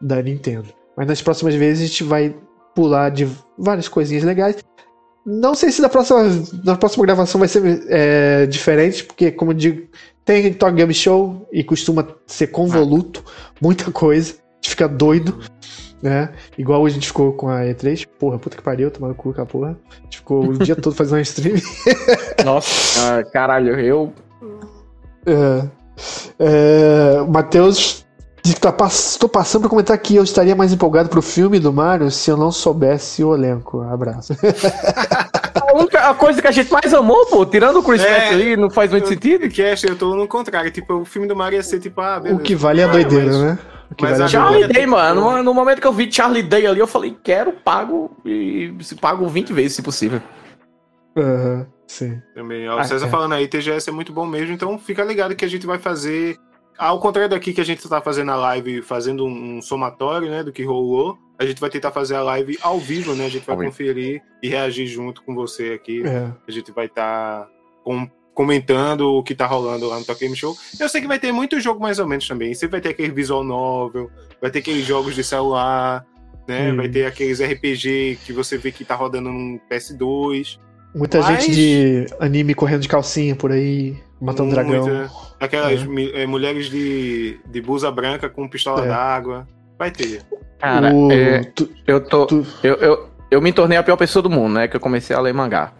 da 0.00 0.20
Nintendo. 0.20 0.68
Mas 0.96 1.06
nas 1.06 1.22
próximas 1.22 1.54
vezes 1.54 1.84
a 1.84 1.86
gente 1.86 2.04
vai 2.04 2.34
pular 2.74 3.10
de 3.10 3.28
várias 3.56 3.88
coisinhas 3.88 4.24
legais. 4.24 4.56
Não 5.24 5.54
sei 5.54 5.70
se 5.70 5.82
na 5.82 5.88
próxima, 5.88 6.20
na 6.64 6.76
próxima 6.76 7.04
gravação 7.04 7.38
vai 7.38 7.48
ser 7.48 7.84
é, 7.88 8.46
diferente, 8.46 9.04
porque, 9.04 9.30
como 9.30 9.50
eu 9.50 9.54
digo, 9.56 9.88
tem 10.24 10.52
Talk 10.52 10.74
Game 10.74 10.94
Show 10.94 11.46
e 11.52 11.62
costuma 11.62 12.06
ser 12.26 12.48
convoluto, 12.48 13.22
muita 13.60 13.90
coisa, 13.90 14.32
a 14.32 14.54
gente 14.56 14.70
fica 14.70 14.88
doido, 14.88 15.38
né? 16.02 16.30
Igual 16.56 16.86
a 16.86 16.88
gente 16.88 17.06
ficou 17.06 17.32
com 17.32 17.48
a 17.48 17.60
E3, 17.62 18.06
porra, 18.18 18.38
puta 18.38 18.56
que 18.56 18.62
pariu, 18.62 18.90
tomando 18.90 19.14
cu 19.14 19.34
com 19.34 19.42
a 19.42 19.46
porra. 19.46 19.78
A 19.90 20.02
gente 20.04 20.18
ficou 20.18 20.44
o 20.44 20.58
dia 20.58 20.76
todo 20.76 20.94
fazendo 20.94 21.20
stream. 21.22 21.56
Nossa, 22.44 23.24
caralho, 23.32 23.78
eu. 23.78 24.12
É, 25.26 25.68
é, 26.38 27.20
o 27.20 27.28
Matheus 27.28 28.06
diz 28.42 28.54
que 28.54 28.60
tá 28.60 28.72
pass 28.72 29.16
tô 29.16 29.28
passando 29.28 29.62
pra 29.62 29.70
comentar 29.70 29.98
que 29.98 30.16
eu 30.16 30.22
estaria 30.24 30.54
mais 30.56 30.72
empolgado 30.72 31.08
pro 31.08 31.20
filme 31.22 31.58
do 31.58 31.72
Mario 31.72 32.10
se 32.10 32.30
eu 32.30 32.36
não 32.36 32.50
soubesse 32.52 33.22
o 33.24 33.34
elenco. 33.34 33.80
Abraço. 33.82 34.34
A, 35.60 35.76
única, 35.76 36.08
a 36.08 36.14
coisa 36.14 36.40
que 36.40 36.46
a 36.48 36.50
gente 36.50 36.72
mais 36.72 36.94
amou, 36.94 37.26
pô, 37.26 37.44
tirando 37.44 37.80
o 37.80 37.82
Chris 37.82 38.02
É. 38.02 38.06
Pratt 38.06 38.32
ali, 38.32 38.56
não 38.56 38.70
faz 38.70 38.90
muito 38.90 39.06
sentido. 39.08 39.48
Que 39.50 39.60
eu 39.62 39.96
tô 39.96 40.14
no 40.16 40.26
contrário. 40.26 40.70
Tipo, 40.70 40.94
o 40.94 41.04
filme 41.04 41.28
do 41.28 41.36
Mario 41.36 41.56
ia 41.56 41.62
ser 41.62 41.78
tipo, 41.78 42.00
ah, 42.00 42.18
beleza. 42.20 42.40
o 42.40 42.42
que 42.42 42.54
vale 42.54 42.80
é 42.80 42.84
a 42.84 42.88
Ah, 42.88 42.92
doideira, 42.92 43.26
mas- 43.26 43.42
né? 43.42 43.58
O 43.90 43.94
que 43.94 44.04
mas 44.04 44.18
vale 44.18 44.22
é 44.22 44.24
a 44.36 44.40
a 44.40 44.44
doideira. 44.44 44.58
Charlie 44.62 44.72
Day, 44.72 44.86
mano. 44.86 45.20
No, 45.20 45.42
no 45.42 45.52
momento 45.54 45.80
que 45.80 45.86
eu 45.86 45.92
vi 45.92 46.10
Charlie 46.10 46.42
Day 46.42 46.66
ali, 46.66 46.80
eu 46.80 46.86
falei, 46.86 47.14
quero, 47.22 47.52
pago. 47.52 48.10
E 48.24 48.72
se 48.80 48.94
pago 48.94 49.28
20 49.28 49.52
vezes, 49.52 49.74
se 49.76 49.82
possível. 49.82 50.22
Aham, 51.16 51.66
sim. 51.86 52.18
Também. 52.34 52.66
Ó, 52.68 52.78
Ah, 52.78 52.82
o 52.82 52.84
César 52.84 53.06
é. 53.06 53.10
falando 53.10 53.34
aí, 53.34 53.46
TGS 53.46 53.90
é 53.90 53.92
muito 53.92 54.12
bom 54.12 54.24
mesmo, 54.24 54.54
então 54.54 54.78
fica 54.78 55.02
ligado 55.04 55.34
que 55.36 55.44
a 55.44 55.48
gente 55.48 55.66
vai 55.66 55.78
fazer. 55.78 56.36
Ao 56.78 57.00
contrário 57.00 57.28
daqui 57.28 57.52
que 57.52 57.60
a 57.60 57.64
gente 57.64 57.86
tá 57.88 58.00
fazendo 58.00 58.30
a 58.30 58.36
live, 58.36 58.82
fazendo 58.82 59.26
um, 59.26 59.60
somatório, 59.60 60.30
né, 60.30 60.44
do 60.44 60.52
que 60.52 60.62
rolou, 60.62 61.18
a 61.36 61.44
gente 61.44 61.60
vai 61.60 61.68
tentar 61.68 61.90
fazer 61.90 62.14
a 62.14 62.22
live 62.22 62.56
ao 62.62 62.78
vivo, 62.78 63.14
né? 63.14 63.26
A 63.26 63.28
gente 63.28 63.44
vai 63.44 63.56
conferir 63.56 64.22
e 64.42 64.48
reagir 64.48 64.86
junto 64.86 65.22
com 65.22 65.34
você 65.34 65.72
aqui. 65.72 66.02
É. 66.06 66.32
A 66.46 66.50
gente 66.50 66.70
vai 66.70 66.86
estar 66.86 67.48
comentando 68.34 69.14
o 69.14 69.22
que 69.22 69.34
tá 69.34 69.46
rolando 69.46 69.88
lá 69.88 69.98
no 69.98 70.04
Talk 70.04 70.20
Game 70.20 70.36
Show. 70.36 70.56
Eu 70.78 70.88
sei 70.88 71.00
que 71.00 71.08
vai 71.08 71.18
ter 71.18 71.32
muito 71.32 71.60
jogo 71.60 71.80
mais 71.80 71.98
ou 71.98 72.06
menos 72.06 72.26
também. 72.28 72.54
Você 72.54 72.68
vai 72.68 72.80
ter 72.80 72.90
aquele 72.90 73.12
visual 73.12 73.42
novel, 73.42 74.10
vai 74.40 74.48
ter 74.48 74.60
aqueles 74.60 74.86
jogos 74.86 75.16
de 75.16 75.24
celular, 75.24 76.06
né? 76.46 76.70
Hum. 76.72 76.76
Vai 76.76 76.88
ter 76.88 77.06
aqueles 77.06 77.40
RPG 77.40 78.18
que 78.24 78.32
você 78.32 78.56
vê 78.56 78.70
que 78.70 78.84
tá 78.84 78.94
rodando 78.94 79.30
no 79.30 79.60
PS2. 79.68 80.58
Muita 80.94 81.20
Mas- 81.20 81.44
gente 81.44 81.54
de 81.54 82.06
anime 82.20 82.54
correndo 82.54 82.82
de 82.82 82.88
calcinha 82.88 83.34
por 83.34 83.52
aí, 83.52 83.96
matando 84.20 84.54
Muita. 84.54 84.62
dragão. 84.64 85.10
Aquelas 85.40 85.80
É. 85.80 86.22
eh, 86.22 86.26
mulheres 86.26 86.68
de, 86.70 87.38
de 87.46 87.60
blusa 87.60 87.90
branca 87.90 88.28
com 88.28 88.48
pistola 88.48 88.84
É. 88.84 88.88
d'água. 88.88 89.46
Vai 89.78 89.90
ter. 89.90 90.22
Cara, 90.58 90.92
O- 90.92 91.12
é, 91.12 91.44
tu- 91.54 91.68
eu 91.86 92.00
tô. 92.00 92.26
tu- 92.26 92.46
Eu, 92.62 92.74
eu, 92.76 93.08
eu 93.30 93.40
me 93.40 93.52
tornei 93.52 93.78
a 93.78 93.82
pior 93.82 93.96
pessoa 93.96 94.22
do 94.22 94.28
mundo, 94.30 94.54
né? 94.54 94.66
Que 94.66 94.76
eu 94.76 94.80
comecei 94.80 95.14
a 95.14 95.20
ler 95.20 95.32
mangá. 95.32 95.72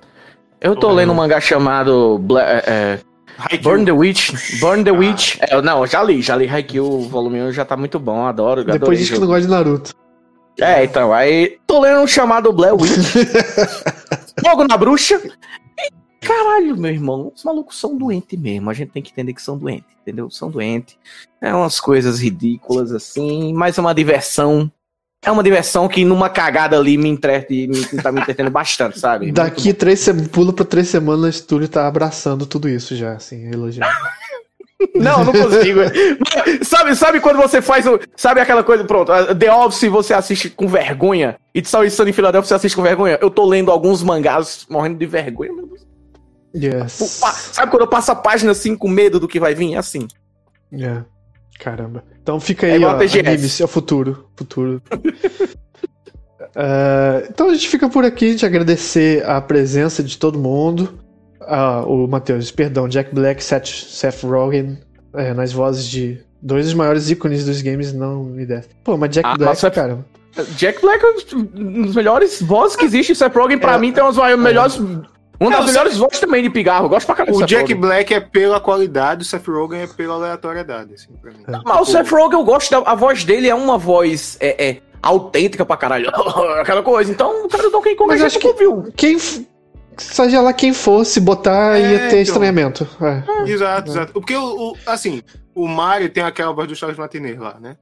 Eu 0.61 0.77
tô 0.77 0.89
Oh. 0.89 0.93
lendo 0.93 1.11
um 1.13 1.17
mangá 1.17 1.41
chamado 1.41 2.19
Bla- 2.19 2.43
é, 2.45 2.63
é. 2.67 3.59
Burn 3.63 3.85
the 3.85 3.93
Witch. 3.93 4.59
Burn 4.61 4.83
the 4.85 4.91
Ah. 4.91 4.95
Witch. 4.95 5.37
É, 5.41 5.61
não, 5.63 5.87
já 5.87 6.03
li, 6.03 6.21
já 6.23 6.35
li 6.37 6.49
Haikyuu, 6.49 7.01
o 7.01 7.09
volume 7.09 7.41
1 7.43 7.53
já 7.53 7.65
tá 7.65 7.77
muito 7.77 7.99
bom, 7.99 8.25
adoro. 8.27 8.63
Depois 8.63 8.77
adorei 8.83 8.99
diz 8.99 9.11
que 9.11 9.19
não 9.19 9.27
gosta 9.27 9.43
de 9.43 9.49
Naruto. 9.49 9.93
É, 10.61 10.83
então, 10.85 11.13
aí 11.13 11.57
tô 11.67 11.81
lendo 11.81 12.01
um 12.01 12.07
chamado 12.07 12.53
Blair 12.53 12.75
Witch. 12.75 13.15
Fogo 14.45 14.65
na 14.65 14.77
bruxa. 14.77 15.21
Caralho, 16.21 16.77
meu 16.77 16.91
irmão, 16.91 17.33
os 17.35 17.45
malucos 17.45 17.79
são 17.79 17.97
doentes 17.97 18.39
mesmo. 18.39 18.69
A 18.71 18.75
gente 18.75 18.91
tem 18.91 19.03
que 19.03 19.11
entender 19.11 19.33
que 19.33 19.43
são 19.43 19.57
doentes, 19.57 19.89
entendeu? 20.03 20.31
São 20.31 20.51
doentes. 20.51 20.97
É 21.41 21.55
umas 21.55 21.79
coisas 21.79 22.21
ridículas 22.21 22.93
assim, 22.93 23.53
mas 23.53 23.79
é 23.79 23.81
uma 23.81 23.95
diversão. 23.95 24.71
É 25.23 25.31
uma 25.31 25.43
diversão 25.43 25.89
que 25.89 26.05
numa 26.05 26.29
cagada 26.29 26.79
ali 26.79 26.97
me 26.97 27.09
entrete, 27.09 27.67
me, 27.67 27.85
tá 28.03 28.13
me 28.13 28.21
entretendo 28.21 28.51
bastante, 28.51 29.01
sabe? 29.01 29.33
Daqui 29.33 29.73
três 29.73 29.99
semanas, 30.01 30.29
pula 30.29 30.53
pra 30.53 30.65
três 30.65 30.89
semanas, 30.89 31.41
Túlio 31.41 31.69
tá 31.69 31.89
abraçando 31.89 32.47
tudo 32.47 32.69
isso 32.69 32.95
já, 32.95 33.15
assim, 33.15 33.51
elogiando. 33.51 33.93
Não, 34.95 35.25
não 35.25 35.33
consigo. 35.33 35.81
sabe, 36.63 36.95
sabe 36.95 37.21
quando 37.21 37.37
você 37.37 37.61
faz 37.61 37.85
o. 37.85 37.99
Sabe 38.17 38.41
aquela 38.41 38.63
coisa, 38.63 38.85
pronto, 38.85 39.11
The 39.35 39.53
Office 39.53 39.91
você 39.91 40.15
assiste 40.15 40.51
com 40.51 40.69
vergonha 40.69 41.37
e 41.53 41.61
Always 41.73 41.95
Sunny 41.95 42.11
em 42.11 42.13
Philadelphia 42.13 42.47
você 42.47 42.55
assiste 42.55 42.77
com 42.77 42.83
vergonha? 42.83 43.19
Eu 43.21 43.29
tô 43.29 43.45
lendo 43.45 43.73
alguns 43.73 44.05
mangás 44.05 44.67
morrendo 44.71 44.97
de 44.97 45.07
vergonha, 45.07 45.53
meu 45.53 45.67
Deus. 45.67 45.87
Yes. 46.55 46.93
Sabe 47.53 47.71
quando 47.71 47.83
eu 47.83 47.89
passo 47.89 48.11
a 48.11 48.15
página 48.17 48.53
assim 48.53 48.75
com 48.77 48.89
medo 48.89 49.21
do 49.21 49.29
que 49.29 49.39
vai 49.41 49.55
vir? 49.55 49.75
É 49.75 49.79
assim. 49.79 50.07
É. 50.73 51.03
Caramba. 51.59 52.05
Então 52.23 52.39
fica 52.41 52.67
É 52.67 52.73
aí, 52.73 52.77
igual 52.77 52.93
ó, 52.97 53.01
animes, 53.01 53.61
é 53.61 53.65
o 53.65 53.69
futuro. 53.69 54.29
Futuro. 54.37 54.83
É, 56.55 57.27
então 57.31 57.49
a 57.51 57.55
gente 57.55 57.69
fica 57.69 57.89
por 57.89 58.05
aqui, 58.05 58.35
de 58.35 58.45
agradecer 58.47 59.25
a 59.27 59.41
presença 59.41 60.03
de 60.03 60.17
todo 60.19 60.39
mundo. 60.39 60.99
Ah, 61.41 61.83
o 61.87 62.07
Matheus, 62.07 62.51
perdão, 62.51 62.89
Jack 62.89 63.15
Black, 63.15 63.43
Seth, 63.43 63.67
Seth 63.67 64.23
Rogen, 64.25 64.79
é, 65.15 65.33
nas 65.33 65.53
vozes 65.53 65.87
de 65.87 66.21
dois 66.43 66.65
dos 66.67 66.75
maiores 66.75 67.11
ícones 67.11 67.45
dos 67.45 67.63
games, 67.63 67.93
não 67.93 68.25
me 68.25 68.45
desce. 68.45 68.69
Pô, 68.85 68.97
mas 68.97 69.11
Jack 69.11 69.29
Ah, 69.29 69.37
Black, 69.37 69.51
nossa, 69.51 69.71
cara. 69.71 70.05
Jack 70.57 70.81
Black 70.81 71.05
é 71.05 71.09
um 71.37 71.83
dos 71.83 71.95
melhores 71.97 72.41
vozes 72.43 72.77
que 72.77 72.85
existe. 72.85 73.15
Seth 73.15 73.35
Rogen, 73.35 73.59
pra 73.59 73.75
É. 73.75 73.79
mim, 73.79 73.93
tem 73.93 74.03
umas 74.03 74.17
melhores. 74.39 74.81
Uma 75.41 75.51
Não, 75.51 75.59
das 75.59 75.67
o 75.67 75.73
melhores 75.73 75.97
vozes 75.97 76.19
também 76.19 76.43
de 76.43 76.51
pigarro. 76.51 76.87
Eu 76.87 76.89
gosto 76.89 77.07
pra 77.07 77.25
do 77.25 77.37
O 77.37 77.47
Jack 77.47 77.63
Rogen. 77.73 77.77
Black 77.81 78.13
é 78.15 78.19
pela 78.21 78.59
qualidade, 78.61 79.23
o 79.23 79.25
Seth 79.25 79.47
Rogen 79.47 79.83
é 79.83 79.87
pela 79.87 80.15
aleatoriedade, 80.15 80.95
assim, 80.95 81.13
pra 81.21 81.31
mim. 81.31 81.45
É. 81.47 81.61
Mas 81.65 81.81
o 81.81 81.85
Seth 81.93 82.09
Rogen, 82.11 82.39
eu 82.41 82.45
gosto 82.45 82.71
da 82.71 82.79
a 82.91 82.95
voz 82.97 83.23
dele, 83.25 83.49
é 83.49 83.55
uma 83.55 83.79
voz 83.79 84.37
é, 84.41 84.69
é 84.71 84.77
autêntica 85.01 85.65
pra 85.65 85.77
caralho. 85.77 86.11
Aquela 86.61 86.83
coisa. 86.83 87.11
Então, 87.13 87.45
o 87.45 87.49
cara 87.49 87.63
do 87.63 87.71
Donkey 87.71 87.95
Kong 87.95 88.09
Mas 88.09 88.21
a 88.23 88.27
acho 88.27 88.35
gente 88.35 88.43
que- 88.43 88.49
ouviu. 88.67 88.93
Quem. 88.97 89.17
Seja 89.97 90.41
lá 90.41 90.53
quem 90.53 90.73
fosse 90.73 91.19
botar, 91.21 91.77
É, 91.77 91.81
ia 91.93 91.99
ter 91.99 92.07
então. 92.07 92.19
estranhamento. 92.21 92.89
É. 93.01 93.51
Exato, 93.51 93.91
exato. 93.91 94.13
Porque, 94.13 94.37
o, 94.37 94.71
o- 94.73 94.77
assim, 94.87 95.23
o 95.55 95.67
Mario 95.67 96.09
tem 96.09 96.23
aquela 96.23 96.53
voz 96.53 96.69
do 96.69 96.77
Charles 96.77 96.97
Martinet 96.99 97.37
lá, 97.37 97.57
né? 97.61 97.77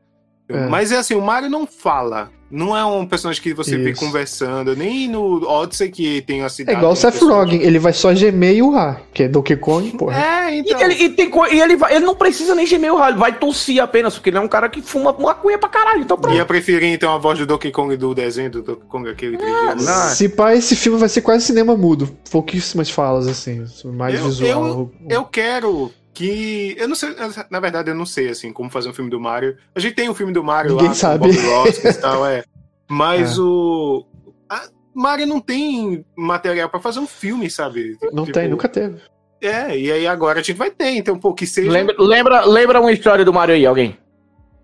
É. 0.48 0.66
Mas 0.68 0.92
é 0.92 0.98
assim, 0.98 1.14
o 1.14 1.20
Mario 1.22 1.50
não 1.50 1.66
fala. 1.66 2.30
Não 2.48 2.76
é 2.76 2.84
um 2.84 3.04
personagem 3.04 3.42
que 3.42 3.52
você 3.52 3.76
vê 3.76 3.92
conversando. 3.92 4.76
Nem 4.76 5.08
no 5.08 5.44
Odyssey, 5.48 5.90
que 5.90 6.22
tem 6.22 6.42
a 6.42 6.46
É 6.46 6.48
cidade. 6.48 6.78
igual 6.78 6.92
o 6.92 6.94
Seth. 6.96 7.20
Rogen, 7.20 7.60
ele 7.60 7.76
vai 7.80 7.92
só 7.92 8.14
gemer 8.14 8.54
e 8.54 8.62
urrar, 8.62 9.02
que 9.12 9.24
é 9.24 9.28
Donkey 9.28 9.56
Kong, 9.56 9.90
porra. 9.98 10.16
É, 10.16 10.54
E 10.54 10.60
então. 10.60 10.80
ele, 10.80 10.94
e 10.94 11.08
tem 11.08 11.28
e 11.52 11.60
ele, 11.60 11.74
vai- 11.74 11.96
ele 11.96 12.04
não 12.06 12.14
precisa 12.14 12.54
nem 12.54 12.64
gemer 12.64 12.92
o 12.92 12.96
ralo, 12.96 13.14
ele 13.14 13.18
vai 13.18 13.36
tossir 13.36 13.82
apenas, 13.82 14.14
porque 14.14 14.30
ele 14.30 14.36
é 14.36 14.40
um 14.40 14.46
cara 14.46 14.68
que 14.68 14.80
fuma 14.80 15.12
maconha 15.18 15.58
pra 15.58 15.68
caralho. 15.68 16.02
Então 16.02 16.16
pronto. 16.16 16.36
Ia 16.36 16.44
preferir 16.44 16.88
então 16.94 17.12
a 17.12 17.18
voz 17.18 17.36
do 17.36 17.44
Donkey 17.46 17.72
Kong 17.72 17.96
do 17.96 18.14
desenho 18.14 18.48
do 18.48 18.62
Donkey 18.62 18.86
Kong 18.88 19.10
aquele 19.10 19.36
3D. 19.38 19.82
não. 19.84 20.08
Se 20.10 20.28
pá, 20.28 20.54
esse 20.54 20.76
filme 20.76 20.98
vai 21.00 21.08
ser 21.08 21.22
quase 21.22 21.44
cinema 21.46 21.76
mudo. 21.76 22.08
Pouquíssimas 22.30 22.88
falas, 22.88 23.26
assim. 23.26 23.64
Mais 23.86 24.14
Eu- 24.20 24.24
visual. 24.26 24.90
Eu 25.10 25.24
quero 25.24 25.90
que. 26.16 26.74
Eu 26.78 26.88
não 26.88 26.94
sei, 26.94 27.14
na 27.50 27.60
verdade, 27.60 27.90
eu 27.90 27.94
não 27.94 28.06
sei 28.06 28.28
assim 28.30 28.52
como 28.52 28.70
fazer 28.70 28.88
um 28.88 28.92
filme 28.94 29.10
do 29.10 29.20
Mario. 29.20 29.56
A 29.74 29.80
gente 29.80 29.94
tem 29.94 30.08
um 30.08 30.14
filme 30.14 30.32
do 30.32 30.42
Mario 30.42 30.72
Ninguém 30.72 30.88
lá, 30.88 30.94
sabe. 30.94 31.28
Bob 31.28 31.46
Ross 31.46 31.84
e 31.84 31.94
tal, 31.94 32.26
é. 32.26 32.42
Mas 32.88 33.38
o. 33.38 34.04
A 34.48 34.62
Mario 34.94 35.26
não 35.26 35.40
tem 35.40 36.04
material 36.16 36.68
pra 36.70 36.80
fazer 36.80 37.00
um 37.00 37.06
filme, 37.06 37.50
sabe? 37.50 37.98
Não 38.12 38.24
Tipo, 38.24 38.38
tem, 38.38 38.48
nunca 38.48 38.68
teve. 38.68 38.96
É, 39.42 39.76
e 39.78 39.92
aí 39.92 40.06
agora 40.06 40.40
a 40.40 40.42
gente 40.42 40.56
vai 40.56 40.70
ter, 40.70 40.90
então, 40.96 41.18
pô, 41.18 41.34
que 41.34 41.46
seja. 41.46 41.70
Lembra, 41.70 41.94
lembra, 41.98 42.44
lembra 42.46 42.80
uma 42.80 42.90
história 42.92 43.24
do 43.24 43.32
Mario 43.32 43.54
aí, 43.54 43.66
alguém? 43.66 43.96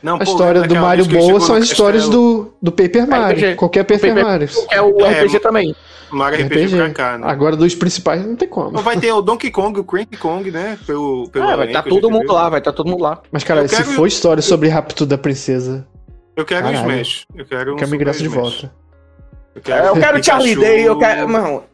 Não, 0.03 0.17
A 0.17 0.19
pô, 0.19 0.25
história 0.25 0.61
do 0.63 0.69
daquela 0.69 0.81
Mario 0.87 1.05
boa 1.07 1.39
são 1.41 1.55
as 1.55 1.65
histórias 1.65 2.09
do, 2.09 2.55
do 2.61 2.73
Paper 2.73 3.07
Mario. 3.07 3.37
RPG. 3.37 3.55
Qualquer 3.57 3.85
Paper 3.85 4.09
Paper- 4.09 4.25
Mario. 4.25 4.49
É 4.71 4.81
o 4.83 4.99
É, 5.01 5.23
RPG 5.23 5.39
também. 5.41 5.77
Mario 6.13 6.45
RPG, 6.47 6.77
pra 6.77 6.91
cá, 6.91 7.19
né? 7.19 7.27
Agora 7.29 7.57
dos 7.57 7.75
principais 7.75 8.25
não 8.25 8.37
tem 8.37 8.49
como. 8.49 8.71
Então 8.71 8.83
vai 8.83 8.99
ter 8.99 9.13
o 9.13 9.21
Donkey 9.23 9.51
Kong, 9.51 9.79
o 9.81 9.85
Cranky 9.85 10.17
Kong, 10.17 10.51
né? 10.51 10.79
Pelo, 10.87 11.29
pelo 11.31 11.45
Ah, 11.49 11.57
vai 11.57 11.67
estar 11.67 11.81
a 11.81 11.83
todo 11.83 12.11
mundo 12.11 12.23
viu. 12.27 12.33
lá, 12.33 12.49
vai 12.49 12.61
estar 12.61 12.73
todo 12.73 12.89
mundo 12.91 13.03
lá. 13.03 13.21
Mas, 13.31 13.43
cara, 13.45 13.63
Eu 13.63 13.69
se 13.69 13.77
quero- 13.77 13.89
for 13.93 14.07
história 14.07 14.43
sobre 14.43 14.69
Rapto 14.69 15.05
da 15.07 15.17
Princesa, 15.19 15.87
Eu 16.37 16.45
quero 16.45 16.67
um 16.67 16.73
Caralho. 16.73 16.93
Smash. 16.93 17.27
Eu 17.35 17.45
quero 17.47 17.73
um 17.75 17.77
quer 17.77 17.85
me 17.85 17.91
Super 17.91 17.97
ingresso 18.01 18.19
de 18.21 18.29
Smash. 18.29 18.43
volta. 18.43 18.75
Eu 19.55 19.75
É, 19.75 19.89
eu 19.89 19.95
quero 19.95 20.25
Charlie. 20.25 20.57
Day, 20.57 20.83
eu 20.89 20.99
quero. 20.99 21.29
Mano, 21.29 21.65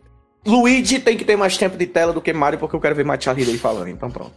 Luigi 0.46 0.98
tem 0.98 1.16
que 1.16 1.24
ter 1.24 1.36
mais 1.36 1.56
tempo 1.56 1.76
de 1.76 1.86
tela 1.86 2.12
do 2.12 2.20
que 2.20 2.32
Mario, 2.32 2.58
porque 2.58 2.74
eu 2.74 2.80
quero 2.80 2.94
ver 2.94 3.04
mais 3.04 3.22
Charlie 3.22 3.44
Day 3.46 3.56
falando, 3.58 3.88
então 3.88 4.10
pronto. 4.10 4.32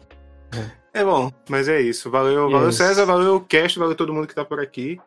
É 0.94 1.04
bom, 1.06 1.32
mas 1.50 1.68
é 1.70 1.80
isso. 1.82 2.12
Valeu, 2.12 2.50
valeu 2.52 2.68
é 2.68 2.70
isso. 2.70 2.78
César, 2.80 3.06
valeu 3.06 3.40
Cast, 3.48 3.80
valeu 3.80 3.96
todo 3.96 4.14
mundo 4.14 4.28
que 4.28 4.36
tá 4.36 4.44
por 4.44 4.60
aqui. 4.60 5.00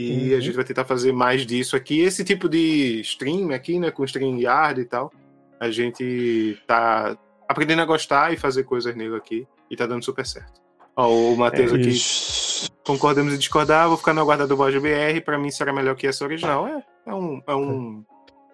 E 0.00 0.30
Uhum. 0.30 0.36
a 0.36 0.40
gente 0.40 0.54
vai 0.54 0.64
tentar 0.64 0.84
fazer 0.84 1.10
mais 1.12 1.44
disso 1.44 1.74
aqui. 1.74 1.98
Esse 2.02 2.22
tipo 2.22 2.48
de 2.48 3.00
stream 3.00 3.50
aqui, 3.50 3.80
né? 3.80 3.90
Com 3.90 4.04
stream 4.04 4.38
yard 4.38 4.80
e 4.80 4.84
tal. 4.84 5.10
A 5.58 5.70
gente 5.72 6.56
tá 6.68 7.18
aprendendo 7.48 7.82
a 7.82 7.84
gostar 7.84 8.32
e 8.32 8.36
fazer 8.36 8.62
coisas 8.62 8.94
nele 8.94 9.16
aqui. 9.16 9.44
E 9.68 9.74
tá 9.76 9.86
dando 9.86 10.04
super 10.04 10.24
certo. 10.24 10.60
Ó, 10.96 11.08
o 11.08 11.36
Matheus 11.36 11.72
aqui, 11.72 11.88
Isso. 11.88 12.70
concordamos 12.86 13.34
em 13.34 13.38
discordar. 13.38 13.88
Vou 13.88 13.96
ficar 13.96 14.14
no 14.14 14.20
aguarda 14.20 14.46
do 14.46 14.56
Bojo 14.56 14.80
BR. 14.80 15.20
Pra 15.24 15.36
mim 15.36 15.50
será 15.50 15.72
melhor 15.72 15.96
que 15.96 16.06
essa 16.06 16.24
original. 16.24 16.68
É, 16.68 16.80
é 17.04 17.14
um. 17.14 17.42
É 17.44 17.54
um. 17.56 18.04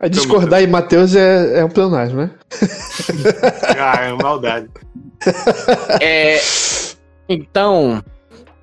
A 0.00 0.08
discordar 0.08 0.62
em 0.62 0.66
Matheus 0.66 1.14
é, 1.14 1.58
é 1.60 1.64
um 1.64 1.68
pleonasmo, 1.68 2.22
né? 2.22 2.30
Ah, 3.78 4.02
é 4.06 4.12
uma 4.14 4.22
maldade. 4.22 4.70
É, 6.00 6.38
então, 7.28 8.02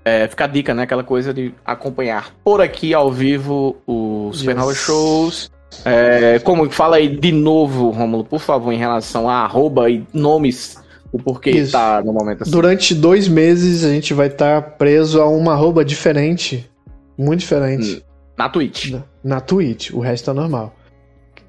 é, 0.03 0.28
fica 0.28 0.45
a 0.45 0.48
dica, 0.48 0.73
né? 0.73 0.84
Aquela 0.84 1.03
coisa 1.03 1.34
de 1.34 1.53
acompanhar 1.65 2.34
por 2.44 2.61
aqui 2.61 2.94
ao 2.94 3.11
vivo 3.11 3.78
o 3.86 4.32
Supernova. 4.34 4.73
Shows. 4.73 5.52
É, 5.86 6.40
como 6.40 6.69
fala 6.69 6.98
aí 6.98 7.07
de 7.07 7.32
novo, 7.32 7.90
Romulo, 7.91 8.26
por 8.26 8.40
favor, 8.40 8.72
em 8.73 8.78
relação 8.78 9.30
a 9.30 9.36
arroba 9.36 9.90
e 9.90 10.06
nomes, 10.14 10.78
o 11.11 11.18
porquê 11.18 11.52
Isso. 11.52 11.72
tá 11.72 12.02
no 12.03 12.11
momento 12.11 12.44
assim. 12.44 12.52
Durante 12.52 12.94
dois 12.94 13.28
meses 13.28 13.84
a 13.84 13.90
gente 13.90 14.14
vai 14.14 14.28
estar 14.28 14.61
preso 14.78 15.22
a 15.22 15.30
uma 15.30 15.53
arroba 15.53 15.84
diferente. 15.86 16.69
Muito 17.18 17.41
diferente. 17.41 18.03
Na 18.38 18.49
Twitch. 18.49 18.91
Na, 18.91 19.03
na 19.23 19.40
Twitch. 19.41 19.91
O 19.91 19.99
resto 19.99 20.26
tá 20.26 20.34
normal. 20.34 20.76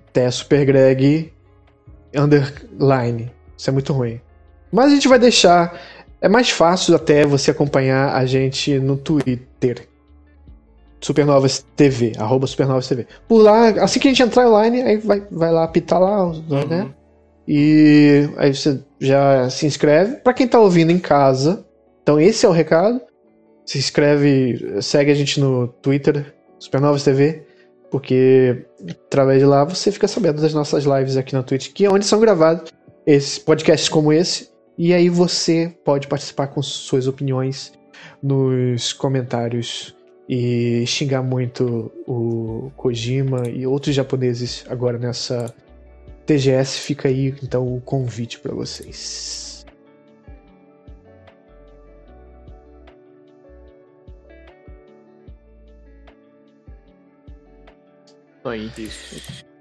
Até 0.08 0.30
Super 0.30 0.64
Greg 0.66 1.32
underline. 2.14 3.30
Isso 3.56 3.70
é 3.70 3.72
muito 3.72 3.92
ruim. 3.92 4.20
Mas 4.70 4.86
a 4.86 4.94
gente 4.94 5.08
vai 5.08 5.18
deixar. 5.18 5.78
É 6.22 6.28
mais 6.28 6.48
fácil 6.50 6.94
até 6.94 7.26
você 7.26 7.50
acompanhar 7.50 8.14
a 8.14 8.24
gente 8.24 8.78
no 8.78 8.96
Twitter. 8.96 9.88
Supernovas 11.00 11.66
TV, 11.74 12.12
arroba 12.16 12.46
Supernovas 12.46 12.86
TV. 12.86 13.08
Por 13.26 13.42
lá, 13.42 13.70
assim 13.82 13.98
que 13.98 14.06
a 14.06 14.10
gente 14.12 14.22
entrar 14.22 14.48
online, 14.48 14.82
aí 14.82 14.98
vai, 14.98 15.20
vai 15.28 15.50
lá 15.50 15.64
apitar 15.64 16.00
lá, 16.00 16.32
né? 16.68 16.82
Uhum. 16.82 16.90
E 17.48 18.30
aí 18.36 18.54
você 18.54 18.80
já 19.00 19.50
se 19.50 19.66
inscreve. 19.66 20.18
Pra 20.18 20.32
quem 20.32 20.46
tá 20.46 20.60
ouvindo 20.60 20.92
em 20.92 20.98
casa, 21.00 21.66
então 22.04 22.20
esse 22.20 22.46
é 22.46 22.48
o 22.48 22.52
recado. 22.52 23.00
Se 23.66 23.78
inscreve, 23.78 24.80
segue 24.80 25.10
a 25.10 25.14
gente 25.14 25.40
no 25.40 25.66
Twitter, 25.66 26.32
Supernovas 26.56 27.02
TV, 27.02 27.44
porque 27.90 28.64
através 28.88 29.40
de 29.40 29.44
lá 29.44 29.64
você 29.64 29.90
fica 29.90 30.06
sabendo 30.06 30.40
das 30.40 30.54
nossas 30.54 30.84
lives 30.84 31.16
aqui 31.16 31.34
na 31.34 31.42
Twitch, 31.42 31.72
que 31.72 31.84
é 31.84 31.90
onde 31.90 32.06
são 32.06 32.20
gravados 32.20 32.72
esses 33.04 33.40
podcasts 33.40 33.88
como 33.88 34.12
esse. 34.12 34.51
E 34.76 34.94
aí 34.94 35.08
você 35.08 35.74
pode 35.84 36.08
participar 36.08 36.48
com 36.48 36.62
suas 36.62 37.06
opiniões 37.06 37.72
nos 38.22 38.92
comentários 38.92 39.94
e 40.28 40.84
xingar 40.86 41.22
muito 41.22 41.92
o 42.06 42.70
Kojima 42.76 43.48
e 43.48 43.66
outros 43.66 43.94
japoneses 43.94 44.64
agora 44.68 44.98
nessa 44.98 45.54
TGS. 46.26 46.78
Fica 46.78 47.08
aí 47.08 47.34
então 47.42 47.66
o 47.74 47.80
convite 47.80 48.38
pra 48.38 48.54
vocês. 48.54 49.42
Isso. 58.78 59.51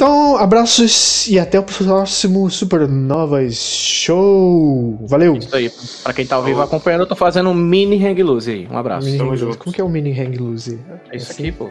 Então, 0.00 0.38
abraços 0.38 1.26
e 1.28 1.38
até 1.38 1.60
o 1.60 1.62
próximo 1.62 2.48
Supernovas 2.48 3.54
Show. 3.56 4.98
Valeu! 5.02 5.36
Isso 5.36 5.54
aí. 5.54 5.70
Pra 6.02 6.14
quem 6.14 6.24
tá 6.24 6.36
ao 6.36 6.42
vivo 6.42 6.62
acompanhando, 6.62 7.02
eu 7.02 7.06
tô 7.06 7.14
fazendo 7.14 7.50
um 7.50 7.54
mini 7.54 8.02
hang 8.02 8.22
loose 8.22 8.50
aí. 8.50 8.66
Um 8.70 8.78
abraço. 8.78 9.04
Mini 9.04 9.18
tamo 9.18 9.36
junto. 9.36 9.58
Como 9.58 9.74
que 9.74 9.78
é 9.78 9.84
o 9.84 9.90
mini 9.90 10.18
hang 10.18 10.38
loose? 10.38 10.80
É 11.10 11.18
isso 11.18 11.32
aqui, 11.32 11.52
pô. 11.52 11.68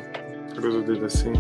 Coisa 0.61 0.80
dele 0.81 1.06
assim. 1.06 1.34